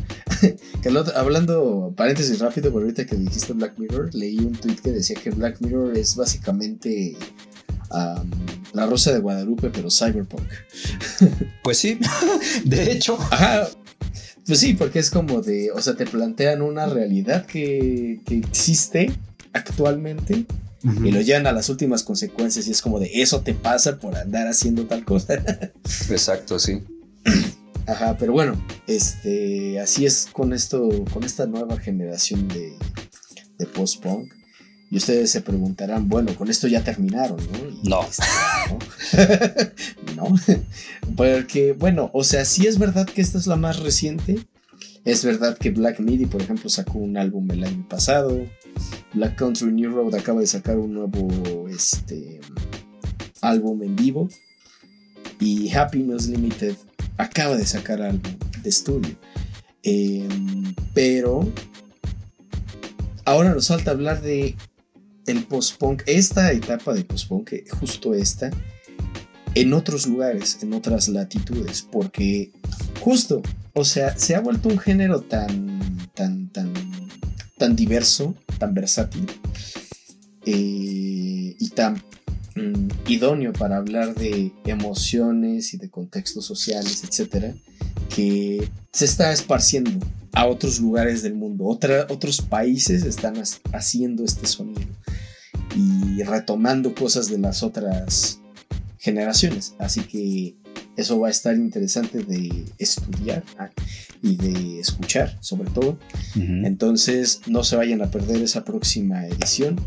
que 0.81 0.89
hablando, 1.15 1.93
paréntesis 1.95 2.39
rápido, 2.39 2.71
pero 2.71 2.85
ahorita 2.85 3.05
que 3.05 3.15
dijiste 3.15 3.53
Black 3.53 3.77
Mirror, 3.77 4.15
leí 4.15 4.39
un 4.39 4.53
tweet 4.53 4.77
que 4.77 4.91
decía 4.91 5.17
que 5.21 5.31
Black 5.31 5.59
Mirror 5.59 5.97
es 5.97 6.15
básicamente 6.15 7.17
am, 7.89 8.29
la 8.73 8.85
Rosa 8.85 9.11
de 9.11 9.19
Guadalupe, 9.19 9.69
pero 9.69 9.89
cyberpunk. 9.89 10.47
Pues 11.63 11.77
sí, 11.77 11.99
de 12.63 12.91
hecho. 12.91 13.17
Ajá. 13.31 13.69
Pues 14.47 14.59
sí, 14.59 14.73
porque 14.73 14.99
es 14.99 15.11
como 15.11 15.41
de. 15.41 15.71
O 15.71 15.81
sea, 15.81 15.95
te 15.95 16.05
plantean 16.07 16.61
una 16.61 16.87
realidad 16.87 17.45
que, 17.45 18.21
que 18.25 18.37
existe 18.37 19.11
actualmente 19.53 20.45
y 20.83 21.11
lo 21.11 21.21
llevan 21.21 21.47
a 21.47 21.51
las 21.51 21.69
últimas 21.69 22.03
consecuencias 22.03 22.67
y 22.67 22.71
es 22.71 22.81
como 22.81 22.99
de 22.99 23.21
eso 23.21 23.41
te 23.41 23.53
pasa 23.53 23.97
por 23.97 24.15
andar 24.15 24.47
haciendo 24.47 24.85
tal 24.85 25.03
cosa. 25.03 25.33
Exacto, 26.09 26.57
sí. 26.59 26.81
Ajá, 27.85 28.15
pero 28.17 28.33
bueno, 28.33 28.63
este, 28.87 29.79
así 29.79 30.05
es 30.05 30.27
con 30.31 30.53
esto, 30.53 30.87
con 31.11 31.23
esta 31.23 31.47
nueva 31.47 31.77
generación 31.79 32.47
de, 32.47 32.73
de 33.57 33.65
post-punk. 33.65 34.31
Y 34.91 34.97
ustedes 34.97 35.29
se 35.29 35.41
preguntarán, 35.41 36.09
bueno, 36.09 36.35
con 36.35 36.49
esto 36.49 36.67
ya 36.67 36.83
terminaron, 36.83 37.37
¿no? 37.83 38.01
No. 38.01 38.07
este, 38.07 38.23
no. 40.15 40.29
no. 40.29 40.35
Porque, 41.15 41.73
bueno, 41.73 42.09
o 42.13 42.23
sea, 42.23 42.43
sí 42.43 42.65
es 42.65 42.79
verdad 42.79 43.07
que 43.07 43.21
esta 43.21 43.37
es 43.37 43.45
la 43.45 43.55
más 43.55 43.79
reciente. 43.79 44.39
Es 45.05 45.23
verdad 45.23 45.57
que 45.57 45.71
Black 45.71 45.99
Midi, 45.99 46.25
por 46.25 46.41
ejemplo, 46.41 46.69
sacó 46.69 46.99
un 46.99 47.17
álbum 47.17 47.49
el 47.51 47.63
año 47.63 47.87
pasado. 47.87 48.45
Black 49.13 49.35
Country 49.37 49.71
New 49.71 49.91
Road 49.91 50.15
acaba 50.15 50.41
de 50.41 50.47
sacar 50.47 50.77
un 50.77 50.93
nuevo 50.93 51.67
este, 51.69 52.39
álbum 53.41 53.81
en 53.83 53.95
vivo. 53.95 54.29
Y 55.39 55.71
Happiness 55.71 56.27
Limited 56.27 56.75
acaba 57.17 57.55
de 57.55 57.65
sacar 57.65 58.01
álbum 58.01 58.33
de 58.61 58.69
estudio. 58.69 59.15
Em, 59.83 60.75
pero 60.93 61.47
ahora 63.25 63.53
nos 63.53 63.67
falta 63.67 63.91
hablar 63.91 64.21
de 64.21 64.55
el 65.25 65.45
post-punk, 65.45 66.03
esta 66.07 66.51
etapa 66.51 66.93
de 66.93 67.03
post-punk, 67.03 67.53
justo 67.79 68.13
esta, 68.13 68.49
en 69.55 69.73
otros 69.73 70.07
lugares, 70.07 70.59
en 70.61 70.73
otras 70.73 71.07
latitudes, 71.07 71.87
porque 71.89 72.51
justo, 72.99 73.41
o 73.73 73.85
sea, 73.85 74.17
se 74.17 74.35
ha 74.35 74.39
vuelto 74.39 74.69
un 74.69 74.79
género 74.79 75.21
tan, 75.21 75.79
tan, 76.13 76.49
tan, 76.49 76.73
tan 77.57 77.75
diverso, 77.75 78.35
tan 78.57 78.73
versátil 78.73 79.27
eh, 80.45 81.55
y 81.59 81.69
tan 81.75 82.01
mm, 82.55 82.89
idóneo 83.07 83.53
para 83.53 83.77
hablar 83.77 84.15
de 84.15 84.51
emociones 84.65 85.73
y 85.73 85.77
de 85.77 85.89
contextos 85.89 86.45
sociales, 86.45 87.03
etcétera, 87.03 87.53
que 88.13 88.69
se 88.91 89.05
está 89.05 89.31
esparciendo 89.31 89.91
a 90.33 90.47
otros 90.47 90.79
lugares 90.79 91.21
del 91.21 91.35
mundo. 91.35 91.65
Otros 91.65 92.41
países 92.41 93.03
están 93.03 93.35
haciendo 93.73 94.23
este 94.23 94.47
sonido 94.47 94.87
y 95.75 96.23
retomando 96.23 96.95
cosas 96.95 97.29
de 97.29 97.37
las 97.37 97.63
otras 97.63 98.39
generaciones. 98.99 99.73
Así 99.79 100.01
que 100.01 100.55
eso 100.95 101.19
va 101.19 101.29
a 101.29 101.31
estar 101.31 101.55
interesante 101.55 102.19
de 102.23 102.65
estudiar 102.77 103.43
ah, 103.57 103.69
y 104.21 104.35
de 104.35 104.79
escuchar, 104.79 105.37
sobre 105.41 105.69
todo. 105.71 105.97
Entonces 106.35 107.41
no 107.47 107.63
se 107.63 107.75
vayan 107.75 108.01
a 108.01 108.11
perder 108.11 108.41
esa 108.41 108.63
próxima 108.63 109.25
edición. 109.25 109.79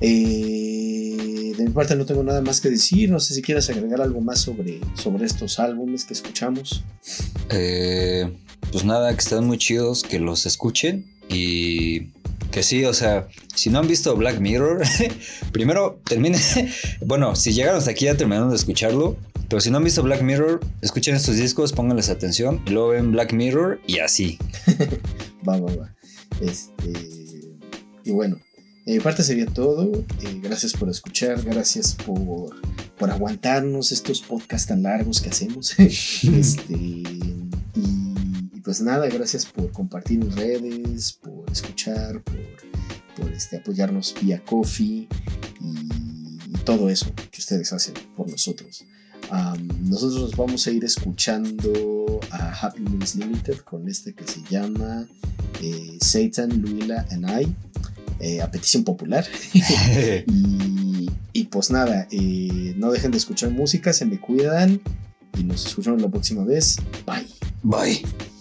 Eh, 0.00 1.54
de 1.56 1.64
mi 1.64 1.70
parte 1.70 1.96
no 1.96 2.04
tengo 2.04 2.22
nada 2.22 2.42
más 2.42 2.60
que 2.60 2.68
decir. 2.68 3.10
No 3.10 3.20
sé 3.20 3.34
si 3.34 3.42
quieras 3.42 3.70
agregar 3.70 4.02
algo 4.02 4.20
más 4.20 4.40
sobre, 4.40 4.80
sobre 4.94 5.24
estos 5.24 5.58
álbumes 5.58 6.04
que 6.04 6.12
escuchamos. 6.12 6.84
Eh, 7.50 8.30
pues 8.70 8.84
nada, 8.84 9.12
que 9.12 9.20
están 9.20 9.46
muy 9.46 9.56
chidos, 9.56 10.02
que 10.02 10.18
los 10.18 10.44
escuchen 10.46 11.06
y 11.28 12.08
que 12.54 12.62
sí, 12.62 12.84
o 12.84 12.94
sea, 12.94 13.26
si 13.52 13.68
no 13.68 13.80
han 13.80 13.88
visto 13.88 14.14
Black 14.14 14.38
Mirror, 14.38 14.80
primero 15.52 16.00
terminen, 16.04 16.40
bueno, 17.04 17.34
si 17.34 17.52
llegaron 17.52 17.78
hasta 17.78 17.90
aquí 17.90 18.04
ya 18.04 18.16
terminaron 18.16 18.50
de 18.50 18.54
escucharlo, 18.54 19.16
pero 19.48 19.60
si 19.60 19.72
no 19.72 19.78
han 19.78 19.84
visto 19.84 20.04
Black 20.04 20.22
Mirror, 20.22 20.60
escuchen 20.80 21.16
estos 21.16 21.34
discos, 21.34 21.72
pónganles 21.72 22.10
atención 22.10 22.62
y 22.64 22.70
luego 22.70 22.90
ven 22.90 23.10
Black 23.10 23.32
Mirror 23.32 23.80
y 23.88 23.98
así. 23.98 24.38
Va, 25.46 25.58
va, 25.58 25.74
va. 25.74 25.94
Este, 26.40 26.92
y 28.04 28.12
bueno, 28.12 28.40
de 28.86 28.94
mi 28.94 29.00
parte 29.00 29.22
sería 29.22 29.44
todo. 29.44 29.92
Eh, 30.22 30.40
gracias 30.40 30.72
por 30.72 30.88
escuchar, 30.88 31.42
gracias 31.42 31.94
por, 31.94 32.54
por 32.96 33.10
aguantarnos 33.10 33.92
estos 33.92 34.22
podcasts 34.22 34.68
tan 34.68 34.84
largos 34.84 35.20
que 35.20 35.28
hacemos. 35.28 35.78
este, 35.78 36.72
y, 36.72 38.03
pues 38.64 38.80
nada, 38.80 39.06
gracias 39.08 39.46
por 39.46 39.70
compartir 39.70 40.20
en 40.20 40.34
redes, 40.34 41.12
por 41.12 41.50
escuchar, 41.50 42.22
por, 42.22 42.34
por 43.16 43.32
este, 43.32 43.58
apoyarnos 43.58 44.14
vía 44.20 44.42
coffee 44.44 45.06
y, 45.60 45.88
y 46.48 46.58
todo 46.64 46.88
eso 46.88 47.12
que 47.30 47.40
ustedes 47.40 47.72
hacen 47.72 47.94
por 48.16 48.28
nosotros. 48.28 48.84
Nosotros 49.82 50.20
nos 50.20 50.36
vamos 50.36 50.66
a 50.66 50.70
ir 50.70 50.84
escuchando 50.84 52.20
a 52.30 52.52
Happy 52.52 52.80
Meals 52.80 53.16
Limited 53.16 53.58
con 53.58 53.88
este 53.88 54.14
que 54.14 54.26
se 54.26 54.42
llama 54.48 55.06
eh, 55.62 55.98
Satan, 56.00 56.60
Luila 56.60 57.06
and 57.10 57.28
I, 57.28 57.54
eh, 58.20 58.42
a 58.42 58.50
petición 58.50 58.84
popular. 58.84 59.26
y, 59.52 61.10
y 61.32 61.44
pues 61.44 61.70
nada, 61.70 62.06
eh, 62.10 62.74
no 62.76 62.90
dejen 62.90 63.10
de 63.10 63.18
escuchar 63.18 63.50
música, 63.50 63.92
se 63.92 64.04
me 64.04 64.20
cuidan 64.20 64.80
y 65.38 65.44
nos 65.44 65.66
escuchamos 65.66 66.00
la 66.00 66.08
próxima 66.08 66.44
vez. 66.44 66.76
Bye. 67.06 67.26
Bye. 67.62 68.33